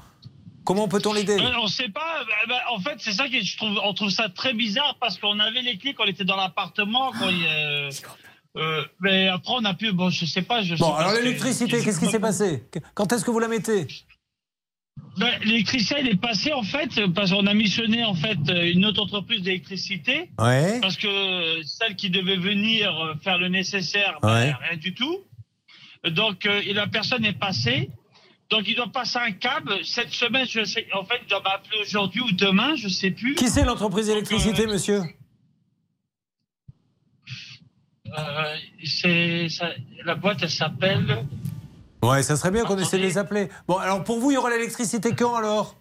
Comment 0.64 0.88
peut-on 0.88 1.12
l'aider? 1.12 1.38
Euh, 1.38 1.50
on 1.62 1.68
sait 1.68 1.88
pas. 1.88 2.24
bah, 2.26 2.34
bah, 2.48 2.60
en 2.72 2.80
fait, 2.80 2.96
c'est 2.98 3.12
ça 3.12 3.28
que 3.28 3.40
je 3.40 3.56
trouve. 3.56 3.78
On 3.84 3.94
trouve 3.94 4.10
ça 4.10 4.28
très 4.28 4.52
bizarre 4.52 4.96
parce 5.00 5.16
qu'on 5.16 5.38
avait 5.38 5.62
les 5.62 5.78
clés 5.78 5.94
quand 5.94 6.02
on 6.04 6.08
était 6.08 6.24
dans 6.24 6.34
l'appartement. 6.34 7.12
Euh, 7.22 7.88
euh, 8.56 8.82
mais 9.00 9.28
après, 9.28 9.52
on 9.56 9.64
a 9.64 9.74
pu. 9.74 9.92
Bon, 9.92 10.10
je 10.10 10.24
sais 10.26 10.42
pas. 10.42 10.62
Je 10.62 10.74
Bon, 10.74 10.92
sais 10.92 11.00
alors 11.00 11.12
l'électricité, 11.12 11.80
qu'est-ce 11.84 12.00
qui 12.00 12.10
s'est 12.10 12.18
passé? 12.18 12.64
Quand 12.94 13.12
est-ce 13.12 13.24
que 13.24 13.30
vous 13.30 13.38
la 13.38 13.46
mettez? 13.46 13.86
Ben, 15.18 15.30
L'électricien, 15.44 15.96
il 15.98 16.08
est 16.08 16.20
passé 16.20 16.52
en 16.52 16.62
fait 16.62 17.00
parce 17.14 17.30
qu'on 17.30 17.46
a 17.46 17.54
missionné 17.54 18.04
en 18.04 18.14
fait 18.14 18.38
une 18.48 18.84
autre 18.84 19.02
entreprise 19.02 19.40
d'électricité. 19.42 20.30
Ouais. 20.38 20.78
Parce 20.80 20.96
que 20.96 21.62
celle 21.64 21.96
qui 21.96 22.10
devait 22.10 22.36
venir 22.36 22.90
euh, 23.00 23.14
faire 23.22 23.38
le 23.38 23.48
nécessaire, 23.48 24.18
ben, 24.20 24.28
Ouais. 24.28 24.52
rien 24.68 24.76
du 24.76 24.92
tout. 24.94 25.18
Donc 26.04 26.44
euh, 26.44 26.60
la 26.74 26.86
personne 26.86 27.24
est 27.24 27.38
passée. 27.38 27.90
Donc 28.50 28.68
il 28.68 28.76
doit 28.76 28.92
passer 28.92 29.18
un 29.18 29.32
câble. 29.32 29.84
Cette 29.84 30.12
semaine, 30.12 30.46
je 30.48 30.64
sais, 30.64 30.86
en 30.92 31.04
fait, 31.04 31.18
il 31.22 31.28
doit 31.28 31.42
m'appeler 31.42 31.78
aujourd'hui 31.80 32.20
ou 32.20 32.30
demain, 32.32 32.76
je 32.76 32.88
sais 32.88 33.10
plus. 33.10 33.34
Qui 33.36 33.48
c'est 33.48 33.64
l'entreprise 33.64 34.06
d'électricité, 34.08 34.66
monsieur? 34.66 35.00
Euh, 38.16 38.56
c'est 38.84 39.48
la 40.04 40.14
boîte, 40.14 40.38
elle 40.42 40.50
s'appelle. 40.50 41.24
Ouais, 42.06 42.22
ça 42.22 42.36
serait 42.36 42.52
bien 42.52 42.64
qu'on 42.64 42.78
essaie 42.78 42.98
de 42.98 43.02
les 43.02 43.18
appeler. 43.18 43.48
Bon, 43.66 43.76
alors 43.78 44.04
pour 44.04 44.20
vous, 44.20 44.30
il 44.30 44.34
y 44.34 44.36
aura 44.36 44.50
l'électricité 44.50 45.14
quand 45.16 45.34
alors? 45.34 45.74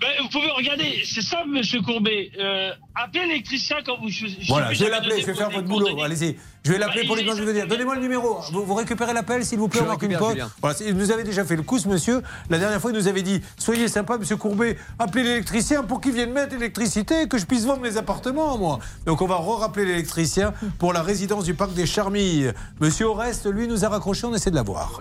Ben, 0.00 0.08
vous 0.22 0.28
pouvez 0.28 0.50
regarder, 0.50 1.02
c'est 1.04 1.22
ça, 1.22 1.44
Monsieur 1.46 1.82
Courbet. 1.82 2.30
Euh, 2.38 2.72
appelez 3.04 3.26
l'électricien 3.26 3.76
quand 3.84 3.98
vous. 4.00 4.08
je- 4.08 4.26
je 4.26 4.48
Voilà, 4.48 4.72
je 4.72 4.84
vais 4.84 4.90
l'appeler, 4.90 5.20
je 5.20 5.26
vais 5.26 5.32
pour 5.32 5.40
faire 5.40 5.50
votre 5.50 5.66
boulot. 5.68 6.02
Allez-y. 6.02 6.36
Je 6.64 6.72
vais 6.72 6.78
l'appeler 6.78 7.02
Bah, 7.02 7.06
pour 7.06 7.14
lui 7.16 7.22
il- 7.22 7.26
demander 7.26 7.42
de 7.42 7.46
venir. 7.46 7.66
Donnez-moi 7.68 7.94
le 7.94 8.00
numéro. 8.00 8.40
Vous, 8.50 8.64
vous 8.64 8.74
récupérez 8.74 9.12
l'appel, 9.12 9.44
s'il 9.44 9.58
vous 9.60 9.68
plaît, 9.68 9.78
Je 9.78 9.84
on 9.84 9.88
marque 9.88 10.02
une 10.02 10.16
pause. 10.18 10.34
Voilà, 10.60 10.76
il 10.84 10.94
nous 10.96 11.12
avait 11.12 11.22
déjà 11.22 11.44
fait 11.44 11.54
le 11.54 11.62
coup, 11.62 11.78
ce 11.78 11.86
monsieur. 11.88 12.22
La 12.50 12.58
dernière 12.58 12.80
fois, 12.80 12.90
il 12.90 12.96
nous 12.96 13.06
avait 13.06 13.22
dit 13.22 13.40
Soyez 13.56 13.86
sympa, 13.86 14.18
monsieur 14.18 14.36
Courbet, 14.36 14.76
appelez 14.98 15.22
l'électricien 15.22 15.84
pour 15.84 16.00
qu'il 16.00 16.12
vienne 16.12 16.32
mettre 16.32 16.54
l'électricité 16.54 17.22
et 17.22 17.28
que 17.28 17.38
je 17.38 17.46
puisse 17.46 17.64
vendre 17.64 17.82
mes 17.82 17.96
appartements, 17.96 18.58
moi. 18.58 18.80
Donc, 19.06 19.22
on 19.22 19.26
va 19.28 19.36
re-rappeler 19.36 19.84
l'électricien 19.84 20.52
pour 20.80 20.92
la 20.92 21.02
résidence 21.02 21.44
du 21.44 21.54
parc 21.54 21.72
des 21.74 21.86
Charmilles. 21.86 22.52
Monsieur 22.80 23.06
Oreste, 23.06 23.46
lui, 23.46 23.68
nous 23.68 23.84
a 23.84 23.88
raccroché, 23.88 24.26
on 24.26 24.34
essaie 24.34 24.50
de 24.50 24.56
l'avoir. 24.56 25.00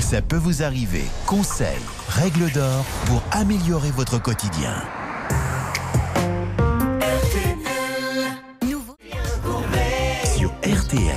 Ça 0.00 0.22
peut 0.22 0.36
vous 0.36 0.62
arriver. 0.62 1.04
Conseils, 1.26 1.66
règles 2.08 2.50
d'or 2.52 2.84
pour 3.06 3.22
améliorer 3.32 3.90
votre 3.90 4.18
quotidien. 4.22 4.72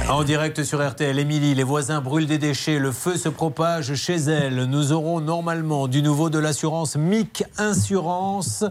En 0.10 0.23
direct 0.23 0.64
sur 0.64 0.85
RTL, 0.85 1.18
Émilie, 1.18 1.56
les 1.56 1.64
voisins 1.64 2.02
brûlent 2.02 2.27
des 2.27 2.38
déchets, 2.38 2.77
le 2.77 2.91
feu 2.91 3.15
se 3.15 3.30
propage 3.30 3.95
chez 3.95 4.18
elle. 4.18 4.65
Nous 4.65 4.91
aurons 4.91 5.22
normalement 5.22 5.88
du 5.88 6.02
nouveau 6.02 6.30
de 6.30 6.39
l'assurance 6.39 6.98
MIC 6.98 7.45
Insurance. 7.57 8.65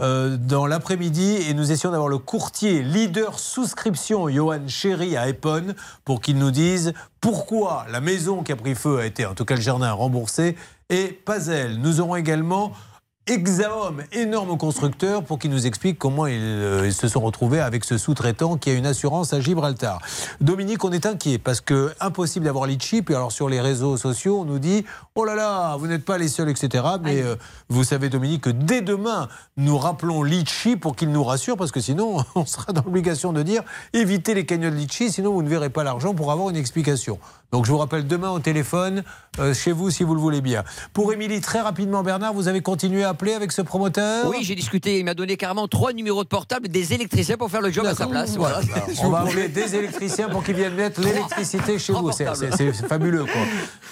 euh, 0.00 0.36
dans 0.36 0.66
l'après-midi 0.66 1.38
et 1.48 1.54
nous 1.54 1.70
essayons 1.70 1.92
d'avoir 1.92 2.08
le 2.08 2.18
courtier 2.18 2.82
leader 2.82 3.38
souscription 3.38 4.28
Johan 4.28 4.66
Chéry 4.66 5.16
à 5.16 5.28
Epon 5.28 5.74
pour 6.04 6.20
qu'il 6.20 6.36
nous 6.38 6.50
dise 6.50 6.94
pourquoi 7.20 7.86
la 7.90 8.00
maison 8.00 8.42
qui 8.42 8.50
a 8.50 8.56
pris 8.56 8.74
feu 8.74 8.98
a 8.98 9.06
été, 9.06 9.24
en 9.24 9.34
tout 9.34 9.44
cas 9.44 9.54
le 9.54 9.60
jardin, 9.60 9.92
remboursé 9.92 10.56
et 10.90 11.08
pas 11.08 11.46
elle. 11.46 11.78
Nous 11.78 12.00
aurons 12.00 12.16
également 12.16 12.72
Exaom, 13.26 14.02
énorme 14.12 14.58
constructeur, 14.58 15.24
pour 15.24 15.38
qu'il 15.38 15.50
nous 15.50 15.66
explique 15.66 15.98
comment 15.98 16.26
ils, 16.26 16.42
euh, 16.42 16.82
ils 16.84 16.92
se 16.92 17.08
sont 17.08 17.22
retrouvés 17.22 17.58
avec 17.58 17.82
ce 17.84 17.96
sous-traitant 17.96 18.58
qui 18.58 18.68
a 18.68 18.74
une 18.74 18.84
assurance 18.84 19.32
à 19.32 19.40
Gibraltar. 19.40 20.02
Dominique, 20.42 20.84
on 20.84 20.92
est 20.92 21.06
inquiet 21.06 21.38
parce 21.38 21.62
que 21.62 21.94
impossible 22.00 22.44
d'avoir 22.44 22.66
Litchi. 22.66 23.00
Puis 23.00 23.14
alors 23.14 23.32
sur 23.32 23.48
les 23.48 23.62
réseaux 23.62 23.96
sociaux, 23.96 24.40
on 24.40 24.44
nous 24.44 24.58
dit 24.58 24.84
oh 25.14 25.24
là 25.24 25.34
là, 25.34 25.74
vous 25.76 25.86
n'êtes 25.86 26.04
pas 26.04 26.18
les 26.18 26.28
seuls, 26.28 26.50
etc. 26.50 26.84
Mais 27.02 27.22
euh, 27.22 27.36
vous 27.70 27.82
savez, 27.82 28.10
Dominique, 28.10 28.42
que 28.42 28.50
dès 28.50 28.82
demain, 28.82 29.28
nous 29.56 29.78
rappelons 29.78 30.22
Litchi 30.22 30.76
pour 30.76 30.94
qu'il 30.94 31.10
nous 31.10 31.24
rassure 31.24 31.56
parce 31.56 31.72
que 31.72 31.80
sinon, 31.80 32.22
on 32.34 32.44
sera 32.44 32.74
dans 32.74 32.82
l'obligation 32.82 33.32
de 33.32 33.42
dire 33.42 33.62
évitez 33.94 34.34
les 34.34 34.44
cagnottes 34.44 34.74
Litchi, 34.74 35.10
sinon 35.10 35.32
vous 35.32 35.42
ne 35.42 35.48
verrez 35.48 35.70
pas 35.70 35.82
l'argent 35.82 36.12
pour 36.12 36.30
avoir 36.30 36.50
une 36.50 36.56
explication. 36.56 37.18
Donc 37.54 37.66
je 37.66 37.70
vous 37.70 37.78
rappelle 37.78 38.04
demain 38.08 38.30
au 38.30 38.40
téléphone, 38.40 39.04
euh, 39.38 39.54
chez 39.54 39.70
vous 39.70 39.88
si 39.88 40.02
vous 40.02 40.16
le 40.16 40.20
voulez 40.20 40.40
bien. 40.40 40.64
Pour 40.92 41.12
Émilie, 41.12 41.40
très 41.40 41.60
rapidement, 41.60 42.02
Bernard, 42.02 42.34
vous 42.34 42.48
avez 42.48 42.62
continué 42.62 43.04
à 43.04 43.10
appeler 43.10 43.32
avec 43.32 43.52
ce 43.52 43.62
promoteur 43.62 44.28
Oui, 44.28 44.38
j'ai 44.42 44.56
discuté. 44.56 44.98
Il 44.98 45.04
m'a 45.04 45.14
donné 45.14 45.36
carrément 45.36 45.68
trois 45.68 45.92
numéros 45.92 46.24
de 46.24 46.28
portable 46.28 46.66
des 46.66 46.94
électriciens 46.94 47.36
pour 47.36 47.48
faire 47.52 47.60
le 47.60 47.70
job 47.70 47.86
à 47.86 47.94
sa 47.94 48.08
place. 48.08 48.36
Voilà. 48.36 48.58
On 49.04 49.08
va 49.08 49.20
appeler 49.20 49.46
des 49.46 49.76
électriciens 49.76 50.28
pour 50.28 50.42
qu'ils 50.42 50.56
viennent 50.56 50.74
mettre 50.74 51.00
l'électricité 51.00 51.78
chez 51.78 51.92
vous. 51.92 52.10
C'est- 52.10 52.72
fabuleux. 52.88 53.24
Quoi. 53.24 53.42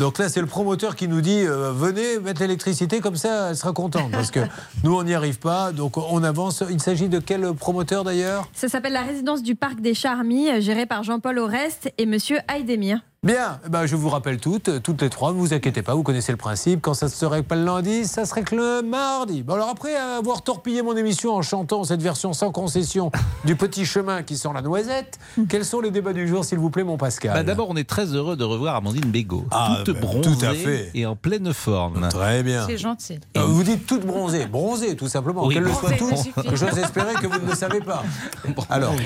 Donc 0.01 0.19
là, 0.19 0.29
c'est 0.29 0.41
le 0.41 0.49
promoteur 0.49 0.97
qui 0.97 1.07
nous 1.07 1.21
dit 1.21 1.45
euh, 1.47 1.71
venez 1.73 2.19
mettre 2.19 2.41
l'électricité, 2.41 2.99
comme 2.99 3.15
ça, 3.15 3.51
elle 3.51 3.57
sera 3.57 3.73
contente. 3.73 4.11
Parce 4.11 4.33
que 4.33 4.41
nous, 4.83 4.97
on 4.97 5.05
n'y 5.05 5.15
arrive 5.15 5.39
pas. 5.39 5.71
Donc 5.71 5.99
on 5.99 6.25
avance. 6.25 6.65
Il 6.69 6.81
s'agit 6.81 7.09
de 7.09 7.21
quel 7.21 7.55
promoteur 7.55 8.03
d'ailleurs? 8.03 8.49
Ça 8.55 8.69
s'appelle 8.69 8.93
la 8.95 9.03
résidence 9.03 9.45
du 9.45 9.55
parc 9.55 9.81
des 9.81 9.95
Charmilles, 9.95 10.51
euh, 10.51 10.61
gérée 10.61 10.87
par 10.87 11.05
Jean-Paul 11.05 11.39
Oreste 11.39 11.93
et 11.97 12.07
Monsieur 12.07 12.39
Aydemir. 12.53 12.99
Bien, 13.25 13.61
eh 13.65 13.69
ben, 13.69 13.87
je 13.87 13.95
vous 13.95 14.09
rappelle 14.09 14.39
toutes, 14.41 14.83
toutes 14.83 15.01
les 15.01 15.09
trois, 15.09 15.33
ne 15.33 15.39
vous 15.39 15.55
inquiétez 15.55 15.83
pas, 15.83 15.95
vous 15.95 16.03
connaissez 16.03 16.33
le 16.33 16.37
principe. 16.39 16.81
Quand 16.83 16.95
ça 16.95 17.07
ne 17.07 17.11
serait 17.13 17.45
pas 17.45 17.55
le 17.55 17.65
lundi, 17.65 18.05
ça 18.05 18.27
serait 18.27 18.43
que 18.43 18.57
le 18.57 18.83
mardi. 18.83 19.45
Bon, 19.45 19.55
alors 19.55 19.69
après 19.69 19.95
avoir 19.95 20.43
torpillé 20.43 20.83
mon 20.83 20.97
émission 20.97 21.33
en 21.37 21.41
chantant 21.41 21.85
cette 21.85 22.03
version 22.03 22.33
sans 22.33 22.51
concession 22.51 23.13
du 23.45 23.55
petit 23.55 23.87
chemin 23.87 24.25
qui 24.25 24.37
sent 24.37 24.49
la 24.53 24.61
noisette, 24.61 25.21
quels 25.49 25.65
sont 25.65 25.81
les 25.81 25.93
débats 25.93 26.13
du 26.13 26.27
jour, 26.27 26.45
s'il 26.45 26.59
vous 26.59 26.69
plaît, 26.71 26.83
mon 26.83 26.97
Pascal 26.97 27.33
Bah, 27.33 27.45
D'abord, 27.45 27.69
on 27.71 27.77
est 27.77 27.89
très 27.89 28.07
heureux 28.07 28.35
de 28.35 28.43
revoir 28.43 28.75
Amandine 28.75 29.09
Bégaud. 29.09 29.47
Ah, 29.53 29.83
toute 29.85 29.95
bah, 29.95 30.01
bronzée 30.01 30.23
tout 30.23 30.45
à 30.45 30.53
fait. 30.55 30.91
et 30.93 31.07
en 31.07 31.15
pleine 31.15 31.53
forme. 31.55 32.09
Très 32.09 32.43
bien. 32.43 32.67
C'est 32.67 32.77
gentil. 32.77 33.21
Euh, 33.37 33.45
Vous 33.45 33.63
dites 33.63 33.87
toute 33.87 34.05
bronzée, 34.05 34.47
bronzée 34.47 34.97
tout 34.97 35.07
simplement, 35.07 35.47
Oui, 35.47 35.55
qu'elle 35.55 35.63
le 35.63 35.73
soit 35.73 35.93
toute. 35.93 36.11
J'ose 36.57 36.77
espérer 36.77 37.15
que 37.15 37.29
vous 37.29 37.39
ne 37.39 37.51
le 37.51 37.55
savez 37.55 37.79
pas. 37.83 38.03
Alors, 38.69 38.97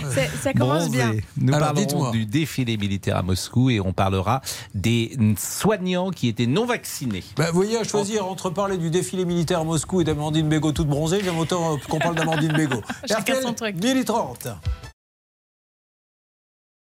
Ça 0.42 0.54
commence 0.54 0.88
bien. 0.88 1.08
Bronzée. 1.08 1.24
Nous 1.36 1.52
Alors, 1.52 1.66
parlerons 1.66 1.86
dites-moi. 1.86 2.10
du 2.12 2.24
défilé 2.24 2.78
militaire 2.78 3.18
à 3.18 3.22
Moscou 3.22 3.68
et 3.68 3.78
on 3.78 3.92
parlera 4.06 4.40
des 4.72 5.16
soignants 5.36 6.10
qui 6.10 6.28
étaient 6.28 6.46
non 6.46 6.64
vaccinés. 6.64 7.24
bah, 7.36 7.46
vous 7.48 7.56
voyez, 7.56 7.76
à 7.76 7.82
choisir 7.82 8.28
entre 8.28 8.50
parler 8.50 8.78
du 8.78 8.88
défilé 8.88 9.24
militaire 9.24 9.60
à 9.60 9.64
Moscou 9.64 10.00
et 10.00 10.04
d'Amandine 10.04 10.48
Bégaud 10.48 10.70
toute 10.70 10.86
bronzée, 10.86 11.20
j'aime 11.24 11.38
autant 11.38 11.74
euh, 11.74 11.76
qu'on 11.88 11.98
parle 11.98 12.14
d'Amandine 12.14 12.52
Bégaud. 12.52 12.82
Chacun 13.08 13.42
son 13.42 13.52
truc. 13.52 13.74
1030. 13.82 14.46